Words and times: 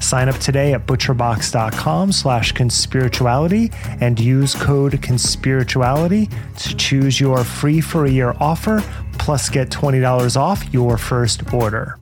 Sign 0.00 0.28
up 0.28 0.36
today 0.36 0.72
at 0.74 0.86
butcherbox.com 0.86 2.12
slash 2.12 2.52
conspirituality 2.52 3.74
and 4.00 4.18
use 4.18 4.54
code 4.54 4.92
conspirituality 4.92 6.30
to 6.58 6.76
choose 6.76 7.20
your 7.20 7.44
free 7.44 7.80
for 7.80 8.04
a 8.04 8.10
year 8.10 8.34
offer 8.40 8.82
plus 9.18 9.48
get 9.48 9.70
$20 9.70 10.36
off 10.36 10.72
your 10.72 10.96
first 10.96 11.52
order. 11.52 11.98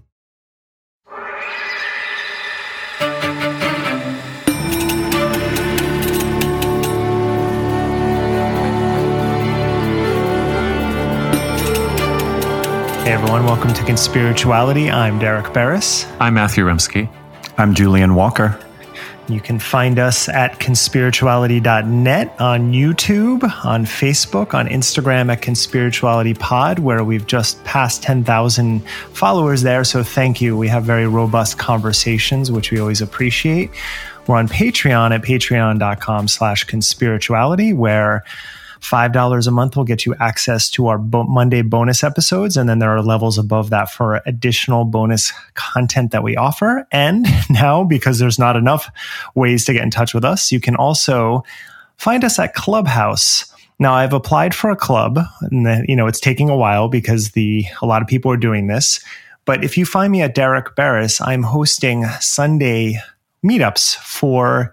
Hey 13.05 13.13
everyone, 13.13 13.45
welcome 13.45 13.75
to 13.75 13.83
Conspirituality. 13.83 14.91
I'm 14.91 15.19
Derek 15.19 15.45
Beres. 15.53 16.11
I'm 16.19 16.33
Matthew 16.33 16.65
Remski. 16.65 17.07
I'm 17.57 17.75
Julian 17.75 18.15
Walker. 18.15 18.59
You 19.29 19.41
can 19.41 19.59
find 19.59 19.99
us 19.99 20.29
at 20.29 20.59
conspirituality.net 20.59 22.41
on 22.41 22.73
YouTube, 22.73 23.43
on 23.65 23.87
Facebook, 23.87 24.53
on 24.53 24.67
Instagram 24.69 25.33
at 25.33 25.41
Conspirituality 25.41 26.39
Pod, 26.39 26.81
where 26.81 27.03
we've 27.05 27.27
just 27.27 27.63
passed 27.65 28.03
10,000 28.03 28.87
followers 29.13 29.63
there. 29.63 29.83
So 29.85 30.03
thank 30.03 30.43
you. 30.43 30.59
We 30.59 30.69
have 30.69 30.85
very 30.85 31.07
robust 31.07 31.57
conversations, 31.57 32.53
which 32.53 32.71
we 32.71 32.81
always 32.81 33.01
appreciate. 33.01 33.71
We're 34.27 34.37
on 34.37 34.49
Patreon 34.49 35.15
at 35.15 35.23
patreon.com 35.23 36.29
slash 36.29 36.67
conspirituality, 36.67 37.75
where 37.75 38.25
$5 38.85 39.47
a 39.47 39.51
month 39.51 39.77
will 39.77 39.85
get 39.85 40.05
you 40.05 40.15
access 40.21 40.69
to 40.71 40.89
our 40.89 40.99
bo- 40.99 41.25
Monday 41.25 41.63
bonus 41.63 42.05
episodes. 42.05 42.57
And 42.57 42.69
then 42.69 42.79
there 42.81 42.91
are 42.91 43.03
levels 43.03 43.39
above 43.39 43.71
that 43.71 43.91
for 43.91 44.21
additional 44.27 44.85
bonus 44.85 45.33
content 45.55 46.11
that 46.13 46.23
we 46.23 46.37
offer. 46.37 46.87
And 46.93 47.27
now, 47.51 47.83
because 47.83 48.19
there's 48.19 48.39
not 48.39 48.57
enough 48.57 48.91
ways 49.35 49.65
to 49.65 49.73
get 49.73 49.83
in 49.83 49.91
touch 49.91 50.13
with 50.13 50.25
us, 50.25 50.53
you 50.53 50.61
can 50.61 50.77
also 50.77 51.43
find 51.97 52.25
us 52.25 52.39
at 52.39 52.55
Clubhouse. 52.55 53.51
Now 53.79 53.95
I've 53.95 54.13
applied 54.13 54.55
for 54.55 54.71
a 54.71 54.77
club 54.77 55.19
and 55.41 55.89
you 55.89 55.97
know, 55.97 56.07
it's 56.07 56.21
taking 56.21 56.51
a 56.51 56.57
while 56.57 56.89
because 56.89 57.31
the, 57.31 57.65
a 57.81 57.87
lot 57.87 58.03
of 58.03 58.09
people 58.09 58.31
are 58.31 58.37
doing 58.37 58.67
this. 58.67 59.03
But 59.47 59.65
if 59.65 59.77
you 59.77 59.85
find 59.87 60.13
me 60.13 60.23
at 60.23 60.35
Derek 60.35 60.77
Beres, 60.77 61.21
I'm 61.27 61.43
hosting 61.43 62.05
Sunday 62.21 62.99
meetups 63.45 63.97
for 63.97 64.73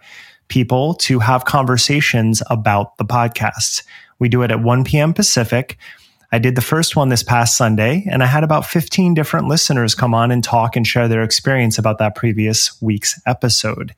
people 0.52 0.94
to 0.96 1.20
have 1.20 1.46
conversations 1.46 2.44
about 2.50 2.98
the 2.98 3.06
podcast. 3.06 3.84
We 4.22 4.30
do 4.30 4.44
it 4.44 4.52
at 4.52 4.62
1 4.62 4.84
p.m. 4.84 5.16
Pacific. 5.16 5.80
I 6.32 6.38
did 6.38 6.54
the 6.54 6.62
first 6.62 6.96
one 6.96 7.10
this 7.10 7.24
past 7.24 7.58
Sunday, 7.58 8.06
and 8.08 8.22
I 8.22 8.28
had 8.28 8.44
about 8.44 8.68
15 8.68 9.16
different 9.16 9.48
listeners 9.48 9.96
come 9.96 10.14
on 10.14 10.30
and 10.30 10.44
talk 10.44 10.76
and 10.76 10.86
share 10.86 11.08
their 11.08 11.24
experience 11.24 11.80
about 11.80 11.98
that 11.98 12.14
previous 12.14 12.80
week's 12.84 13.20
episode. 13.26 13.96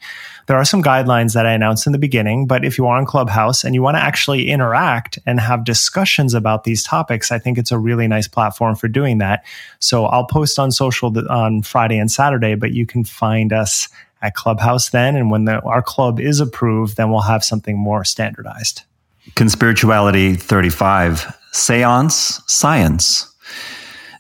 There 0.47 0.56
are 0.56 0.63
some 0.63 0.81
guidelines 0.81 1.34
that 1.34 1.45
I 1.45 1.51
announced 1.51 1.88
in 1.88 1.91
the 1.91 2.00
beginning, 2.00 2.47
but 2.47 2.63
if 2.63 2.78
you 2.78 2.88
are 2.88 2.97
on 2.97 3.06
Clubhouse 3.06 3.66
and 3.66 3.75
you 3.75 3.81
want 3.81 3.97
to 3.97 4.01
actually 4.01 4.50
interact 4.50 5.19
and 5.25 5.41
have 5.41 5.66
discussions 5.66 6.34
about 6.34 6.63
these 6.63 6.85
topics, 6.85 7.29
I 7.29 7.38
think 7.38 7.57
it's 7.57 7.73
a 7.73 7.78
really 7.78 8.07
nice 8.07 8.29
platform 8.29 8.78
for 8.78 8.88
doing 8.88 9.17
that. 9.17 9.44
So 9.79 10.05
I'll 10.05 10.25
post 10.25 10.57
on 10.57 10.72
social 10.72 11.13
on 11.29 11.63
Friday 11.63 11.97
and 11.97 12.09
Saturday, 12.09 12.55
but 12.55 12.72
you 12.72 12.85
can 12.85 13.03
find 13.03 13.51
us 13.51 13.90
at 14.22 14.35
Clubhouse 14.35 14.90
then. 14.90 15.17
And 15.17 15.29
when 15.29 15.44
the, 15.44 15.61
our 15.63 15.81
club 15.81 16.22
is 16.22 16.40
approved, 16.40 16.95
then 16.95 17.11
we'll 17.11 17.19
have 17.19 17.44
something 17.44 17.78
more 17.78 18.05
standardized. 18.05 18.84
Conspirituality 19.31 20.39
35 20.39 21.34
Seance 21.53 22.41
Science. 22.47 23.34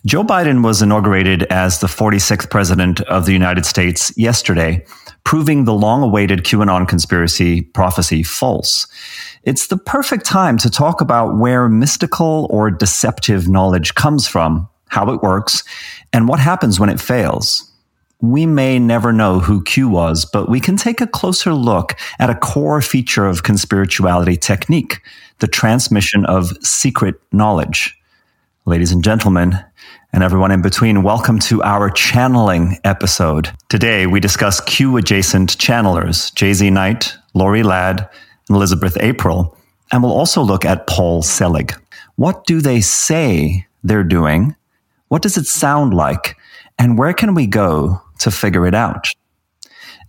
Joe 0.05 0.23
Biden 0.23 0.63
was 0.63 0.81
inaugurated 0.81 1.43
as 1.43 1.79
the 1.79 1.87
46th 1.87 2.49
president 2.49 3.01
of 3.01 3.25
the 3.25 3.33
United 3.33 3.65
States 3.65 4.17
yesterday, 4.17 4.85
proving 5.25 5.65
the 5.65 5.73
long 5.73 6.03
awaited 6.03 6.45
QAnon 6.45 6.87
conspiracy 6.87 7.61
prophecy 7.61 8.23
false. 8.23 8.87
It's 9.43 9.67
the 9.67 9.77
perfect 9.77 10.25
time 10.25 10.57
to 10.59 10.69
talk 10.69 11.01
about 11.01 11.37
where 11.37 11.67
mystical 11.67 12.47
or 12.49 12.71
deceptive 12.71 13.47
knowledge 13.47 13.95
comes 13.95 14.25
from, 14.25 14.69
how 14.87 15.11
it 15.11 15.21
works, 15.21 15.63
and 16.13 16.29
what 16.29 16.39
happens 16.39 16.79
when 16.79 16.89
it 16.89 17.01
fails 17.01 17.72
we 18.23 18.45
may 18.45 18.79
never 18.79 19.11
know 19.11 19.39
who 19.39 19.61
Q 19.61 19.89
was, 19.89 20.23
but 20.23 20.47
we 20.47 20.61
can 20.61 20.77
take 20.77 21.01
a 21.01 21.07
closer 21.07 21.53
look 21.53 21.97
at 22.19 22.29
a 22.29 22.35
core 22.35 22.81
feature 22.81 23.25
of 23.25 23.43
conspirituality 23.43 24.39
technique, 24.39 25.01
the 25.39 25.47
transmission 25.47 26.25
of 26.25 26.55
secret 26.65 27.15
knowledge. 27.33 27.99
Ladies 28.65 28.93
and 28.93 29.03
gentlemen, 29.03 29.59
and 30.13 30.23
everyone 30.23 30.51
in 30.51 30.61
between, 30.61 31.03
welcome 31.03 31.37
to 31.39 31.61
our 31.63 31.89
channeling 31.89 32.77
episode. 32.85 33.51
Today, 33.67 34.07
we 34.07 34.21
discuss 34.21 34.61
Q 34.61 34.95
adjacent 34.95 35.57
channelers, 35.57 36.31
JZ 36.31 36.71
Knight, 36.71 37.17
Lorie 37.33 37.61
Ladd, 37.61 38.07
and 38.47 38.55
Elizabeth 38.55 38.95
April, 39.01 39.57
and 39.91 40.01
we'll 40.01 40.13
also 40.13 40.41
look 40.41 40.63
at 40.63 40.87
Paul 40.87 41.23
Selig. 41.23 41.73
What 42.15 42.45
do 42.45 42.61
they 42.61 42.79
say 42.79 43.67
they're 43.83 44.01
doing? 44.05 44.55
What 45.09 45.23
does 45.23 45.35
it 45.35 45.45
sound 45.45 45.93
like? 45.93 46.37
And 46.79 46.97
where 46.97 47.13
can 47.13 47.35
we 47.35 47.47
go 47.47 48.01
to 48.19 48.31
figure 48.31 48.65
it 48.65 48.75
out. 48.75 49.07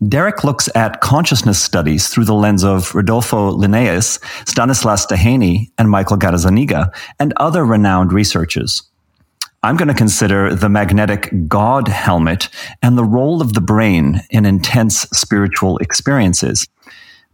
Derek 0.08 0.44
looks 0.44 0.68
at 0.74 1.00
consciousness 1.00 1.62
studies 1.62 2.08
through 2.08 2.24
the 2.24 2.34
lens 2.34 2.64
of 2.64 2.94
Rodolfo 2.94 3.52
Llinas, 3.52 4.18
Stanislas 4.46 5.06
Dehaene, 5.06 5.70
and 5.78 5.88
Michael 5.88 6.18
Gazzaniga, 6.18 6.94
and 7.18 7.32
other 7.36 7.64
renowned 7.64 8.12
researchers. 8.12 8.82
I'm 9.62 9.76
going 9.76 9.88
to 9.88 9.94
consider 9.94 10.54
the 10.54 10.68
magnetic 10.68 11.32
God 11.48 11.88
helmet 11.88 12.50
and 12.82 12.98
the 12.98 13.04
role 13.04 13.40
of 13.40 13.54
the 13.54 13.62
brain 13.62 14.20
in 14.28 14.44
intense 14.44 15.02
spiritual 15.12 15.78
experiences. 15.78 16.66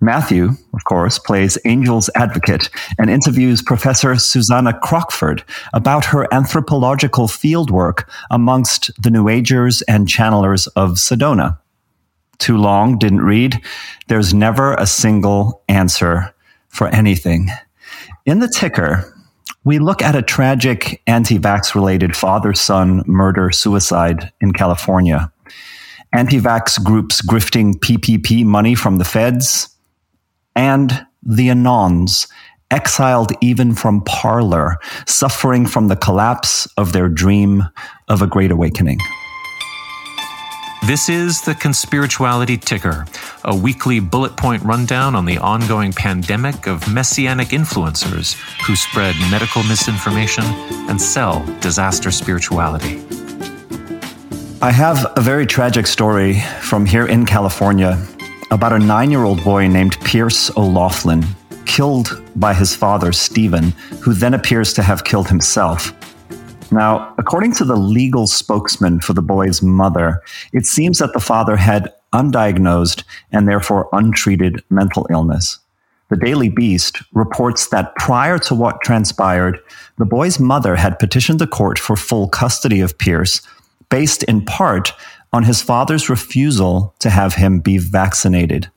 Matthew, 0.03 0.53
of 0.72 0.84
course, 0.84 1.19
plays 1.19 1.59
Angel's 1.59 2.09
Advocate 2.15 2.71
and 2.99 3.11
interviews 3.11 3.61
Professor 3.61 4.16
Susannah 4.16 4.78
Crockford 4.81 5.44
about 5.75 6.06
her 6.06 6.27
anthropological 6.33 7.28
fieldwork 7.28 8.09
amongst 8.31 8.91
the 9.03 9.10
New 9.10 9.28
Agers 9.28 9.83
and 9.83 10.09
channelers 10.09 10.69
of 10.75 10.93
Sedona. 10.93 11.59
Too 12.39 12.56
long, 12.56 12.97
didn't 12.97 13.21
read. 13.21 13.60
There's 14.09 14.33
never 14.33 14.72
a 14.75 14.86
single 14.86 15.63
answer 15.69 16.34
for 16.69 16.89
anything. 16.89 17.51
In 18.25 18.39
the 18.39 18.48
ticker, 18.48 19.04
we 19.65 19.78
look 19.78 20.01
at 20.01 20.16
a 20.16 20.22
tragic 20.22 21.03
anti 21.07 21.39
vax 21.39 21.75
related 21.75 22.16
father 22.16 22.54
son 22.54 23.03
murder 23.07 23.51
suicide 23.51 24.33
in 24.41 24.54
California. 24.54 25.30
Anti 26.15 26.41
vax 26.41 26.83
groups 26.83 27.21
grifting 27.21 27.75
PPP 27.75 28.47
money 28.47 28.75
from 28.75 28.97
the 28.97 29.04
feds, 29.04 29.69
and 30.55 31.07
the 31.23 31.49
Anons, 31.49 32.27
exiled 32.71 33.33
even 33.41 33.75
from 33.75 34.03
Parler, 34.03 34.77
suffering 35.07 35.67
from 35.67 35.89
the 35.89 35.97
collapse 35.97 36.67
of 36.77 36.93
their 36.93 37.09
dream 37.09 37.65
of 38.09 38.23
a 38.23 38.27
great 38.27 38.51
awakening. 38.51 38.99
This 40.87 41.09
is 41.09 41.43
the 41.43 41.53
Conspirituality 41.53 42.61
Ticker, 42.61 43.05
a 43.45 43.55
weekly 43.55 44.01
bullet 44.01 44.37
point 44.37 44.63
rundown 44.63 45.15
on 45.15 45.27
the 45.27 45.39
ongoing 45.39 45.93
pandemic 45.93 46.67
of 46.67 46.93
messianic 46.93 47.49
influencers 47.49 48.35
who 48.67 48.75
spread 48.75 49.15
medical 49.31 49.63
misinformation 49.65 50.45
and 50.89 51.01
sell 51.01 51.45
disaster 51.61 52.11
spirituality. 52.11 52.99
I 54.63 54.73
have 54.73 55.13
a 55.17 55.21
very 55.21 55.47
tragic 55.47 55.87
story 55.87 56.41
from 56.61 56.87
here 56.87 57.07
in 57.07 57.27
California 57.27 57.97
about 58.51 58.73
a 58.73 58.79
nine 58.79 59.11
year 59.11 59.25
old 59.25 59.43
boy 59.45 59.69
named 59.69 59.99
Pierce 60.01 60.55
O'Laughlin, 60.57 61.25
killed 61.67 62.23
by 62.37 62.53
his 62.53 62.75
father, 62.75 63.13
Stephen, 63.13 63.71
who 64.01 64.13
then 64.13 64.35
appears 64.35 64.73
to 64.75 64.83
have 64.83 65.05
killed 65.05 65.29
himself. 65.29 65.93
Now, 66.73 67.15
according 67.19 67.53
to 67.55 67.65
the 67.65 67.77
legal 67.77 68.27
spokesman 68.27 69.01
for 69.01 69.13
the 69.13 69.23
boy's 69.23 69.63
mother, 69.63 70.23
it 70.53 70.67
seems 70.67 70.99
that 70.99 71.13
the 71.13 71.21
father 71.21 71.57
had 71.57 71.93
undiagnosed 72.13 73.05
and 73.33 73.47
therefore 73.49 73.89
untreated 73.93 74.63
mental 74.71 75.07
illness. 75.11 75.59
The 76.11 76.17
Daily 76.17 76.49
Beast 76.49 77.03
reports 77.13 77.69
that 77.69 77.95
prior 77.97 78.39
to 78.41 78.55
what 78.55 78.81
transpired, 78.83 79.61
the 79.99 80.05
boy's 80.05 80.41
mother 80.41 80.75
had 80.75 80.99
petitioned 80.99 81.39
the 81.39 81.47
court 81.47 81.79
for 81.79 81.97
full 81.97 82.29
custody 82.29 82.81
of 82.81 82.99
Pierce, 82.99 83.43
based 83.91 84.25
in 84.25 84.45
part 84.45 84.93
on 85.32 85.44
his 85.44 85.62
father's 85.62 86.10
refusal 86.10 86.94
to 86.98 87.10
have 87.10 87.34
him 87.34 87.60
be 87.60 87.78
vaccinated. 87.78 88.71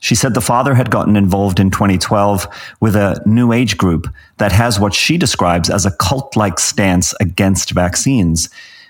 She 0.00 0.14
said 0.14 0.32
the 0.32 0.40
father 0.40 0.74
had 0.74 0.90
gotten 0.90 1.16
involved 1.16 1.60
in 1.60 1.70
2012 1.70 2.46
with 2.80 2.96
a 2.96 3.22
new 3.26 3.52
age 3.52 3.76
group 3.76 4.08
that 4.38 4.52
has 4.52 4.80
what 4.80 4.94
she 4.94 5.18
describes 5.18 5.68
as 5.68 5.84
a 5.84 5.94
cult 5.96 6.36
like 6.36 6.58
stance 6.58 7.14
against 7.20 7.72
vaccines, 7.72 8.48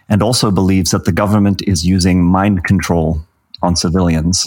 and 0.08 0.22
also 0.22 0.50
believes 0.50 0.92
that 0.92 1.04
the 1.04 1.12
government 1.12 1.62
is 1.66 1.86
using 1.86 2.24
mind 2.24 2.64
control 2.64 3.20
on 3.62 3.76
civilians. 3.76 4.46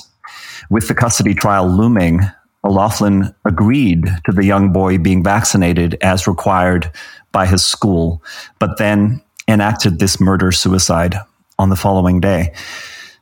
With 0.69 0.87
the 0.87 0.95
custody 0.95 1.33
trial 1.33 1.67
looming, 1.67 2.21
O'Laughlin 2.63 3.35
agreed 3.43 4.05
to 4.25 4.31
the 4.31 4.45
young 4.45 4.71
boy 4.71 4.97
being 4.97 5.21
vaccinated 5.21 5.97
as 6.01 6.27
required 6.27 6.89
by 7.33 7.45
his 7.45 7.63
school, 7.65 8.23
but 8.59 8.77
then 8.77 9.21
enacted 9.49 9.99
this 9.99 10.21
murder 10.21 10.51
suicide 10.53 11.17
on 11.59 11.69
the 11.69 11.75
following 11.75 12.19
day. 12.19 12.53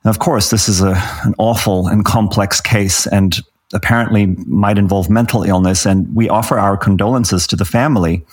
Of 0.04 0.20
course, 0.20 0.50
this 0.50 0.68
is 0.68 0.82
a, 0.82 0.94
an 1.24 1.36
awful 1.38 1.88
and 1.88 2.04
complex 2.04 2.60
case 2.60 3.06
and 3.08 3.38
apparently 3.74 4.26
might 4.48 4.78
involve 4.78 5.10
mental 5.10 5.44
illness, 5.44 5.86
and 5.86 6.14
we 6.16 6.28
offer 6.28 6.60
our 6.60 6.76
condolences 6.76 7.48
to 7.48 7.56
the 7.56 7.66
family. 7.66 8.26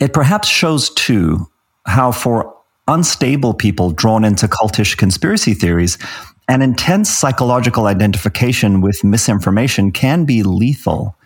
It 0.00 0.12
perhaps 0.12 0.48
shows, 0.48 0.90
too, 0.90 1.48
how 1.86 2.12
for 2.12 2.56
unstable 2.88 3.54
people 3.54 3.90
drawn 3.90 4.24
into 4.24 4.48
cultish 4.48 4.96
conspiracy 4.96 5.54
theories, 5.54 5.98
an 6.48 6.62
intense 6.62 7.10
psychological 7.10 7.86
identification 7.86 8.80
with 8.80 9.04
misinformation 9.04 9.92
can 9.92 10.24
be 10.24 10.42
lethal. 10.42 11.16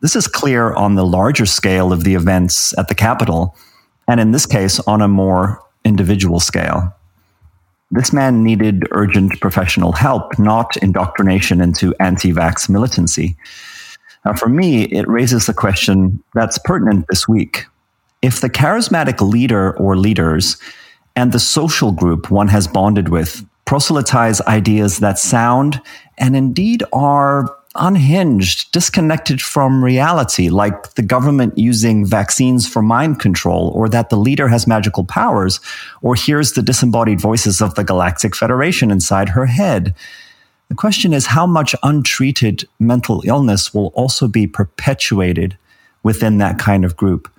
This 0.00 0.14
is 0.14 0.28
clear 0.28 0.72
on 0.74 0.94
the 0.94 1.04
larger 1.04 1.46
scale 1.46 1.92
of 1.92 2.04
the 2.04 2.14
events 2.14 2.76
at 2.78 2.88
the 2.88 2.94
Capitol, 2.94 3.56
and 4.06 4.20
in 4.20 4.30
this 4.30 4.46
case, 4.46 4.78
on 4.80 5.02
a 5.02 5.08
more 5.08 5.60
individual 5.88 6.38
scale. 6.40 6.94
This 7.90 8.12
man 8.12 8.44
needed 8.44 8.86
urgent 8.90 9.40
professional 9.40 9.92
help, 9.92 10.38
not 10.38 10.76
indoctrination 10.76 11.60
into 11.60 11.94
anti 11.98 12.32
vax 12.32 12.68
militancy. 12.68 13.36
Now, 14.24 14.34
for 14.34 14.48
me, 14.48 14.84
it 14.84 15.08
raises 15.08 15.46
the 15.46 15.54
question 15.54 16.22
that's 16.34 16.58
pertinent 16.58 17.06
this 17.08 17.26
week. 17.26 17.64
If 18.20 18.40
the 18.40 18.50
charismatic 18.50 19.26
leader 19.26 19.76
or 19.76 19.96
leaders 19.96 20.58
and 21.16 21.32
the 21.32 21.38
social 21.38 21.92
group 21.92 22.30
one 22.30 22.48
has 22.48 22.68
bonded 22.68 23.08
with 23.08 23.44
proselytize 23.64 24.40
ideas 24.42 24.98
that 24.98 25.18
sound 25.18 25.80
and 26.18 26.36
indeed 26.36 26.82
are 26.92 27.54
unhinged, 27.74 28.72
disconnected 28.72 29.40
from 29.40 29.84
reality, 29.84 30.48
like 30.48 30.94
the 30.94 31.02
government 31.02 31.56
using 31.56 32.04
vaccines 32.04 32.68
for 32.68 32.82
mind 32.82 33.20
control, 33.20 33.70
or 33.74 33.88
that 33.88 34.10
the 34.10 34.16
leader 34.16 34.48
has 34.48 34.66
magical 34.66 35.04
powers, 35.04 35.60
or 36.02 36.14
hears 36.14 36.52
the 36.52 36.62
disembodied 36.62 37.20
voices 37.20 37.60
of 37.60 37.74
the 37.74 37.84
Galactic 37.84 38.34
Federation 38.34 38.90
inside 38.90 39.30
her 39.30 39.46
head. 39.46 39.94
The 40.68 40.74
question 40.74 41.12
is 41.12 41.26
how 41.26 41.46
much 41.46 41.74
untreated 41.82 42.68
mental 42.78 43.22
illness 43.24 43.72
will 43.72 43.88
also 43.88 44.28
be 44.28 44.46
perpetuated 44.46 45.56
within 46.02 46.38
that 46.38 46.58
kind 46.58 46.84
of 46.84 46.96
group 46.96 47.30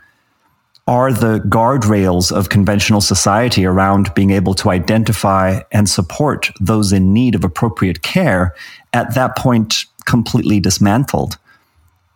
are 0.90 1.14
the 1.14 1.38
guardrails 1.42 2.32
of 2.36 2.50
conventional 2.50 3.00
society 3.00 3.64
around 3.64 4.12
being 4.16 4.32
able 4.32 4.56
to 4.56 4.72
identify 4.72 5.62
and 5.72 5.88
support 5.88 6.50
those 6.60 6.92
in 6.92 7.14
need 7.14 7.36
of 7.36 7.44
appropriate 7.44 8.02
care 8.02 8.56
at 8.92 9.14
that 9.14 9.38
point 9.38 9.86
completely 10.06 10.60
dismantled. 10.60 11.38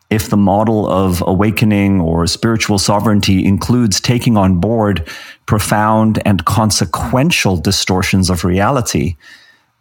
If 0.09 0.29
the 0.29 0.37
model 0.37 0.87
of 0.87 1.23
awakening 1.25 1.99
or 1.99 2.27
spiritual 2.27 2.77
sovereignty 2.77 3.45
includes 3.45 3.99
taking 3.99 4.37
on 4.37 4.59
board 4.59 5.09
profound 5.45 6.21
and 6.25 6.45
consequential 6.45 7.57
distortions 7.57 8.29
of 8.29 8.43
reality, 8.43 9.15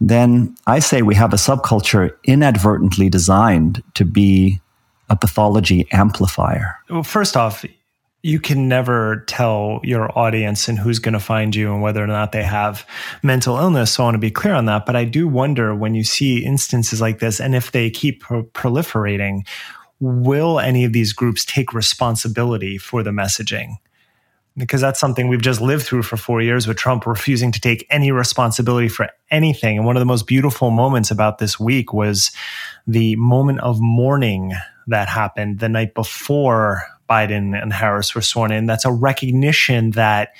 then 0.00 0.56
I 0.66 0.78
say 0.78 1.02
we 1.02 1.14
have 1.14 1.32
a 1.32 1.37
subculture 1.37 2.16
inadvertently 2.25 3.08
designed 3.08 3.82
to 3.94 4.05
be 4.05 4.60
a 5.10 5.16
pathology 5.16 5.87
amplifier. 5.93 6.76
Well, 6.88 7.02
first 7.02 7.37
off, 7.37 7.64
you 8.22 8.38
can 8.38 8.69
never 8.69 9.24
tell 9.26 9.80
your 9.82 10.16
audience 10.16 10.69
and 10.69 10.78
who's 10.78 11.00
going 11.00 11.12
to 11.12 11.20
find 11.20 11.56
you 11.56 11.72
and 11.72 11.82
whether 11.82 12.02
or 12.02 12.06
not 12.06 12.30
they 12.30 12.44
have 12.44 12.86
mental 13.22 13.58
illness. 13.58 13.92
So 13.92 14.04
I 14.04 14.06
want 14.06 14.14
to 14.14 14.19
be 14.19 14.30
clear 14.30 14.54
on 14.54 14.66
that. 14.66 14.86
But 14.86 14.94
I 14.94 15.04
do 15.04 15.26
wonder 15.26 15.74
when 15.74 15.94
you 15.94 16.04
see 16.04 16.44
instances 16.44 17.00
like 17.00 17.19
this 17.19 17.40
and 17.40 17.54
if 17.54 17.72
they 17.72 17.90
keep 17.90 18.20
pro- 18.20 18.44
proliferating, 18.44 19.44
will 19.98 20.60
any 20.60 20.84
of 20.84 20.92
these 20.92 21.12
groups 21.12 21.44
take 21.44 21.74
responsibility 21.74 22.78
for 22.78 23.02
the 23.02 23.10
messaging? 23.10 23.74
Because 24.56 24.80
that's 24.80 25.00
something 25.00 25.28
we've 25.28 25.42
just 25.42 25.60
lived 25.60 25.84
through 25.84 26.02
for 26.02 26.16
four 26.16 26.40
years 26.42 26.69
with 26.69 26.76
Trump 26.76 27.06
refusing 27.06 27.50
to 27.52 27.60
take 27.60 27.86
any 27.90 28.12
responsibility 28.12 28.88
for 28.88 29.08
anything. 29.30 29.78
And 29.78 29.86
one 29.86 29.96
of 29.96 30.00
the 30.00 30.06
most 30.06 30.28
beautiful 30.28 30.70
moments 30.70 31.10
about 31.10 31.38
this 31.38 31.58
week 31.58 31.92
was 31.92 32.30
the 32.86 33.16
moment 33.16 33.60
of 33.60 33.80
mourning 33.80 34.52
that 34.86 35.08
happened 35.08 35.58
the 35.58 35.69
night 35.69 35.94
before 35.94 36.82
Biden 37.12 37.60
and 37.60 37.72
Harris 37.72 38.14
were 38.14 38.22
sworn 38.22 38.52
in. 38.52 38.66
That's 38.66 38.86
a 38.86 38.92
recognition 38.92 39.90
that 39.92 40.32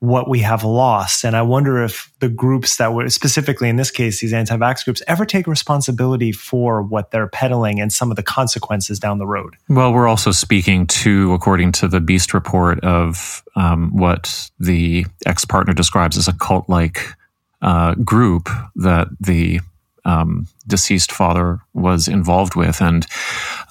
what 0.00 0.28
we 0.28 0.40
have 0.40 0.62
lost. 0.62 1.24
And 1.24 1.36
I 1.36 1.42
wonder 1.42 1.82
if 1.82 2.12
the 2.20 2.28
groups 2.28 2.76
that 2.76 2.92
were 2.92 3.08
specifically 3.10 3.68
in 3.68 3.76
this 3.76 3.90
case, 3.90 4.20
these 4.20 4.32
anti 4.32 4.56
vax 4.56 4.84
groups, 4.84 5.02
ever 5.08 5.24
take 5.24 5.46
responsibility 5.46 6.30
for 6.30 6.82
what 6.82 7.10
they're 7.10 7.26
peddling 7.26 7.80
and 7.80 7.92
some 7.92 8.10
of 8.10 8.16
the 8.16 8.22
consequences 8.22 9.00
down 9.00 9.18
the 9.18 9.26
road. 9.26 9.56
Well, 9.68 9.92
we're 9.92 10.06
also 10.06 10.30
speaking 10.30 10.86
to, 10.86 11.32
according 11.32 11.72
to 11.72 11.88
the 11.88 12.00
Beast 12.00 12.32
report, 12.32 12.78
of 12.84 13.42
um, 13.56 13.90
what 13.96 14.50
the 14.60 15.06
ex 15.26 15.44
partner 15.44 15.72
describes 15.72 16.16
as 16.16 16.28
a 16.28 16.32
cult 16.32 16.68
like 16.68 17.00
uh, 17.60 17.94
group 17.94 18.48
that 18.76 19.08
the 19.20 19.60
um, 20.04 20.46
deceased 20.66 21.10
father 21.10 21.58
was 21.74 22.06
involved 22.06 22.54
with. 22.54 22.80
And 22.80 23.04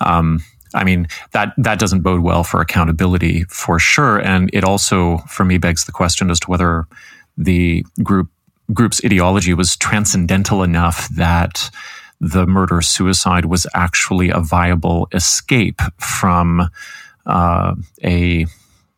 um, 0.01 0.43
I 0.77 0.83
mean, 0.83 1.07
that, 1.31 1.53
that 1.57 1.79
doesn't 1.79 2.01
bode 2.01 2.21
well 2.21 2.43
for 2.43 2.61
accountability 2.61 3.43
for 3.45 3.79
sure. 3.79 4.19
And 4.19 4.49
it 4.53 4.63
also, 4.63 5.17
for 5.27 5.43
me, 5.43 5.57
begs 5.57 5.85
the 5.85 5.91
question 5.91 6.29
as 6.29 6.39
to 6.41 6.49
whether 6.49 6.87
the 7.37 7.85
group 8.03 8.29
group's 8.73 8.99
ideology 9.05 9.53
was 9.53 9.77
transcendental 9.77 10.61
enough 10.61 11.07
that 11.09 11.69
the 12.19 12.45
murder 12.45 12.81
suicide 12.81 13.45
was 13.45 13.67
actually 13.73 14.29
a 14.29 14.39
viable 14.39 15.07
escape 15.13 15.81
from 15.99 16.69
uh, 17.25 17.75
a 18.03 18.45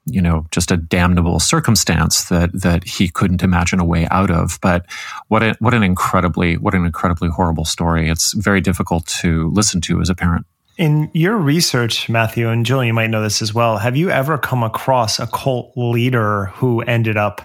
you 0.06 0.22
know 0.22 0.46
just 0.52 0.72
a 0.72 0.78
damnable 0.78 1.40
circumstance 1.40 2.26
that 2.26 2.50
that 2.54 2.84
he 2.84 3.10
couldn't 3.10 3.44
imagine 3.44 3.80
a 3.80 3.86
way 3.86 4.08
out 4.10 4.32
of. 4.32 4.58
But 4.62 4.86
what 5.28 5.44
a, 5.44 5.56
what 5.60 5.74
an 5.74 5.84
incredibly 5.84 6.58
what 6.58 6.74
an 6.74 6.86
incredibly 6.86 7.30
horrible 7.30 7.66
story. 7.66 8.10
It's 8.10 8.34
very 8.34 8.62
difficult 8.62 9.06
to 9.22 9.50
listen 9.52 9.82
to 9.82 10.02
as 10.02 10.10
a 10.10 10.16
parent 10.16 10.46
in 10.80 11.12
your 11.14 11.38
research, 11.38 12.08
Matthew, 12.08 12.48
and 12.48 12.66
Jill, 12.66 12.86
you 12.86 12.94
might 12.94 13.10
know 13.10 13.22
this 13.22 13.42
as 13.42 13.54
well. 13.54 13.78
Have 13.78 13.98
you 13.98 14.10
ever 14.10 14.38
come 14.38 14.64
across 14.64 15.20
a 15.20 15.28
cult 15.28 15.74
leader 15.76 16.46
who 16.56 16.82
ended 16.82 17.18
up 17.18 17.42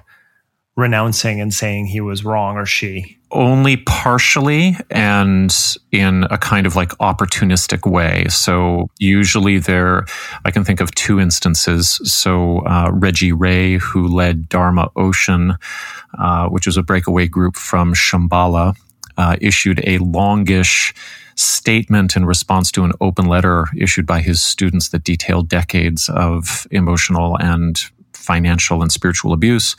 renouncing 0.76 1.41
and 1.41 1.53
saying 1.53 1.87
he 1.87 2.00
was 2.00 2.25
wrong 2.25 2.57
or 2.57 2.64
she? 2.64 3.19
Only 3.33 3.79
partially 3.79 4.76
and 4.88 5.53
in 5.91 6.25
a 6.31 6.38
kind 6.38 6.64
of 6.64 6.76
like 6.76 6.91
opportunistic 7.00 7.91
way. 7.91 8.26
So, 8.29 8.87
usually 9.00 9.59
there, 9.59 10.07
I 10.45 10.53
can 10.53 10.62
think 10.62 10.81
of 10.81 10.95
two 10.95 11.19
instances. 11.19 12.00
So, 12.05 12.61
uh, 12.61 12.93
Reggie 12.93 13.33
Ray, 13.33 13.79
who 13.79 14.07
led 14.07 14.49
Dharma 14.49 14.93
Ocean, 14.95 15.55
uh, 16.17 16.47
which 16.50 16.67
was 16.67 16.76
a 16.76 16.85
breakaway 16.85 17.26
group 17.26 17.57
from 17.57 17.95
Shambhala, 17.95 18.76
uh, 19.17 19.37
issued 19.41 19.81
a 19.85 19.99
longish 19.99 20.95
statement 21.37 22.17
in 22.17 22.25
response 22.25 22.71
to 22.73 22.85
an 22.85 22.93
open 23.00 23.26
letter 23.26 23.67
issued 23.76 24.07
by 24.07 24.21
his 24.21 24.43
students 24.43 24.91
that 24.91 25.05
detailed 25.05 25.49
decades 25.49 26.09
of 26.09 26.67
emotional 26.71 27.37
and 27.38 27.85
financial 28.12 28.83
and 28.83 28.91
spiritual 28.91 29.33
abuse. 29.33 29.76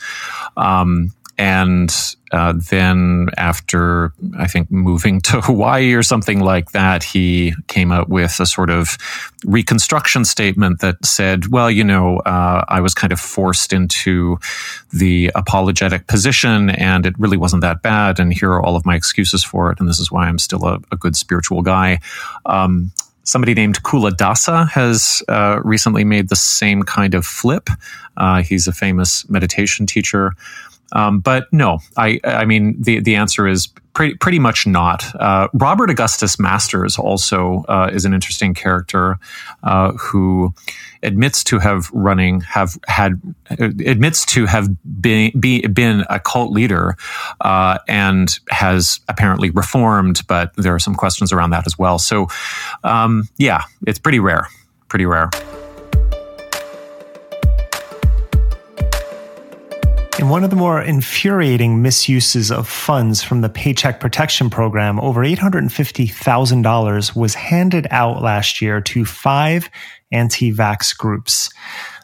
Um, 0.56 1.12
and 1.38 1.94
uh, 2.32 2.54
then 2.70 3.28
after 3.36 4.12
I 4.38 4.46
think 4.46 4.70
moving 4.70 5.20
to 5.28 5.40
Hawaii 5.40 5.92
or 5.94 6.02
something 6.02 6.40
like 6.40 6.72
that, 6.72 7.02
he 7.02 7.54
came 7.68 7.92
out 7.92 8.08
with 8.08 8.40
a 8.40 8.46
sort 8.46 8.70
of 8.70 8.96
reconstruction 9.44 10.24
statement 10.24 10.80
that 10.80 11.04
said, 11.04 11.48
"Well, 11.48 11.70
you 11.70 11.84
know, 11.84 12.18
uh, 12.18 12.64
I 12.68 12.80
was 12.80 12.94
kind 12.94 13.12
of 13.12 13.20
forced 13.20 13.72
into 13.72 14.38
the 14.92 15.30
apologetic 15.34 16.06
position, 16.06 16.70
and 16.70 17.06
it 17.06 17.14
really 17.18 17.36
wasn't 17.36 17.62
that 17.62 17.82
bad, 17.82 18.18
and 18.18 18.32
here 18.32 18.50
are 18.52 18.62
all 18.62 18.76
of 18.76 18.86
my 18.86 18.96
excuses 18.96 19.44
for 19.44 19.70
it, 19.70 19.80
and 19.80 19.88
this 19.88 20.00
is 20.00 20.10
why 20.10 20.26
I'm 20.26 20.38
still 20.38 20.64
a, 20.64 20.80
a 20.90 20.96
good 20.96 21.16
spiritual 21.16 21.62
guy." 21.62 22.00
Um, 22.46 22.92
somebody 23.26 23.54
named 23.54 23.82
Culadasa 23.82 24.68
has 24.70 25.22
uh, 25.28 25.60
recently 25.64 26.04
made 26.04 26.28
the 26.28 26.36
same 26.36 26.82
kind 26.84 27.14
of 27.14 27.26
flip. 27.26 27.68
Uh, 28.16 28.42
he's 28.42 28.66
a 28.68 28.72
famous 28.72 29.28
meditation 29.28 29.84
teacher. 29.84 30.32
Um, 30.92 31.20
but 31.20 31.52
no, 31.52 31.78
I, 31.96 32.20
I 32.24 32.44
mean, 32.44 32.80
the, 32.80 33.00
the 33.00 33.16
answer 33.16 33.46
is 33.46 33.68
pretty, 33.92 34.14
pretty 34.14 34.38
much 34.38 34.66
not. 34.66 35.04
Uh, 35.20 35.48
Robert 35.52 35.90
Augustus 35.90 36.38
Masters 36.38 36.98
also 36.98 37.64
uh, 37.68 37.90
is 37.92 38.04
an 38.04 38.14
interesting 38.14 38.54
character 38.54 39.18
uh, 39.62 39.92
who 39.92 40.54
admits 41.02 41.42
to 41.44 41.58
have 41.58 41.90
running, 41.92 42.40
have 42.42 42.78
had, 42.86 43.20
admits 43.50 44.24
to 44.26 44.46
have 44.46 44.68
been, 45.00 45.32
be, 45.38 45.66
been 45.66 46.04
a 46.08 46.20
cult 46.20 46.52
leader 46.52 46.96
uh, 47.40 47.78
and 47.88 48.38
has 48.50 49.00
apparently 49.08 49.50
reformed, 49.50 50.22
but 50.28 50.54
there 50.56 50.74
are 50.74 50.78
some 50.78 50.94
questions 50.94 51.32
around 51.32 51.50
that 51.50 51.66
as 51.66 51.78
well. 51.78 51.98
So, 51.98 52.28
um, 52.84 53.28
yeah, 53.38 53.62
it's 53.86 53.98
pretty 53.98 54.20
rare, 54.20 54.46
pretty 54.88 55.06
rare. 55.06 55.30
In 60.18 60.30
one 60.30 60.44
of 60.44 60.50
the 60.50 60.56
more 60.56 60.80
infuriating 60.80 61.82
misuses 61.82 62.50
of 62.50 62.66
funds 62.66 63.22
from 63.22 63.42
the 63.42 63.50
Paycheck 63.50 64.00
Protection 64.00 64.48
Program, 64.48 64.98
over 65.00 65.20
$850,000 65.20 67.14
was 67.14 67.34
handed 67.34 67.86
out 67.90 68.22
last 68.22 68.62
year 68.62 68.80
to 68.80 69.04
five 69.04 69.68
anti 70.10 70.50
vax 70.54 70.96
groups. 70.96 71.50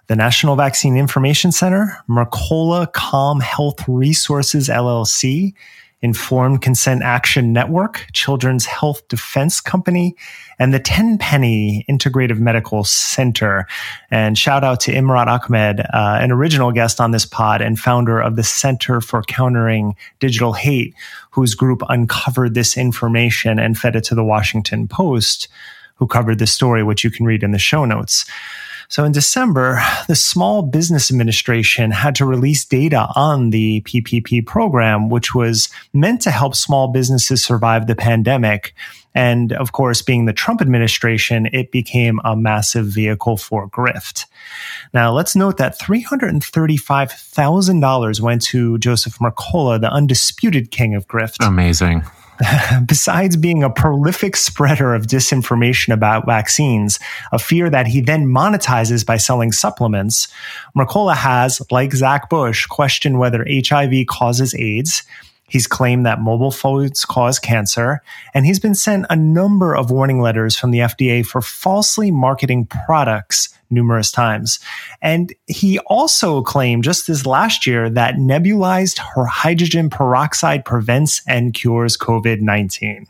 The 0.08 0.16
National 0.16 0.56
Vaccine 0.56 0.98
Information 0.98 1.52
Center, 1.52 1.96
Mercola 2.06 2.92
Calm 2.92 3.40
Health 3.40 3.82
Resources 3.88 4.68
LLC, 4.68 5.54
Informed 6.02 6.60
Consent 6.60 7.02
Action 7.02 7.54
Network, 7.54 8.08
Children's 8.12 8.66
Health 8.66 9.08
Defense 9.08 9.58
Company, 9.62 10.14
and 10.62 10.72
the 10.72 10.78
Tenpenny 10.78 11.84
Integrative 11.90 12.38
Medical 12.38 12.84
Center. 12.84 13.66
And 14.12 14.38
shout 14.38 14.62
out 14.62 14.78
to 14.82 14.92
Imran 14.92 15.26
Ahmed, 15.26 15.80
uh, 15.80 16.18
an 16.20 16.30
original 16.30 16.70
guest 16.70 17.00
on 17.00 17.10
this 17.10 17.26
pod 17.26 17.60
and 17.60 17.76
founder 17.76 18.20
of 18.20 18.36
the 18.36 18.44
Center 18.44 19.00
for 19.00 19.24
Countering 19.24 19.96
Digital 20.20 20.52
Hate, 20.52 20.94
whose 21.32 21.56
group 21.56 21.82
uncovered 21.88 22.54
this 22.54 22.76
information 22.76 23.58
and 23.58 23.76
fed 23.76 23.96
it 23.96 24.04
to 24.04 24.14
the 24.14 24.22
Washington 24.22 24.86
Post, 24.86 25.48
who 25.96 26.06
covered 26.06 26.38
this 26.38 26.52
story, 26.52 26.84
which 26.84 27.02
you 27.02 27.10
can 27.10 27.26
read 27.26 27.42
in 27.42 27.50
the 27.50 27.58
show 27.58 27.84
notes. 27.84 28.24
So 28.92 29.04
in 29.04 29.10
December, 29.12 29.82
the 30.06 30.14
Small 30.14 30.62
Business 30.62 31.10
Administration 31.10 31.90
had 31.90 32.14
to 32.16 32.26
release 32.26 32.64
data 32.64 33.08
on 33.16 33.50
the 33.50 33.80
PPP 33.80 34.46
program, 34.46 35.08
which 35.08 35.34
was 35.34 35.70
meant 35.92 36.20
to 36.20 36.30
help 36.30 36.54
small 36.54 36.88
businesses 36.88 37.42
survive 37.42 37.86
the 37.88 37.96
pandemic. 37.96 38.74
And 39.14 39.52
of 39.52 39.72
course, 39.72 40.00
being 40.02 40.24
the 40.24 40.32
Trump 40.32 40.60
administration, 40.60 41.48
it 41.52 41.70
became 41.70 42.18
a 42.24 42.34
massive 42.36 42.86
vehicle 42.86 43.36
for 43.36 43.68
grift. 43.68 44.24
Now, 44.94 45.12
let's 45.12 45.36
note 45.36 45.58
that 45.58 45.78
$335,000 45.78 48.20
went 48.20 48.42
to 48.42 48.78
Joseph 48.78 49.18
Mercola, 49.18 49.80
the 49.80 49.90
undisputed 49.90 50.70
king 50.70 50.94
of 50.94 51.06
grift. 51.06 51.46
Amazing. 51.46 52.04
besides 52.86 53.36
being 53.36 53.62
a 53.62 53.70
prolific 53.70 54.36
spreader 54.36 54.94
of 54.94 55.06
disinformation 55.06 55.92
about 55.92 56.26
vaccines, 56.26 56.98
a 57.30 57.38
fear 57.38 57.70
that 57.70 57.86
he 57.86 58.00
then 58.00 58.26
monetizes 58.26 59.04
by 59.04 59.16
selling 59.16 59.52
supplements, 59.52 60.28
Mercola 60.76 61.14
has, 61.14 61.60
like 61.70 61.92
Zach 61.92 62.28
Bush, 62.28 62.66
questioned 62.66 63.18
whether 63.18 63.46
HIV 63.48 64.06
causes 64.08 64.54
AIDS. 64.54 65.02
He's 65.52 65.66
claimed 65.66 66.06
that 66.06 66.18
mobile 66.18 66.50
phones 66.50 67.04
cause 67.04 67.38
cancer, 67.38 68.00
and 68.32 68.46
he's 68.46 68.58
been 68.58 68.74
sent 68.74 69.04
a 69.10 69.16
number 69.16 69.76
of 69.76 69.90
warning 69.90 70.22
letters 70.22 70.56
from 70.56 70.70
the 70.70 70.78
FDA 70.78 71.26
for 71.26 71.42
falsely 71.42 72.10
marketing 72.10 72.64
products 72.86 73.50
numerous 73.68 74.10
times. 74.10 74.60
And 75.02 75.34
he 75.46 75.78
also 75.80 76.40
claimed 76.40 76.84
just 76.84 77.06
this 77.06 77.26
last 77.26 77.66
year 77.66 77.90
that 77.90 78.14
nebulized 78.14 78.96
hydrogen 78.96 79.90
peroxide 79.90 80.64
prevents 80.64 81.20
and 81.28 81.52
cures 81.52 81.98
COVID 81.98 82.40
19. 82.40 83.06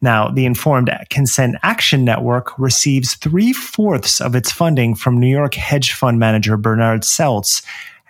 Now, 0.00 0.28
the 0.28 0.46
Informed 0.46 0.96
Consent 1.10 1.56
Action 1.64 2.04
Network 2.04 2.56
receives 2.56 3.16
three 3.16 3.52
fourths 3.52 4.20
of 4.20 4.36
its 4.36 4.52
funding 4.52 4.94
from 4.94 5.18
New 5.18 5.26
York 5.26 5.54
hedge 5.54 5.92
fund 5.92 6.20
manager 6.20 6.56
Bernard 6.56 7.02
Selz. 7.02 7.64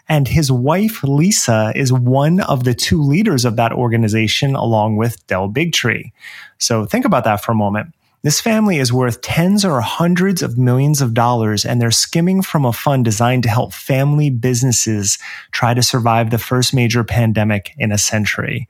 And 0.09 0.27
his 0.27 0.51
wife, 0.51 1.05
Lisa, 1.05 1.73
is 1.75 1.93
one 1.93 2.41
of 2.41 2.65
the 2.65 2.75
two 2.75 3.03
leaders 3.03 3.45
of 3.45 3.57
that 3.57 3.73
organization, 3.73 4.55
along 4.55 4.97
with 4.97 5.27
Del 5.27 5.49
Bigtree. 5.49 6.13
So 6.59 6.87
think 6.87 7.05
about 7.05 7.25
that 7.25 7.43
for 7.43 7.53
a 7.53 7.57
moment. 7.57 7.95
This 8.23 8.41
family 8.41 8.79
is 8.79 8.93
worth 8.93 9.21
tens 9.21 9.65
or 9.65 9.81
hundreds 9.81 10.43
of 10.43 10.59
millions 10.59 11.01
of 11.01 11.15
dollars, 11.15 11.65
and 11.65 11.81
they're 11.81 11.93
skimming 11.93 12.43
from 12.43 12.65
a 12.65 12.73
fund 12.73 13.05
designed 13.05 13.45
to 13.45 13.49
help 13.49 13.73
family 13.73 14.29
businesses 14.29 15.19
try 15.53 15.73
to 15.73 15.83
survive 15.83 16.31
the 16.31 16.39
first 16.39 16.75
major 16.75 17.05
pandemic 17.05 17.75
in 17.79 17.93
a 17.93 17.99
century. 17.99 18.69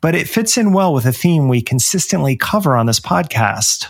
But 0.00 0.14
it 0.14 0.26
fits 0.26 0.56
in 0.56 0.72
well 0.72 0.94
with 0.94 1.04
a 1.04 1.12
theme 1.12 1.48
we 1.48 1.60
consistently 1.60 2.34
cover 2.34 2.76
on 2.76 2.86
this 2.86 2.98
podcast. 2.98 3.88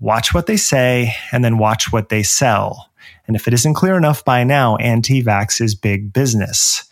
Watch 0.00 0.32
what 0.32 0.46
they 0.46 0.56
say 0.56 1.14
and 1.30 1.44
then 1.44 1.58
watch 1.58 1.92
what 1.92 2.08
they 2.08 2.22
sell. 2.22 2.90
And 3.32 3.40
if 3.40 3.48
it 3.48 3.54
isn't 3.54 3.72
clear 3.72 3.96
enough 3.96 4.26
by 4.26 4.44
now, 4.44 4.76
anti 4.76 5.22
vax 5.22 5.58
is 5.58 5.74
big 5.74 6.12
business. 6.12 6.84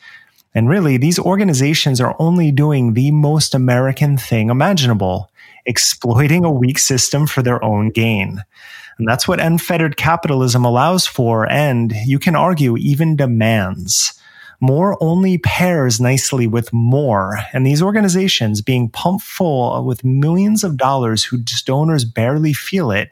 And 0.54 0.70
really, 0.70 0.96
these 0.96 1.18
organizations 1.18 2.00
are 2.00 2.16
only 2.18 2.50
doing 2.50 2.94
the 2.94 3.10
most 3.10 3.54
American 3.54 4.16
thing 4.16 4.48
imaginable 4.48 5.30
exploiting 5.66 6.42
a 6.42 6.50
weak 6.50 6.78
system 6.78 7.26
for 7.26 7.42
their 7.42 7.62
own 7.62 7.90
gain. 7.90 8.42
And 8.96 9.06
that's 9.06 9.28
what 9.28 9.38
unfettered 9.38 9.98
capitalism 9.98 10.64
allows 10.64 11.06
for, 11.06 11.46
and 11.52 11.92
you 12.06 12.18
can 12.18 12.34
argue 12.34 12.78
even 12.78 13.16
demands. 13.16 14.18
More 14.60 14.96
only 15.02 15.36
pairs 15.36 16.00
nicely 16.00 16.46
with 16.46 16.72
more, 16.72 17.38
and 17.52 17.66
these 17.66 17.82
organizations 17.82 18.62
being 18.62 18.88
pumped 18.88 19.26
full 19.26 19.84
with 19.84 20.04
millions 20.04 20.64
of 20.64 20.78
dollars 20.78 21.22
whose 21.22 21.60
donors 21.60 22.06
barely 22.06 22.54
feel 22.54 22.90
it 22.90 23.10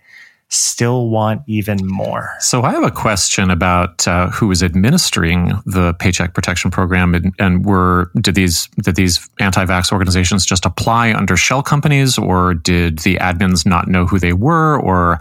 still 0.50 1.10
want 1.10 1.42
even 1.46 1.78
more. 1.86 2.30
So 2.40 2.62
I 2.62 2.70
have 2.70 2.82
a 2.82 2.90
question 2.90 3.50
about 3.50 4.08
uh, 4.08 4.30
who 4.30 4.50
is 4.50 4.62
administering 4.62 5.52
the 5.66 5.92
Paycheck 5.94 6.32
Protection 6.32 6.70
Program, 6.70 7.14
and, 7.14 7.34
and, 7.38 7.66
were 7.66 8.10
did 8.20 8.34
these 8.34 8.68
did 8.82 8.96
these 8.96 9.28
anti-vax 9.40 9.92
organizations 9.92 10.46
just 10.46 10.64
apply 10.64 11.12
under 11.12 11.36
shell 11.36 11.62
companies, 11.62 12.16
or 12.16 12.54
did 12.54 13.00
the 13.00 13.16
admins 13.16 13.66
not 13.66 13.88
know 13.88 14.06
who 14.06 14.18
they 14.18 14.32
were, 14.32 14.80
or 14.80 15.18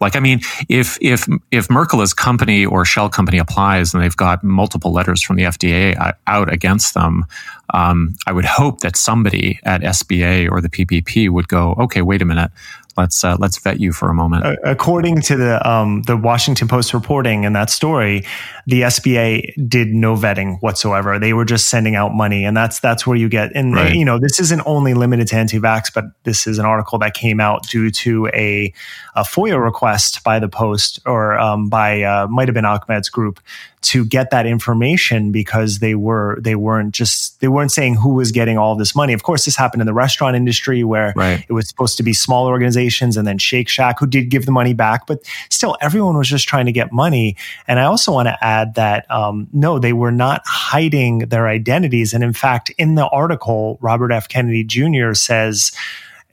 like 0.00 0.16
I 0.16 0.20
mean, 0.20 0.40
if 0.68 0.96
if 1.02 1.28
if 1.50 1.68
Mercola's 1.68 2.14
company 2.14 2.64
or 2.64 2.84
shell 2.84 3.10
company 3.10 3.38
applies 3.38 3.92
and 3.92 4.02
they've 4.02 4.16
got 4.16 4.42
multiple 4.42 4.92
letters 4.92 5.22
from 5.22 5.36
the 5.36 5.42
FDA 5.42 6.14
out 6.26 6.52
against 6.52 6.94
them. 6.94 7.24
Um, 7.72 8.16
I 8.26 8.32
would 8.32 8.46
hope 8.46 8.80
that 8.80 8.96
somebody 8.96 9.60
at 9.62 9.82
SBA 9.82 10.50
or 10.50 10.60
the 10.60 10.68
PPP 10.68 11.30
would 11.30 11.46
go, 11.46 11.76
okay, 11.78 12.02
wait 12.02 12.20
a 12.20 12.24
minute 12.24 12.50
let's 13.00 13.24
uh, 13.24 13.36
let's 13.38 13.58
vet 13.58 13.80
you 13.80 13.92
for 13.92 14.08
a 14.08 14.14
moment. 14.14 14.44
According 14.64 15.22
to 15.22 15.36
the 15.36 15.68
um, 15.68 16.02
the 16.02 16.16
Washington 16.16 16.68
Post 16.68 16.94
reporting 16.94 17.44
in 17.44 17.52
that 17.54 17.70
story, 17.70 18.24
the 18.66 18.82
SBA 18.82 19.68
did 19.68 19.88
no 19.88 20.14
vetting 20.14 20.58
whatsoever. 20.60 21.18
They 21.18 21.32
were 21.32 21.44
just 21.44 21.68
sending 21.68 21.96
out 21.96 22.14
money, 22.14 22.44
and 22.44 22.56
that's 22.56 22.80
that's 22.80 23.06
where 23.06 23.16
you 23.16 23.28
get. 23.28 23.50
And 23.54 23.74
right. 23.74 23.94
you 23.94 24.04
know, 24.04 24.18
this 24.18 24.38
isn't 24.38 24.62
only 24.66 24.94
limited 24.94 25.28
to 25.28 25.36
anti-vax, 25.36 25.92
but 25.92 26.04
this 26.24 26.46
is 26.46 26.58
an 26.58 26.66
article 26.66 26.98
that 26.98 27.14
came 27.14 27.40
out 27.40 27.66
due 27.66 27.90
to 27.90 28.26
a, 28.28 28.72
a 29.16 29.22
FOIA 29.22 29.62
request 29.62 30.22
by 30.22 30.38
the 30.38 30.48
Post 30.48 31.00
or 31.06 31.38
um, 31.38 31.68
by 31.68 32.02
uh, 32.02 32.26
might 32.28 32.48
have 32.48 32.54
been 32.54 32.64
Ahmed's 32.64 33.08
group 33.08 33.40
to 33.82 34.04
get 34.04 34.30
that 34.30 34.46
information 34.46 35.32
because 35.32 35.78
they 35.78 35.94
were 35.94 36.38
they 36.40 36.54
weren't 36.54 36.92
just 36.92 37.40
they 37.40 37.48
weren't 37.48 37.72
saying 37.72 37.94
who 37.94 38.10
was 38.14 38.30
getting 38.30 38.58
all 38.58 38.76
this 38.76 38.94
money. 38.94 39.12
Of 39.14 39.22
course, 39.22 39.46
this 39.46 39.56
happened 39.56 39.80
in 39.80 39.86
the 39.86 39.94
restaurant 39.94 40.36
industry 40.36 40.84
where 40.84 41.14
right. 41.16 41.44
it 41.48 41.52
was 41.52 41.66
supposed 41.66 41.96
to 41.96 42.02
be 42.02 42.12
small 42.12 42.46
organizations 42.46 43.16
and 43.16 43.26
then 43.26 43.38
Shake 43.38 43.68
Shack 43.68 43.98
who 43.98 44.06
did 44.06 44.28
give 44.28 44.44
the 44.44 44.52
money 44.52 44.74
back, 44.74 45.06
but 45.06 45.24
still 45.48 45.76
everyone 45.80 46.16
was 46.18 46.28
just 46.28 46.46
trying 46.46 46.66
to 46.66 46.72
get 46.72 46.92
money. 46.92 47.36
And 47.66 47.80
I 47.80 47.84
also 47.84 48.12
want 48.12 48.28
to 48.28 48.44
add 48.44 48.74
that 48.74 49.10
um, 49.10 49.48
no, 49.52 49.78
they 49.78 49.94
were 49.94 50.12
not 50.12 50.42
hiding 50.44 51.20
their 51.20 51.48
identities. 51.48 52.12
And 52.12 52.22
in 52.22 52.34
fact, 52.34 52.70
in 52.76 52.96
the 52.96 53.08
article, 53.08 53.78
Robert 53.80 54.12
F. 54.12 54.28
Kennedy 54.28 54.62
Jr. 54.62 55.14
says 55.14 55.72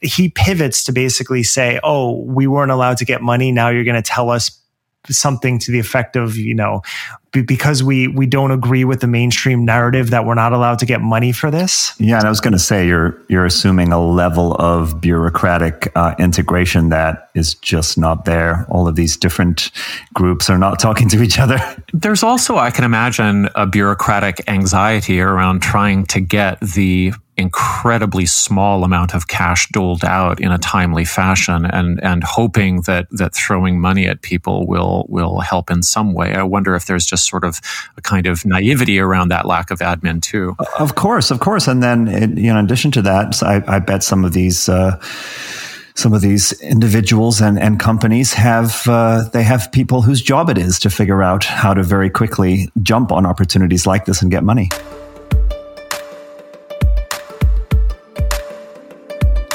he 0.01 0.29
pivots 0.29 0.83
to 0.83 0.91
basically 0.91 1.43
say, 1.43 1.79
"Oh, 1.81 2.21
we 2.23 2.45
weren't 2.45 2.71
allowed 2.71 2.97
to 2.97 3.05
get 3.05 3.21
money. 3.21 3.51
Now 3.51 3.69
you're 3.69 3.85
going 3.85 4.01
to 4.01 4.07
tell 4.07 4.29
us 4.29 4.51
something 5.09 5.59
to 5.59 5.71
the 5.71 5.79
effect 5.79 6.15
of, 6.15 6.35
you 6.35 6.53
know, 6.53 6.81
because 7.31 7.83
we 7.83 8.07
we 8.07 8.25
don't 8.25 8.51
agree 8.51 8.83
with 8.83 9.01
the 9.01 9.07
mainstream 9.07 9.65
narrative 9.65 10.09
that 10.09 10.25
we're 10.25 10.35
not 10.35 10.53
allowed 10.53 10.79
to 10.79 10.85
get 10.85 11.01
money 11.01 11.31
for 11.31 11.51
this. 11.51 11.93
Yeah, 11.99 12.17
and 12.17 12.25
I 12.25 12.29
was 12.29 12.39
going 12.39 12.53
to 12.53 12.59
say 12.59 12.87
you're 12.87 13.19
you're 13.27 13.45
assuming 13.45 13.91
a 13.91 13.99
level 13.99 14.53
of 14.55 14.99
bureaucratic 15.01 15.91
uh, 15.95 16.15
integration 16.19 16.89
that 16.89 17.29
is 17.35 17.55
just 17.55 17.97
not 17.97 18.25
there. 18.25 18.65
All 18.69 18.87
of 18.87 18.95
these 18.95 19.17
different 19.17 19.71
groups 20.13 20.49
are 20.49 20.57
not 20.57 20.79
talking 20.79 21.09
to 21.09 21.21
each 21.21 21.39
other. 21.39 21.59
There's 21.93 22.23
also, 22.23 22.57
I 22.57 22.71
can 22.71 22.83
imagine, 22.83 23.49
a 23.55 23.65
bureaucratic 23.65 24.41
anxiety 24.47 25.21
around 25.21 25.61
trying 25.61 26.05
to 26.07 26.19
get 26.19 26.59
the 26.61 27.13
incredibly 27.37 28.25
small 28.25 28.83
amount 28.83 29.13
of 29.13 29.27
cash 29.27 29.69
doled 29.69 30.03
out 30.03 30.41
in 30.41 30.51
a 30.51 30.57
timely 30.57 31.05
fashion 31.05 31.65
and 31.65 32.03
and 32.03 32.23
hoping 32.23 32.81
that 32.81 33.07
that 33.11 33.33
throwing 33.35 33.79
money 33.79 34.07
at 34.07 34.23
people 34.23 34.65
will 34.65 35.05
will 35.07 35.39
help 35.39 35.69
in 35.69 35.83
some 35.83 36.13
way. 36.13 36.33
I 36.33 36.43
wonder 36.43 36.75
if 36.75 36.85
there's 36.85 37.05
just 37.05 37.16
sort 37.23 37.43
of 37.43 37.59
a 37.97 38.01
kind 38.01 38.27
of 38.27 38.45
naivety 38.45 38.99
around 38.99 39.29
that 39.29 39.45
lack 39.45 39.71
of 39.71 39.79
admin 39.79 40.21
too. 40.21 40.55
Of 40.79 40.95
course, 40.95 41.31
of 41.31 41.39
course, 41.39 41.67
and 41.67 41.81
then 41.81 42.07
it, 42.07 42.37
you 42.37 42.51
know, 42.51 42.59
in 42.59 42.65
addition 42.65 42.91
to 42.91 43.01
that, 43.03 43.41
I, 43.43 43.63
I 43.67 43.79
bet 43.79 44.03
some 44.03 44.25
of 44.25 44.33
these. 44.33 44.69
Uh, 44.69 44.99
some 45.95 46.13
of 46.13 46.21
these 46.21 46.51
individuals 46.61 47.41
and, 47.41 47.57
and 47.57 47.79
companies 47.79 48.31
have 48.31 48.83
uh, 48.85 49.27
they 49.33 49.41
have 49.41 49.71
people 49.71 50.03
whose 50.03 50.21
job 50.21 50.47
it 50.47 50.55
is 50.55 50.77
to 50.77 50.91
figure 50.91 51.23
out 51.23 51.43
how 51.43 51.73
to 51.73 51.81
very 51.81 52.07
quickly 52.07 52.69
jump 52.83 53.11
on 53.11 53.25
opportunities 53.25 53.87
like 53.87 54.05
this 54.05 54.21
and 54.21 54.29
get 54.29 54.43
money. 54.43 54.69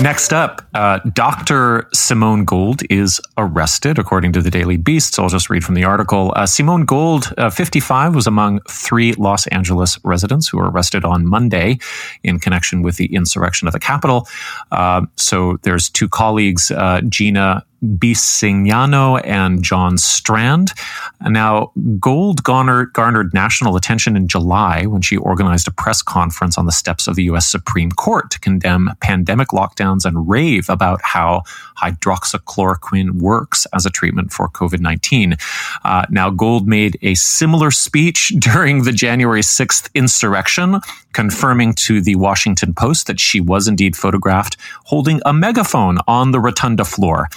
Next 0.02 0.32
up, 0.32 0.62
uh, 0.74 0.98
Dr. 1.12 1.88
Simone 1.94 2.44
Gold 2.44 2.82
is 2.90 3.20
arrested, 3.38 4.00
according 4.00 4.32
to 4.32 4.42
the 4.42 4.50
Daily 4.50 4.76
Beast. 4.76 5.14
So 5.14 5.22
I'll 5.22 5.28
just 5.28 5.48
read 5.48 5.62
from 5.62 5.76
the 5.76 5.84
article. 5.84 6.32
Uh, 6.34 6.44
Simone 6.44 6.84
Gold, 6.84 7.32
uh, 7.38 7.50
55, 7.50 8.12
was 8.12 8.26
among 8.26 8.58
three 8.68 9.12
Los 9.12 9.46
Angeles 9.46 10.00
residents 10.02 10.48
who 10.48 10.58
were 10.58 10.68
arrested 10.68 11.04
on 11.04 11.24
Monday 11.24 11.78
in 12.24 12.40
connection 12.40 12.82
with 12.82 12.96
the 12.96 13.14
insurrection 13.14 13.68
of 13.68 13.72
the 13.72 13.78
Capitol. 13.78 14.26
Uh, 14.72 15.02
so 15.14 15.58
there's 15.62 15.88
two 15.88 16.08
colleagues, 16.08 16.72
uh, 16.72 17.00
Gina 17.02 17.64
Bisignano 17.82 19.20
and 19.24 19.62
John 19.62 19.98
Strand. 19.98 20.72
Now, 21.20 21.72
Gold 21.98 22.42
garnered, 22.42 22.92
garnered 22.92 23.34
national 23.34 23.76
attention 23.76 24.16
in 24.16 24.28
July 24.28 24.86
when 24.86 25.02
she 25.02 25.16
organized 25.16 25.68
a 25.68 25.72
press 25.72 26.02
conference 26.02 26.58
on 26.58 26.66
the 26.66 26.72
steps 26.72 27.06
of 27.06 27.16
the 27.16 27.24
U.S. 27.24 27.46
Supreme 27.46 27.90
Court 27.92 28.30
to 28.30 28.40
condemn 28.40 28.90
pandemic 29.00 29.48
lockdowns 29.48 30.04
and 30.04 30.28
rave 30.28 30.68
about 30.68 31.00
how 31.02 31.42
hydroxychloroquine 31.78 33.20
works 33.20 33.66
as 33.72 33.86
a 33.86 33.90
treatment 33.90 34.32
for 34.32 34.48
COVID 34.48 34.80
19. 34.80 35.36
Uh, 35.84 36.06
now, 36.10 36.30
Gold 36.30 36.68
made 36.68 36.98
a 37.02 37.14
similar 37.14 37.70
speech 37.70 38.28
during 38.38 38.84
the 38.84 38.92
January 38.92 39.42
6th 39.42 39.92
insurrection, 39.94 40.80
confirming 41.12 41.74
to 41.74 42.00
the 42.00 42.16
Washington 42.16 42.74
Post 42.74 43.06
that 43.06 43.20
she 43.20 43.40
was 43.40 43.68
indeed 43.68 43.96
photographed 43.96 44.56
holding 44.84 45.20
a 45.24 45.32
megaphone 45.32 45.98
on 46.06 46.30
the 46.30 46.40
rotunda 46.40 46.84
floor. 46.84 47.28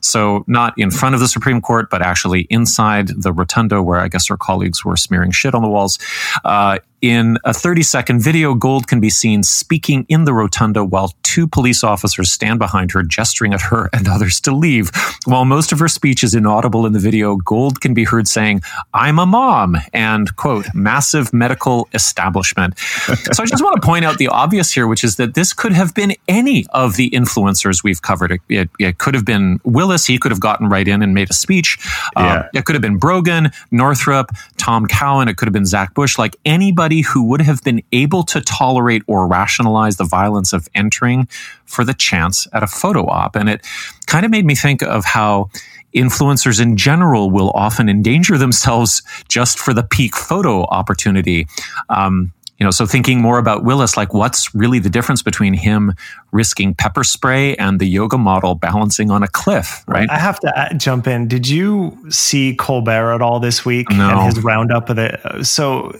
So, 0.00 0.44
not 0.46 0.74
in 0.76 0.90
front 0.90 1.14
of 1.14 1.20
the 1.20 1.28
Supreme 1.28 1.60
Court, 1.60 1.90
but 1.90 2.02
actually 2.02 2.42
inside 2.50 3.08
the 3.08 3.32
rotunda 3.32 3.82
where 3.82 4.00
I 4.00 4.08
guess 4.08 4.28
her 4.28 4.36
colleagues 4.36 4.84
were 4.84 4.96
smearing 4.96 5.30
shit 5.30 5.54
on 5.54 5.62
the 5.62 5.68
walls. 5.68 5.98
Uh, 6.44 6.78
in 7.02 7.36
a 7.44 7.52
30 7.52 7.82
second 7.82 8.20
video, 8.20 8.54
Gold 8.54 8.86
can 8.86 9.00
be 9.00 9.10
seen 9.10 9.42
speaking 9.42 10.06
in 10.08 10.24
the 10.24 10.32
rotunda 10.32 10.84
while 10.84 11.12
two 11.24 11.48
police 11.48 11.82
officers 11.82 12.30
stand 12.30 12.60
behind 12.60 12.92
her, 12.92 13.02
gesturing 13.02 13.52
at 13.52 13.60
her 13.60 13.90
and 13.92 14.06
others 14.08 14.40
to 14.42 14.52
leave. 14.54 14.92
While 15.24 15.44
most 15.44 15.72
of 15.72 15.80
her 15.80 15.88
speech 15.88 16.22
is 16.22 16.34
inaudible 16.34 16.86
in 16.86 16.92
the 16.92 17.00
video, 17.00 17.36
Gold 17.36 17.80
can 17.80 17.92
be 17.92 18.04
heard 18.04 18.28
saying, 18.28 18.62
I'm 18.94 19.18
a 19.18 19.26
mom, 19.26 19.76
and 19.92 20.34
quote, 20.36 20.66
massive 20.74 21.32
medical 21.32 21.88
establishment. 21.92 22.78
so 22.78 23.42
I 23.42 23.46
just 23.46 23.64
want 23.64 23.82
to 23.82 23.86
point 23.86 24.04
out 24.04 24.18
the 24.18 24.28
obvious 24.28 24.70
here, 24.70 24.86
which 24.86 25.02
is 25.02 25.16
that 25.16 25.34
this 25.34 25.52
could 25.52 25.72
have 25.72 25.94
been 25.94 26.14
any 26.28 26.66
of 26.70 26.96
the 26.96 27.10
influencers 27.10 27.82
we've 27.82 28.02
covered. 28.02 28.30
It, 28.30 28.40
it, 28.48 28.70
it 28.78 28.98
could 28.98 29.14
have 29.14 29.24
been 29.24 29.60
Willis, 29.64 30.06
he 30.06 30.18
could 30.18 30.30
have 30.30 30.40
gotten 30.40 30.68
right 30.68 30.86
in 30.86 31.02
and 31.02 31.14
made 31.14 31.30
a 31.30 31.34
speech. 31.34 31.78
Yeah. 32.16 32.40
Um, 32.40 32.44
it 32.54 32.64
could 32.64 32.76
have 32.76 32.82
been 32.82 32.98
Brogan, 32.98 33.50
Northrup, 33.72 34.30
Tom 34.56 34.86
Cowan, 34.86 35.26
it 35.26 35.36
could 35.36 35.48
have 35.48 35.52
been 35.52 35.66
Zach 35.66 35.94
Bush, 35.94 36.16
like 36.16 36.36
anybody 36.44 36.91
somebody 36.92 37.00
who 37.02 37.22
would 37.24 37.40
have 37.40 37.62
been 37.62 37.82
able 37.92 38.22
to 38.22 38.40
tolerate 38.40 39.02
or 39.06 39.26
rationalize 39.26 39.96
the 39.96 40.04
violence 40.04 40.52
of 40.52 40.68
entering 40.74 41.26
for 41.64 41.84
the 41.84 41.94
chance 41.94 42.46
at 42.52 42.62
a 42.62 42.66
photo 42.66 43.06
op. 43.06 43.36
And 43.36 43.48
it 43.48 43.66
kind 44.06 44.24
of 44.24 44.30
made 44.30 44.44
me 44.44 44.54
think 44.54 44.82
of 44.82 45.04
how 45.04 45.48
influencers 45.94 46.60
in 46.60 46.76
general 46.76 47.30
will 47.30 47.50
often 47.54 47.88
endanger 47.88 48.36
themselves 48.36 49.02
just 49.28 49.58
for 49.58 49.72
the 49.72 49.82
peak 49.82 50.14
photo 50.14 50.64
opportunity. 50.64 51.46
Um, 51.88 52.32
you 52.58 52.64
know, 52.64 52.70
so 52.70 52.86
thinking 52.86 53.20
more 53.20 53.38
about 53.38 53.64
Willis, 53.64 53.96
like 53.96 54.14
what's 54.14 54.54
really 54.54 54.78
the 54.78 54.90
difference 54.90 55.22
between 55.22 55.52
him 55.54 55.94
risking 56.30 56.74
pepper 56.74 57.02
spray 57.02 57.56
and 57.56 57.80
the 57.80 57.86
yoga 57.86 58.18
model 58.18 58.54
balancing 58.54 59.10
on 59.10 59.22
a 59.22 59.28
cliff, 59.28 59.82
right? 59.88 60.08
I 60.08 60.18
have 60.18 60.38
to 60.40 60.60
uh, 60.60 60.72
jump 60.74 61.06
in. 61.06 61.26
Did 61.26 61.48
you 61.48 61.98
see 62.08 62.54
Colbert 62.54 63.14
at 63.14 63.22
all 63.22 63.40
this 63.40 63.64
week 63.64 63.90
no. 63.90 64.10
and 64.10 64.26
his 64.26 64.44
roundup 64.44 64.90
of 64.90 64.98
it? 64.98 65.20
So 65.44 65.92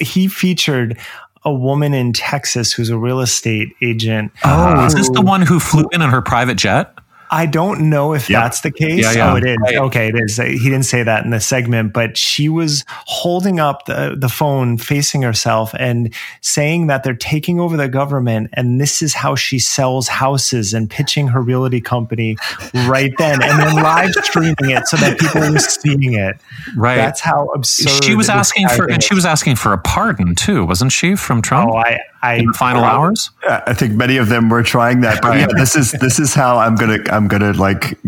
he 0.00 0.26
featured 0.26 0.98
a 1.44 1.52
woman 1.52 1.94
in 1.94 2.12
Texas 2.12 2.72
who's 2.72 2.90
a 2.90 2.98
real 2.98 3.20
estate 3.20 3.68
agent. 3.82 4.32
Oh, 4.44 4.84
is 4.84 4.94
this 4.94 5.08
the 5.10 5.22
one 5.22 5.42
who 5.42 5.60
flew 5.60 5.88
in 5.92 6.02
on 6.02 6.10
her 6.10 6.22
private 6.22 6.56
jet? 6.56 6.92
I 7.30 7.46
don't 7.46 7.88
know 7.88 8.12
if 8.12 8.28
yep. 8.28 8.42
that's 8.42 8.60
the 8.62 8.70
case. 8.70 9.02
Yeah, 9.02 9.12
yeah. 9.12 9.32
Oh, 9.32 9.36
it 9.36 9.44
is. 9.44 9.56
Right. 9.60 9.76
Okay, 9.76 10.08
it 10.08 10.16
is. 10.16 10.36
He 10.36 10.58
didn't 10.58 10.82
say 10.82 11.02
that 11.02 11.24
in 11.24 11.30
the 11.30 11.40
segment, 11.40 11.92
but 11.92 12.16
she 12.16 12.48
was 12.48 12.84
holding 12.88 13.60
up 13.60 13.86
the, 13.86 14.16
the 14.18 14.28
phone 14.28 14.78
facing 14.78 15.22
herself 15.22 15.72
and 15.78 16.12
saying 16.40 16.88
that 16.88 17.04
they're 17.04 17.14
taking 17.14 17.60
over 17.60 17.76
the 17.76 17.88
government 17.88 18.50
and 18.54 18.80
this 18.80 19.00
is 19.00 19.14
how 19.14 19.36
she 19.36 19.58
sells 19.58 20.08
houses 20.08 20.74
and 20.74 20.90
pitching 20.90 21.28
her 21.28 21.40
realty 21.40 21.80
company 21.80 22.36
right 22.86 23.12
then 23.18 23.42
and 23.42 23.58
then 23.58 23.76
live 23.76 24.12
streaming 24.22 24.70
it 24.70 24.86
so 24.88 24.96
that 24.96 25.18
people 25.18 25.40
were 25.40 25.58
seeing 25.58 26.14
it. 26.14 26.36
Right. 26.76 26.96
That's 26.96 27.20
how 27.20 27.46
absurd. 27.48 28.04
She 28.04 28.14
was 28.16 28.28
asking 28.28 28.68
for, 28.68 28.90
and 28.90 29.02
she 29.02 29.14
was 29.14 29.24
asking 29.24 29.56
for 29.56 29.72
a 29.72 29.78
pardon 29.78 30.34
too, 30.34 30.64
wasn't 30.64 30.92
she, 30.92 31.14
from 31.14 31.42
Trump? 31.42 31.70
Oh, 31.72 31.76
I, 31.76 31.98
I 32.22 32.34
in 32.36 32.46
the 32.46 32.52
final 32.52 32.84
hours. 32.84 33.30
I 33.48 33.74
think 33.74 33.94
many 33.94 34.16
of 34.16 34.28
them 34.28 34.48
were 34.48 34.62
trying 34.62 35.00
that. 35.02 35.22
But 35.22 35.38
yeah, 35.38 35.46
this 35.56 35.74
is 35.76 35.92
this 35.92 36.18
is 36.18 36.34
how 36.34 36.58
I'm 36.58 36.76
gonna 36.76 36.98
I'm 37.10 37.28
gonna 37.28 37.52
like 37.52 37.98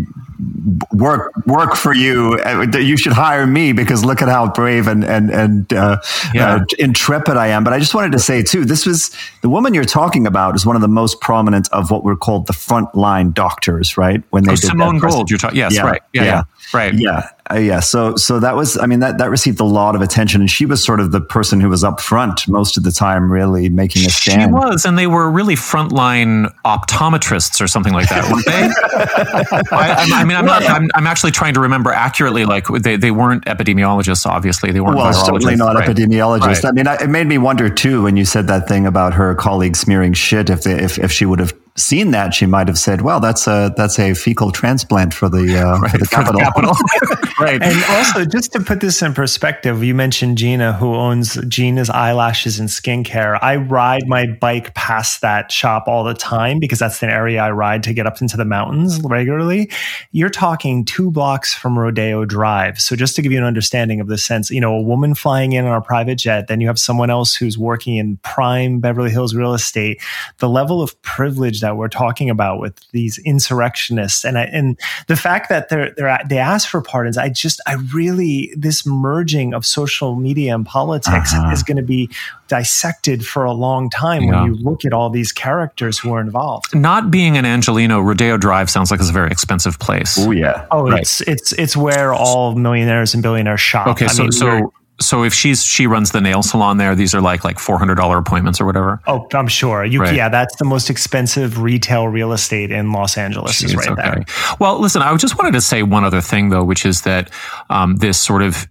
work 0.93 1.33
work 1.47 1.77
for 1.77 1.95
you. 1.95 2.39
You 2.73 2.97
should 2.97 3.13
hire 3.13 3.47
me 3.47 3.73
because 3.73 4.05
look 4.05 4.23
at 4.23 4.29
how 4.29 4.51
brave 4.51 4.87
and 4.87 5.05
and 5.05 5.31
and 5.31 5.73
uh, 5.73 5.99
yeah. 6.35 6.55
uh, 6.55 6.65
intrepid 6.79 7.37
I 7.37 7.49
am. 7.49 7.65
But 7.65 7.73
I 7.73 7.79
just 7.79 7.95
wanted 7.95 8.13
to 8.13 8.19
say 8.19 8.43
too, 8.43 8.65
this 8.65 8.87
was 8.87 9.11
the 9.41 9.49
woman 9.49 9.75
you're 9.75 9.85
talking 9.85 10.27
about 10.27 10.55
is 10.55 10.67
one 10.67 10.77
of 10.77 10.83
the 10.83 10.89
most 10.89 11.21
prominent 11.21 11.69
of 11.73 11.91
what 11.91 12.05
were 12.05 12.17
called 12.17 12.47
the 12.47 12.53
frontline 12.53 13.33
doctors, 13.33 13.97
right? 13.97 14.23
When 14.31 14.45
they 14.45 14.53
oh, 14.53 14.57
Simone 14.57 14.99
Gold, 14.99 15.31
you're 15.31 15.39
talking. 15.39 15.59
Yes, 15.59 15.75
yeah, 15.75 15.83
right. 15.83 16.03
Yeah, 16.13 16.23
yeah, 16.23 16.29
yeah, 16.29 16.43
right. 16.75 16.95
Yeah, 16.95 17.29
uh, 17.53 17.59
yeah, 17.59 17.81
so 17.81 18.17
so 18.17 18.41
that 18.41 18.57
was, 18.57 18.79
I 18.79 18.87
mean, 18.87 19.01
that 19.01 19.19
that 19.19 19.31
received 19.31 19.61
a 19.61 19.65
lot 19.65 19.95
of 19.95 20.03
attention, 20.03 20.41
and 20.41 20.51
she 20.51 20.67
was 20.67 20.83
sort 20.83 21.01
of 21.01 21.13
the 21.13 21.21
person 21.21 21.61
who 21.61 21.69
was 21.69 21.85
up 21.85 22.01
front 22.01 22.49
most 22.49 22.77
of 22.77 22.83
the 22.83 22.93
time, 22.93 23.31
really 23.31 23.69
making 23.69 24.07
a 24.07 24.11
stand. 24.11 24.43
She 24.43 24.53
was, 24.53 24.85
and 24.85 24.99
they 24.99 25.07
were 25.07 25.31
really 25.31 25.55
frontline 25.55 26.53
optometrists 26.65 27.61
or 27.61 27.67
something 27.67 27.93
like 27.93 28.09
that, 28.09 28.31
weren't 28.31 28.47
they? 28.47 29.73
I, 29.77 30.21
I, 30.21 30.25
mean, 30.25 30.37
I'm 30.37 30.47
not. 30.47 30.63
I'm, 30.69 30.89
I'm, 30.95 31.07
actually 31.07 31.33
trying 31.33 31.55
to 31.55 31.61
remember 31.61 31.93
accurately. 31.93 32.45
Like 32.45 32.67
they, 32.67 32.97
they 32.97 33.11
weren't 33.11 33.45
epidemiologists, 33.45 34.27
obviously. 34.27 34.73
They 34.73 34.81
weren't. 34.81 34.97
Well, 34.97 35.13
certainly 35.13 35.57
not 35.57 35.77
right. 35.77 35.89
epidemiologists. 35.89 36.65
Right. 36.65 36.65
I 36.65 36.73
mean, 36.73 36.87
it 36.87 37.11
made 37.11 37.27
me 37.27 37.39
wonder 37.39 37.69
too 37.69 38.03
when 38.03 38.17
you 38.17 38.25
said 38.25 38.47
that 38.49 38.69
thing 38.69 38.87
about 38.87 39.15
her 39.15 39.35
colleagues 39.35 39.81
smearing 39.81 40.13
shit. 40.13 40.51
If 40.51 40.63
they, 40.63 40.75
if 40.83 40.99
if 40.99 41.13
she 41.13 41.27
would 41.27 41.39
have 41.39 41.53
seen 41.77 42.11
that, 42.11 42.35
she 42.35 42.47
might 42.47 42.69
have 42.69 42.79
said, 42.79 43.01
"Well, 43.01 43.21
that's 43.21 43.47
a 43.47 43.73
that's 43.77 43.99
a 43.99 44.15
fecal 44.15 44.51
transplant 44.51 45.15
for 45.15 45.29
the 45.29 45.59
uh, 45.59 45.79
right, 45.81 45.91
for 45.91 45.99
the 45.99 46.07
Capitol." 46.07 46.41
For 46.41 46.61
the 46.63 46.77
Capitol. 47.01 47.35
right. 47.41 47.63
And 47.63 47.85
also, 47.91 48.25
just 48.25 48.53
to 48.53 48.61
put 48.61 48.81
this 48.81 49.01
in 49.03 49.15
perspective, 49.15 49.83
you 49.83 49.95
mentioned 49.95 50.39
Gina, 50.39 50.73
who 50.75 50.95
owns 50.95 51.35
Gina's 51.49 51.89
eyelashes 51.89 52.59
and 52.61 52.69
skincare. 52.69 53.39
I 53.41 53.57
ride 53.57 54.07
my 54.07 54.27
bike 54.27 54.75
past 54.75 55.23
that 55.23 55.51
shop 55.51 55.85
all 55.87 56.05
the 56.05 56.15
time 56.15 56.59
because 56.59 56.79
that's 56.79 57.01
the 57.01 57.11
area 57.11 57.43
I 57.43 57.51
ride 57.51 57.83
to 57.85 57.95
get 57.95 58.07
up 58.07 58.21
into 58.21 58.37
the 58.37 58.45
mountains 58.45 59.01
regularly. 59.03 59.71
You're 60.11 60.31
talking 60.31 60.85
two 60.85 61.11
blocks 61.11 61.55
from 61.55 61.79
Rodeo 61.79 62.25
Drive. 62.25 62.81
So 62.81 62.97
just 62.97 63.17
to 63.17 63.23
give 63.23 63.33
you 63.33 63.39
an 63.39 63.45
understanding 63.45 64.01
of 64.01 64.09
the 64.09 64.19
sense, 64.19 64.51
you 64.51 64.61
know, 64.61 64.75
a 64.75 64.83
woman 64.83 65.15
flying 65.15 65.53
in 65.53 65.65
on 65.65 65.75
a 65.75 65.81
private 65.81 66.17
jet, 66.17 66.49
then 66.49 66.61
you 66.61 66.67
have 66.67 66.79
someone 66.79 67.11
else 67.11 67.35
who's 67.35 67.57
working 67.57 67.97
in 67.97 68.19
prime 68.19 68.81
Beverly 68.81 69.11
Hills 69.11 69.35
real 69.35 69.55
estate. 69.55 70.01
The 70.39 70.49
level 70.49 70.83
of 70.83 71.01
privilege 71.03 71.62
that 71.63 71.77
we're 71.77 71.89
talking 71.89 72.29
about 72.29 72.61
with 72.61 72.79
these 72.91 73.19
insurrectionists 73.25 74.25
and 74.25 74.37
and 74.37 74.79
the 75.09 75.17
fact 75.17 75.49
that 75.49 75.71
they're, 75.71 75.93
they're 75.97 76.19
they 76.29 76.39
ask 76.39 76.69
for 76.69 76.83
pardons 76.83 77.17
i 77.17 77.29
just 77.29 77.61
i 77.67 77.75
really 77.95 78.53
this 78.57 78.85
merging 78.85 79.55
of 79.55 79.65
social 79.65 80.15
media 80.15 80.55
and 80.55 80.67
politics 80.67 81.33
uh-huh. 81.33 81.51
is 81.51 81.63
going 81.63 81.77
to 81.77 81.83
be 81.83 82.11
dissected 82.49 83.27
for 83.27 83.45
a 83.45 83.53
long 83.53 83.89
time 83.89 84.23
yeah. 84.25 84.43
when 84.43 84.53
you 84.53 84.61
look 84.63 84.85
at 84.85 84.93
all 84.93 85.09
these 85.09 85.33
characters 85.33 85.99
who 85.99 86.13
are 86.13 86.21
involved 86.21 86.75
not 86.75 87.11
being 87.11 87.39
an 87.39 87.47
angelino 87.47 87.99
rodeo 88.01 88.37
drive 88.37 88.69
sounds 88.69 88.91
like 88.91 89.01
it's 89.01 89.09
a 89.09 89.13
very 89.13 89.31
expensive 89.31 89.79
place 89.79 90.19
oh 90.21 90.31
yeah 90.31 90.67
oh 90.71 90.91
right. 90.91 91.01
it's 91.01 91.23
it's 91.23 91.53
it's 91.53 91.77
where 91.77 92.13
all 92.13 92.55
millionaires 92.55 93.15
and 93.15 93.23
billionaires 93.23 93.61
shop 93.61 93.87
okay 93.87 94.05
I 94.05 94.09
so 94.09 94.23
mean, 94.23 94.33
so 94.33 94.73
so 95.05 95.25
if 95.25 95.35
she's 95.35 95.65
she 95.65 95.87
runs 95.87 96.13
the 96.13 96.21
nail 96.21 96.43
salon 96.43 96.79
there, 96.79 96.95
these 96.95 97.15
are 97.15 97.21
like 97.21 97.45
like 97.45 97.59
four 97.59 97.79
hundred 97.79 97.97
dollar 97.97 98.19
appointments 98.19 98.61
or 98.61 98.67
whatever. 98.67 99.01
Oh, 99.07 99.27
I'm 99.35 99.49
sure. 99.49 99.85
You, 99.85 100.01
Right. 100.01 100.15
Yeah, 100.15 100.29
that's 100.29 100.57
the 100.57 100.65
most 100.65 100.91
expensive 100.91 101.61
retail 101.61 102.09
real 102.09 102.33
estate 102.33 102.73
in 102.73 102.93
Los 102.93 103.17
Angeles. 103.17 103.63
is 103.63 103.75
Jeez, 103.75 103.77
right 103.77 103.97
there. 103.97 104.25
Well, 104.59 104.81
listen, 104.81 105.01
I 105.01 105.17
just 105.17 105.39
wanted 105.39 105.53
to 105.53 105.61
say 105.61 105.83
one 105.83 106.05
other 106.05 106.21
thing 106.21 106.49
though, 106.49 106.65
which 106.65 106.85
is 106.85 107.03
that 107.03 107.31
um, 107.71 107.97
this 107.97 108.19
sort 108.19 108.43
of 108.43 108.67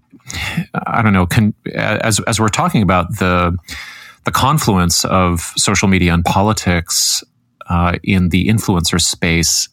I 0.88 1.02
don't 1.02 1.14
know, 1.14 1.26
con- 1.26 1.54
as 1.74 2.20
as 2.22 2.40
we're 2.40 2.50
talking 2.50 2.82
about 2.82 3.18
the 3.20 3.58
the 4.26 4.32
confluence 4.32 5.04
of 5.06 5.40
social 5.58 5.88
media 5.88 6.14
and 6.14 6.24
politics 6.24 7.24
uh, 7.70 7.98
in 8.04 8.30
the 8.30 8.48
influencer 8.48 9.00
space 9.00 9.70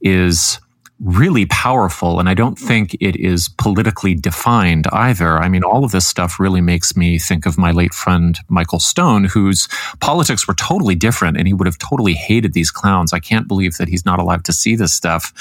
is 0.00 0.60
really 1.00 1.46
powerful 1.46 2.18
and 2.18 2.28
i 2.28 2.34
don't 2.34 2.58
think 2.58 2.96
it 3.00 3.14
is 3.16 3.48
politically 3.48 4.14
defined 4.14 4.86
either. 4.92 5.38
I 5.38 5.48
mean 5.48 5.62
all 5.62 5.84
of 5.84 5.92
this 5.92 6.06
stuff 6.06 6.40
really 6.40 6.60
makes 6.60 6.96
me 6.96 7.18
think 7.18 7.46
of 7.46 7.56
my 7.56 7.70
late 7.70 7.94
friend 7.94 8.38
michael 8.48 8.80
stone 8.80 9.24
whose 9.24 9.68
politics 10.00 10.48
were 10.48 10.54
totally 10.54 10.94
different 10.94 11.36
and 11.36 11.46
he 11.46 11.54
would 11.54 11.66
have 11.66 11.78
totally 11.78 12.14
hated 12.14 12.52
these 12.52 12.70
clowns. 12.70 13.12
I 13.12 13.20
can't 13.20 13.46
believe 13.46 13.76
that 13.76 13.88
he's 13.88 14.04
not 14.04 14.18
allowed 14.18 14.44
to 14.46 14.52
see 14.52 14.76
this 14.76 14.92
stuff. 14.92 15.32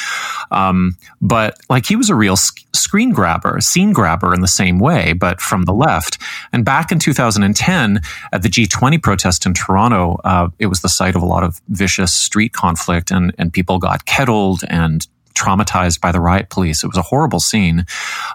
Um, 0.51 0.95
but 1.21 1.59
like 1.69 1.85
he 1.85 1.95
was 1.95 2.09
a 2.09 2.15
real 2.15 2.35
sc- 2.35 2.65
screen 2.75 3.11
grabber 3.11 3.59
scene 3.59 3.93
grabber 3.93 4.33
in 4.33 4.41
the 4.41 4.47
same 4.47 4.79
way 4.79 5.13
but 5.13 5.41
from 5.41 5.63
the 5.63 5.73
left. 5.73 6.17
And 6.53 6.63
back 6.63 6.91
in 6.91 6.99
2010 6.99 8.01
at 8.31 8.43
the 8.43 8.49
g20 8.49 9.01
protest 9.01 9.45
in 9.45 9.53
toronto 9.53 10.19
uh, 10.23 10.49
it 10.59 10.67
was 10.67 10.81
the 10.81 10.89
site 10.89 11.15
of 11.15 11.21
a 11.21 11.25
lot 11.25 11.43
of 11.43 11.61
vicious 11.69 12.13
street 12.13 12.53
conflict 12.53 13.11
and, 13.11 13.33
and 13.37 13.51
people 13.51 13.79
got 13.79 14.05
kettled 14.05 14.61
and 14.69 15.07
traumatized 15.38 16.02
by 16.02 16.12
the 16.12 16.19
riot 16.19 16.50
police. 16.50 16.84
It 16.84 16.88
was 16.88 16.97
a 16.97 17.02
horrible 17.04 17.39
scene. 17.39 17.86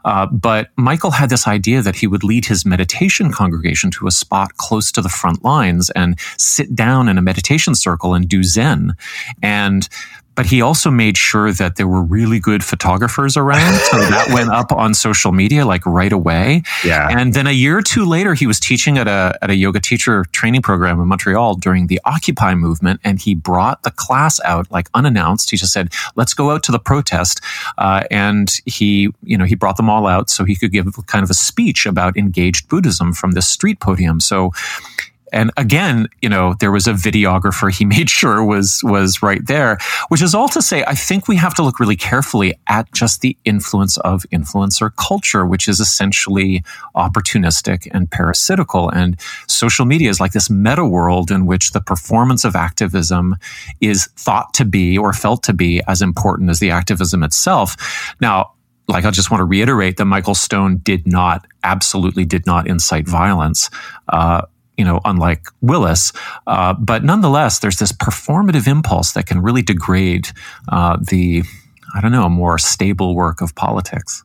Uh, 0.05 0.27
but 0.27 0.71
Michael 0.77 1.11
had 1.11 1.31
this 1.31 1.47
idea 1.47 1.83
that 1.83 1.97
he 1.97 2.07
would 2.07 2.25
lead 2.25 2.47
his 2.47 2.65
meditation 2.65 3.33
congregation 3.33 3.91
to 3.93 4.07
a 4.07 4.11
spot 4.11 4.57
close 4.57 4.93
to 4.93 5.03
the 5.03 5.09
front 5.09 5.45
lines 5.45 5.91
and 5.91 6.19
sit 6.39 6.75
down 6.75 7.09
in 7.09 7.19
a 7.19 7.23
meditation 7.23 7.75
circle 7.75 8.15
and 8.15 8.29
do 8.29 8.43
Zen. 8.43 8.95
And 9.43 9.89
but 10.35 10.47
he 10.47 10.63
also 10.63 10.91
made 10.91 11.17
sure 11.17 11.53
that 11.53 11.77
there 11.77 11.89
were 11.89 12.03
really 12.03 12.41
good 12.41 12.65
photographers 12.65 13.37
around. 13.37 13.79
So 13.93 13.99
that 13.99 14.31
went 14.33 14.51
up 14.51 14.73
on 14.73 14.95
social 14.95 15.33
media 15.33 15.67
like 15.67 15.85
right 15.85 16.13
away. 16.13 16.63
Yeah. 16.85 17.09
And 17.11 17.35
then 17.35 17.47
a 17.47 17.53
year 17.53 17.79
or 17.79 17.83
two 17.83 18.05
later, 18.05 18.35
he 18.35 18.47
was 18.47 18.59
teaching 18.59 18.97
at 18.99 19.07
a 19.07 19.39
at 19.43 19.51
a 19.51 19.55
yoga 19.55 19.81
teacher 19.81 20.25
training 20.33 20.63
program 20.63 21.01
in 21.01 21.09
Montreal 21.09 21.57
during 21.57 21.89
the 21.89 22.01
Occupy 22.05 22.55
movement, 22.55 23.01
and 23.05 23.21
he 23.21 23.35
brought 23.35 23.83
the 23.83 23.91
class 23.91 24.41
out 24.45 24.71
like 24.71 24.89
unannounced. 24.95 25.51
He 25.51 25.57
just 25.57 25.73
said, 25.73 25.93
"Let's 26.17 26.35
go 26.35 26.51
out 26.51 26.63
to 26.65 26.73
the 26.73 26.79
protest," 26.79 27.41
uh, 27.79 28.05
and 28.11 28.51
he, 28.65 29.11
you 29.23 29.37
know, 29.37 29.45
he 29.45 29.55
brought 29.55 29.77
them 29.77 29.91
all 29.91 30.07
out 30.07 30.31
so 30.31 30.45
he 30.45 30.57
could 30.57 30.73
give 30.73 30.87
kind 31.07 31.23
of 31.23 31.31
a 31.31 31.35
speech 31.35 31.87
about 31.87 32.17
engaged 32.17 32.69
Buddhism 32.69 33.13
from 33.13 33.33
this 33.33 33.49
street 33.49 33.81
podium. 33.81 34.21
So. 34.21 34.53
And 35.33 35.51
again, 35.57 36.09
you 36.21 36.29
know, 36.29 36.55
there 36.61 36.71
was 36.71 36.87
a 36.87 36.93
videographer 36.93 37.73
he 37.73 37.85
made 37.97 38.11
sure 38.11 38.45
was 38.45 38.81
was 38.85 39.23
right 39.23 39.45
there, 39.47 39.79
which 40.09 40.23
is 40.23 40.35
all 40.35 40.49
to 40.51 40.63
say, 40.63 40.85
I 40.87 40.95
think 40.95 41.27
we 41.27 41.37
have 41.37 41.55
to 41.55 41.63
look 41.63 41.81
really 41.81 41.97
carefully 41.97 42.55
at 42.69 42.93
just 42.93 43.23
the 43.23 43.37
influence 43.45 43.97
of 43.99 44.23
influencer 44.33 44.95
culture, 44.97 45.47
which 45.47 45.69
is 45.69 45.81
essentially 45.81 46.63
opportunistic 46.95 47.89
and 47.93 48.11
parasitical. 48.11 48.91
And 48.91 49.19
social 49.49 49.87
media 49.87 50.11
is 50.11 50.21
like 50.21 50.33
this 50.33 50.51
meta 50.51 50.85
world 50.85 51.31
in 51.31 51.47
which 51.47 51.73
the 51.73 51.81
performance 51.81 52.45
of 52.45 52.55
activism 52.55 53.37
is 53.81 54.07
thought 54.17 54.53
to 54.55 54.65
be 54.65 54.99
or 54.99 55.13
felt 55.13 55.43
to 55.45 55.53
be 55.53 55.83
as 55.89 56.03
important 56.03 56.51
as 56.51 56.61
the 56.61 56.71
activism 56.71 57.23
itself. 57.23 58.15
Now, 58.21 58.53
like 58.89 59.05
I 59.05 59.11
just 59.11 59.31
want 59.31 59.41
to 59.41 59.45
reiterate 59.45 59.97
that 59.97 60.05
Michael 60.05 60.35
Stone 60.35 60.79
did 60.79 61.07
not, 61.07 61.47
absolutely 61.63 62.25
did 62.25 62.47
not 62.47 62.67
incite 62.67 63.07
violence. 63.07 63.71
Uh, 64.09 64.43
you 64.83 64.89
know, 64.89 65.01
unlike 65.05 65.47
Willis, 65.61 66.13
uh, 66.49 66.75
but 66.75 67.05
nonetheless, 67.05 67.61
there's 67.61 67.77
this 67.77 67.93
performative 67.93 68.67
impulse 68.67 69.13
that 69.13 69.27
can 69.27 69.41
really 69.41 69.63
degrade 69.63 70.27
uh, 70.71 70.97
the, 71.01 71.45
I 71.95 72.01
don't 72.01 72.11
know, 72.11 72.29
more 72.29 72.59
stable 72.59 73.15
work 73.15 73.41
of 73.41 73.55
politics. 73.55 74.25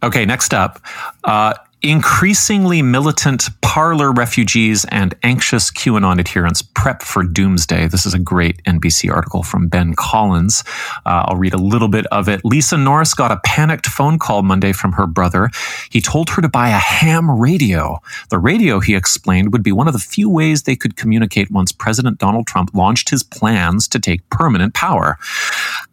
Okay, 0.00 0.24
next 0.24 0.54
up. 0.54 0.80
Uh, 1.24 1.54
increasingly 1.82 2.82
militant 2.82 3.48
Parler 3.62 4.10
refugees 4.10 4.84
and 4.86 5.14
anxious 5.22 5.70
QAnon 5.70 6.18
adherents 6.18 6.60
prep 6.60 7.02
for 7.02 7.22
doomsday. 7.22 7.86
This 7.86 8.04
is 8.04 8.14
a 8.14 8.18
great 8.18 8.62
NBC 8.64 9.12
article 9.12 9.42
from 9.42 9.68
Ben 9.68 9.94
Collins. 9.94 10.64
Uh, 11.06 11.26
I'll 11.26 11.36
read 11.36 11.54
a 11.54 11.58
little 11.58 11.86
bit 11.86 12.04
of 12.06 12.28
it. 12.28 12.44
Lisa 12.44 12.76
Norris 12.76 13.14
got 13.14 13.30
a 13.30 13.40
panicked 13.44 13.86
phone 13.86 14.18
call 14.18 14.42
Monday 14.42 14.72
from 14.72 14.92
her 14.92 15.06
brother. 15.06 15.50
He 15.90 16.00
told 16.00 16.30
her 16.30 16.42
to 16.42 16.48
buy 16.48 16.70
a 16.70 16.78
ham 16.78 17.30
radio. 17.30 18.00
The 18.30 18.38
radio, 18.38 18.80
he 18.80 18.96
explained, 18.96 19.52
would 19.52 19.62
be 19.62 19.72
one 19.72 19.86
of 19.86 19.92
the 19.92 20.00
few 20.00 20.28
ways 20.28 20.64
they 20.64 20.76
could 20.76 20.96
communicate 20.96 21.50
once 21.50 21.70
President 21.70 22.18
Donald 22.18 22.48
Trump 22.48 22.74
launched 22.74 23.10
his 23.10 23.22
plans 23.22 23.86
to 23.88 24.00
take 24.00 24.28
permanent 24.30 24.74
power. 24.74 25.16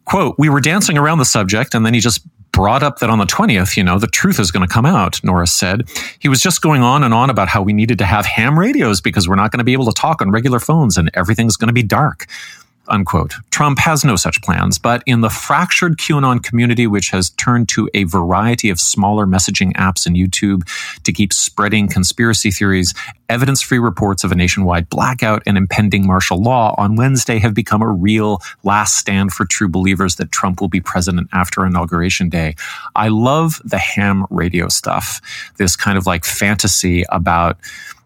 Quote, 0.06 0.36
we 0.40 0.50
were 0.50 0.62
dancing 0.62 0.98
around 0.98 1.20
the 1.20 1.26
subject 1.26 1.76
and 1.76 1.86
then 1.86 1.94
he 1.94 2.00
just 2.00 2.22
brought 2.52 2.84
up 2.84 3.00
that 3.00 3.10
on 3.10 3.20
the 3.20 3.26
20th, 3.26 3.78
you 3.78 3.84
know, 3.84 4.00
the 4.00 4.08
truth 4.08 4.40
is 4.40 4.52
going 4.52 4.68
to 4.68 4.74
come 4.74 4.86
out, 4.86 5.24
Norris 5.24 5.52
said. 5.52 5.88
He 6.20 6.28
was 6.28 6.42
just 6.42 6.62
going 6.62 6.82
on 6.82 7.04
and 7.04 7.14
on 7.14 7.30
about 7.30 7.48
how 7.48 7.62
we 7.62 7.74
needed 7.74 7.98
to 8.00 8.06
have 8.06 8.26
ham 8.26 8.58
radios 8.58 9.02
because 9.02 9.28
we're 9.28 9.36
not 9.36 9.52
going 9.52 9.60
to 9.60 9.64
be 9.64 9.74
able 9.74 9.86
to 9.86 9.92
talk 9.92 10.22
on 10.22 10.32
regular 10.32 10.60
phones 10.60 10.98
and 10.98 11.10
everything's 11.14 11.56
going 11.56 11.68
to 11.68 11.74
be 11.74 11.84
dark. 11.84 12.26
Unquote. 12.90 13.34
Trump 13.52 13.80
has 13.80 14.06
no 14.06 14.16
such 14.16 14.42
plans, 14.42 14.78
but 14.78 15.04
in 15.06 15.22
the 15.22 15.30
fractured 15.30 15.98
QAnon 15.98 16.44
community, 16.44 16.88
which 16.88 17.10
has 17.10 17.32
turned 17.32 17.68
to 17.70 17.90
a 17.94 18.04
variety 18.04 18.70
of 18.70 18.80
smaller 18.80 19.26
messaging 19.26 19.74
apps 19.74 20.06
and 20.06 20.16
YouTube 20.16 20.68
to 21.04 21.12
keep 21.12 21.34
spreading 21.34 21.88
conspiracy 21.88 22.52
theories, 22.52 22.94
evidence 23.30 23.62
free 23.62 23.80
reports 23.80 24.24
of 24.24 24.32
a 24.32 24.36
nationwide 24.36 24.90
blackout 24.90 25.44
and 25.46 25.58
impending 25.58 26.06
martial 26.06 26.42
law 26.42 26.74
on 26.78 26.96
Wednesday 26.96 27.40
have 27.40 27.54
become 27.54 27.82
a 27.82 27.92
real 27.92 28.42
last 28.64 28.96
stand 28.96 29.34
for 29.34 29.46
true 29.46 29.68
believers 29.68 30.16
that 30.16 30.32
Trump 30.32 30.62
will 30.62 30.70
be 30.70 30.82
president 30.82 31.28
after 31.34 31.66
Inauguration 31.66 32.30
Day. 32.30 32.56
I 32.96 33.10
love 33.10 33.62
the 33.66 33.78
ham 33.78 34.26
radio 34.30 34.68
stuff, 34.70 35.22
this 35.58 35.76
kind 35.76 35.98
of 35.98 36.06
like 36.06 36.26
fantasy 36.26 37.04
about 37.10 37.58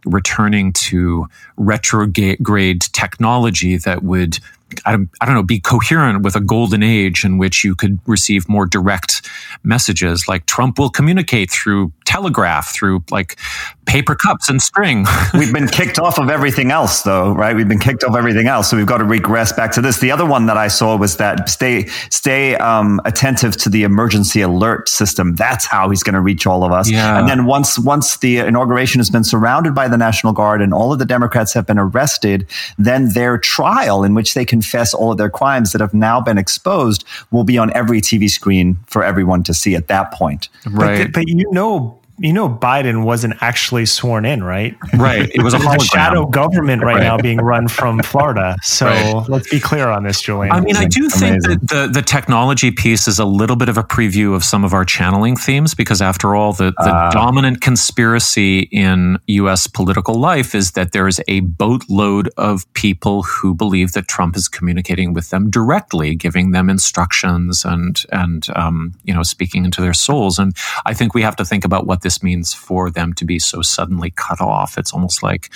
returning 0.06 0.74
to 0.74 1.28
retrograde 1.58 2.82
technology 2.94 3.78
that 3.78 4.04
would 4.04 4.40
I 4.86 4.92
don't, 4.92 5.10
I 5.20 5.26
don't 5.26 5.36
know, 5.36 5.44
be 5.44 5.60
coherent 5.60 6.24
with 6.24 6.36
a 6.36 6.40
golden 6.40 6.82
age 6.82 7.26
in 7.26 7.38
which 7.38 7.64
you 7.64 7.76
could 7.76 8.00
receive 8.08 8.48
more 8.48 8.66
direct 8.66 9.28
messages. 9.64 10.30
Like 10.30 10.46
Trump 10.46 10.80
will 10.80 10.90
communicate 10.90 11.52
through 11.52 11.92
telegraph, 12.12 12.74
through 12.74 13.04
like 13.10 13.38
paper 13.86 14.16
cups 14.16 14.50
and 14.50 14.62
string. 14.62 15.06
we've 15.34 15.54
been 15.54 15.68
kicked 15.68 15.98
off 15.98 16.20
of 16.20 16.30
everything 16.30 16.72
else, 16.72 17.04
though, 17.04 17.34
right? 17.34 17.56
We've 17.56 17.68
been 17.68 17.80
kicked 17.80 18.04
off 18.04 18.16
everything 18.16 18.48
else, 18.48 18.70
so 18.70 18.78
we've 18.78 18.86
got 18.86 18.98
to 18.98 19.06
regress 19.06 19.52
back 19.52 19.72
to 19.74 19.82
this. 19.82 20.00
The 20.00 20.12
other 20.12 20.26
one 20.26 20.46
that 20.48 20.58
I 20.58 20.68
saw 20.68 20.98
was 20.98 21.18
that 21.18 21.50
stay 21.50 21.88
stay 22.10 22.56
um, 22.56 23.00
attentive 23.06 23.56
to 23.58 23.70
the 23.70 23.84
emergency 23.84 24.42
alert 24.42 24.90
system. 24.90 25.36
That's 25.36 25.66
how 25.66 25.90
he's 25.90 26.04
going 26.04 26.16
to 26.16 26.22
reach 26.22 26.46
all 26.46 26.64
of 26.64 26.72
us. 26.72 26.90
Yeah. 26.90 27.20
And 27.20 27.28
then 27.28 27.46
once 27.46 27.80
once 27.80 28.18
the 28.18 28.40
inauguration 28.40 29.00
has 29.00 29.10
been 29.10 29.24
surrounded 29.24 29.74
by 29.74 29.88
the 29.88 29.98
National 29.98 30.34
Guard 30.34 30.62
and 30.62 30.74
all 30.74 30.92
of 30.92 31.00
the 31.00 31.06
Democrats 31.06 31.54
have 31.54 31.66
been 31.66 31.80
arrested, 31.80 32.48
then 32.78 33.10
their 33.14 33.38
trial, 33.38 34.04
in 34.04 34.14
which 34.14 34.34
they 34.34 34.46
confess 34.46 34.94
all 34.94 35.12
of 35.12 35.18
their 35.18 35.30
crimes 35.30 35.72
that 35.72 35.82
have 35.82 35.94
now 35.94 36.20
been 36.20 36.38
exposed, 36.38 37.06
will 37.32 37.46
be 37.46 37.58
on 37.58 37.72
every 37.74 38.02
TV 38.02 38.30
screen 38.30 38.78
for 38.88 39.04
everyone 39.04 39.44
to 39.44 39.54
see 39.54 39.76
at 39.76 39.88
that 39.88 40.12
point. 40.12 40.50
right. 40.66 41.06
But, 41.06 41.14
but 41.14 41.28
you 41.28 41.50
know, 41.52 42.01
you 42.22 42.32
know, 42.34 42.48
Biden 42.48 43.04
wasn't 43.04 43.34
actually 43.42 43.86
sworn 43.86 44.26
in, 44.26 44.44
right? 44.44 44.76
right. 44.96 45.30
It 45.34 45.42
was 45.44 45.54
a 45.54 45.58
a 45.72 45.80
shadow 45.80 46.26
government 46.28 46.84
right, 46.84 46.96
Right. 46.96 47.04
now 47.04 47.18
being 47.18 47.40
run 47.40 47.68
from 47.68 48.02
Florida. 48.04 48.56
So 48.62 48.86
Right. 48.86 49.24
let's 49.30 49.50
be 49.50 49.60
clear 49.60 49.88
on 49.90 50.04
this, 50.04 50.22
Julian. 50.22 50.52
I 50.54 50.60
mean, 50.62 50.76
I 50.76 50.86
do 50.86 51.10
think 51.10 51.44
Amazing. 51.44 51.60
that 51.62 51.68
the, 51.68 51.88
the 51.92 52.02
technology 52.02 52.72
piece 52.72 53.08
is 53.08 53.18
a 53.20 53.26
little 53.26 53.56
bit 53.56 53.70
of 53.70 53.78
a 53.78 53.84
preview 53.84 54.36
of 54.36 54.44
some 54.44 54.64
of 54.64 54.74
our 54.74 54.86
channeling 54.86 55.36
themes 55.36 55.74
because, 55.74 56.02
after 56.02 56.36
all, 56.36 56.54
the, 56.54 56.72
the 56.78 56.92
Ah. 56.94 57.10
dominant 57.12 57.62
conspiracy 57.62 58.60
in 58.72 59.18
U.S. 59.28 59.68
political 59.68 60.16
life 60.16 60.54
is 60.56 60.72
that 60.72 60.92
there 60.92 61.08
is 61.08 61.22
a 61.28 61.40
boatload 61.42 62.30
of 62.38 62.72
people 62.74 63.24
who 63.24 63.54
believe 63.56 63.94
that 63.94 64.08
Trump 64.08 64.36
is 64.36 64.48
communicating 64.48 65.14
with 65.14 65.30
them 65.30 65.50
directly, 65.50 66.16
giving 66.16 66.52
them 66.52 66.70
instructions 66.70 67.64
and 67.66 68.04
and 68.12 68.48
um, 68.56 68.94
you 69.04 69.14
know 69.14 69.24
speaking 69.24 69.66
into 69.66 69.82
their 69.82 69.94
souls. 69.94 70.40
And 70.40 70.56
I 70.86 70.94
think 70.94 71.14
we 71.14 71.22
have 71.22 71.36
to 71.38 71.46
think 71.46 71.66
about 71.66 71.88
what 71.88 72.02
this 72.02 72.11
means 72.24 72.54
for 72.54 72.90
them 72.90 73.14
to 73.14 73.26
be 73.26 73.40
so 73.40 73.62
suddenly 73.62 74.12
cut 74.12 74.42
off. 74.42 74.78
It's 74.78 74.94
almost 74.94 75.24
like 75.24 75.50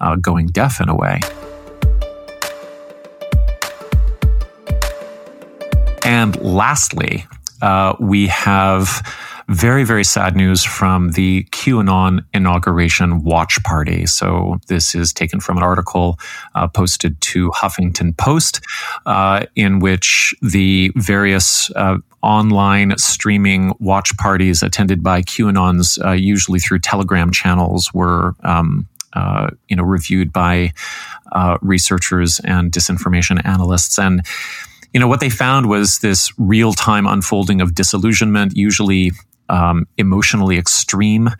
uh, 0.00 0.16
going 0.16 0.46
deaf 0.48 0.80
in 0.80 0.88
a 0.88 0.94
way. 0.94 1.20
And 6.04 6.40
lastly, 6.40 7.26
uh, 7.60 7.94
we 8.00 8.28
have 8.28 9.02
very, 9.48 9.82
very 9.82 10.04
sad 10.04 10.36
news 10.36 10.62
from 10.62 11.12
the 11.12 11.44
QAnon 11.52 12.24
inauguration 12.34 13.24
watch 13.24 13.62
party. 13.64 14.04
So 14.06 14.58
this 14.68 14.94
is 14.94 15.12
taken 15.12 15.40
from 15.40 15.56
an 15.56 15.62
article 15.62 16.18
uh, 16.54 16.68
posted 16.68 17.18
to 17.22 17.50
Huffington 17.50 18.16
Post, 18.16 18.60
uh, 19.06 19.46
in 19.56 19.78
which 19.78 20.34
the 20.42 20.92
various 20.96 21.70
uh, 21.76 21.96
online 22.22 22.96
streaming 22.98 23.72
watch 23.80 24.14
parties 24.18 24.62
attended 24.62 25.02
by 25.02 25.22
QAnons, 25.22 26.04
uh, 26.04 26.12
usually 26.12 26.58
through 26.58 26.80
Telegram 26.80 27.30
channels, 27.30 27.92
were 27.94 28.34
um, 28.44 28.86
uh, 29.14 29.48
you 29.68 29.76
know 29.76 29.82
reviewed 29.82 30.30
by 30.30 30.72
uh, 31.32 31.56
researchers 31.62 32.38
and 32.40 32.70
disinformation 32.70 33.44
analysts 33.46 33.98
and 33.98 34.20
you 34.92 35.00
know 35.00 35.08
what 35.08 35.20
they 35.20 35.30
found 35.30 35.68
was 35.68 35.98
this 36.00 36.32
real-time 36.38 37.06
unfolding 37.06 37.60
of 37.60 37.74
disillusionment 37.74 38.56
usually 38.56 39.12
um, 39.48 39.86
emotionally 39.96 40.58
extreme. 40.58 41.30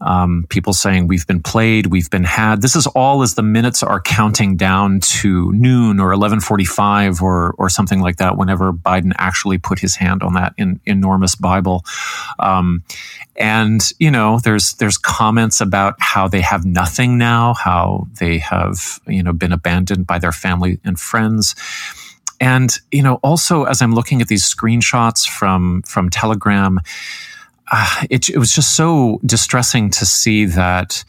Um, 0.00 0.46
people 0.48 0.72
saying 0.72 1.06
we've 1.06 1.26
been 1.26 1.42
played, 1.42 1.86
we've 1.86 2.10
been 2.10 2.24
had. 2.24 2.60
This 2.62 2.74
is 2.74 2.86
all 2.88 3.22
as 3.22 3.34
the 3.34 3.42
minutes 3.42 3.82
are 3.82 4.00
counting 4.00 4.56
down 4.56 5.00
to 5.00 5.52
noon 5.52 6.00
or 6.00 6.12
eleven 6.12 6.40
forty-five 6.40 7.22
or 7.22 7.54
or 7.58 7.68
something 7.68 8.00
like 8.00 8.16
that. 8.16 8.36
Whenever 8.36 8.72
Biden 8.72 9.12
actually 9.18 9.58
put 9.58 9.78
his 9.78 9.96
hand 9.96 10.22
on 10.22 10.34
that 10.34 10.54
in, 10.58 10.80
enormous 10.86 11.34
Bible, 11.34 11.84
um, 12.38 12.82
and 13.36 13.80
you 13.98 14.10
know, 14.10 14.38
there's 14.40 14.74
there's 14.74 14.98
comments 14.98 15.60
about 15.60 15.94
how 15.98 16.28
they 16.28 16.40
have 16.40 16.64
nothing 16.64 17.18
now, 17.18 17.54
how 17.54 18.08
they 18.18 18.38
have 18.38 19.00
you 19.06 19.22
know 19.22 19.32
been 19.32 19.52
abandoned 19.52 20.06
by 20.06 20.18
their 20.18 20.32
family 20.32 20.80
and 20.84 20.98
friends. 20.98 21.54
And 22.40 22.76
you 22.90 23.02
know, 23.02 23.20
also 23.22 23.64
as 23.64 23.80
I'm 23.80 23.94
looking 23.94 24.20
at 24.20 24.28
these 24.28 24.44
screenshots 24.44 25.28
from 25.28 25.82
from 25.82 26.10
Telegram, 26.10 26.80
uh, 27.72 28.04
it, 28.10 28.28
it 28.28 28.38
was 28.38 28.54
just 28.54 28.76
so 28.76 29.18
distressing 29.24 29.90
to 29.90 30.06
see 30.06 30.44
that 30.44 31.04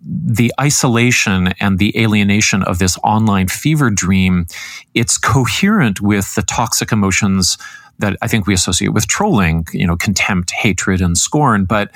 the 0.00 0.52
isolation 0.58 1.48
and 1.60 1.78
the 1.78 1.96
alienation 2.00 2.62
of 2.62 2.78
this 2.78 2.96
online 3.04 3.46
fever 3.48 3.90
dream, 3.90 4.46
it's 4.94 5.18
coherent 5.18 6.00
with 6.00 6.34
the 6.34 6.42
toxic 6.42 6.92
emotions 6.92 7.58
that 7.98 8.16
I 8.22 8.28
think 8.28 8.46
we 8.46 8.54
associate 8.54 8.94
with 8.94 9.06
trolling, 9.06 9.66
you 9.72 9.86
know, 9.86 9.96
contempt, 9.96 10.52
hatred, 10.52 11.00
and 11.00 11.18
scorn. 11.18 11.64
But 11.64 11.94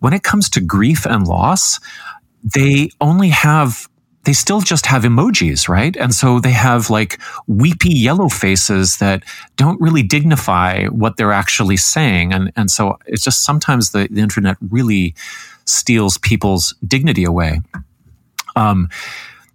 when 0.00 0.12
it 0.12 0.22
comes 0.22 0.50
to 0.50 0.60
grief 0.60 1.06
and 1.06 1.26
loss, 1.26 1.80
they 2.42 2.90
only 3.00 3.30
have 3.30 3.88
they 4.24 4.32
still 4.32 4.60
just 4.60 4.86
have 4.86 5.02
emojis, 5.02 5.68
right? 5.68 5.96
And 5.96 6.14
so 6.14 6.40
they 6.40 6.52
have 6.52 6.90
like 6.90 7.20
weepy 7.46 7.90
yellow 7.92 8.28
faces 8.28 8.98
that 8.98 9.22
don't 9.56 9.80
really 9.80 10.02
dignify 10.02 10.86
what 10.86 11.16
they're 11.16 11.32
actually 11.32 11.76
saying. 11.76 12.32
And, 12.32 12.52
and 12.56 12.70
so 12.70 12.98
it's 13.06 13.22
just 13.22 13.44
sometimes 13.44 13.90
the, 13.90 14.08
the 14.10 14.20
internet 14.20 14.56
really 14.70 15.14
steals 15.66 16.18
people's 16.18 16.74
dignity 16.86 17.24
away. 17.24 17.60
Um, 18.56 18.88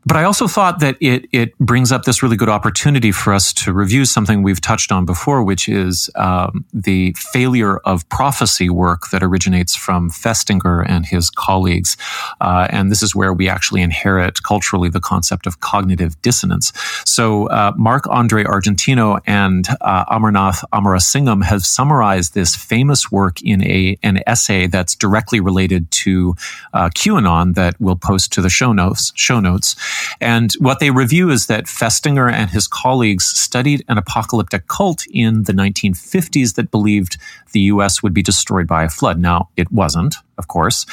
but 0.10 0.18
I 0.18 0.24
also 0.24 0.48
thought 0.48 0.80
that 0.80 0.98
it 1.00 1.28
it 1.32 1.56
brings 1.60 1.92
up 1.92 2.02
this 2.02 2.24
really 2.24 2.36
good 2.36 2.50
opportunity 2.50 3.12
for 3.12 3.32
us 3.32 3.54
to 3.54 3.72
review 3.72 4.06
something 4.06 4.42
we've 4.42 4.60
touched 4.60 4.92
on 4.92 5.06
before, 5.06 5.44
which 5.44 5.70
is 5.70 6.10
um, 6.16 6.66
the 6.74 7.14
failure 7.16 7.78
of 7.86 8.10
prophecy 8.10 8.72
work 8.72 9.12
that 9.12 9.22
originates 9.22 9.76
from 9.76 10.10
Festinger 10.10 10.84
and 10.90 11.06
his 11.06 11.30
colleagues. 11.30 11.96
Uh, 12.42 12.68
and 12.72 12.90
this 12.90 13.04
is 13.04 13.14
where 13.14 13.34
we 13.34 13.48
actually 13.48 13.84
inherit 13.84 14.42
culturally 14.42 14.90
the 14.90 15.00
concept 15.00 15.46
of 15.46 15.60
cognitive 15.60 16.20
dissonance. 16.24 16.74
So 17.06 17.46
uh, 17.50 17.74
Marc 17.78 18.08
Andre 18.08 18.46
Argentino 18.46 19.22
and 19.28 19.68
uh, 19.82 20.06
Amarnath 20.06 20.64
Amarasingham 20.74 21.44
have 21.44 21.64
summarized 21.64 22.34
this 22.34 22.56
famous 22.56 23.12
work 23.12 23.44
in 23.44 23.64
a 23.64 23.96
an 24.02 24.24
essay 24.26 24.66
that's 24.66 24.96
directly 24.96 25.40
related 25.40 25.92
to 25.92 26.34
uh, 26.74 26.90
QAnon 26.90 27.54
that 27.54 27.76
we'll 27.80 27.96
post 27.96 28.34
to 28.34 28.42
the 28.42 28.50
show 28.50 28.74
notes. 28.74 29.12
Show 29.14 29.40
notes. 29.40 29.76
And 30.22 30.52
what 30.60 30.80
they 30.80 30.92
review 30.92 31.30
is 31.30 31.48
that 31.48 31.66
Festinger 31.66 32.32
and 32.32 32.50
his 32.50 32.68
colleagues 32.68 33.26
studied 33.26 33.84
an 33.88 33.98
apocalyptic 33.98 34.68
cult 34.68 35.06
in 35.12 35.44
the 35.44 35.54
1950s 35.54 36.56
that 36.56 36.72
believed 36.72 37.18
the 37.52 37.62
US 37.62 38.04
would 38.04 38.14
be 38.14 38.22
destroyed 38.22 38.68
by 38.68 38.84
a 38.84 38.90
flood. 38.90 39.20
Now, 39.20 39.50
it 39.58 39.72
wasn't, 39.72 40.16
of 40.38 40.48
course. 40.48 40.86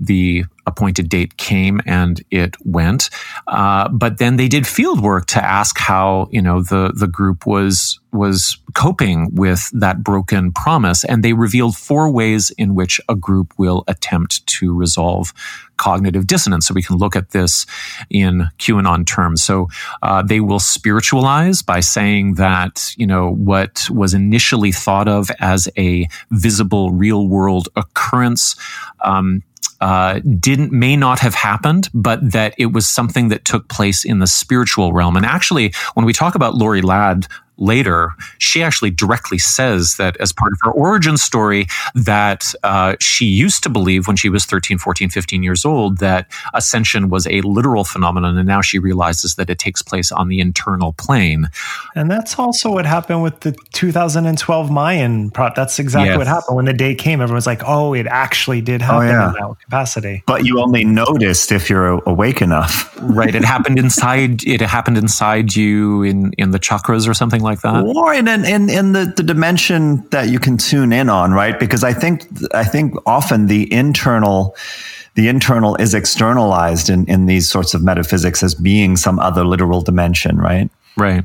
The 0.00 0.44
appointed 0.66 1.08
date 1.08 1.36
came 1.36 1.80
and 1.86 2.22
it 2.30 2.56
went. 2.64 3.10
Uh, 3.46 3.88
but 3.88 4.18
then 4.18 4.36
they 4.36 4.48
did 4.48 4.66
field 4.66 5.00
work 5.00 5.26
to 5.26 5.44
ask 5.44 5.78
how, 5.78 6.28
you 6.30 6.42
know, 6.42 6.62
the, 6.62 6.92
the 6.94 7.06
group 7.06 7.46
was, 7.46 8.00
was 8.12 8.58
coping 8.74 9.34
with 9.34 9.70
that 9.72 10.02
broken 10.02 10.52
promise. 10.52 11.04
And 11.04 11.22
they 11.22 11.32
revealed 11.32 11.76
four 11.76 12.10
ways 12.10 12.50
in 12.56 12.74
which 12.74 13.00
a 13.08 13.14
group 13.14 13.52
will 13.58 13.84
attempt 13.86 14.46
to 14.46 14.74
resolve 14.74 15.32
cognitive 15.76 16.26
dissonance. 16.26 16.66
So 16.66 16.74
we 16.74 16.82
can 16.82 16.96
look 16.96 17.16
at 17.16 17.30
this 17.30 17.66
in 18.10 18.48
QAnon 18.58 19.06
terms. 19.06 19.42
So 19.42 19.68
uh, 20.02 20.22
they 20.22 20.40
will 20.40 20.60
spiritualize 20.60 21.62
by 21.62 21.80
saying 21.80 22.34
that, 22.34 22.94
you 22.96 23.06
know, 23.06 23.30
what 23.30 23.88
was 23.90 24.14
initially 24.14 24.72
thought 24.72 25.08
of 25.08 25.30
as 25.40 25.68
a 25.76 26.08
visible 26.30 26.90
real 26.92 27.28
world 27.28 27.68
occurrence, 27.76 28.56
um, 29.04 29.42
uh, 29.80 30.20
didn't 30.40 30.72
may 30.72 30.96
not 30.96 31.18
have 31.18 31.34
happened, 31.34 31.88
but 31.92 32.32
that 32.32 32.54
it 32.56 32.66
was 32.72 32.88
something 32.88 33.28
that 33.28 33.44
took 33.44 33.68
place 33.68 34.04
in 34.04 34.18
the 34.18 34.26
spiritual 34.26 34.92
realm. 34.92 35.16
And 35.16 35.26
actually, 35.26 35.74
when 35.94 36.06
we 36.06 36.12
talk 36.12 36.34
about 36.34 36.54
Lorie 36.54 36.80
Ladd 36.80 37.26
later, 37.56 38.10
she 38.38 38.62
actually 38.62 38.90
directly 38.90 39.38
says 39.38 39.96
that 39.96 40.16
as 40.18 40.32
part 40.32 40.52
of 40.52 40.58
her 40.62 40.70
origin 40.70 41.16
story, 41.16 41.66
that 41.94 42.54
uh, 42.62 42.96
she 43.00 43.26
used 43.26 43.62
to 43.62 43.68
believe 43.68 44.06
when 44.06 44.16
she 44.16 44.28
was 44.28 44.44
13, 44.44 44.78
14, 44.78 45.08
15 45.08 45.42
years 45.42 45.64
old 45.64 45.98
that 45.98 46.30
ascension 46.52 47.08
was 47.08 47.26
a 47.26 47.40
literal 47.42 47.84
phenomenon. 47.84 48.36
And 48.36 48.46
now 48.46 48.60
she 48.60 48.78
realizes 48.78 49.36
that 49.36 49.50
it 49.50 49.58
takes 49.58 49.82
place 49.82 50.10
on 50.10 50.28
the 50.28 50.40
internal 50.40 50.92
plane. 50.92 51.48
And 51.94 52.10
that's 52.10 52.38
also 52.38 52.72
what 52.72 52.86
happened 52.86 53.22
with 53.22 53.40
the 53.40 53.52
2012 53.72 54.70
Mayan 54.70 55.30
prop. 55.30 55.54
That's 55.54 55.78
exactly 55.78 56.10
yes. 56.10 56.18
what 56.18 56.26
happened. 56.26 56.56
When 56.56 56.64
the 56.64 56.72
day 56.72 56.94
came, 56.94 57.20
everyone's 57.20 57.46
like, 57.46 57.62
oh, 57.66 57.94
it 57.94 58.06
actually 58.06 58.60
did 58.60 58.82
happen 58.82 59.08
oh, 59.08 59.10
yeah. 59.10 59.28
in 59.28 59.32
that 59.34 59.56
capacity. 59.60 60.22
But 60.26 60.44
you 60.44 60.60
only 60.60 60.84
noticed 60.84 61.52
if 61.52 61.70
you're 61.70 62.02
awake 62.06 62.42
enough. 62.42 62.92
right. 63.00 63.34
It 63.34 63.44
happened 63.44 63.78
inside, 63.78 64.44
it 64.44 64.60
happened 64.60 64.98
inside 64.98 65.54
you 65.54 66.02
in, 66.02 66.32
in 66.38 66.50
the 66.50 66.58
chakras 66.58 67.08
or 67.08 67.14
something 67.14 67.43
like 67.44 67.60
that. 67.60 67.84
Or 67.84 68.12
in 68.12 68.26
in, 68.26 68.68
in 68.68 68.92
the, 68.92 69.12
the 69.16 69.22
dimension 69.22 70.06
that 70.10 70.28
you 70.28 70.40
can 70.40 70.58
tune 70.58 70.92
in 70.92 71.08
on, 71.08 71.32
right? 71.32 71.58
Because 71.58 71.84
I 71.84 71.92
think 71.92 72.26
I 72.52 72.64
think 72.64 72.94
often 73.06 73.46
the 73.46 73.72
internal 73.72 74.56
the 75.14 75.28
internal 75.28 75.76
is 75.76 75.94
externalized 75.94 76.90
in, 76.90 77.06
in 77.06 77.26
these 77.26 77.48
sorts 77.48 77.72
of 77.74 77.84
metaphysics 77.84 78.42
as 78.42 78.54
being 78.54 78.96
some 78.96 79.20
other 79.20 79.44
literal 79.44 79.80
dimension, 79.80 80.38
right? 80.38 80.68
Right. 80.96 81.24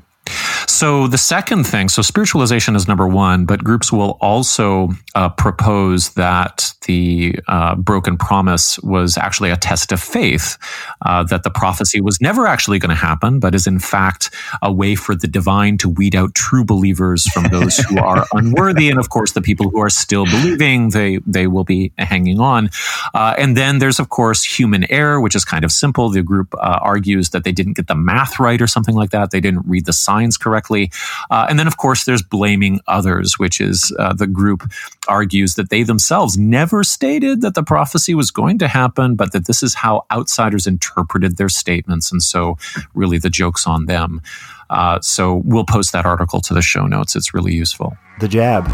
So 0.68 1.08
the 1.08 1.18
second 1.18 1.66
thing, 1.66 1.90
so 1.90 2.02
spiritualization 2.02 2.76
is 2.76 2.88
number 2.88 3.08
one, 3.08 3.46
but 3.46 3.64
groups 3.64 3.92
will 3.92 4.18
also 4.22 4.90
uh, 5.16 5.30
propose 5.30 6.10
that 6.12 6.74
the 6.86 7.36
uh, 7.48 7.76
broken 7.76 8.18
promise 8.18 8.80
was 8.80 9.18
actually 9.18 9.50
a 9.50 9.58
test 9.58 9.92
of 9.92 10.02
faith, 10.02 10.58
uh, 11.06 11.24
that 11.24 11.44
the 11.44 11.50
prophecy 11.50 12.02
was 12.02 12.22
never 12.22 12.48
actually 12.48 12.80
going 12.80 12.90
to 12.90 12.96
happen, 12.96 13.40
but 13.40 13.56
is 13.56 13.68
in 13.68 13.80
fact 13.80 14.34
a 14.62 14.72
way 14.72 14.96
for 14.96 15.16
the 15.16 15.28
divine 15.28 15.78
to 15.78 15.90
weed 15.90 16.16
out 16.16 16.34
true 16.36 16.64
believers 16.64 17.28
from 17.30 17.44
those 17.46 17.78
who 17.78 18.00
are 18.10 18.26
unworthy, 18.34 18.90
and 18.90 19.00
of 19.00 19.10
course 19.10 19.34
the 19.34 19.42
people 19.42 19.70
who 19.70 19.80
are 19.80 19.90
still 19.90 20.26
believing 20.26 20.90
they 20.90 21.20
they 21.26 21.48
will 21.48 21.64
be 21.64 21.92
hanging 21.98 22.40
on. 22.40 22.70
Uh, 23.14 23.34
and 23.38 23.58
then 23.58 23.80
there's 23.80 24.00
of 24.00 24.10
course 24.10 24.44
human 24.44 24.90
error, 24.92 25.20
which 25.20 25.36
is 25.36 25.46
kind 25.46 25.66
of 25.66 25.72
simple. 25.72 26.10
The 26.10 26.24
group 26.24 26.54
uh, 26.56 26.80
argues 26.82 27.30
that 27.32 27.44
they 27.44 27.52
didn't 27.52 27.74
get 27.74 27.88
the 27.88 27.96
math 27.96 28.40
right 28.40 28.62
or 28.62 28.68
something 28.68 28.96
like 28.96 29.12
that. 29.12 29.32
They 29.32 29.42
didn't 29.42 29.68
read 29.68 29.86
the 29.86 29.94
signs 30.20 30.38
correctly. 30.38 30.92
Uh, 31.30 31.48
and 31.50 31.58
then, 31.58 31.68
of 31.68 31.78
course, 31.78 32.06
there's 32.06 32.22
blaming 32.22 32.80
others, 32.88 33.40
which 33.40 33.62
is 33.62 33.94
uh, 34.00 34.14
the 34.14 34.28
group 34.28 34.64
argues 35.08 35.56
that 35.56 35.70
they 35.70 35.84
themselves 35.84 36.38
never 36.38 36.84
stated 36.84 37.42
that 37.42 37.56
the 37.56 37.64
prophecy 37.64 38.14
was 38.14 38.32
going 38.32 38.58
to 38.60 38.68
happen, 38.68 39.16
but 39.16 39.32
that 39.32 39.48
this 39.48 39.64
is 39.64 39.74
how 39.74 40.06
outsiders 40.12 40.68
interpreted 40.68 41.38
their 41.38 41.50
statements. 41.50 42.12
And 42.12 42.22
so, 42.22 42.58
really, 42.94 43.18
the 43.18 43.30
joke's 43.30 43.66
on 43.66 43.86
them. 43.86 44.22
Uh, 44.70 45.00
so, 45.02 45.42
we'll 45.46 45.66
post 45.66 45.94
that 45.94 46.06
article 46.06 46.42
to 46.42 46.54
the 46.54 46.62
show 46.62 46.86
notes. 46.86 47.16
It's 47.16 47.34
really 47.34 47.54
useful. 47.54 47.98
The 48.20 48.28
Jab 48.28 48.68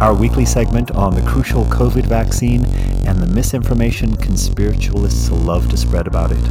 our 0.00 0.14
weekly 0.14 0.44
segment 0.44 0.90
on 0.92 1.14
the 1.14 1.22
crucial 1.30 1.64
COVID 1.66 2.06
vaccine 2.06 2.64
and 3.06 3.18
the 3.18 3.26
misinformation 3.26 4.16
conspiritualists 4.16 5.30
love 5.30 5.68
to 5.70 5.76
spread 5.76 6.08
about 6.08 6.32
it. 6.32 6.42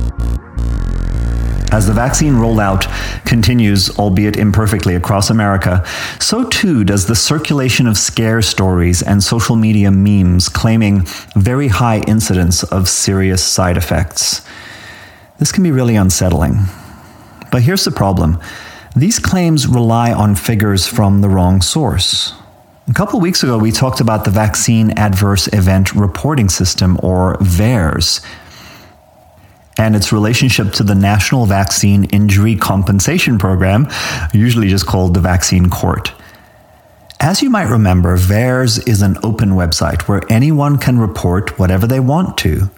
As 1.71 1.88
the 1.88 1.93
vaccine 1.93 2.34
rollout 2.34 2.86
continues, 3.25 3.97
albeit 3.97 4.36
imperfectly, 4.36 4.95
across 4.95 5.29
America, 5.29 5.86
so 6.19 6.43
too 6.43 6.84
does 6.84 7.05
the 7.05 7.15
circulation 7.15 7.88
of 7.88 7.97
scare 7.97 8.41
stories 8.41 9.01
and 9.01 9.23
social 9.23 9.55
media 9.55 9.89
memes 9.89 10.49
claiming 10.49 11.05
very 11.34 11.69
high 11.69 12.01
incidence 12.07 12.63
of 12.63 12.89
serious 12.89 13.41
side 13.41 13.77
effects. 13.77 14.41
This 15.39 15.53
can 15.53 15.63
be 15.63 15.71
really 15.71 15.95
unsettling. 15.95 16.65
But 17.51 17.62
here's 17.62 17.86
the 17.86 17.91
problem 17.91 18.39
these 18.93 19.19
claims 19.19 19.65
rely 19.65 20.12
on 20.12 20.36
figures 20.36 20.86
from 20.86 21.21
the 21.21 21.29
wrong 21.29 21.62
source. 21.62 22.34
A 22.89 22.93
couple 22.93 23.21
weeks 23.21 23.43
ago, 23.43 23.57
we 23.57 23.71
talked 23.71 24.01
about 24.01 24.25
the 24.25 24.31
Vaccine 24.31 24.91
Adverse 24.97 25.47
Event 25.53 25.95
Reporting 25.95 26.49
System, 26.49 26.99
or 27.01 27.38
VAERS, 27.38 28.19
and 29.77 29.95
its 29.95 30.12
relationship 30.12 30.73
to 30.73 30.84
the 30.84 30.95
National 30.95 31.45
Vaccine 31.45 32.05
Injury 32.05 32.55
Compensation 32.55 33.38
Program, 33.38 33.88
usually 34.34 34.67
just 34.67 34.86
called 34.86 35.13
the 35.13 35.19
Vaccine 35.19 35.69
Court. 35.69 36.12
As 37.19 37.41
you 37.41 37.49
might 37.49 37.69
remember, 37.69 38.17
VAERS 38.17 38.88
is 38.88 39.01
an 39.01 39.17
open 39.23 39.51
website 39.51 40.07
where 40.07 40.23
anyone 40.29 40.77
can 40.77 40.97
report 40.97 41.60
whatever 41.60 41.86
they 41.86 41.99
want 41.99 42.38
to. 42.39 42.69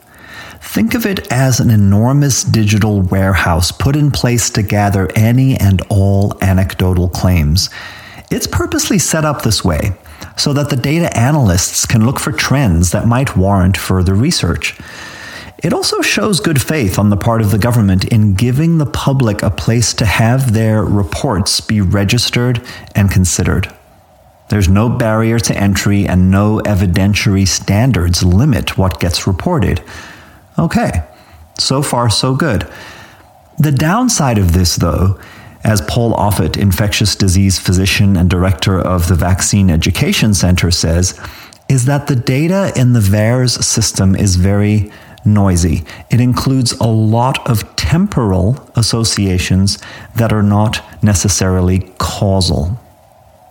Think 0.59 0.95
of 0.95 1.05
it 1.05 1.31
as 1.31 1.59
an 1.59 1.69
enormous 1.69 2.43
digital 2.43 3.01
warehouse 3.01 3.71
put 3.71 3.95
in 3.95 4.11
place 4.11 4.49
to 4.51 4.63
gather 4.63 5.09
any 5.15 5.55
and 5.57 5.81
all 5.89 6.37
anecdotal 6.41 7.09
claims. 7.09 7.69
It's 8.31 8.47
purposely 8.47 8.97
set 8.97 9.25
up 9.25 9.43
this 9.43 9.63
way 9.63 9.93
so 10.35 10.53
that 10.53 10.69
the 10.69 10.75
data 10.75 11.15
analysts 11.15 11.85
can 11.85 12.05
look 12.05 12.19
for 12.19 12.31
trends 12.31 12.91
that 12.91 13.07
might 13.07 13.37
warrant 13.37 13.77
further 13.77 14.13
research. 14.13 14.75
It 15.63 15.71
also 15.71 16.01
shows 16.01 16.41
good 16.41 16.61
faith 16.61 16.99
on 16.99 17.09
the 17.09 17.15
part 17.15 17.41
of 17.41 17.49
the 17.49 17.57
government 17.57 18.03
in 18.03 18.33
giving 18.33 18.77
the 18.77 18.85
public 18.85 19.41
a 19.41 19.49
place 19.49 19.93
to 19.93 20.05
have 20.05 20.51
their 20.51 20.83
reports 20.83 21.61
be 21.61 21.79
registered 21.79 22.61
and 22.93 23.09
considered. 23.09 23.73
There's 24.49 24.67
no 24.67 24.89
barrier 24.89 25.39
to 25.39 25.57
entry 25.57 26.05
and 26.05 26.29
no 26.29 26.59
evidentiary 26.59 27.47
standards 27.47 28.23
limit 28.23 28.77
what 28.77 28.99
gets 28.99 29.25
reported. 29.25 29.81
Okay, 30.59 31.03
so 31.57 31.81
far 31.81 32.09
so 32.09 32.35
good. 32.35 32.69
The 33.57 33.71
downside 33.71 34.37
of 34.37 34.51
this, 34.51 34.75
though, 34.75 35.17
as 35.63 35.79
Paul 35.81 36.13
Offit, 36.15 36.57
infectious 36.57 37.15
disease 37.15 37.57
physician 37.57 38.17
and 38.17 38.29
director 38.29 38.77
of 38.77 39.07
the 39.07 39.15
Vaccine 39.15 39.69
Education 39.69 40.33
Center, 40.33 40.71
says, 40.71 41.17
is 41.69 41.85
that 41.85 42.07
the 42.07 42.17
data 42.17 42.73
in 42.75 42.91
the 42.91 42.99
VAERS 42.99 43.63
system 43.63 44.13
is 44.13 44.35
very 44.35 44.91
noisy. 45.25 45.83
It 46.09 46.19
includes 46.19 46.73
a 46.73 46.87
lot 46.87 47.49
of 47.49 47.75
temporal 47.75 48.69
associations 48.75 49.77
that 50.15 50.33
are 50.33 50.43
not 50.43 50.83
necessarily 51.03 51.91
causal. 51.97 52.79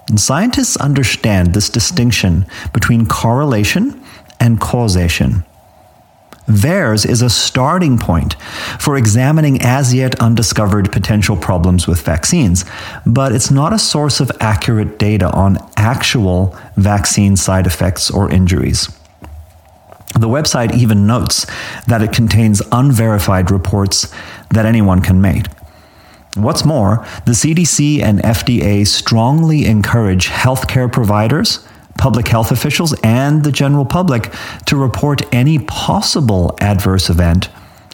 And 0.09 0.21
scientists 0.21 0.77
understand 0.77 1.55
this 1.55 1.69
distinction 1.69 2.47
between 2.73 3.07
correlation 3.07 4.03
and 4.41 4.61
causation. 4.61 5.45
VAERS 6.49 7.09
is 7.09 7.23
a 7.23 7.31
starting 7.31 7.99
point 7.99 8.35
for 8.79 8.97
examining 8.97 9.63
as 9.63 9.95
yet 9.95 10.21
undiscovered 10.21 10.91
potential 10.91 11.37
problems 11.37 11.87
with 11.87 12.03
vaccines, 12.03 12.65
but 13.07 13.33
it's 13.33 13.51
not 13.51 13.73
a 13.73 13.79
source 13.79 14.19
of 14.19 14.33
accurate 14.41 14.99
data 14.99 15.31
on 15.31 15.59
actual 15.77 16.57
vaccine 16.77 17.37
side 17.37 17.67
effects 17.67 18.11
or 18.11 18.29
injuries. 18.29 18.89
The 20.13 20.29
website 20.29 20.75
even 20.75 21.07
notes 21.07 21.47
that 21.87 22.03
it 22.03 22.13
contains 22.13 22.63
unverified 22.71 23.51
reports 23.51 24.13
that 24.51 24.67
anyone 24.67 25.01
can 25.01 25.21
make. 25.21 25.47
What's 26.35 26.65
more, 26.65 27.07
the 27.27 27.33
CDC 27.33 28.01
and 28.03 28.19
FDA 28.21 28.87
strongly 28.87 29.67
encourage 29.67 30.29
healthcare 30.29 30.91
providers, 30.91 31.67
public 31.99 32.29
health 32.29 32.51
officials, 32.51 32.95
and 33.03 33.45
the 33.45 33.53
general 33.53 33.85
public 33.85 34.33
to 34.67 34.77
report 34.77 35.23
any 35.33 35.59
possible 35.59 36.57
adverse 36.61 37.11
event 37.11 37.49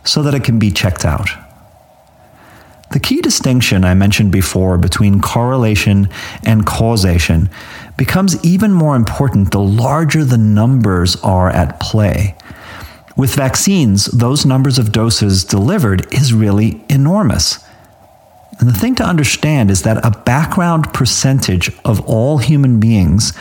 so 0.05 0.23
that 0.23 0.35
it 0.35 0.45
can 0.45 0.59
be 0.59 0.71
checked 0.71 1.05
out. 1.05 1.29
The 2.91 3.01
key 3.01 3.21
distinction 3.21 3.85
I 3.85 3.95
mentioned 3.95 4.33
before 4.33 4.79
between 4.79 5.21
correlation 5.21 6.09
and 6.43 6.65
causation 6.65 7.51
becomes 7.99 8.43
even 8.43 8.73
more 8.73 8.97
important 8.97 9.51
the 9.51 9.61
larger 9.61 10.25
the 10.25 10.39
numbers 10.39 11.17
are 11.17 11.51
at 11.51 11.79
play. 11.81 12.35
With 13.17 13.35
vaccines, 13.35 14.07
those 14.07 14.47
numbers 14.47 14.79
of 14.79 14.93
doses 14.93 15.45
delivered 15.45 16.11
is 16.15 16.33
really 16.33 16.81
enormous. 16.89 17.59
And 18.61 18.69
the 18.69 18.79
thing 18.79 18.95
to 18.97 19.05
understand 19.05 19.71
is 19.71 19.83
that 19.83 20.05
a 20.07 20.11
background 20.23 20.95
percentage 20.95 21.71
of 21.85 22.01
all 22.09 22.39
human 22.39 22.81
beings 22.81 23.33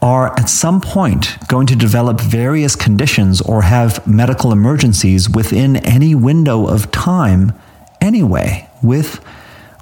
are 0.00 0.38
at 0.38 0.48
some 0.48 0.80
point 0.80 1.36
going 1.48 1.66
to 1.66 1.74
develop 1.74 2.20
various 2.20 2.76
conditions 2.76 3.40
or 3.40 3.62
have 3.62 4.06
medical 4.06 4.52
emergencies 4.52 5.28
within 5.28 5.76
any 5.76 6.14
window 6.14 6.66
of 6.66 6.90
time 6.92 7.52
anyway, 8.00 8.68
with 8.82 9.20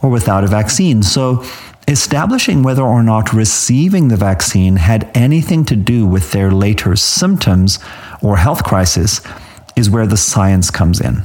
or 0.02 0.10
without 0.10 0.44
a 0.44 0.46
vaccine. 0.46 1.02
So, 1.02 1.44
establishing 1.86 2.62
whether 2.62 2.82
or 2.82 3.02
not 3.02 3.32
receiving 3.32 4.08
the 4.08 4.16
vaccine 4.16 4.76
had 4.76 5.10
anything 5.14 5.64
to 5.66 5.76
do 5.76 6.06
with 6.06 6.32
their 6.32 6.50
later 6.50 6.96
symptoms 6.96 7.78
or 8.22 8.36
health 8.38 8.64
crisis 8.64 9.20
is 9.76 9.90
where 9.90 10.06
the 10.06 10.16
science 10.16 10.70
comes 10.70 11.00
in. 11.00 11.24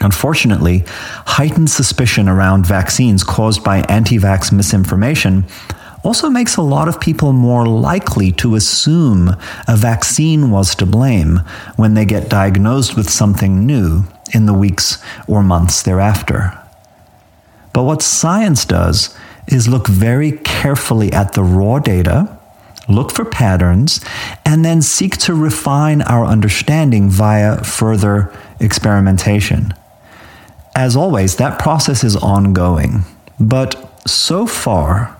Unfortunately, 0.00 0.84
heightened 0.86 1.70
suspicion 1.70 2.28
around 2.28 2.66
vaccines 2.66 3.22
caused 3.22 3.62
by 3.62 3.80
anti 3.82 4.18
vax 4.18 4.50
misinformation 4.50 5.44
also 6.02 6.30
makes 6.30 6.56
a 6.56 6.62
lot 6.62 6.88
of 6.88 7.00
people 7.00 7.32
more 7.32 7.66
likely 7.66 8.32
to 8.32 8.54
assume 8.54 9.36
a 9.68 9.76
vaccine 9.76 10.50
was 10.50 10.74
to 10.74 10.86
blame 10.86 11.40
when 11.76 11.92
they 11.92 12.06
get 12.06 12.30
diagnosed 12.30 12.96
with 12.96 13.10
something 13.10 13.66
new 13.66 14.04
in 14.32 14.46
the 14.46 14.54
weeks 14.54 15.02
or 15.26 15.42
months 15.42 15.82
thereafter. 15.82 16.59
But 17.72 17.84
what 17.84 18.02
science 18.02 18.64
does 18.64 19.16
is 19.46 19.68
look 19.68 19.86
very 19.86 20.32
carefully 20.32 21.12
at 21.12 21.32
the 21.32 21.42
raw 21.42 21.78
data, 21.78 22.38
look 22.88 23.12
for 23.12 23.24
patterns, 23.24 24.00
and 24.44 24.64
then 24.64 24.82
seek 24.82 25.16
to 25.18 25.34
refine 25.34 26.02
our 26.02 26.24
understanding 26.24 27.08
via 27.08 27.62
further 27.64 28.32
experimentation. 28.58 29.74
As 30.74 30.96
always, 30.96 31.36
that 31.36 31.58
process 31.58 32.04
is 32.04 32.16
ongoing. 32.16 33.02
But 33.38 33.90
so 34.08 34.46
far, 34.46 35.16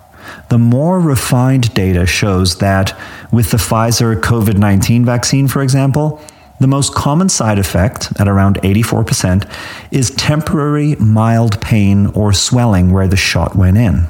the 0.48 0.58
more 0.58 1.00
refined 1.00 1.72
data 1.74 2.06
shows 2.06 2.58
that 2.58 2.98
with 3.32 3.50
the 3.50 3.56
Pfizer 3.56 4.20
COVID 4.20 4.58
19 4.58 5.04
vaccine, 5.04 5.48
for 5.48 5.62
example, 5.62 6.20
the 6.60 6.66
most 6.66 6.94
common 6.94 7.28
side 7.28 7.58
effect, 7.58 8.12
at 8.20 8.28
around 8.28 8.56
84%, 8.56 9.50
is 9.90 10.10
temporary 10.10 10.94
mild 10.96 11.60
pain 11.60 12.06
or 12.08 12.32
swelling 12.32 12.92
where 12.92 13.08
the 13.08 13.16
shot 13.16 13.56
went 13.56 13.78
in. 13.78 14.06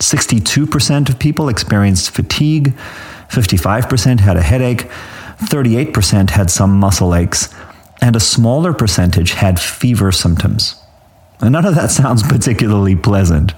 62% 0.00 1.08
of 1.08 1.18
people 1.18 1.48
experienced 1.48 2.10
fatigue, 2.10 2.74
55% 3.28 4.20
had 4.20 4.36
a 4.36 4.42
headache, 4.42 4.88
38% 5.38 6.30
had 6.30 6.50
some 6.50 6.78
muscle 6.78 7.14
aches, 7.14 7.52
and 8.00 8.14
a 8.14 8.20
smaller 8.20 8.72
percentage 8.72 9.32
had 9.32 9.58
fever 9.58 10.12
symptoms. 10.12 10.76
And 11.40 11.52
none 11.52 11.64
of 11.64 11.74
that 11.74 11.90
sounds 12.02 12.22
particularly 12.22 12.96
pleasant. 12.96 13.54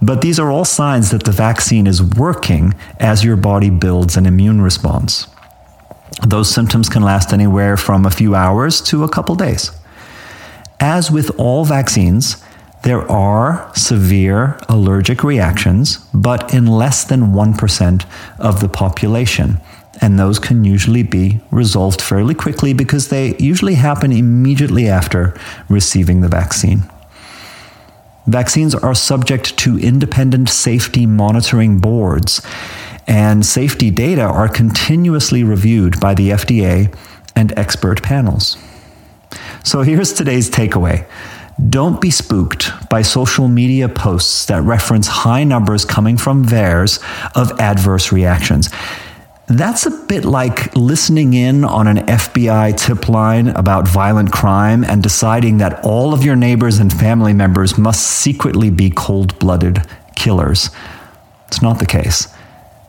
But 0.00 0.20
these 0.22 0.38
are 0.38 0.50
all 0.50 0.64
signs 0.64 1.10
that 1.10 1.24
the 1.24 1.32
vaccine 1.32 1.86
is 1.86 2.02
working 2.02 2.74
as 3.00 3.24
your 3.24 3.36
body 3.36 3.70
builds 3.70 4.16
an 4.16 4.26
immune 4.26 4.60
response. 4.60 5.26
Those 6.22 6.52
symptoms 6.52 6.88
can 6.88 7.02
last 7.02 7.32
anywhere 7.32 7.76
from 7.76 8.06
a 8.06 8.10
few 8.10 8.34
hours 8.34 8.80
to 8.82 9.04
a 9.04 9.08
couple 9.08 9.34
days. 9.34 9.70
As 10.80 11.10
with 11.10 11.30
all 11.38 11.64
vaccines, 11.64 12.42
there 12.82 13.10
are 13.10 13.70
severe 13.74 14.58
allergic 14.68 15.24
reactions, 15.24 15.98
but 16.12 16.52
in 16.52 16.66
less 16.66 17.04
than 17.04 17.32
1% 17.32 18.04
of 18.38 18.60
the 18.60 18.68
population 18.68 19.60
and 20.00 20.18
those 20.18 20.38
can 20.38 20.64
usually 20.64 21.02
be 21.02 21.40
resolved 21.50 22.00
fairly 22.00 22.34
quickly 22.34 22.72
because 22.72 23.08
they 23.08 23.36
usually 23.36 23.74
happen 23.74 24.12
immediately 24.12 24.88
after 24.88 25.34
receiving 25.68 26.20
the 26.20 26.28
vaccine. 26.28 26.82
Vaccines 28.26 28.74
are 28.74 28.94
subject 28.94 29.56
to 29.58 29.78
independent 29.78 30.48
safety 30.48 31.06
monitoring 31.06 31.78
boards, 31.78 32.40
and 33.06 33.44
safety 33.44 33.90
data 33.90 34.22
are 34.22 34.48
continuously 34.48 35.44
reviewed 35.44 36.00
by 36.00 36.14
the 36.14 36.30
FDA 36.30 36.94
and 37.36 37.56
expert 37.58 38.02
panels. 38.02 38.56
So 39.62 39.82
here's 39.82 40.12
today's 40.12 40.50
takeaway. 40.50 41.06
Don't 41.68 42.00
be 42.00 42.10
spooked 42.10 42.72
by 42.90 43.02
social 43.02 43.46
media 43.46 43.88
posts 43.88 44.46
that 44.46 44.62
reference 44.62 45.06
high 45.06 45.44
numbers 45.44 45.84
coming 45.84 46.16
from 46.16 46.44
VAERS 46.44 47.02
of 47.36 47.58
adverse 47.60 48.10
reactions. 48.10 48.70
That's 49.46 49.86
a 49.86 49.90
bit 49.90 50.24
like 50.24 50.74
listening 50.74 51.34
in 51.34 51.64
on 51.64 51.86
an 51.86 51.98
FBI 51.98 52.76
tip 52.76 53.08
line 53.08 53.48
about 53.48 53.86
violent 53.86 54.32
crime 54.32 54.84
and 54.84 55.02
deciding 55.02 55.58
that 55.58 55.84
all 55.84 56.14
of 56.14 56.24
your 56.24 56.34
neighbors 56.34 56.78
and 56.78 56.92
family 56.92 57.34
members 57.34 57.76
must 57.76 58.02
secretly 58.02 58.70
be 58.70 58.90
cold 58.90 59.38
blooded 59.38 59.86
killers. 60.16 60.70
It's 61.46 61.62
not 61.62 61.78
the 61.78 61.86
case. 61.86 62.33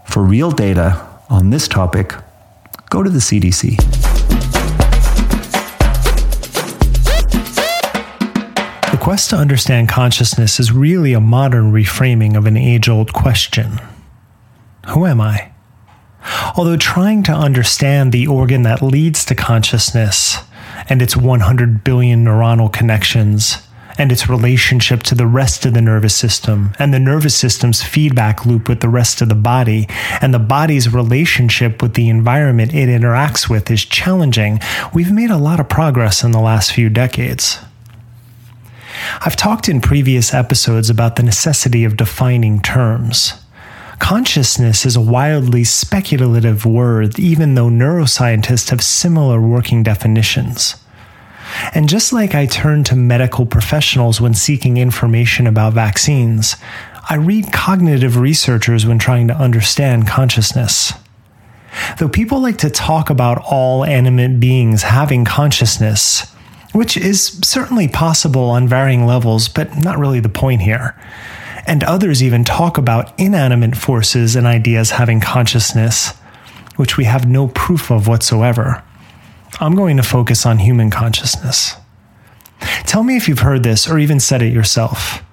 For 0.05 0.23
real 0.23 0.51
data 0.51 1.06
on 1.29 1.49
this 1.49 1.67
topic, 1.67 2.13
go 2.89 3.03
to 3.03 3.10
the 3.10 3.19
CDC. 3.19 3.75
The 8.91 8.97
quest 9.01 9.29
to 9.31 9.35
understand 9.35 9.89
consciousness 9.89 10.60
is 10.60 10.71
really 10.71 11.13
a 11.13 11.19
modern 11.19 11.71
reframing 11.71 12.37
of 12.37 12.45
an 12.45 12.56
age 12.58 12.87
old 12.87 13.13
question. 13.13 13.79
who 14.87 15.06
am 15.06 15.19
I? 15.19 15.51
Although 16.56 16.77
trying 16.77 17.23
to 17.23 17.31
understand 17.33 18.12
the 18.12 18.27
organ 18.27 18.62
that 18.63 18.81
leads 18.81 19.25
to 19.25 19.35
consciousness 19.35 20.37
and 20.87 21.01
its 21.01 21.17
100 21.17 21.83
billion 21.83 22.23
neuronal 22.23 22.71
connections 22.71 23.67
and 23.98 24.12
its 24.12 24.29
relationship 24.29 25.04
to 25.04 25.15
the 25.15 25.27
rest 25.27 25.65
of 25.65 25.73
the 25.73 25.81
nervous 25.81 26.15
system 26.15 26.73
and 26.79 26.93
the 26.93 27.00
nervous 27.00 27.35
system's 27.35 27.83
feedback 27.83 28.46
loop 28.46 28.67
with 28.67 28.81
the 28.81 28.89
rest 28.89 29.21
of 29.21 29.29
the 29.29 29.35
body 29.35 29.87
and 30.21 30.33
the 30.33 30.39
body's 30.39 30.93
relationship 30.93 31.81
with 31.81 31.93
the 31.93 32.10
environment 32.10 32.73
it 32.73 32.89
interacts 32.89 33.50
with 33.50 33.69
is 33.71 33.85
challenging, 33.85 34.60
we've 34.93 35.12
made 35.12 35.29
a 35.29 35.37
lot 35.37 35.60
of 35.60 35.69
progress 35.69 36.23
in 36.23 36.31
the 36.31 36.39
last 36.39 36.71
few 36.71 36.89
decades. 36.89 37.60
I've 39.21 39.35
talked 39.35 39.69
in 39.69 39.81
previous 39.81 40.33
episodes 40.33 40.89
about 40.89 41.15
the 41.15 41.23
necessity 41.23 41.83
of 41.83 41.98
defining 41.98 42.62
terms. 42.62 43.33
Consciousness 44.00 44.85
is 44.85 44.96
a 44.96 45.02
wildly 45.02 45.63
speculative 45.63 46.65
word, 46.65 47.17
even 47.17 47.56
though 47.56 47.69
neuroscientists 47.69 48.69
have 48.69 48.83
similar 48.83 49.39
working 49.39 49.83
definitions. 49.83 50.75
And 51.73 51.89
just 51.89 52.13
like 52.13 52.35
I 52.35 52.45
turn 52.45 52.83
to 52.85 52.95
medical 52.95 53.45
professionals 53.45 54.19
when 54.19 54.33
seeking 54.33 54.77
information 54.77 55.47
about 55.47 55.73
vaccines, 55.73 56.56
I 57.10 57.15
read 57.15 57.53
cognitive 57.53 58.17
researchers 58.17 58.85
when 58.85 58.99
trying 58.99 59.27
to 59.27 59.35
understand 59.35 60.08
consciousness. 60.08 60.93
Though 61.99 62.10
people 62.10 62.39
like 62.39 62.58
to 62.60 62.69
talk 62.69 63.10
about 63.10 63.43
all 63.45 63.83
animate 63.85 64.39
beings 64.39 64.83
having 64.83 65.25
consciousness, 65.25 66.31
which 66.71 66.97
is 66.97 67.39
certainly 67.43 67.87
possible 67.87 68.49
on 68.49 68.67
varying 68.67 69.06
levels, 69.06 69.47
but 69.47 69.77
not 69.77 69.97
really 69.97 70.19
the 70.19 70.29
point 70.29 70.62
here. 70.62 70.95
And 71.67 71.83
others 71.83 72.21
even 72.21 72.43
talk 72.43 72.77
about 72.77 73.17
inanimate 73.19 73.75
forces 73.75 74.35
and 74.35 74.45
ideas 74.45 74.91
having 74.91 75.19
consciousness, 75.19 76.12
which 76.75 76.97
we 76.97 77.06
have 77.06 77.27
no 77.27 77.47
proof 77.47 77.91
of 77.91 78.08
whatsoever. 78.08 78.83
I'm 79.60 79.75
going 79.75 79.97
to 79.97 80.03
focus 80.03 80.45
on 80.45 80.60
human 80.60 80.89
consciousness. 80.89 81.75
Tell 82.85 83.03
me 83.03 83.15
if 83.15 83.27
you've 83.27 83.39
heard 83.39 83.63
this 83.63 83.87
or 83.87 83.97
even 83.97 84.19
said 84.19 84.41
it 84.41 84.53
yourself. 84.53 85.23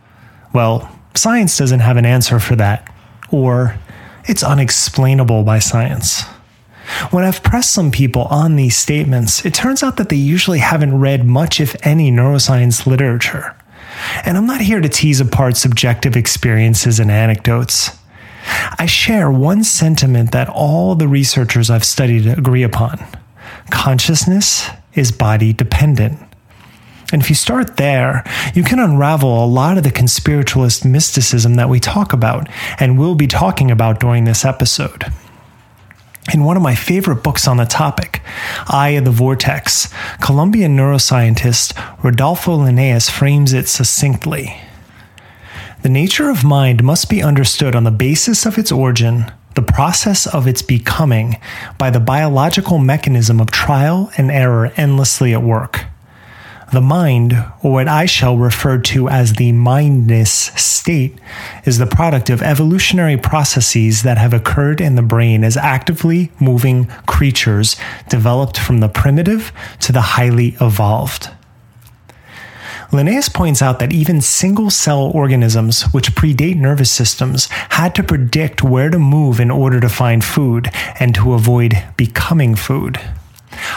Well, 0.52 0.88
science 1.14 1.56
doesn't 1.56 1.80
have 1.80 1.96
an 1.96 2.06
answer 2.06 2.38
for 2.38 2.56
that, 2.56 2.92
or 3.30 3.78
it's 4.24 4.42
unexplainable 4.42 5.42
by 5.42 5.58
science. 5.58 6.22
When 7.10 7.24
I've 7.24 7.42
pressed 7.42 7.72
some 7.72 7.90
people 7.90 8.22
on 8.24 8.56
these 8.56 8.76
statements, 8.76 9.44
it 9.44 9.54
turns 9.54 9.82
out 9.82 9.96
that 9.96 10.08
they 10.08 10.16
usually 10.16 10.58
haven't 10.58 10.98
read 10.98 11.24
much, 11.24 11.60
if 11.60 11.74
any, 11.86 12.10
neuroscience 12.10 12.86
literature. 12.86 13.56
And 14.24 14.36
I'm 14.36 14.46
not 14.46 14.60
here 14.60 14.80
to 14.80 14.88
tease 14.88 15.20
apart 15.20 15.56
subjective 15.56 16.16
experiences 16.16 17.00
and 17.00 17.10
anecdotes. 17.10 17.98
I 18.78 18.86
share 18.86 19.30
one 19.30 19.64
sentiment 19.64 20.32
that 20.32 20.48
all 20.48 20.94
the 20.94 21.08
researchers 21.08 21.70
I've 21.70 21.84
studied 21.84 22.26
agree 22.26 22.62
upon 22.62 23.04
consciousness 23.70 24.68
is 24.94 25.12
body 25.12 25.52
dependent. 25.52 26.18
And 27.12 27.20
if 27.20 27.28
you 27.28 27.34
start 27.34 27.76
there, 27.76 28.24
you 28.54 28.62
can 28.62 28.78
unravel 28.78 29.44
a 29.44 29.46
lot 29.46 29.76
of 29.76 29.84
the 29.84 29.90
conspiritualist 29.90 30.84
mysticism 30.84 31.54
that 31.56 31.68
we 31.68 31.78
talk 31.78 32.12
about 32.12 32.48
and 32.80 32.98
will 32.98 33.14
be 33.14 33.26
talking 33.26 33.70
about 33.70 34.00
during 34.00 34.24
this 34.24 34.44
episode. 34.44 35.12
In 36.32 36.44
one 36.44 36.56
of 36.56 36.62
my 36.62 36.74
favorite 36.74 37.22
books 37.22 37.46
on 37.46 37.58
the 37.58 37.66
topic, 37.66 38.22
I 38.68 38.90
of 38.90 39.04
the 39.04 39.10
Vortex, 39.10 39.92
Colombian 40.20 40.76
neuroscientist 40.76 41.74
Rodolfo 42.02 42.56
Llinas 42.56 43.10
frames 43.10 43.52
it 43.52 43.68
succinctly. 43.68 44.56
The 45.82 45.88
nature 45.88 46.30
of 46.30 46.44
mind 46.44 46.84
must 46.84 47.10
be 47.10 47.22
understood 47.22 47.74
on 47.74 47.82
the 47.84 47.90
basis 47.90 48.46
of 48.46 48.56
its 48.56 48.70
origin, 48.70 49.32
the 49.54 49.62
process 49.62 50.26
of 50.26 50.46
its 50.46 50.62
becoming, 50.62 51.36
by 51.78 51.90
the 51.90 52.00
biological 52.00 52.78
mechanism 52.78 53.40
of 53.40 53.50
trial 53.50 54.10
and 54.16 54.30
error 54.30 54.72
endlessly 54.76 55.32
at 55.32 55.42
work. 55.42 55.84
The 56.72 56.80
mind, 56.80 57.34
or 57.62 57.72
what 57.72 57.86
I 57.86 58.06
shall 58.06 58.38
refer 58.38 58.78
to 58.78 59.06
as 59.06 59.34
the 59.34 59.52
mindness 59.52 60.32
state, 60.32 61.18
is 61.66 61.76
the 61.76 61.86
product 61.86 62.30
of 62.30 62.40
evolutionary 62.42 63.18
processes 63.18 64.04
that 64.04 64.16
have 64.16 64.32
occurred 64.32 64.80
in 64.80 64.94
the 64.94 65.02
brain 65.02 65.44
as 65.44 65.58
actively 65.58 66.32
moving 66.40 66.86
creatures 67.06 67.76
developed 68.08 68.58
from 68.58 68.78
the 68.78 68.88
primitive 68.88 69.52
to 69.80 69.92
the 69.92 70.00
highly 70.00 70.56
evolved. 70.62 71.28
Llinas 72.92 73.32
points 73.32 73.62
out 73.62 73.78
that 73.78 73.94
even 73.94 74.20
single 74.20 74.68
cell 74.68 75.10
organisms, 75.14 75.84
which 75.92 76.14
predate 76.14 76.56
nervous 76.56 76.90
systems, 76.90 77.46
had 77.70 77.94
to 77.94 78.02
predict 78.02 78.62
where 78.62 78.90
to 78.90 78.98
move 78.98 79.40
in 79.40 79.50
order 79.50 79.80
to 79.80 79.88
find 79.88 80.22
food 80.22 80.70
and 81.00 81.14
to 81.14 81.32
avoid 81.32 81.82
becoming 81.96 82.54
food. 82.54 83.00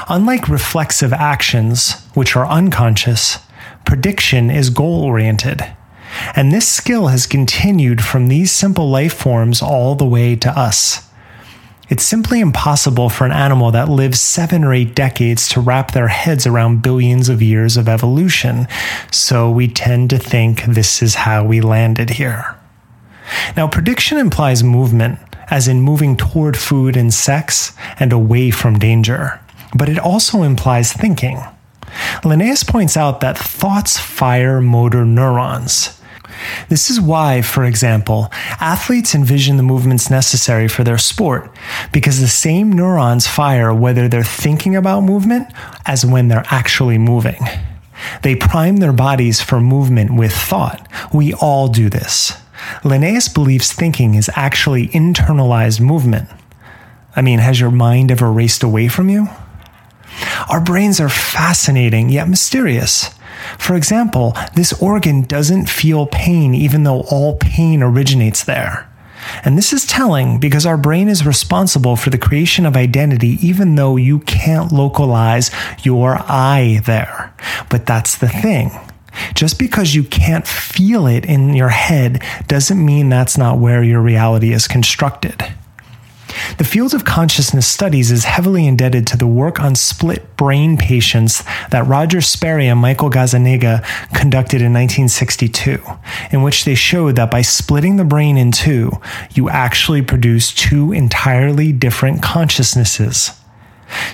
Unlike 0.09 0.49
reflexive 0.49 1.13
actions, 1.13 2.05
which 2.13 2.36
are 2.36 2.45
unconscious, 2.45 3.39
prediction 3.86 4.51
is 4.51 4.70
goal 4.70 5.05
oriented. 5.05 5.66
And 6.36 6.51
this 6.51 6.68
skill 6.68 7.07
has 7.07 7.26
continued 7.26 8.03
from 8.03 8.28
these 8.28 8.51
simple 8.51 8.89
life 8.89 9.13
forms 9.13 9.61
all 9.61 9.95
the 9.95 10.05
way 10.05 10.36
to 10.36 10.49
us. 10.59 11.09
It's 11.89 12.03
simply 12.03 12.39
impossible 12.39 13.09
for 13.09 13.25
an 13.25 13.31
animal 13.31 13.71
that 13.71 13.89
lives 13.89 14.19
seven 14.19 14.63
or 14.63 14.73
eight 14.73 14.95
decades 14.95 15.47
to 15.49 15.59
wrap 15.59 15.91
their 15.91 16.07
heads 16.07 16.47
around 16.47 16.81
billions 16.81 17.29
of 17.29 17.41
years 17.41 17.77
of 17.77 17.88
evolution, 17.88 18.67
so 19.11 19.51
we 19.51 19.67
tend 19.67 20.09
to 20.09 20.17
think 20.17 20.63
this 20.63 21.01
is 21.01 21.15
how 21.15 21.43
we 21.43 21.61
landed 21.61 22.11
here. 22.11 22.55
Now, 23.55 23.67
prediction 23.67 24.17
implies 24.17 24.63
movement, 24.63 25.19
as 25.49 25.67
in 25.67 25.81
moving 25.81 26.17
toward 26.17 26.57
food 26.57 26.97
and 26.97 27.13
sex 27.13 27.73
and 27.99 28.11
away 28.11 28.51
from 28.51 28.79
danger 28.79 29.39
but 29.75 29.89
it 29.89 29.99
also 29.99 30.43
implies 30.43 30.93
thinking. 30.93 31.43
Llinas 32.23 32.65
points 32.65 32.97
out 32.97 33.19
that 33.19 33.38
thoughts 33.38 33.99
fire 33.99 34.61
motor 34.61 35.05
neurons. 35.05 36.01
This 36.69 36.89
is 36.89 36.99
why, 36.99 37.41
for 37.41 37.63
example, 37.63 38.29
athletes 38.59 39.15
envision 39.15 39.57
the 39.57 39.63
movements 39.63 40.09
necessary 40.09 40.67
for 40.67 40.83
their 40.83 40.97
sport, 40.97 41.49
because 41.91 42.19
the 42.19 42.27
same 42.27 42.71
neurons 42.71 43.27
fire 43.27 43.73
whether 43.73 44.07
they're 44.07 44.23
thinking 44.23 44.75
about 44.75 45.01
movement 45.01 45.47
as 45.86 46.05
when 46.05 46.27
they're 46.27 46.45
actually 46.49 46.97
moving. 46.97 47.39
They 48.23 48.36
prime 48.36 48.77
their 48.77 48.93
bodies 48.93 49.41
for 49.41 49.59
movement 49.59 50.15
with 50.15 50.33
thought. 50.33 50.88
We 51.13 51.33
all 51.33 51.67
do 51.67 51.89
this. 51.89 52.33
Llinas 52.81 53.33
believes 53.33 53.71
thinking 53.71 54.15
is 54.15 54.29
actually 54.36 54.88
internalized 54.89 55.79
movement. 55.79 56.29
I 57.15 57.21
mean, 57.21 57.39
has 57.39 57.59
your 57.59 57.71
mind 57.71 58.11
ever 58.11 58.31
raced 58.31 58.63
away 58.63 58.88
from 58.88 59.09
you? 59.09 59.27
Our 60.49 60.61
brains 60.61 60.99
are 60.99 61.09
fascinating 61.09 62.09
yet 62.09 62.27
mysterious. 62.27 63.09
For 63.57 63.75
example, 63.75 64.35
this 64.55 64.73
organ 64.81 65.23
doesn't 65.23 65.69
feel 65.69 66.07
pain 66.07 66.53
even 66.53 66.83
though 66.83 67.01
all 67.01 67.37
pain 67.37 67.81
originates 67.83 68.43
there. 68.43 68.89
And 69.43 69.57
this 69.57 69.73
is 69.73 69.85
telling 69.85 70.39
because 70.39 70.65
our 70.65 70.77
brain 70.77 71.09
is 71.09 71.25
responsible 71.25 71.95
for 71.95 72.09
the 72.09 72.17
creation 72.17 72.65
of 72.65 72.75
identity 72.75 73.37
even 73.41 73.75
though 73.75 73.95
you 73.95 74.19
can't 74.19 74.71
localize 74.71 75.51
your 75.83 76.17
I 76.27 76.81
there. 76.85 77.33
But 77.69 77.85
that's 77.85 78.17
the 78.17 78.29
thing. 78.29 78.71
Just 79.33 79.57
because 79.57 79.95
you 79.95 80.03
can't 80.03 80.47
feel 80.47 81.07
it 81.07 81.25
in 81.25 81.53
your 81.53 81.69
head 81.69 82.21
doesn't 82.47 82.83
mean 82.83 83.09
that's 83.09 83.37
not 83.37 83.59
where 83.59 83.83
your 83.83 84.01
reality 84.01 84.51
is 84.51 84.67
constructed. 84.67 85.43
The 86.57 86.63
field 86.63 86.93
of 86.93 87.05
consciousness 87.05 87.67
studies 87.67 88.11
is 88.11 88.25
heavily 88.25 88.67
indebted 88.67 89.07
to 89.07 89.17
the 89.17 89.27
work 89.27 89.59
on 89.59 89.75
split 89.75 90.36
brain 90.38 90.77
patients 90.77 91.43
that 91.71 91.88
Roger 91.88 92.21
Sperry 92.21 92.67
and 92.67 92.79
Michael 92.79 93.09
Gazzaniga 93.09 93.83
conducted 94.13 94.61
in 94.61 94.73
1962, 94.73 95.81
in 96.31 96.43
which 96.43 96.65
they 96.65 96.75
showed 96.75 97.15
that 97.15 97.31
by 97.31 97.41
splitting 97.41 97.95
the 97.97 98.03
brain 98.03 98.38
in 98.38 98.51
two, 98.51 98.91
you 99.33 99.49
actually 99.49 100.01
produce 100.01 100.53
two 100.53 100.91
entirely 100.91 101.71
different 101.71 102.21
consciousnesses. 102.21 103.31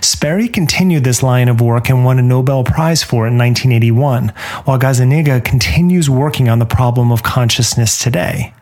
Sperry 0.02 0.48
continued 0.48 1.04
this 1.04 1.24
line 1.24 1.48
of 1.48 1.62
work 1.62 1.90
and 1.90 2.04
won 2.04 2.20
a 2.20 2.22
Nobel 2.22 2.64
Prize 2.64 3.04
for 3.04 3.26
it 3.26 3.32
in 3.32 3.38
1981, 3.38 4.30
while 4.66 4.80
Gazzaniga 4.80 5.44
continues 5.44 6.10
working 6.10 6.50
on 6.50 6.60
the 6.60 6.66
problem 6.66 7.12
of 7.12 7.24
consciousness 7.24 7.98
today. 7.98 8.54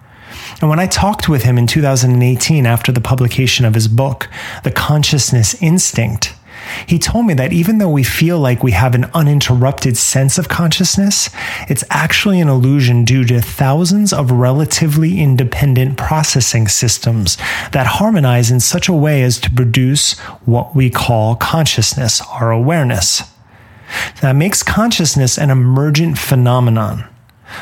And 0.61 0.69
when 0.69 0.79
I 0.79 0.87
talked 0.87 1.29
with 1.29 1.43
him 1.43 1.57
in 1.57 1.67
2018 1.67 2.65
after 2.65 2.91
the 2.91 3.01
publication 3.01 3.65
of 3.65 3.75
his 3.75 3.87
book, 3.87 4.29
The 4.63 4.71
Consciousness 4.71 5.61
Instinct, 5.61 6.33
he 6.85 6.99
told 6.99 7.25
me 7.25 7.33
that 7.35 7.53
even 7.53 7.77
though 7.77 7.89
we 7.89 8.03
feel 8.03 8.39
like 8.39 8.61
we 8.61 8.73
have 8.73 8.93
an 8.93 9.05
uninterrupted 9.13 9.95
sense 9.95 10.37
of 10.37 10.49
consciousness, 10.49 11.29
it's 11.69 11.85
actually 11.89 12.41
an 12.41 12.49
illusion 12.49 13.05
due 13.05 13.23
to 13.25 13.41
thousands 13.41 14.11
of 14.11 14.31
relatively 14.31 15.21
independent 15.21 15.97
processing 15.97 16.67
systems 16.67 17.37
that 17.71 17.87
harmonize 17.87 18.51
in 18.51 18.59
such 18.59 18.89
a 18.89 18.93
way 18.93 19.23
as 19.23 19.39
to 19.39 19.51
produce 19.51 20.19
what 20.45 20.75
we 20.75 20.89
call 20.89 21.35
consciousness, 21.35 22.21
our 22.21 22.51
awareness. 22.51 23.23
That 24.21 24.35
makes 24.35 24.61
consciousness 24.61 25.37
an 25.37 25.49
emergent 25.49 26.17
phenomenon 26.17 27.05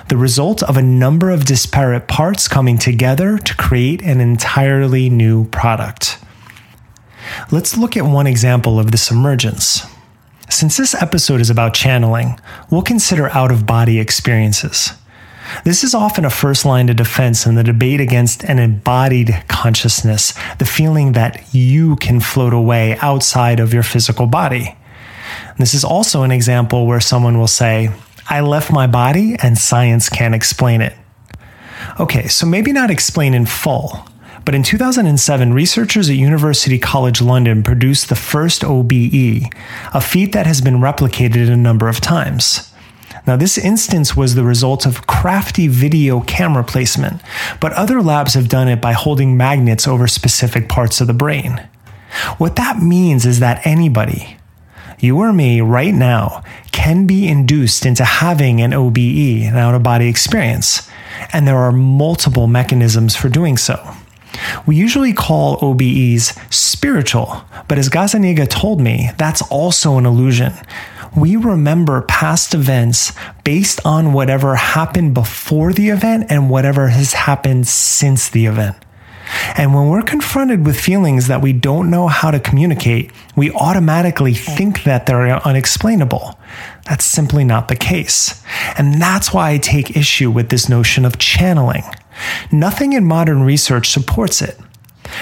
the 0.10 0.18
result 0.18 0.64
of 0.64 0.78
a 0.78 0.82
number 0.82 1.30
of 1.30 1.46
disparate 1.46 2.08
parts 2.08 2.48
coming 2.48 2.78
together 2.78 3.38
to 3.38 3.56
create 3.56 4.02
an 4.02 4.22
entirely 4.22 5.10
new 5.10 5.46
product. 5.46 6.20
Let's 7.52 7.78
look 7.78 7.98
at 7.98 8.06
one 8.06 8.28
example 8.28 8.80
of 8.80 8.92
this 8.92 9.12
emergence. 9.12 9.86
Since 10.50 10.78
this 10.78 10.94
episode 10.94 11.42
is 11.42 11.50
about 11.50 11.74
channeling, 11.74 12.40
we'll 12.72 12.82
consider 12.82 13.30
out 13.30 13.52
of 13.52 13.66
body 13.66 14.00
experiences. 14.00 14.94
This 15.64 15.84
is 15.84 15.94
often 15.94 16.26
a 16.26 16.30
first 16.30 16.66
line 16.66 16.90
of 16.90 16.96
defense 16.96 17.46
in 17.46 17.56
the 17.56 17.64
debate 17.64 18.02
against 18.02 18.44
an 18.44 18.60
embodied 18.60 19.44
consciousness, 19.48 20.34
the 20.58 20.66
feeling 20.66 21.14
that 21.14 21.54
you 21.54 21.96
can 21.98 22.20
float 22.20 22.54
away 22.54 22.98
outside 23.02 23.60
of 23.60 23.74
your 23.74 23.84
physical 23.84 24.28
body. 24.28 24.76
This 25.58 25.74
is 25.74 25.84
also 25.84 26.24
an 26.24 26.32
example 26.32 26.86
where 26.86 27.00
someone 27.00 27.38
will 27.38 27.48
say, 27.48 27.92
I 28.30 28.42
left 28.42 28.72
my 28.72 28.88
body 28.88 29.36
and 29.42 29.58
science 29.58 30.10
can't 30.10 30.36
explain 30.36 30.82
it. 30.82 30.94
Okay, 32.00 32.28
so 32.28 32.46
maybe 32.46 32.72
not 32.72 32.92
explain 32.92 33.34
in 33.34 33.46
full, 33.46 34.08
but 34.46 34.56
in 34.56 34.64
2007, 34.64 35.54
researchers 35.54 36.10
at 36.10 36.16
University 36.16 36.80
College 36.80 37.22
London 37.22 37.64
produced 37.64 38.10
the 38.10 38.16
first 38.16 38.64
OBE, 38.64 39.52
a 39.94 40.02
feat 40.02 40.32
that 40.32 40.46
has 40.46 40.62
been 40.62 40.78
replicated 40.78 41.50
a 41.50 41.58
number 41.58 41.88
of 41.88 42.02
times. 42.02 42.74
Now, 43.26 43.36
this 43.36 43.58
instance 43.58 44.16
was 44.16 44.36
the 44.36 44.46
result 44.46 44.86
of 44.86 45.06
crafty 45.06 45.68
video 45.68 46.22
camera 46.22 46.64
placement, 46.64 47.22
but 47.60 47.74
other 47.74 48.02
labs 48.02 48.36
have 48.36 48.48
done 48.48 48.70
it 48.70 48.80
by 48.80 48.94
holding 48.94 49.36
magnets 49.36 49.86
over 49.86 50.08
specific 50.08 50.70
parts 50.70 51.02
of 51.02 51.08
the 51.08 51.14
brain. 51.14 51.68
What 52.38 52.56
that 52.56 52.82
means 52.82 53.26
is 53.26 53.42
that 53.42 53.68
anybody, 53.68 54.37
you 55.00 55.18
or 55.20 55.34
me 55.34 55.62
right 55.62 55.94
now, 55.94 56.44
can 56.72 57.06
be 57.06 57.28
induced 57.28 57.86
into 57.86 58.04
having 58.04 58.62
an 58.62 58.74
OBE, 58.74 59.44
an 59.44 59.56
out 59.56 59.76
of 59.76 59.84
body 59.84 60.08
experience, 60.08 60.90
and 61.34 61.48
there 61.48 61.58
are 61.58 61.72
multiple 61.72 62.48
mechanisms 62.48 63.16
for 63.16 63.30
doing 63.30 63.58
so. 63.58 63.96
We 64.66 64.76
usually 64.76 65.14
call 65.14 65.58
OBEs 65.58 66.38
spiritual, 66.54 67.44
but 67.68 67.78
as 67.78 67.90
Gazzaniga 67.90 68.48
told 68.48 68.80
me, 68.80 69.10
that's 69.18 69.42
also 69.44 69.98
an 69.98 70.06
illusion 70.06 70.54
we 71.18 71.36
remember 71.36 72.04
past 72.04 72.54
events 72.54 73.12
based 73.44 73.84
on 73.86 74.14
whatever 74.14 74.56
happened 74.56 75.16
before 75.16 75.74
the 75.74 75.90
event 75.90 76.28
and 76.30 76.50
whatever 76.50 76.90
has 76.90 77.14
happened 77.14 77.68
since 77.68 78.30
the 78.30 78.46
event. 78.46 78.76
And 79.58 79.74
when 79.74 79.90
we're 79.90 80.04
confronted 80.04 80.66
with 80.66 80.80
feelings 80.80 81.28
that 81.28 81.42
we 81.42 81.54
don't 81.54 81.90
know 81.90 82.08
how 82.08 82.32
to 82.32 82.40
communicate, 82.40 83.12
we 83.36 83.52
automatically 83.52 84.34
think 84.34 84.84
that 84.84 85.06
they're 85.06 85.46
unexplainable. 85.46 86.40
That's 86.86 87.06
simply 87.06 87.44
not 87.44 87.68
the 87.68 87.76
case. 87.76 88.42
And 88.78 89.02
that's 89.02 89.34
why 89.34 89.52
I 89.52 89.58
take 89.58 89.98
issue 89.98 90.32
with 90.32 90.50
this 90.50 90.70
notion 90.70 91.06
of 91.06 91.18
channeling. 91.18 91.84
Nothing 92.52 92.94
in 92.94 93.06
modern 93.06 93.44
research 93.44 93.90
supports 93.90 94.42
it. 94.42 94.58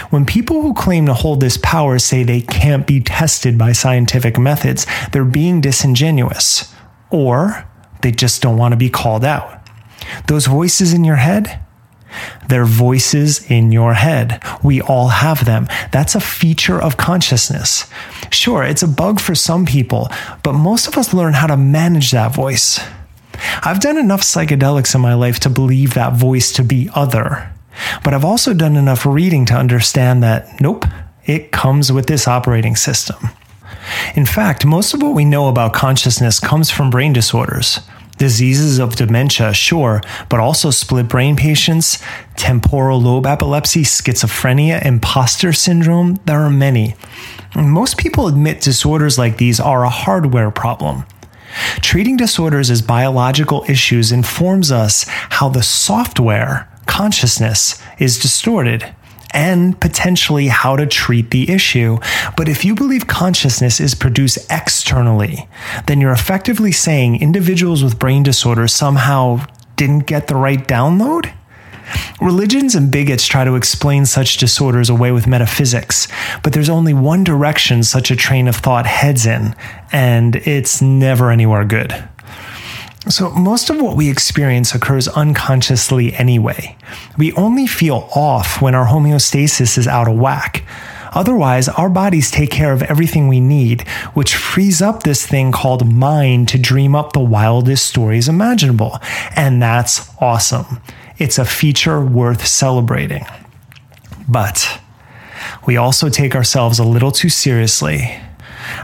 When 0.10 0.26
people 0.26 0.62
who 0.62 0.74
claim 0.74 1.06
to 1.06 1.14
hold 1.14 1.42
this 1.42 1.58
power 1.58 2.00
say 2.00 2.24
they 2.24 2.42
can't 2.42 2.88
be 2.88 3.02
tested 3.02 3.58
by 3.58 3.72
scientific 3.72 4.38
methods, 4.38 4.86
they're 5.12 5.26
being 5.26 5.62
disingenuous. 5.62 6.74
Or 7.12 7.68
they 8.02 8.12
just 8.12 8.42
don't 8.42 8.58
want 8.58 8.74
to 8.74 8.78
be 8.78 8.90
called 8.90 9.24
out. 9.24 9.62
Those 10.28 10.46
voices 10.48 10.94
in 10.94 11.04
your 11.04 11.16
head, 11.16 11.60
they're 12.48 12.66
voices 12.66 13.50
in 13.50 13.72
your 13.72 13.94
head. 13.94 14.42
We 14.64 14.82
all 14.82 15.10
have 15.10 15.46
them. 15.46 15.68
That's 15.92 16.16
a 16.16 16.20
feature 16.20 16.82
of 16.82 16.98
consciousness. 16.98 17.90
Sure, 18.32 18.64
it's 18.64 18.84
a 18.84 18.88
bug 18.88 19.20
for 19.20 19.36
some 19.36 19.66
people, 19.66 20.10
but 20.44 20.54
most 20.54 20.88
of 20.88 20.98
us 20.98 21.14
learn 21.14 21.34
how 21.34 21.48
to 21.48 21.58
manage 21.58 22.12
that 22.12 22.34
voice. 22.34 22.80
I've 23.64 23.80
done 23.80 23.98
enough 23.98 24.22
psychedelics 24.22 24.96
in 24.96 25.02
my 25.02 25.14
life 25.14 25.40
to 25.42 25.50
believe 25.50 25.94
that 25.94 26.14
voice 26.14 26.52
to 26.54 26.64
be 26.64 26.90
other. 26.96 27.52
But 28.04 28.14
I've 28.14 28.26
also 28.26 28.54
done 28.54 28.76
enough 28.76 29.06
reading 29.06 29.46
to 29.48 29.54
understand 29.54 30.24
that, 30.24 30.62
nope, 30.62 30.86
it 31.26 31.52
comes 31.52 31.92
with 31.92 32.08
this 32.08 32.28
operating 32.28 32.76
system. 32.76 33.18
In 34.16 34.26
fact, 34.26 34.66
most 34.66 34.94
of 34.94 35.02
what 35.02 35.14
we 35.14 35.26
know 35.26 35.48
about 35.48 35.74
consciousness 35.74 36.40
comes 36.40 36.72
from 36.72 36.90
brain 36.90 37.14
disorders. 37.14 37.80
Diseases 38.18 38.80
of 38.80 38.96
dementia, 38.96 39.54
sure, 39.54 40.02
but 40.30 40.40
also 40.40 40.70
split 40.70 41.10
brain 41.10 41.36
patients, 41.36 42.02
temporal 42.38 43.02
lobe 43.02 43.26
epilepsy, 43.26 43.82
schizophrenia, 43.82 44.86
imposter 44.86 45.52
syndrome. 45.52 46.16
There 46.26 46.40
are 46.40 46.50
many. 46.50 46.96
Most 47.56 47.98
people 47.98 48.28
admit 48.28 48.62
disorders 48.62 49.18
like 49.18 49.38
these 49.38 49.60
are 49.60 49.84
a 49.84 49.90
hardware 49.90 50.52
problem. 50.52 51.06
Treating 51.82 52.18
disorders 52.18 52.70
as 52.70 52.82
biological 52.82 53.66
issues 53.68 54.12
informs 54.12 54.72
us 54.72 55.06
how 55.08 55.50
the 55.50 55.64
software 55.64 56.70
consciousness 56.86 57.82
is 58.00 58.20
distorted 58.20 58.94
and 59.36 59.80
potentially 59.82 60.48
how 60.48 60.78
to 60.78 60.88
treat 60.88 61.30
the 61.30 61.52
issue. 61.52 62.00
But 62.38 62.48
if 62.48 62.64
you 62.64 62.74
believe 62.74 63.06
consciousness 63.06 63.82
is 63.82 63.94
produced 63.94 64.40
externally, 64.50 65.48
then 65.88 66.00
you're 66.00 66.14
effectively 66.14 66.72
saying 66.72 67.22
individuals 67.22 67.84
with 67.84 68.00
brain 68.00 68.24
disorders 68.24 68.74
somehow 68.74 69.46
didn't 69.76 70.08
get 70.08 70.28
the 70.28 70.38
right 70.38 70.66
download? 70.66 71.32
Religions 72.22 72.74
and 72.76 72.90
bigots 72.90 73.28
try 73.28 73.44
to 73.44 73.56
explain 73.56 74.06
such 74.06 74.38
disorders 74.38 74.90
away 74.90 75.12
with 75.12 75.28
metaphysics, 75.28 76.08
but 76.42 76.54
there's 76.54 76.70
only 76.70 76.94
one 76.94 77.24
direction 77.24 77.84
such 77.84 78.10
a 78.10 78.16
train 78.16 78.48
of 78.48 78.56
thought 78.56 78.88
heads 78.88 79.26
in, 79.26 79.54
and 79.92 80.38
it's 80.38 80.82
never 80.82 81.30
anywhere 81.30 81.66
good. 81.66 82.08
So, 83.08 83.30
most 83.30 83.70
of 83.70 83.80
what 83.80 83.96
we 83.96 84.10
experience 84.10 84.74
occurs 84.74 85.08
unconsciously 85.08 86.16
anyway. 86.16 86.76
We 87.18 87.34
only 87.34 87.68
feel 87.68 88.10
off 88.16 88.64
when 88.64 88.74
our 88.74 88.88
homeostasis 88.88 89.78
is 89.78 89.88
out 89.88 90.08
of 90.08 90.18
whack. 90.18 90.64
Otherwise, 91.14 91.70
our 91.70 91.90
bodies 91.90 92.32
take 92.32 92.50
care 92.50 92.74
of 92.74 92.82
everything 92.84 93.28
we 93.28 93.40
need, 93.40 93.88
which 94.16 94.36
frees 94.36 94.82
up 94.82 95.04
this 95.04 95.26
thing 95.26 95.52
called 95.52 95.88
mind 95.88 96.50
to 96.50 96.58
dream 96.58 96.96
up 96.96 97.14
the 97.14 97.20
wildest 97.20 97.86
stories 97.86 98.28
imaginable. 98.28 99.00
And 99.36 99.62
that's 99.62 100.10
awesome. 100.20 100.82
It's 101.20 101.38
a 101.38 101.46
feature 101.46 102.04
worth 102.04 102.46
celebrating. 102.46 103.26
But 104.28 104.82
we 105.68 105.78
also 105.78 106.10
take 106.10 106.36
ourselves 106.36 106.80
a 106.80 106.84
little 106.84 107.12
too 107.12 107.30
seriously 107.30 108.20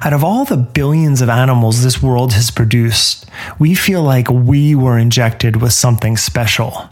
out 0.01 0.13
of 0.13 0.23
all 0.23 0.45
the 0.45 0.57
billions 0.57 1.21
of 1.21 1.29
animals 1.29 1.83
this 1.83 2.01
world 2.01 2.33
has 2.33 2.51
produced, 2.51 3.25
we 3.59 3.75
feel 3.75 4.03
like 4.03 4.29
we 4.29 4.75
were 4.75 4.97
injected 4.97 5.61
with 5.61 5.73
something 5.73 6.17
special. 6.17 6.89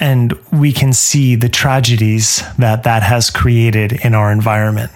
And 0.00 0.32
we 0.52 0.72
can 0.72 0.92
see 0.92 1.34
the 1.34 1.48
tragedies 1.48 2.42
that 2.56 2.84
that 2.84 3.02
has 3.02 3.30
created 3.30 3.92
in 3.92 4.14
our 4.14 4.30
environment. 4.30 4.92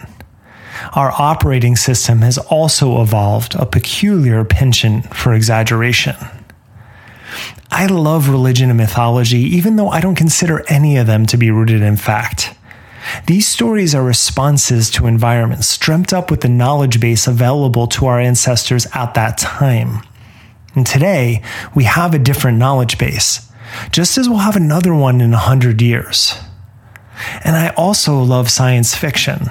Our 0.95 1.12
operating 1.12 1.76
system 1.76 2.20
has 2.20 2.39
also 2.39 3.03
evolved 3.03 3.55
a 3.55 3.66
peculiar 3.66 4.45
penchant 4.45 5.14
for 5.14 5.35
exaggeration. 5.35 6.16
I 7.70 7.87
love 7.87 8.28
religion 8.28 8.68
and 8.68 8.76
mythology, 8.76 9.41
even 9.41 9.76
though 9.76 9.89
I 9.89 10.01
don't 10.01 10.14
consider 10.14 10.64
any 10.68 10.99
of 10.99 11.07
them 11.07 11.26
to 11.26 11.37
be 11.37 11.51
rooted 11.51 11.83
in 11.83 11.97
fact. 11.97 12.55
These 13.26 13.46
stories 13.46 13.94
are 13.94 14.05
responses 14.05 14.90
to 14.90 15.07
environments 15.07 15.76
dreamt 15.78 16.12
up 16.12 16.30
with 16.30 16.40
the 16.40 16.48
knowledge 16.48 17.00
base 17.00 17.26
available 17.26 17.86
to 17.88 18.07
our 18.07 18.20
ancestors 18.20 18.86
at 18.94 19.14
that 19.14 19.38
time. 19.38 20.03
And 20.74 20.86
today, 20.86 21.42
we 21.74 21.84
have 21.84 22.14
a 22.14 22.18
different 22.18 22.59
knowledge 22.59 22.98
base, 22.98 23.50
just 23.90 24.16
as 24.16 24.28
we'll 24.28 24.38
have 24.38 24.57
another 24.57 24.94
one 24.94 25.20
in 25.20 25.34
a 25.34 25.38
hundred 25.38 25.82
years. 25.82 26.34
And 27.44 27.57
I 27.57 27.68
also 27.70 28.22
love 28.22 28.50
science 28.50 28.94
fiction. 28.94 29.50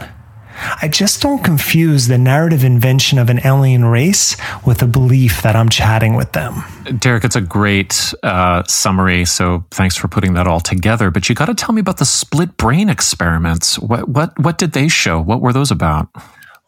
I 0.82 0.88
just 0.88 1.22
don't 1.22 1.44
confuse 1.44 2.08
the 2.08 2.18
narrative 2.18 2.64
invention 2.64 3.20
of 3.20 3.30
an 3.30 3.40
alien 3.46 3.86
race 3.86 4.38
with 4.66 4.82
a 4.82 4.88
belief 4.88 5.42
that 5.42 5.56
I'm 5.56 5.70
chatting 5.70 6.16
with 6.16 6.32
them. 6.34 6.64
Derek, 6.98 7.24
it's 7.24 7.36
a 7.36 7.42
great 7.42 8.14
uh, 8.24 8.64
summary. 8.68 9.26
So 9.26 9.64
thanks 9.72 9.96
for 9.96 10.08
putting 10.08 10.34
that 10.34 10.48
all 10.48 10.60
together. 10.60 11.12
But 11.12 11.30
you 11.30 11.36
got 11.36 11.48
to 11.48 11.56
tell 11.56 11.74
me 11.74 11.82
about 11.82 11.98
the 11.98 12.06
split 12.06 12.58
brain 12.58 12.90
experiments. 12.90 13.80
What 13.80 14.10
what 14.10 14.38
what 14.40 14.58
did 14.58 14.74
they 14.74 14.88
show? 14.88 15.20
What 15.20 15.42
were 15.42 15.54
those 15.54 15.72
about? 15.72 16.10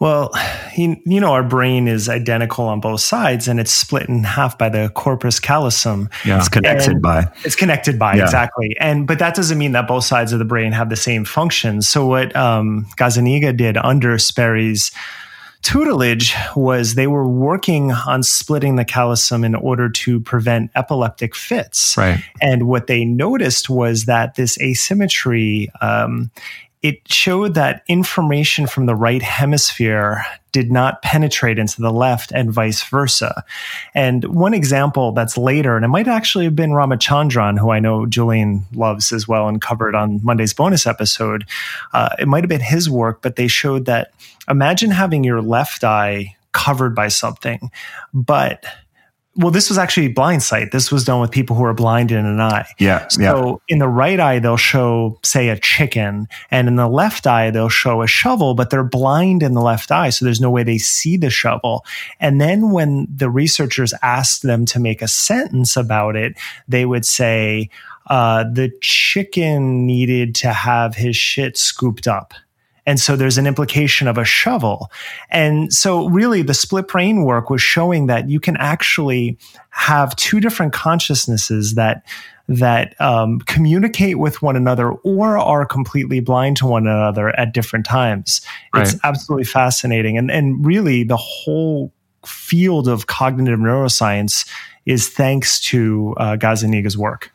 Well, 0.04 0.32
you, 0.78 0.98
you 1.06 1.22
know, 1.22 1.32
our 1.32 1.44
brain 1.44 1.88
is 1.88 2.10
identical 2.10 2.66
on 2.66 2.82
both 2.82 3.00
sides 3.00 3.48
and 3.48 3.60
it's 3.60 3.72
split 3.72 4.10
in 4.10 4.24
half 4.24 4.58
by 4.58 4.68
the 4.68 4.92
corpus 4.94 5.40
callosum. 5.40 6.10
Yeah. 6.26 6.40
It's 6.40 6.50
connected 6.50 7.02
by. 7.02 7.32
It's 7.46 7.56
connected 7.56 7.98
by, 7.98 8.16
yeah. 8.16 8.24
exactly. 8.24 8.76
And, 8.80 9.08
but 9.08 9.20
that 9.20 9.34
doesn't 9.34 9.58
mean 9.58 9.72
that 9.72 9.88
both 9.88 10.04
sides 10.04 10.34
of 10.34 10.40
the 10.40 10.46
brain 10.46 10.74
have 10.74 10.90
the 10.90 10.98
same 10.98 11.24
functions. 11.24 11.88
So 11.88 12.06
what, 12.06 12.36
um, 12.36 12.86
Gazzaniga 12.98 13.56
did 13.56 13.78
under 13.78 14.18
Sperry's 14.18 14.92
tutelage 15.62 16.36
was 16.58 16.96
they 16.96 17.08
were 17.08 17.26
working 17.26 17.92
on 17.92 18.22
splitting 18.22 18.76
the 18.76 18.84
callosum 18.84 19.46
in 19.46 19.56
order 19.56 19.90
to 19.90 20.20
prevent 20.20 20.70
epileptic 20.76 21.34
fits. 21.34 21.96
Right. 21.98 22.22
And 22.42 22.68
what 22.68 22.88
they 22.88 23.06
noticed 23.06 23.70
was 23.70 24.04
that 24.06 24.36
this 24.36 24.60
asymmetry, 24.60 25.70
um, 25.80 26.32
it 26.84 27.08
showed 27.08 27.54
that 27.54 27.82
information 27.88 28.68
from 28.68 28.86
the 28.86 28.96
right 28.96 29.22
hemisphere 29.22 30.26
did 30.52 30.70
not 30.70 31.02
penetrate 31.02 31.58
into 31.58 31.82
the 31.82 31.92
left 31.92 32.32
and 32.34 32.52
vice 32.52 32.84
versa. 32.84 33.44
And 33.96 34.26
one 34.26 34.54
example 34.54 35.14
that's 35.14 35.38
later, 35.38 35.78
and 35.78 35.86
it 35.86 35.88
might 35.88 36.10
actually 36.10 36.44
have 36.44 36.56
been 36.56 36.72
Ramachandran, 36.72 37.58
who 37.58 37.72
I 37.72 37.80
know 37.80 38.06
Julian 38.06 38.66
loves 38.74 39.14
as 39.14 39.28
well 39.28 39.48
and 39.48 39.62
covered 39.62 39.96
on 39.96 40.20
Monday's 40.24 40.54
bonus 40.54 40.86
episode. 40.86 41.46
Uh, 41.94 42.10
it 42.20 42.28
might 42.28 42.44
have 42.44 42.50
been 42.50 42.62
his 42.62 42.90
work, 42.90 43.22
but 43.22 43.38
they 43.38 43.48
showed 43.48 43.86
that 43.86 44.12
imagine 44.50 44.92
having 44.92 45.24
your 45.24 45.42
left 45.42 45.86
eye 45.86 46.36
covered 46.52 46.94
by 46.94 47.08
something, 47.08 47.72
but 48.14 48.64
well, 49.36 49.50
this 49.50 49.70
was 49.70 49.80
actually 49.80 50.10
blind 50.10 50.44
sight. 50.44 50.72
This 50.72 50.92
was 50.92 51.06
done 51.06 51.20
with 51.20 51.32
people 51.32 51.56
who 51.56 51.64
are 51.64 51.74
blind 51.74 52.12
in 52.12 52.26
an 52.26 52.40
eye. 52.40 52.68
Yeah. 52.78 53.08
So 53.08 53.22
yeah. 53.22 53.56
in 53.68 53.80
the 53.80 53.88
right 53.88 54.20
eye, 54.20 54.38
they'll 54.38 54.58
show, 54.58 55.20
say, 55.24 55.50
a 55.50 55.58
chicken, 55.58 56.28
and 56.52 56.68
in 56.68 56.76
the 56.76 56.88
left 56.88 57.26
eye, 57.26 57.50
they'll 57.50 57.70
show 57.70 58.04
a 58.04 58.08
shovel, 58.08 58.54
but 58.54 58.70
they're 58.70 58.84
blind 58.84 59.42
in 59.42 59.56
the 59.56 59.62
left 59.62 59.92
eye. 59.92 60.12
So 60.12 60.24
there's 60.26 60.42
no 60.42 60.52
way 60.52 60.62
they 60.62 60.78
see 60.78 61.18
the 61.18 61.32
shovel. 61.32 61.84
And 62.20 62.40
then 62.40 62.70
when 62.72 63.08
the 63.14 63.30
researchers 63.30 63.94
asked 64.04 64.44
them 64.44 64.66
to 64.68 64.80
make 64.80 65.02
a 65.02 65.08
sentence 65.08 65.76
about 65.76 66.16
it, 66.16 66.36
they 66.68 66.86
would 66.86 67.06
say, 67.06 67.70
uh, 68.08 68.44
the 68.44 68.72
chicken 68.82 69.88
needed 69.88 70.36
to 70.36 70.52
have 70.52 70.96
his 70.96 71.16
shit 71.16 71.58
scooped 71.58 72.08
up. 72.08 72.34
And 72.86 73.00
so 73.00 73.16
there's 73.16 73.38
an 73.38 73.48
implication 73.48 74.08
of 74.08 74.18
a 74.18 74.26
shovel. 74.26 74.92
And 75.30 75.74
so 75.74 76.10
really 76.10 76.42
the 76.42 76.54
split 76.54 76.88
brain 76.88 77.24
work 77.24 77.50
was 77.50 77.62
showing 77.62 78.08
that 78.08 78.30
you 78.30 78.40
can 78.40 78.58
actually 78.58 79.38
have 79.70 80.16
two 80.16 80.40
different 80.40 80.74
consciousnesses 80.74 81.76
that 81.76 82.06
that 82.50 83.00
um, 83.00 83.40
communicate 83.40 84.20
with 84.20 84.42
one 84.42 84.58
another 84.58 84.92
or 84.92 85.38
are 85.38 85.66
completely 85.66 86.20
blind 86.20 86.58
to 86.58 86.66
one 86.66 86.86
another 86.86 87.30
at 87.40 87.54
different 87.54 87.86
times. 87.86 88.42
Right. 88.74 88.86
It's 88.86 89.00
absolutely 89.04 89.46
fascinating. 89.46 90.18
And 90.18 90.30
and 90.30 90.66
really 90.66 91.04
the 91.04 91.18
whole 91.18 91.94
field 92.26 92.88
of 92.88 93.08
cognitive 93.08 93.60
neuroscience 93.60 94.48
is 94.86 95.10
thanks 95.10 95.62
to 95.62 96.14
uh, 96.18 96.36
Gazzaniga's 96.36 96.98
work. 96.98 97.33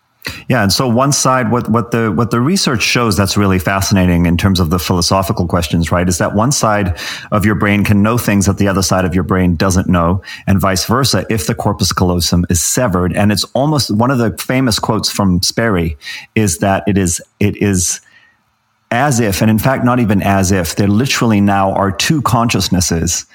Yeah, 0.49 0.63
and 0.63 0.73
so 0.73 0.89
one 0.89 1.13
side, 1.13 1.51
what 1.51 1.69
what 1.69 1.91
the 1.91 2.11
what 2.13 2.31
the 2.31 2.41
research 2.41 2.83
shows 2.83 3.17
that's 3.17 3.37
really 3.37 3.59
fascinating 3.59 4.27
in 4.27 4.37
terms 4.37 4.61
of 4.61 4.71
the 4.71 4.79
philosophical 4.79 5.47
questions, 5.47 5.93
right, 5.93 6.09
is 6.09 6.19
that 6.19 6.35
one 6.35 6.53
side 6.53 6.99
of 7.31 7.45
your 7.45 7.55
brain 7.55 7.85
can 7.85 8.03
know 8.03 8.19
things 8.19 8.47
that 8.47 8.59
the 8.59 8.69
other 8.69 8.83
side 8.83 9.05
of 9.05 9.15
your 9.15 9.25
brain 9.25 9.57
doesn't 9.57 9.89
know, 9.89 10.23
and 10.47 10.61
vice 10.61 10.85
versa. 10.85 11.27
If 11.29 11.47
the 11.47 11.55
corpus 11.55 11.93
callosum 11.93 12.45
is 12.51 12.63
severed, 12.63 13.13
and 13.15 13.31
it's 13.31 13.45
almost 13.55 13.91
one 13.91 14.11
of 14.11 14.19
the 14.19 14.37
famous 14.39 14.79
quotes 14.79 15.11
from 15.11 15.43
Sperry 15.43 15.97
is 16.35 16.59
that 16.59 16.85
it 16.87 16.99
is 16.99 17.21
it 17.41 17.57
is 17.63 18.01
as 18.91 19.21
if, 19.21 19.43
and 19.43 19.51
in 19.51 19.59
fact, 19.59 19.85
not 19.85 20.01
even 20.01 20.23
as 20.23 20.51
if, 20.51 20.77
there 20.77 20.89
literally 20.89 21.41
now 21.41 21.73
are 21.73 21.93
two 21.93 22.23
consciousnesses 22.23 23.27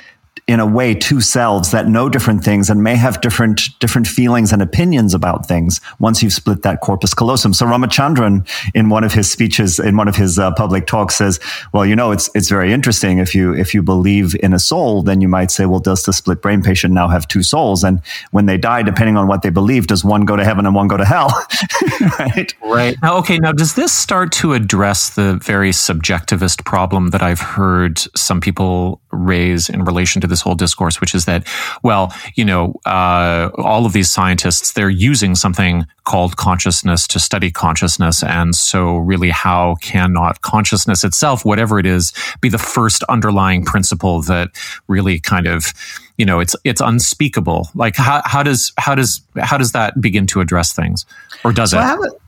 in 0.48 0.60
a 0.60 0.66
way 0.66 0.94
two 0.94 1.22
selves 1.22 1.72
that 1.72 1.88
know 1.88 2.10
different 2.10 2.44
things 2.44 2.70
and 2.70 2.84
may 2.84 2.96
have 2.96 3.22
different 3.22 3.62
different 3.80 4.08
feelings 4.08 4.52
and 4.52 4.62
opinions 4.62 5.14
about 5.14 5.46
things 5.46 5.80
once 6.00 6.22
you've 6.22 6.34
split 6.34 6.64
that 6.64 6.82
corpus 6.82 7.14
callosum. 7.14 7.54
So 7.54 7.66
Ramachandran, 7.66 8.48
in 8.74 8.89
one 8.89 9.04
of 9.04 9.14
his 9.14 9.32
speeches, 9.32 9.80
in 9.80 9.98
one 9.98 10.08
of 10.08 10.16
his 10.16 10.38
uh, 10.38 10.52
public 10.52 10.86
talks, 10.86 11.16
says, 11.16 11.39
"Well, 11.74 11.86
you 11.86 11.96
know, 11.96 12.12
it's 12.12 12.30
it's 12.36 12.50
very 12.50 12.74
interesting. 12.74 13.20
If 13.20 13.34
you 13.34 13.54
if 13.54 13.74
you 13.74 13.82
believe 13.82 14.36
in 14.41 14.54
a 14.54 14.60
soul, 14.60 15.02
then 15.04 15.22
you 15.22 15.28
might 15.28 15.52
say, 15.52 15.66
well, 15.66 15.80
does 15.80 16.04
the 16.04 16.14
split 16.14 16.41
brain 16.41 16.62
patient 16.62 16.94
now 16.94 17.08
have 17.08 17.28
two 17.28 17.44
souls? 17.44 17.84
And 17.84 18.02
when 18.32 18.46
they 18.46 18.58
die, 18.58 18.84
depending 18.84 19.18
on 19.18 19.28
what 19.28 19.41
they 19.41 19.50
believe, 19.50 19.88
does 19.88 20.04
one 20.04 20.26
go 20.26 20.36
to 20.36 20.44
heaven 20.44 20.66
and 20.66 20.76
one 20.76 20.88
go 20.88 20.98
to 20.98 21.06
hell? 21.06 21.30
right? 22.20 22.54
Right. 22.64 22.98
Now, 23.02 23.18
okay. 23.18 23.38
Now, 23.38 23.52
does 23.52 23.76
this 23.76 23.94
start 23.94 24.32
to 24.34 24.54
address 24.54 25.12
the 25.12 25.36
very 25.44 25.72
subjectivist 25.72 26.66
problem 26.66 27.10
that 27.10 27.22
I've 27.22 27.41
heard 27.41 28.00
some 28.16 28.41
people 28.41 29.02
raise 29.14 29.70
in 29.70 29.84
relation 29.86 30.22
to 30.22 30.28
this 30.28 30.41
whole 30.41 30.55
discourse, 30.55 30.99
which 30.99 31.16
is 31.16 31.26
that, 31.26 31.47
well, 31.84 32.14
you 32.36 32.43
know, 32.43 32.74
uh, 32.86 33.49
all 33.55 33.86
of 33.86 33.93
these 33.93 34.09
scientists, 34.11 34.74
they're 34.74 34.89
using 34.89 35.36
something 35.36 35.86
called 36.03 36.36
consciousness 36.36 37.07
to 37.07 37.20
study 37.20 37.51
consciousness. 37.51 38.24
And 38.24 38.55
so 38.55 38.97
really 38.97 39.30
how 39.30 39.76
cannot 39.82 40.41
consciousness 40.41 41.03
itself, 41.03 41.45
whatever 41.45 41.80
it 41.80 41.86
is, 41.86 42.11
be 42.41 42.49
the 42.49 42.57
first 42.57 43.03
underlying 43.03 43.64
principle 43.64 44.22
that 44.24 44.49
really 44.88 45.20
kind 45.20 45.47
of, 45.47 45.74
you 46.18 46.26
know, 46.26 46.39
it's, 46.39 46.55
it's 46.64 46.82
unspeakable. 46.82 47.70
Like 47.76 47.95
how, 47.95 48.22
how 48.26 48.43
does, 48.43 48.74
how 48.78 48.95
does, 48.95 49.22
how 49.39 49.57
does 49.57 49.72
that 49.72 50.01
begin 50.01 50.28
to 50.28 50.41
address 50.41 50.74
things 50.74 51.05
or 51.43 51.53
does 51.53 51.72
so 51.72 51.80
it? 51.80 51.82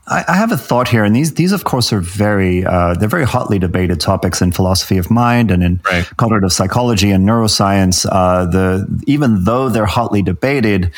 I 0.08 0.18
have, 0.18 0.50
have 0.50 0.52
a 0.52 0.56
thought 0.56 0.86
here, 0.86 1.02
and 1.02 1.16
these, 1.16 1.34
these 1.34 1.50
of 1.50 1.64
course 1.64 1.92
are 1.92 2.00
very, 2.00 2.64
uh, 2.64 2.94
they're 2.94 3.08
very 3.08 3.24
hotly 3.24 3.58
debated 3.58 4.00
topics 4.00 4.40
in 4.40 4.52
philosophy 4.52 4.98
of 4.98 5.10
mind 5.10 5.50
and 5.50 5.62
in 5.64 5.80
right. 5.84 6.04
cognitive 6.16 6.52
psychology 6.52 7.10
and 7.10 7.26
neuroscience. 7.26 8.06
Uh, 8.10 8.46
the, 8.46 9.02
even 9.08 9.42
though 9.44 9.68
they're 9.68 9.84
hotly 9.84 10.22
debated, 10.22 10.92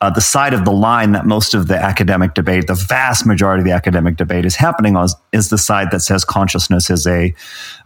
uh, 0.00 0.08
the 0.08 0.22
side 0.22 0.54
of 0.54 0.64
the 0.64 0.72
line 0.72 1.12
that 1.12 1.26
most 1.26 1.52
of 1.52 1.68
the 1.68 1.76
academic 1.76 2.32
debate, 2.32 2.66
the 2.66 2.74
vast 2.74 3.26
majority 3.26 3.60
of 3.60 3.66
the 3.66 3.72
academic 3.72 4.16
debate 4.16 4.46
is 4.46 4.56
happening 4.56 4.96
on 4.96 5.08
is 5.32 5.50
the 5.50 5.58
side 5.58 5.90
that 5.90 6.00
says 6.00 6.24
consciousness 6.24 6.88
is 6.88 7.06
a 7.06 7.34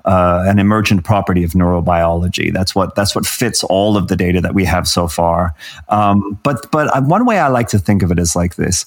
uh, 0.04 0.44
an 0.46 0.58
emergent 0.58 1.04
property 1.04 1.42
of 1.42 1.52
neurobiology. 1.52 2.52
That's 2.52 2.74
what 2.74 2.94
that's 2.94 3.14
what 3.14 3.26
fits 3.26 3.64
all 3.64 3.96
of 3.96 4.06
the 4.08 4.16
data 4.16 4.40
that 4.40 4.54
we 4.54 4.64
have 4.64 4.86
so 4.86 5.08
far. 5.08 5.54
Um, 5.88 6.38
but 6.44 6.70
but 6.70 6.88
one 7.04 7.26
way 7.26 7.38
I 7.38 7.48
like 7.48 7.68
to 7.68 7.78
think 7.78 8.02
of 8.02 8.12
it 8.12 8.18
is 8.18 8.36
like 8.36 8.54
this 8.54 8.86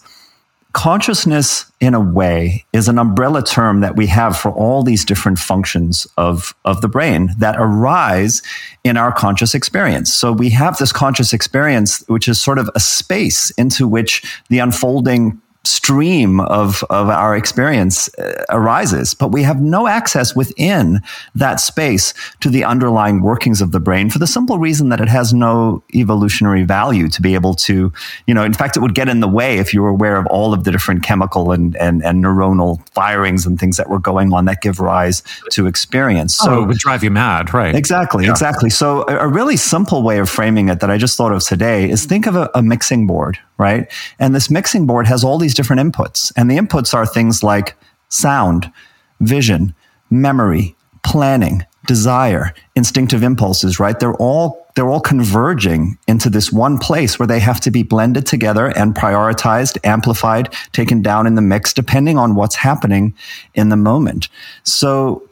consciousness 0.74 1.66
in 1.80 1.94
a 1.94 2.00
way 2.00 2.66
is 2.74 2.88
an 2.88 2.98
umbrella 2.98 3.44
term 3.44 3.82
that 3.82 3.96
we 3.96 4.08
have 4.08 4.38
for 4.38 4.52
all 4.52 4.84
these 4.84 5.04
different 5.04 5.40
functions 5.40 6.08
of, 6.18 6.56
of 6.66 6.82
the 6.82 6.88
brain 6.88 7.32
that 7.38 7.56
arise 7.58 8.42
in 8.84 8.98
our 8.98 9.12
conscious 9.12 9.54
experience. 9.54 10.14
So 10.14 10.32
we 10.32 10.50
have 10.52 10.78
this 10.78 10.92
conscious 10.92 11.34
experience, 11.34 12.04
which 12.08 12.28
is 12.28 12.40
sort 12.40 12.58
of 12.58 12.70
a 12.76 12.80
space 12.80 13.50
into 13.52 13.88
which 13.88 14.42
the 14.50 14.60
unfolding 14.60 15.42
stream 15.64 16.40
of, 16.40 16.84
of 16.90 17.10
our 17.10 17.36
experience 17.36 18.14
uh, 18.16 18.44
arises, 18.50 19.14
but 19.14 19.32
we 19.32 19.44
have 19.44 19.62
no 19.62 19.88
access 19.88 20.36
within 20.36 21.00
that 21.36 21.60
space 21.60 22.14
to 22.40 22.50
the 22.50 22.64
underlying 22.64 23.22
workings 23.22 23.62
of 23.62 23.72
the 23.72 23.80
brain 23.80 24.10
for 24.10 24.18
the 24.18 24.26
simple 24.26 24.58
reason 24.58 24.90
that 24.90 25.00
it 25.00 25.08
has 25.08 25.34
no 25.34 25.84
evolutionary 25.94 26.64
value 26.64 27.08
to 27.08 27.22
be 27.22 27.36
able 27.36 27.54
to, 27.54 27.94
you 28.26 28.34
know, 28.34 28.44
in 28.44 28.54
fact, 28.54 28.76
it 28.76 28.80
would 28.80 28.96
get 28.96 29.08
in 29.08 29.20
the 29.20 29.28
way 29.28 29.60
if 29.60 29.72
you 29.72 29.84
were 29.84 29.90
aware 29.90 30.18
of 30.18 30.26
all 30.28 30.54
of 30.54 30.64
the 30.64 30.72
different 30.72 31.04
chemical 31.04 31.52
and, 31.52 31.76
and, 31.78 32.04
and 32.04 32.24
neuronal 32.24 32.84
firings 32.90 33.46
and 33.46 33.60
things 33.60 33.78
that 33.78 33.88
were 33.88 34.00
going 34.00 34.34
on 34.34 34.46
that 34.46 34.62
give 34.62 34.80
rise 34.80 35.22
to 35.52 35.68
experience. 35.68 36.38
So 36.38 36.56
oh, 36.56 36.64
it 36.64 36.68
would 36.68 36.78
drive 36.78 37.04
you 37.04 37.12
mad, 37.12 37.54
right? 37.54 37.76
Exactly, 37.76 38.26
yeah. 38.26 38.32
exactly. 38.32 38.72
So 38.72 39.06
a, 39.08 39.20
a, 39.20 39.28
really 39.28 39.58
simple 39.58 40.04
way 40.04 40.18
of 40.18 40.30
framing 40.30 40.70
it 40.70 40.80
that 40.80 40.90
I 40.90 40.98
just 40.98 41.18
thought 41.18 41.32
of 41.32 41.44
today 41.44 41.90
is 41.90 42.06
think 42.06 42.26
of 42.26 42.36
a, 42.36 42.50
a 42.56 42.62
mixing 42.62 43.08
board, 43.08 43.38
right? 43.62 43.90
And 44.18 44.34
this 44.34 44.50
mixing 44.50 44.88
board 44.88 45.06
has 45.06 45.24
all 45.24 45.38
these 45.38 45.54
different 45.54 45.82
inputs. 45.82 46.34
And 46.36 46.50
the 46.50 46.58
inputs 46.58 46.94
are 46.96 47.06
things 47.06 47.44
like 47.44 47.78
sound, 48.10 48.72
vision, 49.20 49.76
memory, 50.10 50.76
planning, 51.04 51.64
desire, 51.86 52.54
instinctive 52.76 53.22
impulses, 53.22 53.80
right? 53.80 54.00
They're 54.00 54.16
all 54.16 54.60
they're 54.76 54.90
all 54.90 55.02
converging 55.02 55.98
into 56.08 56.30
this 56.30 56.50
one 56.50 56.78
place 56.78 57.20
where 57.20 57.28
they 57.28 57.40
have 57.40 57.60
to 57.60 57.72
be 57.72 57.84
blended 57.84 58.26
together 58.26 58.68
and 58.78 58.96
prioritized, 58.96 59.78
amplified, 59.84 60.54
taken 60.72 61.02
down 61.02 61.28
in 61.28 61.36
the 61.36 61.42
mix 61.42 61.74
depending 61.74 62.18
on 62.18 62.36
what's 62.36 62.56
happening 62.56 63.14
in 63.54 63.68
the 63.68 63.76
moment. 63.76 64.30
So 64.64 65.28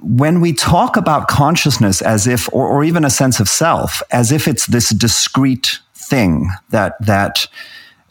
when 0.00 0.40
we 0.40 0.52
talk 0.52 0.96
about 0.96 1.28
consciousness 1.28 2.02
as 2.02 2.26
if 2.26 2.48
or, 2.52 2.68
or 2.68 2.84
even 2.84 3.04
a 3.04 3.10
sense 3.10 3.40
of 3.40 3.48
self 3.48 4.02
as 4.10 4.32
if 4.32 4.46
it's 4.46 4.66
this 4.66 4.90
discrete 4.90 5.78
thing 6.10 6.50
that 6.70 6.94
that 7.06 7.46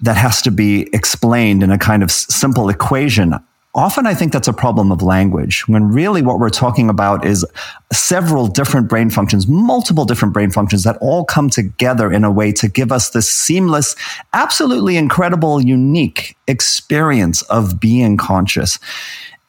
that 0.01 0.15
has 0.17 0.41
to 0.43 0.51
be 0.51 0.89
explained 0.93 1.61
in 1.61 1.71
a 1.71 1.77
kind 1.77 2.01
of 2.01 2.09
simple 2.11 2.69
equation. 2.69 3.35
Often 3.75 4.07
I 4.07 4.15
think 4.15 4.33
that's 4.33 4.47
a 4.47 4.53
problem 4.53 4.91
of 4.91 5.01
language 5.01 5.67
when 5.67 5.91
really 5.91 6.21
what 6.23 6.39
we're 6.39 6.49
talking 6.49 6.89
about 6.89 7.25
is 7.25 7.45
several 7.93 8.47
different 8.47 8.89
brain 8.89 9.09
functions, 9.09 9.47
multiple 9.47 10.05
different 10.05 10.33
brain 10.33 10.49
functions 10.49 10.83
that 10.83 10.97
all 11.01 11.23
come 11.23 11.49
together 11.49 12.11
in 12.11 12.23
a 12.23 12.31
way 12.31 12.51
to 12.53 12.67
give 12.67 12.91
us 12.91 13.11
this 13.11 13.29
seamless, 13.29 13.95
absolutely 14.33 14.97
incredible, 14.97 15.61
unique 15.61 16.35
experience 16.47 17.43
of 17.43 17.79
being 17.79 18.17
conscious. 18.17 18.79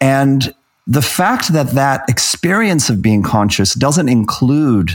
And 0.01 0.55
the 0.87 1.03
fact 1.03 1.53
that 1.53 1.71
that 1.71 2.05
experience 2.09 2.91
of 2.91 3.01
being 3.01 3.23
conscious 3.23 3.75
doesn't 3.75 4.09
include 4.09 4.91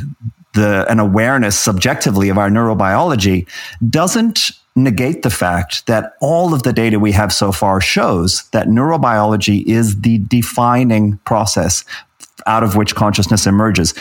the, 0.56 0.86
an 0.90 1.00
awareness 1.00 1.58
subjectively 1.58 2.30
of 2.30 2.38
our 2.38 2.50
neurobiology 2.50 3.48
doesn't 3.90 4.52
negate 4.76 5.22
the 5.22 5.30
fact 5.30 5.86
that 5.86 6.14
all 6.20 6.54
of 6.54 6.64
the 6.64 6.74
data 6.74 7.00
we 7.00 7.12
have 7.12 7.32
so 7.32 7.52
far 7.52 7.80
shows 7.80 8.44
that 8.50 8.68
neurobiology 8.68 9.66
is 9.66 10.02
the 10.02 10.18
defining 10.28 11.18
process 11.20 11.86
out 12.46 12.64
of 12.64 12.76
which 12.76 12.96
consciousness 12.96 13.48
emerges. 13.48 13.94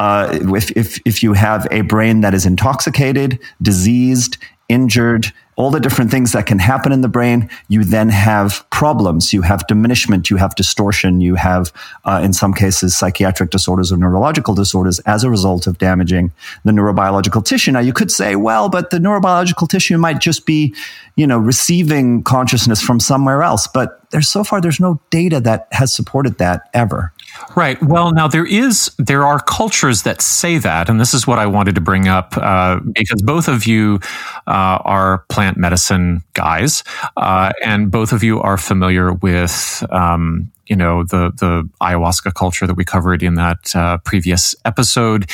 Uh, 0.00 0.28
if, 0.54 0.70
if, 0.72 0.98
if 1.04 1.22
you 1.22 1.32
have 1.32 1.66
a 1.70 1.80
brain 1.82 2.20
that 2.20 2.34
is 2.34 2.44
intoxicated, 2.44 3.38
diseased, 3.62 4.36
injured, 4.68 5.32
all 5.58 5.72
the 5.72 5.80
different 5.80 6.08
things 6.08 6.30
that 6.30 6.46
can 6.46 6.60
happen 6.60 6.92
in 6.92 7.00
the 7.00 7.08
brain, 7.08 7.50
you 7.66 7.82
then 7.82 8.08
have 8.10 8.64
problems. 8.70 9.32
You 9.32 9.42
have 9.42 9.66
diminishment, 9.66 10.30
you 10.30 10.36
have 10.36 10.54
distortion, 10.54 11.20
you 11.20 11.34
have, 11.34 11.72
uh, 12.04 12.20
in 12.22 12.32
some 12.32 12.54
cases, 12.54 12.96
psychiatric 12.96 13.50
disorders 13.50 13.90
or 13.90 13.96
neurological 13.96 14.54
disorders 14.54 15.00
as 15.00 15.24
a 15.24 15.30
result 15.30 15.66
of 15.66 15.78
damaging 15.78 16.30
the 16.64 16.70
neurobiological 16.70 17.44
tissue. 17.44 17.72
Now, 17.72 17.80
you 17.80 17.92
could 17.92 18.12
say, 18.12 18.36
well, 18.36 18.68
but 18.68 18.90
the 18.90 18.98
neurobiological 18.98 19.68
tissue 19.68 19.98
might 19.98 20.20
just 20.20 20.46
be, 20.46 20.76
you 21.16 21.26
know, 21.26 21.38
receiving 21.38 22.22
consciousness 22.22 22.80
from 22.80 23.00
somewhere 23.00 23.42
else. 23.42 23.66
But 23.66 24.08
there's 24.10 24.28
so 24.28 24.44
far, 24.44 24.60
there's 24.60 24.78
no 24.78 25.00
data 25.10 25.40
that 25.40 25.66
has 25.72 25.92
supported 25.92 26.38
that 26.38 26.70
ever. 26.72 27.12
Right. 27.56 27.80
Well, 27.82 28.12
now 28.12 28.28
there 28.28 28.46
is 28.46 28.90
there 28.98 29.24
are 29.26 29.40
cultures 29.40 30.02
that 30.02 30.20
say 30.20 30.58
that, 30.58 30.88
and 30.88 31.00
this 31.00 31.14
is 31.14 31.26
what 31.26 31.38
I 31.38 31.46
wanted 31.46 31.74
to 31.76 31.80
bring 31.80 32.08
up 32.08 32.36
uh, 32.36 32.80
because 32.94 33.22
both 33.22 33.48
of 33.48 33.66
you 33.66 34.00
uh, 34.46 34.78
are 34.84 35.24
plant 35.28 35.56
medicine 35.56 36.22
guys, 36.34 36.84
uh, 37.16 37.50
and 37.64 37.90
both 37.90 38.12
of 38.12 38.22
you 38.22 38.40
are 38.40 38.56
familiar 38.56 39.12
with. 39.12 39.84
Um, 39.90 40.52
you 40.66 40.76
know 40.76 41.02
the 41.02 41.32
the 41.38 41.66
ayahuasca 41.80 42.34
culture 42.34 42.66
that 42.66 42.74
we 42.74 42.84
covered 42.84 43.22
in 43.22 43.36
that 43.36 43.74
uh, 43.74 43.96
previous 44.04 44.54
episode, 44.66 45.30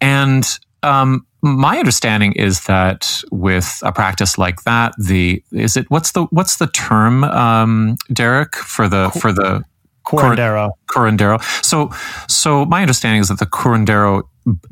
and 0.00 0.58
um, 0.82 1.24
my 1.42 1.78
understanding 1.78 2.32
is 2.32 2.64
that 2.64 3.22
with 3.30 3.80
a 3.84 3.92
practice 3.92 4.38
like 4.38 4.62
that, 4.64 4.94
the 4.98 5.42
is 5.52 5.76
it 5.76 5.90
what's 5.90 6.12
the 6.12 6.24
what's 6.30 6.56
the 6.56 6.66
term, 6.68 7.24
um, 7.24 7.96
Derek, 8.12 8.56
for 8.56 8.88
the 8.88 9.10
for 9.10 9.32
the 9.32 9.64
Curandero. 10.04 10.70
Curandero. 10.88 11.64
So, 11.64 11.90
so 12.28 12.64
my 12.64 12.82
understanding 12.82 13.20
is 13.20 13.28
that 13.28 13.38
the 13.38 13.46
curandero 13.46 14.22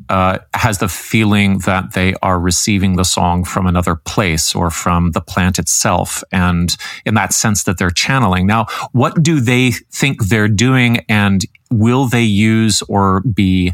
uh, 0.09 0.39
has 0.53 0.79
the 0.79 0.89
feeling 0.89 1.59
that 1.59 1.93
they 1.93 2.13
are 2.21 2.39
receiving 2.39 2.97
the 2.97 3.05
song 3.05 3.45
from 3.45 3.65
another 3.67 3.95
place 3.95 4.53
or 4.53 4.69
from 4.69 5.11
the 5.11 5.21
plant 5.21 5.57
itself, 5.57 6.23
and 6.31 6.75
in 7.05 7.13
that 7.15 7.31
sense 7.31 7.63
that 7.63 7.77
they're 7.77 7.89
channeling. 7.89 8.45
Now, 8.45 8.65
what 8.91 9.23
do 9.23 9.39
they 9.39 9.71
think 9.71 10.25
they're 10.25 10.49
doing, 10.49 11.05
and 11.07 11.45
will 11.71 12.05
they 12.05 12.23
use 12.23 12.81
or 12.83 13.21
be 13.21 13.71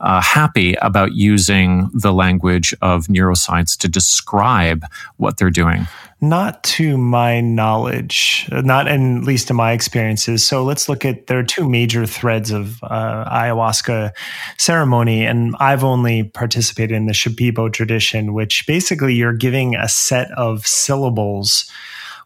uh, 0.00 0.20
happy 0.20 0.74
about 0.74 1.14
using 1.14 1.90
the 1.92 2.12
language 2.12 2.72
of 2.80 3.08
neuroscience 3.08 3.76
to 3.78 3.88
describe 3.88 4.84
what 5.16 5.38
they're 5.38 5.50
doing? 5.50 5.88
Not 6.22 6.62
to 6.64 6.98
my 6.98 7.40
knowledge, 7.40 8.46
not 8.52 8.88
at 8.88 9.00
least 9.24 9.48
in 9.48 9.56
my 9.56 9.72
experiences. 9.72 10.46
So 10.46 10.62
let's 10.62 10.86
look 10.86 11.06
at 11.06 11.28
there 11.28 11.38
are 11.38 11.42
two 11.42 11.66
major 11.66 12.04
threads 12.04 12.50
of 12.50 12.82
uh, 12.82 13.24
ayahuasca 13.24 14.12
ceremony, 14.58 15.24
and 15.24 15.56
I've 15.58 15.82
only 15.82 16.24
participated 16.24 16.94
in 16.94 17.06
the 17.06 17.14
Shipibo 17.14 17.72
tradition, 17.72 18.34
which 18.34 18.66
basically 18.66 19.14
you're 19.14 19.32
giving 19.32 19.76
a 19.76 19.88
set 19.88 20.30
of 20.32 20.66
syllables 20.66 21.70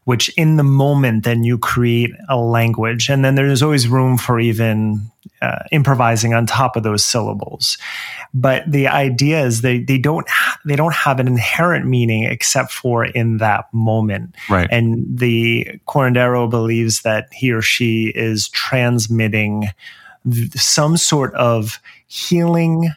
which 0.05 0.28
in 0.36 0.57
the 0.57 0.62
moment 0.62 1.24
then 1.24 1.44
you 1.44 1.59
create 1.59 2.11
a 2.28 2.36
language. 2.36 3.09
And 3.09 3.24
then 3.24 3.34
there's 3.34 3.62
always 3.62 3.88
room 3.88 4.18
for 4.18 4.38
even 4.38 5.11
uh, 5.40 5.61
improvising 5.72 6.34
on 6.34 6.46
top 6.46 6.76
of 6.76 6.82
those 6.82 7.05
syllables. 7.05 7.78
But 8.32 8.70
the 8.70 8.88
idea 8.88 9.44
is 9.44 9.61
they 9.61 9.78
they 9.80 9.98
don't 9.98 10.28
ha- 10.28 10.59
they 10.64 10.76
don't 10.76 10.94
have 10.94 11.20
an 11.20 11.26
inherent 11.26 11.86
meaning 11.86 12.24
except 12.24 12.72
for 12.72 13.05
in 13.05 13.38
that 13.38 13.72
moment. 13.72 14.34
Right. 14.48 14.68
And 14.70 15.07
the 15.18 15.80
curandero 15.86 16.48
believes 16.48 17.02
that 17.02 17.28
he 17.32 17.52
or 17.52 17.62
she 17.62 18.12
is 18.14 18.48
transmitting 18.48 19.68
some 20.55 20.96
sort 20.96 21.34
of 21.34 21.80
healing 22.07 22.90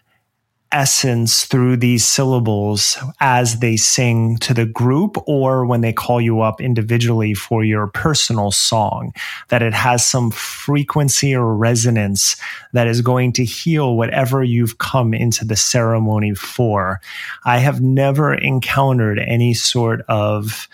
essence 0.72 1.46
through 1.46 1.78
these 1.78 2.06
syllables 2.06 2.98
as 3.20 3.60
they 3.60 3.78
sing 3.78 4.38
to 4.38 4.54
the 4.54 4.66
group 4.66 5.18
or 5.28 5.66
when 5.66 5.82
they 5.82 5.94
call 5.94 6.20
you 6.20 6.42
up 6.42 6.60
individually 6.60 7.34
for 7.34 7.64
your 7.64 7.88
personal 7.88 8.52
song, 8.52 9.14
that 9.50 9.62
it 9.62 9.74
has 9.74 10.08
some 10.08 10.32
frequency 10.32 11.36
or 11.36 11.56
resonance 11.56 12.36
that 12.74 12.88
is 12.88 13.02
going 13.02 13.32
to 13.34 13.46
heal 13.46 13.96
whatever 13.96 14.44
you've 14.44 14.78
come 14.78 15.14
into 15.14 15.46
the 15.46 15.56
ceremony 15.56 16.34
for. 16.34 17.00
I 17.46 17.60
have 17.60 17.82
never 17.82 18.34
encountered 18.34 19.20
any 19.20 19.54
sort 19.54 20.02
of 20.08 20.68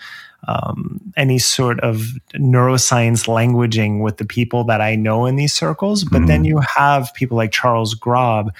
um, 0.46 1.00
any 1.16 1.38
sort 1.38 1.80
of 1.80 2.12
neuroscience 2.34 3.26
languaging 3.26 4.02
with 4.02 4.18
the 4.18 4.24
people 4.24 4.64
that 4.64 4.80
I 4.80 4.94
know 4.94 5.26
in 5.26 5.36
these 5.36 5.54
circles. 5.54 6.04
But 6.04 6.22
mm. 6.22 6.26
then 6.26 6.44
you 6.44 6.58
have 6.58 7.14
people 7.14 7.36
like 7.36 7.52
Charles 7.52 7.94
Grob, 7.94 8.52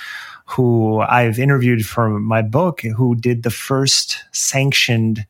who 0.45 1.01
I've 1.01 1.39
interviewed 1.39 1.87
for 1.87 2.21
my 2.21 2.43
book, 2.43 2.83
who 2.83 3.15
did 3.15 3.43
the 3.43 3.51
first 3.51 4.23
sanctioned 4.33 5.27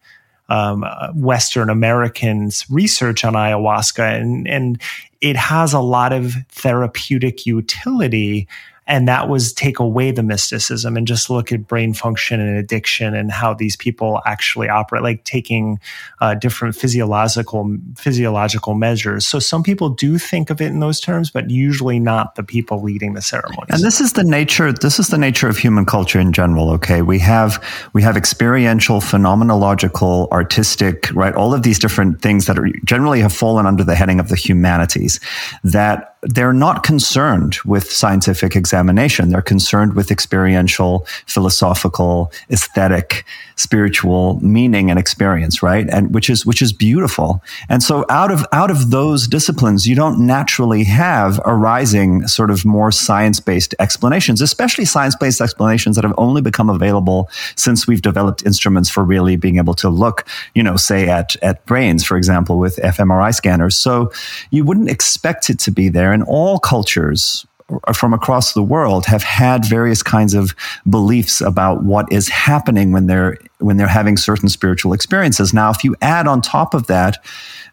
um, 0.48 0.84
Western 1.14 1.70
Americans 1.70 2.66
research 2.68 3.24
on 3.24 3.34
ayahuasca, 3.34 4.20
and 4.20 4.46
and 4.46 4.80
it 5.20 5.36
has 5.36 5.72
a 5.72 5.80
lot 5.80 6.12
of 6.12 6.34
therapeutic 6.50 7.46
utility 7.46 8.46
and 8.86 9.08
that 9.08 9.28
was 9.28 9.52
take 9.52 9.78
away 9.78 10.10
the 10.10 10.22
mysticism 10.22 10.96
and 10.96 11.06
just 11.06 11.30
look 11.30 11.52
at 11.52 11.66
brain 11.66 11.94
function 11.94 12.40
and 12.40 12.56
addiction 12.56 13.14
and 13.14 13.30
how 13.30 13.54
these 13.54 13.76
people 13.76 14.20
actually 14.26 14.68
operate 14.68 15.02
like 15.02 15.24
taking 15.24 15.80
uh, 16.20 16.34
different 16.34 16.76
physiological 16.76 17.76
physiological 17.96 18.74
measures. 18.74 19.26
So 19.26 19.38
some 19.38 19.62
people 19.62 19.88
do 19.88 20.18
think 20.18 20.50
of 20.50 20.60
it 20.60 20.66
in 20.66 20.80
those 20.80 21.00
terms 21.00 21.30
but 21.30 21.50
usually 21.50 21.98
not 21.98 22.34
the 22.34 22.42
people 22.42 22.82
leading 22.82 23.14
the 23.14 23.22
ceremonies. 23.22 23.70
And 23.70 23.82
this 23.82 24.00
is 24.00 24.12
the 24.12 24.24
nature 24.24 24.72
this 24.72 24.98
is 24.98 25.08
the 25.08 25.18
nature 25.18 25.48
of 25.48 25.56
human 25.56 25.86
culture 25.86 26.20
in 26.20 26.32
general 26.32 26.70
okay? 26.72 27.02
We 27.02 27.18
have 27.20 27.62
we 27.94 28.02
have 28.02 28.16
experiential 28.16 29.00
phenomenological 29.00 30.30
artistic 30.30 31.10
right? 31.14 31.34
All 31.34 31.54
of 31.54 31.62
these 31.62 31.78
different 31.78 32.20
things 32.20 32.46
that 32.46 32.58
are 32.58 32.68
generally 32.84 33.20
have 33.20 33.32
fallen 33.32 33.66
under 33.66 33.84
the 33.84 33.94
heading 33.94 34.20
of 34.20 34.28
the 34.28 34.36
humanities 34.36 35.20
that 35.62 36.13
they're 36.26 36.52
not 36.52 36.82
concerned 36.82 37.58
with 37.64 37.90
scientific 37.90 38.56
examination. 38.56 39.30
They're 39.30 39.42
concerned 39.42 39.94
with 39.94 40.10
experiential, 40.10 41.06
philosophical, 41.26 42.32
aesthetic, 42.50 43.24
spiritual 43.56 44.40
meaning 44.40 44.90
and 44.90 44.98
experience, 44.98 45.62
right? 45.62 45.88
And 45.88 46.14
which 46.14 46.28
is, 46.28 46.44
which 46.44 46.62
is 46.62 46.72
beautiful. 46.72 47.42
And 47.68 47.82
so 47.82 48.04
out 48.08 48.30
of, 48.30 48.44
out 48.52 48.70
of 48.70 48.90
those 48.90 49.28
disciplines, 49.28 49.86
you 49.86 49.94
don't 49.94 50.26
naturally 50.26 50.84
have 50.84 51.40
arising 51.44 52.26
sort 52.26 52.50
of 52.50 52.64
more 52.64 52.90
science-based 52.90 53.74
explanations, 53.78 54.40
especially 54.40 54.84
science-based 54.84 55.40
explanations 55.40 55.96
that 55.96 56.04
have 56.04 56.14
only 56.18 56.40
become 56.40 56.70
available 56.70 57.28
since 57.56 57.86
we've 57.86 58.02
developed 58.02 58.44
instruments 58.44 58.90
for 58.90 59.04
really 59.04 59.36
being 59.36 59.58
able 59.58 59.74
to 59.74 59.88
look, 59.88 60.26
you 60.54 60.62
know, 60.62 60.76
say 60.76 61.08
at, 61.08 61.36
at 61.42 61.64
brains, 61.66 62.04
for 62.04 62.16
example, 62.16 62.58
with 62.58 62.76
fMRI 62.76 63.34
scanners. 63.34 63.76
So 63.76 64.10
you 64.50 64.64
wouldn't 64.64 64.90
expect 64.90 65.50
it 65.50 65.58
to 65.60 65.70
be 65.70 65.88
there 65.88 66.12
and 66.14 66.22
all 66.24 66.58
cultures 66.58 67.46
from 67.94 68.12
across 68.12 68.52
the 68.52 68.62
world 68.62 69.06
have 69.06 69.22
had 69.22 69.64
various 69.64 70.02
kinds 70.02 70.34
of 70.34 70.54
beliefs 70.88 71.40
about 71.40 71.82
what 71.82 72.10
is 72.12 72.28
happening 72.28 72.92
when 72.92 73.06
they're 73.06 73.38
when 73.58 73.78
they're 73.78 73.86
having 73.86 74.16
certain 74.16 74.48
spiritual 74.48 74.92
experiences. 74.92 75.54
Now, 75.54 75.70
if 75.70 75.82
you 75.82 75.96
add 76.02 76.26
on 76.26 76.42
top 76.42 76.74
of 76.74 76.86
that 76.88 77.24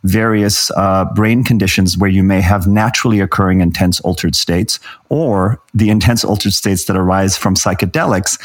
various 0.03 0.71
uh, 0.71 1.05
brain 1.13 1.43
conditions 1.43 1.97
where 1.97 2.09
you 2.09 2.23
may 2.23 2.41
have 2.41 2.67
naturally 2.67 3.19
occurring 3.19 3.59
intense 3.61 3.99
altered 4.01 4.35
states, 4.35 4.79
or 5.09 5.61
the 5.73 5.89
intense 5.89 6.23
altered 6.23 6.53
states 6.53 6.85
that 6.85 6.95
arise 6.95 7.37
from 7.37 7.55
psychedelics, 7.55 8.41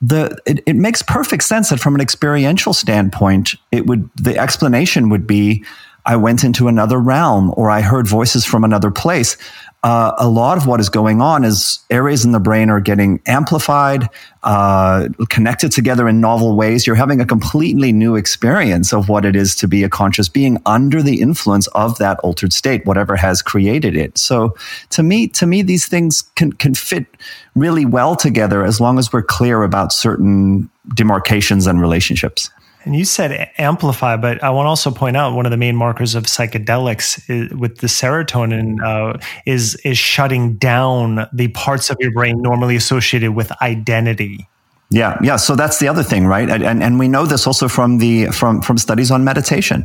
the 0.00 0.38
it, 0.46 0.62
it 0.66 0.76
makes 0.76 1.02
perfect 1.02 1.42
sense 1.42 1.68
that 1.70 1.80
from 1.80 1.96
an 1.96 2.00
experiential 2.00 2.72
standpoint, 2.72 3.54
it 3.72 3.86
would 3.86 4.08
the 4.14 4.38
explanation 4.38 5.08
would 5.08 5.26
be 5.26 5.64
I 6.06 6.16
went 6.16 6.44
into 6.44 6.68
another 6.68 6.98
realm 6.98 7.52
or 7.56 7.68
I 7.68 7.80
heard 7.80 8.06
voices 8.06 8.44
from 8.44 8.64
another 8.64 8.90
place. 8.90 9.36
Uh, 9.82 10.12
a 10.18 10.28
lot 10.28 10.56
of 10.56 10.66
what 10.66 10.80
is 10.80 10.88
going 10.88 11.20
on 11.20 11.44
is 11.44 11.78
areas 11.90 12.24
in 12.24 12.32
the 12.32 12.40
brain 12.40 12.70
are 12.70 12.80
getting 12.80 13.20
amplified, 13.26 14.08
uh, 14.42 15.08
connected 15.28 15.70
together 15.70 16.08
in 16.08 16.20
novel 16.20 16.56
ways. 16.56 16.86
You're 16.86 16.96
having 16.96 17.20
a 17.20 17.26
completely 17.26 17.92
new 17.92 18.16
experience 18.16 18.92
of 18.92 19.08
what 19.08 19.24
it 19.24 19.36
is 19.36 19.54
to 19.56 19.68
be 19.68 19.84
a 19.84 19.88
conscious 19.88 20.28
being 20.28 20.60
under 20.66 21.02
the 21.02 21.20
influence 21.20 21.68
of 21.68 21.98
that 21.98 22.18
altered 22.20 22.52
state, 22.52 22.84
whatever 22.84 23.14
has 23.14 23.42
created 23.42 23.96
it. 23.96 24.18
So, 24.18 24.56
to 24.90 25.04
me, 25.04 25.28
to 25.28 25.46
me, 25.46 25.62
these 25.62 25.86
things 25.86 26.22
can 26.34 26.52
can 26.52 26.74
fit 26.74 27.06
really 27.54 27.86
well 27.86 28.16
together 28.16 28.64
as 28.64 28.80
long 28.80 28.98
as 28.98 29.12
we're 29.12 29.22
clear 29.22 29.62
about 29.62 29.92
certain 29.92 30.68
demarcations 30.94 31.66
and 31.66 31.80
relationships. 31.80 32.50
And 32.86 32.94
you 32.94 33.04
said 33.04 33.50
amplify, 33.58 34.16
but 34.16 34.42
I 34.44 34.50
want 34.50 34.66
to 34.66 34.68
also 34.68 34.92
point 34.92 35.16
out 35.16 35.34
one 35.34 35.44
of 35.44 35.50
the 35.50 35.56
main 35.56 35.74
markers 35.74 36.14
of 36.14 36.24
psychedelics 36.24 37.28
is, 37.28 37.52
with 37.52 37.78
the 37.78 37.88
serotonin 37.88 38.80
uh, 38.80 39.18
is 39.44 39.74
is 39.84 39.98
shutting 39.98 40.54
down 40.54 41.26
the 41.32 41.48
parts 41.48 41.90
of 41.90 41.96
your 41.98 42.12
brain 42.12 42.40
normally 42.40 42.76
associated 42.76 43.32
with 43.34 43.50
identity. 43.60 44.48
Yeah, 44.88 45.18
yeah. 45.20 45.34
So 45.34 45.56
that's 45.56 45.80
the 45.80 45.88
other 45.88 46.04
thing, 46.04 46.28
right? 46.28 46.48
And 46.48 46.80
and 46.80 46.96
we 46.96 47.08
know 47.08 47.26
this 47.26 47.44
also 47.44 47.66
from 47.66 47.98
the 47.98 48.26
from 48.26 48.62
from 48.62 48.78
studies 48.78 49.10
on 49.10 49.24
meditation. 49.24 49.84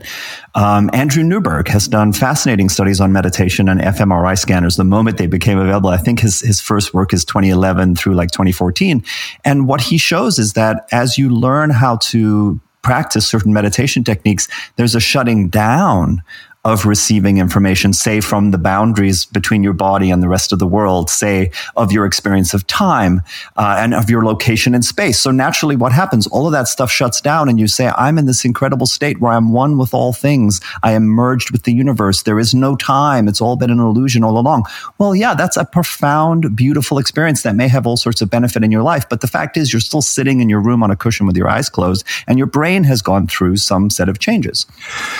Um, 0.53 0.91
Andrew 0.93 1.23
Newberg 1.23 1.69
has 1.69 1.87
done 1.87 2.13
fascinating 2.13 2.69
studies 2.69 3.01
on 3.01 3.11
meditation 3.11 3.67
and 3.67 3.81
fMRI 3.81 4.37
scanners. 4.37 4.75
The 4.75 4.83
moment 4.83 5.17
they 5.17 5.25
became 5.25 5.57
available, 5.57 5.89
I 5.89 5.97
think 5.97 6.19
his 6.19 6.41
his 6.41 6.61
first 6.61 6.93
work 6.93 7.13
is 7.13 7.25
2011 7.25 7.95
through 7.95 8.13
like 8.13 8.29
2014. 8.29 9.03
And 9.43 9.67
what 9.67 9.81
he 9.81 9.97
shows 9.97 10.37
is 10.37 10.53
that 10.53 10.87
as 10.91 11.17
you 11.17 11.31
learn 11.31 11.71
how 11.71 11.95
to 11.95 12.61
practice 12.81 13.27
certain 13.27 13.53
meditation 13.53 14.03
techniques, 14.03 14.47
there's 14.75 14.95
a 14.95 14.99
shutting 14.99 15.49
down 15.49 16.21
of 16.63 16.85
receiving 16.85 17.39
information, 17.39 17.91
say 17.91 18.21
from 18.21 18.51
the 18.51 18.57
boundaries 18.57 19.25
between 19.25 19.63
your 19.63 19.73
body 19.73 20.11
and 20.11 20.21
the 20.21 20.29
rest 20.29 20.53
of 20.53 20.59
the 20.59 20.67
world, 20.67 21.09
say 21.09 21.49
of 21.75 21.91
your 21.91 22.05
experience 22.05 22.53
of 22.53 22.67
time 22.67 23.21
uh, 23.57 23.77
and 23.79 23.95
of 23.95 24.11
your 24.11 24.23
location 24.23 24.75
in 24.75 24.83
space. 24.83 25.19
So 25.19 25.31
naturally, 25.31 25.75
what 25.75 25.91
happens? 25.91 26.27
All 26.27 26.45
of 26.45 26.51
that 26.51 26.67
stuff 26.67 26.91
shuts 26.91 27.19
down, 27.19 27.49
and 27.49 27.59
you 27.59 27.67
say, 27.67 27.91
I'm 27.97 28.19
in 28.19 28.27
this 28.27 28.45
incredible 28.45 28.85
state 28.85 29.19
where 29.19 29.31
I'm 29.31 29.51
one 29.51 29.79
with 29.79 29.91
all 29.91 30.13
things. 30.13 30.61
I 30.83 30.91
am 30.91 31.05
merged 31.05 31.51
with 31.51 31.63
the 31.63 31.73
universe. 31.73 32.23
There 32.23 32.39
is 32.39 32.53
no 32.53 32.75
time. 32.75 33.27
It's 33.27 33.41
all 33.41 33.55
been 33.55 33.71
an 33.71 33.79
illusion 33.79 34.23
all 34.23 34.37
along. 34.37 34.65
Well, 34.99 35.15
yeah, 35.15 35.33
that's 35.33 35.57
a 35.57 35.65
profound, 35.65 36.55
beautiful 36.55 36.99
experience 36.99 37.41
that 37.41 37.55
may 37.55 37.69
have 37.69 37.87
all 37.87 37.97
sorts 37.97 38.21
of 38.21 38.29
benefit 38.29 38.63
in 38.63 38.71
your 38.71 38.83
life. 38.83 39.09
But 39.09 39.21
the 39.21 39.27
fact 39.27 39.57
is, 39.57 39.73
you're 39.73 39.79
still 39.79 40.03
sitting 40.03 40.41
in 40.41 40.49
your 40.49 40.61
room 40.61 40.83
on 40.83 40.91
a 40.91 40.95
cushion 40.95 41.25
with 41.25 41.35
your 41.35 41.49
eyes 41.49 41.69
closed, 41.69 42.05
and 42.27 42.37
your 42.37 42.47
brain 42.47 42.83
has 42.83 43.01
gone 43.01 43.25
through 43.25 43.57
some 43.57 43.89
set 43.89 44.09
of 44.09 44.19
changes. 44.19 44.67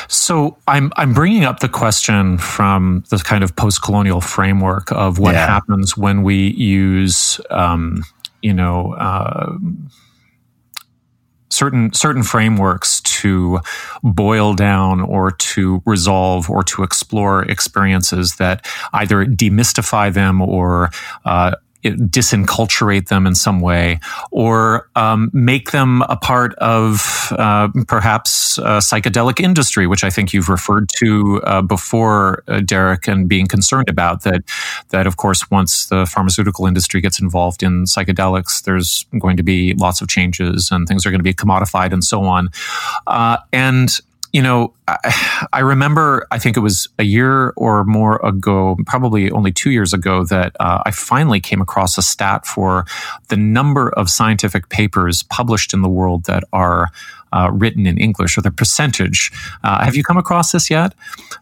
So 0.08 0.58
I'm 0.68 0.92
I'm 0.98 1.16
bringing 1.16 1.30
bringing 1.32 1.47
up 1.47 1.61
the 1.61 1.69
question 1.69 2.38
from 2.38 3.05
the 3.09 3.15
kind 3.15 3.41
of 3.41 3.55
post-colonial 3.55 4.19
framework 4.19 4.91
of 4.91 5.17
what 5.17 5.34
yeah. 5.34 5.45
happens 5.45 5.95
when 5.95 6.23
we 6.23 6.49
use, 6.57 7.39
um, 7.49 8.03
you 8.41 8.53
know, 8.53 8.93
uh, 8.95 9.57
certain 11.49 11.93
certain 11.93 12.21
frameworks 12.21 12.99
to 12.99 13.61
boil 14.03 14.53
down 14.53 14.99
or 14.99 15.32
to 15.32 15.82
resolve 15.86 16.49
or 16.49 16.63
to 16.63 16.84
explore 16.84 17.43
experiences 17.43 18.36
that 18.36 18.65
either 18.91 19.25
demystify 19.25 20.13
them 20.13 20.41
or 20.41 20.89
uh, 21.23 21.55
disenculturate 21.84 23.07
them 23.07 23.27
in 23.27 23.36
some 23.36 23.59
way 23.59 23.99
or 24.32 24.89
um, 24.95 25.29
make 25.34 25.71
them 25.71 26.01
a 26.03 26.15
part 26.15 26.53
of 26.55 27.32
uh, 27.32 27.69
perhaps 27.88 28.57
a 28.57 28.79
psychedelic 28.79 29.39
industry, 29.39 29.88
which 29.88 30.03
I 30.03 30.09
think 30.09 30.34
you've 30.34 30.49
referred 30.49 30.89
to 30.97 31.41
uh, 31.43 31.61
before, 31.61 32.43
uh, 32.47 32.59
Derek, 32.61 33.07
and 33.07 33.27
being 33.27 33.47
concerned 33.47 33.89
about 33.89 34.23
that. 34.23 34.41
That 34.89 35.07
of 35.07 35.17
course, 35.17 35.49
once 35.49 35.86
the 35.86 36.05
pharmaceutical 36.05 36.65
industry 36.65 37.01
gets 37.01 37.19
involved 37.19 37.63
in 37.63 37.86
psychedelics, 37.86 38.63
there's 38.63 39.05
going 39.19 39.38
to 39.38 39.43
be 39.43 39.73
lots 39.73 40.01
of 40.01 40.07
changes 40.07 40.69
and 40.71 40.88
things 40.88 41.05
are 41.05 41.11
going 41.11 41.19
to 41.19 41.23
be 41.23 41.34
commodified 41.34 41.93
and 41.93 42.03
so 42.03 42.23
on. 42.23 42.49
Uh, 43.07 43.38
and 43.53 43.99
you 44.32 44.41
know, 44.41 44.73
I, 44.88 45.47
I, 45.53 45.59
remember, 45.59 46.27
I 46.32 46.39
think 46.39 46.57
it 46.57 46.61
was 46.61 46.88
a 46.99 47.03
year 47.03 47.53
or 47.55 47.84
more 47.84 48.17
ago, 48.25 48.77
probably 48.86 49.32
only 49.32 49.51
two 49.51 49.71
years 49.71 49.93
ago, 49.93 50.23
that 50.25 50.55
uh, 50.59 50.82
I 50.86 50.91
finally 50.91 51.39
came 51.39 51.61
across 51.61 51.97
a 51.97 52.01
stat 52.01 52.45
for 52.45 52.86
the 53.29 53.38
number 53.38 53.89
of 53.89 54.09
scientific 54.09 54.69
papers 54.69 55.23
published 55.23 55.73
in 55.73 55.82
the 55.82 55.89
world 55.89 56.25
that 56.25 56.43
are 56.53 56.89
uh, 57.34 57.49
written 57.53 57.88
in 57.88 57.97
English, 57.97 58.38
or 58.38 58.41
the 58.41 58.51
percentage. 58.51 59.32
Uh, 59.63 59.84
have 59.86 59.95
you 59.95 60.03
come 60.03 60.17
across 60.17 60.51
this 60.51 60.69
yet? 60.69 60.93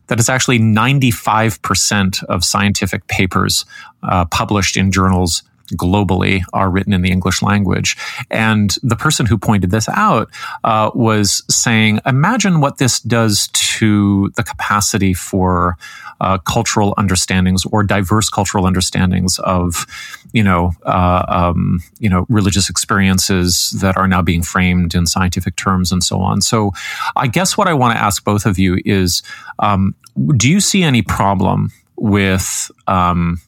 That 0.08 0.20
it's 0.20 0.30
actually 0.30 0.60
95% 0.60 2.24
of 2.26 2.44
scientific 2.44 3.08
papers 3.08 3.66
uh, 4.04 4.26
published 4.26 4.78
in 4.78 4.92
journals 4.92 5.42
globally 5.70 6.44
are 6.54 6.70
written 6.70 6.94
in 6.94 7.02
the 7.02 7.12
English 7.12 7.42
language. 7.42 7.98
And 8.30 8.76
the 8.84 8.96
person 8.96 9.26
who 9.26 9.38
pointed 9.38 9.72
this 9.72 9.90
out 9.90 10.30
uh, 10.64 10.92
was 10.94 11.44
saying, 11.50 12.00
imagine 12.06 12.62
what 12.62 12.78
this 12.78 13.00
does 13.00 13.48
to 13.54 14.30
the 14.36 14.44
capacity 14.44 15.14
for 15.14 15.78
uh, 16.22 16.38
cultural 16.40 16.94
understandings 16.98 17.66
or 17.66 17.84
diverse 17.84 18.30
cultural 18.30 18.66
understandings 18.66 19.40
of, 19.40 19.86
you 20.34 20.44
know, 20.44 20.72
uh, 20.84 21.24
um, 21.28 21.80
you 22.00 22.10
know, 22.10 22.26
religious 22.30 22.70
experiences 22.70 23.72
that 23.80 23.98
are 23.98 24.08
now 24.08 24.22
being 24.22 24.44
framed 24.44 24.96
in 24.96 25.06
scientific 25.06 25.56
terms 25.56 25.92
and 25.92 26.04
so 26.04 26.20
on. 26.20 26.42
So, 26.42 26.72
I 27.16 27.28
guess 27.28 27.58
what 27.58 27.68
I 27.68 27.74
want 27.74 27.96
to 27.96 28.04
ask 28.04 28.24
both 28.24 28.46
of 28.46 28.60
you 28.60 28.80
is, 28.86 29.24
um, 29.60 29.96
do 30.36 30.50
you 30.50 30.60
see 30.60 30.84
any 30.84 31.02
problem 31.02 31.72
with 31.96 32.72
um, 32.88 33.40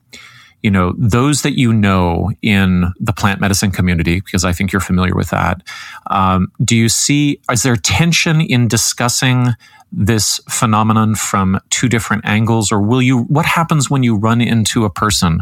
you 0.64 0.72
know, 0.72 0.94
those 0.98 1.42
that 1.42 1.58
you 1.58 1.74
know 1.74 2.32
in 2.42 2.94
the 3.00 3.14
plant 3.14 3.42
medicine 3.42 3.72
community, 3.72 4.20
because 4.20 4.46
I 4.46 4.54
think 4.54 4.72
you're 4.72 4.80
familiar 4.80 5.16
with 5.16 5.30
that, 5.30 5.64
um, 6.08 6.52
do 6.64 6.76
you 6.76 6.90
see, 6.90 7.40
is 7.52 7.64
there 7.64 7.76
tension 7.76 8.42
in 8.42 8.68
discussing 8.68 9.48
this 9.92 10.40
phenomenon 10.50 11.16
from 11.16 11.60
two 11.70 11.90
different 11.90 12.24
angles, 12.26 12.72
or 12.72 12.82
will 12.82 13.02
you, 13.02 13.24
what 13.24 13.46
happens 13.46 13.90
when 13.90 14.04
you 14.04 14.16
run 14.16 14.40
into 14.40 14.86
a 14.86 14.90
person 14.90 15.40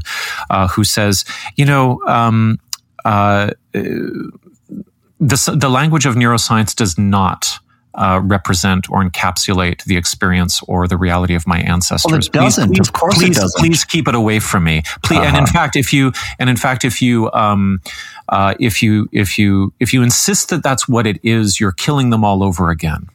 uh, 0.49 0.67
who 0.67 0.83
says, 0.83 1.25
you 1.55 1.65
know, 1.65 2.01
um, 2.07 2.57
uh, 3.05 3.51
the, 3.73 5.55
the 5.55 5.69
language 5.69 6.05
of 6.05 6.15
neuroscience 6.15 6.75
does 6.75 6.97
not 6.97 7.59
uh, 7.95 8.21
represent 8.23 8.89
or 8.89 9.03
encapsulate 9.03 9.83
the 9.85 9.97
experience 9.97 10.61
or 10.67 10.87
the 10.87 10.97
reality 10.97 11.35
of 11.35 11.47
my 11.47 11.59
ancestors. 11.59 12.29
Well, 12.33 12.43
it 12.43 12.45
doesn't. 12.45 12.69
Please, 12.69 12.77
please, 12.77 12.87
of 12.87 12.93
course, 12.93 13.15
please, 13.15 13.37
it 13.37 13.41
doesn't. 13.41 13.59
Please 13.59 13.83
keep 13.83 14.07
it 14.07 14.15
away 14.15 14.39
from 14.39 14.63
me. 14.63 14.83
Please, 15.03 15.17
uh-huh. 15.17 15.27
and 15.27 15.37
in 15.37 15.43
uh-huh. 15.43 15.53
fact, 15.53 15.75
if 15.75 15.91
you 15.91 16.13
and 16.37 16.49
in 16.49 16.57
fact, 16.57 16.85
if 16.85 17.01
you 17.01 17.31
um, 17.31 17.81
uh, 18.29 18.53
if 18.59 18.83
you 18.83 19.07
if 19.11 19.37
you 19.37 19.73
if 19.79 19.93
you 19.93 20.03
insist 20.03 20.49
that 20.49 20.63
that's 20.63 20.87
what 20.87 21.07
it 21.07 21.19
is, 21.23 21.59
you're 21.59 21.71
killing 21.71 22.09
them 22.09 22.23
all 22.23 22.43
over 22.43 22.69
again. 22.69 23.07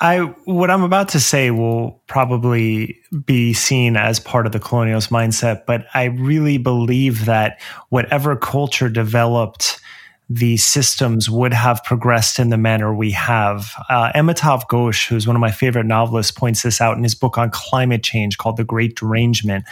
I 0.00 0.20
what 0.44 0.70
I'm 0.70 0.82
about 0.82 1.10
to 1.10 1.20
say 1.20 1.50
will 1.50 2.00
probably 2.06 2.98
be 3.26 3.52
seen 3.52 3.96
as 3.96 4.18
part 4.18 4.46
of 4.46 4.52
the 4.52 4.60
colonialist 4.60 5.10
mindset, 5.10 5.66
but 5.66 5.86
I 5.92 6.04
really 6.04 6.56
believe 6.56 7.26
that 7.26 7.60
whatever 7.90 8.34
culture 8.34 8.88
developed 8.88 9.78
the 10.32 10.56
systems 10.58 11.28
would 11.28 11.52
have 11.52 11.82
progressed 11.82 12.38
in 12.38 12.50
the 12.50 12.56
manner 12.56 12.94
we 12.94 13.10
have. 13.10 13.72
Uh, 13.88 14.12
Amitav 14.14 14.62
Ghosh, 14.70 15.08
who's 15.08 15.26
one 15.26 15.34
of 15.34 15.40
my 15.40 15.50
favorite 15.50 15.86
novelists, 15.86 16.30
points 16.30 16.62
this 16.62 16.80
out 16.80 16.96
in 16.96 17.02
his 17.02 17.16
book 17.16 17.36
on 17.36 17.50
climate 17.50 18.04
change 18.04 18.38
called 18.38 18.56
The 18.56 18.62
Great 18.62 18.94
Derangement, 18.94 19.64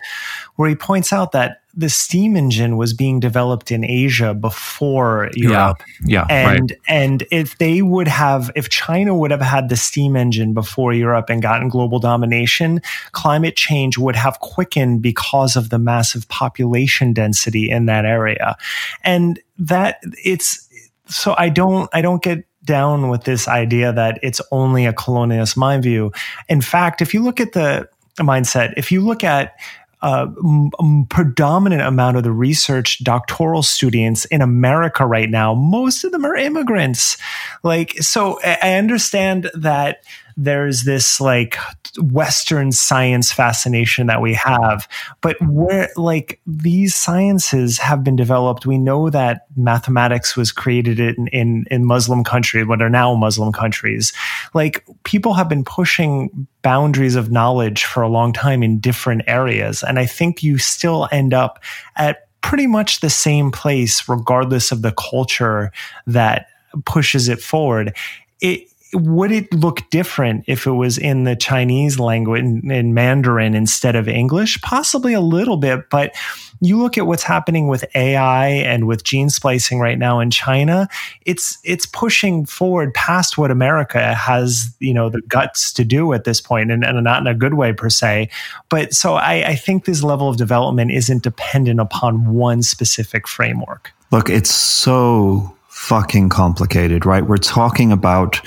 where 0.57 0.69
he 0.69 0.75
points 0.75 1.13
out 1.13 1.31
that 1.31 1.63
the 1.79 1.89
steam 1.89 2.37
engine 2.37 2.77
was 2.77 2.93
being 2.93 3.21
developed 3.21 3.71
in 3.71 3.85
Asia 3.85 4.35
before 4.35 5.31
Europe. 5.35 5.81
Yeah, 6.05 6.27
yeah 6.29 6.49
and 6.49 6.73
right. 6.73 6.81
and 6.89 7.25
if 7.31 7.57
they 7.59 7.83
would 7.83 8.09
have, 8.09 8.51
if 8.57 8.69
China 8.69 9.15
would 9.15 9.31
have 9.31 9.41
had 9.41 9.69
the 9.69 9.77
steam 9.77 10.17
engine 10.17 10.55
before 10.55 10.93
Europe 10.93 11.31
and 11.31 11.41
gotten 11.41 11.69
global 11.69 12.01
domination, 12.01 12.83
climate 13.13 13.55
change 13.55 13.97
would 13.97 14.17
have 14.17 14.41
quickened 14.41 15.03
because 15.03 15.55
of 15.55 15.71
the 15.71 15.79
massive 15.79 16.27
population 16.29 17.13
density 17.13 17.71
in 17.71 17.87
that 17.87 18.05
area, 18.05 18.57
and 19.05 19.39
that 19.57 20.01
it's 20.25 20.69
so 21.07 21.37
I 21.39 21.49
don't 21.49 21.89
I 21.93 22.03
don't 22.03 22.25
get 22.25 22.45
down 22.65 23.09
with 23.09 23.23
this 23.23 23.47
idea 23.47 23.93
that 23.93 24.19
it's 24.21 24.41
only 24.51 24.85
a 24.85 24.93
colonialist 24.93 25.57
mind 25.57 25.85
view. 25.85 26.11
In 26.49 26.61
fact, 26.61 27.01
if 27.01 27.15
you 27.15 27.23
look 27.23 27.39
at 27.41 27.53
the 27.53 27.89
mindset, 28.19 28.75
if 28.77 28.91
you 28.91 29.01
look 29.01 29.23
at 29.23 29.55
uh, 30.01 30.27
m- 30.45 31.07
predominant 31.09 31.83
amount 31.83 32.17
of 32.17 32.23
the 32.23 32.33
research 32.33 33.03
doctoral 33.03 33.63
students 33.63 34.25
in 34.27 34.41
America 34.41 35.07
right 35.07 35.31
now, 35.31 35.55
most 35.55 36.05
of 36.05 36.13
them 36.13 36.25
are 36.25 36.37
immigrants. 36.37 37.17
Like, 37.63 38.01
so 38.03 38.41
I 38.45 38.75
understand 38.75 39.51
that 39.55 40.05
there's 40.41 40.85
this 40.85 41.21
like 41.21 41.59
Western 42.01 42.71
science 42.71 43.33
fascination 43.33 44.07
that 44.07 44.23
we 44.23 44.35
have, 44.35 44.89
but 45.21 45.37
where 45.43 45.91
like 45.97 46.41
these 46.47 46.95
sciences 46.95 47.79
have 47.79 48.05
been 48.05 48.15
developed, 48.15 48.65
we 48.65 48.79
know 48.79 49.11
that 49.11 49.47
mathematics 49.57 50.37
was 50.37 50.53
created 50.53 51.01
in, 51.01 51.27
in, 51.29 51.65
in 51.73 51.85
Muslim 51.85 52.23
countries, 52.23 52.69
what 52.69 52.81
are 52.81 52.89
now 52.89 53.17
Muslim 53.17 53.53
countries. 53.53 54.13
Like 54.55 54.87
people 55.03 55.35
have 55.35 55.49
been 55.49 55.65
pushing 55.65 56.47
boundaries 56.63 57.17
of 57.17 57.33
knowledge 57.33 57.85
for 57.85 58.05
a 58.05 58.09
long 58.09 58.33
time 58.33 58.63
in 58.63 58.79
different 58.79 59.23
areas. 59.27 59.83
And 59.83 59.99
I 59.99 60.07
think 60.07 60.45
you 60.45 60.57
still 60.57 61.09
end 61.11 61.35
up 61.35 61.59
at 61.97 62.29
pretty 62.43 62.69
much 62.69 63.01
the 63.01 63.11
same 63.11 63.51
place, 63.51 64.09
regardless 64.09 64.71
of 64.71 64.83
the 64.83 64.93
culture 64.93 65.73
that 66.07 66.47
pushes 66.85 67.29
it 67.29 67.41
forward. 67.41 67.97
It, 68.41 68.68
would 68.95 69.31
it 69.31 69.53
look 69.53 69.89
different 69.91 70.45
if 70.47 70.67
it 70.67 70.73
was 70.73 70.97
in 70.97 71.25
the 71.25 71.37
Chinese 71.37 71.99
language 71.99 72.43
in, 72.43 72.71
in, 72.71 72.95
Mandarin 72.95 73.55
instead 73.55 73.95
of 73.95 74.09
English? 74.09 74.61
Possibly 74.63 75.13
a 75.13 75.21
little 75.21 75.59
bit, 75.59 75.91
but 75.91 76.15
you 76.61 76.79
look 76.79 76.97
at 76.97 77.07
what's 77.07 77.23
happening 77.23 77.69
with 77.69 77.85
AI 77.95 78.49
and 78.49 78.87
with 78.87 79.05
gene 79.05 79.29
splicing 79.29 79.79
right 79.79 79.99
now 79.99 80.21
in 80.21 80.31
China, 80.31 80.89
it's 81.27 81.59
it's 81.65 81.85
pushing 81.85 82.47
forward 82.47 82.95
past 82.95 83.37
what 83.37 83.51
America 83.51 84.15
has, 84.15 84.75
you 84.79 84.95
know, 84.95 85.11
the 85.11 85.21
guts 85.23 85.73
to 85.75 85.85
do 85.85 86.13
at 86.15 86.25
this 86.25 86.41
point, 86.41 86.71
and, 86.71 86.85
and 86.85 87.05
not 87.05 87.21
in 87.21 87.27
a 87.27 87.35
good 87.35 87.55
way 87.55 87.73
per 87.73 87.91
se. 87.91 88.31
But 88.71 88.95
so 88.95 89.15
I, 89.15 89.49
I 89.49 89.55
think 89.55 89.85
this 89.85 90.03
level 90.03 90.29
of 90.29 90.39
development 90.39 90.93
isn't 90.93 91.23
dependent 91.23 91.79
upon 91.79 92.35
one 92.35 92.63
specific 92.63 93.29
framework. 93.29 93.93
Look, 94.11 94.31
it's 94.31 94.51
so 94.51 95.55
fucking 95.79 96.29
complicated, 96.29 97.07
right? 97.07 97.25
We're 97.25 97.37
talking 97.37 97.93
about 97.93 98.41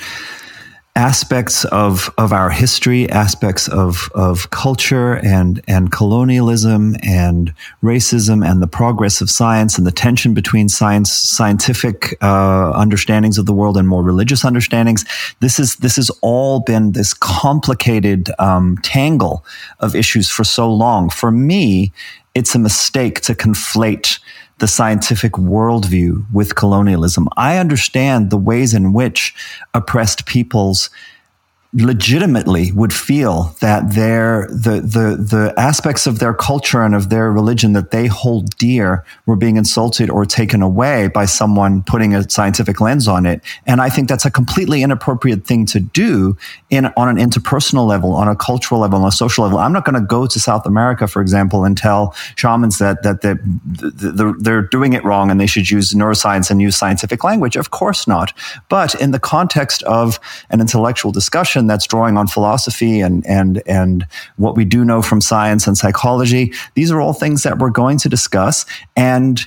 aspects 0.94 1.64
of 1.66 2.10
of 2.18 2.30
our 2.32 2.50
history, 2.50 3.08
aspects 3.08 3.66
of 3.68 4.10
of 4.14 4.50
culture 4.50 5.14
and 5.14 5.62
and 5.66 5.90
colonialism 5.90 6.94
and 7.02 7.54
racism 7.82 8.46
and 8.46 8.60
the 8.60 8.66
progress 8.66 9.22
of 9.22 9.30
science 9.30 9.78
and 9.78 9.86
the 9.86 9.92
tension 9.92 10.34
between 10.34 10.68
science 10.68 11.10
scientific 11.10 12.14
uh, 12.20 12.70
understandings 12.74 13.38
of 13.38 13.46
the 13.46 13.54
world 13.54 13.78
and 13.78 13.88
more 13.88 14.02
religious 14.02 14.44
understandings. 14.44 15.04
This 15.40 15.58
is 15.58 15.76
this 15.76 15.96
has 15.96 16.10
all 16.20 16.60
been 16.60 16.92
this 16.92 17.14
complicated 17.14 18.30
um, 18.38 18.76
tangle 18.82 19.44
of 19.80 19.96
issues 19.96 20.28
for 20.28 20.44
so 20.44 20.70
long. 20.70 21.08
For 21.08 21.30
me, 21.30 21.92
it's 22.34 22.54
a 22.54 22.58
mistake 22.58 23.22
to 23.22 23.34
conflate 23.34 24.18
the 24.58 24.68
scientific 24.68 25.32
worldview 25.32 26.24
with 26.32 26.54
colonialism. 26.54 27.28
I 27.36 27.58
understand 27.58 28.30
the 28.30 28.36
ways 28.36 28.74
in 28.74 28.92
which 28.92 29.34
oppressed 29.74 30.26
peoples 30.26 30.90
legitimately 31.74 32.70
would 32.72 32.92
feel 32.92 33.56
that 33.60 33.94
their 33.94 34.46
the 34.50 34.82
the 34.82 35.16
the 35.16 35.54
aspects 35.56 36.06
of 36.06 36.18
their 36.18 36.34
culture 36.34 36.82
and 36.82 36.94
of 36.94 37.08
their 37.08 37.32
religion 37.32 37.72
that 37.72 37.90
they 37.90 38.06
hold 38.06 38.54
dear 38.58 39.02
were 39.24 39.36
being 39.36 39.56
insulted 39.56 40.10
or 40.10 40.26
taken 40.26 40.60
away 40.60 41.08
by 41.08 41.24
someone 41.24 41.82
putting 41.82 42.14
a 42.14 42.28
scientific 42.28 42.78
lens 42.78 43.08
on 43.08 43.24
it. 43.24 43.40
And 43.66 43.80
i 43.80 43.88
think 43.88 44.06
that's 44.06 44.26
a 44.26 44.30
completely 44.30 44.82
inappropriate 44.82 45.46
thing 45.46 45.64
to 45.66 45.80
do 45.80 46.36
in 46.68 46.86
on 46.94 47.08
an 47.08 47.16
interpersonal 47.16 47.86
level 47.86 48.12
on 48.12 48.28
a 48.28 48.36
cultural 48.36 48.78
level 48.78 49.00
on 49.00 49.08
a 49.08 49.12
social 49.12 49.44
level. 49.44 49.58
I'm 49.58 49.72
not 49.72 49.86
going 49.86 49.94
to 49.94 50.06
go 50.06 50.26
to 50.26 50.38
south 50.38 50.66
america 50.66 51.08
for 51.08 51.22
example 51.22 51.64
and 51.64 51.74
tell 51.74 52.14
shamans 52.36 52.76
that 52.78 53.02
that 53.02 53.22
they're, 53.22 54.34
they're 54.38 54.62
doing 54.62 54.92
it 54.92 55.02
wrong 55.04 55.30
and 55.30 55.40
they 55.40 55.46
should 55.46 55.70
use 55.70 55.94
neuroscience 55.94 56.50
and 56.50 56.60
use 56.60 56.76
scientific 56.76 57.24
language. 57.24 57.56
Of 57.56 57.70
course 57.70 58.06
not. 58.06 58.34
But 58.68 58.94
in 58.96 59.12
the 59.12 59.18
context 59.18 59.82
of 59.84 60.20
an 60.50 60.60
intellectual 60.60 61.12
discussion 61.12 61.61
that's 61.66 61.86
drawing 61.86 62.16
on 62.16 62.26
philosophy 62.26 63.00
and 63.00 63.26
and 63.26 63.62
and 63.66 64.06
what 64.36 64.56
we 64.56 64.64
do 64.64 64.84
know 64.84 65.02
from 65.02 65.20
science 65.20 65.66
and 65.66 65.76
psychology. 65.76 66.52
These 66.74 66.90
are 66.90 67.00
all 67.00 67.12
things 67.12 67.42
that 67.42 67.58
we're 67.58 67.70
going 67.70 67.98
to 67.98 68.08
discuss, 68.08 68.66
and 68.96 69.44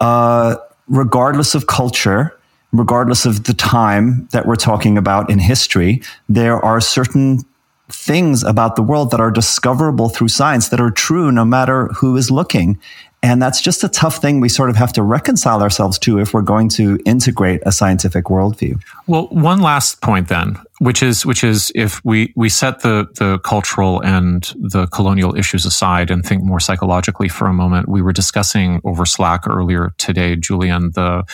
uh, 0.00 0.56
regardless 0.88 1.54
of 1.54 1.66
culture, 1.66 2.36
regardless 2.72 3.26
of 3.26 3.44
the 3.44 3.54
time 3.54 4.28
that 4.32 4.46
we're 4.46 4.56
talking 4.56 4.98
about 4.98 5.30
in 5.30 5.38
history, 5.38 6.02
there 6.28 6.62
are 6.64 6.80
certain 6.80 7.44
things 7.88 8.42
about 8.42 8.74
the 8.74 8.82
world 8.82 9.10
that 9.12 9.20
are 9.20 9.30
discoverable 9.30 10.08
through 10.08 10.28
science 10.28 10.70
that 10.70 10.80
are 10.80 10.90
true 10.90 11.30
no 11.30 11.44
matter 11.44 11.86
who 11.88 12.16
is 12.16 12.30
looking. 12.30 12.78
And 13.26 13.42
that's 13.42 13.60
just 13.60 13.82
a 13.82 13.88
tough 13.88 14.18
thing 14.18 14.38
we 14.38 14.48
sort 14.48 14.70
of 14.70 14.76
have 14.76 14.92
to 14.92 15.02
reconcile 15.02 15.60
ourselves 15.60 15.98
to 15.98 16.20
if 16.20 16.32
we're 16.32 16.42
going 16.42 16.68
to 16.70 16.96
integrate 17.04 17.60
a 17.66 17.72
scientific 17.72 18.26
worldview. 18.26 18.80
Well, 19.08 19.26
one 19.32 19.60
last 19.60 20.00
point 20.00 20.28
then, 20.28 20.56
which 20.78 21.02
is 21.02 21.26
which 21.26 21.42
is 21.42 21.72
if 21.74 22.04
we 22.04 22.32
we 22.36 22.48
set 22.48 22.82
the 22.82 23.08
the 23.16 23.40
cultural 23.40 24.00
and 24.02 24.44
the 24.56 24.86
colonial 24.86 25.34
issues 25.34 25.66
aside 25.66 26.08
and 26.08 26.24
think 26.24 26.44
more 26.44 26.60
psychologically 26.60 27.28
for 27.28 27.48
a 27.48 27.52
moment, 27.52 27.88
we 27.88 28.00
were 28.00 28.12
discussing 28.12 28.80
over 28.84 29.04
Slack 29.04 29.48
earlier 29.48 29.92
today, 29.98 30.36
Julian, 30.36 30.92
the 30.92 31.24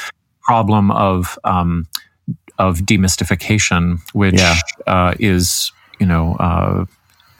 problem 0.40 0.90
of 0.92 1.38
um, 1.44 1.86
of 2.58 2.78
demystification, 2.78 3.98
which 4.14 4.40
yeah. 4.40 4.58
uh, 4.86 5.12
is 5.20 5.70
you 6.00 6.06
know. 6.06 6.36
Uh, 6.36 6.86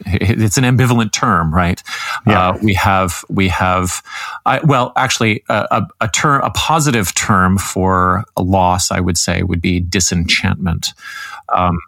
it's 0.07 0.57
an 0.57 0.64
ambivalent 0.64 1.12
term, 1.12 1.55
right? 1.55 1.82
Yeah. 2.26 2.50
Uh, 2.50 2.59
we 2.62 2.74
have 2.74 3.24
we 3.28 3.48
have 3.48 4.03
uh, 4.46 4.61
well, 4.64 4.92
actually, 4.96 5.44
a, 5.48 5.86
a, 6.00 6.09
term, 6.09 6.42
a 6.42 6.50
positive 6.50 7.14
term 7.14 7.59
for 7.59 8.24
a 8.36 8.42
loss, 8.42 8.90
I 8.90 9.00
would 9.00 9.16
say, 9.16 9.42
would 9.42 9.61
be 9.61 9.80
disenchantment, 9.80 10.94
um, 11.55 11.78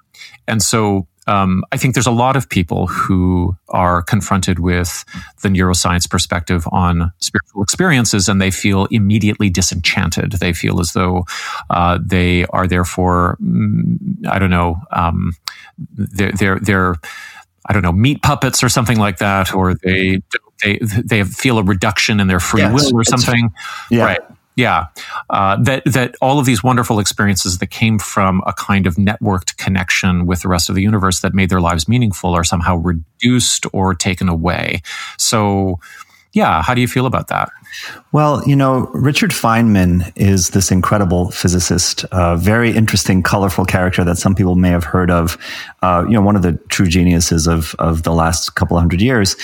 and 0.47 0.63
so. 0.63 1.07
Um, 1.27 1.65
I 1.73 1.79
think 1.79 1.95
there's 1.95 2.07
a 2.07 2.11
lot 2.11 2.37
of 2.37 2.51
people 2.51 2.87
who 2.87 3.57
are 3.71 4.03
confronted 4.03 4.59
with 4.59 5.07
the 5.41 5.49
neuroscience 5.49 6.07
perspective 6.07 6.69
on 6.71 7.13
spiritual 7.19 7.63
experiences, 7.63 8.29
and 8.29 8.43
they 8.43 8.51
feel 8.51 8.85
immediately 8.91 9.49
disenchanted. 9.49 10.33
They 10.33 10.53
feel 10.53 10.81
as 10.81 10.93
though 10.93 11.25
uh, 11.71 11.99
they 12.05 12.45
are 12.51 12.67
therefore, 12.67 13.39
mm, 13.43 13.97
I 14.29 14.39
don't 14.39 14.51
know, 14.51 14.77
um, 14.91 15.33
they're 15.79 16.33
they're 16.33 16.61
they're 16.61 16.97
I 17.67 17.73
don't 17.73 17.83
know, 17.83 17.93
meat 17.93 18.23
puppets 18.23 18.63
or 18.63 18.69
something 18.69 18.99
like 18.99 19.19
that, 19.19 19.55
or 19.55 19.75
they 19.75 20.21
they 20.63 20.79
they 20.79 21.25
feel 21.25 21.59
a 21.59 21.63
reduction 21.63 22.21
in 22.21 22.29
their 22.29 22.41
free 22.41 22.63
yes, 22.63 22.73
will 22.73 23.01
or 23.01 23.05
something. 23.05 23.51
Yeah. 23.91 24.05
Right. 24.05 24.21
Yeah, 24.57 24.87
uh, 25.31 25.57
that 25.63 25.83
that 25.85 26.15
all 26.21 26.39
of 26.39 26.47
these 26.47 26.63
wonderful 26.63 27.01
experiences 27.01 27.59
that 27.59 27.69
came 27.69 27.99
from 27.99 28.41
a 28.47 28.53
kind 28.53 28.87
of 28.87 28.95
networked 28.95 29.57
connection 29.57 30.27
with 30.27 30.43
the 30.43 30.49
rest 30.49 30.69
of 30.69 30.77
the 30.77 30.83
universe 30.83 31.21
that 31.21 31.35
made 31.35 31.51
their 31.51 31.61
lives 31.61 31.89
meaningful 31.89 32.35
are 32.35 32.45
somehow 32.45 32.77
reduced 32.77 33.67
or 33.73 33.97
taken 33.97 34.29
away. 34.29 34.81
So, 35.19 35.81
yeah, 36.35 36.63
how 36.63 36.73
do 36.73 36.81
you 36.81 36.87
feel 36.87 37.07
about 37.07 37.27
that? 37.29 37.51
Well, 38.13 38.43
you 38.47 38.55
know, 38.55 38.91
Richard 38.93 39.31
Feynman 39.31 40.13
is 40.17 40.51
this 40.51 40.71
incredible 40.71 41.31
physicist, 41.31 42.05
a 42.13 42.37
very 42.37 42.71
interesting, 42.71 43.23
colorful 43.23 43.65
character 43.65 44.05
that 44.05 44.19
some 44.19 44.35
people 44.35 44.55
may 44.55 44.71
have 44.71 44.85
heard 44.85 45.11
of. 45.11 45.37
Uh, 45.83 46.05
you 46.07 46.13
know, 46.13 46.23
one 46.23 46.37
of 46.37 46.43
the 46.43 46.53
true 46.69 46.87
geniuses 46.87 47.47
of 47.47 47.75
of 47.79 48.05
the 48.05 48.13
last 48.13 48.55
couple 48.55 48.79
hundred 48.79 49.01
years, 49.01 49.37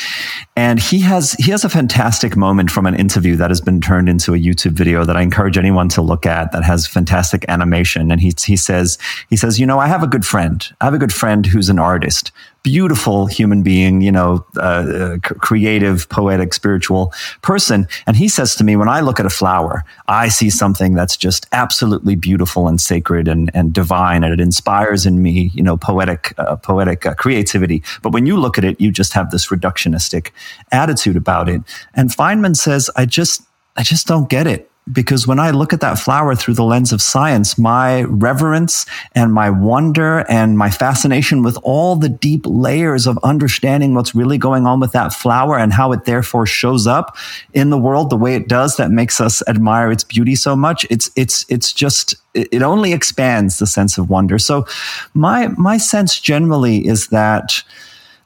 and 0.57 0.79
he 0.79 1.01
has 1.01 1.33
he 1.33 1.51
has 1.51 1.65
a 1.65 1.69
fantastic 1.69 2.37
moment 2.37 2.71
from 2.71 2.87
an 2.87 2.95
interview 2.95 3.37
that 3.37 3.51
has 3.51 3.61
been 3.61 3.81
turned 3.81 4.09
into 4.09 4.35
a 4.35 4.39
YouTube 4.39 4.73
video 4.73 5.05
that 5.05 5.17
I 5.17 5.23
encourage 5.23 5.59
anyone 5.59 5.89
to 5.91 6.03
look 6.03 6.27
at. 6.27 6.53
That 6.53 6.65
has 6.65 6.87
fantastic 6.87 7.45
animation, 7.49 8.11
and 8.11 8.21
he 8.21 8.33
he 8.45 8.57
says 8.57 8.99
he 9.29 9.37
says, 9.37 9.59
you 9.59 9.67
know, 9.67 9.79
I 9.79 9.89
have 9.89 10.03
a 10.03 10.07
good 10.07 10.25
friend. 10.25 10.67
I 10.81 10.85
have 10.85 10.95
a 10.95 10.99
good 10.99 11.13
friend 11.13 11.45
who's 11.47 11.69
an 11.69 11.79
artist, 11.79 12.33
beautiful 12.63 13.27
human 13.27 13.63
being, 13.63 14.01
you 14.01 14.13
know, 14.13 14.45
uh, 14.57 14.61
uh, 14.61 15.19
creative, 15.19 16.09
poetic, 16.09 16.53
spiritual 16.53 17.13
person. 17.43 17.87
And 18.07 18.17
he 18.21 18.29
says 18.29 18.55
to 18.57 18.65
me, 18.65 18.77
when 18.77 18.89
I 18.89 19.01
look 19.01 19.19
at 19.19 19.25
a 19.25 19.31
flower, 19.31 19.83
I 20.07 20.29
see 20.29 20.51
something 20.51 20.93
that's 20.95 21.17
just 21.17 21.47
absolutely 21.53 22.17
beautiful 22.17 22.69
and 22.69 22.79
sacred 22.79 23.27
and, 23.29 23.51
and 23.55 23.73
divine, 23.73 24.23
and 24.25 24.33
it 24.35 24.41
inspires 24.41 25.07
in 25.07 25.23
me, 25.23 25.51
you 25.55 25.63
know, 25.63 25.79
poetic, 25.79 26.35
uh, 26.37 26.57
poetic 26.57 27.07
uh, 27.07 27.15
creativity. 27.15 27.83
But 28.03 28.13
when 28.13 28.27
you 28.27 28.37
look 28.37 28.59
at 28.59 28.65
it, 28.65 28.79
you 28.79 28.93
just 28.93 29.15
have 29.15 29.31
this 29.31 29.47
reductionistic 29.47 30.33
attitude 30.71 31.17
about 31.17 31.49
it. 31.49 31.63
And 31.95 32.11
Feynman 32.11 32.57
says, 32.57 32.91
I 32.95 33.07
just, 33.07 33.41
I 33.77 33.83
just 33.83 34.07
don't 34.07 34.29
get 34.29 34.47
it 34.47 34.70
because 34.93 35.27
when 35.27 35.39
I 35.39 35.51
look 35.51 35.73
at 35.73 35.81
that 35.81 35.99
flower 35.99 36.35
through 36.35 36.55
the 36.55 36.65
lens 36.65 36.93
of 36.93 37.03
science, 37.03 37.59
my 37.59 38.03
reverence 38.03 38.87
and 39.15 39.33
my 39.33 39.51
wonder 39.51 40.25
and 40.29 40.57
my 40.57 40.71
fascination 40.71 41.43
with 41.43 41.59
all 41.63 41.97
the 41.97 42.09
deep 42.09 42.43
layers 42.47 43.07
of 43.07 43.19
understanding 43.23 43.95
what's 43.95 44.15
really 44.15 44.39
going 44.39 44.67
on 44.67 44.81
with 44.81 44.93
that 44.93 45.13
flower 45.13 45.59
and 45.59 45.73
how 45.73 45.93
it 45.93 46.05
therefore 46.05 46.47
shows 46.47 46.87
up 46.87 47.17
in 47.53 47.71
the 47.71 47.79
world 47.79 48.11
the 48.11 48.17
way 48.17 48.35
it 48.35 48.49
does 48.49 48.77
that 48.77 48.91
makes 48.91 49.21
us 49.21 49.43
admire 49.49 49.91
its 49.91 50.05
beauty 50.05 50.35
so 50.35 50.57
much. 50.57 50.87
It's, 50.91 51.11
it's, 51.17 51.45
it's 51.49 51.73
just, 51.73 52.15
it 52.35 52.63
only 52.63 52.93
expands 52.93 53.59
the 53.59 53.67
sense 53.67 53.99
of 53.99 54.11
wonder. 54.11 54.39
So 54.39 54.67
my, 55.15 55.49
my 55.59 55.77
sense 55.77 56.21
generally 56.21 56.87
is 56.87 57.09
that 57.09 57.63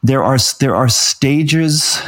there 0.03 0.23
are, 0.23 0.39
there 0.61 0.77
are 0.77 0.89
stages 0.89 2.01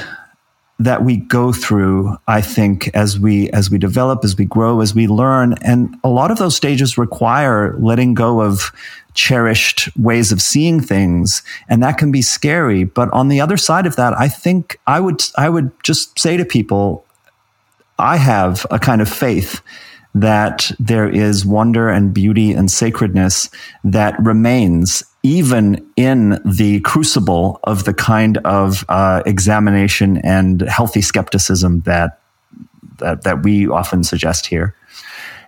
that 0.78 1.04
we 1.04 1.16
go 1.16 1.52
through 1.52 2.16
i 2.28 2.40
think 2.40 2.88
as 2.88 3.18
we 3.18 3.48
as 3.50 3.70
we 3.70 3.78
develop 3.78 4.24
as 4.24 4.36
we 4.36 4.44
grow 4.44 4.80
as 4.80 4.94
we 4.94 5.06
learn. 5.06 5.54
And 5.62 5.96
a 6.04 6.08
lot 6.08 6.30
of 6.30 6.38
those 6.38 6.56
stages 6.56 6.98
require 6.98 7.76
letting 7.78 8.14
go 8.14 8.42
of 8.42 8.72
cherished 9.14 9.88
ways 9.96 10.30
of 10.32 10.42
seeing 10.42 10.80
things. 10.80 11.42
And 11.68 11.82
that 11.82 11.96
can 11.96 12.12
be 12.12 12.20
scary. 12.20 12.84
But 12.84 13.10
on 13.12 13.28
the 13.28 13.40
other 13.40 13.56
side 13.56 13.86
of 13.86 13.96
that 13.96 14.18
i 14.18 14.28
think 14.28 14.78
i 14.86 15.00
would 15.00 15.22
i 15.36 15.48
would 15.48 15.70
just 15.82 16.18
say 16.18 16.36
to 16.36 16.44
people 16.44 17.04
i 17.98 18.16
have 18.16 18.66
a 18.70 18.78
kind 18.78 19.00
of 19.00 19.08
faith 19.08 19.62
that 20.16 20.70
there 20.78 21.08
is 21.08 21.44
wonder 21.44 21.88
and 21.88 22.14
beauty 22.14 22.52
and 22.52 22.70
sacredness 22.70 23.50
that 23.84 24.18
remains 24.22 25.04
even 25.22 25.84
in 25.96 26.40
the 26.44 26.80
crucible 26.80 27.58
of 27.64 27.84
the 27.84 27.92
kind 27.92 28.38
of 28.38 28.84
uh, 28.88 29.22
examination 29.26 30.18
and 30.18 30.62
healthy 30.62 31.02
skepticism 31.02 31.80
that, 31.80 32.20
that 32.98 33.24
that 33.24 33.42
we 33.42 33.68
often 33.68 34.04
suggest 34.04 34.46
here 34.46 34.75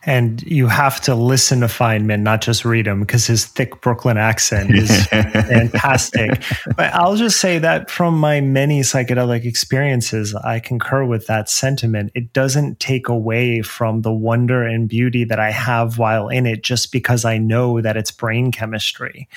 and 0.09 0.42
you 0.44 0.68
have 0.68 1.02
to 1.02 1.14
listen 1.14 1.61
to 1.61 1.66
Feynman, 1.66 2.20
not 2.22 2.40
just 2.40 2.64
read 2.64 2.86
him, 2.86 3.00
because 3.00 3.26
his 3.26 3.44
thick 3.44 3.82
Brooklyn 3.82 4.16
accent 4.16 4.74
is 4.74 5.06
fantastic. 5.09 6.42
But 6.78 6.94
I'll 6.94 7.16
just 7.16 7.38
say 7.38 7.59
that 7.59 7.90
from 7.90 8.18
my 8.18 8.40
many 8.40 8.80
psychedelic 8.80 9.44
experiences, 9.44 10.34
I 10.34 10.61
concur 10.61 11.04
with 11.04 11.26
that 11.26 11.50
sentiment. 11.50 12.12
It 12.14 12.32
doesn't 12.32 12.80
take 12.80 13.11
away 13.11 13.61
from 13.61 14.00
the 14.00 14.11
wonder 14.11 14.62
and 14.62 14.88
beauty 14.88 15.24
that 15.24 15.38
I 15.38 15.50
have 15.50 15.98
while 15.98 16.28
in 16.30 16.46
it, 16.46 16.62
just 16.62 16.90
because 16.90 17.26
I 17.26 17.36
know 17.36 17.82
that 17.82 17.98
it's 17.98 18.11
brain 18.11 18.50
chemistry. 18.50 19.28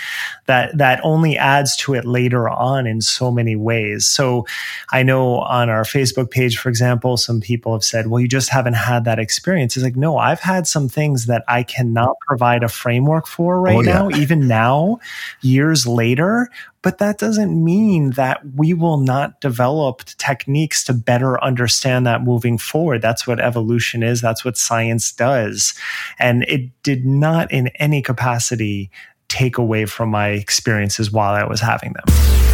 That 0.46 0.78
that 0.78 1.02
only 1.04 1.38
adds 1.38 1.76
to 1.78 1.96
it 1.96 2.06
later 2.06 2.48
on 2.48 2.88
in 2.88 3.02
so 3.02 3.30
many 3.30 3.58
ways. 3.58 4.08
So 4.08 4.46
I 4.90 5.04
know 5.04 5.40
on 5.40 5.70
our 5.70 5.84
Facebook 5.84 6.32
page, 6.32 6.58
for 6.58 6.70
example, 6.70 7.18
some 7.18 7.42
people 7.42 7.74
have 7.74 7.84
said, 7.84 8.08
"Well, 8.08 8.22
you 8.22 8.30
just 8.30 8.48
haven't 8.48 8.76
had 8.76 9.04
that 9.04 9.20
experience." 9.20 9.76
It's 9.76 9.84
like, 9.84 9.98
no, 9.98 10.18
I've 10.18 10.40
had 10.40 10.61
at 10.62 10.68
some 10.68 10.88
things 10.88 11.26
that 11.26 11.44
I 11.48 11.64
cannot 11.64 12.16
provide 12.28 12.64
a 12.64 12.70
framework 12.70 13.26
for 13.26 13.60
right 13.60 13.76
oh, 13.78 13.82
yeah. 13.82 13.94
now, 13.94 14.10
even 14.12 14.48
now, 14.48 15.00
years 15.42 15.88
later. 15.88 16.50
But 16.84 17.00
that 17.00 17.18
doesn't 17.18 17.64
mean 17.64 18.12
that 18.12 18.42
we 18.56 18.74
will 18.74 18.98
not 18.98 19.42
develop 19.42 20.04
techniques 20.18 20.84
to 20.86 20.94
better 20.94 21.44
understand 21.44 22.06
that 22.06 22.24
moving 22.24 22.58
forward. 22.58 23.02
That's 23.02 23.26
what 23.26 23.40
evolution 23.40 24.04
is. 24.04 24.22
That's 24.22 24.46
what 24.46 24.58
science 24.58 25.12
does. 25.12 25.74
And 26.20 26.44
it 26.44 26.72
did 26.84 27.06
not 27.06 27.52
in 27.52 27.68
any 27.80 28.02
capacity 28.02 28.90
take 29.28 29.58
away 29.58 29.86
from 29.86 30.10
my 30.10 30.30
experiences 30.30 31.12
while 31.12 31.34
I 31.34 31.44
was 31.46 31.62
having 31.62 31.94
them. 31.94 32.51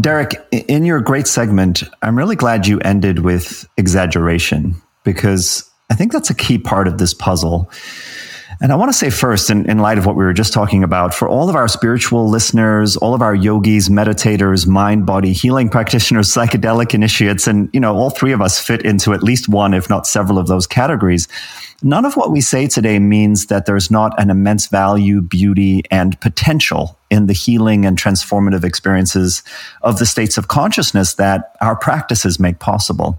Derek, 0.00 0.36
in 0.52 0.84
your 0.84 1.00
great 1.00 1.26
segment, 1.26 1.82
I'm 2.02 2.16
really 2.16 2.36
glad 2.36 2.66
you 2.66 2.78
ended 2.80 3.20
with 3.20 3.68
exaggeration 3.76 4.80
because 5.04 5.68
I 5.90 5.94
think 5.94 6.12
that's 6.12 6.30
a 6.30 6.34
key 6.34 6.58
part 6.58 6.86
of 6.86 6.98
this 6.98 7.12
puzzle. 7.12 7.70
And 8.62 8.72
I 8.72 8.76
want 8.76 8.90
to 8.90 8.96
say 8.96 9.08
first, 9.08 9.48
in, 9.48 9.68
in 9.70 9.78
light 9.78 9.96
of 9.96 10.04
what 10.04 10.16
we 10.16 10.24
were 10.24 10.34
just 10.34 10.52
talking 10.52 10.84
about, 10.84 11.14
for 11.14 11.26
all 11.26 11.48
of 11.48 11.56
our 11.56 11.66
spiritual 11.66 12.28
listeners, 12.28 12.94
all 12.94 13.14
of 13.14 13.22
our 13.22 13.34
yogis, 13.34 13.88
meditators, 13.88 14.66
mind 14.66 15.06
body 15.06 15.32
healing 15.32 15.70
practitioners, 15.70 16.28
psychedelic 16.28 16.92
initiates, 16.92 17.46
and, 17.46 17.70
you 17.72 17.80
know, 17.80 17.96
all 17.96 18.10
three 18.10 18.32
of 18.32 18.42
us 18.42 18.60
fit 18.60 18.84
into 18.84 19.14
at 19.14 19.22
least 19.22 19.48
one, 19.48 19.72
if 19.72 19.88
not 19.88 20.06
several 20.06 20.38
of 20.38 20.46
those 20.46 20.66
categories. 20.66 21.26
None 21.82 22.04
of 22.04 22.18
what 22.18 22.30
we 22.30 22.42
say 22.42 22.66
today 22.66 22.98
means 22.98 23.46
that 23.46 23.64
there's 23.64 23.90
not 23.90 24.12
an 24.20 24.28
immense 24.28 24.66
value, 24.66 25.22
beauty, 25.22 25.82
and 25.90 26.20
potential 26.20 26.98
in 27.08 27.28
the 27.28 27.32
healing 27.32 27.86
and 27.86 27.96
transformative 27.96 28.62
experiences 28.62 29.42
of 29.80 29.98
the 29.98 30.04
states 30.04 30.36
of 30.36 30.48
consciousness 30.48 31.14
that 31.14 31.56
our 31.62 31.76
practices 31.76 32.38
make 32.38 32.58
possible. 32.58 33.18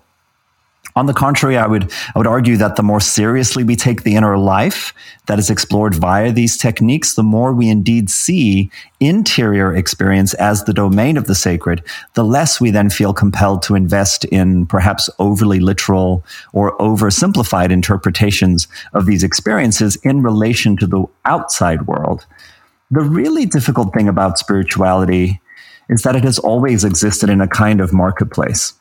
On 0.95 1.05
the 1.05 1.13
contrary, 1.13 1.57
I 1.57 1.67
would, 1.67 1.91
I 2.13 2.17
would 2.17 2.27
argue 2.27 2.57
that 2.57 2.75
the 2.75 2.84
more 2.84 2.99
seriously 2.99 3.63
we 3.63 3.77
take 3.77 4.03
the 4.03 4.15
inner 4.15 4.38
life 4.38 4.93
that 5.27 5.39
is 5.39 5.49
explored 5.49 5.95
via 5.95 6.34
these 6.34 6.57
techniques, 6.57 7.13
the 7.15 7.23
more 7.23 7.53
we 7.53 7.69
indeed 7.69 8.09
see 8.09 8.69
interior 8.99 9.73
experience 9.73 10.34
as 10.34 10.65
the 10.65 10.73
domain 10.73 11.15
of 11.15 11.27
the 11.27 11.36
sacred, 11.36 11.82
the 12.15 12.25
less 12.25 12.59
we 12.59 12.71
then 12.71 12.89
feel 12.89 13.13
compelled 13.13 13.63
to 13.63 13.75
invest 13.75 14.25
in 14.25 14.65
perhaps 14.65 15.09
overly 15.17 15.61
literal 15.61 16.25
or 16.51 16.77
oversimplified 16.77 17.71
interpretations 17.71 18.67
of 18.93 19.05
these 19.05 19.23
experiences 19.23 19.95
in 19.97 20.21
relation 20.21 20.75
to 20.75 20.88
the 20.88 21.05
outside 21.23 21.88
world. 21.88 22.25
The 22.89 23.01
really 23.01 23.45
difficult 23.45 23.93
thing 23.93 24.09
about 24.09 24.39
spirituality 24.39 25.39
is 25.88 26.01
that 26.01 26.17
it 26.17 26.25
has 26.25 26.38
always 26.38 26.84
existed 26.84 27.29
in 27.29 27.39
a 27.39 27.47
kind 27.47 27.79
of 27.79 27.93
marketplace 27.93 28.73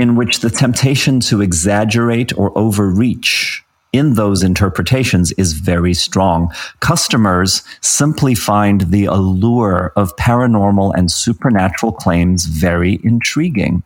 in 0.00 0.16
which 0.16 0.40
the 0.40 0.50
temptation 0.50 1.20
to 1.20 1.40
exaggerate 1.40 2.36
or 2.38 2.56
overreach 2.56 3.64
in 3.92 4.14
those 4.14 4.42
interpretations 4.42 5.32
is 5.32 5.54
very 5.54 5.94
strong. 5.94 6.52
Customers 6.80 7.62
simply 7.80 8.34
find 8.34 8.82
the 8.90 9.06
allure 9.06 9.92
of 9.96 10.14
paranormal 10.16 10.92
and 10.94 11.10
supernatural 11.10 11.92
claims 11.92 12.44
very 12.44 13.00
intriguing. 13.02 13.82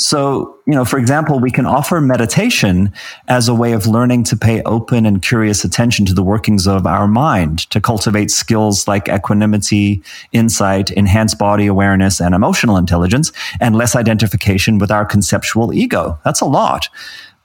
So, 0.00 0.58
you 0.66 0.74
know, 0.74 0.86
for 0.86 0.98
example, 0.98 1.40
we 1.40 1.50
can 1.50 1.66
offer 1.66 2.00
meditation 2.00 2.90
as 3.28 3.48
a 3.48 3.54
way 3.54 3.72
of 3.72 3.86
learning 3.86 4.24
to 4.24 4.36
pay 4.36 4.62
open 4.62 5.04
and 5.04 5.20
curious 5.20 5.62
attention 5.62 6.06
to 6.06 6.14
the 6.14 6.22
workings 6.22 6.66
of 6.66 6.86
our 6.86 7.06
mind, 7.06 7.68
to 7.70 7.82
cultivate 7.82 8.30
skills 8.30 8.88
like 8.88 9.10
equanimity, 9.10 10.02
insight, 10.32 10.90
enhanced 10.92 11.38
body 11.38 11.66
awareness, 11.66 12.18
and 12.18 12.34
emotional 12.34 12.78
intelligence, 12.78 13.30
and 13.60 13.76
less 13.76 13.94
identification 13.94 14.78
with 14.78 14.90
our 14.90 15.04
conceptual 15.04 15.70
ego. 15.70 16.18
That's 16.24 16.40
a 16.40 16.46
lot 16.46 16.88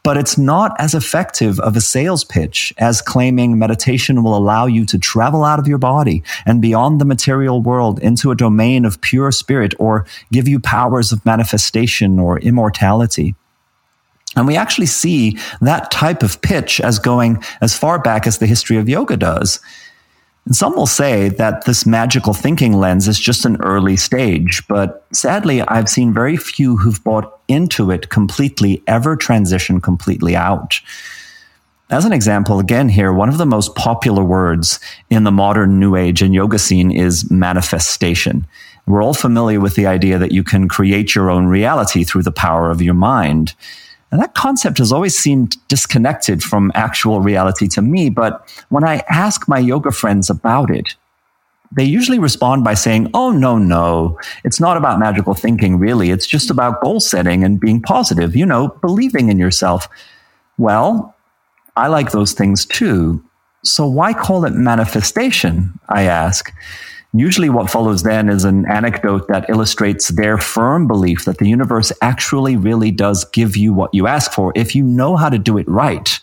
but 0.06 0.18
it's 0.18 0.38
not 0.38 0.76
as 0.78 0.94
effective 0.94 1.60
of 1.62 1.76
a 1.76 1.82
sales 1.82 2.24
pitch 2.24 2.72
as 2.78 3.02
claiming 3.02 3.58
meditation 3.58 4.24
will 4.24 4.38
allow 4.38 4.68
you 4.68 4.86
to 4.86 5.00
travel 5.00 5.44
out 5.44 5.58
of 5.58 5.68
your 5.68 5.80
body 5.80 6.22
and 6.46 6.62
beyond 6.62 7.02
the 7.02 7.06
material 7.06 7.60
world 7.60 7.98
into 8.02 8.30
a 8.30 8.36
domain 8.36 8.86
of 8.86 9.02
pure 9.02 9.32
spirit 9.32 9.74
or 9.80 10.06
give 10.32 10.48
you 10.48 10.60
powers 10.60 11.12
of 11.12 11.26
manifestation 11.26 12.20
or 12.20 12.38
immortality. 12.42 13.34
And 14.36 14.46
we 14.46 14.56
actually 14.56 14.86
see 14.86 15.40
that 15.62 15.90
type 15.90 16.22
of 16.22 16.40
pitch 16.44 16.80
as 16.80 17.00
going 17.00 17.44
as 17.62 17.76
far 17.76 17.98
back 17.98 18.28
as 18.28 18.38
the 18.38 18.46
history 18.46 18.78
of 18.78 18.88
yoga 18.88 19.18
does. 19.18 19.60
And 20.46 20.56
some 20.56 20.76
will 20.76 20.88
say 20.88 21.30
that 21.30 21.66
this 21.66 21.86
magical 21.86 22.34
thinking 22.34 22.74
lens 22.74 23.08
is 23.08 23.20
just 23.20 23.46
an 23.46 23.58
early 23.62 23.98
stage, 23.98 24.66
but 24.68 25.06
sadly, 25.12 25.62
I've 25.62 25.90
seen 25.90 26.14
very 26.14 26.38
few 26.38 26.78
who've 26.78 27.04
bought 27.04 27.40
into 27.48 27.90
it 27.90 28.10
completely 28.10 28.84
ever 28.86 29.16
transition 29.16 29.82
completely 29.82 30.36
out. 30.36 30.80
As 31.90 32.06
an 32.06 32.14
example, 32.14 32.60
again 32.60 32.90
here, 32.90 33.14
one 33.14 33.30
of 33.30 33.38
the 33.38 33.46
most 33.46 33.76
popular 33.76 34.24
words 34.24 34.80
in 35.10 35.24
the 35.24 35.32
modern 35.32 35.80
New 35.80 35.96
Age 35.96 36.22
and 36.22 36.34
yoga 36.34 36.58
scene 36.58 36.92
is 36.92 37.30
manifestation. 37.30 38.48
We're 38.88 39.04
all 39.04 39.14
familiar 39.14 39.60
with 39.60 39.76
the 39.76 39.88
idea 39.88 40.20
that 40.20 40.32
you 40.32 40.44
can 40.44 40.68
create 40.68 41.16
your 41.16 41.30
own 41.30 41.48
reality 41.48 42.04
through 42.04 42.24
the 42.24 42.32
power 42.32 42.70
of 42.70 42.82
your 42.82 42.94
mind. 42.94 43.56
And 44.12 44.22
that 44.22 44.34
concept 44.36 44.78
has 44.78 44.92
always 44.92 45.18
seemed 45.18 45.58
disconnected 45.68 46.44
from 46.44 46.72
actual 46.76 47.22
reality 47.22 47.68
to 47.70 47.82
me. 47.82 48.10
But 48.10 48.48
when 48.70 48.84
I 48.84 49.04
ask 49.10 49.48
my 49.48 49.60
yoga 49.60 49.92
friends 49.92 50.30
about 50.30 50.70
it, 50.70 50.96
they 51.72 51.84
usually 51.84 52.20
respond 52.20 52.64
by 52.64 52.76
saying, 52.76 53.10
Oh, 53.14 53.32
no, 53.32 53.58
no, 53.58 54.18
it's 54.44 54.60
not 54.60 54.78
about 54.78 55.00
magical 55.00 55.34
thinking, 55.34 55.78
really. 55.78 56.12
It's 56.12 56.28
just 56.28 56.50
about 56.50 56.82
goal 56.82 57.00
setting 57.00 57.44
and 57.44 57.60
being 57.60 57.82
positive, 57.82 58.36
you 58.36 58.46
know, 58.46 58.70
believing 58.82 59.30
in 59.30 59.38
yourself. 59.38 59.90
Well, 60.58 61.16
I 61.76 61.88
like 61.88 62.12
those 62.12 62.34
things 62.34 62.66
too. 62.66 63.24
So 63.64 63.88
why 63.88 64.14
call 64.14 64.46
it 64.46 64.54
manifestation? 64.54 65.78
I 65.90 66.04
ask. 66.04 66.54
Usually, 67.18 67.50
what 67.50 67.70
follows 67.70 68.04
then 68.04 68.28
is 68.28 68.44
an 68.44 68.66
anecdote 68.66 69.30
that 69.30 69.50
illustrates 69.50 70.10
their 70.10 70.38
firm 70.38 70.86
belief 70.86 71.24
that 71.24 71.38
the 71.38 71.48
universe 71.48 71.94
actually 72.02 72.58
really 72.58 72.92
does 72.92 73.24
give 73.24 73.56
you 73.56 73.72
what 73.72 73.94
you 73.94 74.06
ask 74.06 74.34
for 74.34 74.52
if 74.54 74.76
you 74.76 74.84
know 74.84 75.16
how 75.16 75.30
to 75.30 75.38
do 75.38 75.58
it 75.58 75.68
right. 75.70 76.20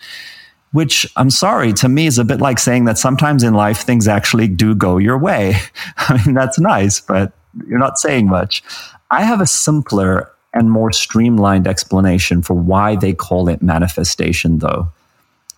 Which 0.73 1.11
I'm 1.17 1.31
sorry, 1.31 1.73
to 1.75 1.89
me 1.89 2.07
is 2.07 2.19
a 2.19 2.25
bit 2.25 2.43
like 2.43 2.59
saying 2.59 2.85
that 2.85 2.99
sometimes 2.99 3.43
in 3.43 3.55
life 3.55 3.83
things 3.83 4.07
actually 4.07 4.49
do 4.49 4.75
go 4.75 4.99
your 4.99 5.17
way. 5.17 5.57
I 5.97 6.23
mean, 6.25 6.35
that's 6.35 6.59
nice, 6.59 7.01
but 7.01 7.33
you're 7.67 7.79
not 7.79 7.99
saying 7.99 8.29
much. 8.29 8.63
I 9.11 9.23
have 9.23 9.41
a 9.41 9.47
simpler 9.47 10.31
and 10.53 10.71
more 10.71 10.93
streamlined 10.93 11.67
explanation 11.67 12.43
for 12.43 12.53
why 12.53 12.97
they 12.97 13.15
call 13.15 13.49
it 13.49 13.63
manifestation, 13.63 14.59
though. 14.59 14.89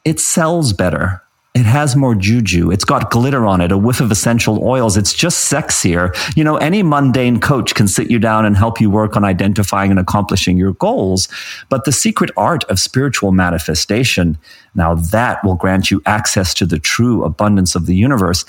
It 0.04 0.20
sells 0.20 0.72
better 0.72 1.23
it 1.54 1.66
has 1.66 1.94
more 1.94 2.16
juju. 2.16 2.72
It's 2.72 2.84
got 2.84 3.12
glitter 3.12 3.46
on 3.46 3.60
it, 3.60 3.70
a 3.70 3.78
whiff 3.78 4.00
of 4.00 4.10
essential 4.10 4.66
oils. 4.66 4.96
It's 4.96 5.12
just 5.12 5.52
sexier. 5.52 6.12
You 6.36 6.42
know, 6.42 6.56
any 6.56 6.82
mundane 6.82 7.38
coach 7.38 7.76
can 7.76 7.86
sit 7.86 8.10
you 8.10 8.18
down 8.18 8.44
and 8.44 8.56
help 8.56 8.80
you 8.80 8.90
work 8.90 9.16
on 9.16 9.24
identifying 9.24 9.92
and 9.92 10.00
accomplishing 10.00 10.56
your 10.56 10.72
goals. 10.72 11.28
But 11.68 11.84
the 11.84 11.92
secret 11.92 12.32
art 12.36 12.64
of 12.64 12.80
spiritual 12.80 13.30
manifestation, 13.30 14.36
now 14.74 14.96
that 14.96 15.44
will 15.44 15.54
grant 15.54 15.92
you 15.92 16.02
access 16.06 16.54
to 16.54 16.66
the 16.66 16.80
true 16.80 17.22
abundance 17.22 17.76
of 17.76 17.86
the 17.86 17.94
universe. 17.94 18.44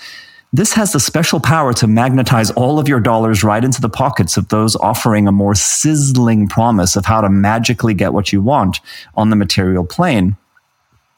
This 0.52 0.74
has 0.74 0.92
the 0.92 1.00
special 1.00 1.40
power 1.40 1.74
to 1.74 1.86
magnetize 1.86 2.50
all 2.52 2.80
of 2.80 2.88
your 2.88 3.00
dollars 3.00 3.44
right 3.44 3.64
into 3.64 3.82
the 3.82 3.90
pockets 3.90 4.36
of 4.36 4.48
those 4.48 4.76
offering 4.78 5.28
a 5.28 5.32
more 5.32 5.54
sizzling 5.54 6.48
promise 6.48 6.96
of 6.96 7.06
how 7.06 7.22
to 7.22 7.30
magically 7.30 7.94
get 7.94 8.14
what 8.14 8.34
you 8.34 8.42
want 8.42 8.80
on 9.14 9.30
the 9.30 9.36
material 9.36 9.86
plane. 9.86 10.38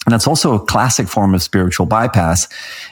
And 0.07 0.15
it's 0.15 0.25
also 0.25 0.53
a 0.53 0.65
classic 0.65 1.09
form 1.09 1.35
of 1.35 1.43
spiritual 1.43 1.85
bypass 1.85 2.47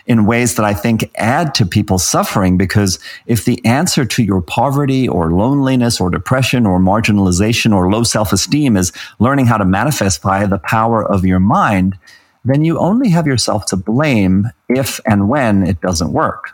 in 0.05 0.25
ways 0.25 0.55
that 0.55 0.65
I 0.65 0.73
think 0.73 1.09
add 1.15 1.55
to 1.55 1.65
people's 1.65 2.05
suffering 2.05 2.57
because 2.57 2.99
if 3.25 3.45
the 3.45 3.63
answer 3.65 4.03
to 4.03 4.21
your 4.21 4.41
poverty 4.41 5.07
or 5.07 5.31
loneliness 5.31 6.01
or 6.01 6.09
depression 6.09 6.65
or 6.65 6.77
marginalization 6.77 7.73
or 7.73 7.89
low 7.89 8.03
self 8.03 8.33
esteem 8.33 8.75
is 8.75 8.91
learning 9.19 9.45
how 9.45 9.57
to 9.57 9.63
manifest 9.63 10.21
by 10.21 10.45
the 10.45 10.57
power 10.57 11.05
of 11.05 11.23
your 11.23 11.39
mind, 11.39 11.97
then 12.43 12.65
you 12.65 12.77
only 12.79 13.07
have 13.11 13.25
yourself 13.25 13.65
to 13.67 13.77
blame 13.77 14.49
if 14.67 14.99
and 15.05 15.29
when 15.29 15.65
it 15.65 15.79
doesn't 15.79 16.11
work. 16.11 16.51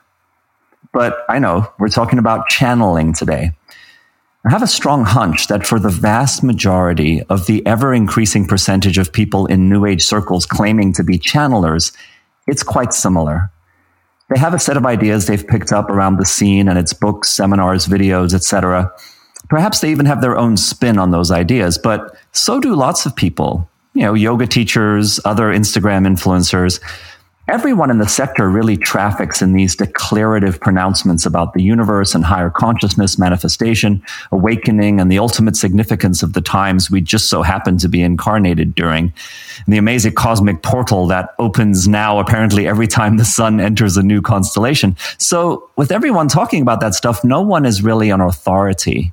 But 0.93 1.25
I 1.27 1.39
know 1.39 1.73
we're 1.79 1.89
talking 1.89 2.19
about 2.19 2.49
channeling 2.49 3.13
today. 3.13 3.53
I 4.43 4.49
have 4.49 4.63
a 4.63 4.67
strong 4.67 5.05
hunch 5.05 5.47
that 5.47 5.67
for 5.67 5.77
the 5.77 5.89
vast 5.89 6.41
majority 6.41 7.21
of 7.29 7.45
the 7.45 7.63
ever 7.67 7.93
increasing 7.93 8.47
percentage 8.47 8.97
of 8.97 9.13
people 9.13 9.45
in 9.45 9.69
New 9.69 9.85
Age 9.85 10.03
circles 10.03 10.47
claiming 10.47 10.93
to 10.93 11.03
be 11.03 11.19
channelers, 11.19 11.95
it's 12.47 12.63
quite 12.63 12.91
similar. 12.91 13.51
They 14.29 14.39
have 14.39 14.55
a 14.55 14.59
set 14.59 14.77
of 14.77 14.85
ideas 14.85 15.27
they've 15.27 15.47
picked 15.47 15.71
up 15.71 15.91
around 15.91 16.17
the 16.17 16.25
scene 16.25 16.67
and 16.67 16.79
its 16.79 16.91
books, 16.91 17.29
seminars, 17.29 17.85
videos, 17.85 18.33
etc. 18.33 18.91
Perhaps 19.47 19.81
they 19.81 19.91
even 19.91 20.07
have 20.07 20.21
their 20.21 20.37
own 20.37 20.57
spin 20.57 20.97
on 20.97 21.11
those 21.11 21.29
ideas, 21.29 21.77
but 21.77 22.15
so 22.31 22.59
do 22.59 22.73
lots 22.73 23.05
of 23.05 23.15
people. 23.15 23.69
You 23.93 24.03
know, 24.03 24.13
yoga 24.15 24.47
teachers, 24.47 25.19
other 25.23 25.53
Instagram 25.53 26.07
influencers. 26.07 26.79
Everyone 27.51 27.91
in 27.91 27.97
the 27.97 28.07
sector 28.07 28.49
really 28.49 28.77
traffics 28.77 29.41
in 29.41 29.51
these 29.51 29.75
declarative 29.75 30.57
pronouncements 30.61 31.25
about 31.25 31.53
the 31.53 31.61
universe 31.61 32.15
and 32.15 32.23
higher 32.23 32.49
consciousness 32.49 33.19
manifestation, 33.19 34.01
awakening, 34.31 35.01
and 35.01 35.11
the 35.11 35.19
ultimate 35.19 35.57
significance 35.57 36.23
of 36.23 36.31
the 36.31 36.39
times 36.39 36.89
we 36.89 37.01
just 37.01 37.29
so 37.29 37.41
happen 37.41 37.77
to 37.77 37.89
be 37.89 38.01
incarnated 38.01 38.73
during. 38.73 39.13
And 39.65 39.73
the 39.73 39.77
amazing 39.77 40.13
cosmic 40.13 40.63
portal 40.63 41.07
that 41.07 41.35
opens 41.39 41.89
now 41.89 42.19
apparently 42.19 42.69
every 42.69 42.87
time 42.87 43.17
the 43.17 43.25
sun 43.25 43.59
enters 43.59 43.97
a 43.97 44.03
new 44.03 44.21
constellation. 44.21 44.95
So, 45.17 45.69
with 45.75 45.91
everyone 45.91 46.29
talking 46.29 46.61
about 46.61 46.79
that 46.79 46.95
stuff, 46.95 47.21
no 47.23 47.41
one 47.41 47.65
is 47.65 47.83
really 47.83 48.11
an 48.11 48.21
authority. 48.21 49.11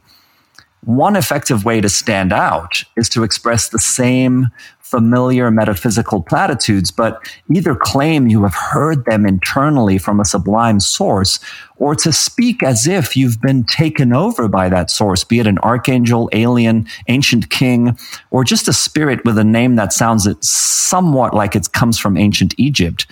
One 0.85 1.17
effective 1.17 1.65
way 1.65 1.81
to 1.81 1.89
stand 1.89 2.33
out 2.33 2.85
is 2.97 3.09
to 3.11 3.25
express 3.25 3.69
the 3.69 3.81
same 3.81 4.47
familiar 4.89 5.51
metaphysical 5.51 6.23
platitudes, 6.23 6.91
but 6.91 7.21
either 7.55 7.75
claim 7.75 8.29
you 8.29 8.43
have 8.43 8.55
heard 8.55 9.05
them 9.05 9.27
internally 9.27 9.99
from 9.99 10.19
a 10.19 10.25
sublime 10.25 10.81
source, 10.81 11.39
or 11.77 11.95
to 11.95 12.13
speak 12.13 12.63
as 12.63 12.87
if 12.87 13.17
you've 13.17 13.41
been 13.41 13.65
taken 13.65 14.13
over 14.13 14.49
by 14.49 14.69
that 14.69 14.91
source, 14.91 15.25
be 15.25 15.39
it 15.39 15.47
an 15.47 15.59
archangel, 15.59 16.31
alien, 16.33 16.87
ancient 17.09 17.51
king, 17.51 17.97
or 18.31 18.45
just 18.45 18.67
a 18.67 18.73
spirit 18.73 19.25
with 19.25 19.37
a 19.37 19.45
name 19.45 19.77
that 19.77 19.93
sounds 19.93 20.27
somewhat 20.41 21.35
like 21.35 21.55
it 21.55 21.73
comes 21.73 21.99
from 21.99 22.17
ancient 22.17 22.55
Egypt. 22.57 23.07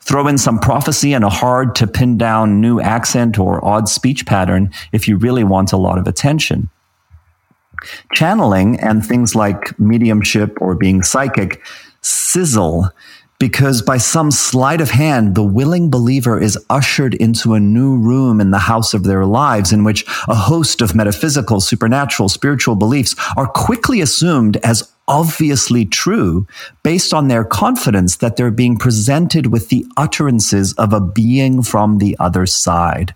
Throw 0.00 0.28
in 0.28 0.36
some 0.36 0.58
prophecy 0.58 1.14
and 1.14 1.24
a 1.24 1.30
hard 1.30 1.74
to 1.76 1.86
pin 1.86 2.18
down 2.18 2.60
new 2.60 2.78
accent 2.78 3.38
or 3.38 3.64
odd 3.64 3.88
speech 3.88 4.26
pattern 4.26 4.70
if 4.92 5.08
you 5.08 5.16
really 5.16 5.44
want 5.44 5.72
a 5.72 5.78
lot 5.78 5.96
of 5.96 6.06
attention. 6.06 6.68
Channeling 8.12 8.78
and 8.80 9.04
things 9.04 9.34
like 9.34 9.78
mediumship 9.78 10.56
or 10.60 10.74
being 10.74 11.02
psychic 11.02 11.62
sizzle 12.02 12.90
because 13.38 13.82
by 13.82 13.98
some 13.98 14.30
sleight 14.30 14.80
of 14.80 14.90
hand, 14.90 15.34
the 15.34 15.42
willing 15.42 15.90
believer 15.90 16.40
is 16.40 16.58
ushered 16.70 17.14
into 17.14 17.54
a 17.54 17.60
new 17.60 17.96
room 17.96 18.40
in 18.40 18.52
the 18.52 18.58
house 18.58 18.94
of 18.94 19.04
their 19.04 19.26
lives 19.26 19.72
in 19.72 19.84
which 19.84 20.04
a 20.28 20.34
host 20.34 20.80
of 20.80 20.94
metaphysical, 20.94 21.60
supernatural, 21.60 22.28
spiritual 22.28 22.76
beliefs 22.76 23.14
are 23.36 23.46
quickly 23.46 24.00
assumed 24.00 24.56
as 24.58 24.90
obviously 25.08 25.84
true 25.84 26.46
based 26.82 27.12
on 27.12 27.28
their 27.28 27.44
confidence 27.44 28.16
that 28.16 28.36
they're 28.36 28.50
being 28.50 28.78
presented 28.78 29.46
with 29.48 29.68
the 29.68 29.84
utterances 29.96 30.72
of 30.74 30.92
a 30.92 31.00
being 31.00 31.62
from 31.62 31.98
the 31.98 32.16
other 32.18 32.46
side. 32.46 33.14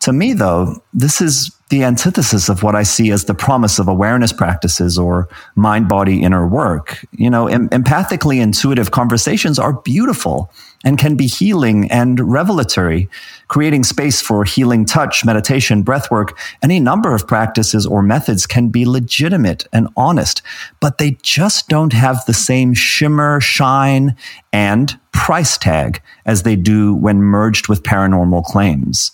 To 0.00 0.12
me, 0.12 0.34
though, 0.34 0.82
this 0.92 1.20
is 1.20 1.50
the 1.74 1.82
antithesis 1.82 2.48
of 2.48 2.62
what 2.62 2.76
I 2.76 2.84
see 2.84 3.10
as 3.10 3.24
the 3.24 3.34
promise 3.34 3.80
of 3.80 3.88
awareness 3.88 4.32
practices 4.32 4.96
or 4.96 5.28
mind 5.56 5.88
body 5.88 6.22
inner 6.22 6.46
work. 6.46 7.04
You 7.10 7.28
know, 7.28 7.48
em- 7.48 7.68
empathically 7.70 8.40
intuitive 8.40 8.92
conversations 8.92 9.58
are 9.58 9.72
beautiful 9.72 10.52
and 10.84 10.98
can 10.98 11.16
be 11.16 11.26
healing 11.26 11.90
and 11.90 12.20
revelatory, 12.20 13.08
creating 13.48 13.82
space 13.82 14.22
for 14.22 14.44
healing 14.44 14.84
touch, 14.84 15.24
meditation, 15.24 15.82
breath 15.82 16.12
work. 16.12 16.38
Any 16.62 16.78
number 16.78 17.12
of 17.12 17.26
practices 17.26 17.86
or 17.86 18.04
methods 18.04 18.46
can 18.46 18.68
be 18.68 18.86
legitimate 18.86 19.66
and 19.72 19.88
honest, 19.96 20.42
but 20.78 20.98
they 20.98 21.18
just 21.22 21.68
don't 21.68 21.92
have 21.92 22.24
the 22.26 22.34
same 22.34 22.72
shimmer, 22.72 23.40
shine, 23.40 24.14
and 24.52 24.96
price 25.10 25.58
tag 25.58 26.00
as 26.24 26.44
they 26.44 26.54
do 26.54 26.94
when 26.94 27.20
merged 27.20 27.68
with 27.68 27.82
paranormal 27.82 28.44
claims. 28.44 29.10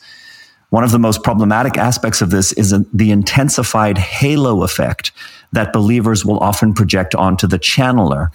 One 0.71 0.85
of 0.85 0.93
the 0.93 1.01
most 1.01 1.25
problematic 1.25 1.77
aspects 1.77 2.23
of 2.23 2.31
this 2.31 2.53
is 2.53 2.73
the 2.93 3.11
intensified 3.11 3.99
halo 3.99 4.63
effect 4.63 5.11
that 5.53 5.73
believers 5.73 6.25
will 6.25 6.39
often 6.39 6.75
project 6.75 7.13
onto 7.17 7.49
the 7.49 7.59
channeler, 7.59 8.29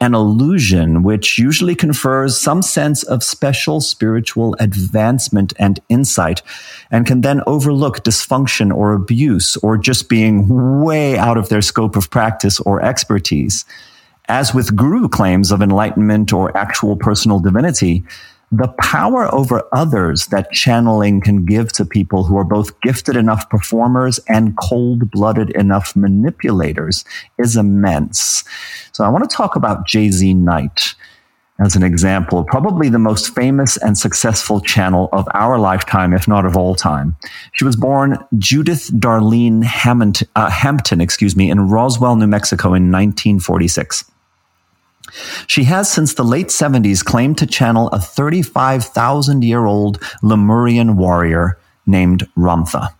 an 0.00 0.14
illusion 0.14 1.02
which 1.02 1.36
usually 1.36 1.74
confers 1.74 2.36
some 2.36 2.62
sense 2.62 3.02
of 3.02 3.22
special 3.22 3.82
spiritual 3.82 4.56
advancement 4.58 5.52
and 5.58 5.80
insight, 5.90 6.40
and 6.90 7.06
can 7.06 7.20
then 7.20 7.42
overlook 7.46 8.02
dysfunction 8.02 8.74
or 8.74 8.94
abuse 8.94 9.58
or 9.58 9.76
just 9.76 10.08
being 10.08 10.82
way 10.82 11.18
out 11.18 11.36
of 11.36 11.50
their 11.50 11.62
scope 11.62 11.94
of 11.94 12.10
practice 12.10 12.58
or 12.60 12.82
expertise. 12.82 13.66
As 14.28 14.54
with 14.54 14.74
guru 14.74 15.08
claims 15.08 15.52
of 15.52 15.60
enlightenment 15.60 16.32
or 16.32 16.56
actual 16.56 16.96
personal 16.96 17.38
divinity, 17.38 18.02
the 18.52 18.68
power 18.78 19.34
over 19.34 19.66
others 19.72 20.26
that 20.26 20.52
channeling 20.52 21.22
can 21.22 21.46
give 21.46 21.72
to 21.72 21.86
people 21.86 22.24
who 22.24 22.36
are 22.36 22.44
both 22.44 22.78
gifted 22.82 23.16
enough 23.16 23.48
performers 23.48 24.20
and 24.28 24.56
cold 24.58 25.10
blooded 25.10 25.50
enough 25.50 25.96
manipulators 25.96 27.04
is 27.38 27.56
immense. 27.56 28.44
So 28.92 29.04
I 29.04 29.08
want 29.08 29.28
to 29.28 29.34
talk 29.34 29.56
about 29.56 29.88
JZ 29.88 30.36
Knight 30.36 30.94
as 31.58 31.76
an 31.76 31.82
example, 31.82 32.44
probably 32.44 32.88
the 32.88 32.98
most 32.98 33.34
famous 33.34 33.76
and 33.78 33.96
successful 33.96 34.60
channel 34.60 35.08
of 35.12 35.26
our 35.32 35.58
lifetime, 35.58 36.12
if 36.12 36.26
not 36.26 36.44
of 36.44 36.56
all 36.56 36.74
time. 36.74 37.14
She 37.52 37.64
was 37.64 37.76
born 37.76 38.18
Judith 38.36 38.90
Darlene 38.92 39.62
Hampton, 39.62 40.28
uh, 40.34 40.50
Hampton 40.50 41.00
excuse 41.00 41.36
me, 41.36 41.50
in 41.50 41.68
Roswell, 41.68 42.16
New 42.16 42.26
Mexico 42.26 42.68
in 42.68 42.90
1946. 42.90 44.11
She 45.46 45.64
has 45.64 45.90
since 45.90 46.14
the 46.14 46.24
late 46.24 46.48
70s 46.48 47.04
claimed 47.04 47.38
to 47.38 47.46
channel 47.46 47.88
a 47.88 48.00
35,000 48.00 49.42
year 49.42 49.64
old 49.64 50.02
Lemurian 50.22 50.96
warrior 50.96 51.58
named 51.86 52.28
Ramtha. 52.36 52.94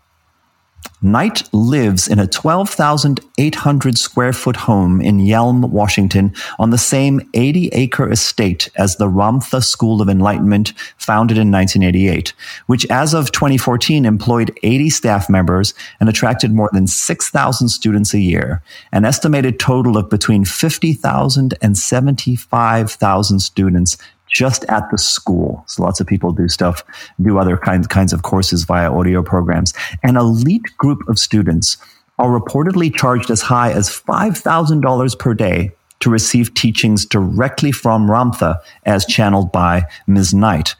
Knight 1.04 1.42
lives 1.52 2.06
in 2.06 2.20
a 2.20 2.28
12,800 2.28 3.98
square 3.98 4.32
foot 4.32 4.54
home 4.54 5.00
in 5.00 5.18
Yelm, 5.18 5.68
Washington, 5.68 6.32
on 6.60 6.70
the 6.70 6.78
same 6.78 7.20
80 7.34 7.68
acre 7.72 8.10
estate 8.10 8.70
as 8.76 8.96
the 8.96 9.08
Ramtha 9.08 9.64
School 9.64 10.00
of 10.00 10.08
Enlightenment, 10.08 10.72
founded 10.96 11.38
in 11.38 11.50
1988, 11.50 12.32
which 12.66 12.86
as 12.86 13.14
of 13.14 13.32
2014 13.32 14.04
employed 14.04 14.56
80 14.62 14.90
staff 14.90 15.28
members 15.28 15.74
and 15.98 16.08
attracted 16.08 16.52
more 16.52 16.70
than 16.72 16.86
6,000 16.86 17.68
students 17.68 18.14
a 18.14 18.20
year, 18.20 18.62
an 18.92 19.04
estimated 19.04 19.58
total 19.58 19.96
of 19.96 20.08
between 20.08 20.44
50,000 20.44 21.54
and 21.60 21.76
75,000 21.76 23.40
students 23.40 23.96
just 24.32 24.64
at 24.64 24.90
the 24.90 24.98
school. 24.98 25.62
So 25.66 25.82
lots 25.82 26.00
of 26.00 26.06
people 26.06 26.32
do 26.32 26.48
stuff, 26.48 26.82
do 27.20 27.38
other 27.38 27.56
kinds, 27.56 27.86
kinds 27.86 28.12
of 28.12 28.22
courses 28.22 28.64
via 28.64 28.92
audio 28.92 29.22
programs. 29.22 29.74
An 30.02 30.16
elite 30.16 30.76
group 30.78 31.06
of 31.08 31.18
students 31.18 31.76
are 32.18 32.28
reportedly 32.28 32.94
charged 32.94 33.30
as 33.30 33.42
high 33.42 33.72
as 33.72 33.88
$5,000 33.88 35.18
per 35.18 35.34
day 35.34 35.72
to 36.00 36.10
receive 36.10 36.52
teachings 36.54 37.06
directly 37.06 37.70
from 37.70 38.08
Ramtha 38.08 38.58
as 38.84 39.06
channeled 39.06 39.52
by 39.52 39.84
Ms. 40.06 40.34
Knight. 40.34 40.74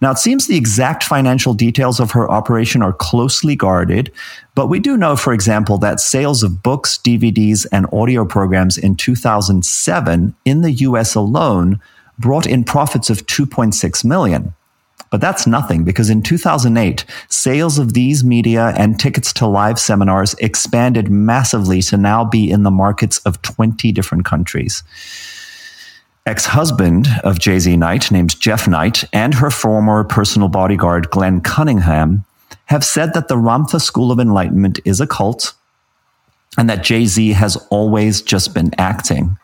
Now, 0.00 0.10
it 0.10 0.18
seems 0.18 0.46
the 0.46 0.56
exact 0.56 1.04
financial 1.04 1.54
details 1.54 2.00
of 2.00 2.10
her 2.10 2.30
operation 2.30 2.82
are 2.82 2.92
closely 2.92 3.54
guarded, 3.56 4.12
but 4.54 4.66
we 4.66 4.80
do 4.80 4.96
know, 4.96 5.16
for 5.16 5.32
example, 5.32 5.78
that 5.78 6.00
sales 6.00 6.42
of 6.42 6.62
books, 6.62 6.98
DVDs, 6.98 7.66
and 7.70 7.86
audio 7.92 8.24
programs 8.24 8.76
in 8.76 8.96
2007 8.96 10.34
in 10.44 10.60
the 10.60 10.72
US 10.72 11.14
alone 11.14 11.80
brought 12.18 12.46
in 12.46 12.64
profits 12.64 13.10
of 13.10 13.26
2.6 13.26 14.04
million. 14.04 14.54
But 15.10 15.20
that's 15.20 15.46
nothing 15.46 15.84
because 15.84 16.10
in 16.10 16.22
2008, 16.22 17.04
sales 17.28 17.78
of 17.78 17.92
these 17.92 18.24
media 18.24 18.74
and 18.76 18.98
tickets 18.98 19.32
to 19.34 19.46
live 19.46 19.78
seminars 19.78 20.34
expanded 20.40 21.08
massively 21.08 21.82
to 21.82 21.96
now 21.96 22.24
be 22.24 22.50
in 22.50 22.64
the 22.64 22.70
markets 22.70 23.18
of 23.18 23.40
20 23.42 23.92
different 23.92 24.24
countries. 24.24 24.82
Ex 26.26 26.46
husband 26.46 27.06
of 27.22 27.36
JZ 27.38 27.78
Knight, 27.78 28.10
named 28.10 28.40
Jeff 28.40 28.66
Knight, 28.66 29.04
and 29.12 29.34
her 29.34 29.50
former 29.50 30.04
personal 30.04 30.48
bodyguard, 30.48 31.10
Glenn 31.10 31.40
Cunningham, 31.42 32.24
have 32.66 32.82
said 32.82 33.14
that 33.14 33.28
the 33.28 33.36
Ramtha 33.36 33.80
School 33.80 34.10
of 34.10 34.18
Enlightenment 34.18 34.80
is 34.84 35.00
a 35.00 35.06
cult 35.06 35.52
and 36.56 36.68
that 36.70 36.80
JZ 36.80 37.34
has 37.34 37.56
always 37.70 38.22
just 38.22 38.54
been 38.54 38.70
acting. 38.78 39.36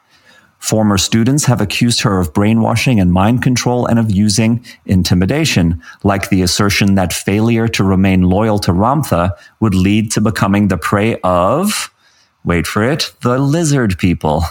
Former 0.60 0.98
students 0.98 1.46
have 1.46 1.60
accused 1.60 2.02
her 2.02 2.20
of 2.20 2.32
brainwashing 2.32 3.00
and 3.00 3.12
mind 3.12 3.42
control 3.42 3.86
and 3.86 3.98
of 3.98 4.10
using 4.10 4.64
intimidation, 4.84 5.82
like 6.04 6.28
the 6.28 6.42
assertion 6.42 6.94
that 6.94 7.12
failure 7.12 7.66
to 7.68 7.82
remain 7.82 8.22
loyal 8.22 8.58
to 8.60 8.72
Ramtha 8.72 9.32
would 9.60 9.74
lead 9.74 10.12
to 10.12 10.20
becoming 10.20 10.68
the 10.68 10.76
prey 10.76 11.18
of, 11.24 11.92
wait 12.44 12.66
for 12.66 12.82
it, 12.82 13.12
the 13.22 13.38
lizard 13.38 13.98
people. 13.98 14.44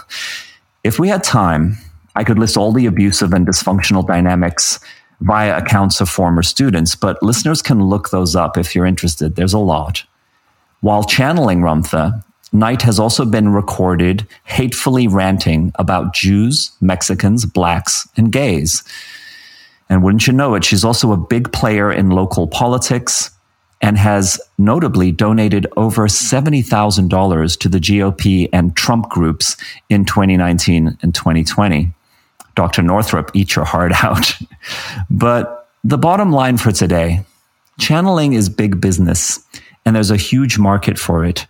If 0.84 0.98
we 0.98 1.10
had 1.10 1.24
time, 1.24 1.78
I 2.16 2.24
could 2.24 2.40
list 2.40 2.58
all 2.58 2.72
the 2.72 2.88
abusive 2.88 3.32
and 3.32 3.48
dysfunctional 3.48 4.06
dynamics 4.06 4.80
via 5.22 5.58
accounts 5.58 6.02
of 6.02 6.10
former 6.10 6.42
students, 6.42 6.96
but 6.96 7.22
listeners 7.22 7.62
can 7.62 7.84
look 7.84 8.10
those 8.10 8.36
up 8.36 8.58
if 8.58 8.74
you're 8.74 8.86
interested. 8.86 9.36
There's 9.36 9.54
a 9.54 9.60
lot. 9.60 10.04
While 10.82 11.04
channeling 11.04 11.62
Ramtha, 11.62 12.24
Knight 12.52 12.82
has 12.82 13.00
also 13.00 13.26
been 13.26 13.50
recorded 13.50 14.28
hatefully 14.46 15.08
ranting 15.08 15.72
about 15.76 16.14
Jews, 16.14 16.72
Mexicans, 16.82 17.46
blacks, 17.46 18.08
and 18.18 18.32
gays. 18.32 18.84
And 19.90 20.04
wouldn't 20.04 20.28
you 20.28 20.34
know 20.34 20.56
it, 20.56 20.64
she's 20.64 20.84
also 20.84 21.12
a 21.12 21.18
big 21.18 21.52
player 21.52 21.92
in 21.92 22.10
local 22.10 22.48
politics 22.48 23.32
and 23.82 23.98
has 23.98 24.40
notably 24.58 25.12
donated 25.12 25.66
over 25.78 26.08
$70,000 26.08 27.60
to 27.60 27.70
the 27.70 27.80
GOP 27.80 28.50
and 28.52 28.76
Trump 28.76 29.10
groups 29.10 29.56
in 29.90 30.06
2019 30.06 30.98
and 31.02 31.16
2020. 31.16 31.92
Dr. 32.56 32.82
Northrup, 32.82 33.32
eat 33.34 33.56
your 33.56 33.66
heart 33.66 34.04
out. 34.04 34.36
but 35.10 35.70
the 35.84 35.98
bottom 35.98 36.32
line 36.32 36.58
for 36.58 36.72
today 36.72 37.24
channeling 37.80 38.34
is 38.34 38.50
big 38.50 38.82
business, 38.82 39.40
and 39.86 39.96
there's 39.96 40.12
a 40.12 40.18
huge 40.18 40.60
market 40.60 41.00
for 41.00 41.24
it. 41.24 41.48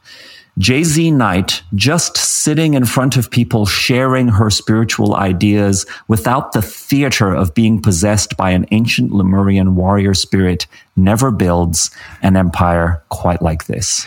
JZ 0.58 1.14
Knight 1.14 1.62
just 1.76 2.18
sitting 2.18 2.74
in 2.74 2.86
front 2.86 3.16
of 3.16 3.30
people 3.30 3.66
sharing 3.66 4.28
her 4.28 4.50
spiritual 4.50 5.16
ideas 5.16 5.86
without 6.08 6.52
the 6.52 6.62
theater 6.62 7.34
of 7.34 7.54
being 7.54 7.82
possessed 7.82 8.36
by 8.36 8.52
an 8.52 8.66
ancient 8.72 9.12
Lemurian 9.12 9.76
warrior 9.76 10.14
spirit 10.14 10.68
never 10.96 11.32
builds 11.32 11.92
an 12.22 12.36
empire 12.36 13.02
quite 13.10 13.42
like 13.42 13.66
this. 13.66 14.06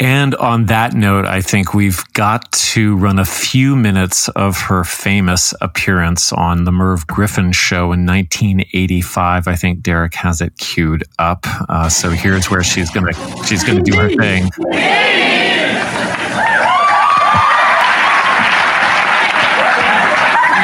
And 0.00 0.36
on 0.36 0.66
that 0.66 0.92
note, 0.94 1.24
I 1.24 1.40
think 1.40 1.74
we've 1.74 2.04
got 2.12 2.52
to 2.52 2.96
run 2.96 3.18
a 3.18 3.24
few 3.24 3.74
minutes 3.74 4.28
of 4.30 4.56
her 4.62 4.84
famous 4.84 5.52
appearance 5.60 6.32
on 6.32 6.62
the 6.62 6.70
Merv 6.70 7.08
Griffin 7.08 7.50
show 7.50 7.90
in 7.92 8.06
1985. 8.06 9.48
I 9.48 9.56
think 9.56 9.82
Derek 9.82 10.14
has 10.14 10.40
it 10.40 10.56
queued 10.56 11.02
up. 11.18 11.44
Uh, 11.68 11.88
so 11.88 12.10
here's 12.10 12.48
where 12.48 12.62
she's 12.62 12.90
gonna 12.90 13.12
she's 13.44 13.64
gonna 13.64 13.82
do 13.82 13.96
her 13.96 14.08
thing. 14.10 14.48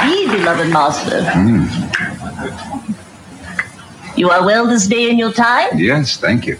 Indeed, 0.04 0.30
beloved 0.30 0.72
master. 0.72 1.22
Mm. 1.32 1.68
You 4.16 4.30
are 4.30 4.44
well 4.44 4.68
this 4.68 4.86
day 4.86 5.10
in 5.10 5.18
your 5.18 5.32
time? 5.32 5.70
Yes, 5.76 6.18
thank 6.18 6.46
you. 6.46 6.56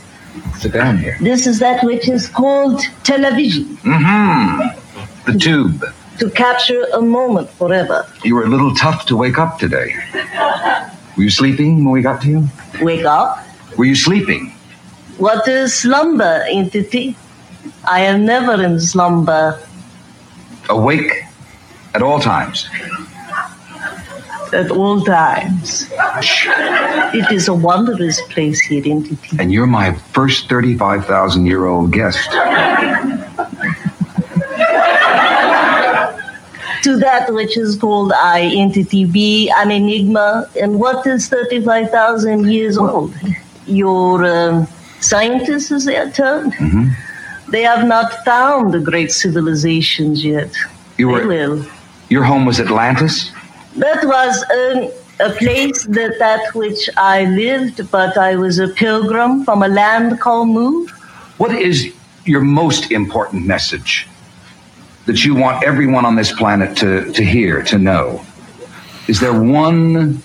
Sit 0.59 0.73
down 0.73 0.99
here. 0.99 1.17
This 1.21 1.47
is 1.47 1.59
that 1.61 1.85
which 1.85 2.09
is 2.09 2.29
called 2.29 2.83
television. 3.03 3.77
Mm-hmm. 3.83 5.33
The 5.33 5.39
tube. 5.39 5.85
To 6.19 6.31
capture 6.31 6.85
a 6.93 7.01
moment 7.01 7.51
forever. 7.51 8.07
You 8.23 8.35
were 8.37 8.45
a 8.45 8.49
little 8.49 8.75
tough 8.75 9.07
to 9.07 9.17
wake 9.17 9.39
up 9.39 9.59
today. 9.59 9.95
Were 11.17 11.25
you 11.25 11.31
sleeping 11.31 11.85
when 11.85 11.93
we 11.93 12.03
got 12.03 12.23
to 12.23 12.29
you? 12.29 12.49
Wake 12.81 13.05
up? 13.05 13.45
Were 13.77 13.85
you 13.85 13.95
sleeping? 13.95 14.51
What 15.19 15.47
is 15.47 15.75
slumber, 15.75 16.45
entity? 16.49 17.17
I 17.85 18.01
am 18.01 18.25
never 18.25 18.63
in 18.63 18.81
slumber. 18.81 19.59
Awake 20.69 21.13
at 21.95 22.03
all 22.03 22.19
times 22.19 22.69
at 24.53 24.71
all 24.71 25.01
times. 25.03 25.91
It 27.15 27.31
is 27.33 27.49
a 27.49 27.55
wondrous 27.55 28.21
place 28.23 28.61
here 28.61 28.85
in 28.85 29.05
Titi. 29.05 29.37
And 29.39 29.53
you're 29.53 29.67
my 29.67 29.95
first 30.13 30.49
35,000 30.49 31.47
year 31.47 31.67
old 31.67 31.93
guest. 31.93 32.31
to 36.85 36.99
that 36.99 37.33
which 37.33 37.57
is 37.57 37.77
called 37.77 38.13
I 38.13 38.43
entity 38.55 39.07
be 39.07 39.51
an 39.57 39.71
enigma. 39.71 40.47
And 40.61 40.79
what 40.79 41.07
is 41.07 41.29
35,000 41.29 42.51
years 42.51 42.77
old? 42.77 43.15
Your 43.67 44.25
um, 44.25 44.67
scientists, 45.01 45.71
is 45.71 45.87
their 45.87 46.11
term? 46.11 46.51
Mm-hmm. 46.53 47.51
They 47.51 47.63
have 47.63 47.87
not 47.87 48.25
found 48.25 48.75
the 48.75 48.81
great 48.81 49.11
civilizations 49.13 50.25
yet. 50.25 50.53
You 50.99 51.09
were. 51.09 51.65
Your 52.11 52.25
home 52.25 52.45
was 52.45 52.61
Atlantis? 52.61 53.33
That 53.77 54.05
was 54.05 54.45
an, 54.51 54.93
a 55.19 55.33
place 55.33 55.85
that 55.87 56.19
that 56.21 56.55
which 56.55 56.89
I 56.97 57.25
lived, 57.25 57.91
but 57.91 58.17
I 58.17 58.37
was 58.37 58.61
a 58.61 58.69
pilgrim 58.69 59.45
from 59.45 59.63
a 59.65 59.69
land 59.69 60.21
called 60.21 60.49
Mu. 60.49 60.87
What 61.39 61.53
is 61.53 61.93
your 62.25 62.41
most 62.41 62.93
important 62.93 63.47
message 63.47 64.07
that 65.07 65.25
you 65.25 65.35
want 65.35 65.65
everyone 65.65 66.05
on 66.05 66.15
this 66.15 66.33
planet 66.33 66.77
to, 66.79 67.13
to 67.13 67.25
hear, 67.25 67.63
to 67.65 67.79
know? 67.79 68.25
Is 69.09 69.19
there 69.19 69.35
one? 69.35 70.23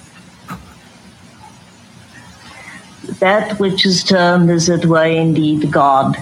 That 3.19 3.59
which 3.59 3.85
is 3.85 4.03
termed 4.03 4.51
as 4.51 4.69
it 4.69 4.85
were 4.85 5.05
indeed 5.05 5.71
God, 5.71 6.15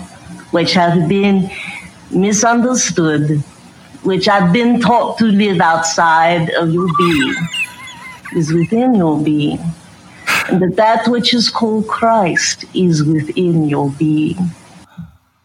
which 0.51 0.73
has 0.73 1.07
been 1.09 1.51
misunderstood 2.09 3.43
which 4.03 4.27
I've 4.27 4.53
been 4.53 4.79
taught 4.79 5.17
to 5.19 5.25
live 5.25 5.59
outside 5.59 6.49
of 6.51 6.71
your 6.71 6.87
being, 6.97 7.35
is 8.35 8.53
within 8.53 8.95
your 8.95 9.19
being. 9.21 9.59
And 10.49 10.61
that 10.61 10.75
that 10.75 11.07
which 11.07 11.33
is 11.33 11.49
called 11.49 11.87
Christ 11.87 12.65
is 12.73 13.03
within 13.03 13.67
your 13.67 13.91
being. 13.91 14.37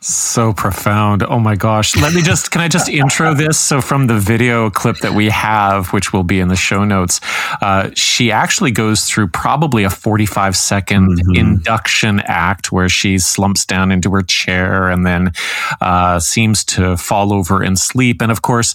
So 0.05 0.53
profound. 0.53 1.23
Oh 1.23 1.39
my 1.39 1.55
gosh. 1.55 1.97
Let 1.97 2.13
me 2.13 2.23
just, 2.23 2.51
can 2.51 2.61
I 2.61 2.67
just 2.67 2.89
intro 2.89 3.35
this? 3.35 3.57
So, 3.57 3.81
from 3.81 4.09
the 4.09 4.19
video 4.19 4.69
clip 4.69 4.97
that 4.99 5.13
we 5.13 5.29
have, 5.29 5.93
which 5.93 6.13
will 6.13 6.25
be 6.25 6.41
in 6.41 6.49
the 6.49 6.57
show 6.57 6.85
notes, 6.85 7.21
uh, 7.61 7.91
she 7.95 8.33
actually 8.33 8.73
goes 8.73 9.05
through 9.05 9.29
probably 9.29 9.85
a 9.85 9.91
45 9.91 10.57
second 10.57 11.19
mm-hmm. 11.21 11.37
induction 11.37 12.19
act 12.25 12.73
where 12.73 12.89
she 12.89 13.17
slumps 13.19 13.65
down 13.65 13.93
into 13.93 14.11
her 14.11 14.23
chair 14.23 14.89
and 14.89 15.07
then 15.07 15.33
uh, 15.81 16.19
seems 16.19 16.65
to 16.65 16.97
fall 16.97 17.33
over 17.33 17.63
and 17.63 17.79
sleep. 17.79 18.21
And 18.21 18.33
of 18.33 18.43
course, 18.43 18.75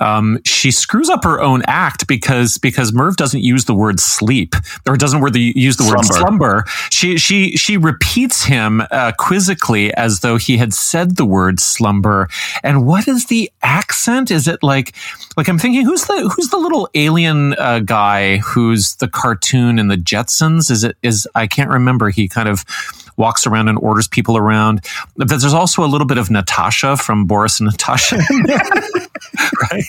um, 0.00 0.38
she 0.44 0.70
screws 0.70 1.08
up 1.08 1.24
her 1.24 1.40
own 1.40 1.62
act 1.66 2.06
because, 2.06 2.56
because 2.56 2.92
Merv 2.92 3.16
doesn't 3.16 3.42
use 3.42 3.64
the 3.64 3.74
word 3.74 3.98
sleep 3.98 4.54
or 4.86 4.96
doesn't 4.96 5.34
use 5.34 5.76
the 5.76 5.82
word 5.82 6.04
slumber. 6.04 6.64
slumber. 6.64 6.64
She, 6.90 7.18
she, 7.18 7.56
she 7.56 7.76
repeats 7.76 8.44
him 8.44 8.80
uh, 8.92 9.10
quizzically 9.18 9.92
as 9.94 10.20
though 10.20 10.36
he 10.36 10.56
had 10.56 10.67
had 10.68 10.74
said 10.74 11.16
the 11.16 11.24
word 11.24 11.60
slumber. 11.60 12.28
And 12.62 12.86
what 12.86 13.08
is 13.08 13.26
the 13.26 13.50
accent? 13.62 14.30
Is 14.30 14.46
it 14.46 14.62
like, 14.62 14.94
like 15.36 15.48
I'm 15.48 15.58
thinking, 15.58 15.84
who's 15.84 16.04
the 16.04 16.30
who's 16.34 16.50
the 16.50 16.58
little 16.58 16.90
alien 16.94 17.54
uh, 17.54 17.78
guy 17.78 18.36
who's 18.38 18.96
the 18.96 19.08
cartoon 19.08 19.78
in 19.78 19.88
the 19.88 19.96
Jetsons? 19.96 20.70
Is 20.70 20.84
it 20.84 20.96
is 21.02 21.26
I 21.34 21.46
can't 21.46 21.70
remember. 21.70 22.10
He 22.10 22.28
kind 22.28 22.48
of 22.48 22.64
walks 23.18 23.46
around 23.46 23.68
and 23.68 23.78
orders 23.78 24.08
people 24.08 24.36
around. 24.36 24.84
But 25.16 25.28
there's 25.28 25.52
also 25.52 25.84
a 25.84 25.86
little 25.86 26.06
bit 26.06 26.18
of 26.18 26.30
Natasha 26.30 26.96
from 26.96 27.26
Boris 27.26 27.60
and 27.60 27.68
Natasha, 27.68 28.16
right? 29.70 29.84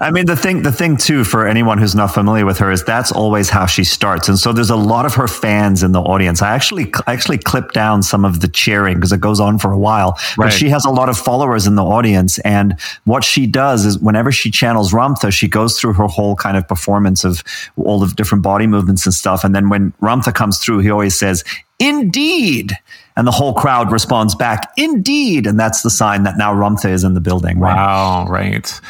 I 0.00 0.10
mean, 0.12 0.26
the 0.26 0.36
thing, 0.36 0.62
the 0.62 0.72
thing 0.72 0.96
too, 0.96 1.24
for 1.24 1.46
anyone 1.46 1.78
who's 1.78 1.94
not 1.94 2.14
familiar 2.14 2.46
with 2.46 2.58
her, 2.58 2.70
is 2.70 2.84
that's 2.84 3.12
always 3.12 3.50
how 3.50 3.66
she 3.66 3.84
starts, 3.84 4.28
and 4.28 4.38
so 4.38 4.52
there's 4.52 4.70
a 4.70 4.76
lot 4.76 5.04
of 5.04 5.14
her 5.14 5.28
fans 5.28 5.82
in 5.82 5.92
the 5.92 6.00
audience. 6.00 6.40
I 6.40 6.54
actually, 6.54 6.92
I 7.06 7.12
actually 7.12 7.38
clipped 7.38 7.74
down 7.74 8.02
some 8.02 8.24
of 8.24 8.40
the 8.40 8.48
cheering 8.48 8.96
because 8.96 9.12
it 9.12 9.20
goes 9.20 9.40
on 9.40 9.58
for 9.58 9.72
a 9.72 9.78
while, 9.78 10.16
right. 10.38 10.46
but 10.46 10.52
she 10.52 10.68
has 10.68 10.84
a 10.84 10.90
lot 10.90 11.08
of 11.08 11.18
followers 11.18 11.66
in 11.66 11.74
the 11.74 11.84
audience, 11.84 12.38
and 12.40 12.78
what 13.04 13.24
she 13.24 13.46
does 13.46 13.84
is 13.84 13.98
whenever 13.98 14.30
she 14.30 14.50
channels 14.50 14.92
Ramtha, 14.92 15.32
she 15.32 15.48
goes 15.48 15.78
through 15.78 15.94
her 15.94 16.06
whole 16.06 16.36
kind 16.36 16.56
of 16.56 16.66
performance 16.68 17.24
of 17.24 17.42
all 17.76 17.98
the 17.98 18.12
different 18.14 18.42
body 18.42 18.66
movements 18.66 19.04
and 19.06 19.14
stuff, 19.14 19.44
and 19.44 19.54
then 19.54 19.68
when 19.68 19.92
Ramtha 20.00 20.32
comes 20.32 20.58
through, 20.58 20.78
he 20.78 20.90
always 20.90 21.18
says, 21.18 21.42
Indeed. 21.78 22.72
And 23.16 23.26
the 23.26 23.32
whole 23.32 23.54
crowd 23.54 23.92
responds 23.92 24.34
back, 24.34 24.72
Indeed. 24.76 25.46
And 25.46 25.58
that's 25.58 25.82
the 25.82 25.90
sign 25.90 26.24
that 26.24 26.36
now 26.36 26.54
Ramtha 26.54 26.90
is 26.90 27.04
in 27.04 27.14
the 27.14 27.20
building. 27.20 27.58
Right? 27.58 27.74
Wow, 27.76 28.26
right 28.28 28.80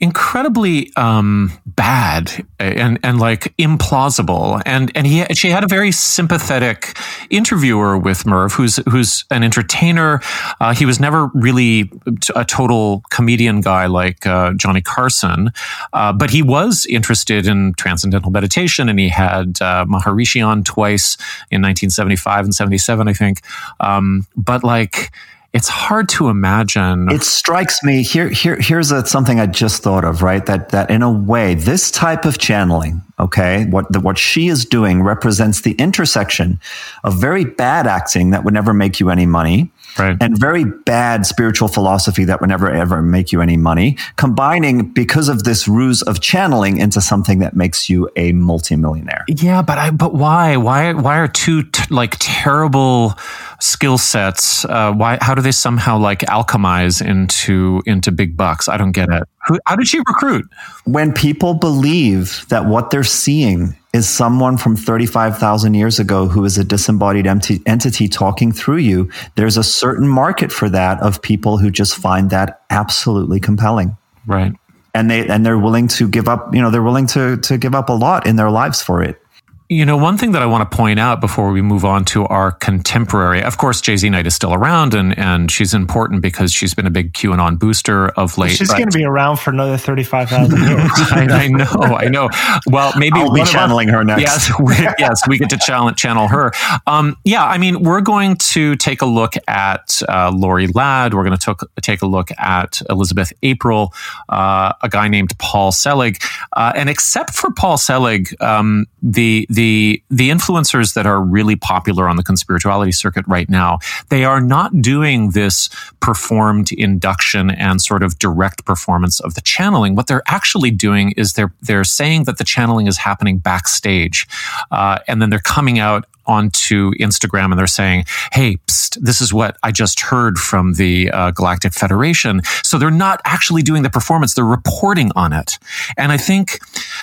incredibly 0.00 0.92
um, 0.96 1.52
bad 1.66 2.46
and 2.58 2.98
and 3.02 3.18
like 3.18 3.56
implausible. 3.56 4.62
And 4.64 4.92
and 4.94 5.06
he 5.06 5.24
she 5.34 5.50
had 5.50 5.64
a 5.64 5.66
very 5.66 5.92
sympathetic 5.92 6.96
interviewer 7.30 7.98
with 7.98 8.26
Merv, 8.26 8.52
who's 8.52 8.76
who's 8.88 9.24
an 9.30 9.42
entertainer. 9.42 10.20
Uh, 10.60 10.74
he 10.74 10.86
was 10.86 11.00
never 11.00 11.30
really 11.34 11.90
a 12.34 12.44
total 12.44 13.02
comedian 13.10 13.60
guy 13.60 13.86
like 13.86 14.26
uh, 14.26 14.52
Johnny 14.54 14.82
Carson, 14.82 15.50
uh, 15.92 16.12
but 16.12 16.30
he 16.30 16.42
was 16.42 16.86
interested 16.86 17.46
in 17.46 17.74
transcendental 17.74 18.30
meditation, 18.30 18.88
and 18.88 18.98
he 18.98 19.08
had 19.08 19.60
uh, 19.60 19.84
Maharishi 19.86 20.46
on 20.46 20.62
twice 20.64 21.16
in 21.50 21.62
1975 21.62 22.44
and 22.44 22.54
77, 22.54 23.08
I 23.08 23.12
think. 23.12 23.40
Um, 23.80 24.26
but 24.36 24.62
like 24.62 25.10
it's 25.54 25.68
hard 25.68 26.08
to 26.10 26.28
imagine. 26.28 27.10
It 27.10 27.22
strikes 27.22 27.82
me 27.82 28.02
here. 28.02 28.28
Here, 28.28 28.56
here's 28.60 28.90
a, 28.90 29.06
something 29.06 29.40
I 29.40 29.46
just 29.46 29.82
thought 29.82 30.04
of. 30.04 30.22
Right, 30.22 30.44
that 30.46 30.70
that 30.70 30.90
in 30.90 31.02
a 31.02 31.10
way, 31.10 31.54
this 31.54 31.90
type 31.90 32.26
of 32.26 32.38
channeling, 32.38 33.02
okay, 33.18 33.64
what 33.66 33.90
the, 33.90 34.00
what 34.00 34.18
she 34.18 34.48
is 34.48 34.64
doing 34.64 35.02
represents 35.02 35.62
the 35.62 35.72
intersection 35.72 36.60
of 37.02 37.18
very 37.18 37.44
bad 37.44 37.86
acting 37.86 38.30
that 38.30 38.44
would 38.44 38.54
never 38.54 38.74
make 38.74 39.00
you 39.00 39.08
any 39.08 39.24
money, 39.24 39.70
right. 39.98 40.16
and 40.20 40.38
very 40.38 40.64
bad 40.64 41.26
spiritual 41.26 41.68
philosophy 41.68 42.24
that 42.24 42.40
would 42.40 42.48
never 42.48 42.70
ever 42.70 43.02
make 43.02 43.32
you 43.32 43.40
any 43.40 43.56
money, 43.56 43.96
combining 44.16 44.90
because 44.92 45.28
of 45.28 45.44
this 45.44 45.68
ruse 45.68 46.02
of 46.02 46.20
channeling 46.20 46.78
into 46.78 47.00
something 47.00 47.38
that 47.38 47.54
makes 47.54 47.88
you 47.88 48.08
a 48.16 48.32
multimillionaire. 48.32 49.24
Yeah, 49.28 49.62
but 49.62 49.78
I 49.78 49.90
but 49.90 50.14
why 50.14 50.56
why 50.56 50.92
why 50.92 51.18
are 51.18 51.28
two 51.28 51.62
t- 51.64 51.94
like 51.94 52.16
terrible 52.18 53.14
skill 53.60 53.98
sets 53.98 54.64
uh, 54.64 54.92
why 54.92 55.18
how 55.20 55.34
do 55.34 55.42
they 55.42 55.52
somehow 55.52 55.98
like 55.98 56.20
alchemize 56.20 57.04
into 57.04 57.82
into 57.86 58.12
big 58.12 58.36
bucks 58.36 58.68
i 58.68 58.76
don't 58.76 58.92
get 58.92 59.08
it 59.08 59.24
Who, 59.46 59.58
how 59.66 59.76
did 59.76 59.88
she 59.88 59.98
recruit 59.98 60.48
when 60.84 61.12
people 61.12 61.54
believe 61.54 62.46
that 62.48 62.66
what 62.66 62.90
they're 62.90 63.04
seeing 63.04 63.76
is 63.94 64.08
someone 64.08 64.56
from 64.56 64.76
35,000 64.76 65.74
years 65.74 65.98
ago 65.98 66.26
who 66.26 66.44
is 66.44 66.58
a 66.58 66.64
disembodied 66.64 67.26
entity 67.26 68.08
talking 68.08 68.52
through 68.52 68.76
you 68.76 69.10
there's 69.36 69.56
a 69.56 69.64
certain 69.64 70.08
market 70.08 70.52
for 70.52 70.68
that 70.68 71.00
of 71.00 71.22
people 71.22 71.58
who 71.58 71.70
just 71.70 71.94
find 71.94 72.30
that 72.30 72.62
absolutely 72.70 73.40
compelling 73.40 73.96
right 74.26 74.52
and 74.94 75.10
they 75.10 75.26
and 75.28 75.44
they're 75.46 75.58
willing 75.58 75.86
to 75.86 76.08
give 76.08 76.28
up. 76.28 76.54
You 76.54 76.60
know, 76.60 76.70
they're 76.70 76.82
willing 76.82 77.06
to 77.08 77.36
to 77.36 77.58
give 77.58 77.74
up 77.74 77.88
a 77.88 77.92
lot 77.92 78.26
in 78.26 78.36
their 78.36 78.50
lives 78.50 78.82
for 78.82 79.02
it. 79.02 79.22
You 79.70 79.84
know, 79.84 79.98
one 79.98 80.16
thing 80.16 80.32
that 80.32 80.40
I 80.40 80.46
want 80.46 80.70
to 80.70 80.74
point 80.74 80.98
out 80.98 81.20
before 81.20 81.50
we 81.52 81.60
move 81.60 81.84
on 81.84 82.06
to 82.06 82.24
our 82.24 82.52
contemporary, 82.52 83.42
of 83.42 83.58
course, 83.58 83.82
JZ 83.82 84.10
Knight 84.10 84.26
is 84.26 84.34
still 84.34 84.54
around 84.54 84.94
and, 84.94 85.18
and 85.18 85.50
she's 85.50 85.74
important 85.74 86.22
because 86.22 86.50
she's 86.50 86.72
been 86.72 86.86
a 86.86 86.90
big 86.90 87.12
QAnon 87.12 87.58
booster 87.58 88.08
of 88.08 88.38
late. 88.38 88.52
She's 88.52 88.70
going 88.70 88.88
to 88.88 88.96
be 88.96 89.04
around 89.04 89.36
for 89.36 89.50
another 89.50 89.76
35,000 89.76 90.58
years. 90.58 90.70
I, 91.12 91.26
I, 91.30 91.48
know, 91.48 91.66
I 91.66 92.08
know. 92.08 92.30
Well, 92.66 92.94
maybe 92.96 93.18
I'll 93.18 93.30
be 93.30 93.44
channeling 93.44 93.88
her 93.88 94.02
next. 94.04 94.22
Yes, 94.22 94.50
we, 94.58 94.74
yes, 94.98 95.28
we 95.28 95.36
get 95.36 95.50
to 95.50 95.58
channel, 95.58 95.92
channel 95.92 96.28
her. 96.28 96.50
Um, 96.86 97.16
yeah, 97.24 97.44
I 97.44 97.58
mean, 97.58 97.82
we're 97.82 98.00
going 98.00 98.36
to 98.36 98.74
take 98.74 99.02
a 99.02 99.06
look 99.06 99.34
at 99.48 100.00
uh, 100.08 100.32
Lorie 100.34 100.68
Ladd. 100.68 101.12
We're 101.12 101.24
going 101.24 101.36
to 101.36 101.56
take 101.82 102.00
a 102.00 102.06
look 102.06 102.30
at 102.38 102.80
Elizabeth 102.88 103.34
April, 103.42 103.92
uh, 104.30 104.72
a 104.80 104.88
guy 104.88 105.08
named 105.08 105.38
Paul 105.38 105.72
Selig. 105.72 106.22
Uh, 106.56 106.72
and 106.74 106.88
except 106.88 107.34
for 107.34 107.52
Paul 107.52 107.76
Selig, 107.76 108.34
um, 108.40 108.86
the 109.02 109.46
the 109.50 109.57
the 109.58 110.00
the 110.08 110.30
influencers 110.30 110.94
that 110.94 111.04
are 111.04 111.20
really 111.20 111.56
popular 111.56 112.08
on 112.08 112.14
the 112.14 112.22
conspirituality 112.22 112.94
circuit 112.94 113.26
right 113.26 113.50
now, 113.50 113.80
they 114.08 114.22
are 114.24 114.40
not 114.40 114.80
doing 114.80 115.32
this 115.32 115.68
performed 115.98 116.70
induction 116.70 117.50
and 117.50 117.82
sort 117.82 118.04
of 118.04 118.20
direct 118.20 118.64
performance 118.64 119.18
of 119.18 119.34
the 119.34 119.40
channeling. 119.40 119.96
What 119.96 120.06
they're 120.06 120.22
actually 120.28 120.70
doing 120.70 121.12
is 121.16 121.32
they're 121.32 121.52
they're 121.60 121.82
saying 121.82 122.22
that 122.24 122.38
the 122.38 122.44
channeling 122.44 122.86
is 122.86 122.98
happening 122.98 123.38
backstage, 123.38 124.28
uh, 124.70 125.00
and 125.08 125.20
then 125.20 125.28
they're 125.28 125.40
coming 125.40 125.80
out 125.80 126.04
onto 126.28 126.92
Instagram 127.00 127.46
and 127.50 127.58
they're 127.58 127.66
saying, 127.66 128.04
"Hey, 128.32 128.58
psst, 128.66 128.98
this 129.00 129.20
is 129.20 129.32
what 129.32 129.56
I 129.62 129.72
just 129.72 130.00
heard 130.00 130.38
from 130.38 130.74
the 130.74 131.10
uh, 131.10 131.30
Galactic 131.32 131.72
Federation." 131.72 132.42
So 132.62 132.78
they're 132.78 132.90
not 132.90 133.20
actually 133.24 133.62
doing 133.62 133.82
the 133.82 133.90
performance; 133.90 134.34
they're 134.34 134.44
reporting 134.44 135.10
on 135.16 135.32
it. 135.32 135.58
And 135.96 136.12
I 136.12 136.16
think 136.16 136.60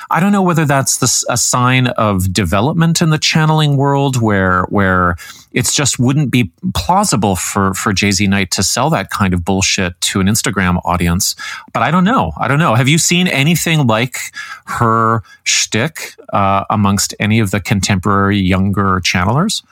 I 0.09 0.19
don't 0.19 0.31
know 0.31 0.43
whether 0.43 0.65
that's 0.65 0.97
the, 0.97 1.25
a 1.29 1.37
sign 1.37 1.87
of 1.87 2.31
development 2.31 3.01
in 3.01 3.09
the 3.09 3.17
channeling 3.17 3.75
world, 3.75 4.21
where 4.21 4.63
where 4.65 5.15
it 5.55 5.65
just 5.71 5.97
wouldn't 5.97 6.29
be 6.29 6.51
plausible 6.75 7.35
for 7.35 7.73
for 7.73 7.93
JZ 7.93 8.27
Knight 8.27 8.51
to 8.51 8.61
sell 8.61 8.89
that 8.91 9.09
kind 9.09 9.33
of 9.33 9.43
bullshit 9.43 9.99
to 10.01 10.19
an 10.19 10.27
Instagram 10.27 10.81
audience. 10.83 11.35
But 11.73 11.81
I 11.81 11.89
don't 11.89 12.03
know. 12.03 12.33
I 12.37 12.47
don't 12.49 12.59
know. 12.59 12.75
Have 12.75 12.89
you 12.89 12.97
seen 12.97 13.27
anything 13.27 13.87
like 13.87 14.17
her 14.65 15.23
shtick 15.43 16.13
uh, 16.33 16.65
amongst 16.69 17.15
any 17.19 17.39
of 17.39 17.51
the 17.51 17.61
contemporary 17.61 18.37
younger 18.37 18.99
channelers? 18.99 19.63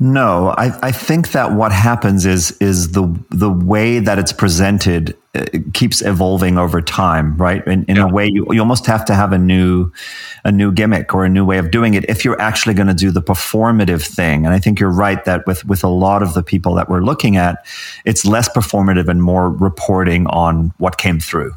No, 0.00 0.54
I, 0.56 0.78
I 0.80 0.92
think 0.92 1.32
that 1.32 1.52
what 1.52 1.72
happens 1.72 2.24
is 2.24 2.52
is 2.60 2.92
the 2.92 3.12
the 3.30 3.50
way 3.50 3.98
that 3.98 4.16
it's 4.16 4.32
presented 4.32 5.16
uh, 5.34 5.44
keeps 5.74 6.02
evolving 6.02 6.56
over 6.56 6.80
time, 6.80 7.36
right? 7.36 7.66
In, 7.66 7.84
in 7.86 7.96
yeah. 7.96 8.04
a 8.04 8.08
way, 8.08 8.28
you, 8.32 8.46
you 8.52 8.60
almost 8.60 8.86
have 8.86 9.04
to 9.06 9.14
have 9.14 9.32
a 9.32 9.38
new 9.38 9.90
a 10.44 10.52
new 10.52 10.70
gimmick 10.70 11.12
or 11.14 11.24
a 11.24 11.28
new 11.28 11.44
way 11.44 11.58
of 11.58 11.72
doing 11.72 11.94
it 11.94 12.08
if 12.08 12.24
you're 12.24 12.40
actually 12.40 12.74
going 12.74 12.86
to 12.86 12.94
do 12.94 13.10
the 13.10 13.20
performative 13.20 14.06
thing. 14.06 14.46
And 14.46 14.54
I 14.54 14.60
think 14.60 14.78
you're 14.78 14.92
right 14.92 15.24
that 15.24 15.44
with 15.48 15.64
with 15.64 15.82
a 15.82 15.88
lot 15.88 16.22
of 16.22 16.34
the 16.34 16.44
people 16.44 16.74
that 16.74 16.88
we're 16.88 17.02
looking 17.02 17.36
at, 17.36 17.66
it's 18.04 18.24
less 18.24 18.48
performative 18.48 19.08
and 19.08 19.20
more 19.20 19.50
reporting 19.50 20.28
on 20.28 20.72
what 20.78 20.98
came 20.98 21.18
through. 21.18 21.54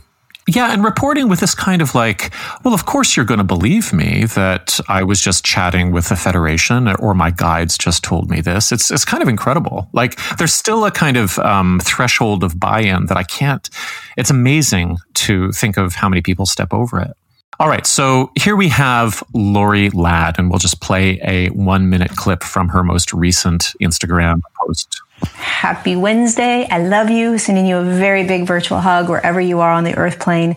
Yeah, 0.48 0.74
and 0.74 0.84
reporting 0.84 1.30
with 1.30 1.40
this 1.40 1.54
kind 1.54 1.84
of 1.84 1.94
like, 1.94 2.34
well, 2.64 2.74
of 2.74 2.86
course 2.88 3.16
you're 3.16 3.28
going 3.28 3.38
to 3.38 3.44
believe 3.44 3.94
me 3.94 4.26
that 4.26 4.80
I 4.88 5.04
was 5.04 5.22
just 5.22 5.46
chatting 5.46 5.92
with 5.92 6.10
the 6.10 6.16
Federation 6.16 6.88
or 6.96 7.14
my 7.14 7.30
guides 7.30 7.78
just 7.78 8.04
told 8.04 8.30
me 8.30 8.42
this. 8.42 8.72
It's 8.72 8.90
it's 8.90 9.06
kind 9.06 9.22
of 9.22 9.30
incredible. 9.30 9.88
Like 9.94 10.20
there's 10.38 10.54
still 10.54 10.84
a 10.84 10.92
kind 10.92 11.16
of 11.16 11.38
um, 11.40 11.80
threshold 11.84 12.44
of 12.44 12.60
buy-in 12.60 13.06
that 13.06 13.18
I 13.18 13.24
can't. 13.24 13.70
It's 14.18 14.32
amazing 14.32 14.98
to 15.14 15.52
think 15.52 15.78
of 15.78 15.94
how 15.94 16.10
many 16.10 16.22
people 16.22 16.48
step 16.48 16.74
over 16.74 17.00
it. 17.00 17.12
All 17.60 17.70
right, 17.70 17.86
so 17.86 18.32
here 18.36 18.56
we 18.56 18.70
have 18.70 19.24
Lorie 19.36 19.92
Ladd, 19.92 20.40
and 20.40 20.50
we'll 20.50 20.58
just 20.58 20.82
play 20.82 21.20
a 21.24 21.50
one-minute 21.50 22.16
clip 22.16 22.42
from 22.42 22.70
her 22.70 22.82
most 22.82 23.14
recent 23.14 23.74
Instagram 23.80 24.42
post. 24.60 25.00
Happy 25.30 25.96
Wednesday. 25.96 26.68
I 26.70 26.80
love 26.80 27.10
you. 27.10 27.38
Sending 27.38 27.66
you 27.66 27.78
a 27.78 27.84
very 27.84 28.26
big 28.26 28.46
virtual 28.46 28.80
hug 28.80 29.10
wherever 29.10 29.40
you 29.40 29.60
are 29.60 29.72
on 29.72 29.84
the 29.84 29.96
earth 29.96 30.20
plane 30.20 30.56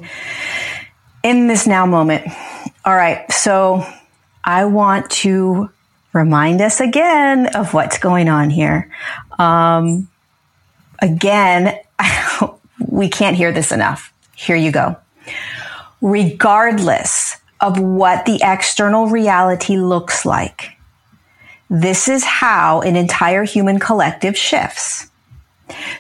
in 1.23 1.47
this 1.47 1.67
now 1.67 1.87
moment. 1.87 2.27
All 2.85 2.95
right. 2.95 3.31
So 3.33 3.87
I 4.45 4.65
want 4.67 5.11
to 5.11 5.71
remind 6.13 6.61
us 6.61 6.81
again 6.81 7.49
of 7.55 7.75
what's 7.75 7.99
going 7.99 8.29
on 8.29 8.51
here. 8.51 8.91
Um, 9.39 10.09
again, 11.01 11.79
we 12.89 13.09
can't 13.09 13.37
hear 13.37 13.53
this 13.53 13.73
enough. 13.73 14.13
Here 14.37 14.57
you 14.57 14.71
go. 14.71 14.97
Regardless 16.01 17.37
of 17.61 17.79
what 17.79 18.27
the 18.27 18.41
external 18.43 19.09
reality 19.09 19.77
looks 19.77 20.25
like, 20.25 20.77
this 21.71 22.09
is 22.09 22.25
how 22.25 22.81
an 22.83 22.97
entire 22.97 23.45
human 23.45 23.79
collective 23.79 24.37
shifts. 24.37 25.11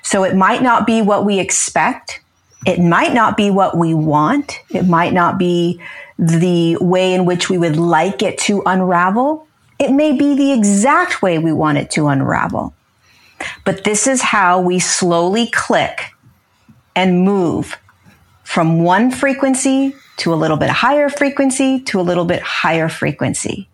So 0.02 0.24
it 0.24 0.36
might 0.36 0.62
not 0.62 0.86
be 0.86 1.02
what 1.02 1.24
we 1.24 1.38
expect. 1.38 2.20
It 2.66 2.78
might 2.78 3.12
not 3.14 3.36
be 3.36 3.50
what 3.50 3.76
we 3.76 3.94
want. 3.94 4.60
It 4.70 4.86
might 4.86 5.12
not 5.12 5.38
be 5.38 5.80
the 6.18 6.76
way 6.80 7.14
in 7.14 7.24
which 7.24 7.48
we 7.50 7.58
would 7.58 7.76
like 7.76 8.22
it 8.22 8.38
to 8.38 8.62
unravel. 8.66 9.46
It 9.78 9.90
may 9.90 10.12
be 10.12 10.34
the 10.34 10.52
exact 10.52 11.22
way 11.22 11.38
we 11.38 11.52
want 11.52 11.78
it 11.78 11.90
to 11.92 12.08
unravel. 12.08 12.74
But 13.64 13.84
this 13.84 14.06
is 14.06 14.22
how 14.22 14.60
we 14.60 14.78
slowly 14.78 15.48
click 15.48 16.12
and 16.94 17.22
move 17.22 17.78
from 18.44 18.82
one 18.82 19.10
frequency 19.10 19.94
to 20.18 20.32
a 20.32 20.36
little 20.36 20.56
bit 20.56 20.70
higher 20.70 21.08
frequency 21.08 21.80
to 21.80 22.00
a 22.00 22.02
little 22.02 22.24
bit 22.24 22.40
higher 22.42 22.88
frequency. 22.88 23.68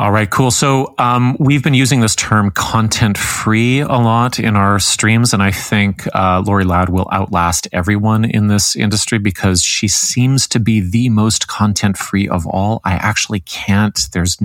All 0.00 0.12
right, 0.12 0.30
cool. 0.30 0.50
So 0.50 0.94
um, 0.96 1.36
we've 1.38 1.62
been 1.62 1.74
using 1.74 2.00
this 2.00 2.16
term 2.16 2.50
content 2.52 3.18
free 3.18 3.80
a 3.80 3.98
lot 3.98 4.40
in 4.40 4.56
our 4.56 4.78
streams, 4.78 5.34
and 5.34 5.42
I 5.42 5.50
think 5.50 6.08
uh, 6.16 6.42
Lorie 6.46 6.64
Ladd 6.64 6.88
will 6.88 7.06
outlast 7.12 7.68
everyone 7.70 8.24
in 8.24 8.46
this 8.46 8.74
industry 8.74 9.18
because 9.18 9.62
she 9.62 9.88
seems 9.88 10.48
to 10.48 10.58
be 10.58 10.80
the 10.80 11.10
most 11.10 11.48
content 11.48 11.98
free 11.98 12.26
of 12.26 12.46
all. 12.46 12.80
I 12.82 12.92
actually 12.92 13.40
can't. 13.40 14.00
There's 14.14 14.38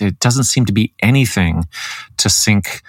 it 0.00 0.20
doesn't 0.20 0.44
seem 0.44 0.64
to 0.66 0.72
be 0.72 0.94
anything 1.02 1.66
to 2.18 2.30
sink 2.30 2.80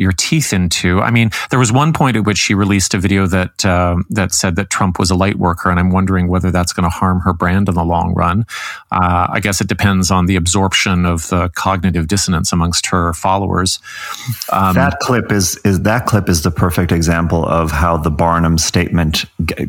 your 0.00 0.12
teeth 0.12 0.52
into. 0.52 1.00
I 1.00 1.10
mean, 1.10 1.30
there 1.50 1.58
was 1.58 1.70
one 1.70 1.92
point 1.92 2.16
at 2.16 2.24
which 2.24 2.38
she 2.38 2.54
released 2.54 2.94
a 2.94 2.98
video 2.98 3.26
that 3.26 3.64
uh, 3.64 3.96
that 4.08 4.32
said 4.32 4.56
that 4.56 4.70
Trump 4.70 4.98
was 4.98 5.10
a 5.10 5.14
light 5.14 5.36
worker, 5.36 5.70
and 5.70 5.78
I'm 5.78 5.90
wondering 5.90 6.28
whether 6.28 6.50
that's 6.50 6.72
going 6.72 6.84
to 6.84 6.90
harm 6.90 7.20
her 7.20 7.34
brand 7.34 7.68
in 7.68 7.74
the 7.74 7.84
long 7.84 8.14
run. 8.14 8.46
Uh, 8.90 9.26
I 9.30 9.40
guess 9.40 9.60
it 9.60 9.68
depends 9.68 10.10
on 10.10 10.24
the 10.24 10.36
absorption 10.36 11.04
of 11.04 11.28
the 11.28 11.50
cognitive 11.54 12.08
dissonance 12.08 12.50
amongst 12.52 12.86
her 12.86 13.12
followers. 13.12 13.78
Um, 14.50 14.74
that 14.74 14.98
clip 15.00 15.30
is 15.30 15.56
is 15.64 15.82
that 15.82 16.06
clip 16.06 16.28
is 16.28 16.42
the 16.42 16.50
perfect 16.50 16.92
example 16.92 17.44
of 17.44 17.70
how 17.70 17.98
the 17.98 18.10
Barnum 18.10 18.56
statement 18.56 19.26
g- 19.44 19.66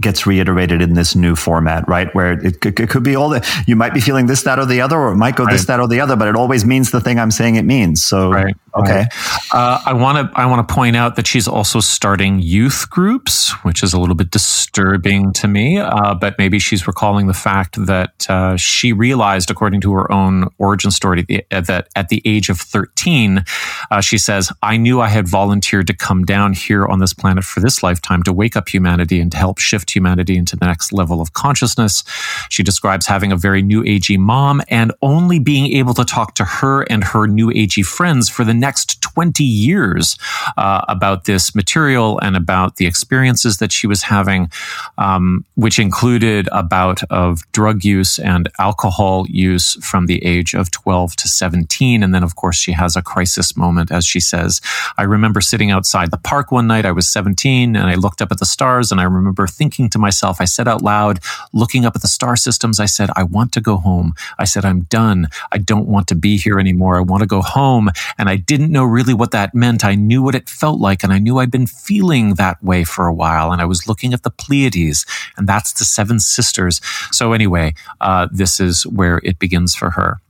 gets 0.00 0.26
reiterated 0.26 0.80
in 0.80 0.94
this 0.94 1.14
new 1.14 1.36
format, 1.36 1.86
right? 1.86 2.12
Where 2.14 2.32
it, 2.32 2.64
it, 2.64 2.88
could 2.88 3.02
be 3.02 3.14
all 3.14 3.28
the 3.28 3.46
you 3.66 3.76
might 3.76 3.92
be 3.92 4.00
feeling 4.00 4.26
this, 4.26 4.42
that, 4.44 4.58
or 4.58 4.64
the 4.64 4.80
other, 4.80 4.96
or 4.96 5.12
it 5.12 5.16
might 5.16 5.36
go 5.36 5.44
right. 5.44 5.52
this, 5.52 5.66
that, 5.66 5.80
or 5.80 5.88
the 5.88 6.00
other, 6.00 6.16
but 6.16 6.28
it 6.28 6.36
always 6.36 6.64
means 6.64 6.90
the 6.90 7.00
thing 7.00 7.18
I'm 7.18 7.30
saying 7.30 7.56
it 7.56 7.64
means. 7.64 8.02
So, 8.02 8.30
right. 8.30 8.56
Okay. 8.78 9.06
Uh, 9.52 9.56
uh, 9.56 9.80
I 9.86 9.92
want 9.92 10.32
to 10.32 10.38
I 10.38 10.46
want 10.46 10.66
to 10.66 10.74
point 10.74 10.96
out 10.96 11.16
that 11.16 11.26
she's 11.26 11.48
also 11.48 11.80
starting 11.80 12.40
youth 12.40 12.88
groups, 12.90 13.52
which 13.64 13.82
is 13.82 13.92
a 13.92 14.00
little 14.00 14.14
bit 14.14 14.30
disturbing 14.30 15.32
to 15.34 15.48
me. 15.48 15.78
Uh, 15.78 16.14
but 16.14 16.36
maybe 16.38 16.58
she's 16.58 16.86
recalling 16.86 17.26
the 17.26 17.34
fact 17.34 17.84
that 17.86 18.28
uh, 18.28 18.56
she 18.56 18.92
realized, 18.92 19.50
according 19.50 19.80
to 19.82 19.92
her 19.92 20.10
own 20.12 20.48
origin 20.58 20.90
story, 20.90 21.24
that 21.50 21.88
at 21.96 22.08
the 22.08 22.22
age 22.24 22.48
of 22.48 22.60
thirteen, 22.60 23.44
uh, 23.90 24.00
she 24.00 24.18
says, 24.18 24.52
"I 24.62 24.76
knew 24.76 25.00
I 25.00 25.08
had 25.08 25.26
volunteered 25.28 25.86
to 25.86 25.94
come 25.94 26.24
down 26.24 26.52
here 26.52 26.86
on 26.86 26.98
this 26.98 27.14
planet 27.14 27.44
for 27.44 27.60
this 27.60 27.82
lifetime 27.82 28.22
to 28.24 28.32
wake 28.32 28.56
up 28.56 28.68
humanity 28.68 29.20
and 29.20 29.30
to 29.32 29.38
help 29.38 29.58
shift 29.58 29.94
humanity 29.94 30.36
into 30.36 30.56
the 30.56 30.66
next 30.66 30.92
level 30.92 31.20
of 31.20 31.32
consciousness." 31.32 32.04
She 32.50 32.62
describes 32.62 33.06
having 33.06 33.32
a 33.32 33.36
very 33.36 33.62
new 33.62 33.82
agey 33.84 34.18
mom 34.18 34.62
and 34.68 34.92
only 35.02 35.38
being 35.38 35.72
able 35.72 35.94
to 35.94 36.04
talk 36.04 36.34
to 36.34 36.44
her 36.44 36.82
and 36.82 37.02
her 37.04 37.26
new 37.26 37.50
agey 37.50 37.84
friends 37.84 38.28
for 38.28 38.44
the 38.44 38.54
next 38.54 38.65
twenty 38.74 39.44
years 39.44 40.18
uh, 40.56 40.84
about 40.88 41.24
this 41.24 41.54
material 41.54 42.18
and 42.20 42.36
about 42.36 42.76
the 42.76 42.86
experiences 42.86 43.58
that 43.58 43.72
she 43.72 43.86
was 43.86 44.02
having, 44.02 44.50
um, 44.98 45.44
which 45.54 45.78
included 45.78 46.48
a 46.52 46.62
bout 46.62 47.02
of 47.10 47.40
drug 47.52 47.84
use 47.84 48.18
and 48.18 48.48
alcohol 48.58 49.26
use 49.28 49.74
from 49.84 50.06
the 50.06 50.24
age 50.24 50.54
of 50.54 50.70
12 50.70 51.16
to 51.16 51.28
17. 51.28 52.02
And 52.02 52.14
then, 52.14 52.22
of 52.22 52.36
course, 52.36 52.56
she 52.56 52.72
has 52.72 52.96
a 52.96 53.02
crisis 53.02 53.56
moment, 53.56 53.90
as 53.90 54.04
she 54.06 54.20
says. 54.20 54.60
I 54.98 55.02
remember 55.02 55.40
sitting 55.40 55.70
outside 55.70 56.10
the 56.10 56.18
park 56.18 56.50
one 56.52 56.66
night. 56.66 56.84
I 56.86 56.92
was 56.92 57.08
17 57.08 57.76
and 57.76 57.86
I 57.86 57.94
looked 57.94 58.20
up 58.20 58.32
at 58.32 58.38
the 58.38 58.46
stars 58.46 58.92
and 58.92 59.00
I 59.00 59.04
remember 59.04 59.46
thinking 59.46 59.88
to 59.90 59.98
myself, 59.98 60.40
I 60.40 60.44
said 60.44 60.68
out 60.68 60.82
loud, 60.82 61.20
looking 61.52 61.84
up 61.84 61.96
at 61.96 62.02
the 62.02 62.08
star 62.08 62.36
systems, 62.36 62.80
I 62.80 62.86
said, 62.86 63.10
I 63.16 63.22
want 63.22 63.52
to 63.52 63.60
go 63.60 63.76
home. 63.76 64.14
I 64.38 64.44
said, 64.44 64.64
I'm 64.64 64.82
done. 64.82 65.28
I 65.52 65.58
don't 65.58 65.86
want 65.86 66.08
to 66.08 66.14
be 66.14 66.36
here 66.36 66.58
anymore. 66.58 66.96
I 66.96 67.00
want 67.00 67.22
to 67.22 67.26
go 67.26 67.42
home. 67.42 67.90
And 68.18 68.28
I 68.28 68.36
did 68.36 68.55
didn't 68.56 68.72
know 68.72 68.84
really 68.84 69.14
what 69.14 69.30
that 69.32 69.54
meant. 69.54 69.84
I 69.84 69.94
knew 69.94 70.22
what 70.22 70.34
it 70.34 70.48
felt 70.48 70.80
like, 70.80 71.02
and 71.02 71.12
I 71.12 71.18
knew 71.18 71.38
I'd 71.38 71.50
been 71.50 71.66
feeling 71.66 72.34
that 72.34 72.62
way 72.62 72.84
for 72.84 73.06
a 73.06 73.14
while. 73.14 73.52
And 73.52 73.60
I 73.60 73.64
was 73.64 73.86
looking 73.86 74.12
at 74.12 74.22
the 74.22 74.30
Pleiades, 74.30 75.04
and 75.36 75.48
that's 75.48 75.72
the 75.72 75.84
seven 75.84 76.18
sisters. 76.20 76.80
So, 77.12 77.32
anyway, 77.32 77.74
uh, 78.00 78.28
this 78.32 78.60
is 78.60 78.86
where 78.86 79.20
it 79.24 79.38
begins 79.38 79.74
for 79.74 79.90
her. 79.90 80.20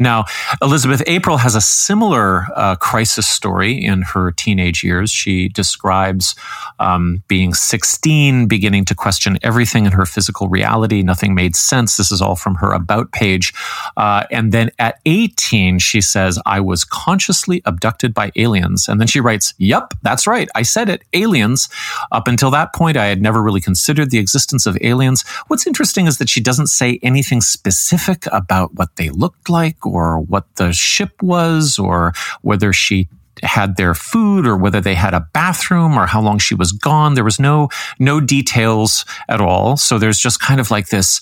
Now, 0.00 0.24
Elizabeth 0.62 1.02
April 1.06 1.36
has 1.36 1.54
a 1.54 1.60
similar 1.60 2.46
uh, 2.56 2.76
crisis 2.76 3.28
story 3.28 3.84
in 3.84 4.00
her 4.00 4.32
teenage 4.32 4.82
years. 4.82 5.10
She 5.10 5.50
describes 5.50 6.34
um, 6.78 7.22
being 7.28 7.52
16, 7.52 8.48
beginning 8.48 8.86
to 8.86 8.94
question 8.94 9.38
everything 9.42 9.84
in 9.84 9.92
her 9.92 10.06
physical 10.06 10.48
reality. 10.48 11.02
Nothing 11.02 11.34
made 11.34 11.54
sense. 11.54 11.98
This 11.98 12.10
is 12.10 12.22
all 12.22 12.34
from 12.34 12.54
her 12.56 12.72
About 12.72 13.12
page. 13.12 13.52
Uh, 13.96 14.24
and 14.30 14.52
then 14.52 14.70
at 14.78 15.00
18, 15.04 15.78
she 15.78 16.00
says, 16.00 16.40
I 16.46 16.60
was 16.60 16.82
consciously 16.84 17.60
abducted 17.66 18.14
by 18.14 18.32
aliens. 18.36 18.88
And 18.88 19.00
then 19.00 19.06
she 19.06 19.20
writes, 19.20 19.52
Yep, 19.58 19.94
that's 20.00 20.26
right. 20.26 20.48
I 20.54 20.62
said 20.62 20.88
it, 20.88 21.02
aliens. 21.12 21.68
Up 22.10 22.26
until 22.26 22.50
that 22.52 22.72
point, 22.72 22.96
I 22.96 23.06
had 23.06 23.20
never 23.20 23.42
really 23.42 23.60
considered 23.60 24.10
the 24.10 24.18
existence 24.18 24.64
of 24.64 24.78
aliens. 24.80 25.28
What's 25.48 25.66
interesting 25.66 26.06
is 26.06 26.16
that 26.18 26.30
she 26.30 26.40
doesn't 26.40 26.68
say 26.68 26.98
anything 27.02 27.42
specific 27.42 28.24
about 28.32 28.74
what 28.74 28.96
they 28.96 29.10
looked 29.10 29.50
like 29.50 29.84
or 29.90 30.20
what 30.20 30.44
the 30.56 30.72
ship 30.72 31.22
was 31.22 31.78
or 31.78 32.12
whether 32.42 32.72
she 32.72 33.08
had 33.42 33.76
their 33.76 33.94
food 33.94 34.46
or 34.46 34.56
whether 34.56 34.80
they 34.80 34.94
had 34.94 35.14
a 35.14 35.26
bathroom 35.32 35.98
or 35.98 36.06
how 36.06 36.20
long 36.20 36.38
she 36.38 36.54
was 36.54 36.72
gone. 36.72 37.14
There 37.14 37.24
was 37.24 37.40
no 37.40 37.68
no 37.98 38.20
details 38.20 39.04
at 39.28 39.40
all. 39.40 39.76
So 39.76 39.98
there's 39.98 40.18
just 40.18 40.40
kind 40.40 40.60
of 40.60 40.70
like 40.70 40.88
this 40.88 41.20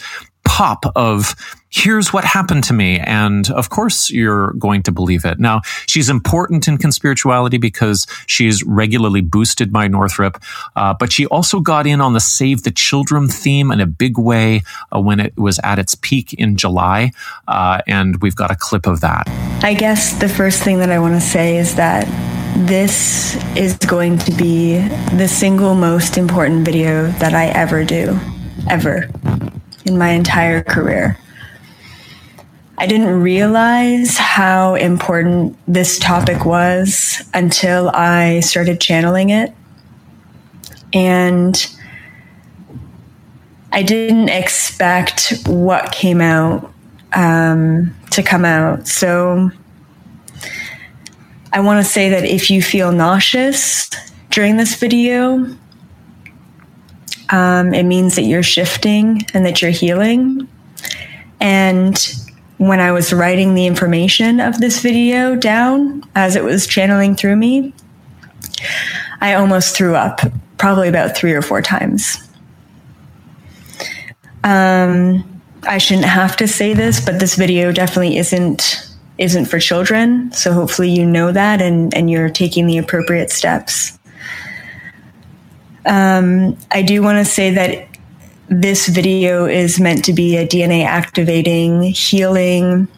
of 0.96 1.34
here's 1.70 2.12
what 2.12 2.24
happened 2.24 2.64
to 2.64 2.72
me. 2.72 2.98
And 2.98 3.48
of 3.50 3.70
course, 3.70 4.10
you're 4.10 4.52
going 4.54 4.82
to 4.84 4.92
believe 4.92 5.24
it. 5.24 5.38
Now, 5.38 5.60
she's 5.86 6.08
important 6.08 6.66
in 6.66 6.78
conspirituality 6.78 7.60
because 7.60 8.06
she's 8.26 8.64
regularly 8.64 9.20
boosted 9.20 9.72
by 9.72 9.86
Northrup, 9.86 10.42
uh, 10.74 10.94
but 10.98 11.12
she 11.12 11.26
also 11.26 11.60
got 11.60 11.86
in 11.86 12.00
on 12.00 12.12
the 12.12 12.20
Save 12.20 12.62
the 12.62 12.70
Children 12.70 13.28
theme 13.28 13.70
in 13.70 13.80
a 13.80 13.86
big 13.86 14.18
way 14.18 14.62
uh, 14.94 15.00
when 15.00 15.20
it 15.20 15.36
was 15.36 15.60
at 15.62 15.78
its 15.78 15.94
peak 15.94 16.32
in 16.34 16.56
July. 16.56 17.12
Uh, 17.46 17.80
and 17.86 18.20
we've 18.22 18.36
got 18.36 18.50
a 18.50 18.56
clip 18.56 18.86
of 18.86 19.00
that. 19.00 19.28
I 19.62 19.74
guess 19.74 20.18
the 20.18 20.28
first 20.28 20.62
thing 20.62 20.78
that 20.78 20.90
I 20.90 20.98
want 20.98 21.14
to 21.14 21.20
say 21.20 21.58
is 21.58 21.76
that 21.76 22.06
this 22.66 23.36
is 23.56 23.76
going 23.76 24.18
to 24.18 24.32
be 24.32 24.78
the 25.16 25.28
single 25.28 25.74
most 25.74 26.18
important 26.18 26.64
video 26.64 27.10
that 27.18 27.34
I 27.34 27.46
ever 27.46 27.84
do, 27.84 28.18
ever 28.68 29.08
in 29.88 29.98
my 29.98 30.10
entire 30.10 30.62
career. 30.62 31.18
I 32.80 32.86
didn't 32.86 33.22
realize 33.22 34.16
how 34.16 34.76
important 34.76 35.58
this 35.66 35.98
topic 35.98 36.44
was 36.44 37.20
until 37.34 37.88
I 37.88 38.38
started 38.38 38.80
channeling 38.80 39.30
it. 39.30 39.52
And 40.92 41.76
I 43.72 43.82
didn't 43.82 44.28
expect 44.28 45.42
what 45.46 45.90
came 45.90 46.20
out 46.20 46.72
um, 47.14 47.94
to 48.12 48.22
come 48.22 48.44
out. 48.44 48.86
So 48.86 49.50
I 51.52 51.60
want 51.60 51.84
to 51.84 51.90
say 51.90 52.10
that 52.10 52.24
if 52.24 52.48
you 52.48 52.62
feel 52.62 52.92
nauseous 52.92 53.90
during 54.30 54.56
this 54.56 54.76
video, 54.76 55.46
um, 57.30 57.74
it 57.74 57.84
means 57.84 58.16
that 58.16 58.22
you're 58.22 58.42
shifting 58.42 59.22
and 59.34 59.44
that 59.44 59.60
you're 59.60 59.70
healing. 59.70 60.48
And 61.40 61.96
when 62.58 62.80
I 62.80 62.92
was 62.92 63.12
writing 63.12 63.54
the 63.54 63.66
information 63.66 64.40
of 64.40 64.58
this 64.58 64.80
video 64.80 65.36
down 65.36 66.02
as 66.14 66.36
it 66.36 66.42
was 66.42 66.66
channeling 66.66 67.14
through 67.14 67.36
me, 67.36 67.72
I 69.20 69.34
almost 69.34 69.76
threw 69.76 69.94
up 69.94 70.20
probably 70.58 70.88
about 70.88 71.16
three 71.16 71.32
or 71.32 71.42
four 71.42 71.62
times. 71.62 72.18
Um, 74.44 75.24
I 75.64 75.78
shouldn't 75.78 76.06
have 76.06 76.36
to 76.38 76.48
say 76.48 76.74
this, 76.74 77.04
but 77.04 77.20
this 77.20 77.34
video 77.34 77.72
definitely 77.72 78.16
isn't 78.16 78.84
isn't 79.18 79.46
for 79.46 79.58
children. 79.58 80.30
So 80.30 80.52
hopefully 80.52 80.90
you 80.90 81.04
know 81.04 81.32
that 81.32 81.60
and, 81.60 81.92
and 81.92 82.08
you're 82.08 82.30
taking 82.30 82.68
the 82.68 82.78
appropriate 82.78 83.32
steps. 83.32 83.97
Um, 85.88 86.56
I 86.70 86.82
do 86.82 87.02
want 87.02 87.18
to 87.18 87.24
say 87.24 87.50
that 87.54 87.88
this 88.50 88.88
video 88.88 89.46
is 89.46 89.80
meant 89.80 90.04
to 90.04 90.12
be 90.12 90.36
a 90.36 90.46
DNA 90.46 90.84
activating, 90.84 91.82
healing, 91.82 92.88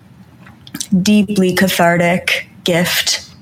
deeply 1.03 1.55
cathartic 1.55 2.49
gift 2.65 3.33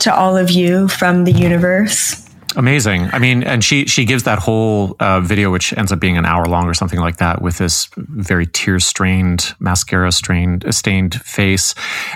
to 0.00 0.14
all 0.14 0.36
of 0.36 0.50
you 0.50 0.88
from 0.88 1.24
the 1.24 1.32
universe. 1.32 2.25
Amazing. 2.56 3.10
I 3.12 3.18
mean, 3.18 3.42
and 3.42 3.62
she 3.62 3.86
she 3.86 4.06
gives 4.06 4.22
that 4.22 4.38
whole 4.38 4.96
uh, 4.98 5.20
video, 5.20 5.52
which 5.52 5.74
ends 5.74 5.92
up 5.92 6.00
being 6.00 6.16
an 6.16 6.24
hour 6.24 6.46
long 6.46 6.66
or 6.66 6.72
something 6.72 6.98
like 6.98 7.18
that, 7.18 7.42
with 7.42 7.58
this 7.58 7.90
very 7.96 8.46
tear 8.46 8.80
strained, 8.80 9.54
mascara 9.60 10.10
strained, 10.10 10.64
stained 10.74 11.20
face, 11.20 11.74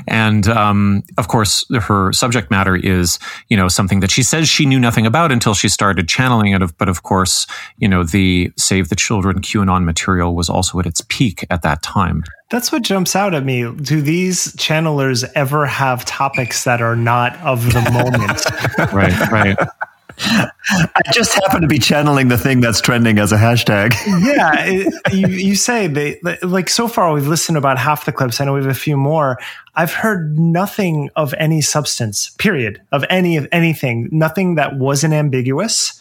and 0.09 0.49
um, 0.49 1.03
of 1.19 1.29
course, 1.29 1.67
her 1.83 2.11
subject 2.15 2.51
matter 2.51 2.75
is 2.75 3.19
you 3.49 3.57
know 3.57 3.69
something 3.69 4.01
that 4.01 4.11
she 4.11 4.23
says 4.23 4.49
she 4.49 4.65
knew 4.65 4.81
nothing 4.81 5.05
about 5.05 5.31
until 5.31 5.53
she 5.53 5.69
started 5.69 6.09
channeling 6.09 6.55
it. 6.55 6.63
But 6.79 6.89
of 6.89 7.03
course, 7.03 7.47
you 7.77 7.87
know, 7.87 8.03
the 8.03 8.51
Save 8.57 8.89
the 8.89 8.97
Children 8.97 9.43
QAnon 9.43 9.85
material 9.85 10.35
was 10.35 10.49
also 10.49 10.81
at 10.81 10.87
its 10.87 11.03
peak 11.09 11.45
at 11.51 11.61
that 11.63 11.83
time. 11.83 12.25
That's 12.51 12.73
what 12.73 12.83
jumps 12.83 13.15
out 13.15 13.35
at 13.35 13.45
me. 13.45 13.71
Do 13.71 14.01
these 14.01 14.55
channelers 14.57 15.31
ever 15.35 15.67
have 15.67 16.05
topics 16.05 16.65
that 16.65 16.81
are 16.81 16.97
not 16.97 17.37
of 17.41 17.73
the 17.73 17.81
moment? 17.93 18.93
right, 18.93 19.31
right. 19.31 19.57
I 20.23 21.03
just 21.13 21.35
happen 21.35 21.63
to 21.63 21.67
be 21.67 21.79
channeling 21.79 22.29
the 22.29 22.39
thing 22.39 22.61
that's 22.61 22.81
trending 22.81 23.19
as 23.19 23.33
a 23.33 23.37
hashtag. 23.37 23.95
yeah, 24.25 24.53
it, 24.67 24.93
you, 25.13 25.29
you 25.29 25.55
say 25.55 25.87
they 25.87 26.21
like 26.43 26.69
so 26.69 26.89
far 26.89 27.13
we've 27.13 27.27
listened 27.27 27.55
to 27.55 27.59
about 27.59 27.79
half 27.79 28.05
the 28.05 28.13
clips. 28.13 28.41
I 28.41 28.45
know 28.45 28.55
we 28.55 28.61
have 28.61 28.71
a 28.71 28.75
few 28.75 28.97
more. 28.97 29.39
I've 29.75 29.93
heard 29.93 30.39
nothing 30.39 31.11
of 31.17 31.35
any 31.39 31.61
substance. 31.61 32.31
Period 32.39 32.83
of 32.93 33.05
any 33.09 33.37
of 33.37 33.49
anything. 33.53 34.09
Nothing 34.13 34.57
that 34.57 34.77
wasn't 34.77 35.15
ambiguous 35.15 36.01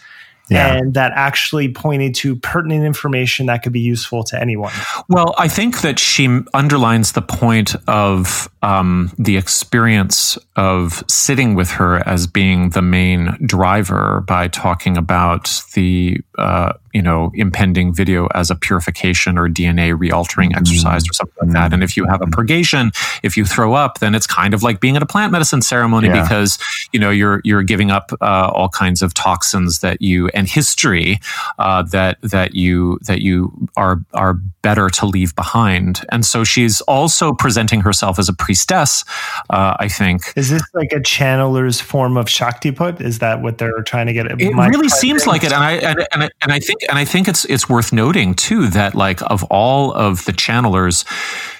yeah. 0.50 0.76
and 0.76 0.94
that 0.94 1.12
actually 1.16 1.72
pointed 1.72 2.16
to 2.16 2.36
pertinent 2.36 2.86
information 2.86 3.46
that 3.48 3.64
could 3.64 3.74
be 3.74 3.80
useful 3.80 4.24
to 4.26 4.40
anyone. 4.40 4.74
Well, 5.08 5.36
I 5.38 5.48
think 5.48 5.82
that 5.82 6.00
she 6.00 6.40
underlines 6.54 7.14
the 7.14 7.22
point 7.22 7.76
of 7.88 8.50
um, 8.62 9.12
the 9.18 9.38
experience 9.38 10.38
of 10.56 11.04
sitting 11.08 11.56
with 11.56 11.72
her 11.72 12.08
as 12.08 12.28
being 12.28 12.70
the 12.70 12.82
main 12.82 13.38
driver 13.46 14.24
by 14.28 14.48
talking 14.48 14.98
about 14.98 15.62
the 15.74 16.18
uh, 16.38 16.74
you 16.94 17.02
know 17.02 17.32
impending 17.34 17.94
video 17.94 18.28
as 18.36 18.50
a 18.50 18.56
purification 18.56 19.38
or 19.38 19.48
DNA 19.48 19.98
realtering 19.98 20.50
mm-hmm. 20.50 20.60
exercise 20.60 21.04
or 21.10 21.14
something 21.14 21.36
like 21.42 21.54
that. 21.54 21.74
And 21.74 21.84
if 21.84 21.96
you 21.96 22.06
have 22.06 22.22
a 22.22 22.26
mm-hmm. 22.26 22.32
purgation, 22.32 22.92
if 23.24 23.38
you 23.38 23.46
throw 23.46 23.74
up, 23.74 24.00
then 24.00 24.16
it's 24.16 24.28
kind 24.28 24.54
of 24.54 24.64
like 24.64 24.80
being 24.80 24.96
at 24.96 25.04
a 25.04 25.06
plant 25.06 25.32
medicine 25.32 25.62
ceremony 25.62 26.08
yeah. 26.08 26.22
because 26.22 26.58
you 26.92 27.00
know 27.00 27.10
you're 27.10 27.42
you're 27.44 27.64
giving 27.64 27.92
up 27.92 28.12
uh, 28.22 28.52
all 28.54 28.70
kinds 28.70 29.02
of 29.02 29.14
toxins 29.14 29.80
that 29.80 30.02
you 30.02 30.28
and 30.30 30.48
history 30.48 31.20
uh, 31.58 31.84
that 31.84 32.18
that 32.22 32.56
you 32.56 33.00
that 33.04 33.22
you 33.22 33.52
are 33.78 34.02
are 34.14 34.36
better 34.62 34.90
to 34.90 35.06
leave 35.06 35.36
behind. 35.36 36.06
And 36.10 36.26
so 36.26 36.44
she's 36.44 36.82
also 36.82 37.34
presenting 37.34 37.82
herself 37.82 38.20
as 38.20 38.30
a 38.30 38.34
priestess. 38.34 39.04
Uh, 39.50 39.76
I 39.80 39.88
think 39.88 40.34
is 40.36 40.50
this 40.50 40.64
like 40.74 40.92
a 40.92 41.00
channeler's 41.00 41.80
form 41.80 42.18
of 42.18 42.26
Shaktipat? 42.26 43.02
Is 43.02 43.20
that 43.20 43.42
what 43.42 43.58
they're 43.58 43.82
trying 43.84 44.08
to 44.08 44.14
get? 44.14 44.28
It 44.28 44.56
really 44.56 44.90
seems 44.90 45.26
like 45.28 45.44
it, 45.44 45.52
and 45.52 45.64
I 45.64 45.72
and, 45.74 46.08
and, 46.12 46.24
I, 46.24 46.30
and 46.42 46.52
I 46.52 46.60
think 46.60 46.79
and 46.88 46.98
I 46.98 47.06
think 47.06 47.28
it's 47.28 47.46
it's 47.46 47.68
worth 47.68 47.92
noting 47.92 48.34
too 48.34 48.68
that 48.68 48.96
like 48.96 49.22
of 49.24 49.44
all 49.46 49.92
of 49.94 50.26
the 50.26 50.32
channelers, 50.34 51.06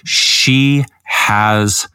she 0.06 0.86
has 1.04 1.88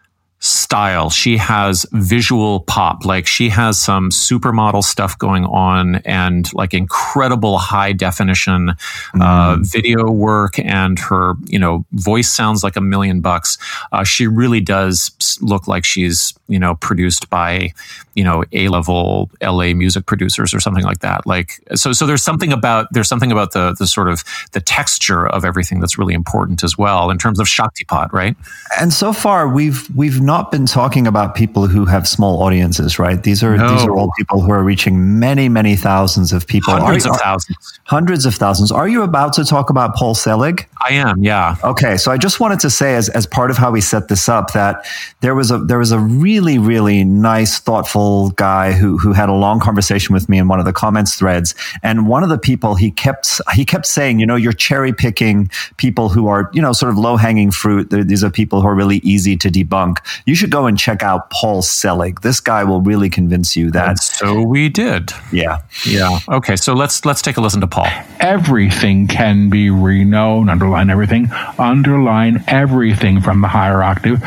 style. 0.44 1.08
She 1.08 1.38
has 1.38 1.86
visual 1.92 2.60
pop. 2.60 3.06
Like 3.06 3.26
she 3.26 3.48
has 3.48 3.78
some 3.80 4.10
supermodel 4.10 4.84
stuff 4.84 5.16
going 5.16 5.46
on 5.46 5.96
and 6.04 6.52
like 6.52 6.74
incredible 6.74 7.56
high 7.56 7.92
definition 7.92 8.74
mm. 9.14 9.22
uh, 9.22 9.56
video 9.62 10.10
work. 10.10 10.58
And 10.58 10.98
her, 10.98 11.32
you 11.46 11.58
know, 11.58 11.86
voice 11.92 12.30
sounds 12.30 12.62
like 12.62 12.76
a 12.76 12.82
million 12.82 13.22
bucks. 13.22 13.56
Uh, 13.90 14.04
she 14.04 14.26
really 14.26 14.60
does 14.60 15.38
look 15.40 15.66
like 15.66 15.82
she's, 15.82 16.34
you 16.46 16.58
know, 16.58 16.74
produced 16.74 17.30
by, 17.30 17.72
you 18.14 18.22
know, 18.22 18.44
A 18.52 18.68
level 18.68 19.30
LA 19.42 19.72
music 19.72 20.04
producers 20.04 20.52
or 20.52 20.60
something 20.60 20.84
like 20.84 20.98
that. 20.98 21.26
Like, 21.26 21.52
so, 21.74 21.94
so 21.94 22.06
there's 22.06 22.22
something 22.22 22.52
about, 22.52 22.88
there's 22.90 23.08
something 23.08 23.32
about 23.32 23.52
the, 23.52 23.74
the 23.78 23.86
sort 23.86 24.10
of 24.10 24.22
the 24.52 24.60
texture 24.60 25.26
of 25.26 25.42
everything 25.42 25.80
that's 25.80 25.96
really 25.96 26.12
important 26.12 26.62
as 26.62 26.76
well 26.76 27.10
in 27.10 27.16
terms 27.16 27.40
of 27.40 27.46
Shaktipat, 27.46 28.12
right? 28.12 28.36
And 28.78 28.92
so 28.92 29.14
far 29.14 29.48
we've, 29.48 29.88
we've 29.96 30.20
not 30.20 30.33
not 30.34 30.50
been 30.50 30.66
talking 30.66 31.06
about 31.06 31.36
people 31.36 31.68
who 31.68 31.84
have 31.84 32.08
small 32.08 32.42
audiences, 32.42 32.98
right? 32.98 33.22
These 33.22 33.40
are 33.44 33.56
No. 33.56 33.68
these 33.72 33.84
are 33.84 33.94
all 33.98 34.10
people 34.18 34.40
who 34.40 34.50
are 34.50 34.64
reaching 34.64 34.94
many, 35.20 35.48
many 35.48 35.76
thousands 35.76 36.32
of 36.32 36.44
people. 36.54 36.72
Hundreds 36.74 37.06
of 37.06 37.16
thousands. 37.16 37.80
Hundreds 37.84 38.26
of 38.26 38.34
thousands. 38.34 38.72
Are 38.72 38.88
you 38.88 39.02
about 39.02 39.32
to 39.34 39.44
talk 39.44 39.70
about 39.70 39.94
Paul 39.94 40.14
Selig? 40.14 40.66
I 40.88 40.94
am, 40.94 41.22
yeah. 41.22 41.54
Okay, 41.62 41.96
so 41.96 42.10
I 42.10 42.18
just 42.18 42.40
wanted 42.40 42.58
to 42.60 42.70
say, 42.70 42.96
as, 42.96 43.08
as 43.10 43.26
part 43.26 43.50
of 43.52 43.56
how 43.56 43.70
we 43.70 43.80
set 43.80 44.08
this 44.08 44.28
up, 44.28 44.52
that 44.54 44.84
there 45.20 45.36
was 45.36 45.50
a 45.52 45.58
there 45.58 45.78
was 45.78 45.92
a 45.92 45.98
really 46.00 46.58
really 46.58 47.04
nice, 47.04 47.60
thoughtful 47.60 48.30
guy 48.30 48.72
who 48.72 48.98
who 48.98 49.12
had 49.12 49.28
a 49.28 49.32
long 49.46 49.60
conversation 49.60 50.14
with 50.14 50.28
me 50.28 50.36
in 50.38 50.48
one 50.48 50.58
of 50.58 50.64
the 50.64 50.72
comments 50.72 51.14
threads, 51.14 51.54
and 51.82 52.08
one 52.08 52.22
of 52.24 52.28
the 52.28 52.38
people 52.38 52.74
he 52.74 52.90
kept 52.90 53.40
he 53.54 53.64
kept 53.64 53.86
saying, 53.86 54.18
you 54.18 54.26
know, 54.26 54.36
you're 54.36 54.58
cherry 54.68 54.92
picking 54.92 55.48
people 55.76 56.08
who 56.08 56.26
are 56.26 56.50
you 56.52 56.62
know 56.62 56.72
sort 56.72 56.90
of 56.90 56.98
low 56.98 57.16
hanging 57.16 57.52
fruit. 57.52 57.88
These 57.90 58.24
are 58.24 58.30
people 58.30 58.60
who 58.60 58.66
are 58.66 58.74
really 58.74 58.98
easy 59.14 59.36
to 59.36 59.48
debunk. 59.48 59.98
You 60.26 60.34
should 60.34 60.50
go 60.50 60.66
and 60.66 60.78
check 60.78 61.02
out 61.02 61.28
Paul 61.30 61.60
Selig. 61.60 62.22
This 62.22 62.40
guy 62.40 62.64
will 62.64 62.80
really 62.80 63.10
convince 63.10 63.54
you 63.56 63.70
that 63.72 63.88
And 63.88 63.98
so 63.98 64.40
we 64.42 64.68
did. 64.70 65.10
yeah. 65.32 65.58
Yeah. 65.86 66.18
Okay, 66.28 66.56
so 66.56 66.72
let's 66.72 67.04
let's 67.04 67.20
take 67.20 67.36
a 67.36 67.40
listen 67.42 67.60
to 67.60 67.66
Paul. 67.66 67.88
everything 68.20 69.06
can 69.06 69.50
be 69.50 69.68
reknown, 69.68 70.50
underline 70.50 70.88
everything, 70.88 71.30
underline 71.58 72.42
everything 72.48 73.20
from 73.20 73.42
the 73.42 73.48
higher 73.48 73.82
octave, 73.82 74.22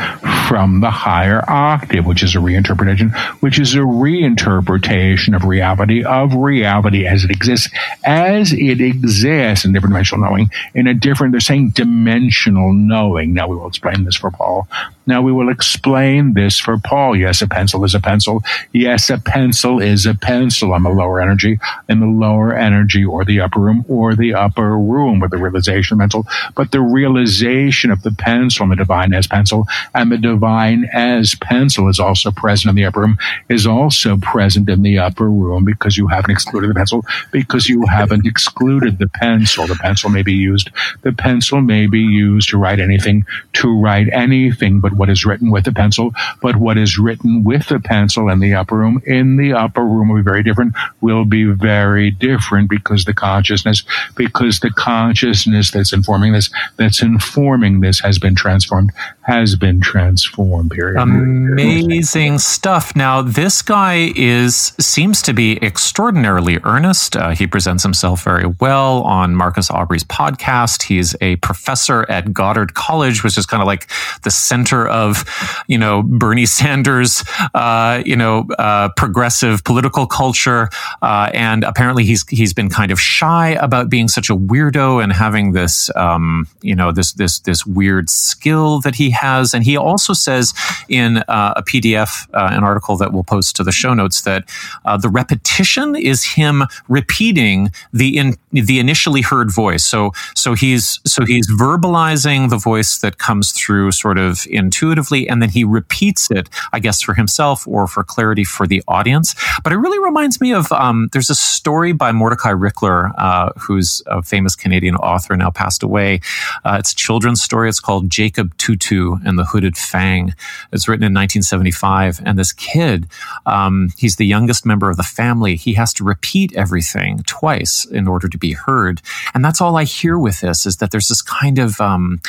from 0.48 0.80
the 0.80 0.90
higher 0.90 1.42
octave, 1.50 2.06
which 2.06 2.22
is 2.22 2.34
a 2.36 2.38
reinterpretation, 2.38 3.12
which 3.40 3.58
is 3.58 3.74
a 3.74 3.78
reinterpretation 3.78 5.34
of 5.34 5.44
reality, 5.44 6.04
of 6.04 6.34
reality 6.34 7.06
as 7.06 7.24
it 7.24 7.30
exists, 7.30 7.68
as 8.04 8.52
it 8.52 8.80
exists 8.80 9.64
in 9.64 9.72
different 9.72 9.92
dimensional 9.92 10.28
knowing, 10.30 10.48
in 10.74 10.86
a 10.86 10.94
different, 10.94 11.32
they're 11.32 11.40
saying 11.40 11.70
dimensional 11.70 12.72
knowing. 12.72 13.34
Now 13.34 13.48
we 13.48 13.56
will 13.56 13.66
explain 13.66 14.04
this 14.04 14.16
for 14.16 14.30
Paul. 14.30 14.68
Now 15.06 15.22
we 15.22 15.32
will 15.32 15.48
explain 15.48 15.77
this 15.82 16.58
for 16.58 16.78
Paul. 16.78 17.16
Yes, 17.16 17.42
a 17.42 17.48
pencil 17.48 17.84
is 17.84 17.94
a 17.94 18.00
pencil. 18.00 18.42
Yes, 18.72 19.10
a 19.10 19.18
pencil 19.18 19.80
is 19.80 20.06
a 20.06 20.14
pencil. 20.14 20.74
I'm 20.74 20.86
a 20.86 20.90
lower 20.90 21.20
energy 21.20 21.58
in 21.88 22.00
the 22.00 22.06
lower 22.06 22.54
energy 22.54 23.04
or 23.04 23.24
the 23.24 23.40
upper 23.40 23.60
room 23.60 23.84
or 23.88 24.14
the 24.14 24.34
upper 24.34 24.76
room 24.76 25.20
with 25.20 25.30
the 25.30 25.38
realization 25.38 25.98
pencil. 25.98 26.26
But 26.54 26.72
the 26.72 26.80
realization 26.80 27.90
of 27.90 28.02
the 28.02 28.12
pencil 28.12 28.64
and 28.64 28.72
the 28.72 28.76
divine 28.76 29.14
as 29.14 29.26
pencil 29.26 29.66
and 29.94 30.10
the 30.10 30.18
divine 30.18 30.88
as 30.92 31.34
pencil 31.36 31.88
is 31.88 32.00
also 32.00 32.30
present 32.30 32.70
in 32.70 32.76
the 32.76 32.84
upper 32.84 33.00
room, 33.00 33.18
is 33.48 33.66
also 33.66 34.16
present 34.16 34.68
in 34.68 34.82
the 34.82 34.98
upper 34.98 35.28
room 35.30 35.64
because 35.64 35.96
you 35.96 36.08
haven't 36.08 36.30
excluded 36.30 36.70
the 36.70 36.74
pencil, 36.74 37.04
because 37.30 37.68
you 37.68 37.86
haven't 37.86 38.26
excluded 38.26 38.98
the 38.98 39.08
pencil. 39.08 39.66
The 39.66 39.76
pencil 39.76 40.10
may 40.10 40.22
be 40.22 40.34
used, 40.34 40.70
the 41.02 41.12
pencil 41.12 41.60
may 41.60 41.86
be 41.86 42.00
used 42.00 42.48
to 42.50 42.58
write 42.58 42.80
anything, 42.80 43.24
to 43.54 43.80
write 43.80 44.08
anything 44.12 44.80
but 44.80 44.92
what 44.92 45.08
is 45.08 45.24
written 45.24 45.50
with 45.50 45.67
the 45.68 45.74
pencil, 45.74 46.12
but 46.40 46.56
what 46.56 46.78
is 46.78 46.98
written 46.98 47.44
with 47.44 47.68
the 47.68 47.78
pencil 47.78 48.28
in 48.28 48.40
the 48.40 48.54
upper 48.54 48.76
room, 48.76 49.02
in 49.06 49.36
the 49.36 49.52
upper 49.52 49.84
room 49.84 50.08
will 50.08 50.16
be 50.16 50.22
very 50.22 50.42
different, 50.42 50.74
will 51.00 51.24
be 51.24 51.44
very 51.44 52.10
different 52.10 52.70
because 52.70 53.04
the 53.04 53.14
consciousness, 53.14 53.82
because 54.16 54.60
the 54.60 54.70
consciousness 54.70 55.70
that's 55.70 55.92
informing 55.92 56.32
this, 56.32 56.50
that's 56.76 57.02
informing 57.02 57.80
this 57.80 58.00
has 58.00 58.18
been 58.18 58.34
transformed, 58.34 58.90
has 59.28 59.56
been 59.56 59.78
transformed, 59.78 60.70
period. 60.70 60.98
Amazing 60.98 62.38
stuff. 62.38 62.96
Now, 62.96 63.20
this 63.20 63.60
guy 63.60 64.10
is 64.16 64.72
seems 64.80 65.20
to 65.20 65.34
be 65.34 65.62
extraordinarily 65.62 66.58
earnest. 66.64 67.14
Uh, 67.14 67.34
he 67.34 67.46
presents 67.46 67.82
himself 67.82 68.24
very 68.24 68.46
well 68.58 69.02
on 69.02 69.34
Marcus 69.34 69.70
Aubrey's 69.70 70.02
podcast. 70.02 70.84
He's 70.84 71.14
a 71.20 71.36
professor 71.36 72.10
at 72.10 72.32
Goddard 72.32 72.72
College, 72.72 73.22
which 73.22 73.36
is 73.36 73.44
kind 73.44 73.60
of 73.60 73.66
like 73.66 73.90
the 74.22 74.30
center 74.30 74.88
of, 74.88 75.24
you 75.66 75.76
know, 75.76 76.02
Bernie 76.02 76.46
Sanders, 76.46 77.22
uh, 77.52 78.02
you 78.06 78.16
know, 78.16 78.46
uh, 78.58 78.88
progressive 78.96 79.62
political 79.62 80.06
culture. 80.06 80.70
Uh, 81.02 81.30
and 81.34 81.64
apparently, 81.64 82.04
he's 82.04 82.26
he's 82.28 82.54
been 82.54 82.70
kind 82.70 82.90
of 82.90 82.98
shy 82.98 83.50
about 83.60 83.90
being 83.90 84.08
such 84.08 84.30
a 84.30 84.34
weirdo 84.34 85.02
and 85.02 85.12
having 85.12 85.52
this, 85.52 85.90
um, 85.96 86.48
you 86.62 86.74
know, 86.74 86.92
this 86.92 87.12
this 87.12 87.40
this 87.40 87.66
weird 87.66 88.08
skill 88.08 88.80
that 88.80 88.94
he 88.94 89.17
has. 89.20 89.54
And 89.54 89.64
he 89.64 89.76
also 89.76 90.12
says 90.12 90.54
in 90.88 91.18
uh, 91.28 91.54
a 91.56 91.62
PDF, 91.62 92.28
uh, 92.34 92.48
an 92.52 92.64
article 92.64 92.96
that 92.96 93.12
we'll 93.12 93.24
post 93.24 93.56
to 93.56 93.64
the 93.64 93.72
show 93.72 93.94
notes, 93.94 94.22
that 94.22 94.48
uh, 94.84 94.96
the 94.96 95.08
repetition 95.08 95.96
is 95.96 96.24
him 96.24 96.64
repeating 96.88 97.70
the 97.92 98.16
in, 98.16 98.34
the 98.52 98.78
initially 98.78 99.22
heard 99.22 99.52
voice. 99.52 99.84
So 99.84 100.12
so 100.34 100.54
he's 100.54 101.00
so 101.06 101.24
he's 101.24 101.48
verbalizing 101.50 102.50
the 102.50 102.56
voice 102.56 102.98
that 102.98 103.18
comes 103.18 103.52
through 103.52 103.92
sort 103.92 104.18
of 104.18 104.46
intuitively, 104.50 105.28
and 105.28 105.42
then 105.42 105.50
he 105.50 105.64
repeats 105.64 106.30
it, 106.30 106.48
I 106.72 106.78
guess, 106.78 107.02
for 107.02 107.14
himself 107.14 107.66
or 107.66 107.86
for 107.86 108.04
clarity 108.04 108.44
for 108.44 108.66
the 108.66 108.82
audience. 108.88 109.34
But 109.62 109.72
it 109.72 109.76
really 109.76 109.98
reminds 109.98 110.40
me 110.40 110.52
of 110.52 110.70
um, 110.72 111.08
there's 111.12 111.30
a 111.30 111.34
story 111.34 111.92
by 111.92 112.12
Mordecai 112.12 112.52
Richler, 112.52 113.12
uh, 113.18 113.50
who's 113.58 114.02
a 114.06 114.22
famous 114.22 114.54
Canadian 114.56 114.96
author 114.96 115.36
now 115.36 115.50
passed 115.50 115.82
away. 115.82 116.20
Uh, 116.64 116.76
it's 116.78 116.92
a 116.92 116.96
children's 116.96 117.42
story. 117.42 117.68
It's 117.68 117.80
called 117.80 118.10
Jacob 118.10 118.56
Two-Two 118.58 119.07
and 119.24 119.38
the 119.38 119.44
Hooded 119.44 119.76
Fang. 119.76 120.34
It's 120.72 120.88
written 120.88 121.04
in 121.04 121.14
1975, 121.14 122.20
and 122.24 122.38
this 122.38 122.52
kid, 122.52 123.06
um, 123.46 123.90
he's 123.96 124.16
the 124.16 124.26
youngest 124.26 124.66
member 124.66 124.90
of 124.90 124.96
the 124.96 125.02
family. 125.02 125.56
He 125.56 125.74
has 125.74 125.92
to 125.94 126.04
repeat 126.04 126.54
everything 126.56 127.22
twice 127.26 127.84
in 127.84 128.06
order 128.08 128.28
to 128.28 128.38
be 128.38 128.52
heard, 128.52 129.00
and 129.34 129.44
that's 129.44 129.60
all 129.60 129.76
I 129.76 129.84
hear 129.84 130.18
with 130.18 130.40
this 130.40 130.66
is 130.66 130.76
that 130.76 130.90
there's 130.90 131.08
this 131.08 131.22
kind 131.22 131.58
of 131.58 131.80
um, 131.80 132.20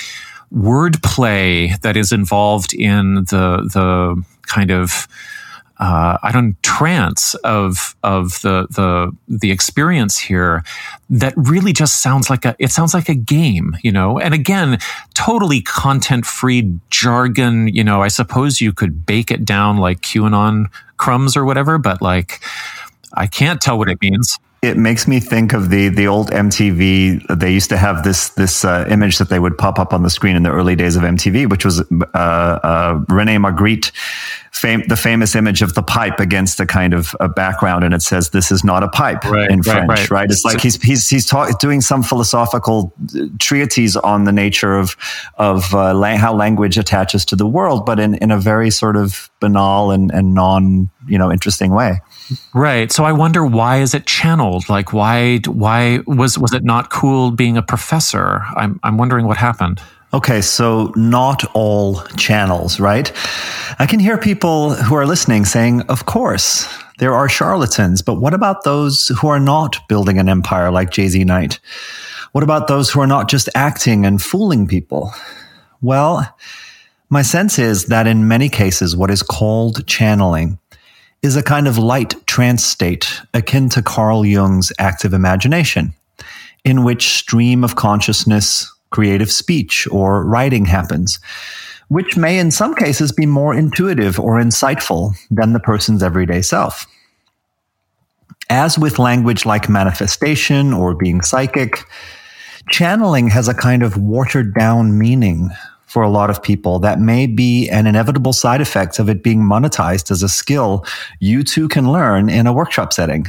wordplay 0.53 1.79
that 1.81 1.95
is 1.95 2.11
involved 2.11 2.73
in 2.73 3.15
the 3.15 3.69
the 3.73 4.23
kind 4.43 4.71
of 4.71 5.07
uh, 5.79 6.17
I 6.21 6.31
don't 6.31 6.61
trance 6.61 7.35
of 7.35 7.95
of 8.03 8.41
the 8.41 8.67
the 8.69 9.15
the 9.29 9.51
experience 9.51 10.17
here 10.17 10.63
that 11.09 11.33
really 11.37 11.71
just 11.71 12.01
sounds 12.01 12.29
like 12.29 12.43
a 12.45 12.55
it 12.59 12.71
sounds 12.71 12.93
like 12.93 13.07
a 13.07 13.15
game, 13.15 13.77
you 13.81 13.91
know. 13.91 14.19
And 14.19 14.33
again, 14.33 14.79
totally 15.13 15.61
content 15.61 16.25
free 16.25 16.79
jargon. 16.89 17.69
You 17.69 17.83
know, 17.83 18.01
I 18.01 18.09
suppose 18.09 18.59
you 18.59 18.73
could 18.73 19.05
bake 19.05 19.31
it 19.31 19.45
down 19.45 19.77
like 19.77 20.01
QAnon 20.01 20.65
crumbs 20.97 21.37
or 21.37 21.45
whatever, 21.45 21.77
but 21.77 22.01
like 22.01 22.41
I 23.13 23.27
can't 23.27 23.61
tell 23.61 23.77
what 23.77 23.89
it 23.89 24.01
means. 24.01 24.37
It 24.61 24.75
makes 24.75 25.07
me 25.07 25.21
think 25.21 25.53
of 25.53 25.69
the 25.69 25.87
the 25.87 26.07
old 26.07 26.31
MTV. 26.31 27.39
They 27.39 27.53
used 27.53 27.69
to 27.69 27.77
have 27.77 28.03
this 28.03 28.29
this 28.31 28.65
uh, 28.65 28.85
image 28.89 29.17
that 29.17 29.29
they 29.29 29.39
would 29.39 29.57
pop 29.57 29.79
up 29.79 29.93
on 29.93 30.03
the 30.03 30.09
screen 30.09 30.35
in 30.35 30.43
the 30.43 30.51
early 30.51 30.75
days 30.75 30.97
of 30.97 31.03
MTV, 31.03 31.49
which 31.49 31.63
was 31.63 31.79
uh, 31.79 32.05
uh, 32.13 32.99
Rene 33.07 33.37
Magritte, 33.37 33.91
fam- 34.51 34.83
the 34.89 34.97
famous 34.97 35.33
image 35.33 35.61
of 35.61 35.75
the 35.75 35.81
pipe 35.81 36.19
against 36.19 36.59
a 36.59 36.65
kind 36.65 36.93
of 36.93 37.15
a 37.21 37.29
background, 37.29 37.85
and 37.85 37.93
it 37.93 38.01
says, 38.01 38.31
"This 38.31 38.51
is 38.51 38.65
not 38.65 38.83
a 38.83 38.89
pipe" 38.89 39.23
Right, 39.23 39.49
in 39.49 39.63
French, 39.63 39.87
right. 39.87 40.11
right? 40.11 40.29
It's 40.29 40.43
like 40.43 40.59
he's 40.59 40.81
he's 40.81 41.07
he's 41.07 41.25
talk, 41.25 41.57
doing 41.59 41.79
some 41.79 42.03
philosophical 42.03 42.93
uh, 43.15 43.27
treatise 43.39 43.95
on 43.95 44.25
the 44.25 44.33
nature 44.33 44.77
of 44.77 44.97
of 45.35 45.73
uh, 45.73 45.93
la- 45.93 46.17
how 46.17 46.33
language 46.33 46.77
attaches 46.77 47.23
to 47.25 47.37
the 47.37 47.47
world, 47.47 47.85
but 47.85 47.97
in 47.97 48.15
in 48.15 48.29
a 48.29 48.37
very 48.37 48.71
sort 48.71 48.97
of 48.97 49.29
banal 49.39 49.91
and 49.91 50.11
and 50.11 50.33
non 50.33 50.89
you 51.07 51.17
know 51.17 51.31
interesting 51.31 51.71
way. 51.71 52.01
Right. 52.53 52.91
So 52.91 53.03
I 53.03 53.11
wonder 53.11 53.45
why 53.45 53.81
is 53.81 53.93
it 53.93 54.05
channeled? 54.05 54.69
Like 54.69 54.93
why 54.93 55.39
why 55.47 55.99
was 56.05 56.37
was 56.37 56.53
it 56.53 56.63
not 56.63 56.89
cool 56.89 57.31
being 57.31 57.57
a 57.57 57.61
professor? 57.61 58.43
I'm 58.55 58.79
I'm 58.83 58.97
wondering 58.97 59.25
what 59.25 59.37
happened. 59.37 59.81
Okay, 60.11 60.41
so 60.41 60.91
not 60.95 61.45
all 61.53 62.01
channels, 62.17 62.79
right? 62.79 63.11
I 63.77 63.85
can 63.85 63.99
hear 63.99 64.17
people 64.17 64.73
who 64.73 64.95
are 64.95 65.05
listening 65.05 65.45
saying, 65.45 65.81
of 65.81 66.07
course, 66.07 66.67
there 66.97 67.13
are 67.13 67.29
charlatans, 67.29 68.01
but 68.01 68.15
what 68.15 68.33
about 68.33 68.63
those 68.63 69.09
who 69.09 69.27
are 69.27 69.39
not 69.39 69.77
building 69.87 70.17
an 70.17 70.27
empire 70.27 70.71
like 70.71 70.89
JZ 70.89 71.25
Knight? 71.25 71.59
What 72.31 72.43
about 72.43 72.67
those 72.67 72.89
who 72.89 73.01
are 73.01 73.07
not 73.07 73.29
just 73.29 73.49
acting 73.53 74.03
and 74.03 74.19
fooling 74.19 74.67
people? 74.67 75.13
Well, 75.81 76.35
my 77.09 77.21
sense 77.21 77.59
is 77.59 77.85
that 77.85 78.07
in 78.07 78.27
many 78.27 78.49
cases, 78.49 78.95
what 78.95 79.11
is 79.11 79.21
called 79.21 79.85
channeling 79.85 80.57
is 81.21 81.35
a 81.35 81.43
kind 81.43 81.67
of 81.67 81.77
light 81.77 82.15
trance 82.27 82.63
state 82.63 83.21
akin 83.33 83.69
to 83.69 83.81
Carl 83.81 84.25
Jung's 84.25 84.71
active 84.79 85.13
imagination, 85.13 85.93
in 86.63 86.83
which 86.83 87.09
stream 87.17 87.63
of 87.63 87.75
consciousness, 87.75 88.71
creative 88.89 89.31
speech, 89.31 89.87
or 89.91 90.23
writing 90.23 90.65
happens, 90.65 91.19
which 91.89 92.15
may 92.15 92.39
in 92.39 92.51
some 92.51 92.73
cases 92.73 93.11
be 93.11 93.25
more 93.25 93.53
intuitive 93.53 94.19
or 94.19 94.39
insightful 94.39 95.13
than 95.29 95.53
the 95.53 95.59
person's 95.59 96.03
everyday 96.03 96.41
self. 96.41 96.85
As 98.49 98.79
with 98.79 98.97
language 98.97 99.45
like 99.45 99.69
manifestation 99.69 100.73
or 100.73 100.95
being 100.95 101.21
psychic, 101.21 101.83
channeling 102.69 103.27
has 103.27 103.47
a 103.47 103.53
kind 103.53 103.83
of 103.83 103.97
watered 103.97 104.53
down 104.55 104.97
meaning 104.97 105.49
for 105.89 106.03
a 106.03 106.09
lot 106.09 106.29
of 106.29 106.41
people 106.43 106.77
that 106.77 106.99
may 106.99 107.25
be 107.25 107.67
an 107.69 107.87
inevitable 107.87 108.31
side 108.31 108.61
effect 108.61 108.99
of 108.99 109.09
it 109.09 109.23
being 109.23 109.39
monetized 109.39 110.11
as 110.11 110.21
a 110.21 110.29
skill 110.29 110.85
you 111.19 111.43
too 111.43 111.67
can 111.67 111.91
learn 111.91 112.29
in 112.29 112.45
a 112.45 112.53
workshop 112.53 112.93
setting. 112.93 113.25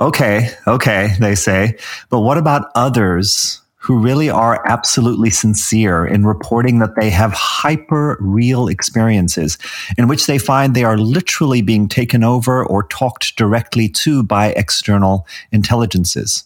Okay, 0.00 0.48
okay, 0.66 1.10
they 1.20 1.34
say, 1.34 1.76
but 2.08 2.20
what 2.20 2.38
about 2.38 2.70
others 2.74 3.60
who 3.76 3.98
really 3.98 4.30
are 4.30 4.62
absolutely 4.66 5.28
sincere 5.28 6.06
in 6.06 6.24
reporting 6.24 6.78
that 6.78 6.96
they 6.96 7.10
have 7.10 7.32
hyper 7.32 8.16
real 8.18 8.68
experiences 8.68 9.58
in 9.98 10.08
which 10.08 10.26
they 10.26 10.38
find 10.38 10.74
they 10.74 10.84
are 10.84 10.98
literally 10.98 11.60
being 11.60 11.86
taken 11.86 12.24
over 12.24 12.64
or 12.64 12.82
talked 12.84 13.36
directly 13.36 13.88
to 13.88 14.22
by 14.22 14.48
external 14.56 15.26
intelligences. 15.52 16.44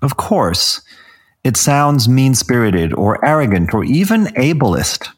Of 0.00 0.16
course, 0.16 0.80
it 1.44 1.56
sounds 1.56 2.08
mean 2.08 2.34
spirited 2.34 2.92
or 2.94 3.24
arrogant 3.24 3.74
or 3.74 3.84
even 3.84 4.24
ableist 4.34 5.08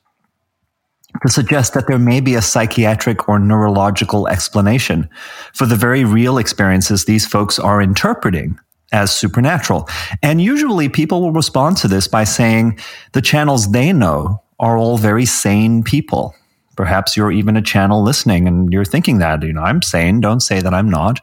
to 1.23 1.33
suggest 1.33 1.73
that 1.73 1.87
there 1.87 1.99
may 1.99 2.21
be 2.21 2.35
a 2.35 2.43
psychiatric 2.43 3.29
or 3.29 3.39
neurological 3.39 4.29
explanation 4.29 5.09
for 5.55 5.65
the 5.65 5.77
very 5.77 6.05
real 6.05 6.37
experiences 6.37 7.05
these 7.05 7.27
folks 7.27 7.59
are 7.59 7.81
interpreting 7.81 8.59
as 8.93 9.15
supernatural. 9.15 9.89
And 10.23 10.41
usually 10.41 10.89
people 10.89 11.23
will 11.23 11.33
respond 11.33 11.77
to 11.79 11.89
this 11.89 12.07
by 12.07 12.25
saying 12.25 12.79
the 13.13 13.23
channels 13.23 13.71
they 13.73 13.93
know 13.93 14.43
are 14.59 14.77
all 14.77 14.99
very 14.99 15.25
sane 15.25 15.83
people. 15.83 16.35
Perhaps 16.77 17.17
you're 17.17 17.33
even 17.33 17.57
a 17.57 17.63
channel 17.63 18.03
listening 18.03 18.47
and 18.47 18.73
you're 18.73 18.85
thinking 18.85 19.19
that, 19.19 19.43
you 19.43 19.53
know, 19.53 19.63
I'm 19.63 19.83
sane, 19.83 20.21
don't 20.21 20.41
say 20.41 20.61
that 20.61 20.75
I'm 20.75 20.91
not. 20.91 21.21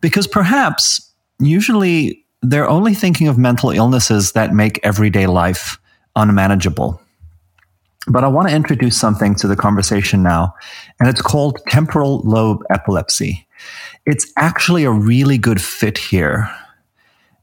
Because 0.00 0.26
perhaps 0.26 1.12
usually 1.38 2.24
they're 2.42 2.68
only 2.68 2.94
thinking 2.94 3.28
of 3.28 3.38
mental 3.38 3.70
illnesses 3.70 4.32
that 4.32 4.54
make 4.54 4.80
everyday 4.82 5.26
life 5.26 5.78
unmanageable. 6.16 7.00
But 8.06 8.24
I 8.24 8.28
want 8.28 8.48
to 8.48 8.54
introduce 8.54 8.98
something 8.98 9.34
to 9.36 9.46
the 9.46 9.56
conversation 9.56 10.22
now, 10.22 10.54
and 10.98 11.08
it's 11.08 11.20
called 11.20 11.60
temporal 11.68 12.20
lobe 12.20 12.62
epilepsy. 12.70 13.46
It's 14.06 14.32
actually 14.36 14.84
a 14.84 14.90
really 14.90 15.36
good 15.36 15.60
fit 15.60 15.98
here. 15.98 16.48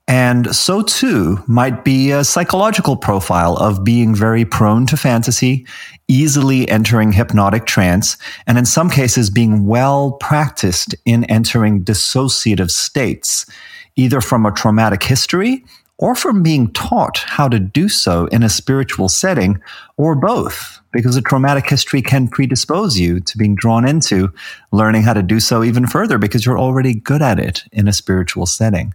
And 0.08 0.56
so 0.56 0.82
too 0.82 1.44
might 1.48 1.84
be 1.84 2.12
a 2.12 2.24
psychological 2.24 2.96
profile 2.96 3.58
of 3.58 3.84
being 3.84 4.14
very 4.14 4.46
prone 4.46 4.86
to 4.88 4.98
fantasy, 4.98 5.66
easily 6.08 6.70
entering 6.70 7.12
hypnotic 7.12 7.66
trance, 7.66 8.18
and 8.46 8.58
in 8.58 8.66
some 8.66 8.90
cases 8.90 9.30
being 9.30 9.66
well 9.66 10.14
practiced 10.14 10.96
in 11.06 11.24
entering 11.26 11.84
dissociative 11.84 12.70
states, 12.70 13.48
either 13.96 14.22
from 14.22 14.46
a 14.46 14.52
traumatic 14.52 15.04
history 15.04 15.64
or 15.98 16.14
from 16.14 16.44
being 16.44 16.72
taught 16.72 17.20
how 17.20 17.48
to 17.48 17.60
do 17.60 17.88
so 17.88 18.26
in 18.28 18.44
a 18.44 18.50
spiritual 18.50 19.08
setting, 19.08 19.62
or 19.96 20.14
both, 20.14 20.82
because 20.92 21.16
a 21.16 21.22
traumatic 21.22 21.70
history 21.70 22.02
can 22.02 22.28
predispose 22.28 22.98
you 22.98 23.22
to 23.22 23.38
being 23.38 23.56
drawn 23.56 23.88
into 23.88 24.30
learning 24.74 25.04
how 25.04 25.14
to 25.14 25.24
do 25.24 25.40
so 25.40 25.64
even 25.64 25.88
further 25.88 26.18
because 26.18 26.46
you're 26.46 26.60
already 26.60 26.94
good 26.94 27.22
at 27.22 27.40
it 27.40 27.64
in 27.72 27.88
a 27.88 27.94
spiritual 27.94 28.46
setting. 28.46 28.94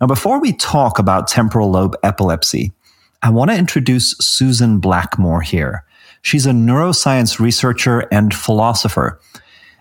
Now, 0.00 0.06
before 0.06 0.40
we 0.40 0.52
talk 0.52 0.98
about 0.98 1.26
temporal 1.26 1.70
lobe 1.70 1.96
epilepsy, 2.04 2.72
I 3.22 3.30
want 3.30 3.50
to 3.50 3.56
introduce 3.56 4.12
Susan 4.18 4.78
Blackmore 4.78 5.42
here. 5.42 5.84
She's 6.22 6.46
a 6.46 6.52
neuroscience 6.52 7.38
researcher 7.38 8.06
and 8.12 8.32
philosopher. 8.32 9.20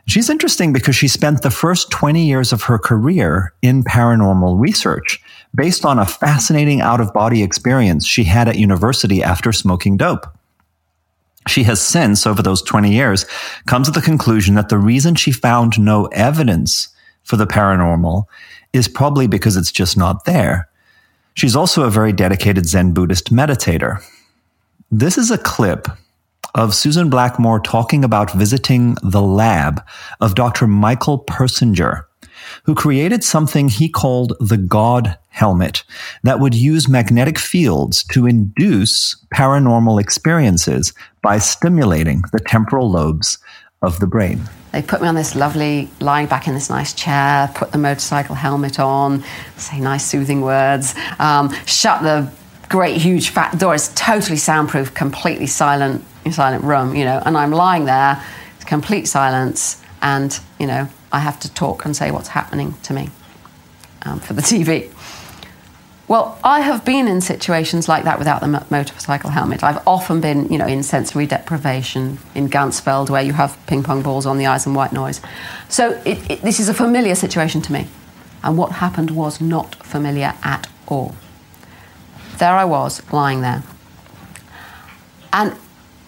She's 0.10 0.32
interesting 0.32 0.74
because 0.74 0.96
she 0.96 1.08
spent 1.08 1.44
the 1.44 1.52
first 1.52 1.92
20 1.92 2.26
years 2.26 2.52
of 2.52 2.64
her 2.64 2.80
career 2.80 3.54
in 3.62 3.84
paranormal 3.84 4.60
research 4.60 5.22
based 5.54 5.86
on 5.86 6.00
a 6.00 6.06
fascinating 6.06 6.82
out 6.82 7.00
of 7.00 7.14
body 7.14 7.44
experience 7.44 8.08
she 8.08 8.24
had 8.24 8.48
at 8.48 8.58
university 8.58 9.22
after 9.22 9.52
smoking 9.52 9.98
dope. 9.98 10.26
She 11.48 11.62
has 11.66 11.80
since, 11.80 12.26
over 12.26 12.42
those 12.42 12.64
20 12.64 12.92
years, 12.92 13.28
come 13.68 13.84
to 13.84 13.92
the 13.92 14.02
conclusion 14.02 14.56
that 14.56 14.70
the 14.70 14.80
reason 14.80 15.14
she 15.14 15.32
found 15.32 15.80
no 15.80 16.08
evidence 16.08 16.88
for 17.22 17.38
the 17.38 17.46
paranormal 17.46 18.24
is 18.74 18.88
probably 18.88 19.28
because 19.28 19.56
it's 19.56 19.72
just 19.72 19.96
not 19.96 20.26
there. 20.26 20.70
She's 21.36 21.56
also 21.56 21.84
a 21.84 21.92
very 21.92 22.14
dedicated 22.14 22.66
Zen 22.66 22.94
Buddhist 22.94 23.32
meditator. 23.32 24.04
This 24.90 25.20
is 25.20 25.30
a 25.30 25.38
clip 25.38 25.88
of 26.56 26.74
Susan 26.74 27.10
Blackmore 27.10 27.60
talking 27.60 28.04
about 28.04 28.32
visiting 28.34 28.96
the 29.04 29.22
lab 29.22 29.84
of 30.20 30.36
Dr. 30.36 30.68
Michael 30.68 31.24
Persinger, 31.26 32.06
who 32.64 32.76
created 32.76 33.24
something 33.24 33.70
he 33.70 33.88
called 33.90 34.34
the 34.40 34.58
God 34.58 35.18
helmet 35.30 35.84
that 36.24 36.40
would 36.40 36.56
use 36.56 36.90
magnetic 36.90 37.38
fields 37.38 38.04
to 38.04 38.26
induce 38.26 39.16
paranormal 39.34 40.02
experiences 40.02 40.94
by 41.22 41.38
stimulating 41.38 42.24
the 42.32 42.40
temporal 42.40 42.90
lobes 42.90 43.38
of 43.82 44.00
the 44.00 44.08
brain. 44.08 44.42
They 44.72 44.82
put 44.82 45.02
me 45.02 45.08
on 45.08 45.16
this 45.16 45.36
lovely, 45.36 45.90
lying 46.00 46.28
back 46.28 46.48
in 46.48 46.54
this 46.54 46.70
nice 46.70 46.94
chair, 46.94 47.50
put 47.56 47.72
the 47.72 47.78
motorcycle 47.78 48.36
helmet 48.36 48.80
on, 48.80 49.24
say 49.58 49.80
nice 49.80 50.06
soothing 50.06 50.42
words, 50.42 50.94
um, 51.18 51.54
shut 51.66 52.04
the 52.04 52.32
great 52.70 52.98
huge 52.98 53.30
fat 53.30 53.58
door. 53.58 53.74
It's 53.74 53.92
totally 53.96 54.38
soundproof, 54.38 54.94
completely 54.94 55.48
silent, 55.48 56.06
silent 56.32 56.64
room, 56.64 56.96
you 56.96 57.06
know, 57.06 57.22
and 57.26 57.38
I'm 57.38 57.52
lying 57.52 57.86
there, 57.86 58.24
it's 58.56 58.66
complete 58.66 59.08
silence, 59.08 59.82
and, 60.02 60.38
you 60.60 60.68
know, 60.68 60.88
I 61.12 61.20
have 61.20 61.40
to 61.42 61.54
talk 61.54 61.86
and 61.86 61.96
say 61.96 62.12
what's 62.12 62.30
happening 62.30 62.76
to 62.84 62.94
me 62.94 63.10
um, 64.04 64.20
for 64.20 64.34
the 64.34 64.42
TV. 64.42 64.92
Well, 66.10 66.40
I 66.44 66.62
have 66.62 66.84
been 66.86 67.08
in 67.08 67.22
situations 67.22 67.88
like 67.88 68.04
that 68.06 68.18
without 68.18 68.42
the 68.42 68.48
motorcycle 68.72 69.30
helmet. 69.30 69.64
I've 69.64 69.88
often 69.88 70.22
been, 70.22 70.52
you 70.52 70.58
know, 70.58 70.66
in 70.66 70.82
sensory 70.82 71.28
deprivation 71.28 72.18
in 72.34 72.50
Ganzfeld, 72.50 73.12
where 73.12 73.22
you 73.22 73.34
have 73.34 73.56
ping 73.68 73.84
pong 73.84 74.02
balls 74.02 74.26
on 74.26 74.40
the 74.40 74.48
eyes 74.48 74.66
and 74.66 74.76
white 74.76 74.92
noise. 74.92 75.22
So 75.68 76.02
it, 76.06 76.32
it, 76.32 76.42
this 76.42 76.60
is 76.60 76.68
a 76.68 76.74
familiar 76.74 77.14
situation 77.14 77.62
to 77.62 77.72
me. 77.72 77.88
And 78.44 78.58
what 78.58 78.72
happened 78.72 79.12
was 79.12 79.40
not 79.40 79.76
familiar 79.86 80.34
at 80.42 80.68
all. 80.88 81.14
There 82.40 82.54
I 82.54 82.66
was, 82.66 83.04
lying 83.14 83.42
there. 83.42 83.62
And 85.32 85.56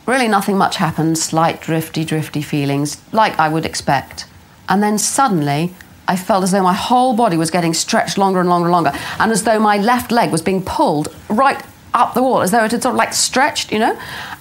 really 0.06 0.28
nothing 0.28 0.58
much 0.58 0.78
happened, 0.78 1.18
slight 1.18 1.62
drifty, 1.62 2.04
drifty 2.04 2.42
feelings, 2.42 3.02
like 3.12 3.38
I 3.40 3.50
would 3.50 3.66
expect. 3.66 4.26
And 4.68 4.82
then 4.82 4.98
suddenly, 4.98 5.74
I 6.08 6.16
felt 6.16 6.44
as 6.44 6.52
though 6.52 6.64
my 6.64 6.74
whole 6.74 7.16
body 7.16 7.38
was 7.38 7.52
getting 7.52 7.74
stretched 7.74 8.18
longer 8.18 8.40
and 8.40 8.50
longer 8.50 8.68
and 8.68 8.74
longer, 8.74 8.92
and 9.20 9.32
as 9.32 9.44
though 9.44 9.60
my 9.60 9.78
left 9.78 10.12
leg 10.12 10.32
was 10.32 10.42
being 10.42 10.64
pulled 10.64 11.14
right 11.30 11.64
up 11.94 12.14
the 12.14 12.24
wall, 12.24 12.42
as 12.42 12.52
though 12.52 12.64
it 12.64 12.72
had 12.72 12.82
sort 12.82 12.94
of 12.94 12.98
like 12.98 13.14
stretched, 13.14 13.72
you 13.72 13.80
know? 13.80 13.98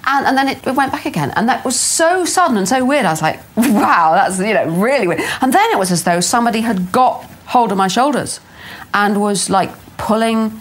And, 0.06 0.26
and 0.26 0.36
then 0.36 0.48
it, 0.48 0.66
it 0.66 0.74
went 0.74 0.92
back 0.92 1.06
again. 1.06 1.32
And 1.36 1.48
that 1.48 1.64
was 1.64 1.78
so 1.78 2.24
sudden 2.24 2.56
and 2.56 2.68
so 2.68 2.84
weird. 2.84 3.04
I 3.04 3.10
was 3.10 3.22
like, 3.22 3.40
wow, 3.56 4.12
that's, 4.14 4.38
you 4.38 4.54
know, 4.54 4.68
really 4.68 5.06
weird. 5.06 5.20
And 5.40 5.52
then 5.52 5.70
it 5.72 5.78
was 5.78 5.90
as 5.90 6.04
though 6.04 6.20
somebody 6.20 6.60
had 6.60 6.92
got 6.92 7.24
hold 7.46 7.72
of 7.72 7.78
my 7.78 7.88
shoulders 7.88 8.40
and 8.94 9.20
was 9.20 9.50
like 9.50 9.70
pulling 9.96 10.60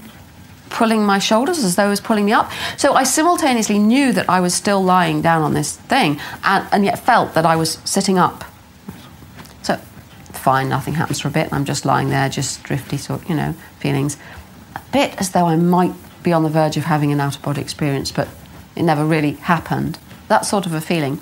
pulling 0.69 1.05
my 1.05 1.19
shoulders 1.19 1.63
as 1.63 1.75
though 1.75 1.87
it 1.87 1.89
was 1.89 2.01
pulling 2.01 2.25
me 2.25 2.31
up. 2.31 2.51
So 2.77 2.93
I 2.93 3.03
simultaneously 3.03 3.79
knew 3.79 4.13
that 4.13 4.29
I 4.29 4.39
was 4.39 4.53
still 4.53 4.83
lying 4.83 5.21
down 5.21 5.41
on 5.41 5.53
this 5.53 5.75
thing 5.75 6.19
and, 6.43 6.67
and 6.71 6.85
yet 6.85 6.99
felt 6.99 7.33
that 7.33 7.45
I 7.45 7.55
was 7.55 7.79
sitting 7.85 8.17
up 8.17 8.43
So 9.63 9.75
fine, 10.33 10.69
nothing 10.69 10.93
happens 10.95 11.19
for 11.19 11.27
a 11.27 11.31
bit, 11.31 11.45
and 11.47 11.53
I'm 11.53 11.65
just 11.65 11.85
lying 11.85 12.09
there, 12.09 12.29
just 12.29 12.63
drifty 12.63 12.97
sort, 12.97 13.27
you 13.29 13.35
know, 13.35 13.53
feelings. 13.79 14.17
A 14.75 14.81
bit 14.91 15.15
as 15.19 15.31
though 15.31 15.45
I 15.45 15.55
might 15.55 15.93
be 16.23 16.31
on 16.33 16.43
the 16.43 16.49
verge 16.49 16.77
of 16.77 16.83
having 16.85 17.11
an 17.11 17.19
out 17.19 17.35
of 17.35 17.41
body 17.41 17.61
experience, 17.61 18.11
but 18.11 18.27
it 18.75 18.83
never 18.83 19.05
really 19.05 19.33
happened. 19.33 19.97
That 20.27 20.45
sort 20.45 20.65
of 20.65 20.73
a 20.73 20.81
feeling. 20.81 21.19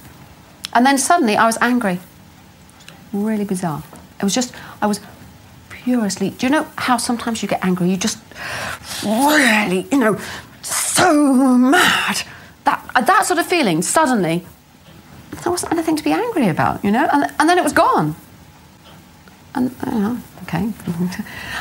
And 0.73 0.85
then 0.85 0.97
suddenly 0.97 1.35
I 1.37 1.45
was 1.45 1.57
angry. 1.61 1.99
Really 3.13 3.45
bizarre. 3.45 3.83
It 4.19 4.23
was 4.23 4.35
just, 4.35 4.53
I 4.81 4.87
was 4.87 4.99
furiously. 5.87 6.31
Do 6.31 6.45
you 6.45 6.51
know 6.51 6.67
how 6.77 6.97
sometimes 6.97 7.41
you 7.41 7.47
get 7.47 7.63
angry? 7.63 7.89
You 7.89 7.95
just 7.95 8.19
really, 9.05 9.87
you 9.89 9.97
know, 9.97 10.19
so 10.61 11.57
mad. 11.57 12.23
That, 12.65 12.83
that 12.93 13.25
sort 13.25 13.39
of 13.39 13.45
feeling, 13.45 13.81
suddenly, 13.81 14.45
there 15.41 15.49
wasn't 15.49 15.71
anything 15.71 15.95
to 15.95 16.03
be 16.03 16.11
angry 16.11 16.49
about, 16.49 16.83
you 16.83 16.91
know? 16.91 17.07
And, 17.13 17.31
and 17.39 17.47
then 17.47 17.57
it 17.57 17.63
was 17.63 17.71
gone. 17.71 18.17
And, 19.55 19.73
uh, 19.81 20.17
okay. 20.43 20.57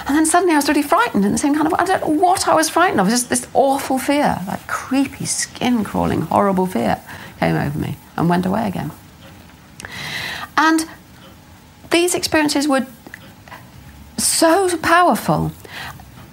and 0.06 0.12
then 0.16 0.26
suddenly 0.26 0.54
I 0.54 0.56
was 0.56 0.66
really 0.66 0.82
frightened 0.82 1.24
in 1.24 1.30
the 1.30 1.38
same 1.38 1.54
kind 1.54 1.68
of 1.68 1.74
I 1.74 1.84
don't 1.84 2.00
know 2.00 2.08
what 2.08 2.48
I 2.48 2.54
was 2.56 2.68
frightened 2.68 3.00
of. 3.00 3.08
Just 3.08 3.28
this 3.28 3.46
awful 3.54 3.96
fear, 3.96 4.40
like 4.48 4.66
creepy, 4.66 5.24
skin 5.26 5.84
crawling, 5.84 6.22
horrible 6.22 6.66
fear 6.66 7.00
came 7.38 7.54
over 7.54 7.78
me 7.78 7.96
and 8.16 8.28
went 8.28 8.44
away 8.44 8.66
again. 8.66 8.90
And 10.56 10.84
these 11.92 12.12
experiences 12.16 12.66
were 12.66 12.86
so 14.16 14.76
powerful 14.78 15.52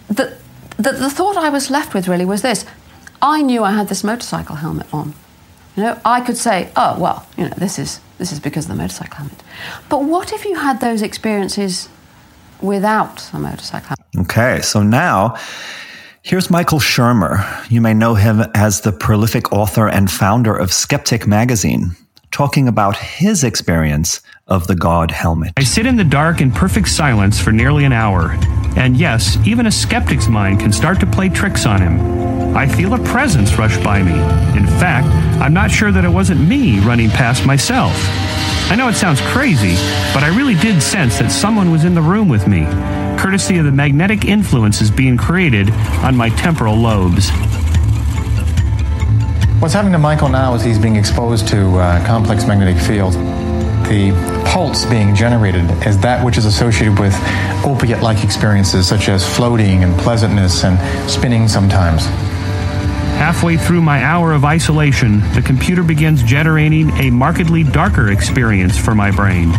that, 0.10 0.38
that 0.78 1.00
the 1.00 1.10
thought 1.10 1.38
I 1.38 1.50
was 1.50 1.70
left 1.70 1.94
with 1.94 2.08
really 2.08 2.26
was 2.26 2.42
this 2.42 2.66
I 3.22 3.42
knew 3.42 3.64
I 3.64 3.72
had 3.72 3.88
this 3.88 4.04
motorcycle 4.04 4.58
helmet 4.58 4.94
on. 4.94 5.14
You 5.78 5.84
know, 5.84 6.00
I 6.04 6.20
could 6.20 6.38
say, 6.38 6.70
oh, 6.76 7.00
well, 7.00 7.26
you 7.38 7.46
know, 7.46 7.56
this 7.58 7.80
is 7.80 8.02
this 8.18 8.32
is 8.32 8.40
because 8.40 8.66
of 8.66 8.72
the 8.72 8.76
motorcycle 8.76 9.16
helmet. 9.16 9.42
But 9.90 10.04
what 10.04 10.34
if 10.34 10.46
you 10.46 10.56
had 10.56 10.82
those 10.82 11.02
experiences 11.02 11.90
without 12.62 13.34
a 13.34 13.40
motorcycle 13.40 13.96
helmet? 13.96 14.30
Okay, 14.30 14.62
so 14.62 14.84
now 14.84 15.38
here's 16.22 16.52
Michael 16.52 16.80
Shermer. 16.80 17.44
You 17.72 17.82
may 17.82 17.94
know 17.94 18.14
him 18.14 18.42
as 18.54 18.82
the 18.82 18.92
prolific 18.92 19.52
author 19.52 19.88
and 19.88 20.12
founder 20.12 20.56
of 20.56 20.72
Skeptic 20.72 21.26
magazine. 21.26 21.96
Talking 22.34 22.68
about 22.68 22.98
his 22.98 23.44
experience 23.44 24.20
of 24.48 24.66
the 24.66 24.76
God 24.76 25.12
helmet. 25.12 25.54
I 25.56 25.64
sit 25.64 25.86
in 25.86 25.96
the 25.96 26.04
dark 26.04 26.42
in 26.42 26.52
perfect 26.52 26.90
silence 26.90 27.40
for 27.40 27.52
nearly 27.52 27.86
an 27.86 27.94
hour. 27.94 28.32
And 28.76 28.98
yes, 28.98 29.38
even 29.46 29.68
a 29.68 29.72
skeptic's 29.72 30.28
mind 30.28 30.60
can 30.60 30.74
start 30.74 31.00
to 31.02 31.06
play 31.06 31.30
tricks 31.30 31.68
on 31.68 31.80
him. 31.80 32.58
I 32.58 32.68
feel 32.68 32.96
a 32.96 33.04
presence 33.06 33.54
rush 33.58 33.78
by 33.84 34.02
me. 34.02 34.14
In 34.58 34.66
fact, 34.66 35.08
I'm 35.42 35.54
not 35.54 35.70
sure 35.70 35.92
that 35.92 36.04
it 36.04 36.10
wasn't 36.10 36.42
me 36.42 36.80
running 36.80 37.12
past 37.12 37.46
myself. 37.46 37.94
I 38.72 38.76
know 38.76 38.90
it 38.90 38.96
sounds 38.96 39.22
crazy, 39.22 39.76
but 40.12 40.24
I 40.24 40.36
really 40.36 40.56
did 40.56 40.82
sense 40.82 41.20
that 41.20 41.32
someone 41.32 41.72
was 41.72 41.86
in 41.86 41.94
the 41.94 42.02
room 42.02 42.30
with 42.30 42.48
me, 42.48 42.66
courtesy 43.20 43.60
of 43.60 43.66
the 43.66 43.72
magnetic 43.72 44.26
influences 44.26 44.90
being 44.90 45.18
created 45.18 45.70
on 46.02 46.18
my 46.18 46.30
temporal 46.30 46.76
lobes. 46.76 47.30
What's 49.64 49.74
happening 49.74 49.94
to 49.94 49.98
Michael 49.98 50.28
now 50.28 50.56
is 50.56 50.62
he's 50.62 50.78
being 50.78 50.98
exposed 50.98 51.48
to 51.48 51.78
uh, 51.78 52.06
complex 52.06 52.46
magnetic 52.46 52.76
field. 52.76 53.14
The 53.14 54.12
pulse 54.46 54.84
being 54.84 55.16
generated 55.16 55.64
is 55.88 55.98
that 56.00 56.22
which 56.22 56.38
is 56.38 56.44
associated 56.44 57.00
with 57.00 57.16
opiate 57.66 58.02
like 58.02 58.26
experiences 58.26 58.86
such 58.90 59.08
as 59.08 59.26
floating 59.26 59.86
and 59.86 59.98
pleasantness 60.02 60.66
and 60.66 60.78
spinning 61.10 61.48
sometimes. 61.48 62.04
Halfway 63.16 63.56
through 63.56 63.82
my 63.82 64.04
hour 64.04 64.34
of 64.34 64.44
isolation, 64.44 65.22
the 65.32 65.42
computer 65.42 65.82
begins 65.82 66.24
generating 66.24 66.90
a 66.98 67.10
markedly 67.10 67.64
darker 67.64 68.12
experience 68.12 68.78
for 68.78 68.94
my 68.94 69.12
brain. 69.12 69.52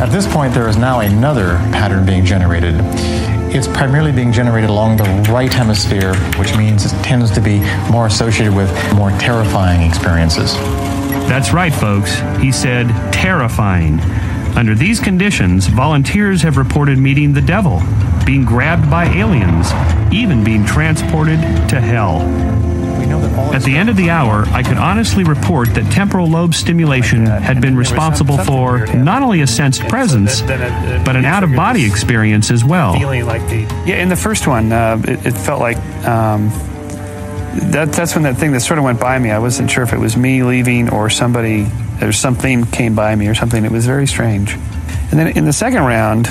At 0.00 0.08
this 0.10 0.26
point, 0.26 0.52
there 0.52 0.68
is 0.68 0.76
now 0.76 0.98
another 0.98 1.58
pattern 1.70 2.04
being 2.04 2.24
generated. 2.24 2.74
It's 3.54 3.68
primarily 3.68 4.12
being 4.12 4.32
generated 4.32 4.70
along 4.70 4.96
the 4.96 5.04
right 5.30 5.52
hemisphere, 5.52 6.14
which 6.38 6.56
means 6.56 6.84
it 6.84 7.04
tends 7.04 7.30
to 7.32 7.40
be 7.40 7.60
more 7.90 8.06
associated 8.06 8.54
with 8.54 8.70
more 8.94 9.10
terrifying 9.18 9.88
experiences. 9.88 10.54
That's 11.28 11.52
right, 11.52 11.72
folks. 11.72 12.14
He 12.40 12.52
said 12.52 12.88
terrifying. 13.12 14.00
Under 14.56 14.74
these 14.74 15.00
conditions, 15.00 15.66
volunteers 15.66 16.42
have 16.42 16.56
reported 16.56 16.98
meeting 16.98 17.32
the 17.32 17.42
devil, 17.42 17.82
being 18.24 18.44
grabbed 18.44 18.90
by 18.90 19.06
aliens, 19.06 19.70
even 20.12 20.44
being 20.44 20.64
transported 20.64 21.40
to 21.68 21.80
hell. 21.80 22.20
At 23.26 23.62
the 23.62 23.76
end 23.76 23.88
of 23.88 23.96
the 23.96 24.10
hour, 24.10 24.44
I 24.48 24.62
could 24.62 24.76
honestly 24.76 25.24
report 25.24 25.74
that 25.74 25.90
temporal 25.92 26.28
lobe 26.28 26.54
stimulation 26.54 27.26
had 27.26 27.60
been 27.60 27.76
responsible 27.76 28.38
for 28.38 28.86
not 28.94 29.22
only 29.22 29.40
a 29.40 29.46
sensed 29.46 29.82
presence, 29.88 30.42
but 30.42 31.16
an 31.16 31.24
out 31.24 31.44
of 31.44 31.54
body 31.54 31.84
experience 31.84 32.50
as 32.50 32.64
well. 32.64 32.94
Yeah, 33.86 33.96
in 33.96 34.08
the 34.08 34.16
first 34.16 34.46
one, 34.46 34.72
uh, 34.72 35.00
it, 35.06 35.26
it, 35.26 35.32
felt 35.32 35.60
like 35.60 35.76
um, 36.06 36.48
that. 37.70 37.92
That's 37.92 38.14
when 38.14 38.24
that 38.24 38.36
thing 38.36 38.52
that 38.52 38.60
sort 38.60 38.78
of 38.78 38.84
went 38.84 39.00
by 39.00 39.18
me. 39.18 39.30
I 39.30 39.38
wasn't 39.38 39.70
sure 39.70 39.84
if 39.84 39.92
it 39.92 39.98
was 39.98 40.16
me 40.16 40.42
leaving 40.42 40.90
or 40.90 41.10
somebody 41.10 41.66
or 42.00 42.12
something 42.12 42.66
came 42.66 42.94
by 42.94 43.14
me 43.14 43.28
or 43.28 43.34
something. 43.34 43.64
It 43.64 43.70
was 43.70 43.86
very 43.86 44.06
strange. 44.06 44.54
And 45.10 45.18
then 45.18 45.28
in 45.36 45.44
the 45.44 45.52
second 45.52 45.82
round, 45.84 46.26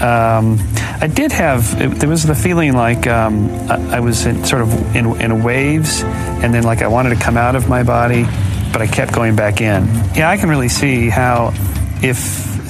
um, 0.00 0.58
I 1.02 1.06
did 1.06 1.30
have 1.32 1.80
it, 1.80 1.88
there 1.96 2.08
was 2.08 2.24
the 2.24 2.34
feeling 2.34 2.74
like 2.74 3.06
um, 3.06 3.50
I, 3.70 3.96
I, 3.96 4.00
was 4.00 4.26
in, 4.26 4.44
sort 4.44 4.62
of 4.62 4.96
in, 4.96 5.20
in 5.20 5.42
waves, 5.42 6.02
and 6.02 6.54
then 6.54 6.62
like 6.62 6.82
I 6.82 6.88
wanted 6.88 7.10
to 7.10 7.20
come 7.22 7.36
out 7.36 7.54
of 7.54 7.68
my 7.68 7.82
body, 7.82 8.24
but 8.72 8.80
I 8.80 8.86
kept 8.86 9.12
going 9.12 9.36
back 9.36 9.60
in. 9.60 9.86
Yeah, 10.14 10.30
I 10.30 10.36
can 10.36 10.48
really 10.48 10.68
see 10.68 11.08
how 11.08 11.52
if 12.02 12.16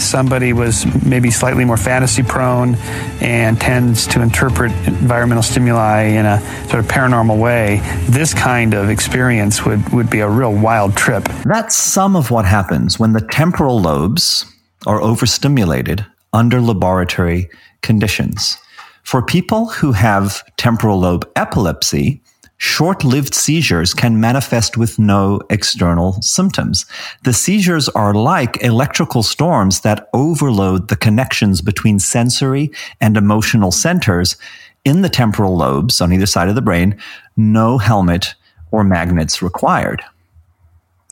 somebody 0.01 0.52
was 0.52 0.86
maybe 1.05 1.31
slightly 1.31 1.65
more 1.65 1.77
fantasy 1.77 2.23
prone 2.23 2.74
and 3.20 3.61
tends 3.61 4.07
to 4.09 4.23
interpret 4.23 4.73
environmental 4.86 5.43
stimuli 5.43 6.02
in 6.02 6.27
a 6.27 6.40
sort 6.69 6.82
of 6.82 6.86
paranormal 6.86 7.39
way, 7.39 7.81
this 8.09 8.35
kind 8.35 8.74
of 8.74 8.90
experience 8.90 9.65
would, 9.65 9.86
would 9.90 10.11
be 10.11 10.20
a 10.20 10.28
real 10.28 10.52
wild 10.52 10.97
trip. 10.97 11.24
That's 11.44 11.77
some 11.77 12.16
of 12.16 12.31
what 12.31 12.44
happens 12.44 12.98
when 12.98 13.12
the 13.12 13.20
temporal 13.20 13.81
lobes 13.81 14.47
are 14.86 15.01
overstimulated 15.01 16.07
under 16.32 16.61
laboratory 16.61 17.48
conditions. 17.82 18.59
For 19.02 19.23
people 19.23 19.66
who 19.66 19.93
have 19.93 20.43
temporal 20.57 21.01
lobe 21.01 21.28
epilepsy, 21.35 22.20
short 22.59 23.05
lived 23.05 23.35
seizures 23.35 23.94
can 23.94 24.20
manifest 24.20 24.77
with 24.77 24.98
no 24.98 25.40
external 25.48 26.20
symptoms. 26.20 26.86
The 27.24 27.32
seizures 27.32 27.89
are 27.89 28.15
like 28.15 28.62
electrical 28.62 29.23
storms 29.23 29.81
that 29.81 30.09
overload 30.12 30.89
the 30.89 30.97
connections 30.97 31.62
between 31.62 31.98
sensory 31.98 32.70
and 33.01 33.16
emotional 33.16 33.73
centers 33.73 34.36
in 34.85 35.02
the 35.02 35.09
temporal 35.09 35.57
lobes 35.57 36.01
on 36.01 36.12
either 36.12 36.27
side 36.27 36.48
of 36.48 36.55
the 36.55 36.62
brain, 36.62 36.97
no 37.36 37.78
helmet 37.78 38.35
or 38.70 38.85
magnets 38.85 39.43
required. 39.43 40.02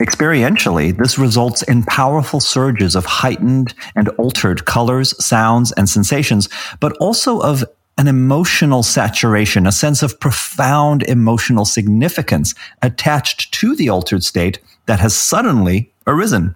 Experientially, 0.01 0.97
this 0.97 1.19
results 1.19 1.62
in 1.62 1.83
powerful 1.83 2.39
surges 2.39 2.95
of 2.95 3.05
heightened 3.05 3.75
and 3.97 4.09
altered 4.11 4.65
colors, 4.65 5.12
sounds, 5.25 5.73
and 5.73 5.89
sensations, 5.89 6.49
but 6.79 6.97
also 6.99 7.41
of 7.41 7.65
an 7.99 8.07
emotional 8.07 8.85
saturation, 8.85 9.66
a 9.66 9.73
sense 9.73 10.05
of 10.05 10.20
profound 10.20 11.03
emotional 11.03 11.65
significance 11.65 12.55
attached 12.81 13.53
to 13.53 13.75
the 13.75 13.89
altered 13.89 14.23
state 14.23 14.61
that 14.87 15.01
has 15.01 15.16
suddenly 15.16 15.93
arisen. 16.07 16.55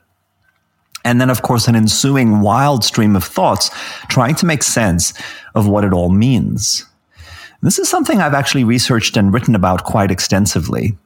And 1.05 1.20
then, 1.20 1.31
of 1.31 1.43
course, 1.43 1.66
an 1.66 1.74
ensuing 1.74 2.43
wild 2.43 2.85
stream 2.85 3.16
of 3.16 3.24
thoughts 3.24 3.70
trying 4.09 4.36
to 4.36 4.47
make 4.47 4.62
sense 4.62 5.12
of 5.56 5.66
what 5.66 5.82
it 5.82 5.93
all 5.93 6.10
means. 6.10 6.86
This 7.60 7.81
is 7.81 7.89
something 7.89 8.20
I've 8.20 8.35
actually 8.35 8.62
researched 8.62 9.16
and 9.16 9.35
written 9.35 9.56
about 9.56 9.82
quite 9.82 10.12
extensively. 10.12 10.97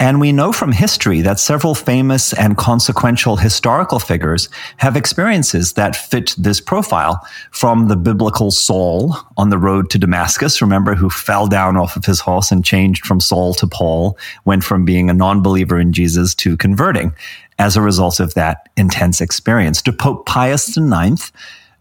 And 0.00 0.18
we 0.18 0.32
know 0.32 0.50
from 0.50 0.72
history 0.72 1.20
that 1.20 1.38
several 1.38 1.74
famous 1.74 2.32
and 2.32 2.56
consequential 2.56 3.36
historical 3.36 3.98
figures 3.98 4.48
have 4.78 4.96
experiences 4.96 5.74
that 5.74 5.94
fit 5.94 6.34
this 6.38 6.58
profile 6.58 7.22
from 7.50 7.88
the 7.88 7.96
biblical 7.96 8.50
Saul 8.50 9.14
on 9.36 9.50
the 9.50 9.58
road 9.58 9.90
to 9.90 9.98
Damascus. 9.98 10.62
Remember 10.62 10.94
who 10.94 11.10
fell 11.10 11.46
down 11.46 11.76
off 11.76 11.96
of 11.96 12.06
his 12.06 12.18
horse 12.18 12.50
and 12.50 12.64
changed 12.64 13.04
from 13.04 13.20
Saul 13.20 13.52
to 13.54 13.66
Paul, 13.66 14.16
went 14.46 14.64
from 14.64 14.86
being 14.86 15.10
a 15.10 15.14
non-believer 15.14 15.78
in 15.78 15.92
Jesus 15.92 16.34
to 16.36 16.56
converting 16.56 17.12
as 17.58 17.76
a 17.76 17.82
result 17.82 18.20
of 18.20 18.32
that 18.32 18.70
intense 18.78 19.20
experience. 19.20 19.82
To 19.82 19.92
Pope 19.92 20.24
Pius 20.24 20.78
IX, 20.78 21.30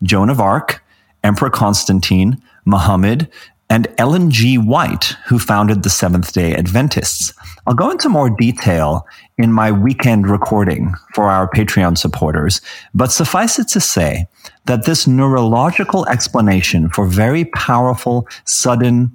Joan 0.04 0.30
of 0.30 0.42
Arc, 0.42 0.84
Emperor 1.24 1.50
Constantine, 1.50 2.42
Muhammad, 2.66 3.30
and 3.70 3.88
Ellen 3.98 4.32
G. 4.32 4.58
White, 4.58 5.16
who 5.28 5.38
founded 5.38 5.84
the 5.84 5.90
Seventh 5.90 6.34
day 6.34 6.56
Adventists. 6.56 7.34
I'll 7.68 7.76
go 7.76 7.92
into 7.92 8.10
more 8.10 8.30
detail 8.30 9.06
in 9.38 9.54
my 9.54 9.72
weekend 9.72 10.28
recording 10.28 10.94
for 11.14 11.26
our 11.26 11.48
Patreon 11.50 11.98
supporters, 11.98 12.62
but 12.94 13.12
suffice 13.12 13.60
it 13.60 13.68
to 13.70 13.80
say 13.80 14.26
that 14.66 14.86
this 14.86 15.06
neurological 15.06 16.08
explanation 16.08 16.90
for 16.90 17.06
very 17.06 17.46
powerful, 17.46 18.28
sudden, 18.46 19.12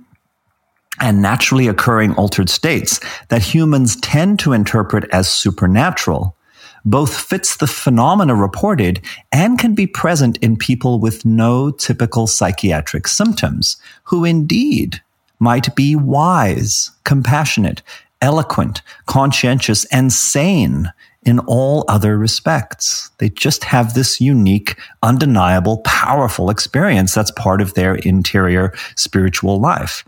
and 1.01 1.21
naturally 1.21 1.67
occurring 1.67 2.15
altered 2.15 2.49
states 2.49 3.01
that 3.29 3.43
humans 3.43 3.97
tend 3.97 4.39
to 4.39 4.53
interpret 4.53 5.05
as 5.11 5.29
supernatural 5.29 6.37
both 6.85 7.19
fits 7.19 7.57
the 7.57 7.67
phenomena 7.67 8.35
reported 8.35 9.01
and 9.33 9.59
can 9.59 9.75
be 9.75 9.87
present 9.87 10.37
in 10.39 10.57
people 10.57 10.99
with 11.01 11.25
no 11.25 11.71
typical 11.71 12.27
psychiatric 12.27 13.09
symptoms, 13.09 13.77
who 14.05 14.25
indeed 14.25 15.01
might 15.39 15.75
be 15.75 15.97
wise, 15.97 16.91
compassionate, 17.05 17.83
eloquent, 18.21 18.83
conscientious, 19.07 19.85
and 19.87 20.13
sane 20.13 20.93
in 21.25 21.39
all 21.41 21.85
other 21.89 22.19
respects. 22.19 23.11
They 23.19 23.31
just 23.31 23.65
have 23.65 23.95
this 23.95 24.21
unique, 24.21 24.79
undeniable, 25.03 25.79
powerful 25.79 26.51
experience 26.51 27.15
that's 27.15 27.31
part 27.33 27.61
of 27.61 27.75
their 27.75 27.95
interior 27.97 28.75
spiritual 28.95 29.59
life. 29.59 30.05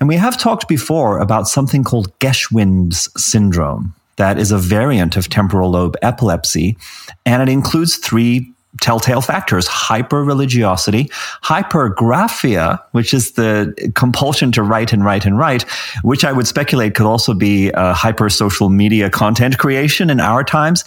And 0.00 0.08
we 0.08 0.16
have 0.16 0.36
talked 0.36 0.66
before 0.66 1.18
about 1.18 1.46
something 1.46 1.84
called 1.84 2.16
Geschwind's 2.18 3.08
syndrome 3.16 3.94
that 4.16 4.38
is 4.38 4.52
a 4.52 4.58
variant 4.58 5.16
of 5.16 5.28
temporal 5.28 5.70
lobe 5.70 5.96
epilepsy, 6.02 6.76
and 7.24 7.42
it 7.42 7.48
includes 7.48 7.96
three 7.96 8.52
telltale 8.80 9.20
factors 9.20 9.66
hyper 9.66 10.24
religiosity, 10.24 11.04
hypergraphia, 11.44 12.82
which 12.92 13.12
is 13.12 13.32
the 13.32 13.74
compulsion 13.94 14.50
to 14.52 14.62
write 14.62 14.92
and 14.92 15.04
write 15.04 15.26
and 15.26 15.38
write, 15.38 15.62
which 16.02 16.24
I 16.24 16.32
would 16.32 16.46
speculate 16.46 16.94
could 16.94 17.06
also 17.06 17.34
be 17.34 17.70
uh, 17.72 17.92
hyper 17.92 18.30
social 18.30 18.70
media 18.70 19.10
content 19.10 19.58
creation 19.58 20.10
in 20.10 20.20
our 20.20 20.42
times. 20.42 20.84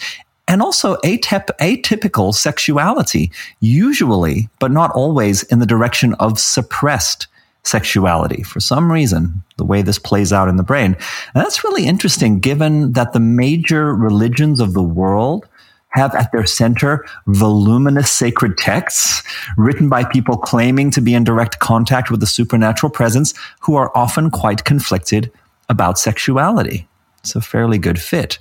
And 0.47 0.61
also 0.61 0.97
atyp- 0.97 1.49
atypical 1.59 2.33
sexuality, 2.33 3.31
usually, 3.61 4.47
but 4.59 4.71
not 4.71 4.91
always, 4.91 5.41
in 5.43 5.57
the 5.57 5.65
direction 5.65 6.13
of 6.15 6.39
suppressed 6.39 7.27
sexuality 7.65 8.43
for 8.43 8.59
some 8.59 8.91
reason, 8.91 9.43
the 9.57 9.65
way 9.65 9.81
this 9.81 9.99
plays 9.99 10.31
out 10.31 10.47
in 10.47 10.55
the 10.55 10.63
brain. 10.63 10.95
And 11.33 11.43
that's 11.43 11.63
really 11.63 11.85
interesting 11.85 12.39
given 12.39 12.93
that 12.93 13.13
the 13.13 13.19
major 13.19 13.93
religions 13.93 14.59
of 14.59 14.73
the 14.73 14.83
world 14.83 15.47
have 15.89 16.13
at 16.13 16.31
their 16.31 16.45
center 16.45 17.05
voluminous 17.27 18.11
sacred 18.11 18.57
texts 18.57 19.23
written 19.57 19.87
by 19.87 20.03
people 20.03 20.37
claiming 20.37 20.91
to 20.91 21.01
be 21.01 21.13
in 21.13 21.23
direct 21.23 21.59
contact 21.59 22.11
with 22.11 22.19
the 22.19 22.27
supernatural 22.27 22.89
presence 22.89 23.33
who 23.61 23.75
are 23.75 23.95
often 23.95 24.29
quite 24.29 24.65
conflicted 24.65 25.31
about 25.69 25.97
sexuality. 25.97 26.87
It's 27.19 27.35
a 27.35 27.41
fairly 27.41 27.77
good 27.77 27.99
fit. 27.99 28.39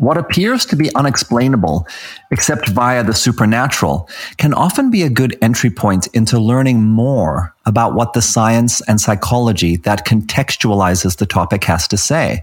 What 0.00 0.16
appears 0.16 0.64
to 0.66 0.76
be 0.76 0.92
unexplainable, 0.94 1.86
except 2.30 2.70
via 2.70 3.04
the 3.04 3.12
supernatural, 3.12 4.08
can 4.38 4.54
often 4.54 4.90
be 4.90 5.02
a 5.02 5.10
good 5.10 5.36
entry 5.42 5.68
point 5.68 6.06
into 6.14 6.38
learning 6.38 6.80
more 6.80 7.54
about 7.66 7.92
what 7.92 8.14
the 8.14 8.22
science 8.22 8.80
and 8.88 8.98
psychology 8.98 9.76
that 9.76 10.06
contextualizes 10.06 11.18
the 11.18 11.26
topic 11.26 11.64
has 11.64 11.86
to 11.88 11.98
say. 11.98 12.42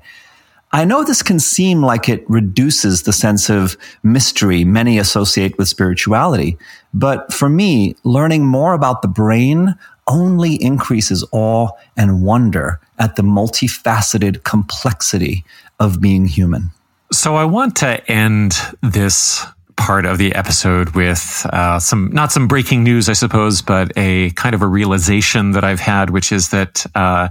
I 0.71 0.85
know 0.85 1.03
this 1.03 1.23
can 1.23 1.39
seem 1.39 1.81
like 1.81 2.07
it 2.07 2.29
reduces 2.29 3.03
the 3.03 3.13
sense 3.13 3.49
of 3.49 3.75
mystery 4.03 4.63
many 4.63 4.99
associate 4.99 5.57
with 5.57 5.67
spirituality, 5.67 6.59
but 6.93 7.33
for 7.33 7.49
me, 7.49 7.95
learning 8.03 8.45
more 8.45 8.73
about 8.73 9.01
the 9.01 9.07
brain 9.07 9.73
only 10.07 10.61
increases 10.61 11.25
awe 11.31 11.69
and 11.95 12.21
wonder 12.21 12.79
at 12.99 13.15
the 13.15 13.23
multifaceted 13.23 14.43
complexity 14.43 15.43
of 15.79 15.99
being 15.99 16.27
human. 16.27 16.69
So 17.11 17.35
I 17.35 17.45
want 17.45 17.77
to 17.77 18.11
end 18.11 18.53
this 18.83 19.45
part 19.77 20.05
of 20.05 20.17
the 20.17 20.33
episode 20.35 20.89
with 20.89 21.45
uh, 21.53 21.79
some 21.79 22.11
not 22.11 22.31
some 22.31 22.47
breaking 22.47 22.83
news, 22.83 23.07
I 23.07 23.13
suppose, 23.13 23.61
but 23.61 23.91
a 23.95 24.31
kind 24.31 24.53
of 24.53 24.61
a 24.61 24.67
realization 24.67 25.51
that 25.51 25.63
I've 25.63 25.79
had, 25.79 26.09
which 26.09 26.31
is 26.31 26.49
that. 26.49 26.85
Uh, 26.95 27.29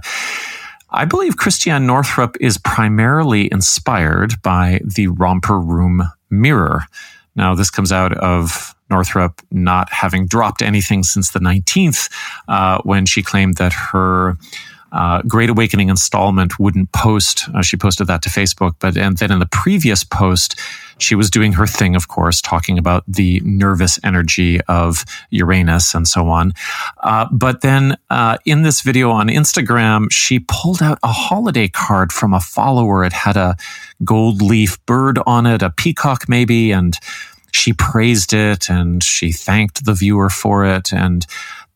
I 0.89 1.03
believe 1.03 1.35
Christiane 1.35 1.85
Northrup 1.85 2.37
is 2.39 2.57
primarily 2.57 3.51
inspired 3.51 4.41
by 4.41 4.79
the 4.85 5.07
romper 5.07 5.59
room 5.59 6.01
mirror. 6.29 6.85
Now, 7.35 7.55
this 7.55 7.69
comes 7.69 7.91
out 7.91 8.13
of 8.13 8.73
Northrup 8.89 9.41
not 9.51 9.91
having 9.91 10.27
dropped 10.27 10.61
anything 10.61 11.03
since 11.03 11.31
the 11.31 11.39
19th, 11.39 12.09
uh, 12.47 12.79
when 12.83 13.05
she 13.05 13.21
claimed 13.21 13.57
that 13.57 13.73
her 13.73 14.37
uh, 14.91 15.21
Great 15.23 15.49
Awakening 15.49 15.89
installment 15.89 16.59
wouldn't 16.59 16.91
post. 16.91 17.49
Uh, 17.53 17.61
she 17.61 17.77
posted 17.77 18.07
that 18.07 18.21
to 18.23 18.29
Facebook, 18.29 18.75
but 18.79 18.97
and 18.97 19.17
then 19.17 19.31
in 19.31 19.39
the 19.39 19.47
previous 19.47 20.03
post, 20.03 20.59
she 20.99 21.15
was 21.15 21.29
doing 21.29 21.53
her 21.53 21.67
thing, 21.67 21.95
of 21.95 22.07
course, 22.07 22.41
talking 22.41 22.77
about 22.77 23.03
the 23.07 23.41
nervous 23.43 23.99
energy 24.03 24.59
of 24.61 25.05
Uranus 25.29 25.93
and 25.93 26.07
so 26.07 26.27
on. 26.27 26.53
Uh, 27.03 27.27
but 27.31 27.61
then 27.61 27.97
uh, 28.09 28.37
in 28.45 28.63
this 28.63 28.81
video 28.81 29.11
on 29.11 29.27
Instagram, 29.27 30.07
she 30.11 30.39
pulled 30.39 30.81
out 30.81 30.99
a 31.03 31.11
holiday 31.11 31.67
card 31.67 32.11
from 32.11 32.33
a 32.33 32.39
follower. 32.39 33.03
It 33.03 33.13
had 33.13 33.37
a 33.37 33.55
gold 34.03 34.41
leaf 34.41 34.83
bird 34.85 35.19
on 35.25 35.45
it, 35.45 35.61
a 35.61 35.69
peacock 35.69 36.27
maybe, 36.27 36.71
and 36.71 36.97
she 37.51 37.73
praised 37.73 38.33
it 38.33 38.69
and 38.69 39.03
she 39.03 39.31
thanked 39.31 39.85
the 39.85 39.93
viewer 39.93 40.29
for 40.29 40.65
it. 40.65 40.93
And 40.93 41.25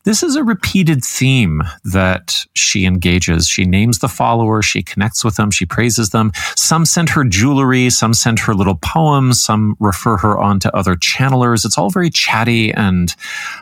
this 0.04 0.22
is 0.22 0.36
a 0.36 0.42
repeated 0.42 1.04
theme 1.04 1.62
that 1.84 2.44
she 2.54 2.84
engages. 2.86 3.46
She 3.46 3.64
names 3.64 3.98
the 3.98 4.08
follower, 4.08 4.62
she 4.62 4.82
connects 4.82 5.24
with 5.24 5.36
them, 5.36 5.50
she 5.50 5.66
praises 5.66 6.10
them. 6.10 6.32
Some 6.56 6.84
send 6.84 7.10
her 7.10 7.24
jewelry, 7.24 7.90
some 7.90 8.14
send 8.14 8.38
her 8.40 8.54
little 8.54 8.78
poems, 8.82 9.42
some 9.42 9.76
refer 9.78 10.16
her 10.18 10.38
on 10.38 10.58
to 10.60 10.76
other 10.76 10.96
channelers. 10.96 11.64
It's 11.64 11.78
all 11.78 11.90
very 11.90 12.10
chatty 12.10 12.72
and, 12.72 13.14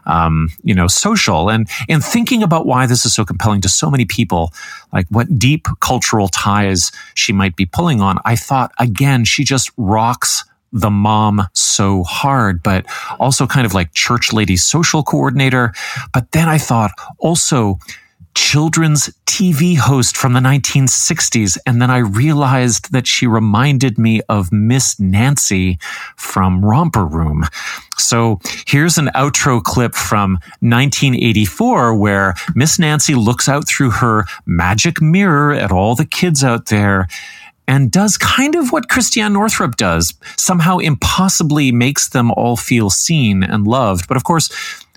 um, 0.07 0.49
you 0.63 0.75
know, 0.75 0.87
social. 0.87 1.51
And 1.51 1.69
in 1.89 2.01
thinking 2.01 2.43
about 2.43 2.67
why 2.67 2.87
this 2.87 3.05
is 3.05 3.15
so 3.15 3.25
compelling 3.25 3.61
to 3.63 3.69
so 3.69 3.91
many 3.91 4.05
people, 4.05 4.53
like 4.93 5.07
what 5.11 5.39
deep 5.39 5.67
cultural 5.81 6.29
ties 6.29 6.91
she 7.15 7.33
might 7.33 7.57
be 7.57 7.67
pulling 7.67 8.01
on, 8.01 8.19
I 8.25 8.37
thought 8.37 8.73
again, 8.79 9.25
she 9.25 9.45
just 9.45 9.71
rocks 9.77 10.45
the 10.73 10.91
mom 10.91 11.43
so 11.53 12.05
hard, 12.05 12.63
but 12.63 12.87
also 13.19 13.47
kind 13.47 13.67
of 13.67 13.75
like 13.75 13.93
church 13.93 14.33
lady 14.33 14.57
social 14.57 15.03
coordinator. 15.03 15.73
But 16.13 16.31
then 16.33 16.49
I 16.49 16.59
thought 16.59 16.93
also 17.19 17.79
children's 18.35 19.11
TV 19.27 19.77
host 19.77 20.17
from 20.17 20.33
the 20.33 20.41
1960s. 20.41 21.59
And 21.67 21.81
then 21.81 21.91
I 21.91 21.99
realized 21.99 22.93
that 22.93 23.07
she 23.07 23.27
reminded 23.27 23.99
me 23.99 24.21
of 24.29 24.53
Miss 24.53 24.99
Nancy 25.01 25.79
from 26.17 26.65
Romper 26.65 27.05
Room. 27.05 27.45
So 27.99 28.41
here's 28.67 28.99
an 28.99 29.07
outro 29.15 29.63
clip 29.63 29.95
from 29.95 30.35
1984 30.61 31.95
where 31.95 32.35
Miss 32.55 32.79
Nancy 32.79 33.15
looks 33.15 33.49
out 33.49 33.69
through 33.69 33.91
her 33.91 34.25
magic 34.47 35.03
mirror 35.03 35.53
at 35.53 35.73
all 35.73 35.95
the 35.95 36.07
kids 36.07 36.43
out 36.43 36.67
there 36.67 37.09
and 37.71 37.89
does 37.93 38.19
kind 38.19 38.57
of 38.57 38.73
what 38.73 38.89
Christiane 38.89 39.33
Northrup 39.33 39.77
does, 39.77 40.15
somehow 40.37 40.79
impossibly 40.79 41.71
makes 41.71 42.09
them 42.09 42.33
all 42.33 42.57
feel 42.57 42.91
seen 42.91 43.45
and 43.45 43.65
loved. 43.65 44.09
But 44.09 44.17
of 44.17 44.25
course, 44.25 44.51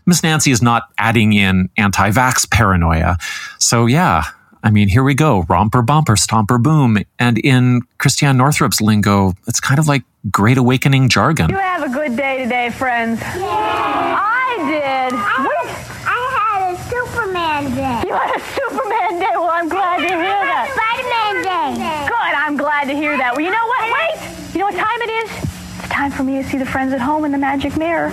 Miss 0.07 0.23
Nancy 0.23 0.49
is 0.49 0.59
not 0.59 0.89
adding 0.97 1.33
in 1.33 1.69
anti 1.77 2.09
vax 2.09 2.49
paranoia. 2.49 3.17
So, 3.59 3.85
yeah, 3.85 4.23
I 4.63 4.71
mean, 4.71 4.87
here 4.87 5.03
we 5.03 5.13
go 5.13 5.43
romper, 5.47 5.83
bumper, 5.83 6.15
stomper, 6.15 6.61
boom. 6.61 6.97
And 7.19 7.37
in 7.37 7.81
Christiane 7.99 8.37
Northrup's 8.37 8.81
lingo, 8.81 9.33
it's 9.45 9.59
kind 9.59 9.79
of 9.79 9.87
like 9.87 10.03
great 10.31 10.57
awakening 10.57 11.09
jargon. 11.09 11.51
You 11.51 11.57
have 11.57 11.83
a 11.83 11.89
good 11.89 12.17
day 12.17 12.43
today, 12.43 12.71
friends. 12.71 13.19
Yeah. 13.21 14.17
I 14.19 14.57
did. 14.65 15.13
I, 15.13 15.45
what? 15.45 15.67
I 16.07 16.17
had 16.39 16.73
a 16.73 16.77
Superman 16.89 17.75
day. 17.75 18.07
You 18.07 18.15
had 18.15 18.35
a 18.35 18.41
Superman 18.55 19.19
day? 19.19 19.33
Well, 19.35 19.51
I'm 19.51 19.69
glad 19.69 19.97
to 19.97 20.07
hear 20.07 20.17
that. 20.17 20.71
Spider-Man 20.73 21.43
day. 21.43 22.07
Good, 22.07 22.35
I'm 22.35 22.52
glad 22.63 22.87
to 22.87 22.95
hear 22.95 23.17
that. 23.17 23.35
Well, 23.35 23.43
you 23.43 23.51
know 23.51 23.67
what? 23.67 23.83
Wait! 23.91 24.53
You 24.53 24.59
know 24.59 24.67
what 24.67 24.75
time 24.75 25.01
it 25.01 25.11
is? 25.11 25.42
Time 25.93 26.09
for 26.09 26.23
me 26.23 26.41
to 26.41 26.49
see 26.49 26.57
the 26.57 26.65
friends 26.65 26.91
at 26.91 26.99
home 26.99 27.23
in 27.23 27.31
the 27.31 27.37
magic 27.37 27.77
mirror. 27.77 28.09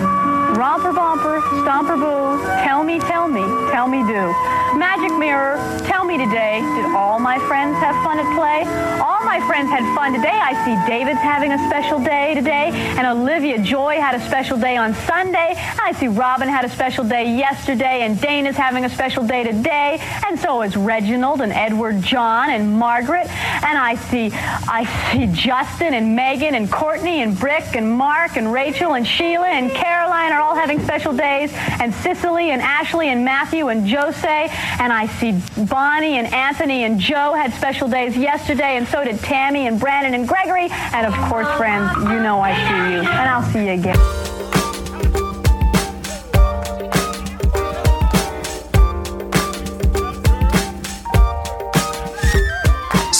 Romper 0.55 0.93
bumper, 0.93 1.41
stomper 1.65 1.97
boo, 1.97 2.45
tell 2.63 2.83
me, 2.83 2.99
tell 2.99 3.27
me, 3.27 3.41
tell 3.71 3.87
me 3.87 4.05
do. 4.05 4.31
Magic 4.77 5.17
mirror, 5.17 5.57
tell 5.85 6.05
me 6.05 6.17
today, 6.17 6.61
did 6.75 6.85
all 6.95 7.19
my 7.19 7.39
friends 7.47 7.75
have 7.77 7.95
fun 8.03 8.19
at 8.19 8.35
play? 8.37 8.63
All 9.01 9.25
my 9.25 9.39
friends 9.47 9.69
had 9.69 9.83
fun 9.95 10.13
today. 10.13 10.29
I 10.29 10.53
see 10.63 10.89
David's 10.89 11.19
having 11.19 11.53
a 11.53 11.57
special 11.67 11.99
day 11.99 12.35
today, 12.35 12.69
and 12.71 13.07
Olivia 13.07 13.57
Joy 13.63 13.99
had 13.99 14.13
a 14.13 14.19
special 14.27 14.57
day 14.57 14.77
on 14.77 14.93
Sunday. 14.93 15.55
I 15.81 15.93
see 15.93 16.07
Robin 16.07 16.47
had 16.47 16.63
a 16.63 16.69
special 16.69 17.03
day 17.03 17.35
yesterday, 17.35 18.01
and 18.03 18.21
Dana's 18.21 18.55
having 18.55 18.85
a 18.85 18.89
special 18.89 19.25
day 19.25 19.43
today, 19.43 19.97
and 20.27 20.39
so 20.39 20.61
is 20.61 20.77
Reginald 20.77 21.41
and 21.41 21.51
Edward 21.51 22.01
John 22.01 22.51
and 22.51 22.77
Margaret. 22.77 23.27
And 23.63 23.77
I 23.77 23.95
see 23.95 24.31
I 24.33 24.85
see 25.11 25.27
Justin 25.27 25.93
and 25.93 26.15
Megan 26.15 26.55
and 26.55 26.71
Courtney 26.71 27.21
and 27.21 27.37
Brick 27.37 27.70
and 27.75 27.91
Mark 27.91 28.37
and 28.37 28.51
Rachel 28.51 28.93
and 28.93 29.07
Sheila 29.07 29.47
and 29.47 29.71
Caroline 29.71 30.31
are 30.31 30.39
all 30.39 30.55
having 30.55 30.79
special 30.79 31.13
days, 31.13 31.51
and 31.53 31.93
Cicely 31.93 32.51
and 32.51 32.61
Ashley 32.61 33.09
and 33.09 33.23
Matthew 33.25 33.67
and 33.69 33.89
Jose, 33.89 34.49
and 34.79 34.93
I 34.93 35.07
see 35.07 35.39
Bonnie 35.65 36.17
and 36.17 36.31
Anthony 36.33 36.83
and 36.83 36.99
Joe 36.99 37.33
had 37.33 37.53
special 37.53 37.87
days 37.87 38.15
yesterday, 38.17 38.77
and 38.77 38.87
so 38.87 39.03
did 39.03 39.19
Tammy 39.19 39.67
and 39.67 39.79
Brandon 39.79 40.13
and 40.13 40.27
Gregory, 40.27 40.69
and 40.71 41.05
of 41.05 41.13
course, 41.29 41.47
friends, 41.57 41.95
you 41.97 42.21
know 42.21 42.39
I 42.39 42.53
see 42.53 42.93
you, 42.93 42.99
and 42.99 43.29
I'll 43.29 43.43
see 43.43 43.65
you 43.65 43.71
again. 43.73 44.20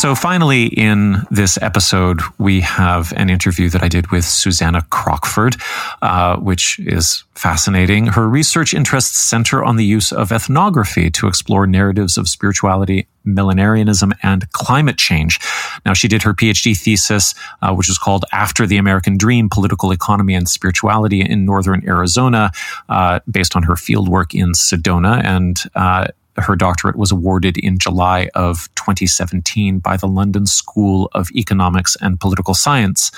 So, 0.01 0.15
finally, 0.15 0.65
in 0.65 1.27
this 1.29 1.59
episode, 1.61 2.21
we 2.39 2.61
have 2.61 3.13
an 3.17 3.29
interview 3.29 3.69
that 3.69 3.83
I 3.83 3.87
did 3.87 4.09
with 4.09 4.25
Susannah 4.25 4.81
Crockford, 4.89 5.57
uh, 6.01 6.37
which 6.37 6.79
is 6.79 7.23
fascinating. 7.35 8.07
Her 8.07 8.27
research 8.27 8.73
interests 8.73 9.21
center 9.21 9.63
on 9.63 9.75
the 9.75 9.85
use 9.85 10.11
of 10.11 10.31
ethnography 10.31 11.11
to 11.11 11.27
explore 11.27 11.67
narratives 11.67 12.17
of 12.17 12.27
spirituality, 12.27 13.09
millenarianism, 13.27 14.11
and 14.23 14.51
climate 14.53 14.97
change. 14.97 15.39
Now, 15.85 15.93
she 15.93 16.07
did 16.07 16.23
her 16.23 16.33
PhD 16.33 16.75
thesis, 16.75 17.35
uh, 17.61 17.71
which 17.75 17.87
was 17.87 17.99
called 17.99 18.25
After 18.31 18.65
the 18.65 18.77
American 18.77 19.19
Dream 19.19 19.49
Political 19.49 19.91
Economy 19.91 20.33
and 20.33 20.49
Spirituality 20.49 21.21
in 21.21 21.45
Northern 21.45 21.87
Arizona, 21.87 22.51
uh, 22.89 23.19
based 23.29 23.55
on 23.55 23.61
her 23.61 23.75
fieldwork 23.75 24.33
in 24.33 24.53
Sedona. 24.53 25.23
And 25.23 25.61
uh, 25.75 26.07
her 26.37 26.55
doctorate 26.55 26.95
was 26.95 27.11
awarded 27.11 27.57
in 27.57 27.77
July 27.77 28.29
of 28.35 28.69
2017 28.75 29.79
by 29.79 29.97
the 29.97 30.07
London 30.07 30.45
School 30.45 31.09
of 31.13 31.29
Economics 31.35 31.97
and 32.01 32.19
Political 32.19 32.53
Science. 32.53 33.11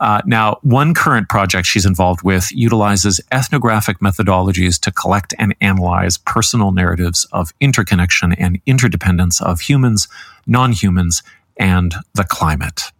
Uh, 0.00 0.20
now, 0.26 0.58
one 0.62 0.94
current 0.94 1.28
project 1.28 1.66
she's 1.66 1.86
involved 1.86 2.22
with 2.22 2.50
utilizes 2.52 3.20
ethnographic 3.32 3.98
methodologies 4.00 4.78
to 4.80 4.92
collect 4.92 5.34
and 5.38 5.54
analyze 5.60 6.18
personal 6.18 6.72
narratives 6.72 7.26
of 7.32 7.52
interconnection 7.60 8.32
and 8.34 8.60
interdependence 8.66 9.40
of 9.40 9.60
humans, 9.60 10.08
non 10.46 10.72
humans, 10.72 11.22
and 11.56 11.94
the 12.14 12.24
climate. 12.24 12.92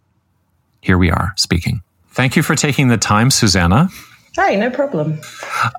Here 0.81 0.97
we 0.97 1.11
are 1.11 1.33
speaking. 1.35 1.81
Thank 2.09 2.35
you 2.35 2.43
for 2.43 2.55
taking 2.55 2.87
the 2.87 2.97
time, 2.97 3.29
Susannah. 3.29 3.89
Hi, 4.37 4.55
no 4.55 4.69
problem. 4.69 5.21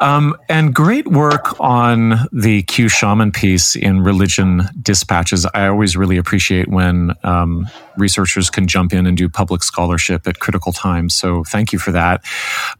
Um, 0.01 0.35
and 0.49 0.75
great 0.75 1.07
work 1.09 1.61
on 1.61 2.27
the 2.33 2.63
Q 2.63 2.89
shaman 2.89 3.31
piece 3.31 3.77
in 3.77 4.01
religion 4.01 4.63
dispatches. 4.81 5.45
I 5.53 5.67
always 5.67 5.95
really 5.95 6.17
appreciate 6.17 6.67
when 6.69 7.13
um, 7.23 7.69
researchers 7.99 8.49
can 8.49 8.67
jump 8.67 8.95
in 8.95 9.07
and 9.07 9.15
do 9.15 9.29
public 9.29 9.63
scholarship 9.63 10.27
at 10.27 10.39
critical 10.39 10.73
times. 10.73 11.15
So 11.15 11.45
thank 11.45 11.75
you 11.75 11.79
for 11.79 11.93
that. 11.93 12.25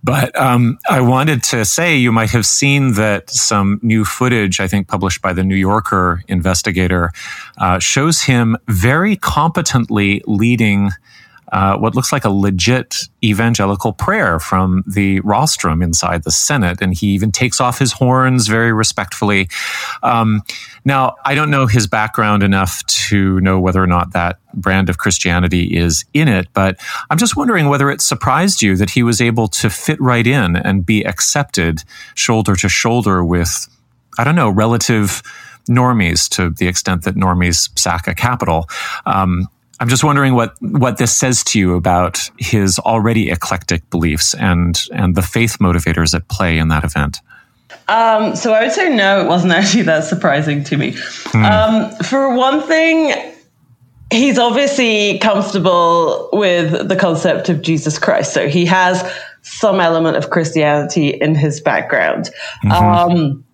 But 0.03 0.35
um, 0.35 0.79
I 0.89 1.03
wanted 1.03 1.43
to 1.45 1.67
say 1.67 1.95
you 1.95 2.11
might 2.11 2.31
have 2.31 2.47
seen 2.47 2.95
that 2.95 3.29
some 3.29 3.79
new 3.83 4.07
footage, 4.07 4.61
I 4.61 4.69
think 4.69 4.89
published 4.89 5.21
by 5.21 5.35
the 5.35 5.45
New 5.45 5.57
Yorker 5.57 6.23
investigator, 6.27 7.13
uh, 7.59 7.81
shows 7.81 8.23
him 8.23 8.57
very 8.67 9.15
competently 9.17 10.23
leading 10.27 10.93
uh, 11.53 11.77
what 11.77 11.95
looks 11.95 12.13
like 12.13 12.25
a 12.25 12.31
legit 12.31 12.97
evangelical 13.23 13.93
prayer 13.93 14.39
from 14.41 14.83
the 14.87 15.21
rostrum 15.21 15.83
inside 15.83 16.25
the 16.25 16.31
Senate. 16.31 16.79
And 16.81 16.95
he 16.95 17.09
even 17.09 17.31
takes 17.33 17.61
off 17.61 17.79
his 17.79 17.93
horns 17.93 18.49
very 18.49 18.73
respectfully. 18.73 19.49
Um, 20.03 20.43
now, 20.85 21.17
I 21.25 21.35
don't 21.35 21.51
know 21.51 21.67
his 21.67 21.87
background 21.87 22.43
enough 22.43 22.85
to 22.87 23.41
know 23.41 23.61
whether 23.61 23.83
or 23.83 23.87
not 23.87 24.13
that 24.13 24.39
brand 24.55 24.89
of 24.89 24.99
Christianity 24.99 25.77
is 25.77 26.05
in 26.15 26.29
it, 26.29 26.49
but 26.53 26.79
I'm 27.11 27.19
just 27.19 27.37
wondering 27.37 27.69
whether 27.69 27.91
it 27.91 28.01
surprised 28.01 28.63
you 28.63 28.77
that 28.77 28.91
he 28.91 29.03
was 29.03 29.21
able 29.21 29.49
to 29.49 29.71
fit 29.71 30.01
right 30.01 30.27
in 30.27 30.57
and 30.57 30.87
be 30.87 31.05
accepted 31.05 31.83
shoulder 32.15 32.57
to 32.57 32.69
shoulder 32.69 33.25
with, 33.25 33.69
I 34.19 34.25
don't 34.25 34.37
know, 34.37 34.51
relative 34.51 35.23
normies 35.69 36.29
to 36.31 36.51
the 36.51 36.69
extent 36.69 37.03
that 37.03 37.17
normies 37.17 37.77
sack 37.79 38.07
a 38.07 38.15
Capitol. 38.15 38.69
Um, 39.05 39.49
I'm 39.81 39.89
just 39.89 40.05
wondering 40.05 40.35
what 40.35 40.55
what 40.61 40.99
this 40.99 41.15
says 41.15 41.45
to 41.45 41.59
you 41.59 41.75
about 41.75 42.19
his 42.39 42.79
already 42.79 43.31
eclectic 43.31 43.89
beliefs 43.91 44.35
and 44.35 44.81
and 44.93 45.15
the 45.15 45.23
faith 45.23 45.59
motivators 45.61 46.15
at 46.15 46.29
play 46.29 46.59
in 46.59 46.69
that 46.69 46.85
event. 46.85 47.21
Um, 47.89 48.35
so 48.35 48.53
I 48.53 48.65
would 48.65 48.73
say 48.73 48.95
no, 48.95 49.23
it 49.23 49.29
wasn't 49.29 49.53
actually 49.55 49.83
that 49.83 50.05
surprising 50.05 50.65
to 50.65 50.77
me. 50.77 50.95
Hmm. 50.97 51.45
Um, 51.45 51.91
for 52.05 52.35
one 52.35 52.63
thing, 52.63 53.35
he's 54.11 54.39
obviously 54.39 55.19
comfortable 55.19 56.31
with 56.33 56.89
the 56.89 56.97
concept 56.97 57.49
of 57.49 57.63
Jesus 57.63 57.99
Christ, 57.99 58.33
so 58.33 58.49
he 58.49 58.65
has 58.67 59.09
some 59.43 59.81
element 59.81 60.17
of 60.17 60.31
Christianity 60.31 61.09
in 61.09 61.35
his 61.35 61.61
background. 61.61 62.31
Mm-hmm. 62.65 62.73
Um, 62.73 63.45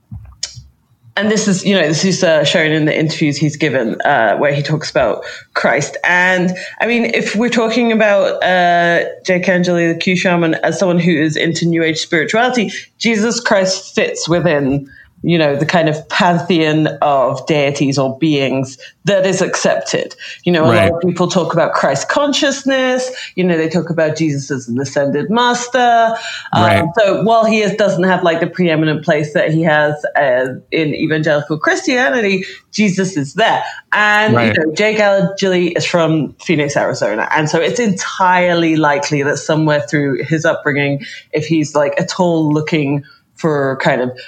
and 1.16 1.30
this 1.30 1.46
is, 1.46 1.64
you 1.64 1.74
know, 1.74 1.86
this 1.86 2.04
is 2.04 2.24
uh, 2.24 2.42
shown 2.44 2.70
in 2.70 2.86
the 2.86 2.98
interviews 2.98 3.36
he's 3.36 3.56
given, 3.56 4.00
uh, 4.02 4.36
where 4.38 4.54
he 4.54 4.62
talks 4.62 4.90
about 4.90 5.24
Christ. 5.52 5.96
And 6.04 6.56
I 6.80 6.86
mean, 6.86 7.04
if 7.04 7.36
we're 7.36 7.50
talking 7.50 7.92
about 7.92 8.42
uh, 8.42 9.04
Jake 9.24 9.46
Angeli, 9.48 9.92
the 9.92 9.98
Q 9.98 10.16
shaman, 10.16 10.54
as 10.54 10.78
someone 10.78 10.98
who 10.98 11.12
is 11.12 11.36
into 11.36 11.66
New 11.66 11.82
Age 11.82 11.98
spirituality, 11.98 12.70
Jesus 12.96 13.40
Christ 13.40 13.94
fits 13.94 14.26
within 14.26 14.90
you 15.22 15.38
know, 15.38 15.56
the 15.56 15.66
kind 15.66 15.88
of 15.88 16.08
pantheon 16.08 16.88
of 17.00 17.46
deities 17.46 17.98
or 17.98 18.18
beings 18.18 18.78
that 19.04 19.24
is 19.24 19.40
accepted. 19.40 20.14
You 20.44 20.52
know, 20.52 20.64
a 20.64 20.70
right. 20.70 20.90
lot 20.90 21.02
of 21.02 21.08
people 21.08 21.28
talk 21.28 21.52
about 21.52 21.74
Christ 21.74 22.08
consciousness. 22.08 23.10
You 23.36 23.44
know, 23.44 23.56
they 23.56 23.68
talk 23.68 23.90
about 23.90 24.16
Jesus 24.16 24.50
as 24.50 24.68
an 24.68 24.80
ascended 24.80 25.30
master. 25.30 26.16
Um, 26.52 26.62
right. 26.62 26.88
So 26.98 27.22
while 27.22 27.44
he 27.44 27.60
is, 27.60 27.74
doesn't 27.74 28.04
have 28.04 28.22
like 28.22 28.40
the 28.40 28.46
preeminent 28.46 29.04
place 29.04 29.32
that 29.34 29.52
he 29.52 29.62
has 29.62 30.04
uh, 30.16 30.54
in 30.70 30.94
evangelical 30.94 31.58
Christianity, 31.58 32.44
Jesus 32.72 33.16
is 33.16 33.34
there. 33.34 33.64
And, 33.92 34.34
right. 34.34 34.54
you 34.54 34.66
know, 34.66 34.72
Jake 34.72 34.98
Angeli 34.98 35.68
is 35.68 35.84
from 35.84 36.32
Phoenix, 36.34 36.76
Arizona. 36.76 37.28
And 37.30 37.48
so 37.48 37.60
it's 37.60 37.80
entirely 37.80 38.76
likely 38.76 39.22
that 39.22 39.36
somewhere 39.36 39.82
through 39.82 40.24
his 40.24 40.44
upbringing, 40.44 41.04
if 41.32 41.46
he's 41.46 41.74
like 41.74 41.98
at 42.00 42.18
all 42.18 42.52
looking 42.52 43.04
for 43.34 43.76
kind 43.78 44.00
of 44.00 44.18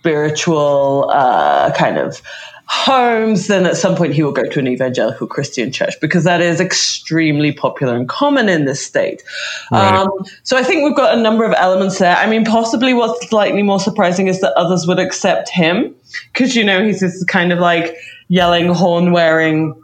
spiritual 0.00 1.10
uh, 1.12 1.70
kind 1.72 1.98
of 1.98 2.22
homes, 2.66 3.48
then 3.48 3.66
at 3.66 3.76
some 3.76 3.94
point 3.94 4.14
he 4.14 4.22
will 4.22 4.32
go 4.32 4.44
to 4.44 4.58
an 4.58 4.66
evangelical 4.66 5.26
Christian 5.26 5.70
church 5.72 5.94
because 6.00 6.24
that 6.24 6.40
is 6.40 6.60
extremely 6.60 7.52
popular 7.52 7.96
and 7.96 8.08
common 8.08 8.48
in 8.48 8.64
this 8.64 8.80
state. 8.80 9.22
Right. 9.70 9.94
Um, 9.94 10.10
so 10.44 10.56
I 10.56 10.62
think 10.62 10.84
we've 10.84 10.96
got 10.96 11.18
a 11.18 11.20
number 11.20 11.44
of 11.44 11.52
elements 11.58 11.98
there. 11.98 12.16
I 12.16 12.26
mean, 12.26 12.44
possibly 12.44 12.94
what's 12.94 13.28
slightly 13.28 13.62
more 13.62 13.80
surprising 13.80 14.28
is 14.28 14.40
that 14.40 14.52
others 14.54 14.86
would 14.86 14.98
accept 14.98 15.50
him 15.50 15.94
because, 16.32 16.56
you 16.56 16.64
know, 16.64 16.82
he's 16.82 17.00
this 17.00 17.22
kind 17.24 17.52
of 17.52 17.58
like 17.58 17.96
yelling, 18.28 18.72
horn 18.72 19.12
wearing, 19.12 19.74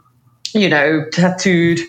you 0.53 0.69
know, 0.69 1.05
tattooed 1.11 1.79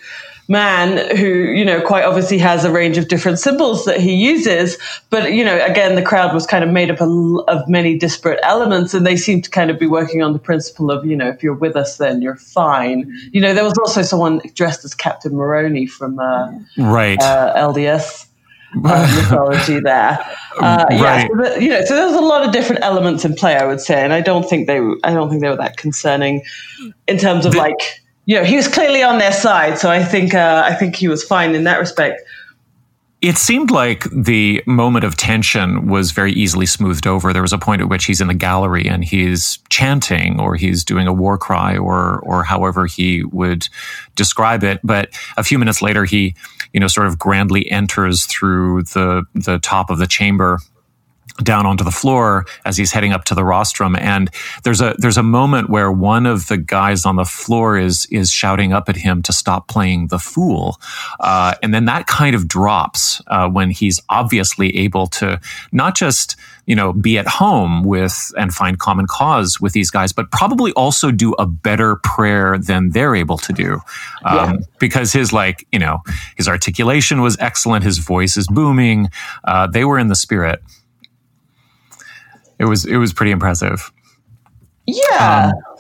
man 0.49 1.15
who, 1.17 1.27
you 1.27 1.65
know, 1.65 1.81
quite 1.81 2.05
obviously 2.05 2.39
has 2.39 2.65
a 2.65 2.73
range 2.73 2.97
of 2.97 3.09
different 3.09 3.39
symbols 3.39 3.85
that 3.85 4.01
he 4.01 4.15
uses. 4.15 4.79
But, 5.11 5.33
you 5.35 5.45
know, 5.45 5.63
again, 5.65 5.95
the 5.95 6.03
crowd 6.03 6.35
was 6.35 6.47
kind 6.47 6.65
of 6.65 6.71
made 6.71 6.91
up 6.91 7.01
of 7.01 7.69
many 7.69 7.99
disparate 7.99 8.41
elements 8.43 8.95
and 8.95 9.07
they 9.07 9.17
seemed 9.17 9.45
to 9.45 9.51
kind 9.51 9.71
of 9.71 9.79
be 9.79 9.87
working 9.87 10.23
on 10.23 10.33
the 10.33 10.39
principle 10.39 10.91
of, 10.91 11.05
you 11.05 11.15
know, 11.15 11.29
if 11.29 11.43
you're 11.43 11.55
with 11.55 11.77
us, 11.77 11.99
then 11.99 12.23
you're 12.23 12.37
fine. 12.37 13.13
You 13.31 13.43
know, 13.43 13.53
there 13.53 13.65
was 13.65 13.77
also 13.79 14.01
someone 14.03 14.41
dressed 14.55 14.85
as 14.87 14.95
Captain 14.95 15.35
Moroni 15.35 15.87
from 15.87 16.19
uh, 16.19 16.51
right. 16.79 17.21
Uh, 17.21 17.55
LDS. 17.55 18.25
Uh, 18.85 19.11
mythology 19.23 19.81
there, 19.81 20.19
uh, 20.61 20.85
yeah. 20.91 21.03
Right. 21.03 21.31
So 21.31 21.43
the, 21.43 21.63
you 21.63 21.71
know, 21.71 21.83
so 21.87 21.97
there's 21.97 22.13
a 22.13 22.21
lot 22.21 22.45
of 22.45 22.53
different 22.53 22.83
elements 22.83 23.25
in 23.25 23.35
play, 23.35 23.57
I 23.57 23.65
would 23.65 23.81
say, 23.81 24.05
and 24.05 24.13
I 24.13 24.21
don't 24.21 24.47
think 24.47 24.67
they, 24.67 24.79
I 25.05 25.15
don't 25.15 25.31
think 25.31 25.41
they 25.41 25.49
were 25.49 25.57
that 25.57 25.79
concerning 25.79 26.43
in 27.07 27.17
terms 27.17 27.47
of 27.47 27.53
the, 27.53 27.59
like 27.59 28.03
you 28.29 28.35
know, 28.37 28.45
he 28.45 28.57
was 28.57 28.69
clearly 28.69 29.03
on 29.03 29.17
their 29.17 29.33
side. 29.33 29.79
So 29.79 29.91
I 29.91 30.05
think 30.05 30.35
uh, 30.35 30.63
I 30.65 30.75
think 30.75 30.97
he 30.97 31.09
was 31.09 31.25
fine 31.25 31.55
in 31.55 31.65
that 31.65 31.79
respect. 31.79 32.21
It 33.23 33.39
seemed 33.39 33.71
like 33.71 34.05
the 34.11 34.63
moment 34.67 35.07
of 35.07 35.17
tension 35.17 35.89
was 35.89 36.11
very 36.11 36.33
easily 36.35 36.67
smoothed 36.67 37.07
over. 37.07 37.33
There 37.33 37.43
was 37.43 37.55
a 37.55 37.59
point 37.59 37.81
at 37.81 37.89
which 37.89 38.05
he's 38.05 38.21
in 38.21 38.29
the 38.29 38.35
gallery 38.35 38.87
and 38.87 39.03
he's 39.03 39.59
chanting 39.71 40.39
or 40.39 40.57
he's 40.57 40.85
doing 40.85 41.09
a 41.09 41.13
war 41.13 41.39
cry 41.39 41.79
or 41.79 42.21
or 42.21 42.45
however 42.45 42.85
he 42.85 43.25
would 43.25 43.67
describe 44.15 44.63
it. 44.63 44.81
But 44.85 45.09
a 45.39 45.43
few 45.43 45.59
minutes 45.59 45.81
later 45.81 46.05
he, 46.05 46.35
you 46.75 46.81
know, 46.81 46.87
sort 46.87 47.07
of 47.07 47.19
grandly 47.19 47.69
enters 47.71 48.27
through 48.27 48.83
the 48.83 49.25
the 49.35 49.59
top 49.59 49.89
of 49.89 49.97
the 49.97 50.07
chamber 50.07 50.59
down 51.43 51.67
onto 51.67 51.85
the 51.85 51.91
floor 51.91 52.45
as 52.65 52.77
he's 52.77 52.93
heading 52.93 53.13
up 53.13 53.25
to 53.25 53.35
the 53.35 53.45
rostrum. 53.45 53.97
And 53.97 54.31
there's 54.65 54.81
a 54.81 54.95
there's 54.99 55.17
a 55.17 55.23
moment 55.23 55.71
where 55.71 55.91
one 55.91 56.27
of 56.27 56.49
the 56.49 56.57
guys 56.57 57.05
on 57.05 57.17
the 57.17 57.25
floor 57.25 57.79
is 57.79 58.07
is 58.11 58.31
shouting 58.31 58.73
up 58.73 58.89
at 58.89 58.97
him 58.97 59.23
to 59.23 59.33
stop 59.33 59.69
playing 59.69 60.09
the 60.09 60.19
fool. 60.19 60.81
Uh, 61.21 61.55
and 61.63 61.73
then 61.73 61.85
that 61.87 62.07
kind 62.07 62.35
of 62.35 62.49
drops 62.49 63.23
uh, 63.29 63.49
when 63.49 63.71
he's 63.71 64.01
obviously 64.09 64.77
able 64.77 65.07
to 65.07 65.41
not 65.73 65.97
just 65.97 66.37
you 66.67 66.75
know 66.75 66.93
be 66.93 67.19
at 67.19 67.27
home 67.27 67.83
with 67.83 68.33
and 68.37 68.53
find 68.53 68.79
common 68.79 69.07
cause 69.07 69.59
with 69.61 69.73
these 69.73 69.91
guys 69.91 70.13
but 70.13 70.31
probably 70.31 70.71
also 70.73 71.11
do 71.11 71.33
a 71.35 71.47
better 71.47 71.97
prayer 72.05 72.59
than 72.59 72.91
they're 72.91 73.15
able 73.15 73.39
to 73.39 73.53
do. 73.53 73.81
Um, 74.25 74.37
yeah. 74.37 74.57
because 74.79 75.13
his 75.13 75.33
like 75.33 75.67
you 75.73 75.79
know 75.79 76.03
his 76.37 76.49
articulation 76.49 77.21
was 77.21 77.37
excellent. 77.39 77.85
His 77.85 77.99
voice 77.99 78.37
is 78.37 78.49
booming. 78.49 79.09
Uh, 79.45 79.67
they 79.67 79.85
were 79.85 79.99
in 79.99 80.09
the 80.09 80.17
spirit 80.17 80.63
it 82.59 82.65
was 82.65 82.85
it 82.85 82.97
was 82.97 83.13
pretty 83.13 83.33
impressive. 83.33 83.93
Yeah. 84.87 85.53
Um, 85.53 85.79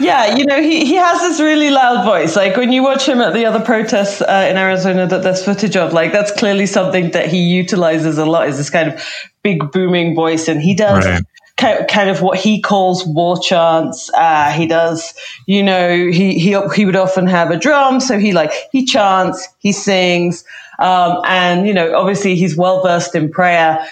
yeah, 0.00 0.36
you 0.36 0.44
know, 0.44 0.60
he, 0.60 0.84
he 0.84 0.96
has 0.96 1.20
this 1.20 1.40
really 1.40 1.70
loud 1.70 2.04
voice. 2.04 2.34
Like 2.34 2.56
when 2.56 2.72
you 2.72 2.82
watch 2.82 3.06
him 3.06 3.20
at 3.20 3.32
the 3.32 3.46
other 3.46 3.64
protests 3.64 4.20
uh, 4.20 4.48
in 4.50 4.56
Arizona 4.56 5.06
that 5.06 5.22
there's 5.22 5.44
footage 5.44 5.76
of, 5.76 5.92
like 5.92 6.10
that's 6.10 6.32
clearly 6.32 6.66
something 6.66 7.12
that 7.12 7.28
he 7.28 7.38
utilizes 7.38 8.18
a 8.18 8.24
lot 8.24 8.48
is 8.48 8.56
this 8.56 8.70
kind 8.70 8.92
of 8.92 9.04
big 9.44 9.70
booming 9.70 10.16
voice. 10.16 10.48
And 10.48 10.60
he 10.60 10.74
does 10.74 11.06
right. 11.06 11.22
kind, 11.58 11.86
kind 11.88 12.10
of 12.10 12.22
what 12.22 12.38
he 12.38 12.60
calls 12.60 13.06
war 13.06 13.38
chants. 13.40 14.10
Uh, 14.14 14.50
he 14.50 14.66
does, 14.66 15.14
you 15.46 15.62
know, 15.62 15.88
he, 16.10 16.40
he, 16.40 16.60
he 16.74 16.84
would 16.84 16.96
often 16.96 17.28
have 17.28 17.52
a 17.52 17.56
drum. 17.56 18.00
So 18.00 18.18
he 18.18 18.32
like, 18.32 18.52
he 18.72 18.84
chants, 18.84 19.46
he 19.58 19.70
sings. 19.70 20.44
Um, 20.80 21.20
and, 21.24 21.68
you 21.68 21.72
know, 21.72 21.94
obviously 21.94 22.34
he's 22.34 22.56
well 22.56 22.82
versed 22.82 23.14
in 23.14 23.30
prayer. 23.30 23.86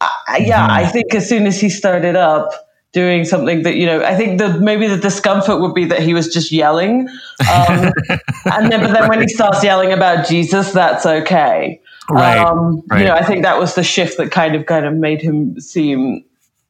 Yeah, 0.00 0.36
yeah, 0.38 0.66
I 0.70 0.82
mm-hmm. 0.82 0.92
think 0.92 1.14
as 1.14 1.28
soon 1.28 1.46
as 1.46 1.60
he 1.60 1.70
started 1.70 2.16
up 2.16 2.50
doing 2.92 3.24
something 3.24 3.62
that 3.62 3.76
you 3.76 3.86
know, 3.86 4.02
I 4.02 4.14
think 4.14 4.38
that 4.38 4.60
maybe 4.60 4.86
the 4.86 4.96
discomfort 4.96 5.60
would 5.60 5.74
be 5.74 5.84
that 5.86 6.02
he 6.02 6.14
was 6.14 6.32
just 6.32 6.52
yelling, 6.52 7.08
um, 7.40 7.92
and 8.44 8.72
then 8.72 8.80
but 8.80 8.92
then 8.92 9.08
when 9.08 9.20
he 9.20 9.28
starts 9.28 9.62
yelling 9.64 9.92
about 9.92 10.26
Jesus, 10.26 10.72
that's 10.72 11.04
okay. 11.04 11.80
Right, 12.10 12.38
um, 12.38 12.82
right. 12.88 13.00
You 13.00 13.06
know, 13.06 13.14
I 13.14 13.22
think 13.22 13.42
that 13.42 13.58
was 13.58 13.74
the 13.74 13.82
shift 13.82 14.16
that 14.18 14.30
kind 14.30 14.54
of 14.54 14.66
kind 14.66 14.86
of 14.86 14.94
made 14.94 15.20
him 15.20 15.60
seem 15.60 16.24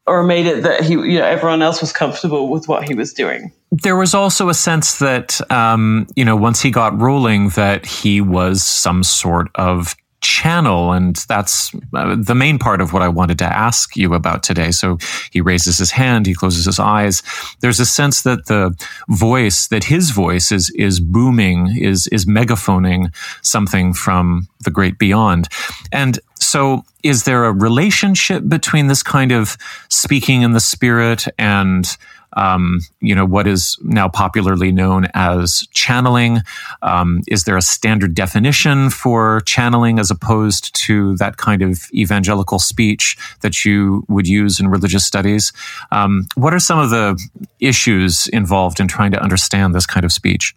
or 0.09 0.25
made 0.25 0.47
it 0.47 0.63
that 0.63 0.83
he, 0.83 0.95
you 0.95 1.19
know, 1.19 1.25
everyone 1.25 1.63
else 1.63 1.81
was 1.81 1.93
comfortable 1.93 2.49
with 2.49 2.67
what 2.67 2.89
he 2.89 2.95
was 2.95 3.13
doing. 3.13 3.53
There 3.71 3.97
was 3.97 4.15
also 4.15 4.49
a 4.49 4.55
sense 4.55 4.99
that, 4.99 5.41
um, 5.53 6.07
you 6.17 6.25
know, 6.25 6.35
once 6.35 6.63
he 6.63 6.71
got 6.71 6.99
rolling, 6.99 7.51
that 7.51 7.85
he 7.85 8.21
was 8.21 8.65
some 8.65 9.03
sort 9.03 9.49
of 9.55 9.95
channel. 10.21 10.93
And 10.93 11.17
that's 11.29 11.75
uh, 11.95 12.17
the 12.19 12.35
main 12.35 12.59
part 12.59 12.81
of 12.81 12.93
what 12.93 13.03
I 13.03 13.09
wanted 13.09 13.39
to 13.39 13.45
ask 13.45 13.97
you 13.97 14.15
about 14.15 14.43
today. 14.43 14.71
So 14.71 14.99
he 15.31 15.41
raises 15.41 15.79
his 15.79 15.91
hand, 15.91 16.27
he 16.27 16.35
closes 16.35 16.65
his 16.65 16.79
eyes. 16.79 17.23
There's 17.61 17.81
a 17.81 17.87
sense 17.87 18.23
that 18.23 18.47
the 18.47 18.75
voice, 19.09 19.69
that 19.69 19.85
his 19.85 20.11
voice 20.11 20.51
is, 20.51 20.71
is 20.71 21.01
booming, 21.01 21.77
is, 21.77 22.07
is 22.09 22.27
megaphoning 22.27 23.13
something 23.43 23.95
from 23.95 24.49
the 24.65 24.71
great 24.71 24.99
beyond. 24.99 25.49
And 25.93 26.19
so 26.41 26.85
is 27.03 27.25
there 27.25 27.45
a 27.45 27.53
relationship 27.53 28.49
between 28.49 28.87
this 28.87 29.03
kind 29.03 29.33
of 29.33 29.57
speaking 29.89 30.43
in 30.43 30.53
the 30.53 30.61
spirit 30.61 31.27
and 31.39 31.97
um, 32.39 32.81
you 33.01 33.15
know, 33.15 33.27
what 33.27 33.47
is 33.47 33.77
now 33.83 34.09
popularly 34.09 34.71
known 34.73 35.09
as 35.15 35.67
channeling. 35.73 36.39
Um, 36.83 37.23
is 37.27 37.45
there 37.45 37.57
a 37.57 37.63
standard 37.63 38.15
definition 38.15 38.91
for 38.91 39.41
channeling 39.41 39.99
as 39.99 40.11
opposed 40.11 40.75
to 40.87 41.17
that 41.17 41.37
kind 41.37 41.63
of 41.63 41.81
evangelical 41.93 42.59
speech 42.59 43.17
that 43.41 43.65
you 43.65 44.05
would 44.09 44.29
use 44.29 44.61
in 44.61 44.69
religious 44.69 45.05
studies? 45.05 45.53
Um, 45.91 46.27
what 46.37 46.55
are 46.55 46.61
some 46.61 46.79
of 46.79 46.91
the 46.91 47.19
issues 47.61 48.29
involved 48.29 48.79
in 48.81 48.89
trying 48.89 49.11
to 49.13 49.23
understand 49.23 49.75
this 49.75 49.87
kind 49.87 50.05
of 50.05 50.13
speech? 50.13 50.55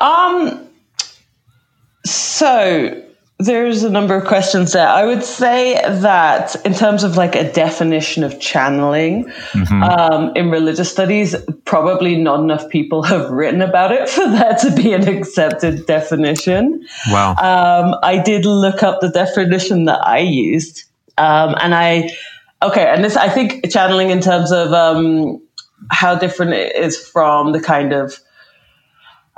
Um, 0.00 0.66
So 2.04 3.02
there's 3.38 3.82
a 3.82 3.90
number 3.90 4.14
of 4.14 4.26
questions 4.26 4.72
there. 4.72 4.88
I 4.88 5.04
would 5.04 5.22
say 5.22 5.74
that 5.74 6.56
in 6.64 6.72
terms 6.72 7.04
of 7.04 7.16
like 7.16 7.34
a 7.34 7.52
definition 7.52 8.24
of 8.24 8.40
channeling 8.40 9.24
Mm-hmm. 9.52 9.82
um, 9.82 10.32
in 10.34 10.50
religious 10.50 10.90
studies, 10.90 11.36
probably 11.64 12.16
not 12.16 12.40
enough 12.40 12.68
people 12.68 13.02
have 13.02 13.30
written 13.30 13.60
about 13.60 13.92
it 13.92 14.08
for 14.08 14.26
that 14.26 14.58
to 14.60 14.70
be 14.74 14.92
an 14.92 15.06
accepted 15.08 15.86
definition. 15.86 16.86
Wow. 17.10 17.32
Um, 17.32 17.98
I 18.02 18.18
did 18.18 18.44
look 18.44 18.82
up 18.82 19.00
the 19.00 19.08
definition 19.08 19.84
that 19.84 20.06
I 20.06 20.18
used, 20.18 20.84
um, 21.18 21.54
and 21.60 21.74
I 21.74 22.10
okay, 22.62 22.86
and 22.86 23.04
this 23.04 23.16
I 23.16 23.28
think 23.28 23.70
channeling 23.70 24.10
in 24.10 24.20
terms 24.20 24.52
of 24.52 24.72
um, 24.72 25.40
how 25.90 26.14
different 26.14 26.52
it 26.52 26.74
is 26.76 26.98
from 26.98 27.52
the 27.52 27.60
kind 27.60 27.92
of 27.92 28.18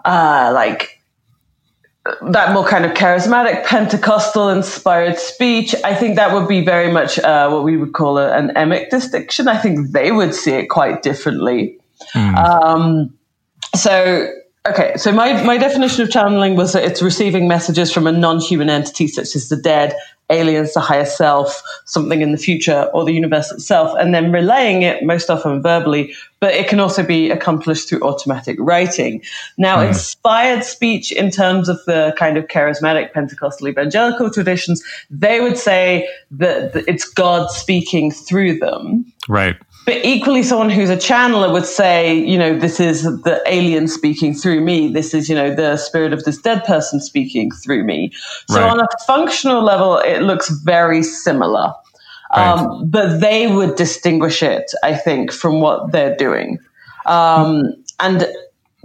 uh, 0.05 0.51
like 0.55 0.98
that 2.23 2.53
more 2.53 2.67
kind 2.67 2.85
of 2.85 2.93
charismatic 2.93 3.65
Pentecostal 3.65 4.49
inspired 4.49 5.19
speech. 5.19 5.75
I 5.85 5.95
think 5.95 6.17
that 6.17 6.33
would 6.33 6.49
be 6.49 6.65
very 6.65 6.91
much 6.91 7.19
uh, 7.19 7.49
what 7.51 7.65
we 7.65 7.77
would 7.77 7.93
call 7.93 8.19
a, 8.19 8.33
an 8.33 8.51
emic 8.57 8.91
distinction. 8.91 9.49
I 9.49 9.59
think 9.59 9.91
they 9.91 10.11
would 10.11 10.35
see 10.35 10.53
it 10.53 10.67
quite 10.67 11.03
differently. 11.03 11.79
Um, 12.15 13.15
so, 13.75 14.33
okay, 14.67 14.95
so 14.97 15.13
my, 15.13 15.43
my 15.45 15.59
definition 15.59 16.03
of 16.03 16.11
channeling 16.11 16.57
was 16.57 16.73
that 16.73 16.85
it's 16.85 17.03
receiving 17.03 17.49
messages 17.49 17.93
from 17.93 18.07
a 18.07 18.13
non 18.13 18.41
human 18.41 18.71
entity 18.71 19.09
such 19.09 19.37
as 19.37 19.49
the 19.49 19.57
dead, 19.57 19.95
aliens, 20.31 20.75
the 20.75 20.81
higher 20.81 21.07
self, 21.07 21.63
something 21.85 22.23
in 22.23 22.33
the 22.33 22.39
future, 22.39 22.91
or 22.93 23.05
the 23.05 23.13
universe 23.13 23.51
itself, 23.51 23.97
and 23.99 24.15
then 24.15 24.31
relaying 24.31 24.83
it 24.83 25.03
most 25.03 25.31
often 25.31 25.63
verbally, 25.63 26.15
but 26.41 26.55
it 26.55 26.69
can 26.69 26.81
also 26.81 27.03
be 27.03 27.31
accomplished 27.31 27.89
through 27.89 28.01
automatic 28.03 28.57
writing. 28.61 29.23
Now, 29.57 29.81
hmm. 29.81 29.89
inspired 29.89 30.65
speech 30.65 31.11
in 31.13 31.31
terms 31.31 31.69
of 31.69 31.79
the 31.87 32.15
kind 32.19 32.37
of 32.37 32.47
charismatic 32.47 33.13
Pentecostal 33.13 33.69
evangelical 33.69 34.31
traditions, 34.31 34.83
they 35.11 35.41
would 35.41 35.59
say 35.59 36.09
that 36.31 36.59
that 36.73 36.85
it's 36.89 37.09
God 37.09 37.51
speaking 37.51 38.11
through 38.11 38.59
them. 38.59 39.13
Right. 39.29 39.57
But 39.89 40.05
equally, 40.05 40.43
someone 40.43 40.69
who's 40.69 40.91
a 40.91 40.99
channeler 40.99 41.51
would 41.51 41.65
say, 41.65 42.15
you 42.15 42.37
know, 42.37 42.59
this 42.59 42.79
is 42.79 43.05
the 43.05 43.41
alien 43.47 43.89
speaking 43.89 44.35
through 44.35 44.61
me. 44.61 44.93
This 44.93 45.15
is, 45.15 45.31
you 45.31 45.35
know, 45.35 45.55
the 45.55 45.79
spirit 45.79 46.13
of 46.13 46.25
this 46.25 46.37
dead 46.37 46.63
person 46.67 47.01
speaking 47.01 47.51
through 47.65 47.85
me. 47.85 48.13
So 48.49 48.61
Right. 48.61 48.71
on 48.71 48.81
a 48.81 48.87
functional 49.07 49.63
level, 49.63 49.97
it 49.97 50.21
looks 50.21 50.51
very 50.51 51.03
similar. 51.03 51.73
Um, 52.35 52.91
but 52.91 53.21
they 53.21 53.47
would 53.47 53.77
distinguish 53.77 54.43
it, 54.43 54.71
I 54.83 54.95
think, 54.95 55.33
from 55.33 55.63
what 55.63 55.91
they're 55.91 56.17
doing. 56.17 56.59
Um, 57.07 57.73
and 57.99 58.27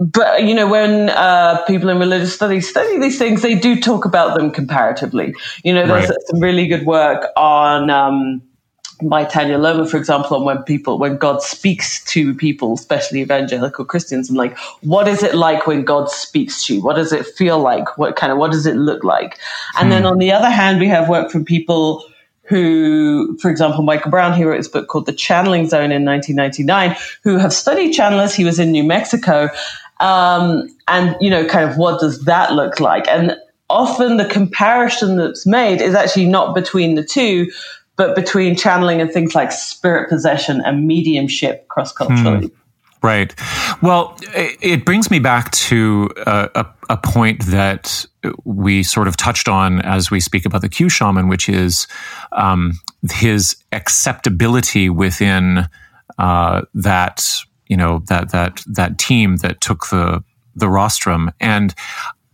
but 0.00 0.42
you 0.44 0.54
know 0.54 0.66
when 0.66 1.10
uh, 1.10 1.62
people 1.66 1.90
in 1.90 1.98
religious 1.98 2.34
studies 2.34 2.66
study 2.66 2.98
these 2.98 3.18
things 3.18 3.42
they 3.42 3.54
do 3.54 3.78
talk 3.78 4.04
about 4.04 4.36
them 4.36 4.50
comparatively 4.50 5.32
you 5.62 5.72
know 5.72 5.86
there's 5.86 6.08
Right. 6.08 6.18
some 6.26 6.40
really 6.40 6.66
good 6.66 6.84
work 6.84 7.28
on 7.36 7.90
um, 7.90 8.42
by 9.02 9.24
Tanya 9.24 9.58
Luhrmann, 9.58 9.90
for 9.90 9.96
example, 9.96 10.36
on 10.36 10.44
when 10.44 10.62
people, 10.62 10.98
when 10.98 11.16
God 11.16 11.42
speaks 11.42 12.02
to 12.04 12.34
people, 12.34 12.74
especially 12.74 13.20
evangelical 13.20 13.84
Christians, 13.84 14.28
and 14.28 14.38
like, 14.38 14.56
what 14.82 15.08
is 15.08 15.22
it 15.22 15.34
like 15.34 15.66
when 15.66 15.84
God 15.84 16.10
speaks 16.10 16.64
to 16.66 16.76
you? 16.76 16.82
What 16.82 16.96
does 16.96 17.12
it 17.12 17.26
feel 17.26 17.58
like? 17.58 17.98
What 17.98 18.16
kind 18.16 18.32
of, 18.32 18.38
what 18.38 18.52
does 18.52 18.66
it 18.66 18.76
look 18.76 19.04
like? 19.04 19.38
And 19.78 19.90
then 19.90 20.06
on 20.06 20.18
the 20.18 20.32
other 20.32 20.50
hand, 20.50 20.80
we 20.80 20.88
have 20.88 21.08
work 21.08 21.30
from 21.30 21.44
people 21.44 22.04
who, 22.44 23.36
for 23.38 23.50
example, 23.50 23.82
Michael 23.82 24.10
Brown, 24.10 24.34
he 24.34 24.44
wrote 24.44 24.58
his 24.58 24.68
book 24.68 24.88
called 24.88 25.06
The 25.06 25.12
Channeling 25.12 25.66
Zone 25.68 25.90
in 25.90 26.04
1999, 26.04 26.96
who 27.22 27.38
have 27.38 27.52
studied 27.52 27.92
channelers. 27.92 28.34
He 28.34 28.44
was 28.44 28.58
in 28.58 28.70
New 28.70 28.84
Mexico. 28.84 29.48
Um, 30.00 30.68
and, 30.88 31.16
you 31.20 31.30
know, 31.30 31.46
kind 31.46 31.68
of 31.68 31.78
what 31.78 32.00
does 32.00 32.24
that 32.24 32.52
look 32.52 32.80
like? 32.80 33.08
And 33.08 33.36
often 33.70 34.18
the 34.18 34.26
comparison 34.26 35.16
that's 35.16 35.46
made 35.46 35.80
is 35.80 35.94
actually 35.94 36.26
not 36.26 36.54
between 36.54 36.96
the 36.96 37.04
two, 37.04 37.50
but 37.96 38.14
between 38.14 38.56
channeling 38.56 39.00
and 39.00 39.12
things 39.12 39.34
like 39.34 39.52
spirit 39.52 40.08
possession 40.08 40.60
and 40.64 40.86
mediumship 40.86 41.68
cross 41.68 41.92
culturally. 41.92 42.50
Right. 43.02 43.34
Well, 43.82 44.16
it 44.32 44.86
brings 44.86 45.10
me 45.10 45.18
back 45.18 45.50
to 45.50 46.08
a, 46.26 46.66
a 46.88 46.96
point 46.96 47.44
that 47.46 48.06
we 48.44 48.82
sort 48.82 49.08
of 49.08 49.16
touched 49.18 49.46
on 49.46 49.82
as 49.82 50.10
we 50.10 50.20
speak 50.20 50.46
about 50.46 50.62
the 50.62 50.70
Q 50.70 50.88
shaman, 50.88 51.28
which 51.28 51.46
is 51.48 51.86
um, 52.32 52.80
his 53.12 53.56
acceptability 53.72 54.88
within 54.88 55.68
uh, 56.18 56.62
that 56.72 57.26
you 57.66 57.76
know 57.76 58.02
that 58.08 58.32
that 58.32 58.62
that 58.66 58.98
team 58.98 59.36
that 59.36 59.60
took 59.60 59.88
the 59.90 60.24
the 60.54 60.68
rostrum, 60.68 61.30
and 61.40 61.74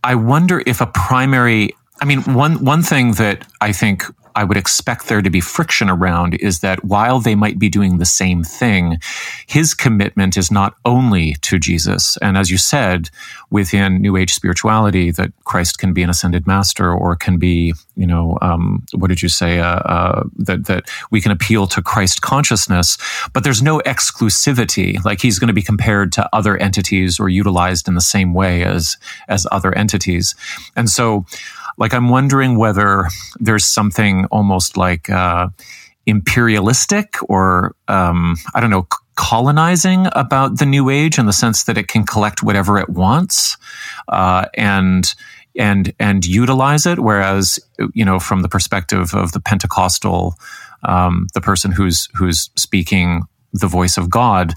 I 0.03 0.15
wonder 0.15 0.63
if 0.65 0.81
a 0.81 0.87
primary. 0.87 1.75
I 2.01 2.05
mean, 2.05 2.21
one 2.33 2.63
one 2.63 2.81
thing 2.81 3.13
that 3.13 3.45
I 3.59 3.71
think 3.73 4.05
I 4.35 4.43
would 4.43 4.57
expect 4.57 5.07
there 5.07 5.21
to 5.21 5.29
be 5.29 5.41
friction 5.41 5.89
around 5.89 6.35
is 6.35 6.59
that 6.59 6.83
while 6.83 7.19
they 7.19 7.35
might 7.35 7.59
be 7.59 7.69
doing 7.69 7.97
the 7.97 8.05
same 8.05 8.43
thing, 8.43 8.99
his 9.47 9.73
commitment 9.73 10.37
is 10.37 10.51
not 10.51 10.75
only 10.85 11.35
to 11.41 11.59
Jesus. 11.59 12.17
And 12.21 12.37
as 12.37 12.49
you 12.49 12.57
said, 12.57 13.09
within 13.49 14.01
New 14.01 14.15
Age 14.15 14.33
spirituality, 14.33 15.11
that 15.11 15.31
Christ 15.43 15.77
can 15.77 15.93
be 15.93 16.03
an 16.03 16.09
ascended 16.09 16.47
master 16.47 16.91
or 16.91 17.15
can 17.15 17.37
be, 17.37 17.73
you 17.95 18.07
know, 18.07 18.37
um, 18.41 18.85
what 18.93 19.09
did 19.09 19.21
you 19.21 19.29
say? 19.29 19.59
Uh, 19.59 19.79
uh, 19.79 20.23
that 20.37 20.65
that 20.65 20.89
we 21.11 21.21
can 21.21 21.31
appeal 21.31 21.67
to 21.67 21.81
Christ 21.81 22.21
consciousness, 22.21 22.97
but 23.33 23.43
there's 23.43 23.61
no 23.61 23.79
exclusivity. 23.79 25.03
Like 25.03 25.21
he's 25.21 25.39
going 25.39 25.47
to 25.47 25.53
be 25.53 25.61
compared 25.61 26.11
to 26.13 26.29
other 26.33 26.57
entities 26.57 27.19
or 27.19 27.29
utilized 27.29 27.87
in 27.87 27.95
the 27.95 28.01
same 28.01 28.33
way 28.33 28.63
as 28.63 28.97
as 29.27 29.45
other 29.51 29.73
entities, 29.77 30.35
and 30.75 30.89
so 30.89 31.25
like 31.77 31.93
i'm 31.93 32.09
wondering 32.09 32.57
whether 32.57 33.07
there's 33.39 33.65
something 33.65 34.25
almost 34.25 34.77
like 34.77 35.09
uh, 35.09 35.47
imperialistic 36.05 37.15
or 37.29 37.75
um, 37.87 38.35
i 38.53 38.59
don't 38.59 38.69
know 38.69 38.87
colonizing 39.15 40.07
about 40.13 40.57
the 40.57 40.65
new 40.65 40.89
age 40.89 41.19
in 41.19 41.25
the 41.25 41.33
sense 41.33 41.65
that 41.65 41.77
it 41.77 41.87
can 41.87 42.05
collect 42.05 42.41
whatever 42.41 42.79
it 42.79 42.89
wants 42.89 43.57
uh, 44.07 44.45
and 44.55 45.13
and 45.57 45.93
and 45.99 46.25
utilize 46.25 46.85
it. 46.85 46.99
Whereas 46.99 47.59
you 47.93 48.05
know 48.05 48.19
from 48.19 48.41
the 48.41 48.49
perspective 48.49 49.13
of 49.13 49.31
the 49.31 49.39
pentecostal 49.39 50.35
um, 50.83 51.27
the 51.33 51.41
person 51.41 51.71
who's 51.71 52.07
who's 52.15 52.49
speaking 52.55 53.23
the 53.53 53.67
voice 53.67 53.97
of 53.97 54.09
god 54.09 54.53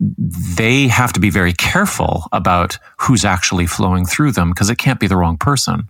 they 0.00 0.86
have 0.88 1.12
to 1.12 1.20
be 1.20 1.30
very 1.30 1.52
careful 1.52 2.24
about 2.32 2.78
who's 2.98 3.24
actually 3.24 3.66
flowing 3.66 4.04
through 4.04 4.32
them 4.32 4.50
because 4.50 4.68
it 4.68 4.76
can't 4.76 5.00
be 5.00 5.06
the 5.06 5.16
wrong 5.16 5.38
person 5.38 5.88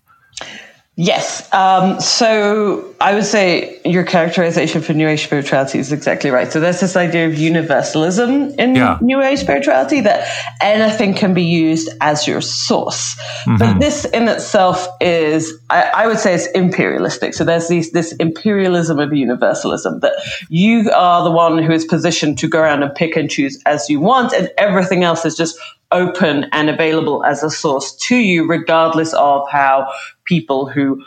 Yes. 0.97 1.53
Um, 1.53 2.01
so 2.01 2.95
I 3.01 3.15
would 3.15 3.25
say 3.25 3.81
your 3.85 4.05
characterization 4.05 4.81
for 4.81 4.93
New 4.93 5.09
Age 5.09 5.25
spirituality 5.25 5.81
is 5.81 5.91
exactly 5.91 6.31
right. 6.31 6.53
So 6.53 6.61
there's 6.61 6.79
this 6.79 6.95
idea 6.95 7.27
of 7.27 7.37
universalism 7.37 8.55
in 8.61 8.77
Yeah. 8.77 8.99
New 9.01 9.21
Age 9.21 9.41
spirituality 9.41 10.03
that 10.03 10.29
anything 10.61 11.15
can 11.15 11.35
be 11.35 11.43
used 11.43 11.89
as 12.01 12.29
your 12.29 12.41
source. 12.41 13.17
But 13.45 13.59
Mhm. 13.75 13.81
this 13.81 14.05
in 14.05 14.29
itself 14.29 14.87
is, 15.01 15.53
I, 15.69 15.83
I 15.95 16.07
would 16.07 16.21
say, 16.21 16.33
it's 16.33 16.47
imperialistic. 16.53 17.35
So 17.35 17.43
there's 17.43 17.67
these, 17.67 17.91
this 17.91 18.13
imperialism 18.13 19.01
of 19.01 19.13
universalism 19.13 19.99
that 20.01 20.13
you 20.49 20.93
are 20.95 21.25
the 21.25 21.33
one 21.33 21.59
who 21.59 21.73
is 21.73 21.85
positioned 21.85 22.39
to 22.39 22.49
go 22.49 22.61
around 22.61 22.85
and 22.85 22.95
pick 22.95 23.17
and 23.17 23.29
choose 23.29 23.61
as 23.67 23.91
you 23.91 23.99
want, 23.99 24.33
and 24.33 24.49
everything 24.59 25.03
else 25.03 25.25
is 25.25 25.37
just 25.37 25.59
open 25.95 26.47
and 26.53 26.69
available 26.69 27.25
as 27.25 27.43
a 27.43 27.51
source 27.51 27.95
to 28.09 28.17
you, 28.17 28.47
regardless 28.47 29.15
of 29.15 29.49
how 29.51 29.91
people 30.25 30.69
who 30.69 31.03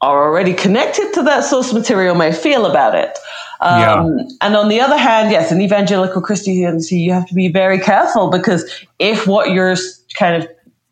are 0.00 0.24
already 0.24 0.52
connected 0.52 1.12
to 1.14 1.22
that 1.22 1.44
source 1.44 1.72
material 1.72 2.14
may 2.16 2.32
feel 2.32 2.66
about 2.66 2.94
it. 2.94 3.16
Um, 3.60 4.18
And 4.40 4.56
on 4.56 4.68
the 4.68 4.80
other 4.80 4.96
hand, 4.98 5.30
yes, 5.30 5.52
in 5.52 5.60
evangelical 5.60 6.20
Christianity, 6.20 6.96
you 6.96 7.12
have 7.12 7.26
to 7.28 7.34
be 7.34 7.48
very 7.48 7.78
careful 7.78 8.28
because 8.28 8.68
if 8.98 9.26
what 9.28 9.50
you're 9.52 9.76
kind 10.18 10.42
of 10.42 10.48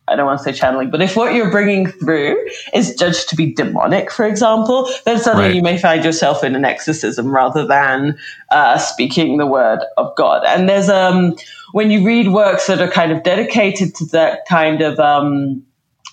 I 0.08 0.16
don't 0.16 0.26
want 0.26 0.38
to 0.38 0.44
say 0.44 0.52
channeling, 0.52 0.90
but 0.90 1.00
if 1.00 1.16
what 1.16 1.34
you're 1.34 1.52
bringing 1.52 1.86
through 1.86 2.36
is 2.74 2.96
judged 2.96 3.28
to 3.28 3.36
be 3.36 3.54
demonic, 3.54 4.10
for 4.10 4.26
example, 4.26 4.88
then 5.04 5.20
suddenly 5.20 5.46
Right. 5.48 5.54
you 5.54 5.62
may 5.62 5.78
find 5.78 6.04
yourself 6.04 6.42
in 6.42 6.56
an 6.56 6.64
exorcism 6.64 7.32
rather 7.32 7.64
than 7.64 8.18
uh, 8.50 8.76
speaking 8.78 9.36
the 9.38 9.46
word 9.46 9.78
of 9.98 10.12
God. 10.16 10.44
And 10.46 10.68
there's 10.68 10.88
um 10.88 11.36
when 11.72 11.90
you 11.90 12.04
read 12.04 12.28
works 12.28 12.66
that 12.66 12.80
are 12.80 12.90
kind 12.90 13.12
of 13.12 13.22
dedicated 13.22 13.94
to 13.96 14.04
that 14.06 14.46
kind 14.46 14.82
of 14.82 14.98
um, 14.98 15.64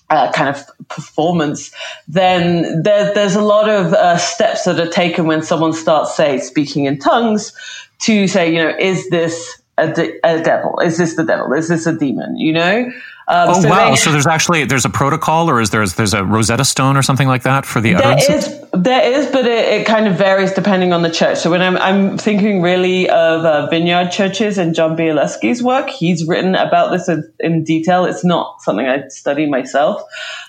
uh, 0.10 0.32
kind 0.32 0.50
of 0.56 0.64
performance, 0.88 1.72
then 2.08 2.84
there, 2.84 3.14
there's 3.14 3.36
a 3.36 3.42
lot 3.42 3.70
of 3.70 3.94
uh, 3.94 4.18
steps 4.18 4.66
that 4.66 4.80
are 4.80 4.90
taken 4.90 5.28
when 5.28 5.42
someone 5.42 5.74
starts, 5.74 6.16
say, 6.16 6.40
speaking 6.40 6.86
in 6.86 6.98
tongues 7.00 7.54
to 8.00 8.28
say, 8.28 8.54
you 8.54 8.64
know, 8.64 8.74
is 8.80 9.10
this 9.10 9.62
a, 9.78 9.92
de- 9.92 10.20
a 10.24 10.42
devil? 10.42 10.80
Is 10.80 10.98
this 10.98 11.16
the 11.16 11.24
devil? 11.24 11.54
Is 11.54 11.68
this 11.68 11.86
a 11.86 11.98
demon? 11.98 12.38
You 12.38 12.54
know? 12.54 12.92
Um, 13.30 13.50
oh 13.50 13.62
so 13.62 13.70
wow! 13.70 13.90
they- 13.90 13.96
so 13.98 14.12
there's 14.12 14.26
actually 14.26 14.64
there's 14.64 14.86
a 14.86 14.90
protocol, 14.90 15.50
or 15.50 15.60
is 15.60 15.70
there 15.72 15.86
there's 15.86 16.14
a 16.14 16.24
Rosetta 16.24 16.64
Stone 16.64 16.96
or 16.96 17.02
something 17.02 17.28
like 17.28 17.44
that 17.44 17.66
for 17.66 17.82
the 17.82 17.94
There 17.94 18.08
utterances? 18.08 18.48
is, 18.48 18.66
there 18.72 19.04
is, 19.04 19.28
but 19.28 19.46
it, 19.46 19.82
it 19.82 19.86
kind 19.86 20.08
of 20.08 20.16
varies 20.18 20.54
depending 20.54 20.94
on 20.94 21.02
the 21.02 21.10
church. 21.12 21.40
So 21.40 21.52
when 21.52 21.62
I'm, 21.62 21.76
I'm 21.78 22.18
thinking 22.18 22.62
really 22.62 23.10
of 23.10 23.44
uh, 23.44 23.68
Vineyard 23.70 24.12
churches 24.12 24.58
and 24.58 24.74
Jon 24.74 24.96
Bialecki's 24.96 25.62
work, 25.62 25.90
he's 25.90 26.26
written 26.26 26.56
about 26.56 26.92
this 26.92 27.10
in, 27.10 27.30
in 27.42 27.66
detail. 27.66 28.06
It's 28.06 28.24
not 28.24 28.62
something 28.62 28.88
I 28.88 29.10
study 29.10 29.46
myself, 29.46 30.02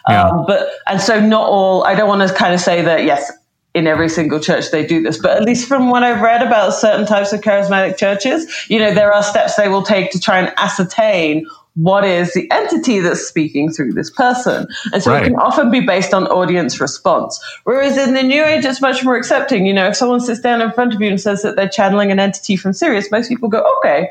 um, 0.08 0.44
but 0.46 0.70
and 0.86 1.00
so 1.00 1.18
not 1.18 1.48
all. 1.48 1.82
I 1.84 1.96
don't 1.96 2.08
want 2.08 2.28
to 2.28 2.32
kind 2.32 2.54
of 2.54 2.60
say 2.60 2.82
that 2.82 3.04
yes. 3.04 3.32
In 3.74 3.86
every 3.86 4.08
single 4.08 4.40
church, 4.40 4.70
they 4.72 4.84
do 4.84 5.02
this, 5.02 5.18
but 5.18 5.36
at 5.36 5.44
least 5.44 5.68
from 5.68 5.90
what 5.90 6.02
I've 6.02 6.20
read 6.20 6.42
about 6.44 6.72
certain 6.72 7.06
types 7.06 7.32
of 7.32 7.42
charismatic 7.42 7.96
churches, 7.96 8.66
you 8.68 8.78
know, 8.80 8.92
there 8.92 9.12
are 9.12 9.22
steps 9.22 9.54
they 9.54 9.68
will 9.68 9.82
take 9.84 10.10
to 10.12 10.18
try 10.18 10.40
and 10.40 10.52
ascertain 10.56 11.46
what 11.80 12.04
is 12.04 12.32
the 12.34 12.50
entity 12.50 12.98
that's 12.98 13.20
speaking 13.26 13.70
through 13.70 13.92
this 13.92 14.10
person. 14.10 14.66
And 14.92 15.00
so 15.02 15.12
Right. 15.12 15.22
it 15.22 15.26
can 15.26 15.36
often 15.36 15.70
be 15.70 15.80
based 15.80 16.12
on 16.12 16.26
audience 16.26 16.80
response. 16.80 17.38
Whereas 17.64 17.96
in 17.96 18.14
the 18.14 18.22
New 18.22 18.44
Age, 18.44 18.64
it's 18.64 18.80
much 18.80 19.04
more 19.04 19.16
accepting. 19.16 19.64
You 19.64 19.72
know, 19.72 19.86
if 19.86 19.96
someone 19.96 20.20
sits 20.20 20.40
down 20.40 20.60
in 20.60 20.72
front 20.72 20.92
of 20.92 21.00
you 21.00 21.08
and 21.08 21.20
says 21.20 21.42
that 21.42 21.54
they're 21.54 21.68
channeling 21.68 22.10
an 22.10 22.18
entity 22.18 22.56
from 22.56 22.72
Sirius, 22.72 23.12
most 23.12 23.28
people 23.28 23.48
go, 23.48 23.64
okay. 23.78 24.08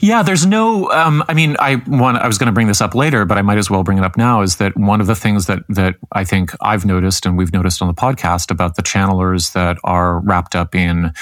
Yeah, 0.00 0.22
there's 0.22 0.44
no. 0.44 0.90
Um, 0.90 1.24
I 1.28 1.34
mean, 1.34 1.56
I 1.60 1.76
want. 1.86 2.18
I 2.18 2.26
was 2.26 2.36
going 2.36 2.48
to 2.48 2.52
bring 2.52 2.66
this 2.66 2.80
up 2.80 2.94
later, 2.94 3.24
but 3.24 3.38
I 3.38 3.42
might 3.42 3.56
as 3.58 3.70
well 3.70 3.82
bring 3.82 3.96
it 3.96 4.04
up 4.04 4.16
now. 4.18 4.42
Is 4.42 4.56
that 4.56 4.76
one 4.76 5.00
of 5.00 5.06
the 5.06 5.14
things 5.14 5.46
that 5.46 5.60
that 5.70 5.94
I 6.12 6.24
think 6.24 6.52
I've 6.60 6.84
noticed 6.84 7.24
and 7.24 7.38
we've 7.38 7.52
noticed 7.52 7.80
on 7.80 7.88
the 7.88 7.94
podcast 7.94 8.50
about 8.50 8.76
the 8.76 8.82
channelers 8.82 9.52
that 9.54 9.78
are 9.84 10.20
wrapped 10.20 10.54
up 10.54 10.74
in, 10.74 11.12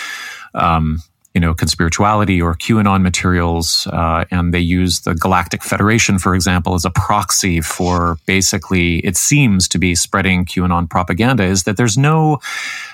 um, 0.54 0.98
you 1.36 1.40
know, 1.40 1.52
conspirituality 1.52 2.42
or 2.42 2.54
QAnon 2.54 3.02
materials, 3.02 3.86
uh, 3.88 4.24
and 4.30 4.54
they 4.54 4.58
use 4.58 5.00
the 5.00 5.14
Galactic 5.14 5.62
Federation, 5.62 6.18
for 6.18 6.34
example, 6.34 6.72
as 6.72 6.86
a 6.86 6.90
proxy 6.90 7.60
for 7.60 8.16
basically 8.24 9.00
it 9.00 9.18
seems 9.18 9.68
to 9.68 9.78
be 9.78 9.94
spreading 9.94 10.46
QAnon 10.46 10.88
propaganda. 10.88 11.44
Is 11.44 11.64
that 11.64 11.76
there's 11.76 11.98
no 11.98 12.38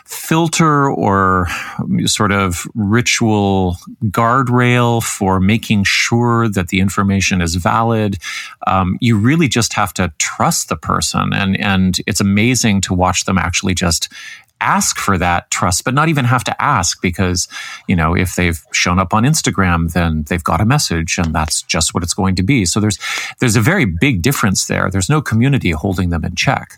filter 0.05 0.91
or 0.91 1.47
sort 2.07 2.33
of 2.33 2.67
ritual 2.75 3.77
guardrail 4.07 5.01
for 5.01 5.39
making 5.39 5.85
sure 5.85 6.49
that 6.49 6.67
the 6.67 6.81
information 6.81 7.41
is 7.41 7.55
valid. 7.55 8.19
Um, 8.67 8.99
you 9.01 9.17
really 9.17 9.47
just 9.47 9.73
have 9.75 9.95
to 9.95 10.13
trust 10.19 10.69
the 10.69 10.77
person, 10.77 11.33
and 11.33 11.57
and 11.61 12.01
it's 12.09 12.21
amazing 12.21 12.81
to 12.81 12.93
watch 12.93 13.25
them 13.25 13.39
actually 13.39 13.75
just 13.75 14.09
ask 14.63 14.99
for 14.99 15.19
that 15.19 15.51
trust, 15.51 15.85
but 15.85 15.95
not 15.95 16.09
even 16.09 16.25
have 16.25 16.45
to 16.45 16.63
ask 16.63 17.01
because 17.03 17.49
you 17.89 17.97
know 17.97 18.15
if 18.15 18.37
they've 18.37 18.61
shown 18.73 18.99
up 18.99 19.13
on 19.13 19.25
Instagram, 19.25 19.93
then 19.93 20.25
they've 20.25 20.45
got 20.45 20.61
a 20.61 20.65
message, 20.65 21.19
and 21.19 21.35
that's 21.35 21.63
just 21.63 21.95
what 21.95 22.03
it's 22.03 22.15
going 22.15 22.37
to 22.37 22.43
be. 22.43 22.65
So 22.65 22.81
there's 22.81 22.99
there's 23.41 23.57
a 23.57 23.61
very 23.61 23.85
big 23.85 24.23
difference 24.23 24.67
there. 24.67 24.91
There's 24.91 25.11
no 25.11 25.21
community 25.21 25.71
holding 25.73 26.11
them 26.11 26.25
in 26.25 26.35
check. 26.35 26.77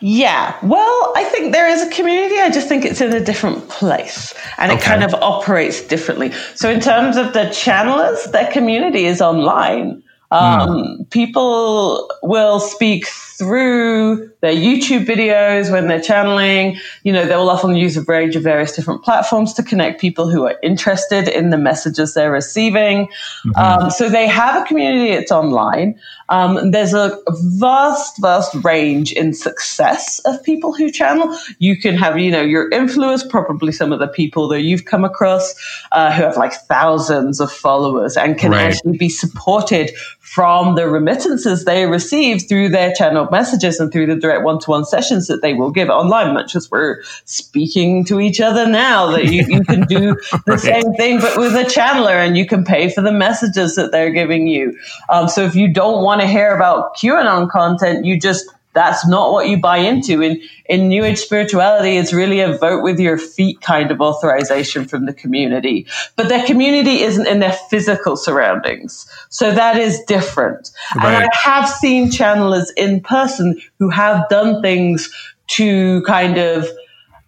Yeah, 0.00 0.56
well, 0.62 1.12
I 1.16 1.24
think 1.24 1.52
there 1.52 1.68
is 1.68 1.82
a 1.82 1.90
community. 1.90 2.38
I 2.40 2.50
just 2.50 2.68
think 2.68 2.84
it's 2.84 3.00
in 3.00 3.12
a 3.12 3.20
different 3.20 3.68
place 3.68 4.34
and 4.58 4.72
it 4.72 4.80
kind 4.80 5.02
of 5.02 5.14
operates 5.14 5.82
differently. 5.82 6.32
So, 6.54 6.70
in 6.70 6.80
terms 6.80 7.16
of 7.16 7.32
the 7.32 7.44
channelers, 7.46 8.30
their 8.32 8.50
community 8.50 9.06
is 9.06 9.20
online. 9.20 10.02
Um, 10.30 11.06
People 11.10 12.10
will 12.22 12.58
speak 12.58 13.06
through 13.36 14.30
their 14.40 14.54
YouTube 14.54 15.06
videos 15.06 15.70
when 15.70 15.88
they're 15.88 16.00
channeling. 16.00 16.78
You 17.02 17.12
know, 17.12 17.26
they 17.26 17.36
will 17.36 17.50
often 17.50 17.76
use 17.76 17.96
a 17.96 18.02
range 18.02 18.36
of 18.36 18.42
various 18.42 18.74
different 18.74 19.02
platforms 19.02 19.52
to 19.54 19.62
connect 19.62 20.00
people 20.00 20.28
who 20.30 20.46
are 20.46 20.56
interested 20.62 21.28
in 21.28 21.50
the 21.50 21.58
messages 21.58 22.14
they're 22.14 22.32
receiving. 22.32 23.08
Um, 23.56 23.90
so 23.90 24.08
they 24.08 24.26
have 24.26 24.62
a 24.62 24.64
community, 24.66 25.10
it's 25.10 25.32
online. 25.32 25.98
Um, 26.30 26.70
there's 26.70 26.94
a 26.94 27.18
vast, 27.28 28.20
vast 28.20 28.54
range 28.64 29.12
in 29.12 29.34
success 29.34 30.20
of 30.24 30.42
people 30.42 30.72
who 30.72 30.90
channel. 30.90 31.36
You 31.58 31.76
can 31.76 31.96
have, 31.96 32.18
you 32.18 32.30
know, 32.30 32.40
your 32.40 32.70
influence, 32.70 33.22
probably 33.22 33.72
some 33.72 33.92
of 33.92 33.98
the 33.98 34.08
people 34.08 34.48
that 34.48 34.62
you've 34.62 34.86
come 34.86 35.04
across 35.04 35.54
uh, 35.92 36.10
who 36.12 36.22
have 36.22 36.36
like 36.38 36.54
thousands 36.54 37.40
of 37.40 37.52
followers 37.52 38.16
and 38.16 38.38
can 38.38 38.52
Right. 38.52 38.72
actually 38.72 38.96
be 38.96 39.08
supported 39.08 39.90
from 40.20 40.74
the 40.74 40.88
remittances 40.88 41.64
they 41.64 41.86
receive 41.86 42.48
through 42.48 42.68
their 42.68 42.92
messages 43.30 43.80
and 43.80 43.92
through 43.92 44.06
the 44.06 44.16
direct 44.16 44.44
one-to-one 44.44 44.84
sessions 44.84 45.26
that 45.28 45.42
they 45.42 45.54
will 45.54 45.70
give 45.70 45.88
online, 45.90 46.34
much 46.34 46.54
as 46.56 46.70
we're 46.70 47.02
speaking 47.24 48.04
to 48.06 48.20
each 48.20 48.40
other 48.40 48.66
now, 48.66 49.10
that 49.12 49.26
you, 49.26 49.44
you 49.48 49.64
can 49.64 49.86
do 49.86 50.16
the 50.46 50.56
Right. 50.64 50.84
same 50.84 50.94
thing, 50.94 51.20
but 51.20 51.36
with 51.38 51.54
a 51.54 51.64
channeler 51.64 52.14
and 52.14 52.36
you 52.36 52.46
can 52.46 52.64
pay 52.64 52.88
for 52.90 53.00
the 53.02 53.12
messages 53.12 53.76
that 53.76 53.92
they're 53.92 54.10
giving 54.12 54.46
you. 54.46 54.78
Um, 55.08 55.28
so 55.28 55.42
if 55.44 55.54
you 55.54 55.72
don't 55.72 56.04
want 56.04 56.20
to 56.20 56.26
hear 56.26 56.54
about 56.54 56.96
QAnon 56.96 57.50
content, 57.50 58.04
you 58.04 58.18
just 58.20 58.53
that's 58.74 59.06
not 59.06 59.32
what 59.32 59.48
you 59.48 59.56
buy 59.56 59.78
into. 59.78 60.20
In 60.22 60.42
in 60.66 60.88
New 60.88 61.04
Age 61.04 61.18
spirituality, 61.18 61.96
it's 61.96 62.12
really 62.12 62.40
a 62.40 62.56
vote 62.56 62.82
with 62.82 62.98
your 62.98 63.18
feet 63.18 63.60
kind 63.60 63.90
of 63.90 64.00
authorization 64.00 64.86
from 64.86 65.06
the 65.06 65.14
community. 65.14 65.86
But 66.16 66.28
their 66.28 66.44
community 66.44 67.02
isn't 67.02 67.26
in 67.26 67.40
their 67.40 67.52
physical 67.52 68.16
surroundings. 68.16 69.06
So 69.28 69.52
that 69.52 69.78
is 69.78 70.00
different. 70.06 70.70
And 70.94 71.04
I 71.04 71.28
have 71.32 71.68
seen 71.68 72.10
channelers 72.10 72.70
in 72.76 73.00
person 73.00 73.60
who 73.78 73.88
have 73.90 74.28
done 74.28 74.62
things 74.62 75.12
to 75.46 76.02
kind 76.02 76.38
of 76.38 76.66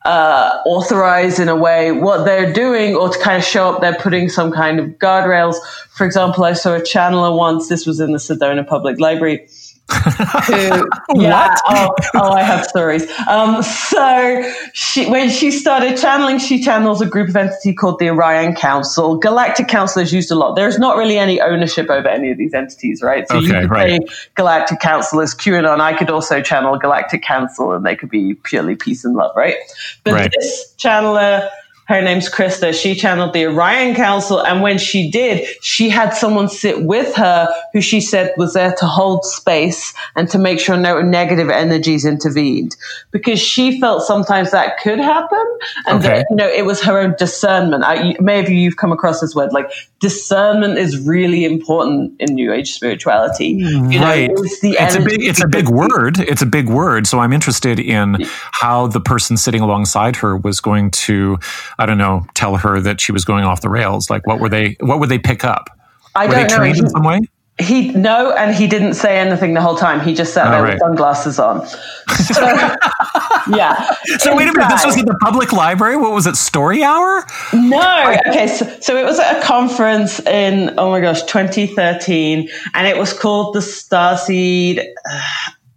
uh, 0.07 0.63
authorize 0.67 1.41
in 1.41 1.49
a 1.49 1.57
way 1.57 1.91
what 1.91 2.25
they're 2.25 2.53
doing 2.53 2.95
or 2.95 3.09
to 3.09 3.19
kind 3.19 3.37
of 3.37 3.45
show 3.45 3.73
up 3.73 3.81
they're 3.81 3.97
putting 3.97 4.29
some 4.29 4.53
kind 4.53 4.79
of 4.79 4.87
guardrails. 4.99 5.57
For 5.91 6.07
example, 6.07 6.45
I 6.45 6.53
saw 6.53 6.75
a 6.75 6.81
channeler 6.81 7.37
once, 7.37 7.69
this 7.69 7.87
was 7.87 7.99
in 7.99 8.13
the 8.13 8.19
Sedona 8.19 8.67
Public 8.67 9.01
Library. 9.01 9.49
Who, 9.89 10.89
yeah, 11.15 11.55
oh, 11.67 11.95
oh, 12.15 12.33
I 12.33 12.43
have 12.43 12.65
stories. 12.67 13.09
Um, 13.29 13.63
so 13.63 14.53
she, 14.73 15.09
when 15.09 15.31
she 15.31 15.51
started 15.51 15.97
channeling, 15.97 16.39
she 16.39 16.63
channels 16.63 17.01
a 17.01 17.07
group 17.07 17.29
of 17.29 17.37
entity 17.37 17.73
called 17.73 17.99
the 17.99 18.11
Orion 18.11 18.55
Council. 18.55 19.17
Galactic 19.17 19.69
Council 19.69 20.03
is 20.03 20.13
used 20.13 20.31
a 20.31 20.35
lot. 20.35 20.57
There's 20.57 20.79
not 20.79 20.97
really 20.97 21.19
any 21.19 21.41
ownership 21.41 21.89
over 21.89 22.09
any 22.09 22.33
of 22.33 22.39
these 22.39 22.53
entities, 22.53 23.01
right? 23.01 23.29
So 23.29 23.39
you 23.39 23.53
could 23.53 23.71
right. 23.71 24.03
say 24.03 24.15
Galactic 24.35 24.81
Council 24.81 25.21
is 25.21 25.35
QAnon. 25.35 25.81
I 25.81 25.97
could 25.97 26.11
also 26.11 26.43
channel 26.43 26.77
Galactic 26.79 27.23
Council 27.23 27.73
and 27.73 27.87
they 27.87 27.95
could 27.95 28.11
be 28.11 28.35
purely 28.35 28.75
peace 28.75 29.05
and 29.05 29.15
love, 29.15 29.37
right? 29.37 29.57
But 30.03 30.15
Right. 30.15 30.33
this 30.37 30.75
channeler, 30.79 31.49
her 31.89 32.03
name's 32.03 32.29
Krista, 32.29 32.75
she 32.75 32.95
channeled 32.95 33.33
the 33.33 33.47
Orion 33.47 33.95
Council. 33.95 34.41
And 34.45 34.61
when 34.63 34.79
she 34.79 35.11
did, 35.11 35.47
she 35.63 35.89
had 35.89 36.11
someone 36.11 36.49
sit 36.49 36.83
with 36.83 37.15
her 37.15 37.49
who 37.73 37.81
she 37.81 38.01
said 38.01 38.33
was 38.37 38.55
there 38.55 38.75
to 38.79 38.87
hold 38.87 39.25
space 39.25 39.95
and 40.17 40.29
to 40.31 40.39
make 40.39 40.59
sure 40.59 40.77
no 40.77 41.01
negative 41.01 41.49
energies 41.49 42.05
intervened 42.05 42.77
because 43.13 43.39
she 43.41 43.81
felt 43.81 44.03
sometimes 44.03 44.51
that 44.51 44.79
could 44.81 44.99
happen. 44.99 45.59
And 45.87 45.99
Okay. 45.99 46.09
that, 46.09 46.27
you 46.31 46.37
know, 46.37 46.49
it 46.49 46.67
was 46.67 46.83
her 46.83 46.99
own 46.99 47.15
discernment. 47.19 47.85
I, 47.85 48.03
you- 48.03 48.17
maybe 48.21 48.57
you've 48.57 48.77
come 48.77 48.93
across 48.93 49.21
this 49.21 49.35
word 49.35 49.53
like 49.53 49.71
discernment 50.01 50.79
is 50.79 51.07
really 51.07 51.45
important 51.45 52.13
in 52.21 52.35
New 52.35 52.53
Age 52.53 52.73
spirituality. 52.73 53.61
Hmm, 53.63 53.91
you 53.91 53.99
know, 54.01 54.07
right. 54.07 54.31
it's 54.31 54.61
the 54.61 54.77
it's 54.79 54.95
a 54.95 55.01
big 55.01 55.23
it's 55.23 55.43
a 55.43 55.49
big 55.49 55.69
word. 55.69 56.19
It's 56.19 56.43
a 56.43 56.47
big 56.47 56.69
word. 56.69 57.07
So 57.07 57.19
I'm 57.21 57.33
interested 57.33 57.79
in 57.81 58.19
how 58.53 58.87
the 58.89 59.01
person 59.01 59.37
sitting 59.37 59.61
alongside 59.63 60.17
her 60.17 60.37
was 60.37 60.61
going 60.61 60.91
to, 60.91 61.39
I 61.79 61.87
don't 61.87 61.99
know, 61.99 62.27
tell 62.35 62.57
her 62.57 62.81
that 62.81 63.01
she 63.01 63.13
was 63.13 63.25
going 63.25 63.45
off 63.45 63.61
the 63.61 63.69
rails. 63.71 64.09
Like 64.11 64.27
what 64.27 64.41
were 64.41 64.49
they 64.49 64.77
what 64.81 64.99
would 65.01 65.09
they 65.09 65.19
pick 65.19 65.45
up? 65.45 65.69
I 66.15 66.27
were 66.27 66.33
don't 66.33 66.43
they 66.43 66.49
know. 66.49 66.57
trained 66.57 66.79
in 66.79 66.85
He- 66.85 66.91
some 66.91 67.03
way? 67.05 67.21
He 67.59 67.89
no, 67.93 68.33
and 68.33 68.55
he 68.55 68.67
didn't 68.67 68.95
say 68.95 69.17
anything 69.19 69.55
the 69.55 69.63
whole 69.63 69.77
time. 69.77 70.01
He 70.01 70.13
just 70.13 70.35
sat 70.35 70.45
All 70.49 70.53
there 70.53 70.63
right. 70.63 70.73
with 70.75 70.81
sunglasses 70.83 71.39
on. 71.39 71.67
So, 71.67 72.43
yeah. 73.57 73.95
So 74.19 74.37
wait 74.37 74.47
a 74.47 74.53
minute, 74.53 74.69
this 74.69 74.85
was 74.85 74.99
at 74.99 75.07
the 75.07 75.17
public 75.23 75.55
library? 75.55 75.97
What 75.97 76.13
was 76.13 76.27
it, 76.27 76.37
story 76.37 76.83
hour? 76.85 77.25
No. 77.55 78.15
Okay. 78.29 78.47
So, 78.49 78.67
so 78.81 78.97
it 78.99 79.07
was 79.07 79.19
at 79.19 79.39
a 79.39 79.43
conference 79.43 80.21
in, 80.27 80.75
oh 80.77 80.91
my 80.91 81.01
gosh, 81.01 81.23
2013, 81.23 82.47
and 82.75 82.87
it 82.87 82.99
was 82.99 83.15
called 83.19 83.55
the 83.55 83.61
Starseed, 83.61 84.81
uh, 85.11 85.21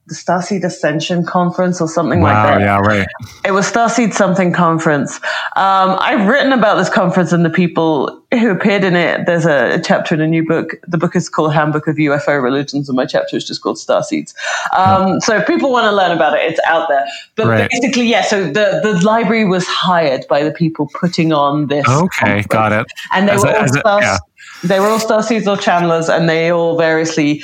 the 0.10 0.16
Starseed 0.16 0.64
Ascension 0.64 1.24
Conference 1.24 1.80
or 1.80 1.88
something 1.88 2.22
like 2.22 2.34
Wow, 2.34 2.58
that. 2.58 2.62
yeah, 2.62 2.80
right. 2.80 3.08
It 3.46 3.52
was 3.52 3.72
Starseed 3.72 4.14
something 4.14 4.52
conference. 4.52 5.18
Um, 5.56 5.96
I've 6.00 6.28
written 6.28 6.52
about 6.52 6.76
this 6.76 6.90
conference 6.90 7.32
and 7.32 7.46
the 7.46 7.50
people 7.50 8.20
who 8.32 8.50
appeared 8.50 8.84
in 8.84 8.96
it. 8.96 9.26
There's 9.28 9.46
a, 9.46 9.76
a 9.76 9.80
chapter 9.82 10.16
in 10.16 10.22
a 10.22 10.28
new 10.28 10.46
book. 10.46 10.76
The 10.88 10.98
book 10.98 11.16
is 11.16 11.30
called 11.30 11.54
Handbook 11.54 11.88
of 11.88 11.96
UFO 11.98 12.42
Religions, 12.42 12.90
and 12.90 12.96
my 12.96 13.06
chapter 13.06 13.38
is 13.38 13.46
just 13.46 13.62
called 13.62 13.78
Starseeds. 13.78 14.34
Um, 14.76 15.20
So 15.22 15.38
if 15.38 15.46
people 15.48 15.72
want 15.72 15.86
to 15.86 15.92
learn 15.92 16.12
about 16.12 16.34
it, 16.34 16.42
it's 16.52 16.60
out 16.66 16.90
there. 16.90 17.06
But 17.36 17.48
Right. 17.48 17.70
basically, 17.70 18.08
yeah. 18.08 18.24
So 18.24 18.46
the 18.46 18.80
the 18.84 19.00
library 19.06 19.46
was 19.46 19.66
hired 19.68 20.26
by 20.28 20.44
the 20.44 20.52
people 20.52 20.90
putting 21.00 21.32
on 21.34 21.68
this. 21.68 21.88
Okay, 21.88 22.44
got 22.50 22.72
it. 22.72 22.88
and 23.14 23.28
they 23.28 23.34
As 23.34 23.44
were 23.44 23.50
a- 23.50 23.56
all 23.58 23.64
as 23.64 23.76
a- 23.76 23.80
star, 23.80 24.02
yeah. 24.02 24.18
they 24.64 24.80
were 24.80 24.88
all 24.88 25.00
starseeds 25.00 25.46
or 25.48 25.56
channelers, 25.58 26.10
and 26.10 26.28
they 26.28 26.52
all 26.52 26.78
variously. 26.78 27.44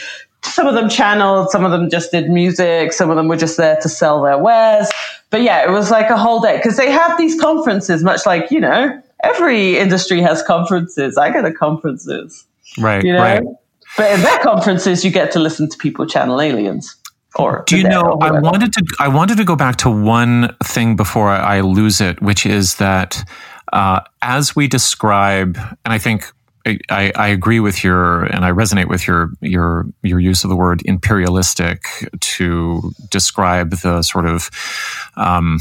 Some 0.53 0.67
of 0.67 0.73
them 0.75 0.89
channeled, 0.89 1.49
some 1.49 1.65
of 1.65 1.71
them 1.71 1.89
just 1.89 2.11
did 2.11 2.29
music, 2.29 2.93
some 2.93 3.09
of 3.09 3.15
them 3.17 3.27
were 3.27 3.37
just 3.37 3.57
there 3.57 3.77
to 3.81 3.89
sell 3.89 4.21
their 4.21 4.37
wares. 4.37 4.89
But 5.29 5.41
yeah, 5.41 5.63
it 5.63 5.71
was 5.71 5.91
like 5.91 6.09
a 6.09 6.17
whole 6.17 6.39
day 6.39 6.57
because 6.57 6.77
they 6.77 6.91
have 6.91 7.17
these 7.17 7.39
conferences, 7.39 8.03
much 8.03 8.25
like 8.25 8.51
you 8.51 8.59
know 8.59 9.01
every 9.23 9.77
industry 9.77 10.21
has 10.21 10.43
conferences. 10.43 11.17
I 11.17 11.31
go 11.31 11.41
to 11.41 11.51
conferences, 11.51 12.45
Right, 12.77 13.03
you 13.03 13.13
know. 13.13 13.19
right. 13.19 13.43
But 13.97 14.11
in 14.11 14.21
their 14.21 14.39
conferences, 14.39 15.05
you 15.05 15.11
get 15.11 15.31
to 15.31 15.39
listen 15.39 15.69
to 15.69 15.77
people 15.77 16.05
channel 16.05 16.41
aliens. 16.41 16.95
Or 17.37 17.63
do 17.67 17.77
you 17.77 17.83
know? 17.83 18.17
I 18.21 18.31
wanted 18.39 18.71
to. 18.73 18.85
I 18.99 19.07
wanted 19.09 19.37
to 19.37 19.43
go 19.43 19.55
back 19.55 19.75
to 19.77 19.89
one 19.89 20.55
thing 20.63 20.95
before 20.95 21.29
I, 21.29 21.57
I 21.57 21.61
lose 21.61 21.99
it, 21.99 22.21
which 22.21 22.45
is 22.45 22.75
that 22.75 23.27
uh, 23.73 24.01
as 24.21 24.55
we 24.55 24.67
describe, 24.67 25.57
and 25.83 25.93
I 25.93 25.97
think 25.97 26.31
I, 26.65 27.11
I, 27.15 27.27
agree 27.27 27.59
with 27.59 27.83
your 27.83 28.23
and 28.23 28.43
I 28.43 28.51
resonate 28.51 28.89
with 28.89 29.05
your 29.07 29.29
your 29.41 29.85
your 30.01 30.19
use 30.19 30.43
of 30.43 30.49
the 30.49 30.55
word 30.55 30.81
imperialistic 30.85 31.83
to 32.19 32.91
describe 33.11 33.69
the 33.69 34.01
sort 34.01 34.25
of 34.25 34.49
um, 35.15 35.59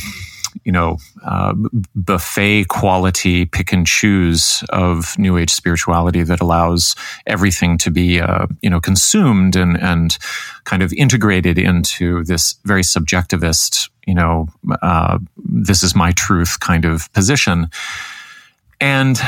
you 0.64 0.72
know 0.72 0.98
uh, 1.24 1.54
buffet 1.94 2.68
quality 2.68 3.44
pick 3.44 3.72
and 3.72 3.86
choose 3.86 4.64
of 4.70 5.18
New 5.18 5.36
Age 5.36 5.50
spirituality 5.50 6.22
that 6.22 6.40
allows 6.40 6.94
everything 7.26 7.76
to 7.78 7.90
be 7.90 8.20
uh, 8.20 8.46
you 8.62 8.70
know 8.70 8.80
consumed 8.80 9.56
and 9.56 9.76
and 9.80 10.16
kind 10.64 10.82
of 10.82 10.92
integrated 10.94 11.58
into 11.58 12.24
this 12.24 12.54
very 12.64 12.82
subjectivist 12.82 13.90
you 14.06 14.14
know 14.14 14.48
uh, 14.80 15.18
this 15.36 15.82
is 15.82 15.94
my 15.94 16.12
truth 16.12 16.60
kind 16.60 16.84
of 16.84 17.12
position. 17.12 17.68
And 18.80 19.20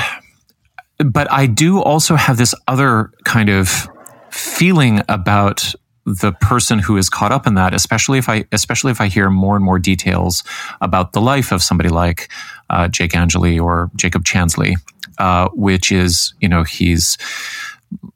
but 0.98 1.30
I 1.30 1.46
do 1.46 1.80
also 1.80 2.16
have 2.16 2.36
this 2.36 2.54
other 2.68 3.10
kind 3.24 3.48
of 3.48 3.88
feeling 4.30 5.02
about 5.08 5.74
the 6.06 6.32
person 6.32 6.78
who 6.78 6.96
is 6.96 7.08
caught 7.08 7.32
up 7.32 7.46
in 7.46 7.54
that, 7.54 7.74
especially 7.74 8.18
if 8.18 8.28
I, 8.28 8.44
especially 8.52 8.92
if 8.92 9.00
I 9.00 9.08
hear 9.08 9.28
more 9.28 9.56
and 9.56 9.64
more 9.64 9.78
details 9.78 10.44
about 10.80 11.12
the 11.12 11.20
life 11.20 11.50
of 11.52 11.62
somebody 11.62 11.88
like 11.88 12.28
uh, 12.70 12.86
Jake 12.88 13.16
Angeli 13.16 13.58
or 13.58 13.90
Jacob 13.96 14.24
Chansley, 14.24 14.76
uh, 15.18 15.48
which 15.52 15.90
is, 15.90 16.32
you 16.40 16.48
know, 16.48 16.62
he's 16.62 17.18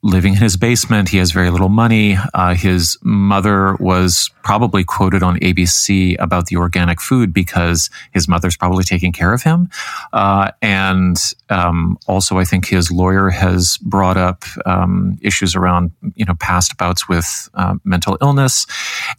living 0.02 0.34
in 0.34 0.40
his 0.40 0.56
basement. 0.56 1.08
He 1.08 1.18
has 1.18 1.30
very 1.30 1.50
little 1.50 1.68
money. 1.68 2.16
Uh, 2.34 2.54
his 2.54 2.96
mother 3.02 3.76
was 3.76 4.30
probably 4.42 4.84
quoted 4.84 5.22
on 5.22 5.38
ABC 5.40 6.16
about 6.18 6.46
the 6.46 6.56
organic 6.56 7.00
food 7.00 7.32
because 7.32 7.90
his 8.12 8.26
mother's 8.26 8.56
probably 8.56 8.84
taking 8.84 9.12
care 9.12 9.32
of 9.32 9.42
him. 9.42 9.68
Uh, 10.12 10.50
and 10.62 11.18
um, 11.50 11.98
also, 12.06 12.38
I 12.38 12.44
think 12.44 12.66
his 12.66 12.90
lawyer 12.90 13.28
has 13.30 13.76
brought 13.78 14.16
up 14.16 14.44
um, 14.66 15.18
issues 15.20 15.54
around 15.54 15.92
you 16.14 16.24
know 16.24 16.34
past 16.40 16.76
bouts 16.76 17.08
with 17.08 17.48
uh, 17.54 17.74
mental 17.84 18.16
illness. 18.20 18.66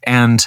And 0.04 0.46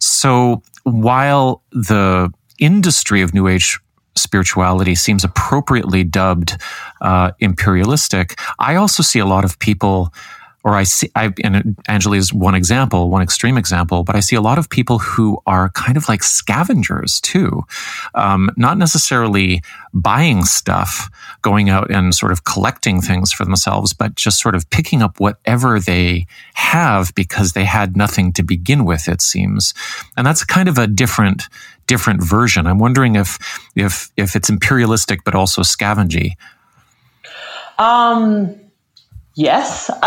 so, 0.00 0.62
while 0.84 1.62
the 1.72 2.32
industry 2.58 3.22
of 3.22 3.34
New 3.34 3.48
Age 3.48 3.78
spirituality 4.16 4.94
seems 4.94 5.24
appropriately 5.24 6.04
dubbed 6.04 6.56
uh, 7.00 7.32
imperialistic, 7.40 8.38
I 8.58 8.76
also 8.76 9.02
see 9.02 9.18
a 9.18 9.26
lot 9.26 9.44
of 9.44 9.58
people, 9.58 10.12
or 10.64 10.74
I 10.74 10.84
see, 10.84 11.10
I, 11.14 11.32
and 11.42 11.76
Angeli 11.88 12.18
is 12.18 12.32
one 12.32 12.54
example, 12.54 13.10
one 13.10 13.22
extreme 13.22 13.58
example, 13.58 14.04
but 14.04 14.16
I 14.16 14.20
see 14.20 14.36
a 14.36 14.40
lot 14.40 14.58
of 14.58 14.70
people 14.70 14.98
who 14.98 15.38
are 15.46 15.70
kind 15.70 15.96
of 15.96 16.08
like 16.08 16.22
scavengers 16.22 17.20
too, 17.20 17.64
um, 18.14 18.50
not 18.56 18.78
necessarily 18.78 19.62
buying 19.92 20.44
stuff, 20.44 21.10
going 21.44 21.68
out 21.68 21.90
and 21.90 22.14
sort 22.14 22.32
of 22.32 22.42
collecting 22.44 23.00
things 23.00 23.30
for 23.30 23.44
themselves, 23.44 23.92
but 23.92 24.16
just 24.16 24.40
sort 24.40 24.56
of 24.56 24.68
picking 24.70 25.02
up 25.02 25.20
whatever 25.20 25.78
they 25.78 26.26
have 26.54 27.14
because 27.14 27.52
they 27.52 27.64
had 27.64 27.96
nothing 27.96 28.32
to 28.32 28.42
begin 28.42 28.84
with, 28.84 29.06
it 29.06 29.20
seems. 29.20 29.74
And 30.16 30.26
that's 30.26 30.42
kind 30.44 30.68
of 30.68 30.78
a 30.78 30.88
different 30.88 31.44
different 31.86 32.24
version. 32.24 32.66
I'm 32.66 32.78
wondering 32.78 33.14
if 33.14 33.38
if 33.76 34.10
if 34.16 34.34
it's 34.34 34.48
imperialistic 34.48 35.22
but 35.22 35.34
also 35.34 35.60
scavengy. 35.60 36.32
Um, 37.78 38.58
yes. 39.34 39.90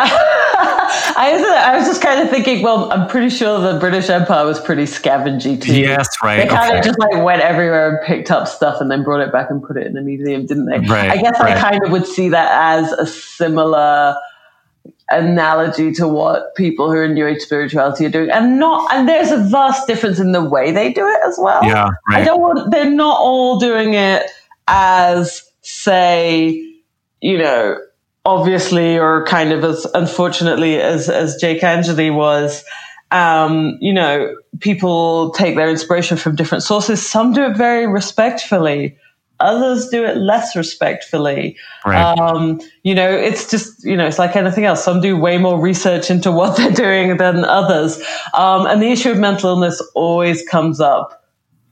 I 1.17 1.33
was, 1.33 1.41
I 1.41 1.77
was 1.77 1.87
just 1.87 2.01
kind 2.01 2.21
of 2.21 2.29
thinking. 2.29 2.61
Well, 2.61 2.91
I'm 2.91 3.07
pretty 3.07 3.29
sure 3.29 3.59
the 3.59 3.79
British 3.79 4.09
Empire 4.09 4.45
was 4.45 4.59
pretty 4.59 4.83
scavengy 4.83 5.61
too. 5.61 5.77
Yes, 5.77 6.07
right. 6.23 6.37
They 6.37 6.47
kind 6.47 6.69
okay. 6.69 6.79
of 6.79 6.85
just 6.85 6.99
like 6.99 7.23
went 7.23 7.41
everywhere 7.41 7.97
and 7.97 8.07
picked 8.07 8.31
up 8.31 8.47
stuff 8.47 8.79
and 8.79 8.89
then 8.89 9.03
brought 9.03 9.19
it 9.19 9.31
back 9.31 9.49
and 9.49 9.61
put 9.61 9.77
it 9.77 9.87
in 9.87 9.97
a 9.97 10.01
museum, 10.01 10.45
didn't 10.45 10.65
they? 10.65 10.79
Right. 10.79 11.11
I 11.11 11.17
guess 11.17 11.39
right. 11.39 11.57
I 11.57 11.59
kind 11.59 11.83
of 11.83 11.91
would 11.91 12.05
see 12.05 12.29
that 12.29 12.49
as 12.51 12.91
a 12.93 13.05
similar 13.05 14.15
analogy 15.09 15.91
to 15.93 16.07
what 16.07 16.55
people 16.55 16.87
who 16.87 16.97
are 16.97 17.05
in 17.05 17.13
New 17.13 17.27
Age 17.27 17.41
spirituality 17.41 18.05
are 18.05 18.09
doing, 18.09 18.29
and 18.29 18.59
not. 18.59 18.93
And 18.93 19.07
there's 19.09 19.31
a 19.31 19.37
vast 19.37 19.87
difference 19.87 20.19
in 20.19 20.31
the 20.31 20.43
way 20.43 20.71
they 20.71 20.93
do 20.93 21.05
it 21.05 21.19
as 21.27 21.37
well. 21.41 21.63
Yeah, 21.63 21.89
right. 22.09 22.21
I 22.21 22.23
don't 22.23 22.39
want. 22.39 22.71
They're 22.71 22.89
not 22.89 23.19
all 23.19 23.59
doing 23.59 23.93
it 23.93 24.29
as, 24.67 25.43
say, 25.61 26.81
you 27.21 27.37
know, 27.37 27.77
obviously, 28.27 28.99
or 28.99 29.25
kind 29.25 29.53
of 29.53 29.63
as 29.63 29.87
unfortunately 29.93 30.79
as 30.81 31.09
as 31.09 31.37
Jake 31.37 31.63
Angeli 31.63 32.11
was. 32.11 32.63
Um, 33.09 33.77
you 33.79 33.93
know, 33.93 34.35
people 34.59 35.31
take 35.31 35.55
their 35.55 35.69
inspiration 35.69 36.17
from 36.17 36.35
different 36.35 36.63
sources. 36.63 37.07
Some 37.07 37.31
do 37.31 37.45
it 37.45 37.55
very 37.55 37.87
respectfully. 37.87 38.97
Others 39.39 39.87
do 39.89 40.03
it 40.03 40.17
less 40.17 40.57
respectfully. 40.57 41.55
Right. 41.85 42.01
Um, 42.01 42.59
you 42.83 42.93
know, 42.93 43.09
it's 43.09 43.49
just, 43.49 43.85
you 43.85 43.95
know, 43.95 44.05
it's 44.05 44.19
like 44.19 44.35
anything 44.35 44.65
else. 44.65 44.83
Some 44.83 44.99
do 44.99 45.15
way 45.15 45.37
more 45.37 45.57
research 45.57 46.11
into 46.11 46.31
what 46.33 46.57
they're 46.57 46.71
doing 46.71 47.15
than 47.15 47.45
others. 47.45 47.97
Um, 48.33 48.65
and 48.65 48.81
the 48.81 48.91
issue 48.91 49.11
of 49.11 49.17
mental 49.17 49.51
illness 49.51 49.81
always 49.95 50.45
comes 50.45 50.81
up, 50.81 51.23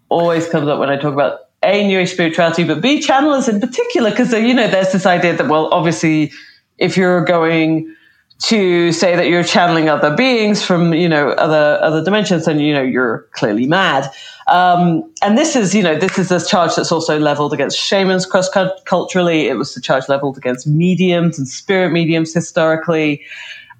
always 0.07 0.47
comes 0.47 0.69
up 0.69 0.79
when 0.79 0.89
I 0.89 0.95
talk 0.95 1.13
about 1.13 1.44
A, 1.63 1.87
New 1.87 1.99
Age 1.99 2.11
spirituality, 2.11 2.63
but 2.63 2.81
B, 2.81 2.99
channelers 2.99 3.49
in 3.49 3.59
particular, 3.59 4.11
because, 4.11 4.31
you 4.33 4.53
know, 4.53 4.67
there's 4.67 4.91
this 4.91 5.05
idea 5.05 5.35
that, 5.35 5.47
well, 5.47 5.67
obviously, 5.73 6.31
if 6.77 6.95
you're 6.97 7.23
going 7.23 7.95
to 8.39 8.91
say 8.91 9.15
that 9.15 9.27
you're 9.27 9.43
channeling 9.43 9.87
other 9.87 10.13
beings 10.15 10.63
from 10.63 10.93
you 10.93 11.07
know 11.07 11.29
other 11.31 11.79
other 11.81 12.03
dimensions 12.03 12.45
then 12.45 12.59
you 12.59 12.73
know 12.73 12.81
you're 12.81 13.27
clearly 13.31 13.65
mad. 13.65 14.11
Um, 14.47 15.09
and 15.21 15.37
this 15.37 15.55
is 15.55 15.73
you 15.73 15.81
know 15.81 15.97
this 15.97 16.19
is 16.19 16.31
a 16.31 16.45
charge 16.45 16.75
that's 16.75 16.91
also 16.91 17.17
leveled 17.17 17.53
against 17.53 17.79
shamans 17.79 18.25
cross 18.25 18.49
culturally 18.85 19.47
it 19.47 19.57
was 19.57 19.73
the 19.73 19.81
charge 19.81 20.09
leveled 20.09 20.37
against 20.37 20.67
mediums 20.67 21.39
and 21.39 21.47
spirit 21.47 21.91
mediums 21.91 22.33
historically. 22.33 23.23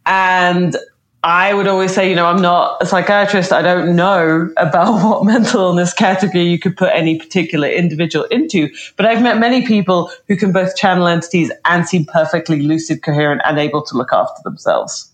And 0.06 0.78
I 1.26 1.56
would 1.56 1.68
always 1.68 1.92
say, 1.92 2.08
you 2.08 2.16
know, 2.16 2.28
I'm 2.28 2.40
not 2.40 2.78
a 2.82 2.86
psychiatrist. 2.86 3.52
I 3.52 3.64
don't 3.64 3.96
know 3.96 4.54
about 4.58 4.94
what 5.04 5.26
mental 5.26 5.60
illness 5.62 5.92
category 5.92 6.44
you 6.44 6.60
could 6.60 6.78
put 6.78 6.92
any 6.94 7.18
particular 7.18 7.68
individual 7.68 8.26
into. 8.26 8.70
But 8.96 9.08
I've 9.08 9.24
met 9.24 9.40
many 9.40 9.66
people 9.66 10.12
who 10.28 10.38
can 10.38 10.52
both 10.52 10.76
channel 10.76 11.08
entities 11.08 11.52
and 11.66 11.88
seem 11.88 12.06
perfectly 12.06 12.62
lucid, 12.62 13.02
coherent, 13.02 13.42
and 13.44 13.58
able 13.58 13.82
to 13.86 13.98
look 13.98 14.14
after 14.14 14.40
themselves. 14.44 15.12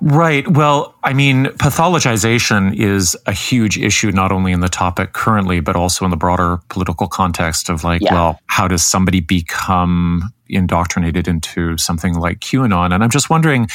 Right. 0.00 0.48
Well, 0.48 0.94
I 1.04 1.12
mean, 1.12 1.44
pathologization 1.44 2.74
is 2.74 3.14
a 3.26 3.32
huge 3.32 3.76
issue, 3.76 4.10
not 4.10 4.32
only 4.32 4.52
in 4.52 4.60
the 4.60 4.70
topic 4.70 5.12
currently, 5.12 5.60
but 5.60 5.76
also 5.76 6.06
in 6.06 6.10
the 6.10 6.16
broader 6.16 6.60
political 6.70 7.08
context 7.08 7.68
of 7.68 7.84
like, 7.84 8.00
Yeah. 8.00 8.14
well, 8.14 8.40
how 8.46 8.66
does 8.66 8.82
somebody 8.82 9.20
become 9.20 10.32
indoctrinated 10.48 11.28
into 11.28 11.76
something 11.76 12.14
like 12.14 12.40
QAnon? 12.40 12.94
And 12.94 13.04
I'm 13.04 13.10
just 13.10 13.28
wondering, 13.28 13.68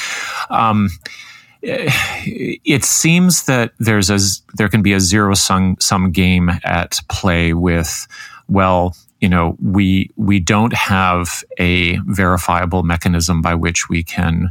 um, 0.50 0.88
it 1.62 2.84
seems 2.84 3.44
that 3.44 3.72
there's 3.78 4.10
a 4.10 4.18
there 4.54 4.68
can 4.68 4.82
be 4.82 4.92
a 4.92 5.00
zero 5.00 5.34
sum 5.34 5.76
sum 5.80 6.10
game 6.10 6.50
at 6.64 7.00
play 7.08 7.52
with 7.52 8.06
well 8.48 8.94
you 9.20 9.28
know 9.28 9.56
we 9.60 10.10
we 10.16 10.38
don't 10.38 10.72
have 10.72 11.42
a 11.58 11.96
verifiable 12.06 12.82
mechanism 12.82 13.42
by 13.42 13.54
which 13.54 13.88
we 13.88 14.02
can 14.02 14.50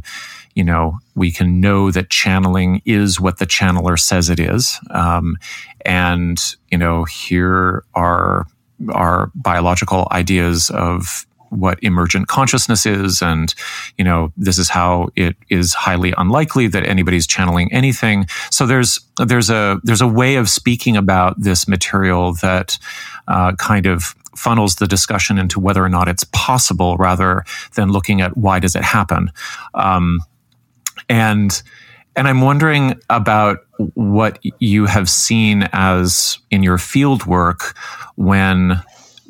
you 0.58 0.64
know 0.64 0.98
we 1.14 1.30
can 1.30 1.60
know 1.60 1.92
that 1.92 2.10
channeling 2.10 2.82
is 2.84 3.20
what 3.20 3.38
the 3.38 3.46
channeler 3.46 3.96
says 3.96 4.28
it 4.28 4.40
is. 4.40 4.80
Um, 4.90 5.36
and 5.84 6.36
you 6.72 6.76
know 6.76 7.04
here 7.04 7.84
are 7.94 8.44
our 8.92 9.30
biological 9.36 10.08
ideas 10.10 10.68
of 10.70 11.27
what 11.50 11.82
emergent 11.82 12.28
consciousness 12.28 12.86
is. 12.86 13.22
And 13.22 13.54
you 13.96 14.04
know 14.04 14.32
this 14.36 14.58
is 14.58 14.68
how 14.68 15.08
it 15.16 15.36
is 15.48 15.74
highly 15.74 16.14
unlikely 16.16 16.68
that 16.68 16.86
anybody's 16.86 17.26
channeling 17.26 17.72
anything. 17.72 18.26
So 18.50 18.66
there's 18.66 19.00
there's 19.18 19.50
a 19.50 19.80
there's 19.84 20.00
a 20.00 20.08
way 20.08 20.36
of 20.36 20.48
speaking 20.48 20.96
about 20.96 21.40
this 21.40 21.68
material 21.68 22.34
that 22.34 22.78
uh, 23.26 23.52
kind 23.56 23.86
of 23.86 24.14
funnels 24.36 24.76
the 24.76 24.86
discussion 24.86 25.38
into 25.38 25.58
whether 25.60 25.84
or 25.84 25.88
not 25.88 26.08
it's 26.08 26.24
possible 26.32 26.96
rather 26.96 27.44
than 27.74 27.90
looking 27.90 28.20
at 28.20 28.36
why 28.36 28.60
does 28.60 28.76
it 28.76 28.84
happen. 28.84 29.30
Um, 29.74 30.20
and 31.08 31.62
and 32.16 32.26
I'm 32.26 32.40
wondering 32.40 33.00
about 33.10 33.60
what 33.94 34.40
you 34.58 34.86
have 34.86 35.08
seen 35.08 35.68
as 35.72 36.38
in 36.50 36.64
your 36.64 36.78
field 36.78 37.26
work 37.26 37.76
when 38.16 38.82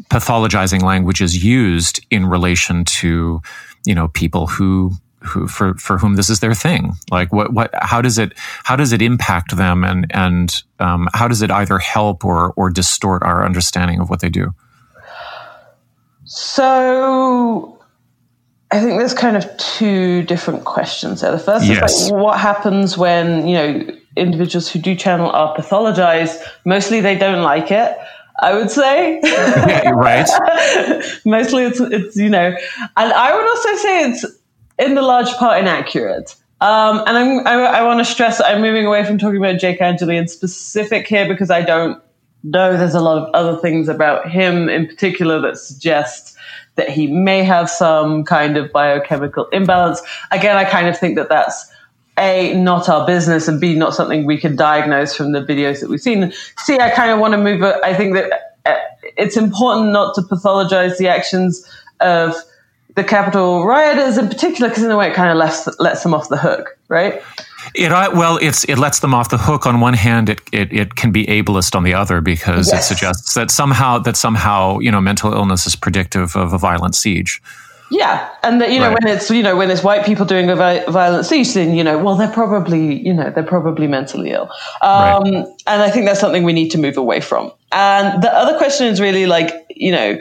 pathologizing 0.09 0.83
language 0.83 1.21
is 1.21 1.43
used 1.45 2.05
in 2.11 2.27
relation 2.27 2.85
to 2.85 3.41
you 3.85 3.95
know 3.95 4.09
people 4.09 4.47
who 4.47 4.91
who 5.21 5.47
for 5.49 5.75
for 5.75 5.99
whom 5.99 6.15
this 6.17 6.31
is 6.31 6.41
their 6.41 6.55
thing 6.55 6.93
like 7.11 7.33
what 7.33 7.53
what 7.53 7.71
how 7.83 8.01
does 8.01 8.19
it 8.19 8.33
how 8.65 8.77
does 8.77 8.93
it 8.93 9.03
impact 9.03 9.57
them 9.57 9.85
and 9.85 10.07
and 10.15 10.63
um, 10.79 11.09
how 11.13 11.27
does 11.29 11.43
it 11.43 11.51
either 11.51 11.79
help 11.79 12.25
or 12.25 12.53
or 12.57 12.71
distort 12.71 13.23
our 13.23 13.45
understanding 13.45 14.01
of 14.01 14.09
what 14.09 14.21
they 14.21 14.29
do 14.29 14.55
So 16.25 17.79
I 18.71 18.81
think 18.81 18.99
there's 18.99 19.15
kind 19.15 19.37
of 19.37 19.45
two 19.57 20.23
different 20.25 20.65
questions 20.65 21.23
there. 21.23 21.33
The 21.33 21.39
first 21.39 21.65
Yes. 21.67 22.03
is 22.03 22.11
like, 22.11 22.21
what 22.23 22.39
happens 22.39 22.99
when, 22.99 23.47
you 23.49 23.55
know, 23.55 23.87
individuals 24.15 24.69
who 24.71 24.79
do 24.79 24.95
channel 24.95 25.31
are 25.31 25.57
pathologized? 25.57 26.43
Mostly 26.67 27.01
they 27.01 27.17
don't 27.17 27.43
like 27.43 27.71
it, 27.71 27.97
I 28.41 28.55
would 28.55 28.71
say. 28.71 29.21
right. 29.93 30.29
Mostly 31.25 31.65
it's, 31.65 31.81
it's, 31.81 32.17
you 32.17 32.29
know, 32.29 32.55
and 32.97 33.13
I 33.13 33.35
would 33.35 33.49
also 33.49 33.75
say 33.77 34.11
it's 34.11 34.25
in 34.79 34.95
the 34.95 35.03
large 35.03 35.33
part 35.35 35.61
inaccurate. 35.61 36.37
Um, 36.61 37.03
and 37.07 37.17
I'm, 37.17 37.47
I, 37.47 37.53
I 37.55 37.83
want 37.83 38.01
to 38.01 38.05
stress 38.05 38.39
that 38.39 38.47
I'm 38.47 38.61
moving 38.61 38.85
away 38.85 39.05
from 39.05 39.19
talking 39.19 39.39
about 39.39 39.61
Jake 39.61 39.81
Angeli 39.81 40.17
in 40.17 40.27
specific 40.29 41.07
here 41.07 41.29
because 41.29 41.51
I 41.51 41.63
don't 41.63 42.03
know 42.43 42.77
there's 42.77 42.95
a 42.95 43.01
lot 43.01 43.19
of 43.19 43.31
other 43.35 43.61
things 43.61 43.89
about 43.89 44.29
him 44.31 44.69
in 44.69 44.87
particular 44.87 45.41
that 45.41 45.59
suggest 45.59 46.37
that 46.77 46.89
he 46.89 47.09
may 47.09 47.43
have 47.43 47.69
some 47.69 48.25
kind 48.25 48.57
of 48.57 48.73
biochemical 48.73 49.47
imbalance. 49.49 50.01
Again, 50.31 50.57
I 50.57 50.65
kind 50.65 50.89
of 50.89 50.99
think 50.99 51.17
that 51.17 51.29
that's 51.29 51.71
a 52.19 52.53
not 52.55 52.89
our 52.89 53.07
business 53.07 53.49
and 53.49 53.61
b 53.61 53.75
not 53.75 53.95
something 53.95 54.27
we 54.27 54.37
can 54.39 54.57
diagnose 54.57 55.15
from 55.17 55.33
the 55.33 55.41
videos 55.41 55.81
that 55.81 55.89
we've 55.89 56.01
seen. 56.01 56.33
C, 56.59 56.79
I 56.79 56.91
kind 56.91 57.11
of 57.11 57.19
want 57.21 57.33
to 57.33 57.39
move. 57.39 57.63
it- 57.63 57.77
I 57.85 57.95
think 57.95 58.15
that 58.15 58.55
uh, 58.67 58.75
it's 59.17 59.37
important 59.37 59.93
not 59.93 60.15
to 60.17 60.23
pathologize 60.23 60.99
the 60.99 61.09
actions 61.09 61.65
of 62.01 62.35
the 62.97 63.05
Capitol 63.05 63.65
rioters 63.65 64.19
in 64.19 64.29
particular, 64.29 64.69
because 64.69 64.83
in 64.83 64.91
a 64.91 64.97
way 64.97 65.09
it 65.09 65.15
kind 65.15 65.31
of 65.31 65.37
lets 65.37 65.69
lets 65.79 66.03
them 66.03 66.13
off 66.15 66.29
the 66.29 66.37
hook, 66.37 66.77
right? 66.89 67.23
It 67.75 67.93
uh, 67.93 68.11
well, 68.15 68.39
it's 68.43 68.65
it 68.65 68.77
lets 68.79 69.01
them 69.01 69.15
off 69.15 69.29
the 69.29 69.39
hook. 69.39 69.67
On 69.67 69.79
one 69.81 69.95
hand, 69.95 70.29
it 70.29 70.41
it, 70.53 70.73
it 70.73 70.95
can 70.97 71.13
be 71.13 71.25
ableist 71.27 71.77
on 71.77 71.85
the 71.85 71.95
other 71.95 72.21
because 72.21 72.73
Yes. 72.73 72.81
it 72.91 72.95
suggests 72.95 73.35
that 73.35 73.51
somehow 73.51 73.99
that 74.01 74.17
somehow 74.17 74.79
you 74.81 74.91
know 74.91 75.01
mental 75.01 75.33
illness 75.33 75.67
is 75.67 75.77
predictive 75.77 76.35
of 76.35 76.53
a 76.53 76.59
violent 76.59 76.95
siege. 76.97 77.41
Yeah, 77.91 78.29
and 78.43 78.61
that 78.61 78.71
you 78.71 78.81
know 78.81 78.91
Right. 78.91 78.99
when 79.03 79.17
it's 79.17 79.31
you 79.31 79.43
know 79.43 79.57
when 79.57 79.71
it's 79.71 79.83
white 79.83 80.05
people 80.05 80.27
doing 80.27 80.51
a 80.51 80.57
vi- 80.57 80.85
violent 80.87 81.25
siege, 81.27 81.55
then 81.55 81.75
you 81.75 81.83
know 81.83 81.99
well 81.99 82.17
they're 82.17 82.29
probably 82.29 83.01
you 83.07 83.15
know 83.15 83.31
they're 83.31 83.43
probably 83.43 83.87
mentally 83.87 84.31
ill, 84.31 84.51
um, 84.83 85.25
and 85.67 85.83
I 85.83 85.91
think 85.91 86.05
that's 86.07 86.21
something 86.21 86.45
we 86.45 86.53
need 86.53 86.71
to 86.71 86.79
move 86.79 86.97
away 86.99 87.21
from. 87.21 87.51
And 87.73 88.23
the 88.23 88.33
other 88.33 88.59
question 88.59 88.87
is 88.89 89.01
really 89.01 89.27
like 89.27 89.55
you 89.71 89.93
know, 89.93 90.19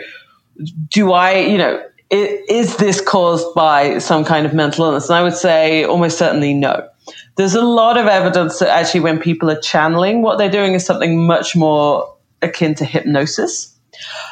do 0.89 1.11
I 1.11 1.39
you 1.39 1.57
know 1.57 1.83
is 2.09 2.77
this 2.77 3.01
caused 3.01 3.53
by 3.53 3.97
some 3.99 4.23
kind 4.23 4.45
of 4.45 4.53
mental 4.53 4.85
illness? 4.85 5.09
And 5.09 5.17
I 5.17 5.23
would 5.23 5.35
say 5.35 5.83
almost 5.83 6.17
certainly 6.17 6.53
no. 6.53 6.87
There's 7.35 7.53
a 7.53 7.61
lot 7.61 7.97
of 7.97 8.07
evidence 8.07 8.59
that 8.59 8.69
actually 8.69 9.01
when 9.01 9.19
people 9.19 9.51
are 9.51 9.59
channeling, 9.59 10.21
what 10.21 10.37
they're 10.37 10.49
doing 10.49 10.73
is 10.73 10.85
something 10.85 11.27
much 11.27 11.55
more 11.55 12.15
akin 12.41 12.75
to 12.75 12.85
hypnosis. 12.85 13.75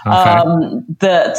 Um, 0.06 0.86
that 1.00 1.38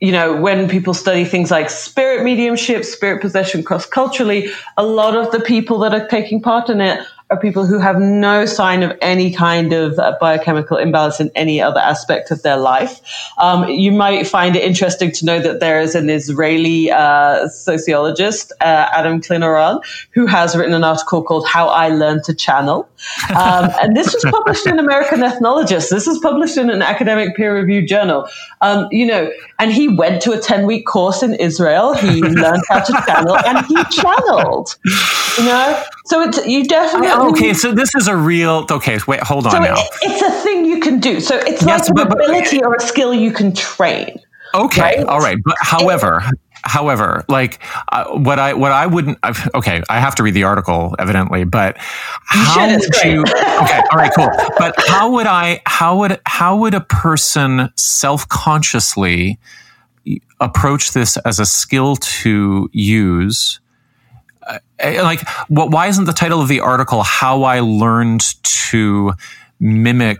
you 0.00 0.12
know, 0.12 0.38
when 0.38 0.68
people 0.68 0.92
study 0.92 1.24
things 1.24 1.50
like 1.50 1.70
spirit 1.70 2.22
mediumship, 2.22 2.84
spirit 2.84 3.22
possession 3.22 3.62
cross 3.62 3.86
culturally, 3.86 4.48
a 4.76 4.84
lot 4.84 5.16
of 5.16 5.32
the 5.32 5.40
people 5.40 5.78
that 5.78 5.94
are 5.94 6.06
taking 6.08 6.40
part 6.40 6.68
in 6.68 6.80
it 6.80 7.00
are 7.28 7.40
people 7.40 7.66
who 7.66 7.80
have 7.80 7.98
no 7.98 8.46
sign 8.46 8.84
of 8.84 8.96
any 9.02 9.32
kind 9.32 9.72
of 9.72 9.98
uh, 9.98 10.16
biochemical 10.20 10.76
imbalance 10.76 11.18
in 11.18 11.28
any 11.34 11.60
other 11.60 11.80
aspect 11.80 12.30
of 12.30 12.42
their 12.42 12.56
life. 12.56 13.00
Um, 13.38 13.68
you 13.68 13.90
might 13.90 14.28
find 14.28 14.54
it 14.54 14.62
interesting 14.62 15.10
to 15.10 15.24
know 15.24 15.40
that 15.40 15.58
there 15.58 15.80
is 15.80 15.96
an 15.96 16.08
Israeli 16.08 16.92
uh, 16.92 17.48
sociologist, 17.48 18.52
uh, 18.60 18.88
Adam 18.92 19.20
Klin-Oron, 19.20 19.82
who 20.12 20.26
has 20.26 20.54
written 20.54 20.72
an 20.72 20.84
article 20.84 21.20
called 21.20 21.48
How 21.48 21.66
I 21.66 21.88
Learned 21.88 22.22
to 22.24 22.34
Channel. 22.34 22.88
Um, 23.30 23.70
and 23.82 23.96
this 23.96 24.14
was 24.14 24.24
published 24.30 24.66
in 24.68 24.78
American 24.78 25.24
Ethnologist. 25.24 25.90
This 25.90 26.06
was 26.06 26.20
published 26.20 26.56
in 26.56 26.70
an 26.70 26.80
academic 26.80 27.34
peer 27.34 27.56
reviewed 27.56 27.88
journal. 27.88 28.28
Um, 28.60 28.86
you 28.92 29.04
know, 29.04 29.32
and 29.58 29.72
he 29.72 29.88
went 29.88 30.22
to 30.22 30.32
a 30.32 30.38
10 30.38 30.64
week 30.64 30.86
course 30.86 31.24
in 31.24 31.34
Israel. 31.34 31.94
He 31.94 32.22
learned 32.22 32.62
how 32.68 32.84
to 32.84 32.92
channel 33.04 33.36
and 33.36 33.66
he 33.66 33.82
channeled, 33.90 34.76
you 35.38 35.44
know? 35.44 35.82
So 36.04 36.22
it's, 36.22 36.46
you 36.46 36.64
definitely. 36.64 37.15
Okay, 37.16 37.54
so 37.54 37.72
this 37.72 37.94
is 37.94 38.08
a 38.08 38.16
real. 38.16 38.66
Okay, 38.70 38.98
wait, 39.06 39.20
hold 39.20 39.46
on 39.46 39.52
So 39.52 39.58
now. 39.58 39.74
it- 39.76 39.88
it's 40.02 40.22
a 40.22 40.30
thing 40.42 40.64
you 40.64 40.80
can 40.80 41.00
do. 41.00 41.20
So 41.20 41.36
it's 41.36 41.62
Yes, 41.62 41.88
like 41.88 41.88
an 41.88 41.94
but- 41.94 42.08
but- 42.18 42.24
ability 42.28 42.62
or 42.62 42.74
a 42.74 42.80
skill 42.80 43.12
you 43.14 43.30
can 43.32 43.52
train. 43.54 44.18
Okay, 44.54 45.02
all 45.04 45.18
right, 45.20 45.36
but 45.44 45.56
however, 45.60 46.22
however, 46.62 47.24
like 47.28 47.58
uh, 47.92 48.04
what 48.06 48.38
I 48.38 48.54
what 48.54 48.72
I 48.72 48.86
wouldn't. 48.86 49.18
I've- 49.22 49.50
Okay, 49.54 49.82
I 49.90 49.98
have 50.00 50.14
to 50.16 50.22
read 50.22 50.34
the 50.34 50.44
article 50.44 50.94
evidently, 50.98 51.44
but 51.44 51.76
how 51.78 52.68
should, 52.68 52.80
would 52.80 53.04
you? 53.04 53.20
Okay, 53.22 53.80
all 53.90 53.98
right, 53.98 54.12
cool. 54.16 54.30
But 54.58 54.74
how 54.86 55.10
would 55.10 55.26
I? 55.26 55.60
How 55.66 55.96
would 55.98 56.20
how 56.26 56.56
would 56.56 56.74
a 56.74 56.80
person 56.80 57.70
self 57.76 58.26
consciously 58.28 59.38
approach 60.40 60.92
this 60.92 61.16
as 61.18 61.38
a 61.40 61.44
skill 61.46 61.96
to 61.96 62.70
use? 62.72 63.60
Uh, 64.46 64.58
like, 65.02 65.26
what? 65.48 65.70
Why 65.70 65.88
isn't 65.88 66.04
the 66.04 66.12
title 66.12 66.40
of 66.40 66.48
the 66.48 66.60
article 66.60 67.02
"How 67.02 67.42
I 67.42 67.60
Learned 67.60 68.24
to 68.42 69.12
Mimic"? 69.60 70.18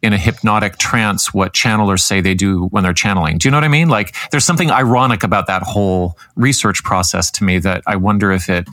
In 0.00 0.12
a 0.12 0.16
hypnotic 0.16 0.78
trance, 0.78 1.34
what 1.34 1.52
channelers 1.52 2.04
say 2.04 2.20
they 2.20 2.32
do 2.32 2.66
when 2.66 2.84
they're 2.84 2.92
channeling. 2.92 3.36
Do 3.36 3.48
you 3.48 3.50
know 3.50 3.56
what 3.56 3.64
I 3.64 3.68
mean? 3.68 3.88
Like, 3.88 4.14
there's 4.30 4.44
something 4.44 4.70
ironic 4.70 5.24
about 5.24 5.48
that 5.48 5.64
whole 5.64 6.16
research 6.36 6.84
process 6.84 7.32
to 7.32 7.42
me 7.42 7.58
that 7.58 7.82
I 7.84 7.96
wonder 7.96 8.30
if 8.30 8.48
it, 8.48 8.68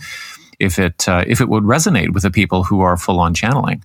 if 0.60 0.78
it, 0.78 1.10
uh, 1.10 1.24
if 1.26 1.42
it 1.42 1.50
would 1.50 1.64
resonate 1.64 2.14
with 2.14 2.22
the 2.22 2.30
people 2.30 2.64
who 2.64 2.82
are 2.82 2.96
full 2.96 3.20
on 3.20 3.34
channeling. 3.34 3.84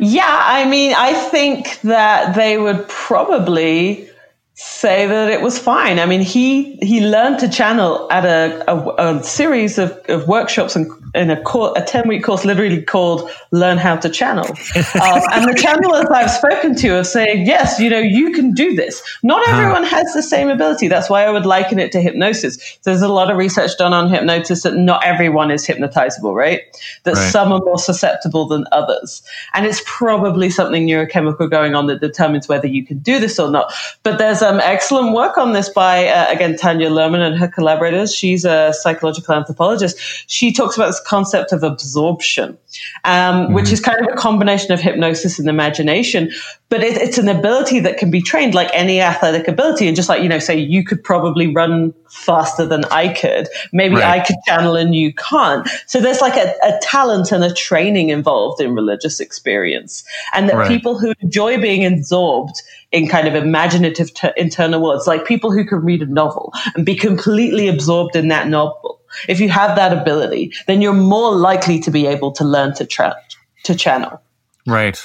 Yeah, 0.00 0.40
I 0.42 0.64
mean, 0.64 0.94
I 0.96 1.12
think 1.12 1.78
that 1.82 2.34
they 2.34 2.56
would 2.56 2.88
probably 2.88 4.08
say 4.54 5.06
that 5.06 5.30
it 5.30 5.40
was 5.40 5.58
fine. 5.58 5.98
I 5.98 6.06
mean, 6.06 6.20
he 6.20 6.76
he 6.76 7.00
learned 7.06 7.38
to 7.40 7.48
channel 7.48 8.10
at 8.10 8.24
a, 8.24 8.70
a, 8.70 9.16
a 9.18 9.22
series 9.22 9.78
of, 9.78 9.98
of 10.08 10.28
workshops 10.28 10.76
and 10.76 10.90
in 11.14 11.30
a 11.30 11.40
a 11.40 11.84
ten 11.84 12.08
week 12.08 12.24
course, 12.24 12.44
literally 12.44 12.82
called 12.82 13.30
"Learn 13.50 13.76
How 13.78 13.96
to 13.96 14.08
Channel." 14.08 14.46
um, 14.76 15.22
and 15.32 15.44
the 15.46 15.58
channelers 15.58 16.06
I've 16.10 16.30
spoken 16.30 16.74
to 16.76 16.98
are 16.98 17.04
saying, 17.04 17.46
yes, 17.46 17.78
you 17.78 17.90
know, 17.90 17.98
you 17.98 18.32
can 18.32 18.52
do 18.52 18.74
this. 18.74 19.02
Not 19.22 19.46
everyone 19.48 19.84
has 19.84 20.12
the 20.14 20.22
same 20.22 20.48
ability. 20.48 20.88
That's 20.88 21.10
why 21.10 21.24
I 21.24 21.30
would 21.30 21.44
liken 21.46 21.78
it 21.78 21.92
to 21.92 22.00
hypnosis. 22.00 22.78
There's 22.84 23.02
a 23.02 23.08
lot 23.08 23.30
of 23.30 23.36
research 23.36 23.76
done 23.78 23.92
on 23.92 24.08
hypnosis 24.08 24.62
that 24.62 24.74
not 24.74 25.04
everyone 25.04 25.50
is 25.50 25.66
hypnotizable, 25.66 26.34
right? 26.34 26.62
That 27.04 27.12
Right. 27.12 27.30
some 27.30 27.52
are 27.52 27.60
more 27.60 27.78
susceptible 27.78 28.46
than 28.46 28.64
others. 28.72 29.22
And 29.54 29.66
it's 29.66 29.82
probably 29.84 30.48
something 30.50 30.86
neurochemical 30.86 31.50
going 31.50 31.74
on 31.74 31.86
that 31.88 32.00
determines 32.00 32.48
whether 32.48 32.66
you 32.66 32.86
can 32.86 32.98
do 32.98 33.18
this 33.18 33.38
or 33.38 33.50
not. 33.50 33.72
But 34.02 34.18
there's 34.18 34.41
um, 34.42 34.60
excellent 34.60 35.14
work 35.14 35.38
on 35.38 35.52
this 35.52 35.68
by, 35.68 36.06
uh, 36.08 36.30
again, 36.30 36.56
Tanya 36.56 36.90
Luhrmann 36.90 37.20
and 37.20 37.36
her 37.38 37.48
collaborators. 37.48 38.14
She's 38.14 38.44
a 38.44 38.72
psychological 38.72 39.34
anthropologist. 39.34 39.98
She 40.28 40.52
talks 40.52 40.76
about 40.76 40.88
this 40.88 41.00
concept 41.06 41.52
of 41.52 41.62
absorption, 41.62 42.58
um, 43.04 43.52
which 43.52 43.70
is 43.72 43.80
kind 43.80 44.00
of 44.00 44.12
a 44.12 44.16
combination 44.16 44.72
of 44.72 44.80
hypnosis 44.80 45.38
and 45.38 45.48
imagination. 45.48 46.30
But 46.68 46.82
it, 46.82 46.96
it's 46.96 47.18
an 47.18 47.28
ability 47.28 47.80
that 47.80 47.98
can 47.98 48.10
be 48.10 48.20
trained 48.20 48.54
like 48.54 48.70
any 48.72 49.00
athletic 49.00 49.48
ability. 49.48 49.86
And 49.86 49.96
just 49.96 50.08
like, 50.08 50.22
you 50.22 50.28
know, 50.28 50.38
say 50.38 50.58
you 50.58 50.84
could 50.84 51.02
probably 51.02 51.54
run 51.54 51.94
faster 52.08 52.66
than 52.66 52.84
I 52.86 53.08
could. 53.08 53.48
Maybe 53.72 53.94
Right. 53.96 54.20
I 54.20 54.24
could 54.24 54.36
channel 54.46 54.76
and 54.76 54.94
you 54.94 55.14
can't. 55.14 55.68
So 55.86 56.00
there's 56.00 56.20
like 56.20 56.36
a, 56.36 56.54
a 56.62 56.78
talent 56.82 57.32
and 57.32 57.44
a 57.44 57.52
training 57.52 58.10
involved 58.10 58.60
in 58.60 58.74
religious 58.74 59.20
experience. 59.20 60.04
And 60.34 60.48
that 60.48 60.56
Right. 60.56 60.68
people 60.68 60.98
who 60.98 61.14
enjoy 61.20 61.60
being 61.60 61.84
absorbed 61.86 62.60
in 62.92 63.08
kind 63.08 63.26
of 63.26 63.34
imaginative 63.34 64.12
t- 64.14 64.28
internal 64.36 64.82
worlds, 64.82 65.06
like 65.06 65.24
people 65.24 65.50
who 65.50 65.64
can 65.64 65.78
read 65.78 66.02
a 66.02 66.06
novel 66.06 66.52
and 66.74 66.84
be 66.84 66.94
completely 66.94 67.68
absorbed 67.68 68.14
in 68.14 68.28
that 68.28 68.48
novel. 68.48 69.00
If 69.28 69.40
you 69.40 69.48
have 69.48 69.76
that 69.76 69.96
ability, 69.96 70.52
then 70.66 70.80
you're 70.80 70.92
more 70.92 71.34
likely 71.34 71.80
to 71.80 71.90
be 71.90 72.06
able 72.06 72.32
to 72.32 72.44
learn 72.44 72.74
to 72.74 72.86
tra- 72.86 73.16
to 73.64 73.74
channel. 73.74 74.20
Right. 74.66 74.98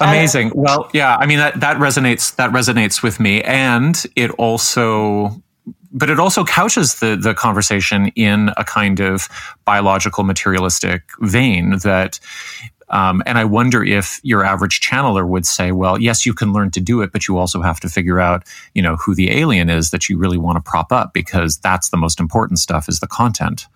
Amazing. 0.00 0.52
well, 0.54 0.90
yeah, 0.92 1.16
I 1.16 1.26
mean 1.26 1.38
that 1.38 1.60
that 1.60 1.78
resonates 1.78 2.36
that 2.36 2.50
resonates 2.50 3.02
with 3.02 3.18
me 3.18 3.42
and 3.42 4.04
it 4.14 4.30
also 4.32 5.42
but 5.94 6.10
it 6.10 6.18
also 6.20 6.44
couches 6.44 6.96
the 6.96 7.16
the 7.16 7.32
conversation 7.32 8.08
in 8.08 8.50
a 8.56 8.64
kind 8.64 9.00
of 9.00 9.28
biological 9.64 10.24
materialistic 10.24 11.02
vein 11.20 11.78
that 11.78 12.20
um, 12.88 13.22
and 13.26 13.38
I 13.38 13.44
wonder 13.44 13.82
if 13.82 14.20
your 14.22 14.44
average 14.44 14.80
channeler 14.80 15.26
would 15.26 15.46
say, 15.46 15.72
well, 15.72 16.00
yes, 16.00 16.26
you 16.26 16.34
can 16.34 16.52
learn 16.52 16.70
to 16.72 16.80
do 16.80 17.00
it, 17.02 17.12
but 17.12 17.26
you 17.28 17.38
also 17.38 17.62
have 17.62 17.80
to 17.80 17.88
figure 17.88 18.20
out, 18.20 18.44
you 18.74 18.82
know, 18.82 18.96
who 18.96 19.14
the 19.14 19.30
alien 19.30 19.70
is 19.70 19.90
that 19.90 20.08
you 20.08 20.18
really 20.18 20.38
want 20.38 20.56
to 20.56 20.70
prop 20.70 20.92
up 20.92 21.12
because 21.12 21.58
that's 21.58 21.88
the 21.88 21.96
most 21.96 22.20
important 22.20 22.58
stuff 22.58 22.88
is 22.88 23.00
the 23.00 23.06
content. 23.06 23.66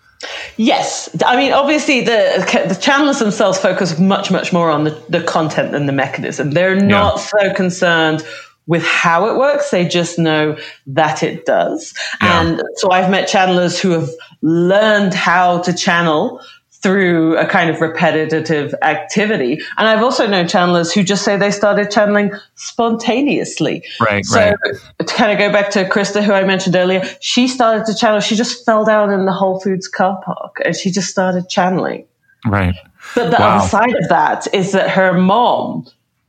Yes, 0.57 1.09
I 1.25 1.37
mean 1.37 1.53
obviously 1.53 2.01
the 2.01 2.45
the 2.69 2.75
channels 2.75 3.21
themselves 3.21 3.57
focus 3.57 4.01
much 4.01 4.33
much 4.33 4.53
more 4.53 4.69
on 4.69 4.83
the, 4.83 4.91
the 5.09 5.23
content 5.23 5.71
than 5.71 5.87
the 5.87 5.93
mechanism. 5.93 6.51
They're 6.51 6.75
not 6.75 7.21
so 7.21 7.55
concerned 7.55 8.27
with 8.67 8.83
how 8.83 9.29
it 9.29 9.39
works; 9.39 9.71
they 9.71 9.87
just 9.87 10.19
know 10.19 10.57
that 10.89 11.23
it 11.23 11.47
does. 11.47 11.95
And 12.21 12.61
so 12.77 12.91
I've 12.91 13.11
met 13.11 13.29
channelers 13.29 13.81
who 13.81 13.91
have 13.91 14.11
learned 14.43 15.15
how 15.15 15.63
to 15.63 15.73
channel 15.73 16.41
through 16.81 17.37
a 17.37 17.47
kind 17.47 17.71
of 17.71 17.81
repetitive 17.81 18.75
activity. 18.83 19.61
And 19.77 19.89
I've 19.89 20.03
also 20.03 20.27
known 20.27 20.47
channelers 20.47 20.93
who 20.93 21.03
just 21.03 21.25
say 21.25 21.37
they 21.37 21.51
started 21.51 21.91
channeling 21.91 22.33
spontaneously. 22.55 23.85
Right, 24.01 24.25
so 24.25 24.39
right. 24.39 24.55
to 24.99 25.05
kind 25.05 25.33
of 25.33 25.39
go 25.39 25.53
back 25.53 25.71
to 25.71 25.85
Krista, 25.85 26.23
who 26.23 26.33
I 26.33 26.45
mentioned 26.45 26.77
earlier, 26.77 27.03
she 27.21 27.49
started 27.49 27.87
to 27.87 27.95
channel. 27.95 28.21
She 28.21 28.37
just 28.37 28.65
fell 28.65 28.85
down 28.85 29.13
in 29.13 29.25
the 29.25 29.33
Whole 29.33 29.61
Foods 29.61 29.89
car 29.89 30.21
park 30.25 30.59
and 30.65 30.77
she 30.77 30.91
just 30.91 31.09
started 31.09 31.49
channeling. 31.49 32.07
Right. 32.47 32.77
But 33.15 33.31
the 33.31 33.37
Wow. 33.39 33.59
other 33.59 33.69
side 33.69 33.95
of 33.95 34.09
that 34.09 34.47
is 34.55 34.73
that 34.73 34.91
her 34.91 35.13
mom 35.15 35.87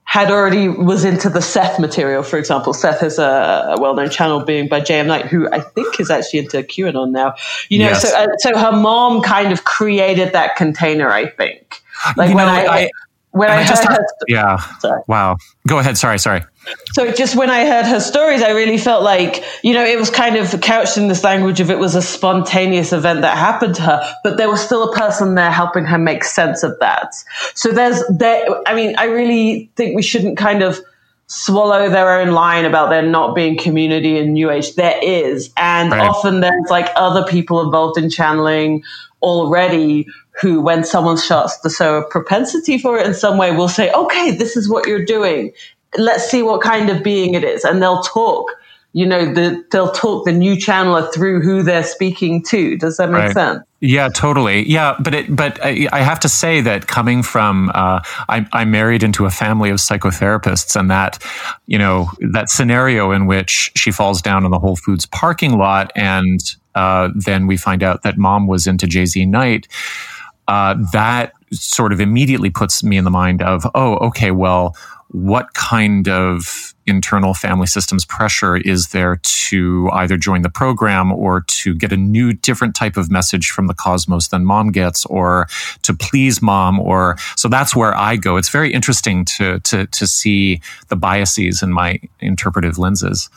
had 0.10 0.32
already 0.32 0.68
was 0.68 1.06
into 1.06 1.30
the 1.30 1.40
Seth 1.40 1.80
material. 1.80 2.24
For 2.24 2.40
example, 2.40 2.74
Seth 2.74 3.04
is 3.04 3.20
a, 3.20 3.76
a 3.78 3.80
well-known 3.80 4.10
channel 4.10 4.44
being 4.44 4.68
by 4.68 4.82
JZ 4.82 5.06
Knight, 5.06 5.28
who 5.28 5.48
I 5.52 5.60
think 5.60 6.00
is 6.00 6.10
actually 6.10 6.40
into 6.40 6.64
QAnon 6.64 7.12
now. 7.12 7.36
You 7.70 7.78
know, 7.78 7.90
Yes. 7.90 8.02
so 8.10 8.18
uh, 8.18 8.26
so 8.40 8.58
her 8.58 8.72
mom 8.72 9.22
kind 9.22 9.52
of 9.54 9.66
created 9.66 10.34
that 10.34 10.56
container. 10.56 11.12
I 11.12 11.28
think, 11.30 11.80
like 12.18 12.30
You 12.32 12.36
when 12.36 12.48
know, 12.48 12.52
I, 12.54 12.78
I- 12.86 12.90
when 13.40 13.50
and 13.50 13.60
I, 13.60 13.64
I 13.64 13.66
just 13.66 13.84
heard 13.86 13.98
her, 13.98 14.26
yeah. 14.28 14.58
Sorry. 14.80 15.02
Wow. 15.08 15.38
Go 15.66 15.80
ahead. 15.80 15.98
Sorry. 15.98 16.20
Sorry. 16.20 16.42
so 16.92 17.12
just 17.14 17.38
when 17.38 17.50
I 17.50 17.66
heard 17.66 17.86
her 17.86 18.02
stories, 18.02 18.42
I 18.42 18.52
really 18.52 18.78
felt 18.78 19.02
like, 19.02 19.44
you 19.64 19.74
know, 19.74 19.86
it 19.86 19.98
was 19.98 20.10
kind 20.10 20.36
of 20.36 20.60
couched 20.62 20.98
in 20.98 21.08
this 21.08 21.24
language 21.24 21.62
of 21.62 21.72
it 21.72 21.80
was 21.80 21.96
a 21.96 22.02
spontaneous 22.02 22.92
event 22.92 23.22
that 23.22 23.38
happened 23.38 23.76
to 23.76 23.82
her, 23.84 24.16
but 24.24 24.36
there 24.36 24.50
was 24.50 24.62
still 24.62 24.92
a 24.92 24.96
person 24.96 25.36
there 25.36 25.52
helping 25.52 25.86
her 25.86 25.98
make 25.98 26.26
sense 26.26 26.64
of 26.64 26.78
that. 26.82 27.16
So 27.56 27.72
there's 27.72 28.04
there, 28.10 28.46
I 28.68 28.76
mean, 28.76 28.96
I 28.98 29.06
really 29.06 29.72
think 29.78 29.96
we 29.96 30.02
shouldn't 30.02 30.38
kind 30.38 30.62
of 30.62 30.80
swallow 31.30 31.90
their 31.90 32.20
own 32.20 32.32
line 32.32 32.66
about 32.66 32.90
there 32.90 33.04
not 33.04 33.36
being 33.36 33.56
community 33.58 34.18
in 34.18 34.34
New 34.34 34.50
Age. 34.50 34.76
There 34.76 35.00
is. 35.02 35.52
And 35.58 35.92
Right. 35.92 36.02
often 36.10 36.40
there's 36.42 36.70
like 36.70 36.90
other 36.96 37.24
people 37.24 37.62
involved 37.62 37.98
in 37.98 38.10
channeling 38.10 38.84
already 39.22 40.08
who, 40.42 40.60
when 40.62 40.84
someone 40.84 41.18
starts 41.18 41.58
to 41.60 41.70
show 41.70 41.98
a 41.98 42.10
propensity 42.10 42.78
for 42.78 42.98
it 42.98 43.06
in 43.06 43.14
some 43.14 43.38
way, 43.38 43.52
will 43.56 43.68
say, 43.68 43.92
okay, 43.92 44.32
this 44.32 44.58
is 44.58 44.70
what 44.70 44.88
you're 44.88 45.06
doing. 45.06 45.52
Let's 45.98 46.30
see 46.30 46.42
what 46.42 46.62
kind 46.62 46.90
of 46.90 47.04
being 47.04 47.34
it 47.36 47.44
is. 47.44 47.64
And 47.64 47.82
they'll 47.82 48.02
talk, 48.02 48.52
you 48.94 49.06
know, 49.06 49.32
the, 49.34 49.64
they'll 49.72 49.92
talk 49.92 50.26
the 50.26 50.32
new 50.32 50.56
channeler 50.56 51.14
through 51.14 51.42
who 51.42 51.62
they're 51.62 51.84
speaking 51.84 52.44
to. 52.46 52.76
Does 52.78 52.98
that 52.98 53.10
make 53.10 53.20
Right. 53.20 53.34
sense? 53.34 53.64
Yeah, 53.82 54.10
totally. 54.10 54.68
Yeah, 54.68 54.96
but 55.00 55.14
it, 55.14 55.34
but 55.34 55.64
I, 55.64 55.88
I 55.94 56.02
have 56.02 56.20
to 56.22 56.30
say 56.30 56.60
that 56.62 56.88
coming 56.88 57.24
from, 57.24 57.70
uh, 57.74 58.02
I, 58.28 58.46
I 58.52 58.66
married 58.66 59.04
into 59.04 59.26
a 59.26 59.30
family 59.30 59.70
of 59.70 59.78
psychotherapists, 59.78 60.78
and 60.78 60.90
that, 60.92 61.24
you 61.68 61.78
know, 61.78 62.10
that 62.34 62.50
scenario 62.50 63.12
in 63.12 63.26
which 63.26 63.72
she 63.76 63.92
falls 63.92 64.22
down 64.22 64.44
in 64.44 64.52
the 64.52 64.60
Whole 64.60 64.76
Foods 64.76 65.06
parking 65.06 65.58
lot, 65.58 65.92
and 65.96 66.40
uh, 66.76 67.10
then 67.16 67.48
we 67.48 67.56
find 67.58 67.84
out 67.84 68.04
that 68.04 68.18
mom 68.18 68.48
was 68.48 68.68
into 68.68 68.86
JZ 68.86 69.28
Knight. 69.30 69.68
Uh, 70.48 70.76
that 70.92 71.34
sort 71.52 71.94
of 71.94 72.02
immediately 72.02 72.50
puts 72.50 72.84
me 72.84 72.98
in 72.98 73.04
the 73.06 73.12
mind 73.12 73.42
of, 73.42 73.66
oh, 73.76 73.96
okay, 73.98 74.32
well, 74.32 74.76
what 75.12 75.54
kind 75.56 76.08
of 76.08 76.74
internal 76.86 77.34
family 77.34 77.66
systems 77.66 78.06
pressure 78.06 78.58
is 78.58 78.90
there 78.90 79.18
to 79.24 79.90
either 79.94 80.18
join 80.18 80.44
the 80.44 80.50
program 80.50 81.12
or 81.12 81.42
to 81.42 81.74
get 81.74 81.92
a 81.92 81.98
new 81.98 82.32
different 82.32 82.76
type 82.76 82.96
of 82.96 83.10
message 83.10 83.50
from 83.50 83.68
the 83.68 83.74
cosmos 83.74 84.28
than 84.28 84.46
mom 84.46 84.72
gets 84.72 85.06
or 85.08 85.48
to 85.82 85.94
please 85.94 86.42
mom 86.42 86.80
or 86.80 87.16
so 87.36 87.48
that's 87.48 87.76
where 87.76 87.96
I 87.96 88.16
go. 88.16 88.38
It's 88.38 88.50
very 88.50 88.72
interesting 88.72 89.26
to 89.38 89.60
to 89.62 89.88
to 89.88 90.08
see 90.08 90.62
the 90.90 90.96
biases 90.96 91.64
in 91.64 91.72
my 91.72 92.00
interpretive 92.20 92.78
lenses. 92.78 93.30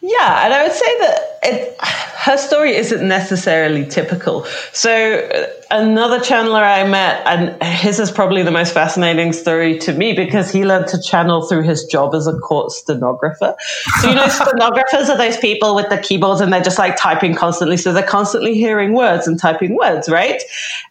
Yeah, 0.00 0.44
and 0.44 0.54
I 0.54 0.62
would 0.62 0.72
say 0.72 0.98
that 1.00 1.25
it, 1.42 1.76
her 1.80 2.36
story 2.36 2.74
isn't 2.74 3.06
necessarily 3.06 3.86
typical. 3.86 4.44
So 4.72 5.28
another 5.70 6.18
channeler 6.18 6.62
I 6.62 6.86
met, 6.86 7.24
and 7.26 7.62
his 7.62 8.00
is 8.00 8.10
probably 8.10 8.42
the 8.42 8.50
most 8.50 8.74
fascinating 8.74 9.32
story 9.32 9.78
to 9.80 9.92
me 9.92 10.12
because 10.12 10.50
he 10.50 10.64
learned 10.64 10.88
to 10.88 11.00
channel 11.00 11.46
through 11.46 11.62
his 11.62 11.84
job 11.84 12.14
as 12.14 12.26
a 12.26 12.36
court 12.38 12.72
stenographer. 12.72 13.54
So 14.00 14.08
you 14.08 14.16
know, 14.16 14.26
stenographers 14.28 15.08
are 15.08 15.16
those 15.16 15.36
people 15.36 15.74
with 15.74 15.88
the 15.88 15.98
keyboards 15.98 16.40
and 16.40 16.52
they're 16.52 16.62
just 16.62 16.78
like 16.78 16.96
typing 16.96 17.34
constantly. 17.34 17.76
So 17.76 17.92
they're 17.92 18.02
constantly 18.02 18.54
hearing 18.54 18.94
words 18.94 19.28
and 19.28 19.38
typing 19.38 19.76
words, 19.76 20.08
right? 20.08 20.42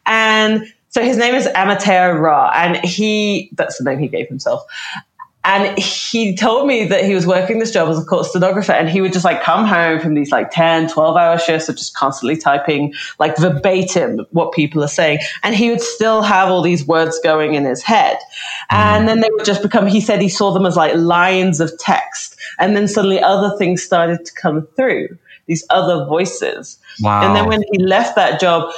And 0.05 0.71
so 0.89 1.03
his 1.03 1.17
name 1.17 1.35
is 1.35 1.47
Amateo 1.47 2.17
Ra, 2.17 2.49
and 2.55 2.77
he, 2.77 3.49
that's 3.51 3.77
the 3.77 3.83
name 3.83 3.99
he 3.99 4.07
gave 4.07 4.29
himself. 4.29 4.63
And 5.45 5.77
he 5.77 6.35
told 6.35 6.67
me 6.67 6.85
that 6.85 7.05
he 7.05 7.13
was 7.13 7.27
working 7.27 7.59
this 7.59 7.69
job 7.69 7.87
as 7.87 7.99
a 7.99 8.03
court 8.03 8.25
stenographer 8.25 8.71
and 8.71 8.89
he 8.89 8.99
would 8.99 9.13
just 9.13 9.23
like 9.23 9.43
come 9.43 9.65
home 9.65 9.99
from 9.99 10.15
these 10.15 10.31
like 10.31 10.49
10, 10.49 10.89
12 10.89 11.15
hour 11.15 11.37
shifts 11.37 11.69
of 11.69 11.75
just 11.75 11.95
constantly 11.95 12.35
typing 12.35 12.93
like 13.19 13.37
verbatim 13.37 14.25
what 14.31 14.53
people 14.53 14.83
are 14.83 14.87
saying. 14.87 15.19
And 15.43 15.55
he 15.55 15.69
would 15.69 15.81
still 15.81 16.23
have 16.23 16.49
all 16.49 16.63
these 16.63 16.87
words 16.87 17.19
going 17.23 17.53
in 17.53 17.63
his 17.63 17.83
head. 17.83 18.17
And 18.71 19.07
then 19.07 19.19
they 19.19 19.29
would 19.31 19.45
just 19.45 19.61
become, 19.61 19.85
he 19.85 20.01
said 20.01 20.19
he 20.19 20.29
saw 20.29 20.51
them 20.51 20.65
as 20.65 20.75
like 20.75 20.95
lines 20.95 21.59
of 21.59 21.71
text. 21.77 22.35
And 22.57 22.75
then 22.75 22.87
suddenly 22.87 23.21
other 23.21 23.55
things 23.57 23.83
started 23.83 24.25
to 24.25 24.33
come 24.33 24.67
through, 24.75 25.15
these 25.45 25.63
other 25.69 26.05
voices. 26.05 26.79
Wow. 27.01 27.21
And 27.23 27.35
then 27.35 27.47
when 27.47 27.63
he 27.71 27.77
left 27.77 28.15
that 28.15 28.39
job, 28.39 28.73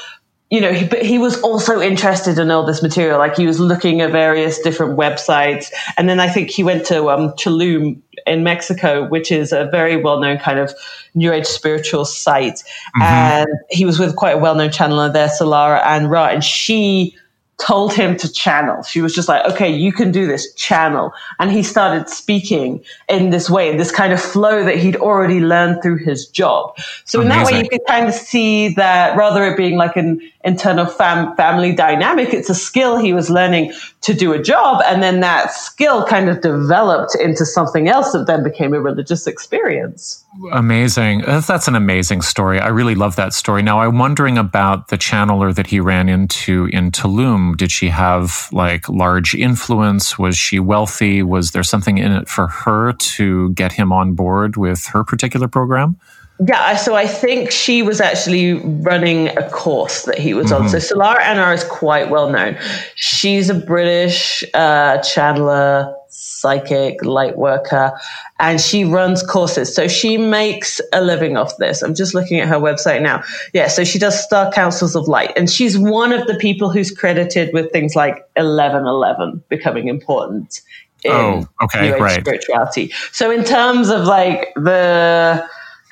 you 0.49 0.61
know, 0.61 0.71
he, 0.71 0.85
but 0.87 1.01
he 1.05 1.17
was 1.17 1.41
also 1.41 1.81
interested 1.81 2.39
in 2.39 2.49
all 2.51 2.65
this 2.65 2.81
material. 2.81 3.19
Like 3.19 3.35
he 3.35 3.45
was 3.45 3.59
looking 3.59 3.99
at 3.99 4.11
various 4.11 4.59
different 4.59 4.97
websites. 4.97 5.71
And 5.97 6.07
then 6.07 6.19
I 6.19 6.29
think 6.29 6.49
he 6.49 6.63
went 6.63 6.85
to 6.87 7.09
um, 7.09 7.31
Tulum 7.33 8.01
in 8.25 8.43
Mexico, 8.43 9.07
which 9.07 9.29
is 9.29 9.51
a 9.51 9.65
very 9.65 9.97
well 9.97 10.19
known 10.21 10.37
kind 10.37 10.59
of 10.59 10.73
New 11.15 11.33
Age 11.33 11.45
spiritual 11.45 12.05
site. 12.05 12.63
And 13.01 13.49
he 13.69 13.83
was 13.85 13.99
with 13.99 14.15
quite 14.15 14.35
a 14.35 14.37
well 14.37 14.55
known 14.55 14.69
channeler 14.69 15.11
there, 15.11 15.27
Solara 15.27 15.81
An-Ra. 15.85 16.27
And 16.27 16.43
she 16.43 17.15
told 17.59 17.91
him 17.91 18.15
to 18.17 18.31
channel. 18.31 18.83
She 18.83 19.01
was 19.01 19.15
just 19.15 19.27
like, 19.27 19.43
okay, 19.51 19.69
you 19.69 19.91
can 19.91 20.11
do 20.11 20.27
this, 20.27 20.53
channel. 20.53 21.11
And 21.39 21.51
he 21.51 21.63
started 21.63 22.07
speaking 22.07 22.83
in 23.09 23.31
this 23.31 23.49
way, 23.49 23.69
in 23.71 23.77
this 23.77 23.91
kind 23.91 24.13
of 24.13 24.21
flow 24.21 24.63
that 24.63 24.77
he'd 24.77 24.95
already 24.95 25.39
learned 25.39 25.81
through 25.81 25.97
his 25.97 26.27
job. 26.27 26.77
So 27.05 27.19
in 27.21 27.29
that 27.29 27.45
way, 27.47 27.59
you 27.59 27.67
could 27.67 27.81
kind 27.87 28.07
of 28.07 28.13
see 28.13 28.69
that 28.75 29.17
rather 29.17 29.43
it 29.45 29.57
being 29.57 29.75
like 29.75 29.95
an 29.95 30.21
internal 30.47 30.85
fam- 30.85 31.35
family 31.35 31.75
dynamic, 31.75 32.33
it's 32.33 32.49
a 32.49 32.55
skill 32.55 32.97
he 32.97 33.11
was 33.11 33.29
learning 33.29 33.73
to 34.01 34.13
do 34.13 34.31
a 34.31 34.41
job. 34.41 34.81
And 34.85 35.03
then 35.03 35.19
that 35.19 35.51
skill 35.51 36.05
kind 36.05 36.29
of 36.29 36.39
developed 36.39 37.15
into 37.15 37.45
something 37.45 37.89
else 37.89 38.13
that 38.13 38.27
then 38.27 38.43
became 38.43 38.73
a 38.73 38.79
religious 38.79 39.27
experience. 39.27 40.23
Amazing. 40.53 41.25
Uh, 41.25 41.41
That's 41.41 41.67
an 41.67 41.75
amazing 41.75 42.21
story. 42.21 42.59
I 42.59 42.69
really 42.69 42.95
love 42.95 43.17
that 43.17 43.33
story. 43.33 43.61
Now, 43.61 43.81
I'm 43.81 43.97
wondering 43.97 44.37
about 44.37 44.87
the 44.87 44.97
channeler 44.97 45.53
that 45.53 45.67
he 45.67 45.81
ran 45.81 46.07
into 46.07 46.69
in 46.71 46.91
Tulum. 46.91 47.57
Did 47.57 47.71
she 47.71 47.89
have 47.89 48.47
like 48.53 48.87
large 48.87 49.35
influence? 49.35 50.17
Was 50.17 50.37
she 50.37 50.59
wealthy? 50.59 51.21
Was 51.23 51.51
there 51.51 51.63
something 51.63 51.97
in 51.97 52.13
it 52.13 52.29
for 52.29 52.47
her 52.47 52.93
to 52.93 53.49
get 53.49 53.73
him 53.73 53.91
on 53.91 54.13
board 54.13 54.55
with 54.55 54.85
her 54.87 55.03
particular 55.03 55.49
program? 55.49 55.97
Yeah, 56.45 56.75
so 56.75 56.95
I 56.95 57.07
think 57.07 57.49
she 57.49 57.81
was 57.81 57.99
actually 57.99 58.53
running 58.53 59.29
a 59.37 59.49
course 59.49 60.03
that 60.03 60.19
he 60.19 60.35
was 60.35 60.51
on. 60.51 60.69
So 60.69 60.77
Solara 60.77 61.19
An-Ra 61.21 61.51
is 61.51 61.63
quite 61.63 62.11
well 62.11 62.29
known. 62.29 62.57
She's 62.93 63.49
a 63.49 63.55
British 63.55 64.43
uh, 64.53 64.99
channeler, 64.99 65.95
psychic, 66.09 67.03
light 67.03 67.37
worker, 67.37 67.91
and 68.39 68.61
she 68.61 68.85
runs 68.85 69.23
courses. 69.23 69.73
So 69.73 69.87
she 69.87 70.17
makes 70.17 70.79
a 70.93 71.01
living 71.01 71.37
off 71.37 71.57
this. 71.57 71.81
I'm 71.81 71.95
just 71.95 72.13
looking 72.13 72.39
at 72.39 72.47
her 72.47 72.57
website 72.57 73.01
now. 73.01 73.23
Yeah, 73.53 73.67
so 73.67 73.83
she 73.83 73.97
does 73.97 74.23
Star 74.23 74.51
Councils 74.51 74.95
of 74.95 75.07
Light, 75.07 75.33
and 75.35 75.49
she's 75.49 75.75
one 75.75 76.13
of 76.13 76.27
the 76.27 76.35
people 76.35 76.69
who's 76.69 76.91
credited 76.91 77.51
with 77.51 77.71
things 77.71 77.95
like 77.95 78.17
1111 78.35 79.43
becoming 79.49 79.87
important. 79.87 80.61
In 81.03 81.11
Oh, 81.11 81.47
okay, 81.63 81.91
right. 81.99 82.21
spirituality. 82.21 82.91
So 83.11 83.31
in 83.31 83.43
terms 83.43 83.89
of 83.89 84.05
like 84.05 84.51
the 84.55 85.47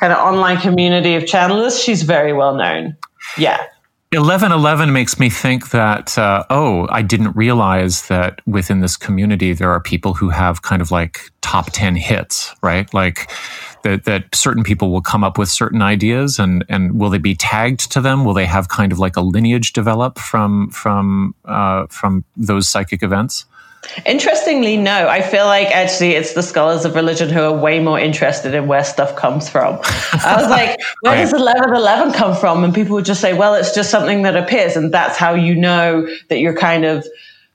kind 0.06 0.20
of 0.20 0.24
online 0.24 0.58
community 0.58 1.16
of 1.16 1.24
channelers, 1.24 1.84
she's 1.84 2.04
very 2.04 2.32
well 2.32 2.54
known. 2.54 2.96
Yeah. 3.40 3.58
1111 4.14 4.94
makes 4.94 5.20
me 5.20 5.32
think 5.32 5.72
that, 5.72 6.16
uh, 6.16 6.44
oh, 6.52 6.88
I 6.92 7.02
didn't 7.02 7.36
realize 7.36 8.08
that 8.08 8.40
within 8.46 8.82
this 8.82 8.98
community 8.98 9.52
there 9.52 9.72
are 9.72 9.80
people 9.80 10.14
who 10.14 10.30
have 10.30 10.62
kind 10.62 10.80
of 10.80 10.92
like 10.92 11.22
top 11.42 11.72
10 11.72 11.96
hits, 11.96 12.54
right? 12.62 12.94
Like 12.94 13.32
that, 13.82 14.04
that 14.06 14.34
certain 14.36 14.64
people 14.64 14.92
will 14.92 15.02
come 15.02 15.24
up 15.24 15.40
with 15.40 15.50
certain 15.50 15.82
ideas 15.82 16.38
and, 16.38 16.64
and 16.70 17.00
will 17.00 17.10
they 17.10 17.18
be 17.18 17.34
tagged 17.34 17.92
to 17.92 18.00
them? 18.00 18.26
Will 18.26 18.36
they 18.36 18.46
have 18.46 18.70
kind 18.70 18.92
of 18.92 19.00
like 19.00 19.18
a 19.18 19.22
lineage 19.22 19.74
develop 19.74 20.20
from, 20.20 20.70
from, 20.70 21.34
uh, 21.46 21.88
from 21.88 22.24
those 22.38 22.68
psychic 22.68 23.02
events? 23.02 23.46
Interestingly, 24.06 24.78
no. 24.78 25.08
I 25.08 25.22
feel 25.22 25.46
like 25.46 25.68
actually 25.70 26.12
it's 26.12 26.34
the 26.34 26.44
scholars 26.44 26.86
of 26.86 26.96
religion 26.96 27.30
who 27.30 27.42
are 27.42 27.56
way 27.56 27.80
more 27.80 28.00
interested 28.00 28.54
in 28.54 28.68
where 28.68 28.84
stuff 28.84 29.16
comes 29.16 29.50
from. 29.50 29.80
I 30.14 30.36
was 30.40 30.50
like, 30.50 30.78
where 31.02 31.16
does 31.16 31.32
1111 31.32 32.14
come 32.14 32.36
from? 32.36 32.64
And 32.64 32.74
people 32.74 32.96
would 32.96 33.06
just 33.06 33.22
say, 33.22 33.34
well, 33.34 33.56
it's 33.56 33.74
just 33.74 33.90
something 33.90 34.24
that 34.24 34.36
appears. 34.36 34.76
And 34.76 34.94
that's 34.94 35.18
how 35.18 35.34
you 35.34 35.56
know 35.56 36.08
that 36.30 36.40
you're 36.40 36.56
kind 36.56 36.86
of, 36.86 37.06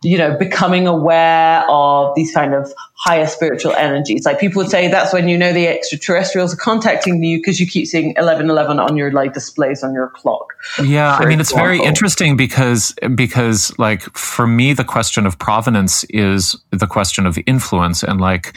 you 0.03 0.19
know, 0.19 0.37
becoming 0.37 0.87
aware 0.87 1.65
of 1.69 2.15
these 2.15 2.33
kind 2.33 2.55
of 2.55 2.73
higher 3.01 3.27
spiritual 3.27 3.73
energies. 3.73 4.27
Like 4.27 4.39
people 4.39 4.61
would 4.61 4.71
say 4.71 4.89
that's 4.89 5.11
when 5.11 5.27
you 5.27 5.39
know 5.39 5.55
the 5.55 5.67
extraterrestrials 5.67 6.53
are 6.53 6.59
contacting 6.59 7.23
you 7.25 7.39
because 7.39 7.59
you 7.59 7.67
keep 7.67 7.87
seeing 7.87 8.09
1111 8.09 8.79
on 8.79 8.95
your 8.95 9.11
like 9.11 9.33
displays 9.33 9.83
on 9.83 9.95
your 9.95 10.09
clock. 10.09 10.53
Yeah, 10.83 11.17
I 11.17 11.25
mean 11.25 11.41
it's 11.41 11.53
very 11.53 11.83
interesting 11.83 12.37
because 12.37 12.95
because 13.15 13.77
like 13.79 14.03
for 14.17 14.47
me 14.47 14.75
the 14.75 14.85
question 14.85 15.25
of 15.25 15.39
provenance 15.39 16.05
is 16.11 16.55
the 16.73 16.87
question 16.87 17.25
of 17.25 17.39
influence 17.47 18.03
and 18.03 18.21
like 18.21 18.55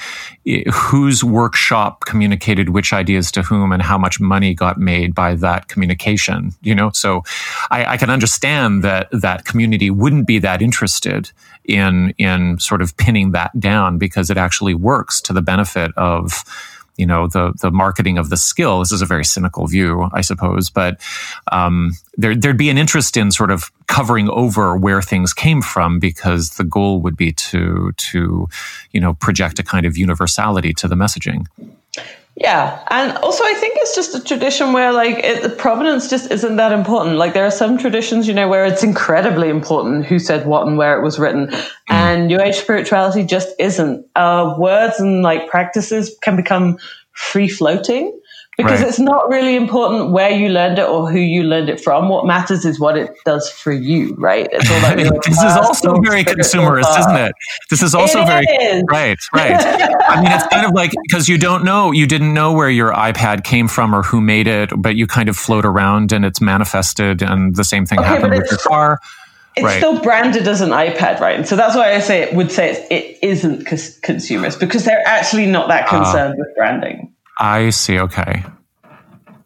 whose 0.73 1.23
workshop 1.23 2.01
communicated 2.01 2.69
which 2.69 2.91
ideas 2.91 3.31
to 3.31 3.43
whom 3.43 3.71
and 3.71 3.81
how 3.81 3.97
much 3.97 4.19
money 4.19 4.53
got 4.53 4.77
made 4.77 5.15
by 5.15 5.35
that 5.35 5.69
communication. 5.69 6.53
You 6.61 6.75
know, 6.75 6.91
so 6.93 7.23
I, 7.71 7.93
I 7.93 7.97
can 7.97 8.09
understand 8.09 8.83
that 8.83 9.07
that 9.13 9.45
community 9.45 9.89
wouldn't 9.89 10.27
be 10.27 10.39
that 10.39 10.61
interested 10.61 11.31
in 11.65 12.13
in 12.17 12.59
sort 12.59 12.81
of 12.81 12.95
pinning 12.97 13.31
that 13.31 13.57
down 13.59 13.97
because 13.97 14.29
it 14.29 14.37
actually 14.37 14.73
works 14.73 15.21
to 15.21 15.33
the 15.33 15.41
benefit 15.41 15.91
of 15.97 16.43
you 16.97 17.05
know 17.05 17.27
the 17.27 17.53
the 17.61 17.71
marketing 17.71 18.17
of 18.17 18.29
the 18.29 18.37
skill. 18.37 18.79
This 18.79 18.91
is 18.91 19.01
a 19.01 19.05
very 19.05 19.25
cynical 19.25 19.67
view, 19.67 20.09
I 20.13 20.21
suppose, 20.21 20.69
but 20.69 21.01
um, 21.51 21.91
there 22.17 22.35
there'd 22.35 22.57
be 22.57 22.69
an 22.69 22.77
interest 22.77 23.17
in 23.17 23.31
sort 23.31 23.51
of 23.51 23.71
covering 23.87 24.29
over 24.29 24.77
where 24.77 25.01
things 25.01 25.33
came 25.33 25.61
from 25.61 25.99
because 25.99 26.51
the 26.51 26.63
goal 26.63 27.01
would 27.01 27.17
be 27.17 27.31
to 27.33 27.91
to 27.97 28.47
you 28.91 29.01
know 29.01 29.13
project 29.15 29.59
a 29.59 29.63
kind 29.63 29.85
of 29.85 29.97
universality 29.97 30.73
to 30.73 30.87
the 30.87 30.95
messaging. 30.95 31.47
Yeah, 32.35 32.83
and 32.89 33.15
also 33.17 33.43
I 33.43 33.53
think 33.53 33.75
it's 33.77 33.93
just 33.93 34.15
a 34.15 34.23
tradition 34.23 34.73
where 34.73 34.91
like 34.91 35.23
it, 35.23 35.43
the 35.43 35.49
provenance 35.49 36.09
just 36.09 36.31
isn't 36.31 36.55
that 36.55 36.71
important. 36.71 37.17
Like 37.17 37.33
there 37.33 37.45
are 37.45 37.51
some 37.51 37.77
traditions, 37.77 38.27
you 38.27 38.33
know, 38.33 38.47
where 38.47 38.65
it's 38.65 38.83
incredibly 38.83 39.49
important 39.49 40.07
who 40.07 40.17
said 40.17 40.47
what 40.47 40.65
and 40.65 40.75
where 40.75 40.97
it 40.97 41.03
was 41.03 41.19
written, 41.19 41.51
and 41.89 42.27
New 42.27 42.41
Age 42.41 42.55
spirituality 42.55 43.23
just 43.23 43.49
isn't. 43.59 44.07
Uh, 44.15 44.55
words 44.57 44.99
and 44.99 45.21
like 45.21 45.47
practices 45.47 46.17
can 46.23 46.35
become 46.35 46.77
free 47.11 47.47
floating 47.47 48.19
because 48.57 48.79
Right. 48.79 48.87
it's 48.89 48.99
not 48.99 49.29
really 49.29 49.55
important 49.55 50.11
where 50.11 50.29
you 50.29 50.49
learned 50.49 50.77
it 50.79 50.87
or 50.87 51.09
who 51.09 51.19
you 51.19 51.43
learned 51.43 51.69
it 51.69 51.79
from. 51.81 52.09
What 52.09 52.25
matters 52.25 52.65
is 52.65 52.79
what 52.79 52.97
it 52.97 53.09
does 53.25 53.49
for 53.49 53.71
you, 53.71 54.15
right? 54.17 54.47
It's 54.51 54.69
all 54.69 54.77
about 54.77 54.99
your 55.03 55.11
this 55.25 55.37
is 55.37 55.55
also 55.57 55.99
very 56.01 56.23
consumerist, 56.23 56.99
isn't 56.99 57.15
it? 57.15 57.33
This 57.69 57.81
is 57.81 57.95
also 57.95 58.21
It 58.21 58.27
very 58.27 58.45
is. 58.45 58.83
right, 58.89 59.17
right. 59.33 59.55
I 60.09 60.21
mean, 60.21 60.31
it's 60.31 60.47
kind 60.47 60.65
of 60.65 60.73
like 60.73 60.91
because 61.09 61.27
you 61.27 61.37
don't 61.37 61.63
know, 61.63 61.91
you 61.91 62.05
didn't 62.05 62.33
know 62.33 62.53
where 62.53 62.69
your 62.69 62.91
iPad 62.93 63.43
came 63.43 63.67
from 63.67 63.93
or 63.95 64.03
who 64.03 64.21
made 64.21 64.47
it, 64.47 64.69
but 64.77 64.95
you 64.95 65.07
kind 65.07 65.29
of 65.29 65.35
float 65.37 65.65
around 65.65 66.11
and 66.11 66.23
it's 66.25 66.41
manifested, 66.41 67.21
and 67.21 67.55
the 67.55 67.63
same 67.63 67.85
thing 67.85 67.99
Okay, 67.99 68.07
happened 68.07 68.33
with 68.35 68.49
your 68.51 68.59
car. 68.59 68.99
It's 69.55 69.63
right. 69.63 69.77
still 69.77 69.99
branded 70.01 70.47
as 70.47 70.61
an 70.61 70.69
iPad, 70.71 71.19
right? 71.19 71.35
And 71.35 71.47
so 71.47 71.55
that's 71.55 71.75
why 71.75 71.93
I 71.93 71.99
say 71.99 72.21
it 72.23 72.33
would 72.33 72.51
say 72.51 72.71
it's, 72.71 72.79
it 72.89 73.19
isn't 73.21 73.65
cons- 73.67 73.99
consumerist 74.01 74.59
because 74.59 74.83
they're 74.83 75.03
actually 75.07 75.45
not 75.45 75.67
that 75.67 75.85
Ah. 75.87 75.89
concerned 76.03 76.35
with 76.39 76.47
branding. 76.57 77.12
I 77.39 77.69
see. 77.71 77.99
Okay. 77.99 78.43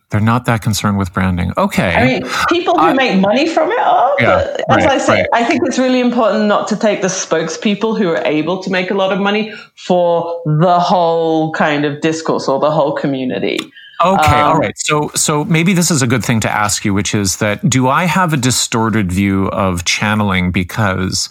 They're 0.09 0.21
not 0.21 0.45
that 0.45 0.61
concerned 0.61 0.97
with 0.97 1.13
branding. 1.13 1.51
Okay. 1.57 1.93
I 1.93 2.05
mean, 2.05 2.31
people 2.47 2.79
who 2.79 2.93
make 2.93 3.19
money 3.19 3.45
from 3.45 3.69
it 3.71 3.79
are, 3.79 4.15
Yeah, 4.19 4.55
as 4.69 4.85
right, 4.85 4.87
I 4.87 4.97
say, 4.99 5.13
right. 5.19 5.29
I 5.33 5.43
think 5.43 5.63
it's 5.65 5.77
really 5.77 5.99
important 5.99 6.45
not 6.45 6.69
to 6.69 6.77
take 6.77 7.01
the 7.01 7.09
spokespeople 7.09 7.97
who 7.97 8.07
are 8.11 8.23
able 8.23 8.63
to 8.63 8.69
make 8.69 8.89
a 8.89 8.93
lot 8.93 9.11
of 9.11 9.19
money 9.19 9.53
for 9.75 10.41
the 10.45 10.79
whole 10.79 11.51
kind 11.51 11.83
of 11.83 11.99
discourse 11.99 12.47
or 12.47 12.57
the 12.59 12.71
whole 12.71 12.93
community. 12.93 13.59
Okay, 14.03 14.41
Um, 14.41 14.51
all 14.51 14.57
right. 14.57 14.77
So 14.77 15.09
so 15.15 15.43
maybe 15.45 15.73
this 15.73 15.89
is 15.89 16.01
a 16.01 16.07
good 16.07 16.23
thing 16.23 16.39
to 16.41 16.49
ask 16.49 16.85
you, 16.85 16.93
which 16.93 17.15
is 17.15 17.37
that 17.37 17.67
do 17.67 17.87
I 17.87 18.05
have 18.05 18.31
a 18.31 18.37
distorted 18.37 19.11
view 19.11 19.47
of 19.47 19.85
channeling 19.85 20.51
because 20.51 21.29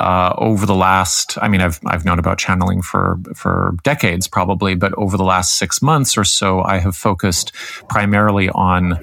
uh, 0.00 0.34
over 0.36 0.66
the 0.66 0.74
last 0.74 1.38
I 1.40 1.46
mean 1.48 1.60
I've 1.60 1.78
I've 1.86 2.04
known 2.04 2.18
about 2.18 2.38
channeling 2.38 2.82
for 2.82 3.18
for 3.34 3.76
decades 3.84 4.26
probably, 4.26 4.74
but 4.74 4.92
over 4.94 5.16
the 5.16 5.24
last 5.24 5.56
six 5.56 5.80
months 5.80 6.18
or 6.18 6.24
so 6.24 6.62
I 6.62 6.78
have 6.78 6.96
focused 6.96 7.52
primarily 7.88 8.48
on 8.50 8.98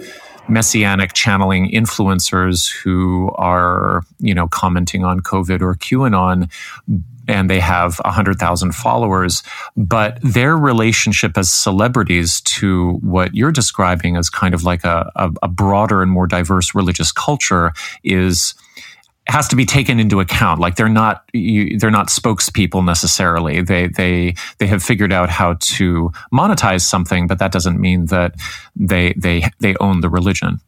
messianic 0.50 1.12
channeling 1.14 1.70
influencers 1.72 2.72
who 2.72 3.32
are 3.36 4.04
you 4.20 4.34
know 4.34 4.48
commenting 4.48 5.06
on 5.06 5.22
COVID 5.22 5.62
or 5.62 5.76
QAnon 5.76 6.50
and 7.28 7.50
they 7.50 7.60
have 7.60 8.00
100,000 8.00 8.72
followers, 8.74 9.44
but 9.76 10.20
their 10.22 10.58
relationship 10.58 11.38
as 11.38 11.52
celebrities 11.52 12.42
to 12.42 12.94
what 13.02 13.36
you're 13.36 13.52
describing 13.52 14.18
as 14.18 14.30
kind 14.30 14.54
of 14.54 14.64
like 14.64 14.84
a, 14.84 15.12
a, 15.16 15.32
a 15.44 15.48
broader 15.48 16.02
and 16.02 16.12
more 16.12 16.28
diverse 16.28 16.74
religious 16.74 17.12
culture 17.12 17.74
is 18.04 18.54
has 19.28 19.48
to 19.50 19.56
be 19.56 19.66
taken 19.66 20.00
into 20.00 20.20
account. 20.20 20.60
Like 20.60 20.76
they're 20.76 20.88
not 20.88 21.30
you, 21.34 21.78
they're 21.78 21.92
not 21.92 22.08
spokespeople 22.08 22.86
necessarily. 22.86 23.62
They 23.62 23.88
they 23.88 24.36
they 24.58 24.68
have 24.68 24.82
figured 24.82 25.12
out 25.12 25.30
how 25.30 25.58
to 25.60 26.12
monetize 26.34 26.82
something, 26.82 27.28
but 27.28 27.40
that 27.40 27.52
doesn't 27.52 27.80
mean 27.80 28.06
that 28.06 28.36
they 28.76 29.14
they 29.18 29.44
they 29.60 29.76
own 29.80 30.02
the 30.02 30.10
religion. 30.10 30.60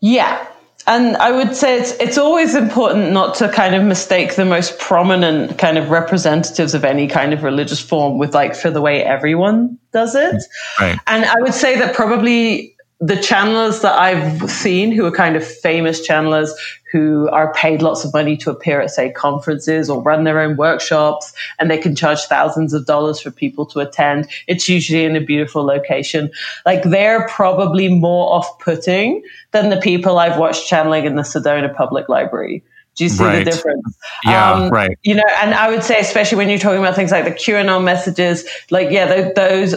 Yeah. 0.00 0.46
And 0.86 1.16
I 1.16 1.30
would 1.32 1.56
say 1.56 1.78
it's 1.78 1.92
it's 1.92 2.18
always 2.18 2.54
important 2.54 3.12
not 3.12 3.36
to 3.36 3.48
kind 3.48 3.74
of 3.74 3.82
mistake 3.82 4.36
the 4.36 4.44
most 4.44 4.78
prominent 4.78 5.58
kind 5.58 5.78
of 5.78 5.90
representatives 5.90 6.74
of 6.74 6.84
any 6.84 7.06
kind 7.06 7.32
of 7.32 7.42
religious 7.42 7.80
form 7.80 8.18
with 8.18 8.34
like 8.34 8.54
for 8.54 8.70
the 8.70 8.82
way 8.82 9.02
everyone 9.02 9.78
does 9.92 10.14
it. 10.14 10.42
Right. 10.78 10.98
And 11.06 11.24
I 11.24 11.40
would 11.40 11.54
say 11.54 11.78
that 11.78 11.94
probably 11.94 12.73
the 13.06 13.16
channelers 13.16 13.82
that 13.82 13.98
I've 13.98 14.50
seen 14.50 14.90
who 14.92 15.04
are 15.04 15.10
kind 15.10 15.36
of 15.36 15.46
famous 15.46 16.06
channelers 16.06 16.50
who 16.90 17.28
are 17.30 17.52
paid 17.52 17.82
lots 17.82 18.04
of 18.04 18.12
money 18.14 18.36
to 18.38 18.50
appear 18.50 18.80
at, 18.80 18.90
say, 18.90 19.10
conferences 19.10 19.90
or 19.90 20.00
run 20.00 20.24
their 20.24 20.38
own 20.40 20.56
workshops, 20.56 21.32
and 21.58 21.70
they 21.70 21.76
can 21.76 21.94
charge 21.96 22.20
thousands 22.22 22.72
of 22.72 22.86
dollars 22.86 23.20
for 23.20 23.30
people 23.30 23.66
to 23.66 23.80
attend. 23.80 24.28
It's 24.46 24.68
usually 24.68 25.04
in 25.04 25.16
a 25.16 25.20
beautiful 25.20 25.64
location. 25.64 26.30
Like 26.64 26.82
they're 26.84 27.26
probably 27.28 27.88
more 27.88 28.32
off 28.32 28.58
putting 28.60 29.22
than 29.50 29.70
the 29.70 29.76
people 29.76 30.18
I've 30.18 30.38
watched 30.38 30.66
channeling 30.68 31.04
in 31.04 31.16
the 31.16 31.22
Sedona 31.22 31.74
Public 31.74 32.08
Library. 32.08 32.62
Do 32.94 33.04
you 33.04 33.10
see 33.10 33.24
Right. 33.24 33.44
the 33.44 33.50
difference? 33.50 33.86
Um, 34.24 34.32
Yeah, 34.32 34.68
right. 34.70 34.98
You 35.02 35.16
know, 35.16 35.24
and 35.42 35.52
I 35.52 35.68
would 35.68 35.82
say, 35.82 35.98
especially 35.98 36.38
when 36.38 36.48
you're 36.48 36.58
talking 36.60 36.78
about 36.78 36.94
things 36.94 37.10
like 37.10 37.24
the 37.24 37.32
QAnon 37.32 37.82
messages, 37.82 38.44
like, 38.70 38.90
yeah, 38.90 39.06
tho- 39.06 39.32
those, 39.34 39.74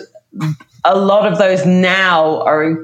a 0.86 0.96
lot 0.96 1.30
of 1.32 1.40
those 1.40 1.66
now 1.66 2.42
are, 2.44 2.78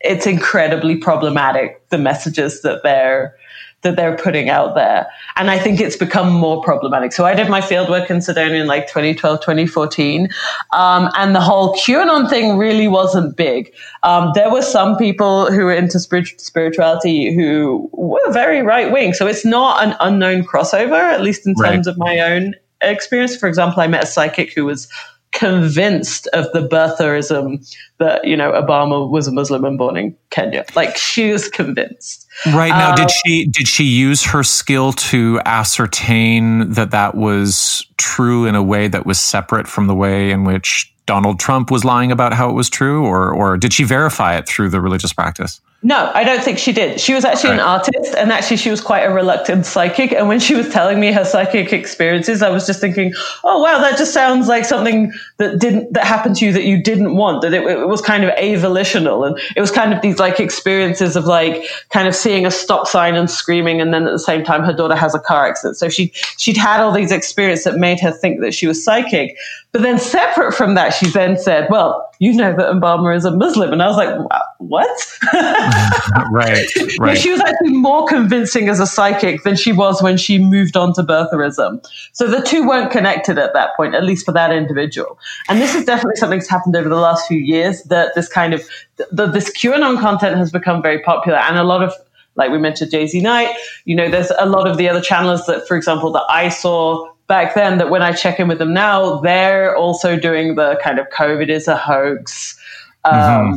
it's 0.00 0.26
incredibly 0.26 0.96
problematic, 0.96 1.86
the 1.88 1.98
messages 1.98 2.62
that 2.62 2.82
they're, 2.82 3.34
that 3.82 3.94
they're 3.94 4.16
putting 4.16 4.48
out 4.48 4.74
there. 4.74 5.06
And 5.36 5.50
I 5.50 5.58
think 5.58 5.80
it's 5.80 5.96
become 5.96 6.32
more 6.32 6.60
problematic. 6.62 7.12
So 7.12 7.24
I 7.24 7.34
did 7.34 7.48
my 7.48 7.60
fieldwork 7.60 8.10
in 8.10 8.18
Sedona 8.18 8.60
in 8.60 8.66
like 8.66 8.88
2012, 8.88 9.40
2014. 9.40 10.28
Um, 10.72 11.08
and 11.16 11.34
the 11.34 11.40
whole 11.40 11.74
QAnon 11.76 12.28
thing 12.28 12.56
really 12.58 12.88
wasn't 12.88 13.36
big. 13.36 13.72
Um, 14.02 14.32
there 14.34 14.50
were 14.50 14.62
some 14.62 14.96
people 14.96 15.50
who 15.52 15.64
were 15.64 15.74
into 15.74 16.00
spirit- 16.00 16.40
spirituality 16.40 17.34
who 17.34 17.88
were 17.92 18.32
very 18.32 18.62
right 18.62 18.90
wing. 18.92 19.14
So 19.14 19.26
it's 19.28 19.44
not 19.44 19.84
an 19.84 19.94
unknown 20.00 20.42
crossover, 20.44 21.00
at 21.00 21.20
least 21.20 21.46
in 21.46 21.54
Right. 21.56 21.72
terms 21.72 21.86
of 21.86 21.96
my 21.98 22.18
own 22.18 22.54
experience. 22.80 23.36
For 23.36 23.48
example, 23.48 23.80
I 23.80 23.86
met 23.86 24.02
a 24.02 24.06
psychic 24.06 24.52
who 24.52 24.64
was 24.64 24.88
convinced 25.32 26.26
of 26.28 26.50
the 26.52 26.66
birtherism 26.66 27.66
that, 27.98 28.24
you 28.24 28.36
know, 28.36 28.52
Obama 28.52 29.10
was 29.10 29.28
a 29.28 29.32
Muslim 29.32 29.64
and 29.64 29.78
born 29.78 29.96
in 29.96 30.16
Kenya. 30.30 30.64
Like 30.74 30.96
she 30.96 31.30
was 31.30 31.48
convinced. 31.48 32.26
Right 32.46 32.70
now, 32.70 32.90
Um, 32.90 32.96
did 32.96 33.10
she 33.10 33.46
did 33.46 33.68
she 33.68 33.84
use 33.84 34.24
her 34.24 34.42
skill 34.42 34.92
to 34.92 35.40
ascertain 35.44 36.70
that 36.72 36.90
that 36.92 37.14
was 37.14 37.84
true 37.96 38.46
in 38.46 38.54
a 38.54 38.62
way 38.62 38.88
that 38.88 39.06
was 39.06 39.20
separate 39.20 39.66
from 39.66 39.86
the 39.86 39.94
way 39.94 40.30
in 40.30 40.44
which 40.44 40.92
Donald 41.06 41.40
Trump 41.40 41.70
was 41.70 41.84
lying 41.84 42.12
about 42.12 42.32
how 42.32 42.48
it 42.48 42.54
was 42.54 42.68
true, 42.68 43.04
or 43.04 43.32
or 43.32 43.56
did 43.56 43.72
she 43.72 43.84
verify 43.84 44.36
it 44.36 44.46
through 44.46 44.70
the 44.70 44.80
religious 44.80 45.12
practice? 45.12 45.60
No, 45.80 46.10
I 46.12 46.24
don't 46.24 46.42
think 46.42 46.58
she 46.58 46.72
did. 46.72 47.00
She 47.00 47.14
was 47.14 47.24
actually 47.24 47.52
an 47.52 47.60
artist, 47.60 48.12
and 48.16 48.32
actually, 48.32 48.56
she 48.56 48.68
was 48.68 48.80
quite 48.80 49.02
a 49.04 49.10
reluctant 49.12 49.64
psychic. 49.64 50.10
And 50.10 50.26
when 50.26 50.40
she 50.40 50.56
was 50.56 50.68
telling 50.70 50.98
me 50.98 51.12
her 51.12 51.24
psychic 51.24 51.72
experiences, 51.72 52.42
I 52.42 52.48
was 52.48 52.66
just 52.66 52.80
thinking, 52.80 53.12
"Oh, 53.44 53.62
wow, 53.62 53.78
that 53.78 53.96
just 53.96 54.12
sounds 54.12 54.48
like 54.48 54.64
something 54.64 55.12
that 55.36 55.60
didn't 55.60 55.92
that 55.92 56.04
happened 56.04 56.34
to 56.36 56.46
you 56.46 56.52
that 56.52 56.64
you 56.64 56.82
didn't 56.82 57.14
want. 57.14 57.42
That 57.42 57.54
it, 57.54 57.62
it 57.62 57.86
was 57.86 58.00
kind 58.00 58.24
of 58.24 58.34
avolitional, 58.34 59.24
and 59.24 59.38
it 59.54 59.60
was 59.60 59.70
kind 59.70 59.94
of 59.94 60.02
these 60.02 60.18
like 60.18 60.40
experiences 60.40 61.14
of 61.14 61.26
like 61.26 61.64
kind 61.90 62.08
of 62.08 62.16
seeing 62.16 62.44
a 62.44 62.50
stop 62.50 62.88
sign 62.88 63.14
and 63.14 63.30
screaming, 63.30 63.80
and 63.80 63.94
then 63.94 64.04
at 64.04 64.10
the 64.10 64.18
same 64.18 64.42
time, 64.42 64.64
her 64.64 64.72
daughter 64.72 64.96
has 64.96 65.14
a 65.14 65.20
car 65.20 65.46
accident. 65.46 65.76
So 65.76 65.88
she 65.88 66.10
she'd 66.38 66.56
had 66.56 66.80
all 66.80 66.90
these 66.90 67.12
experiences 67.12 67.62
that 67.66 67.76
made 67.76 68.00
her 68.00 68.10
think 68.10 68.40
that 68.40 68.52
she 68.52 68.66
was 68.66 68.82
psychic. 68.82 69.36
But 69.72 69.82
then, 69.82 69.98
separate 69.98 70.54
from 70.54 70.74
that, 70.74 70.94
she 70.94 71.08
then 71.08 71.36
said, 71.36 71.68
"Well, 71.70 72.08
you 72.18 72.32
know 72.32 72.56
that 72.56 72.72
Obama 72.72 73.14
is 73.14 73.26
a 73.26 73.30
Muslim," 73.30 73.72
and 73.72 73.82
I 73.82 73.88
was 73.88 73.96
like, 73.96 74.14
"What?" 74.58 75.18
right, 76.30 76.66
Yeah, 77.00 77.14
she 77.14 77.30
was 77.30 77.40
actually 77.40 77.74
more 77.74 78.06
convincing 78.06 78.68
as 78.70 78.80
a 78.80 78.86
psychic 78.86 79.42
than 79.42 79.56
she 79.56 79.72
was 79.72 80.02
when 80.02 80.16
she 80.16 80.38
moved 80.38 80.76
on 80.76 80.94
to 80.94 81.02
birtherism. 81.02 81.84
So 82.12 82.26
the 82.26 82.40
two 82.40 82.66
weren't 82.66 82.90
connected 82.90 83.38
at 83.38 83.52
that 83.52 83.76
point, 83.76 83.94
at 83.94 84.04
least 84.04 84.24
for 84.24 84.32
that 84.32 84.52
individual. 84.52 85.18
And 85.48 85.60
this 85.60 85.74
is 85.74 85.84
definitely 85.84 86.16
something 86.16 86.38
that's 86.38 86.50
happened 86.50 86.74
over 86.74 86.88
the 86.88 86.96
last 86.96 87.28
few 87.28 87.38
years 87.38 87.82
that 87.84 88.14
this 88.14 88.28
kind 88.28 88.54
of, 88.54 88.66
the, 89.10 89.26
this 89.26 89.50
QAnon 89.50 90.00
content 90.00 90.36
has 90.36 90.50
become 90.50 90.82
very 90.82 91.02
popular 91.02 91.38
and 91.38 91.58
a 91.58 91.64
lot 91.64 91.82
of, 91.82 91.92
like 92.36 92.50
we 92.50 92.58
mentioned, 92.58 92.92
JZ 92.92 93.20
Knight, 93.20 93.54
you 93.84 93.94
know, 93.94 94.08
there's 94.08 94.32
a 94.38 94.46
lot 94.46 94.66
of 94.68 94.76
the 94.78 94.88
other 94.88 95.00
channels 95.00 95.44
that, 95.46 95.66
for 95.66 95.76
example, 95.76 96.12
that 96.12 96.24
I 96.28 96.48
saw 96.48 97.10
back 97.28 97.54
then 97.54 97.78
that 97.78 97.90
when 97.90 98.02
I 98.02 98.12
check 98.12 98.40
in 98.40 98.48
with 98.48 98.58
them 98.58 98.72
now, 98.72 99.20
they're 99.20 99.76
also 99.76 100.18
doing 100.18 100.56
the 100.56 100.80
kind 100.82 100.98
of 100.98 101.06
COVID 101.10 101.48
is 101.48 101.68
a 101.68 101.76
hoax. 101.76 102.58
Um, 103.04 103.14
mm-hmm. 103.14 103.54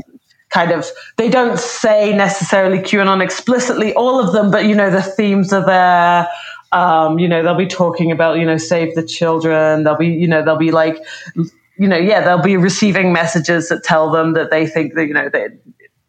Kind 0.49 0.71
of, 0.71 0.85
they 1.15 1.29
don't 1.29 1.57
say 1.57 2.13
necessarily 2.13 2.79
QAnon 2.79 3.23
explicitly, 3.23 3.93
all 3.93 4.19
of 4.19 4.33
them, 4.33 4.51
but 4.51 4.65
you 4.65 4.75
know, 4.75 4.91
the 4.91 5.01
themes 5.01 5.53
are 5.53 5.65
there. 5.65 6.27
Um, 6.73 7.19
you 7.19 7.27
know, 7.27 7.41
they'll 7.41 7.55
be 7.55 7.67
talking 7.67 8.11
about, 8.11 8.37
you 8.37 8.45
know, 8.45 8.57
save 8.57 8.93
the 8.95 9.03
children. 9.03 9.85
They'll 9.85 9.97
be, 9.97 10.07
you 10.07 10.27
know, 10.27 10.43
they'll 10.43 10.57
be 10.57 10.71
like, 10.71 10.97
you 11.35 11.87
know, 11.87 11.97
yeah, 11.97 12.21
they'll 12.21 12.41
be 12.41 12.57
receiving 12.57 13.13
messages 13.13 13.69
that 13.69 13.83
tell 13.83 14.11
them 14.11 14.33
that 14.33 14.51
they 14.51 14.67
think 14.67 14.93
that, 14.95 15.07
you 15.07 15.13
know, 15.13 15.29
they, 15.29 15.47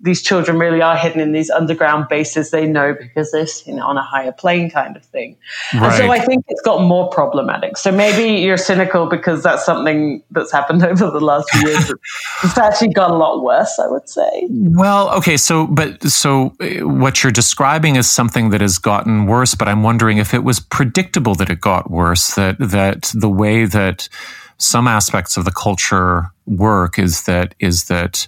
these 0.03 0.21
children 0.21 0.59
really 0.59 0.83
are 0.83 0.97
hidden 0.97 1.21
in 1.21 1.31
these 1.31 1.49
underground 1.49 2.09
bases 2.09 2.51
they 2.51 2.67
know 2.67 2.93
because 2.93 3.31
they're 3.31 3.47
you 3.67 3.75
know, 3.75 3.87
on 3.87 3.97
a 3.97 4.03
higher 4.03 4.33
plane 4.33 4.69
kind 4.69 4.97
of 4.97 5.05
thing. 5.05 5.37
Right. 5.73 5.85
And 5.85 5.95
so 5.95 6.11
I 6.11 6.19
think 6.19 6.45
it's 6.49 6.61
got 6.63 6.83
more 6.83 7.09
problematic. 7.09 7.77
So 7.77 7.93
maybe 7.93 8.41
you're 8.41 8.57
cynical 8.57 9.07
because 9.07 9.45
that's 9.45 9.65
something 9.65 10.23
that's 10.33 10.51
happened 10.51 10.83
over 10.85 11.11
the 11.11 11.21
last 11.21 11.49
few 11.51 11.69
years. 11.69 11.93
it's 12.45 12.59
actually 12.59 12.93
got 12.93 13.11
a 13.11 13.15
lot 13.15 13.43
worse, 13.43 13.79
I 13.79 13.87
would 13.89 14.09
say. 14.09 14.49
Well, 14.51 15.11
okay, 15.19 15.37
so 15.37 15.67
but 15.69 16.03
so 16.03 16.55
uh, 16.61 16.87
what 16.87 17.23
you're 17.23 17.33
describing 17.33 17.97
is 17.97 18.11
something 18.11 18.51
that 18.51 18.61
has 18.61 18.79
gotten 18.79 19.27
worse, 19.27 19.55
but 19.55 19.69
I'm 19.69 19.83
wondering 19.85 20.19
if 20.19 20.35
it 20.35 20.43
was 20.43 20.59
predictable 20.59 21.37
that 21.37 21.49
it 21.49 21.61
got 21.61 21.91
worse, 21.91 22.35
that 22.35 22.57
that 22.59 23.13
the 23.15 23.29
way 23.29 23.67
that 23.67 24.09
some 24.59 24.87
aspects 24.87 25.37
of 25.37 25.45
the 25.45 25.51
culture 25.51 26.31
work 26.47 26.99
is 26.99 27.25
that 27.25 27.55
is 27.59 27.85
that 27.85 28.27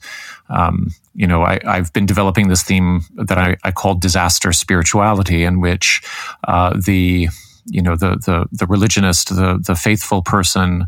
um, 0.48 0.90
you 1.14 1.26
know, 1.26 1.42
I, 1.42 1.60
have 1.64 1.92
been 1.92 2.06
developing 2.06 2.48
this 2.48 2.62
theme 2.62 3.02
that 3.14 3.38
I, 3.38 3.56
I 3.64 3.70
call 3.70 3.94
disaster 3.94 4.52
spirituality, 4.52 5.44
in 5.44 5.60
which 5.60 6.02
uh, 6.46 6.78
the 6.78 7.28
you 7.66 7.82
know 7.82 7.96
the 7.96 8.16
the 8.16 8.46
the 8.52 8.66
religionist, 8.66 9.34
the 9.34 9.60
the 9.64 9.74
faithful 9.74 10.22
person. 10.22 10.86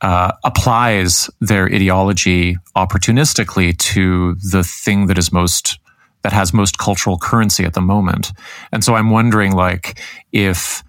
Uh, 0.00 0.30
applies 0.44 1.28
their 1.40 1.64
ideology 1.64 2.56
opportunistically 2.76 3.76
to 3.78 4.36
the 4.52 4.62
thing 4.62 5.08
that 5.08 5.18
is 5.18 5.32
most 5.32 5.80
that 6.22 6.32
has 6.32 6.54
most 6.54 6.78
cultural 6.78 7.18
currency 7.18 7.64
at 7.64 7.74
the 7.74 7.80
moment. 7.80 8.32
And 8.70 8.84
so 8.84 8.94
I'm 8.94 9.10
wondering 9.10 9.52
like 9.56 10.00
if 10.30 10.84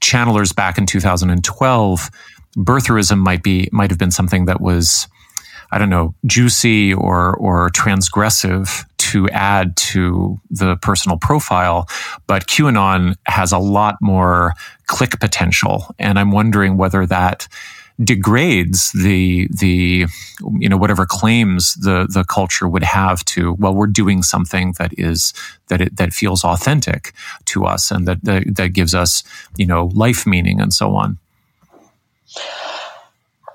channelers 0.00 0.54
back 0.54 0.78
in 0.78 0.86
2012 0.86 2.10
birtherism 2.56 3.18
might 3.18 3.42
be 3.42 3.68
might 3.72 3.90
have 3.90 3.98
been 3.98 4.10
something 4.10 4.44
that 4.46 4.60
was 4.60 5.08
I 5.70 5.78
don't 5.78 5.90
know, 5.90 6.14
juicy 6.26 6.94
or 6.94 7.34
or 7.36 7.70
transgressive 7.70 8.84
to 8.98 9.28
add 9.30 9.76
to 9.76 10.38
the 10.50 10.76
personal 10.76 11.18
profile, 11.18 11.88
but 12.26 12.46
QAnon 12.46 13.14
has 13.24 13.52
a 13.52 13.58
lot 13.58 13.96
more 14.00 14.54
click 14.86 15.18
potential, 15.20 15.94
and 15.98 16.18
I'm 16.18 16.30
wondering 16.30 16.76
whether 16.76 17.06
that 17.06 17.48
degrades 18.02 18.92
the 18.92 19.48
the 19.50 20.06
you 20.58 20.68
know 20.68 20.76
whatever 20.76 21.04
claims 21.04 21.74
the 21.74 22.06
the 22.08 22.22
culture 22.24 22.68
would 22.68 22.84
have 22.84 23.24
to 23.24 23.54
well 23.54 23.74
we're 23.74 23.88
doing 23.88 24.22
something 24.22 24.72
that 24.78 24.96
is 24.96 25.34
that 25.66 25.80
it 25.80 25.96
that 25.96 26.12
feels 26.12 26.44
authentic 26.44 27.12
to 27.44 27.64
us 27.64 27.90
and 27.90 28.06
that 28.06 28.22
that, 28.24 28.44
that 28.54 28.68
gives 28.68 28.94
us 28.94 29.24
you 29.56 29.66
know 29.66 29.86
life 29.94 30.26
meaning 30.26 30.60
and 30.60 30.72
so 30.72 30.94
on. 30.94 31.18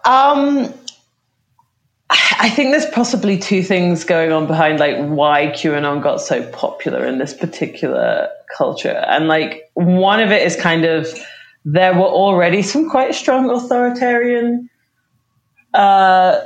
Um 0.03 0.73
I 2.09 2.49
think 2.49 2.71
there's 2.71 2.85
possibly 2.87 3.37
two 3.37 3.63
things 3.63 4.03
going 4.03 4.31
on 4.31 4.47
behind 4.47 4.79
like 4.79 4.97
why 4.97 5.47
QAnon 5.47 6.03
got 6.03 6.21
so 6.21 6.45
popular 6.51 7.05
in 7.05 7.17
this 7.17 7.33
particular 7.33 8.29
culture. 8.55 9.03
And 9.07 9.27
like 9.27 9.71
one 9.73 10.19
of 10.19 10.31
it 10.31 10.45
is 10.45 10.55
kind 10.55 10.85
of 10.85 11.07
there 11.65 11.93
were 11.93 12.01
already 12.01 12.61
some 12.61 12.89
quite 12.89 13.15
strong 13.15 13.49
authoritarian 13.49 14.69
uh, 15.73 16.41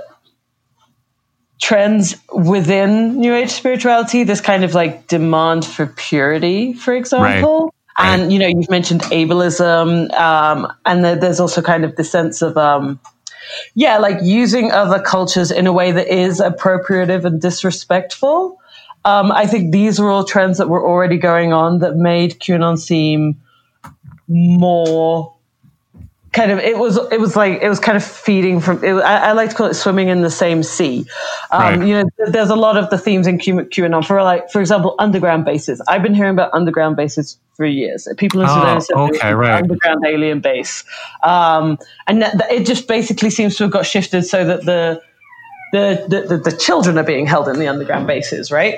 trends 1.62 2.16
within 2.34 3.20
New 3.20 3.34
Age 3.34 3.50
spirituality. 3.50 4.24
This 4.24 4.42
kind 4.42 4.64
of 4.64 4.74
like 4.74 5.08
demand 5.08 5.66
for 5.66 5.88
purity, 5.88 6.74
for 6.74 6.94
example. 6.94 7.74
Right. 8.00 8.14
And 8.14 8.32
you 8.32 8.38
know, 8.38 8.48
you've 8.48 8.70
mentioned 8.70 9.02
ableism, 9.02 10.14
um, 10.14 10.72
and 10.86 11.04
there's 11.04 11.40
also 11.40 11.64
kind 11.64 11.84
of 11.84 11.96
the 11.96 12.04
sense 12.04 12.44
of 12.44 12.56
um, 12.56 13.00
yeah, 13.76 13.98
like 13.98 14.18
using 14.22 14.72
other 14.72 15.02
cultures 15.02 15.52
in 15.52 15.68
a 15.68 15.74
way 15.74 15.92
that 15.92 16.08
is 16.08 16.40
appropriative 16.40 17.26
and 17.26 17.42
disrespectful. 17.42 18.60
Um, 19.06 19.32
I 19.32 19.46
think 19.46 19.72
these 19.72 20.00
are 20.00 20.10
all 20.10 20.26
trends 20.26 20.58
that 20.58 20.70
were 20.70 20.86
already 20.86 21.18
going 21.18 21.54
on 21.54 21.80
that 21.80 21.96
made 21.96 22.40
QAnon 22.40 22.78
seem 22.78 23.42
more 24.28 25.34
kind 26.38 26.52
of 26.52 26.60
it 26.60 26.78
was 26.78 26.98
it 27.12 27.20
was 27.20 27.36
like 27.36 27.62
it 27.62 27.68
was 27.68 27.80
kind 27.80 27.98
of 27.98 28.04
feeding 28.04 28.62
from 28.62 28.84
it, 28.84 28.94
I, 28.94 29.30
I, 29.30 29.32
like 29.32 29.50
to 29.50 29.56
call 29.56 29.66
it 29.66 29.74
swimming 29.74 30.08
in 30.08 30.22
the 30.22 30.30
same 30.30 30.62
sea. 30.62 31.06
Um, 31.52 31.62
right. 31.62 31.88
you 31.88 31.94
know 31.96 32.10
there's 32.28 32.52
a 32.52 32.56
lot 32.56 32.78
of 32.78 32.90
the 32.92 32.98
themes 32.98 33.26
in 33.26 33.40
Q, 33.40 33.56
QAnon 33.56 34.06
for 34.06 34.22
like 34.22 34.50
for 34.52 34.62
example 34.62 34.96
underground 35.00 35.46
bases. 35.46 35.82
I've 35.88 36.04
been 36.04 36.14
hearing 36.14 36.34
about 36.34 36.54
underground 36.54 36.96
bases 36.96 37.40
for 37.56 37.66
years. 37.66 38.08
People 38.18 38.42
in 38.42 38.48
Sedona 38.48 38.86
oh, 38.96 39.08
okay, 39.08 39.34
right. 39.34 39.64
underground 39.64 40.06
alien 40.06 40.40
base. 40.40 40.84
Um, 41.24 41.80
and 42.06 42.22
that, 42.22 42.38
that 42.38 42.52
it 42.52 42.68
just 42.68 42.88
basically 42.88 43.32
seems 43.32 43.56
to 43.58 43.64
have 43.64 43.72
got 43.72 43.86
shifted 43.86 44.24
so 44.24 44.46
that 44.46 44.66
the 44.66 45.02
the, 45.74 46.06
the, 46.30 46.38
the, 46.38 46.56
children 46.56 46.98
are 46.98 47.04
being 47.04 47.26
held 47.26 47.50
in 47.50 47.60
the 47.60 47.68
underground 47.68 48.08
bases 48.08 48.52
right? 48.52 48.76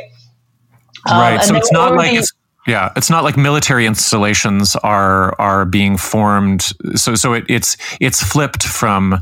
Right 1.08 1.38
um, 1.38 1.46
so 1.46 1.56
it's 1.56 1.72
not 1.72 1.92
already, 1.92 2.14
like 2.14 2.20
it's 2.20 2.29
yeah, 2.68 2.92
it's 2.96 3.10
not 3.10 3.24
like 3.24 3.38
military 3.38 3.86
installations 3.86 4.76
are 4.78 5.40
are 5.40 5.66
being 5.66 5.98
formed. 5.98 6.72
So 6.96 7.16
so 7.16 7.34
it, 7.34 7.46
it's 7.48 7.78
it's 8.00 8.22
flipped 8.22 8.64
from 8.64 9.22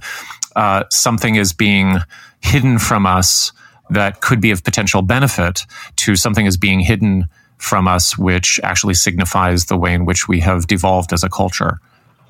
uh, 0.55 0.83
something 0.91 1.35
is 1.35 1.53
being 1.53 1.97
hidden 2.41 2.79
from 2.79 3.05
us 3.05 3.51
that 3.89 4.21
could 4.21 4.41
be 4.41 4.51
of 4.51 4.63
potential 4.63 5.01
benefit 5.01 5.65
to 5.97 6.15
something 6.15 6.45
is 6.45 6.57
being 6.57 6.79
hidden 6.79 7.27
from 7.57 7.87
us, 7.87 8.17
which 8.17 8.59
actually 8.63 8.93
signifies 8.93 9.65
the 9.65 9.77
way 9.77 9.93
in 9.93 10.05
which 10.05 10.27
we 10.27 10.39
have 10.39 10.67
devolved 10.67 11.13
as 11.13 11.23
a 11.23 11.29
culture. 11.29 11.79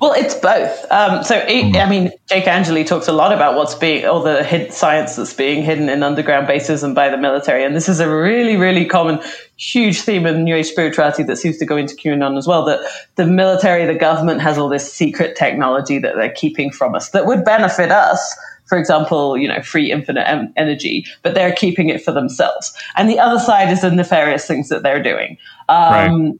Well, 0.00 0.12
it's 0.12 0.34
both. 0.34 0.86
Um, 0.92 1.24
so, 1.24 1.36
it, 1.36 1.76
I 1.76 1.88
mean, 1.88 2.12
Jake 2.28 2.46
Angeli 2.46 2.84
talks 2.84 3.08
a 3.08 3.12
lot 3.12 3.32
about 3.32 3.56
what's 3.56 3.74
being, 3.74 4.06
all 4.06 4.22
the 4.22 4.44
hid, 4.44 4.72
science 4.72 5.16
that's 5.16 5.34
being 5.34 5.62
hidden 5.64 5.88
in 5.88 6.04
underground 6.04 6.46
bases 6.46 6.84
and 6.84 6.94
by 6.94 7.08
the 7.08 7.16
military. 7.16 7.64
And 7.64 7.74
this 7.74 7.88
is 7.88 7.98
a 7.98 8.08
really, 8.08 8.56
really 8.56 8.84
common, 8.84 9.20
huge 9.56 10.02
theme 10.02 10.24
in 10.24 10.44
New 10.44 10.54
Age 10.54 10.68
spirituality 10.68 11.24
that 11.24 11.36
seems 11.36 11.58
to 11.58 11.66
go 11.66 11.76
into 11.76 11.96
QAnon 11.96 12.38
as 12.38 12.46
well. 12.46 12.64
That 12.64 12.80
the 13.16 13.26
military, 13.26 13.86
the 13.86 13.98
government 13.98 14.40
has 14.40 14.56
all 14.56 14.68
this 14.68 14.92
secret 14.92 15.34
technology 15.34 15.98
that 15.98 16.14
they're 16.14 16.32
keeping 16.32 16.70
from 16.70 16.94
us 16.94 17.10
that 17.10 17.26
would 17.26 17.44
benefit 17.44 17.90
us. 17.90 18.36
For 18.66 18.78
example, 18.78 19.36
you 19.36 19.48
know, 19.48 19.62
free 19.62 19.90
infinite 19.90 20.28
em- 20.28 20.52
energy, 20.56 21.06
but 21.22 21.34
they're 21.34 21.54
keeping 21.54 21.88
it 21.88 22.04
for 22.04 22.12
themselves. 22.12 22.72
And 22.96 23.08
the 23.08 23.18
other 23.18 23.40
side 23.40 23.72
is 23.72 23.80
the 23.80 23.90
nefarious 23.90 24.46
things 24.46 24.68
that 24.68 24.82
they're 24.84 25.02
doing. 25.02 25.38
Um, 25.68 26.22
right 26.22 26.38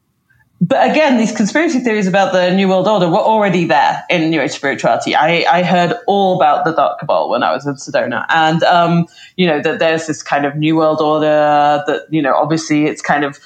but 0.60 0.90
again, 0.90 1.18
these 1.18 1.30
conspiracy 1.30 1.78
theories 1.80 2.06
about 2.06 2.32
the 2.32 2.50
New 2.50 2.68
World 2.68 2.88
Order 2.88 3.08
were 3.08 3.16
already 3.16 3.64
there 3.66 4.04
in 4.10 4.28
New 4.28 4.40
Age 4.40 4.50
spirituality. 4.50 5.14
I, 5.14 5.44
I 5.48 5.62
heard 5.62 5.94
all 6.06 6.36
about 6.36 6.64
the 6.64 6.72
Dark 6.72 6.98
Cabal 6.98 7.30
when 7.30 7.42
I 7.42 7.52
was 7.52 7.66
in 7.66 7.74
Sedona. 7.74 8.26
And, 8.28 8.62
um, 8.64 9.06
you 9.36 9.46
know, 9.46 9.60
that 9.62 9.78
there's 9.78 10.06
this 10.08 10.22
kind 10.22 10.44
of 10.44 10.56
New 10.56 10.76
World 10.76 11.00
Order 11.00 11.84
that, 11.86 12.06
you 12.10 12.20
know, 12.20 12.34
obviously 12.34 12.86
it's 12.86 13.00
kind 13.00 13.24
of 13.24 13.38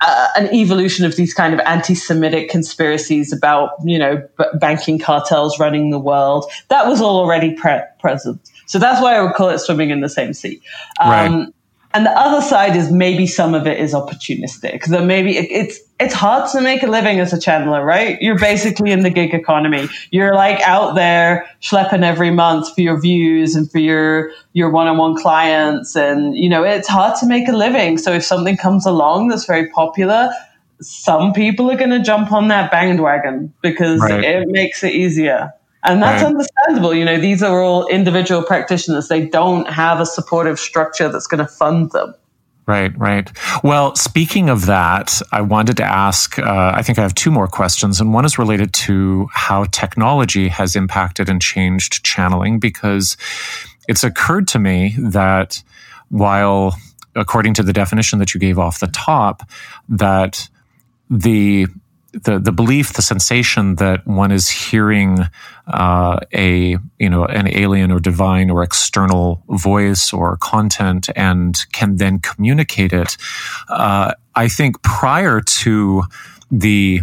uh, 0.00 0.28
an 0.36 0.54
evolution 0.54 1.04
of 1.04 1.16
these 1.16 1.34
kind 1.34 1.54
of 1.54 1.60
anti-Semitic 1.60 2.48
conspiracies 2.48 3.32
about, 3.32 3.70
you 3.84 3.98
know, 3.98 4.16
b- 4.38 4.44
banking 4.54 4.98
cartels 4.98 5.58
running 5.58 5.90
the 5.90 5.98
world. 5.98 6.50
That 6.68 6.86
was 6.86 7.00
all 7.00 7.18
already 7.18 7.54
pre- 7.54 7.82
present. 8.00 8.40
So 8.66 8.78
that's 8.78 9.02
why 9.02 9.16
I 9.16 9.22
would 9.22 9.34
call 9.34 9.50
it 9.50 9.58
swimming 9.58 9.90
in 9.90 10.00
the 10.00 10.08
same 10.08 10.32
sea. 10.32 10.62
Um, 10.98 11.10
right. 11.10 11.48
And 11.94 12.04
the 12.04 12.10
other 12.10 12.44
side 12.44 12.74
is 12.74 12.90
maybe 12.90 13.24
some 13.24 13.54
of 13.54 13.68
it 13.68 13.78
is 13.78 13.94
opportunistic. 13.94 14.84
That 14.86 15.04
maybe 15.04 15.36
it, 15.38 15.46
it's 15.50 15.78
it's 16.00 16.12
hard 16.12 16.50
to 16.50 16.60
make 16.60 16.82
a 16.82 16.88
living 16.88 17.20
as 17.20 17.32
a 17.32 17.36
channeler, 17.36 17.84
right? 17.84 18.20
You're 18.20 18.38
basically 18.38 18.90
in 18.90 19.04
the 19.04 19.10
gig 19.10 19.32
economy. 19.32 19.88
You're 20.10 20.34
like 20.34 20.60
out 20.62 20.96
there 20.96 21.48
schlepping 21.62 22.02
every 22.02 22.32
month 22.32 22.74
for 22.74 22.80
your 22.80 23.00
views 23.00 23.54
and 23.54 23.70
for 23.70 23.78
your 23.78 24.32
your 24.54 24.70
one-on-one 24.70 25.16
clients, 25.16 25.94
and 25.94 26.36
you 26.36 26.48
know 26.48 26.64
it's 26.64 26.88
hard 26.88 27.16
to 27.20 27.26
make 27.26 27.46
a 27.48 27.52
living. 27.52 27.96
So 27.98 28.12
if 28.12 28.24
something 28.24 28.56
comes 28.56 28.84
along 28.86 29.28
that's 29.28 29.46
very 29.46 29.68
popular, 29.70 30.30
some 30.80 31.32
people 31.32 31.70
are 31.70 31.76
going 31.76 31.90
to 31.90 32.02
jump 32.02 32.32
on 32.32 32.48
that 32.48 32.72
bandwagon 32.72 33.54
because 33.62 34.00
right. 34.00 34.24
it 34.24 34.48
makes 34.48 34.82
it 34.82 34.94
easier. 34.94 35.52
And 35.84 36.02
that's 36.02 36.22
right. 36.22 36.30
understandable. 36.30 36.94
You 36.94 37.04
know, 37.04 37.20
these 37.20 37.42
are 37.42 37.62
all 37.62 37.86
individual 37.88 38.42
practitioners. 38.42 39.08
They 39.08 39.26
don't 39.26 39.68
have 39.68 40.00
a 40.00 40.06
supportive 40.06 40.58
structure 40.58 41.10
that's 41.10 41.26
going 41.26 41.44
to 41.44 41.46
fund 41.46 41.92
them. 41.92 42.14
Right, 42.66 42.96
right. 42.98 43.30
Well, 43.62 43.94
speaking 43.94 44.48
of 44.48 44.64
that, 44.64 45.20
I 45.32 45.42
wanted 45.42 45.76
to 45.76 45.84
ask 45.84 46.38
uh, 46.38 46.72
I 46.74 46.80
think 46.80 46.98
I 46.98 47.02
have 47.02 47.14
two 47.14 47.30
more 47.30 47.46
questions, 47.46 48.00
and 48.00 48.14
one 48.14 48.24
is 48.24 48.38
related 48.38 48.72
to 48.72 49.28
how 49.34 49.64
technology 49.64 50.48
has 50.48 50.74
impacted 50.74 51.28
and 51.28 51.42
changed 51.42 52.02
channeling, 52.06 52.58
because 52.58 53.18
it's 53.86 54.02
occurred 54.02 54.48
to 54.48 54.58
me 54.58 54.96
that 54.98 55.62
while, 56.08 56.74
according 57.14 57.52
to 57.54 57.62
the 57.62 57.74
definition 57.74 58.18
that 58.20 58.32
you 58.32 58.40
gave 58.40 58.58
off 58.58 58.80
the 58.80 58.86
top, 58.86 59.42
that 59.90 60.48
the 61.10 61.66
the 62.22 62.38
the 62.38 62.52
belief, 62.52 62.92
the 62.92 63.02
sensation 63.02 63.76
that 63.76 64.06
one 64.06 64.30
is 64.32 64.48
hearing 64.48 65.18
uh, 65.66 66.20
a 66.32 66.76
you 66.98 67.10
know 67.10 67.24
an 67.24 67.48
alien 67.48 67.90
or 67.90 68.00
divine 68.00 68.50
or 68.50 68.62
external 68.62 69.42
voice 69.48 70.12
or 70.12 70.36
content 70.38 71.08
and 71.16 71.64
can 71.72 71.96
then 71.96 72.20
communicate 72.20 72.92
it. 72.92 73.16
Uh, 73.68 74.12
I 74.34 74.48
think 74.48 74.82
prior 74.82 75.40
to 75.40 76.04
the 76.50 77.00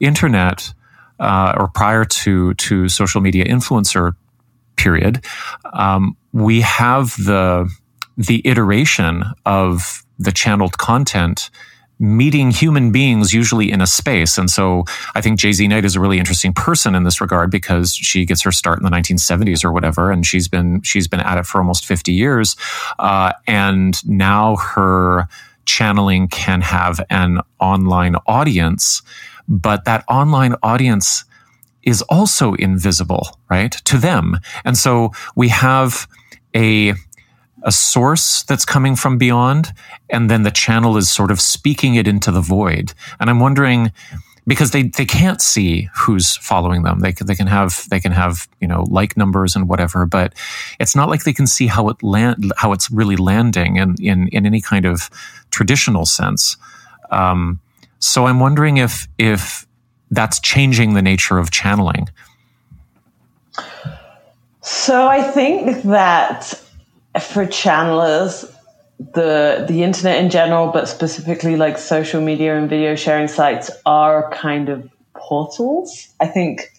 internet 0.00 0.72
uh, 1.18 1.54
or 1.56 1.68
prior 1.68 2.04
to 2.04 2.54
to 2.54 2.88
social 2.88 3.20
media 3.20 3.44
influencer 3.44 4.14
period, 4.76 5.24
um, 5.72 6.16
we 6.32 6.60
have 6.60 7.16
the 7.16 7.70
the 8.16 8.42
iteration 8.44 9.24
of 9.46 10.04
the 10.18 10.32
channeled 10.32 10.76
content 10.76 11.50
meeting 12.00 12.50
human 12.50 12.90
beings 12.90 13.32
usually 13.32 13.70
in 13.70 13.80
a 13.80 13.86
space. 13.86 14.38
And 14.38 14.50
so 14.50 14.84
I 15.14 15.20
think 15.20 15.38
JZ 15.38 15.68
Knight 15.68 15.84
is 15.84 15.94
a 15.94 16.00
really 16.00 16.18
interesting 16.18 16.54
person 16.54 16.94
in 16.94 17.04
this 17.04 17.20
regard 17.20 17.50
because 17.50 17.94
she 17.94 18.24
gets 18.24 18.42
her 18.42 18.50
start 18.50 18.78
in 18.78 18.84
the 18.84 18.90
1970s 18.90 19.62
or 19.64 19.70
whatever, 19.70 20.10
and 20.10 20.26
she's 20.26 20.48
been 20.48 20.80
she's 20.82 21.06
been 21.06 21.20
at 21.20 21.38
it 21.38 21.46
for 21.46 21.58
almost 21.58 21.84
50 21.84 22.12
years, 22.12 22.56
uh, 22.98 23.32
and 23.46 24.04
now 24.08 24.56
her 24.56 25.28
channeling 25.66 26.26
can 26.26 26.62
have 26.62 27.00
an 27.10 27.40
online 27.60 28.16
audience, 28.26 29.02
but 29.46 29.84
that 29.84 30.04
online 30.08 30.54
audience 30.62 31.24
is 31.82 32.02
also 32.02 32.54
invisible, 32.54 33.38
right, 33.48 33.72
to 33.72 33.96
them. 33.96 34.38
And 34.64 34.76
so 34.76 35.12
we 35.36 35.48
have 35.48 36.08
a 36.54 36.94
a 37.62 37.72
source 37.72 38.42
that's 38.44 38.64
coming 38.64 38.96
from 38.96 39.18
beyond, 39.18 39.72
and 40.08 40.30
then 40.30 40.42
the 40.42 40.50
channel 40.50 40.96
is 40.96 41.10
sort 41.10 41.30
of 41.30 41.40
speaking 41.40 41.94
it 41.94 42.06
into 42.06 42.30
the 42.30 42.40
void. 42.40 42.92
And 43.18 43.28
I'm 43.28 43.40
wondering 43.40 43.92
because 44.46 44.70
they, 44.70 44.84
they 44.84 45.04
can't 45.04 45.40
see 45.40 45.88
who's 45.94 46.36
following 46.36 46.82
them. 46.82 47.00
They 47.00 47.12
can, 47.12 47.26
they 47.26 47.34
can 47.34 47.46
have 47.46 47.86
they 47.90 48.00
can 48.00 48.12
have 48.12 48.48
you 48.60 48.66
know 48.66 48.84
like 48.90 49.16
numbers 49.16 49.54
and 49.54 49.68
whatever, 49.68 50.06
but 50.06 50.34
it's 50.78 50.96
not 50.96 51.08
like 51.08 51.24
they 51.24 51.32
can 51.32 51.46
see 51.46 51.66
how 51.66 51.88
it 51.88 52.02
land 52.02 52.52
how 52.56 52.72
it's 52.72 52.90
really 52.90 53.16
landing 53.16 53.76
in 53.76 53.96
in, 54.00 54.28
in 54.28 54.46
any 54.46 54.60
kind 54.60 54.86
of 54.86 55.10
traditional 55.50 56.06
sense. 56.06 56.56
Um, 57.10 57.60
so 57.98 58.26
I'm 58.26 58.40
wondering 58.40 58.78
if 58.78 59.06
if 59.18 59.66
that's 60.10 60.40
changing 60.40 60.94
the 60.94 61.02
nature 61.02 61.38
of 61.38 61.50
channeling. 61.50 62.08
So 64.62 65.06
I 65.06 65.22
think 65.22 65.82
that 65.82 66.60
for 67.18 67.46
channelers, 67.46 68.44
the 69.14 69.64
the 69.68 69.82
internet 69.82 70.22
in 70.22 70.30
general, 70.30 70.68
but 70.68 70.88
specifically 70.88 71.56
like 71.56 71.78
social 71.78 72.20
media 72.20 72.56
and 72.56 72.68
video 72.68 72.94
sharing 72.94 73.28
sites 73.28 73.70
are 73.86 74.30
kind 74.30 74.68
of 74.68 74.88
portals. 75.14 76.08
I 76.20 76.26
think 76.26 76.70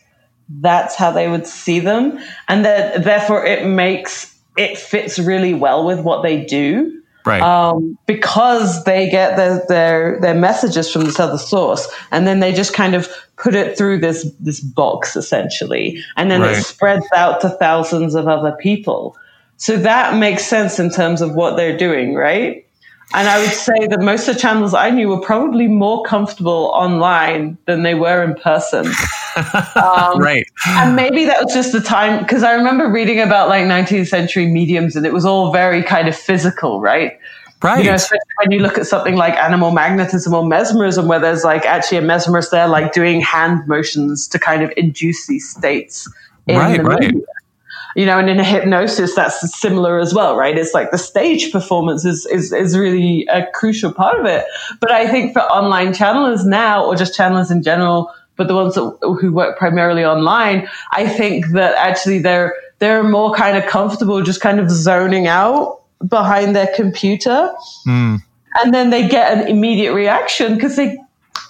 that's 0.61 0.95
how 0.95 1.11
they 1.11 1.27
would 1.27 1.47
see 1.47 1.79
them, 1.79 2.19
and 2.47 2.63
that 2.65 3.03
therefore 3.03 3.45
it 3.45 3.65
makes 3.65 4.37
it 4.57 4.77
fits 4.77 5.17
really 5.17 5.53
well 5.53 5.85
with 5.85 6.01
what 6.01 6.23
they 6.23 6.43
do. 6.45 6.97
Right. 7.23 7.41
Um, 7.41 7.99
because 8.07 8.83
they 8.83 9.07
get 9.09 9.37
their, 9.37 9.63
their 9.67 10.19
their 10.21 10.33
messages 10.33 10.91
from 10.91 11.05
this 11.05 11.19
other 11.19 11.37
source, 11.37 11.87
and 12.11 12.25
then 12.25 12.39
they 12.39 12.51
just 12.51 12.73
kind 12.73 12.95
of 12.95 13.07
put 13.37 13.53
it 13.53 13.77
through 13.77 13.99
this 13.99 14.27
this 14.39 14.59
box 14.59 15.15
essentially, 15.15 16.03
and 16.17 16.31
then 16.31 16.41
Right. 16.41 16.57
it 16.57 16.63
spreads 16.63 17.05
out 17.15 17.41
to 17.41 17.49
thousands 17.49 18.15
of 18.15 18.27
other 18.27 18.53
people. 18.59 19.15
So 19.61 19.77
that 19.77 20.17
makes 20.17 20.43
sense 20.43 20.79
in 20.79 20.89
terms 20.89 21.21
of 21.21 21.35
what 21.35 21.55
they're 21.55 21.77
doing, 21.77 22.15
right? 22.15 22.65
And 23.13 23.27
I 23.27 23.39
would 23.39 23.53
say 23.53 23.85
that 23.89 23.99
most 24.01 24.27
of 24.27 24.33
the 24.33 24.41
channels 24.41 24.73
I 24.73 24.89
knew 24.89 25.09
were 25.09 25.21
probably 25.21 25.67
more 25.67 26.03
comfortable 26.03 26.71
online 26.73 27.59
than 27.67 27.83
they 27.83 27.93
were 27.93 28.23
in 28.23 28.33
person. 28.35 28.91
Um, 29.77 30.19
right. 30.19 30.45
And 30.67 30.93
maybe 30.93 31.23
that 31.23 31.41
was 31.41 31.53
just 31.53 31.71
the 31.71 31.79
time 31.79 32.19
because 32.19 32.43
I 32.43 32.53
remember 32.53 32.89
reading 32.91 33.21
about 33.21 33.47
like 33.47 33.63
19th 33.63 34.07
century 34.07 34.45
mediums 34.45 34.97
and 34.97 35.05
it 35.05 35.13
was 35.13 35.23
all 35.23 35.53
very 35.53 35.81
kind 35.83 36.09
of 36.09 36.17
physical, 36.17 36.81
right? 36.81 37.17
Right. 37.63 37.81
You 37.81 37.91
know, 37.91 37.95
especially 37.95 38.19
when 38.43 38.51
you 38.51 38.59
look 38.59 38.77
at 38.77 38.87
something 38.87 39.15
like 39.15 39.35
animal 39.35 39.71
magnetism 39.71 40.33
or 40.33 40.45
mesmerism, 40.45 41.07
where 41.07 41.19
there's 41.19 41.45
like 41.45 41.65
actually 41.65 41.99
a 41.99 42.01
mesmerist 42.01 42.49
there, 42.49 42.67
like 42.67 42.91
doing 42.91 43.21
hand 43.21 43.65
motions 43.67 44.27
to 44.27 44.37
kind 44.37 44.63
of 44.63 44.73
induce 44.75 45.27
these 45.27 45.49
states 45.49 46.11
in 46.47 46.57
Right, 46.57 46.77
the 46.77 46.83
right. 46.83 46.99
media. 46.99 47.21
You 47.95 48.05
know, 48.05 48.19
and 48.19 48.29
in 48.29 48.39
a 48.39 48.43
hypnosis, 48.43 49.15
that's 49.15 49.59
similar 49.59 49.99
as 49.99 50.13
well, 50.13 50.35
right? 50.35 50.57
It's 50.57 50.73
like 50.73 50.91
the 50.91 50.97
stage 50.97 51.51
performance 51.51 52.05
is, 52.05 52.25
is, 52.27 52.53
is 52.53 52.77
really 52.77 53.25
a 53.27 53.45
crucial 53.53 53.91
part 53.91 54.19
of 54.19 54.25
it. 54.25 54.45
But 54.79 54.91
I 54.91 55.07
think 55.07 55.33
for 55.33 55.41
online 55.41 55.93
channelers 55.93 56.45
now, 56.45 56.85
or 56.85 56.95
just 56.95 57.17
channelers 57.17 57.51
in 57.51 57.63
general, 57.63 58.09
but 58.37 58.47
the 58.47 58.55
ones 58.55 58.75
that, 58.75 58.97
who 59.19 59.33
work 59.33 59.57
primarily 59.57 60.05
online, 60.05 60.69
I 60.93 61.07
think 61.07 61.47
that 61.49 61.75
actually 61.75 62.19
they're, 62.19 62.55
they're 62.79 63.03
more 63.03 63.33
kind 63.33 63.57
of 63.57 63.65
comfortable 63.67 64.23
just 64.23 64.41
kind 64.41 64.59
of 64.59 64.71
zoning 64.71 65.27
out 65.27 65.81
behind 66.07 66.55
their 66.55 66.67
computer 66.75 67.53
Hmm. 67.83 68.15
and 68.59 68.73
then 68.73 68.89
they 68.89 69.07
get 69.07 69.37
an 69.37 69.47
immediate 69.47 69.93
reaction 69.93 70.55
because 70.55 70.75
they 70.75 70.97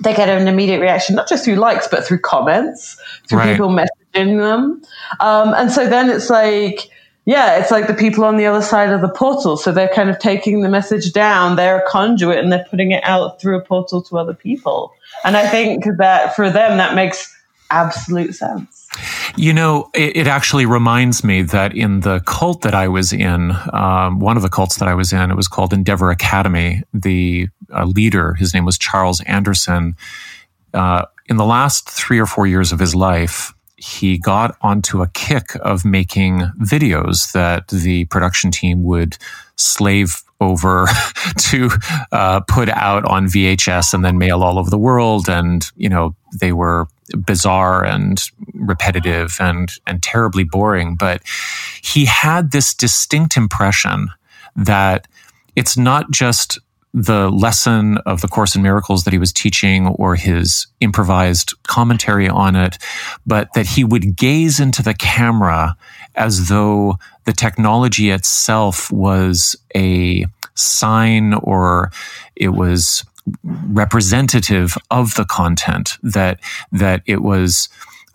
they 0.03 0.13
get 0.13 0.27
an 0.27 0.45
immediate 0.47 0.81
reaction 0.81 1.15
not 1.15 1.29
just 1.29 1.45
through 1.45 1.55
likes 1.55 1.87
but 1.87 2.05
through 2.05 2.19
comments 2.19 2.97
through 3.29 3.39
Right. 3.39 3.51
people 3.53 3.69
messaging 3.69 4.00
them. 4.13 4.81
Um, 5.19 5.53
and 5.53 5.71
so 5.71 5.89
then 5.89 6.09
it's 6.09 6.29
like 6.29 6.89
yeah 7.25 7.59
it's 7.59 7.69
like 7.69 7.85
the 7.85 7.93
people 7.93 8.23
on 8.23 8.37
the 8.37 8.45
other 8.45 8.61
side 8.61 8.91
of 8.91 9.01
the 9.01 9.09
portal. 9.09 9.57
So 9.57 9.71
they're 9.71 9.93
kind 9.93 10.09
of 10.09 10.19
taking 10.19 10.61
the 10.61 10.69
message 10.69 11.13
down. 11.13 11.55
They're 11.55 11.79
a 11.79 11.89
conduit 11.89 12.39
and 12.39 12.51
they're 12.51 12.65
putting 12.69 12.91
it 12.91 13.03
out 13.03 13.39
through 13.39 13.57
a 13.57 13.61
portal 13.61 14.01
to 14.03 14.17
other 14.17 14.33
people. 14.33 14.93
And 15.23 15.37
i 15.37 15.47
think 15.47 15.85
that 15.97 16.35
for 16.35 16.49
them 16.49 16.77
that 16.77 16.95
makes 16.95 17.35
absolute 17.71 18.35
sense. 18.35 18.87
You 19.37 19.53
know, 19.53 19.89
it, 19.95 20.17
it 20.17 20.27
actually 20.27 20.65
reminds 20.65 21.23
me 21.23 21.41
that 21.41 21.75
in 21.75 22.01
the 22.01 22.19
cult 22.25 22.61
that 22.61 22.75
I 22.75 22.89
was 22.89 23.13
in, 23.13 23.53
um, 23.73 24.19
one 24.19 24.35
of 24.35 24.43
the 24.43 24.49
cults 24.49 24.77
that 24.77 24.87
I 24.87 24.93
was 24.93 25.13
in, 25.13 25.31
it 25.31 25.35
was 25.35 25.47
called 25.47 25.73
Endeavor 25.73 26.11
Academy. 26.11 26.83
The 26.93 27.47
uh, 27.73 27.85
leader, 27.85 28.33
his 28.33 28.53
name 28.53 28.65
was 28.65 28.77
Charles 28.77 29.21
Anderson. 29.21 29.95
Uh, 30.73 31.05
in 31.27 31.37
the 31.37 31.45
last 31.45 31.89
three 31.89 32.19
or 32.19 32.25
four 32.25 32.45
years 32.45 32.71
of 32.71 32.79
his 32.79 32.93
life, 32.93 33.53
he 33.81 34.17
got 34.17 34.55
onto 34.61 35.01
a 35.01 35.07
kick 35.07 35.55
of 35.61 35.83
making 35.83 36.39
videos 36.59 37.31
that 37.31 37.67
the 37.69 38.05
production 38.05 38.51
team 38.51 38.83
would 38.83 39.17
slave 39.55 40.21
over 40.39 40.87
to 41.37 41.69
uh, 42.11 42.41
put 42.41 42.69
out 42.69 43.03
on 43.05 43.25
VHS 43.25 43.93
and 43.93 44.05
then 44.05 44.19
mail 44.19 44.43
all 44.43 44.59
over 44.59 44.69
the 44.69 44.77
world. 44.77 45.27
And, 45.27 45.65
you 45.75 45.89
know, 45.89 46.15
they 46.39 46.51
were 46.51 46.87
bizarre 47.25 47.83
and 47.83 48.21
repetitive 48.53 49.37
and, 49.39 49.71
and 49.87 50.03
terribly 50.03 50.43
boring. 50.43 50.95
But 50.95 51.23
he 51.81 52.05
had 52.05 52.51
this 52.51 52.75
distinct 52.75 53.35
impression 53.35 54.09
that 54.55 55.07
it's 55.55 55.75
not 55.75 56.11
just 56.11 56.59
the 56.93 57.29
lesson 57.29 57.97
of 57.99 58.21
the 58.21 58.27
Course 58.27 58.55
in 58.55 58.61
Miracles 58.61 59.03
that 59.03 59.13
he 59.13 59.19
was 59.19 59.31
teaching 59.31 59.87
or 59.87 60.15
his 60.15 60.67
improvised 60.81 61.53
commentary 61.63 62.27
on 62.27 62.55
it, 62.55 62.77
but 63.25 63.49
that 63.53 63.65
he 63.65 63.83
would 63.83 64.15
gaze 64.15 64.59
into 64.59 64.83
the 64.83 64.93
camera 64.93 65.75
as 66.15 66.49
though 66.49 66.97
the 67.25 67.33
technology 67.33 68.09
itself 68.09 68.91
was 68.91 69.55
a 69.75 70.25
sign 70.55 71.33
or 71.35 71.91
it 72.35 72.49
was 72.49 73.05
representative 73.43 74.77
of 74.89 75.15
the 75.15 75.25
content 75.25 75.97
that 76.03 76.39
that 76.71 77.03
it 77.05 77.21
was 77.21 77.69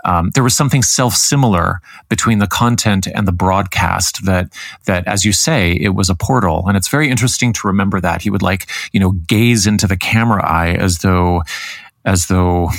um, 0.07 0.31
there 0.35 0.43
was 0.45 0.57
something 0.57 0.83
self-similar 0.83 1.81
between 2.09 2.39
the 2.39 2.47
content 2.47 3.07
and 3.15 3.27
the 3.29 3.33
broadcast 3.33 4.25
that 4.25 4.53
that 4.87 5.07
as 5.07 5.25
you 5.25 5.33
say 5.33 5.73
it 5.73 5.91
was 5.95 6.09
a 6.09 6.15
portal. 6.15 6.65
And 6.69 6.77
it's 6.77 6.89
very 6.89 7.11
interesting 7.11 7.53
to 7.55 7.67
remember 7.67 8.01
that. 8.01 8.23
He 8.23 8.31
would 8.31 8.43
like 8.43 8.67
you 8.93 9.01
know 9.01 9.13
gaze 9.27 9.67
into 9.67 9.87
the 9.87 9.97
camera 9.97 10.43
eye 10.47 10.73
as 10.75 10.99
though 10.99 11.43
as 12.05 12.27
though 12.27 12.71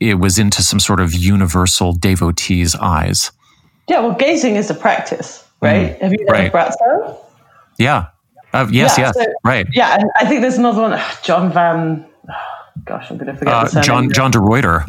it 0.00 0.14
was 0.14 0.38
into 0.38 0.62
some 0.62 0.78
sort 0.80 1.00
of 1.00 1.12
universal 1.12 1.92
devotee's 1.92 2.74
eyes. 2.76 3.32
Yeah 3.88 4.00
well 4.00 4.14
gazing 4.14 4.56
is 4.56 4.70
a 4.70 4.74
practice 4.74 5.44
right? 5.60 6.00
Have 6.00 6.12
you 6.12 6.24
heard 6.28 6.32
right. 6.32 6.52
Braco? 6.52 7.16
yeah. 7.78 8.06
Uh, 8.52 8.66
yes 8.70 8.96
Yeah, 8.96 9.06
yes. 9.06 9.14
so- 9.16 9.32
right. 9.44 9.66
Yeah, 9.72 9.96
and 9.98 10.08
I 10.16 10.24
think 10.24 10.40
there's 10.40 10.56
another 10.56 10.82
one. 10.82 11.00
John 11.22 11.52
Van. 11.52 12.06
gosh, 12.84 13.10
I'm 13.10 13.18
going 13.18 13.26
to 13.32 13.36
forget 13.36 13.52
uh, 13.76 13.82
john 13.82 14.08
john 14.12 14.30
de 14.30 14.38
Ruiter 14.40 14.84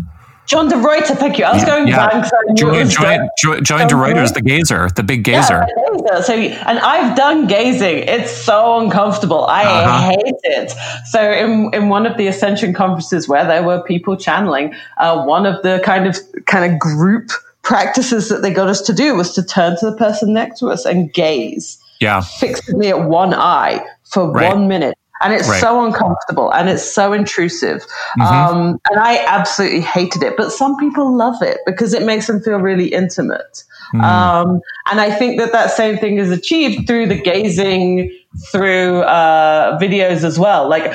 John 0.49 0.67
de 0.67 0.75
Ruiter. 0.77 1.13
Thank 1.15 1.37
you. 1.37 1.45
I 1.45 1.53
was 1.53 1.63
going 1.63 1.87
yeah. 1.87 2.09
Van 2.09 2.21
because 2.21 2.31
I 2.33 2.51
knew 2.53 2.53
it 2.53 2.57
Joy, 2.73 2.79
was 2.79 2.93
Joy, 2.95 3.01
Van. 3.03 3.29
Joy, 3.37 3.59
Joy 3.61 3.87
de 3.87 3.95
Ruiter's 3.95 4.31
the 4.31 4.41
gazer 4.41 4.89
the 4.95 5.03
big 5.03 5.23
gazer 5.23 5.65
Yeah, 5.67 5.97
gazer. 6.09 6.23
So, 6.23 6.33
and 6.33 6.79
I've 6.79 7.15
done 7.15 7.45
gazing. 7.47 7.99
It's 7.99 8.31
so 8.31 8.79
uncomfortable. 8.79 9.45
I 9.45 9.63
Uh-huh. 9.63 10.09
hate 10.09 10.35
it. 10.43 10.73
So, 11.11 11.21
in 11.31 11.69
in 11.73 11.89
one 11.89 12.05
of 12.07 12.17
the 12.17 12.25
Ascension 12.27 12.73
conferences 12.73 13.27
where 13.29 13.45
there 13.45 13.61
were 13.63 13.81
people 13.83 14.17
channeling, 14.17 14.73
uh, 14.97 15.23
one 15.23 15.45
of 15.45 15.61
the 15.61 15.81
kind 15.85 16.07
of 16.07 16.17
kind 16.47 16.65
of 16.73 16.79
group 16.79 17.29
practices 17.61 18.29
that 18.29 18.41
they 18.41 18.49
got 18.51 18.67
us 18.69 18.81
to 18.81 18.93
do 18.93 19.15
was 19.15 19.33
to 19.35 19.43
turn 19.43 19.77
to 19.79 19.85
the 19.91 19.95
person 19.97 20.33
next 20.33 20.59
to 20.59 20.67
us 20.69 20.85
and 20.85 21.13
gaze 21.13 21.77
yeah 21.99 22.21
fixedly 22.21 22.87
at 22.87 23.03
one 23.03 23.33
eye 23.33 23.79
for 24.05 24.31
Right. 24.31 24.47
one 24.55 24.67
minute. 24.67 24.95
And 25.21 25.33
it's 25.33 25.49
Right. 25.49 25.59
so 25.59 25.83
uncomfortable 25.83 26.49
and 26.51 26.69
it's 26.69 26.83
so 26.83 27.11
intrusive. 27.13 27.85
Mhm. 28.17 28.25
Um, 28.25 28.79
and 28.89 28.99
I 28.99 29.23
absolutely 29.27 29.81
hated 29.81 30.23
it, 30.23 30.37
but 30.37 30.51
some 30.51 30.77
people 30.77 31.13
love 31.15 31.41
it 31.41 31.59
because 31.65 31.93
it 31.93 32.03
makes 32.03 32.27
them 32.27 32.41
feel 32.41 32.57
really 32.59 32.87
intimate. 32.87 33.63
Mm. 33.93 34.03
Um, 34.03 34.61
and 34.91 35.01
I 35.01 35.11
think 35.11 35.39
that 35.39 35.51
that 35.51 35.71
same 35.71 35.97
thing 35.97 36.17
is 36.17 36.31
achieved 36.31 36.87
through 36.87 37.07
the 37.07 37.19
gazing 37.19 38.11
through 38.51 39.01
uh, 39.01 39.77
videos 39.79 40.23
as 40.23 40.37
well. 40.39 40.69
Like, 40.69 40.93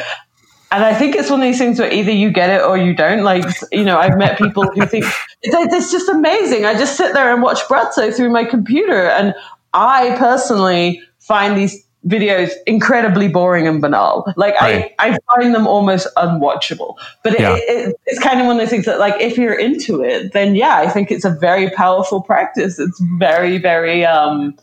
and 0.70 0.84
I 0.84 0.94
think 0.94 1.14
it's 1.14 1.30
one 1.30 1.40
of 1.40 1.44
these 1.44 1.58
things 1.58 1.78
where 1.78 1.92
either 1.92 2.10
you 2.10 2.30
get 2.30 2.50
it 2.50 2.62
or 2.62 2.76
you 2.76 2.94
don't. 2.94 3.22
Like, 3.22 3.44
you 3.72 3.84
know, 3.84 3.98
I've 3.98 4.16
met 4.16 4.38
people 4.38 4.64
who 4.64 4.86
think 4.86 5.04
it's, 5.42 5.74
it's 5.74 5.92
just 5.92 6.08
amazing. 6.08 6.64
I 6.64 6.74
just 6.74 6.96
sit 6.96 7.12
there 7.14 7.32
and 7.32 7.42
watch 7.42 7.60
Braco 7.68 8.14
through 8.14 8.30
my 8.30 8.44
computer, 8.44 9.08
and 9.08 9.34
I 9.72 10.16
personally 10.18 11.00
find 11.20 11.56
these 11.56 11.83
videos 12.06 12.50
incredibly 12.66 13.28
boring 13.28 13.66
and 13.66 13.80
banal. 13.80 14.32
Like, 14.36 14.54
Right. 14.60 14.94
I, 14.98 15.10
I 15.10 15.18
find 15.34 15.54
them 15.54 15.66
almost 15.66 16.06
unwatchable. 16.16 16.96
But 17.22 17.34
it, 17.34 17.40
Yeah. 17.40 17.56
it, 17.56 17.62
it, 17.88 17.96
it's 18.06 18.22
kind 18.22 18.40
of 18.40 18.46
one 18.46 18.56
of 18.56 18.60
those 18.60 18.70
things 18.70 18.84
that, 18.84 18.98
like, 18.98 19.20
if 19.20 19.38
you're 19.38 19.58
into 19.58 20.02
it, 20.02 20.32
then 20.32 20.54
yeah, 20.54 20.76
I 20.76 20.88
think 20.88 21.10
it's 21.10 21.24
a 21.24 21.30
very 21.30 21.70
powerful 21.70 22.20
practice. 22.20 22.78
It's 22.78 23.00
very, 23.18 23.58
very, 23.58 24.04
um, 24.04 24.54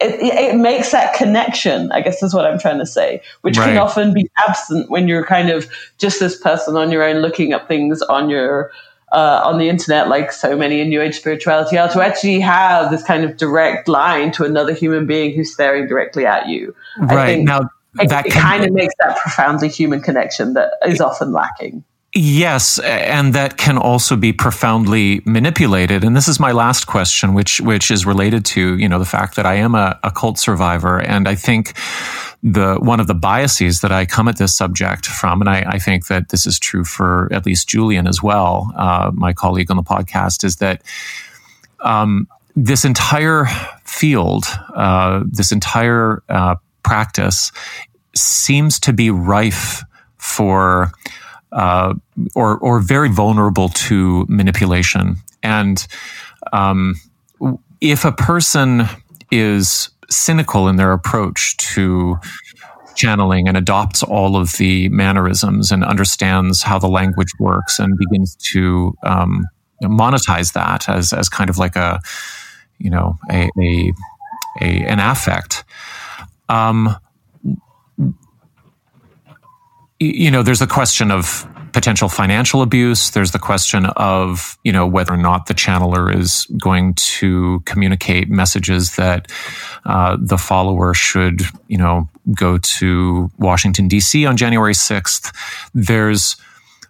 it, 0.00 0.14
it 0.20 0.56
makes 0.56 0.92
that 0.92 1.14
connection, 1.14 1.90
I 1.92 2.00
guess 2.00 2.22
is 2.22 2.32
what 2.32 2.46
I'm 2.46 2.58
trying 2.58 2.78
to 2.78 2.86
say, 2.86 3.20
which 3.40 3.56
can 3.56 3.76
often 3.78 4.14
be 4.14 4.30
absent 4.38 4.90
when 4.90 5.08
you're 5.08 5.26
kind 5.26 5.50
of 5.50 5.68
just 5.98 6.20
this 6.20 6.40
person 6.40 6.76
on 6.76 6.92
your 6.92 7.02
own 7.02 7.16
looking 7.16 7.52
up 7.52 7.66
things 7.66 8.00
on 8.02 8.30
your 8.30 8.70
uh, 9.12 9.42
on 9.44 9.58
the 9.58 9.68
internet, 9.68 10.08
like 10.08 10.32
so 10.32 10.56
many 10.56 10.80
in 10.80 10.88
New 10.88 11.00
Age 11.00 11.16
spirituality 11.16 11.78
are, 11.78 11.88
to 11.88 12.02
actually 12.02 12.40
have 12.40 12.90
this 12.90 13.02
kind 13.02 13.24
of 13.24 13.36
direct 13.36 13.88
line 13.88 14.32
to 14.32 14.44
another 14.44 14.72
human 14.72 15.06
being 15.06 15.34
who's 15.34 15.52
staring 15.52 15.86
directly 15.86 16.26
at 16.26 16.48
you. 16.48 16.74
I 17.00 17.14
Right. 17.14 17.26
think 17.26 17.48
Now, 17.48 17.70
it, 18.00 18.08
that 18.10 18.26
it 18.26 18.32
kind 18.32 18.64
of 18.64 18.72
makes 18.72 18.94
that 19.00 19.18
profoundly 19.18 19.68
human 19.68 20.00
connection 20.00 20.54
that 20.54 20.72
is 20.86 21.00
often 21.00 21.32
lacking. 21.32 21.84
Yes, 22.14 22.78
and 22.78 23.34
that 23.34 23.58
can 23.58 23.76
also 23.76 24.16
be 24.16 24.32
profoundly 24.32 25.20
manipulated. 25.26 26.02
And 26.02 26.16
this 26.16 26.26
is 26.26 26.40
my 26.40 26.52
last 26.52 26.86
question, 26.86 27.34
which 27.34 27.60
which 27.60 27.90
is 27.90 28.06
related 28.06 28.46
to 28.46 28.78
you 28.78 28.88
know 28.88 28.98
the 28.98 29.04
fact 29.04 29.36
that 29.36 29.44
I 29.44 29.54
am 29.54 29.74
a, 29.74 29.98
a 30.02 30.10
cult 30.10 30.38
survivor, 30.38 30.98
and 30.98 31.28
I 31.28 31.34
think 31.34 31.76
the 32.42 32.76
one 32.80 33.00
of 33.00 33.06
the 33.06 33.14
biases 33.14 33.80
that 33.80 33.90
I 33.90 34.06
come 34.06 34.28
at 34.28 34.38
this 34.38 34.56
subject 34.56 35.06
from, 35.06 35.40
and 35.40 35.50
I, 35.50 35.64
I 35.66 35.78
think 35.78 36.06
that 36.06 36.28
this 36.28 36.46
is 36.46 36.58
true 36.58 36.84
for 36.84 37.28
at 37.32 37.44
least 37.44 37.68
Julian 37.68 38.06
as 38.06 38.22
well, 38.22 38.72
uh, 38.76 39.10
my 39.12 39.32
colleague 39.32 39.70
on 39.70 39.76
the 39.76 39.82
podcast, 39.82 40.44
is 40.44 40.56
that 40.56 40.82
um, 41.80 42.28
this 42.54 42.84
entire 42.84 43.46
field, 43.84 44.44
uh, 44.74 45.24
this 45.26 45.50
entire 45.52 46.22
uh, 46.28 46.56
practice, 46.82 47.50
seems 48.14 48.78
to 48.80 48.92
be 48.92 49.10
rife 49.10 49.82
for 50.16 50.92
uh, 51.52 51.94
or 52.34 52.58
or 52.58 52.80
very 52.80 53.08
vulnerable 53.08 53.68
to 53.70 54.26
manipulation. 54.28 55.16
And 55.42 55.86
um, 56.52 56.94
if 57.80 58.04
a 58.04 58.12
person 58.12 58.86
is 59.30 59.90
cynical 60.10 60.68
in 60.68 60.76
their 60.76 60.92
approach 60.92 61.56
to 61.58 62.16
channeling 62.94 63.46
and 63.46 63.56
adopts 63.56 64.02
all 64.02 64.36
of 64.36 64.52
the 64.54 64.88
mannerisms 64.88 65.70
and 65.70 65.84
understands 65.84 66.62
how 66.62 66.78
the 66.78 66.88
language 66.88 67.30
works 67.38 67.78
and 67.78 67.96
begins 67.96 68.34
to 68.36 68.94
um, 69.04 69.44
monetize 69.82 70.52
that 70.54 70.88
as 70.88 71.12
as 71.12 71.28
kind 71.28 71.48
of 71.48 71.58
like 71.58 71.76
a 71.76 72.00
you 72.78 72.90
know 72.90 73.16
a, 73.30 73.48
a, 73.60 73.92
a 74.60 74.84
an 74.86 74.98
affect. 74.98 75.64
Um, 76.48 76.96
you 80.00 80.30
know, 80.30 80.42
there's 80.42 80.62
a 80.62 80.66
question 80.66 81.10
of 81.10 81.46
potential 81.78 82.08
financial 82.08 82.60
abuse. 82.60 83.10
There's 83.10 83.30
the 83.30 83.38
question 83.38 83.86
of, 83.86 84.58
you 84.64 84.72
know, 84.72 84.84
whether 84.84 85.12
or 85.12 85.16
not 85.16 85.46
the 85.46 85.54
channeler 85.54 86.12
is 86.12 86.44
going 86.60 86.94
to 86.94 87.62
communicate 87.66 88.28
messages 88.28 88.96
that 88.96 89.30
uh, 89.84 90.16
the 90.20 90.38
follower 90.38 90.92
should, 90.92 91.42
you 91.68 91.78
know, 91.78 92.08
go 92.36 92.58
to 92.58 93.30
Washington, 93.38 93.86
D.C. 93.86 94.26
on 94.26 94.36
January 94.36 94.72
6th. 94.72 95.32
There's, 95.72 96.36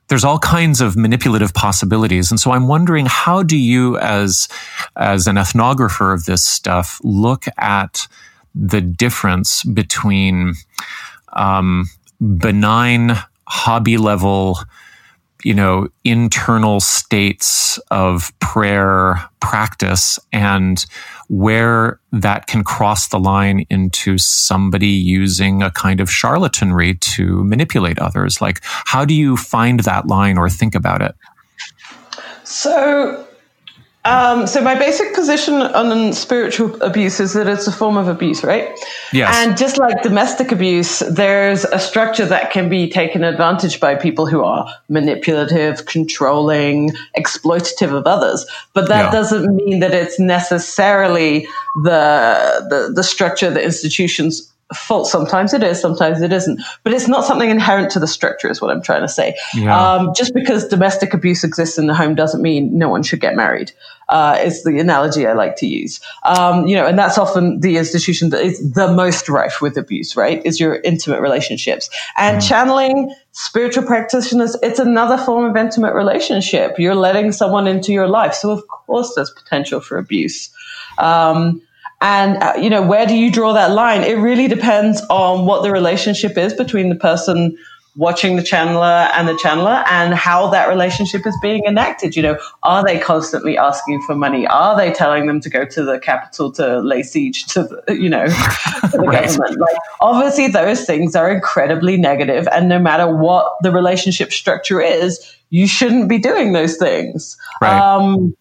there's 0.08 0.24
all 0.24 0.38
kinds 0.38 0.80
of 0.80 0.96
manipulative 0.96 1.52
possibilities. 1.52 2.30
And 2.30 2.40
so 2.40 2.52
I'm 2.52 2.66
wondering, 2.66 3.04
how 3.04 3.42
do 3.42 3.58
you, 3.58 3.98
as, 3.98 4.48
as 4.96 5.26
an 5.26 5.36
ethnographer 5.36 6.14
of 6.14 6.24
this 6.24 6.46
stuff, 6.46 6.98
look 7.04 7.44
at 7.58 8.08
the 8.54 8.80
difference 8.80 9.64
between, 9.64 10.54
um, 11.34 11.90
benign 12.20 13.18
hobby 13.48 13.96
level 13.96 14.58
you 15.44 15.54
know 15.54 15.88
internal 16.04 16.80
states 16.80 17.78
of 17.90 18.32
prayer 18.40 19.20
practice 19.40 20.18
and 20.32 20.84
where 21.28 22.00
that 22.10 22.46
can 22.46 22.64
cross 22.64 23.08
the 23.08 23.18
line 23.18 23.64
into 23.70 24.18
somebody 24.18 24.88
using 24.88 25.62
a 25.62 25.70
kind 25.70 26.00
of 26.00 26.08
charlatanry 26.08 26.98
to 27.00 27.44
manipulate 27.44 27.98
others. 27.98 28.40
Like 28.40 28.60
how 28.62 29.04
do 29.04 29.14
you 29.14 29.36
find 29.36 29.80
that 29.80 30.06
line 30.06 30.38
or 30.38 30.48
think 30.48 30.74
about 30.74 31.02
it? 31.02 31.14
So, 32.44 33.27
um, 34.04 34.46
so 34.46 34.60
my 34.60 34.74
basic 34.74 35.14
position 35.14 35.54
on 35.56 36.12
spiritual 36.12 36.80
abuse 36.82 37.20
is 37.20 37.34
that 37.34 37.46
it's 37.46 37.66
a 37.66 37.72
form 37.72 37.96
of 37.96 38.08
abuse, 38.08 38.42
right? 38.42 38.78
Yes. 39.12 39.34
And 39.36 39.56
just 39.58 39.76
like 39.76 40.02
domestic 40.02 40.52
abuse, 40.52 41.00
there's 41.00 41.64
a 41.64 41.78
structure 41.78 42.24
that 42.26 42.50
can 42.50 42.68
be 42.68 42.88
taken 42.88 43.24
advantage 43.24 43.80
by 43.80 43.96
people 43.96 44.26
who 44.26 44.42
are 44.42 44.66
manipulative, 44.88 45.86
controlling, 45.86 46.90
exploitative 47.18 47.92
of 47.92 48.06
others. 48.06 48.46
But 48.72 48.88
that 48.88 49.06
Yeah. 49.06 49.10
doesn't 49.10 49.54
mean 49.54 49.80
that 49.80 49.92
it's 49.92 50.18
necessarily 50.18 51.46
the, 51.84 52.66
the 52.70 52.92
the 52.94 53.02
structure, 53.02 53.50
the 53.50 53.62
institutions 53.62 54.50
fault. 54.74 55.06
Sometimes 55.06 55.54
it 55.54 55.62
is, 55.62 55.80
sometimes 55.80 56.20
it 56.20 56.32
isn't. 56.32 56.60
But 56.84 56.92
it's 56.92 57.08
not 57.08 57.24
something 57.24 57.50
inherent 57.50 57.90
to 57.92 57.98
the 57.98 58.06
structure, 58.06 58.50
is 58.50 58.60
what 58.60 58.70
I'm 58.70 58.82
trying 58.82 59.02
to 59.02 59.08
say. 59.08 59.36
Yeah. 59.54 59.94
Um, 59.94 60.12
just 60.14 60.34
because 60.34 60.68
domestic 60.68 61.14
abuse 61.14 61.44
exists 61.44 61.78
in 61.78 61.86
the 61.86 61.94
home 61.94 62.14
doesn't 62.14 62.42
mean 62.42 62.76
no 62.76 62.88
one 62.88 63.02
should 63.02 63.20
get 63.20 63.34
married. 63.34 63.72
Uh, 64.10 64.38
is 64.42 64.64
the 64.64 64.78
analogy 64.78 65.26
I 65.26 65.34
like 65.34 65.56
to 65.56 65.66
use. 65.66 66.00
Um, 66.24 66.66
you 66.66 66.74
know, 66.74 66.86
and 66.86 66.98
that's 66.98 67.18
often 67.18 67.60
the 67.60 67.76
institution 67.76 68.30
that 68.30 68.42
is 68.42 68.72
the 68.72 68.90
most 68.90 69.28
rife 69.28 69.60
with 69.60 69.76
abuse, 69.76 70.16
right? 70.16 70.40
Is 70.46 70.58
your 70.58 70.76
intimate 70.76 71.20
relationships 71.20 71.90
and 72.16 72.42
channeling 72.42 73.14
spiritual 73.32 73.84
practitioners. 73.84 74.56
It's 74.62 74.78
another 74.78 75.18
form 75.18 75.44
of 75.50 75.56
intimate 75.56 75.94
relationship. 75.94 76.78
You're 76.78 76.94
letting 76.94 77.32
someone 77.32 77.66
into 77.66 77.92
your 77.92 78.08
life, 78.08 78.32
so 78.34 78.50
of 78.50 78.66
course 78.66 79.12
there's 79.14 79.30
potential 79.30 79.80
for 79.80 79.98
abuse. 79.98 80.50
Um, 80.96 81.62
and 82.00 82.42
uh, 82.42 82.54
you 82.58 82.70
know, 82.70 82.82
where 82.82 83.06
do 83.06 83.16
you 83.16 83.30
draw 83.30 83.52
that 83.54 83.72
line? 83.72 84.02
It 84.02 84.14
really 84.18 84.48
depends 84.48 85.00
on 85.10 85.46
what 85.46 85.62
the 85.62 85.70
relationship 85.70 86.38
is 86.38 86.54
between 86.54 86.88
the 86.88 86.94
person 86.94 87.56
watching 87.96 88.36
the 88.36 88.42
channeler 88.42 89.10
and 89.14 89.26
the 89.26 89.32
channeler 89.32 89.84
and 89.90 90.14
how 90.14 90.48
that 90.50 90.68
relationship 90.68 91.26
is 91.26 91.36
being 91.42 91.64
enacted. 91.64 92.14
You 92.14 92.22
know, 92.22 92.38
are 92.62 92.84
they 92.84 92.96
constantly 93.00 93.58
asking 93.58 94.02
for 94.02 94.14
money? 94.14 94.46
Are 94.46 94.76
they 94.76 94.92
telling 94.92 95.26
them 95.26 95.40
to 95.40 95.50
go 95.50 95.64
to 95.64 95.82
the 95.82 95.98
Capitol 95.98 96.52
to 96.52 96.78
lay 96.78 97.02
siege 97.02 97.46
to 97.46 97.64
the, 97.64 97.98
you 97.98 98.08
know, 98.08 98.26
to 98.26 98.88
the 98.92 98.98
Right. 99.04 99.26
government? 99.26 99.58
Like, 99.58 99.76
obviously 100.00 100.46
those 100.46 100.84
things 100.84 101.16
are 101.16 101.28
incredibly 101.28 101.96
negative 101.96 102.46
and 102.52 102.68
no 102.68 102.78
matter 102.78 103.12
what 103.12 103.56
the 103.62 103.72
relationship 103.72 104.32
structure 104.32 104.80
is, 104.80 105.18
you 105.50 105.66
shouldn't 105.66 106.08
be 106.08 106.18
doing 106.18 106.52
those 106.52 106.76
things. 106.76 107.36
Right. 107.60 107.80
Um, 107.80 108.36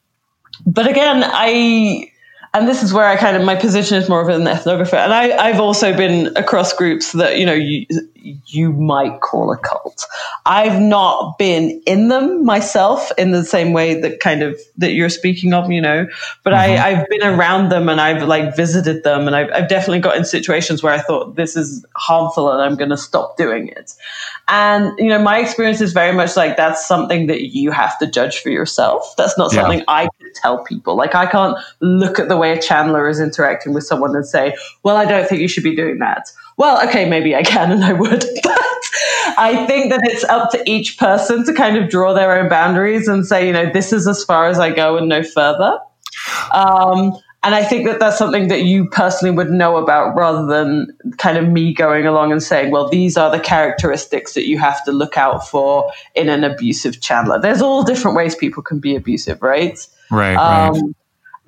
but 0.67 0.87
again, 0.87 1.23
I 1.25 2.11
and 2.57 2.67
this 2.67 2.83
is 2.83 2.93
where 2.93 3.05
I 3.05 3.15
kind 3.15 3.37
of 3.37 3.43
my 3.43 3.55
position 3.55 3.97
is 3.97 4.09
more 4.09 4.21
of 4.21 4.29
an 4.29 4.43
ethnographer, 4.43 4.97
and 4.97 5.13
I, 5.13 5.37
I've 5.37 5.59
also 5.59 5.95
been 5.95 6.35
across 6.35 6.73
groups 6.73 7.11
that 7.13 7.37
you 7.37 7.45
know 7.45 7.53
you 7.53 7.85
you 8.45 8.72
might 8.73 9.22
call 9.22 9.51
a 9.51 9.57
cult. 9.57 10.06
I've 10.45 10.81
not 10.81 11.38
been 11.38 11.81
in 11.85 12.07
them 12.09 12.45
myself 12.45 13.11
in 13.17 13.31
the 13.31 13.43
same 13.43 13.73
way 13.73 13.99
that 14.01 14.19
kind 14.19 14.43
of 14.43 14.59
that 14.77 14.91
you're 14.93 15.09
speaking 15.09 15.53
of, 15.53 15.72
you 15.72 15.81
know, 15.81 16.07
but 16.43 16.53
I, 16.53 16.69
mm-hmm. 16.69 16.85
I've 16.85 17.09
been 17.09 17.23
around 17.23 17.69
them 17.69 17.89
and 17.89 17.99
I've 17.99 18.23
like 18.23 18.56
visited 18.56 19.03
them, 19.03 19.27
and 19.27 19.35
I've, 19.35 19.51
I've 19.51 19.69
definitely 19.69 19.99
got 19.99 20.17
in 20.17 20.25
situations 20.25 20.83
where 20.83 20.93
I 20.93 20.99
thought 20.99 21.35
this 21.35 21.56
is 21.56 21.85
harmful 21.95 22.51
and 22.51 22.61
I'm 22.61 22.75
going 22.75 22.89
to 22.89 22.97
stop 22.97 23.38
doing 23.38 23.69
it. 23.69 23.93
And, 24.47 24.97
you 24.97 25.09
know, 25.09 25.19
my 25.19 25.39
experience 25.39 25.81
is 25.81 25.93
very 25.93 26.15
much 26.15 26.38
like 26.38 26.56
that's 26.56 26.88
something 26.88 27.27
that 27.27 27.53
you 27.53 27.72
have 27.72 27.99
to 27.99 28.07
judge 28.07 28.39
for 28.39 28.49
yourself. 28.49 29.14
That's 29.17 29.38
not 29.38 29.53
Yeah. 29.53 29.61
something 29.61 29.83
I 29.88 30.03
can 30.03 30.31
tell 30.35 30.64
people. 30.64 30.95
Like, 30.95 31.15
I 31.15 31.25
can't 31.25 31.57
look 31.81 32.17
at 32.19 32.30
the 32.30 32.38
way 32.38 32.53
a 32.53 32.57
channeler 32.57 33.09
is 33.09 33.19
interacting 33.19 33.73
with 33.73 33.83
someone 33.83 34.15
and 34.15 34.25
say, 34.25 34.56
well, 34.83 34.95
I 34.95 35.06
don't 35.06 35.27
think 35.27 35.41
you 35.41 35.47
should 35.47 35.64
be 35.64 35.75
doing 35.75 35.99
that. 35.99 36.31
Well, 36.57 36.85
okay, 36.87 37.07
maybe 37.07 37.35
I 37.35 37.43
can 37.43 37.71
and 37.71 37.83
I 37.83 37.93
would. 37.93 38.25
But 38.43 38.59
I 39.37 39.65
think 39.67 39.91
that 39.91 40.01
it's 40.03 40.23
up 40.25 40.51
to 40.51 40.63
each 40.65 40.97
person 40.97 41.45
to 41.45 41.53
kind 41.53 41.77
of 41.77 41.89
draw 41.89 42.13
their 42.13 42.39
own 42.39 42.49
boundaries 42.49 43.07
and 43.07 43.25
say, 43.25 43.45
you 43.45 43.53
know, 43.53 43.69
this 43.71 43.93
is 43.93 44.07
as 44.07 44.23
far 44.23 44.47
as 44.47 44.59
I 44.59 44.71
go 44.71 44.97
and 44.97 45.07
no 45.07 45.21
further. 45.23 45.79
Um, 46.53 47.17
and 47.43 47.53
I 47.53 47.63
think 47.63 47.85
that 47.85 47.99
that's 47.99 48.17
something 48.17 48.47
that 48.47 48.63
you 48.63 48.89
personally 48.89 49.35
would 49.35 49.51
know 49.51 49.77
about 49.77 50.15
rather 50.15 50.45
than 50.45 50.87
kind 51.17 51.37
of 51.37 51.47
me 51.47 51.73
going 51.73 52.05
along 52.05 52.31
and 52.31 52.41
saying, 52.41 52.71
well, 52.71 52.89
these 52.89 53.15
are 53.15 53.29
the 53.29 53.39
characteristics 53.39 54.33
that 54.33 54.47
you 54.47 54.57
have 54.57 54.83
to 54.85 54.91
look 54.91 55.17
out 55.17 55.47
for 55.47 55.91
in 56.15 56.29
an 56.29 56.43
abusive 56.43 56.95
channeler. 56.95 57.41
There's 57.41 57.61
all 57.61 57.83
different 57.83 58.17
ways 58.17 58.35
people 58.35 58.63
can 58.63 58.79
be 58.79 58.95
abusive, 58.95 59.41
right? 59.41 59.79
Right. 60.09 60.35
Um, 60.35 60.73
right. 60.73 60.95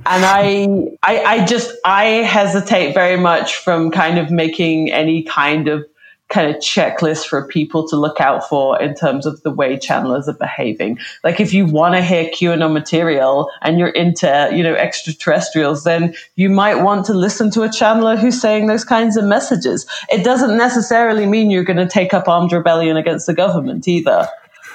And 0.05 0.25
I, 0.25 0.67
I, 1.03 1.23
I 1.23 1.45
just, 1.45 1.75
I 1.85 2.05
hesitate 2.05 2.93
very 2.93 3.17
much 3.17 3.55
from 3.55 3.91
kind 3.91 4.17
of 4.17 4.31
making 4.31 4.91
any 4.91 5.23
kind 5.23 5.67
of 5.67 5.85
kind 6.29 6.55
of 6.55 6.61
checklist 6.61 7.25
for 7.25 7.47
people 7.47 7.87
to 7.87 7.95
look 7.95 8.21
out 8.21 8.47
for 8.47 8.79
in 8.79 8.93
terms 8.93 9.25
of 9.25 9.41
the 9.41 9.49
way 9.49 9.75
channelers 9.77 10.27
are 10.27 10.33
behaving. 10.33 10.99
Like 11.23 11.39
if 11.39 11.53
you 11.53 11.65
want 11.65 11.95
to 11.95 12.03
hear 12.03 12.25
QAnon 12.25 12.71
material 12.71 13.49
and 13.63 13.79
you're 13.79 13.89
into, 13.89 14.49
you 14.53 14.61
know, 14.61 14.75
extraterrestrials, 14.75 15.83
then 15.83 16.13
you 16.35 16.49
might 16.49 16.83
want 16.83 17.05
to 17.07 17.13
listen 17.13 17.49
to 17.51 17.63
a 17.63 17.67
channeler 17.67 18.17
who's 18.17 18.39
saying 18.39 18.67
those 18.67 18.85
kinds 18.85 19.17
of 19.17 19.25
messages. 19.25 19.87
It 20.09 20.23
doesn't 20.23 20.55
necessarily 20.55 21.25
mean 21.25 21.49
you're 21.49 21.63
going 21.63 21.77
to 21.77 21.87
take 21.87 22.13
up 22.13 22.27
armed 22.27 22.51
rebellion 22.51 22.95
against 22.95 23.25
the 23.25 23.33
government 23.33 23.87
either. 23.87 24.27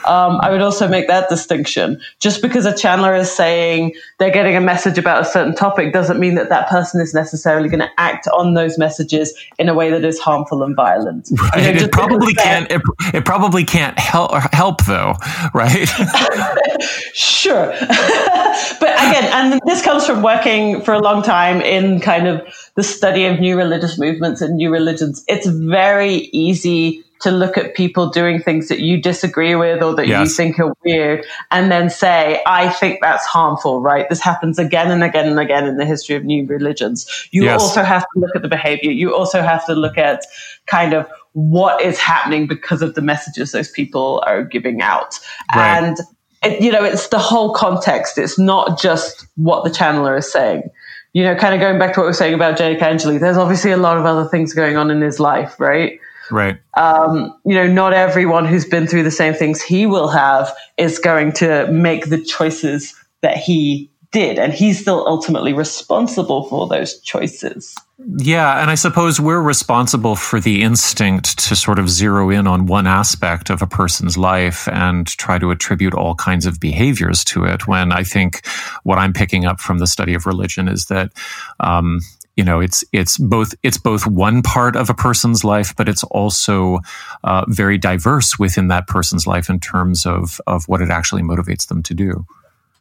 Um, 0.06 0.38
I 0.42 0.50
would 0.50 0.60
also 0.60 0.88
make 0.88 1.08
that 1.08 1.28
distinction. 1.28 2.00
Just 2.20 2.42
because 2.42 2.66
a 2.66 2.72
channeler 2.72 3.18
is 3.18 3.30
saying 3.30 3.94
they're 4.18 4.30
getting 4.30 4.56
a 4.56 4.60
message 4.60 4.98
about 4.98 5.22
a 5.22 5.24
certain 5.24 5.54
topic 5.54 5.92
doesn't 5.92 6.18
mean 6.18 6.34
that 6.34 6.48
that 6.48 6.68
person 6.68 7.00
is 7.00 7.14
necessarily 7.14 7.68
going 7.68 7.80
to 7.80 7.90
act 7.98 8.28
on 8.28 8.54
those 8.54 8.78
messages 8.78 9.34
in 9.58 9.68
a 9.68 9.74
way 9.74 9.90
that 9.90 10.04
is 10.04 10.18
harmful 10.18 10.62
and 10.62 10.76
violent. 10.76 11.30
Right. 11.32 11.66
You 11.66 11.72
know, 11.74 11.80
it 11.82 11.92
probably 11.92 12.34
can't. 12.34 12.70
It, 12.70 12.82
it, 13.12 13.24
probably 13.24 13.64
can't 13.64 13.98
help 13.98 14.32
help 14.52 14.84
though, 14.84 15.14
right? 15.54 15.88
sure, 17.14 17.66
but 18.80 18.82
again, 18.82 19.24
and 19.32 19.60
this 19.66 19.82
comes 19.82 20.06
from 20.06 20.22
working 20.22 20.80
for 20.82 20.94
a 20.94 21.00
long 21.00 21.22
time 21.22 21.60
in 21.60 22.00
kind 22.00 22.26
of 22.26 22.42
the 22.74 22.82
study 22.82 23.24
of 23.26 23.40
new 23.40 23.56
religious 23.56 23.98
movements 23.98 24.40
and 24.40 24.56
new 24.56 24.70
religions. 24.70 25.24
It's 25.28 25.46
very 25.46 26.14
easy 26.32 27.03
to 27.20 27.30
look 27.30 27.56
at 27.56 27.74
people 27.74 28.10
doing 28.10 28.40
things 28.40 28.68
that 28.68 28.80
you 28.80 29.00
disagree 29.00 29.54
with 29.54 29.82
or 29.82 29.94
that 29.94 30.06
yes. 30.06 30.28
you 30.28 30.34
think 30.34 30.58
are 30.58 30.74
weird 30.84 31.24
and 31.50 31.70
then 31.70 31.88
say, 31.88 32.42
I 32.46 32.68
think 32.68 32.98
that's 33.00 33.24
harmful, 33.24 33.80
right? 33.80 34.08
This 34.08 34.20
happens 34.20 34.58
again 34.58 34.90
and 34.90 35.02
again 35.02 35.28
and 35.28 35.38
again 35.38 35.66
in 35.66 35.76
the 35.76 35.86
history 35.86 36.16
of 36.16 36.24
new 36.24 36.46
religions. 36.46 37.06
You 37.30 37.44
yes. 37.44 37.62
also 37.62 37.82
have 37.82 38.02
to 38.02 38.20
look 38.20 38.36
at 38.36 38.42
the 38.42 38.48
behavior. 38.48 38.90
You 38.90 39.14
also 39.14 39.42
have 39.42 39.64
to 39.66 39.74
look 39.74 39.96
at 39.96 40.24
kind 40.66 40.92
of 40.92 41.06
what 41.32 41.80
is 41.80 41.98
happening 41.98 42.46
because 42.46 42.82
of 42.82 42.94
the 42.94 43.02
messages 43.02 43.52
those 43.52 43.70
people 43.70 44.22
are 44.26 44.44
giving 44.44 44.82
out. 44.82 45.18
Right. 45.54 45.82
And 45.82 45.98
it, 46.42 46.60
you 46.60 46.70
know, 46.70 46.84
it's 46.84 47.08
the 47.08 47.18
whole 47.18 47.54
context. 47.54 48.18
It's 48.18 48.38
not 48.38 48.78
just 48.78 49.26
what 49.36 49.64
the 49.64 49.70
channeler 49.70 50.18
is 50.18 50.30
saying. 50.30 50.64
You 51.12 51.22
know, 51.22 51.36
kind 51.36 51.54
of 51.54 51.60
going 51.60 51.78
back 51.78 51.94
to 51.94 52.00
what 52.00 52.04
we 52.04 52.08
were 52.08 52.12
saying 52.12 52.34
about 52.34 52.58
Jake 52.58 52.82
Angeli, 52.82 53.18
there's 53.18 53.36
obviously 53.36 53.70
a 53.70 53.76
lot 53.76 53.96
of 53.96 54.04
other 54.04 54.28
things 54.28 54.52
going 54.52 54.76
on 54.76 54.90
in 54.90 55.00
his 55.00 55.20
life, 55.20 55.58
right? 55.60 56.00
Right. 56.30 56.58
Um, 56.76 57.38
you 57.44 57.54
know, 57.54 57.66
not 57.66 57.92
everyone 57.92 58.46
who's 58.46 58.64
been 58.64 58.86
through 58.86 59.02
the 59.02 59.10
same 59.10 59.34
things 59.34 59.62
he 59.62 59.86
will 59.86 60.08
have 60.08 60.54
is 60.78 60.98
going 60.98 61.32
to 61.34 61.70
make 61.70 62.08
the 62.08 62.22
choices 62.22 62.94
that 63.20 63.36
he 63.36 63.90
did. 64.14 64.38
And 64.38 64.52
he's 64.52 64.80
still 64.80 65.04
ultimately 65.08 65.52
responsible 65.52 66.44
for 66.44 66.68
those 66.68 67.00
choices. 67.00 67.74
Yeah. 68.16 68.60
And 68.60 68.70
I 68.70 68.76
suppose 68.76 69.20
we're 69.20 69.42
responsible 69.42 70.14
for 70.14 70.40
the 70.40 70.62
instinct 70.62 71.38
to 71.48 71.56
sort 71.56 71.78
of 71.78 71.90
zero 71.90 72.30
in 72.30 72.46
on 72.46 72.66
one 72.66 72.86
aspect 72.86 73.50
of 73.50 73.60
a 73.60 73.66
person's 73.66 74.16
life 74.16 74.68
and 74.68 75.06
try 75.06 75.38
to 75.38 75.50
attribute 75.50 75.94
all 75.94 76.14
kinds 76.14 76.46
of 76.46 76.60
behaviors 76.60 77.24
to 77.24 77.44
it. 77.44 77.66
When 77.66 77.92
I 77.92 78.04
think 78.04 78.46
what 78.84 78.98
I'm 78.98 79.12
picking 79.12 79.46
up 79.46 79.58
from 79.58 79.78
the 79.78 79.86
study 79.86 80.14
of 80.14 80.26
religion 80.26 80.68
is 80.68 80.86
that, 80.86 81.12
um, 81.58 82.00
you 82.36 82.44
know 82.44 82.60
it's 82.60 82.84
it's 82.92 83.16
both 83.18 83.54
it's 83.62 83.78
both 83.78 84.06
one 84.06 84.42
part 84.42 84.76
of 84.76 84.90
a 84.90 84.94
person's 84.94 85.44
life 85.44 85.74
but 85.76 85.88
it's 85.88 86.04
also 86.04 86.80
uh, 87.22 87.44
very 87.48 87.78
diverse 87.78 88.38
within 88.38 88.68
that 88.68 88.86
person's 88.86 89.26
life 89.26 89.48
in 89.48 89.60
terms 89.60 90.06
of 90.06 90.40
of 90.46 90.64
what 90.68 90.80
it 90.80 90.90
actually 90.90 91.22
motivates 91.22 91.68
them 91.68 91.82
to 91.82 91.94
do. 91.94 92.26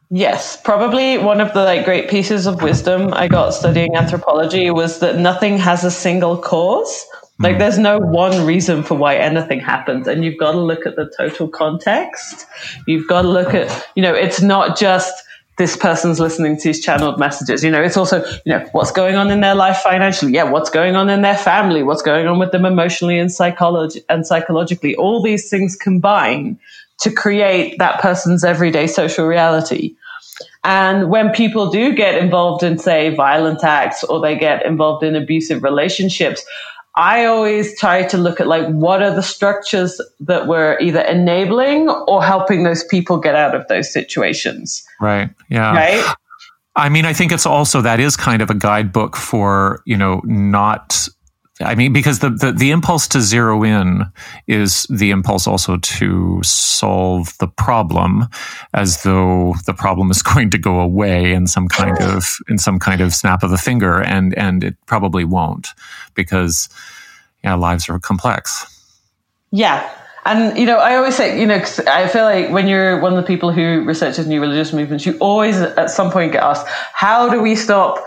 Yes. 0.10 0.62
Probably 0.62 1.18
one 1.18 1.42
of 1.42 1.54
the 1.54 1.64
like 1.64 1.86
great 1.86 2.08
pieces 2.08 2.46
of 2.46 2.62
wisdom 2.62 3.14
i 3.14 3.28
got 3.28 3.54
studying 3.54 3.96
anthropology 3.96 4.70
was 4.70 5.00
that 5.00 5.18
nothing 5.18 5.58
has 5.58 5.84
a 5.84 5.92
single 5.92 6.38
cause. 6.38 7.06
Like 7.40 7.54
hmm. 7.54 7.60
there's 7.60 7.80
no 7.80 7.98
one 7.98 8.46
reason 8.46 8.84
for 8.84 8.96
why 8.96 9.16
anything 9.16 9.60
happens 9.60 10.08
and 10.08 10.24
you've 10.24 10.38
got 10.38 10.52
to 10.52 10.60
look 10.60 10.86
at 10.86 10.96
the 10.96 11.12
total 11.18 11.48
context. 11.48 12.46
You've 12.86 13.08
got 13.08 13.24
to 13.24 13.28
look 13.28 13.54
at 13.54 13.90
you 13.96 14.04
know 14.04 14.14
it's 14.14 14.42
not 14.42 14.78
just 14.78 15.14
this 15.58 15.78
person's 15.78 16.20
listening 16.20 16.58
to 16.58 16.64
these 16.64 16.84
channeled 16.84 17.20
messages. 17.20 17.64
You 17.64 17.72
know, 17.72 17.82
it's 17.82 17.98
also, 17.98 18.26
you 18.46 18.54
know, 18.54 18.68
what's 18.72 18.92
going 18.92 19.16
on 19.16 19.30
in 19.30 19.42
their 19.42 19.56
life 19.56 19.78
financially. 19.78 20.34
Yeah. 20.34 20.44
What's 20.44 20.70
going 20.70 20.96
on 20.96 21.10
in 21.10 21.22
their 21.22 21.38
family? 21.38 21.84
What's 21.84 22.02
going 22.02 22.28
on 22.28 22.40
with 22.40 22.52
them 22.52 22.66
emotionally 22.66 23.20
and 23.20 23.32
psychology 23.32 24.04
and 24.10 24.26
psychologically? 24.26 24.96
All 24.96 25.22
these 25.22 25.50
things 25.50 25.76
combine 25.76 26.60
to 27.02 27.12
create 27.12 27.78
that 27.78 28.02
person's 28.02 28.44
everyday 28.44 28.88
social 28.88 29.26
reality. 29.26 29.96
And 30.64 31.10
when 31.10 31.32
people 31.32 31.70
do 31.70 31.94
get 31.94 32.16
involved 32.16 32.64
in, 32.64 32.80
say, 32.80 33.14
violent 33.14 33.64
acts 33.64 34.04
or 34.04 34.22
they 34.22 34.38
get 34.38 34.66
involved 34.66 35.04
in 35.04 35.16
abusive 35.16 35.62
relationships, 35.62 36.46
I 36.96 37.26
always 37.26 37.80
try 37.80 38.04
to 38.04 38.18
look 38.18 38.40
at 38.40 38.48
like 38.48 38.68
what 38.68 39.02
are 39.02 39.14
the 39.14 39.24
structures 39.24 40.00
that 40.20 40.48
were 40.48 40.78
either 40.80 41.02
enabling 41.02 41.90
or 41.90 42.24
helping 42.24 42.64
those 42.64 42.84
people 42.84 43.18
get 43.18 43.36
out 43.36 43.56
of 43.56 43.68
those 43.68 43.92
situations. 43.92 44.84
Right. 45.02 45.30
Yeah. 45.50 45.74
Right. 45.74 46.16
I 46.76 46.90
mean, 46.90 47.06
I 47.06 47.14
think 47.14 47.32
it's 47.32 47.46
also 47.46 47.82
that 47.82 48.00
is 48.00 48.16
kind 48.16 48.42
of 48.42 48.50
a 48.50 48.56
guidebook 48.56 49.16
for, 49.16 49.82
you 49.86 49.98
know, 49.98 50.22
not 50.24 51.08
I 51.64 51.76
mean, 51.76 51.94
because 51.94 52.20
the, 52.20 52.30
the, 52.30 52.52
the, 52.52 52.72
impulse 52.72 53.08
to 53.10 53.22
zero 53.22 53.64
in 53.64 54.06
is 54.48 54.84
the 54.90 55.12
impulse 55.12 55.48
also 55.48 55.78
to 55.78 56.42
solve 56.44 57.38
the 57.40 57.48
problem 57.48 58.28
as 58.74 59.04
though 59.04 59.56
the 59.66 59.74
problem 59.74 60.12
is 60.12 60.22
going 60.34 60.50
to 60.52 60.58
go 60.58 60.80
away 60.80 61.34
in 61.34 61.48
some 61.48 61.68
kind 61.68 61.98
of, 62.02 62.26
in 62.50 62.58
some 62.58 62.80
kind 62.80 63.02
of 63.02 63.14
snap 63.14 63.44
of 63.44 63.52
a 63.52 63.58
finger. 63.58 64.02
And, 64.02 64.38
and 64.38 64.64
it 64.64 64.76
probably 64.86 65.26
won't 65.26 65.70
because, 66.14 66.70
yeah, 67.44 67.56
lives 67.56 67.90
are 67.90 68.00
complex. 68.00 68.66
Yeah. 69.52 69.90
And, 70.26 70.58
you 70.58 70.66
know, 70.66 70.78
I 70.78 70.96
always 70.96 71.16
say, 71.16 71.40
you 71.40 71.46
know, 71.46 71.62
I 71.88 72.08
feel 72.08 72.24
like 72.24 72.50
when 72.50 72.68
you're 72.68 73.02
one 73.02 73.14
of 73.14 73.18
the 73.18 73.28
people 73.28 73.52
who 73.52 73.84
researches 73.84 74.26
new 74.26 74.40
religious 74.40 74.72
movements, 74.72 75.06
you 75.06 75.18
always 75.20 75.58
at 75.60 75.90
some 75.90 76.12
point 76.12 76.32
get 76.32 76.44
asked, 76.44 76.66
how 76.94 77.30
do 77.30 77.42
we 77.42 77.56
stop 77.56 78.04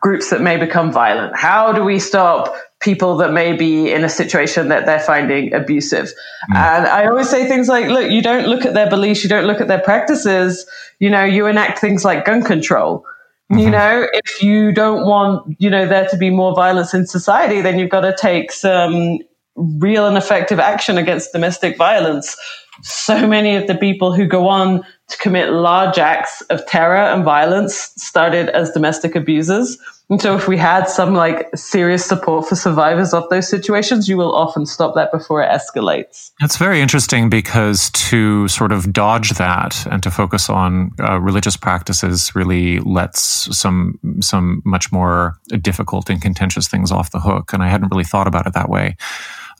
groups 0.00 0.30
that 0.30 0.40
may 0.40 0.56
become 0.56 0.90
violent? 0.90 1.36
How 1.36 1.72
do 1.72 1.84
we 1.84 1.98
stop 1.98 2.54
people 2.84 3.16
that 3.16 3.32
may 3.32 3.54
be 3.54 3.90
in 3.90 4.04
a 4.04 4.08
situation 4.08 4.68
that 4.68 4.84
they're 4.86 5.00
finding 5.00 5.52
abusive? 5.54 6.12
Mm. 6.52 6.56
And 6.56 6.86
I 6.86 7.06
always 7.06 7.28
say 7.28 7.48
things 7.48 7.68
like, 7.68 7.86
look, 7.86 8.10
you 8.10 8.22
don't 8.22 8.46
look 8.46 8.64
at 8.64 8.74
their 8.74 8.88
beliefs, 8.88 9.22
you 9.22 9.30
don't 9.30 9.46
look 9.46 9.60
at 9.60 9.68
their 9.68 9.80
practices, 9.80 10.66
you 11.00 11.10
know, 11.10 11.24
you 11.24 11.46
enact 11.46 11.78
things 11.78 12.04
like 12.04 12.24
gun 12.24 12.42
control. 12.42 13.04
Mm-hmm. 13.50 13.58
You 13.58 13.70
know, 13.70 14.06
if 14.12 14.42
you 14.42 14.72
don't 14.72 15.06
want, 15.06 15.56
you 15.58 15.70
know, 15.70 15.86
there 15.86 16.08
to 16.08 16.16
be 16.16 16.30
more 16.30 16.54
violence 16.54 16.94
in 16.94 17.06
society, 17.06 17.60
then 17.60 17.78
you've 17.78 17.90
got 17.90 18.02
to 18.02 18.14
take 18.16 18.52
some 18.52 19.18
real 19.56 20.06
and 20.06 20.16
effective 20.16 20.58
action 20.58 20.98
against 20.98 21.32
domestic 21.32 21.76
violence. 21.76 22.36
So 22.82 23.26
many 23.26 23.54
of 23.56 23.66
the 23.66 23.74
people 23.74 24.12
who 24.12 24.26
go 24.26 24.48
on 24.48 24.84
to 25.08 25.18
commit 25.18 25.50
large 25.50 25.98
acts 25.98 26.40
of 26.50 26.66
terror 26.66 26.96
and 26.96 27.22
violence 27.22 27.92
started 27.96 28.48
as 28.48 28.72
domestic 28.72 29.14
abusers. 29.14 29.78
And 30.10 30.20
so 30.20 30.36
if 30.36 30.46
we 30.46 30.58
had 30.58 30.84
some 30.84 31.14
like 31.14 31.48
serious 31.56 32.04
support 32.04 32.46
for 32.46 32.56
survivors 32.56 33.14
of 33.14 33.28
those 33.30 33.48
situations, 33.48 34.06
you 34.06 34.18
will 34.18 34.34
often 34.34 34.66
stop 34.66 34.94
that 34.96 35.10
before 35.10 35.42
it 35.42 35.48
escalates. 35.48 36.30
It's 36.42 36.58
very 36.58 36.82
interesting 36.82 37.30
because 37.30 37.90
to 37.90 38.46
sort 38.48 38.70
of 38.70 38.92
dodge 38.92 39.30
that 39.30 39.86
and 39.86 40.02
to 40.02 40.10
focus 40.10 40.50
on 40.50 40.92
uh, 41.00 41.18
religious 41.20 41.56
practices 41.56 42.34
really 42.34 42.80
lets 42.80 43.20
some 43.56 43.98
some 44.20 44.60
much 44.64 44.92
more 44.92 45.38
difficult 45.62 46.10
and 46.10 46.20
contentious 46.20 46.68
things 46.68 46.92
off 46.92 47.10
the 47.10 47.20
hook. 47.20 47.54
And 47.54 47.62
I 47.62 47.68
hadn't 47.68 47.88
really 47.90 48.04
thought 48.04 48.26
about 48.26 48.46
it 48.46 48.52
that 48.52 48.68
way. 48.68 48.96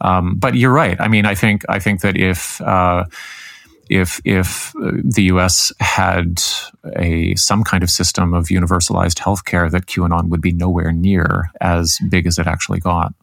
Um, 0.02 0.34
but 0.36 0.56
you're 0.56 0.72
right. 0.72 1.00
I 1.00 1.08
mean, 1.08 1.24
I 1.24 1.34
think 1.34 1.64
I 1.70 1.78
think 1.78 2.02
that 2.02 2.18
if 2.18 2.60
uh, 2.60 3.04
if 3.88 4.20
if 4.24 4.74
uh, 4.76 4.92
the 5.02 5.24
U.S. 5.24 5.72
had 5.80 6.42
a 6.96 7.34
some 7.34 7.64
kind 7.64 7.82
of 7.82 7.90
system 7.90 8.34
of 8.34 8.46
universalized 8.46 9.18
healthcare, 9.18 9.70
that 9.70 9.86
QAnon 9.86 10.28
would 10.28 10.40
be 10.40 10.52
nowhere 10.52 10.92
near 10.92 11.50
as 11.60 11.98
big 12.08 12.26
as 12.26 12.38
it 12.38 12.46
actually 12.46 12.80
got. 12.80 13.14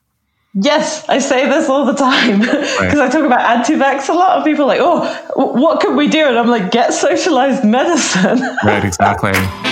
Yes, 0.53 1.07
I 1.07 1.19
say 1.19 1.47
this 1.47 1.69
all 1.69 1.85
the 1.85 1.93
time 1.93 2.41
because 2.41 2.79
right. 2.79 2.97
I 2.97 3.09
talk 3.09 3.23
about 3.23 3.39
anti-vax. 3.39 4.09
A 4.09 4.13
lot 4.13 4.37
of 4.37 4.43
people 4.43 4.65
are 4.65 4.67
like, 4.67 4.81
"Oh, 4.81 5.05
what 5.35 5.79
could 5.79 5.95
we 5.95 6.07
do?" 6.09 6.27
And 6.27 6.37
I'm 6.37 6.47
like, 6.47 6.71
"Get 6.71 6.93
socialized 6.93 7.63
medicine." 7.63 8.41
right. 8.63 8.83
Exactly. 8.83 9.31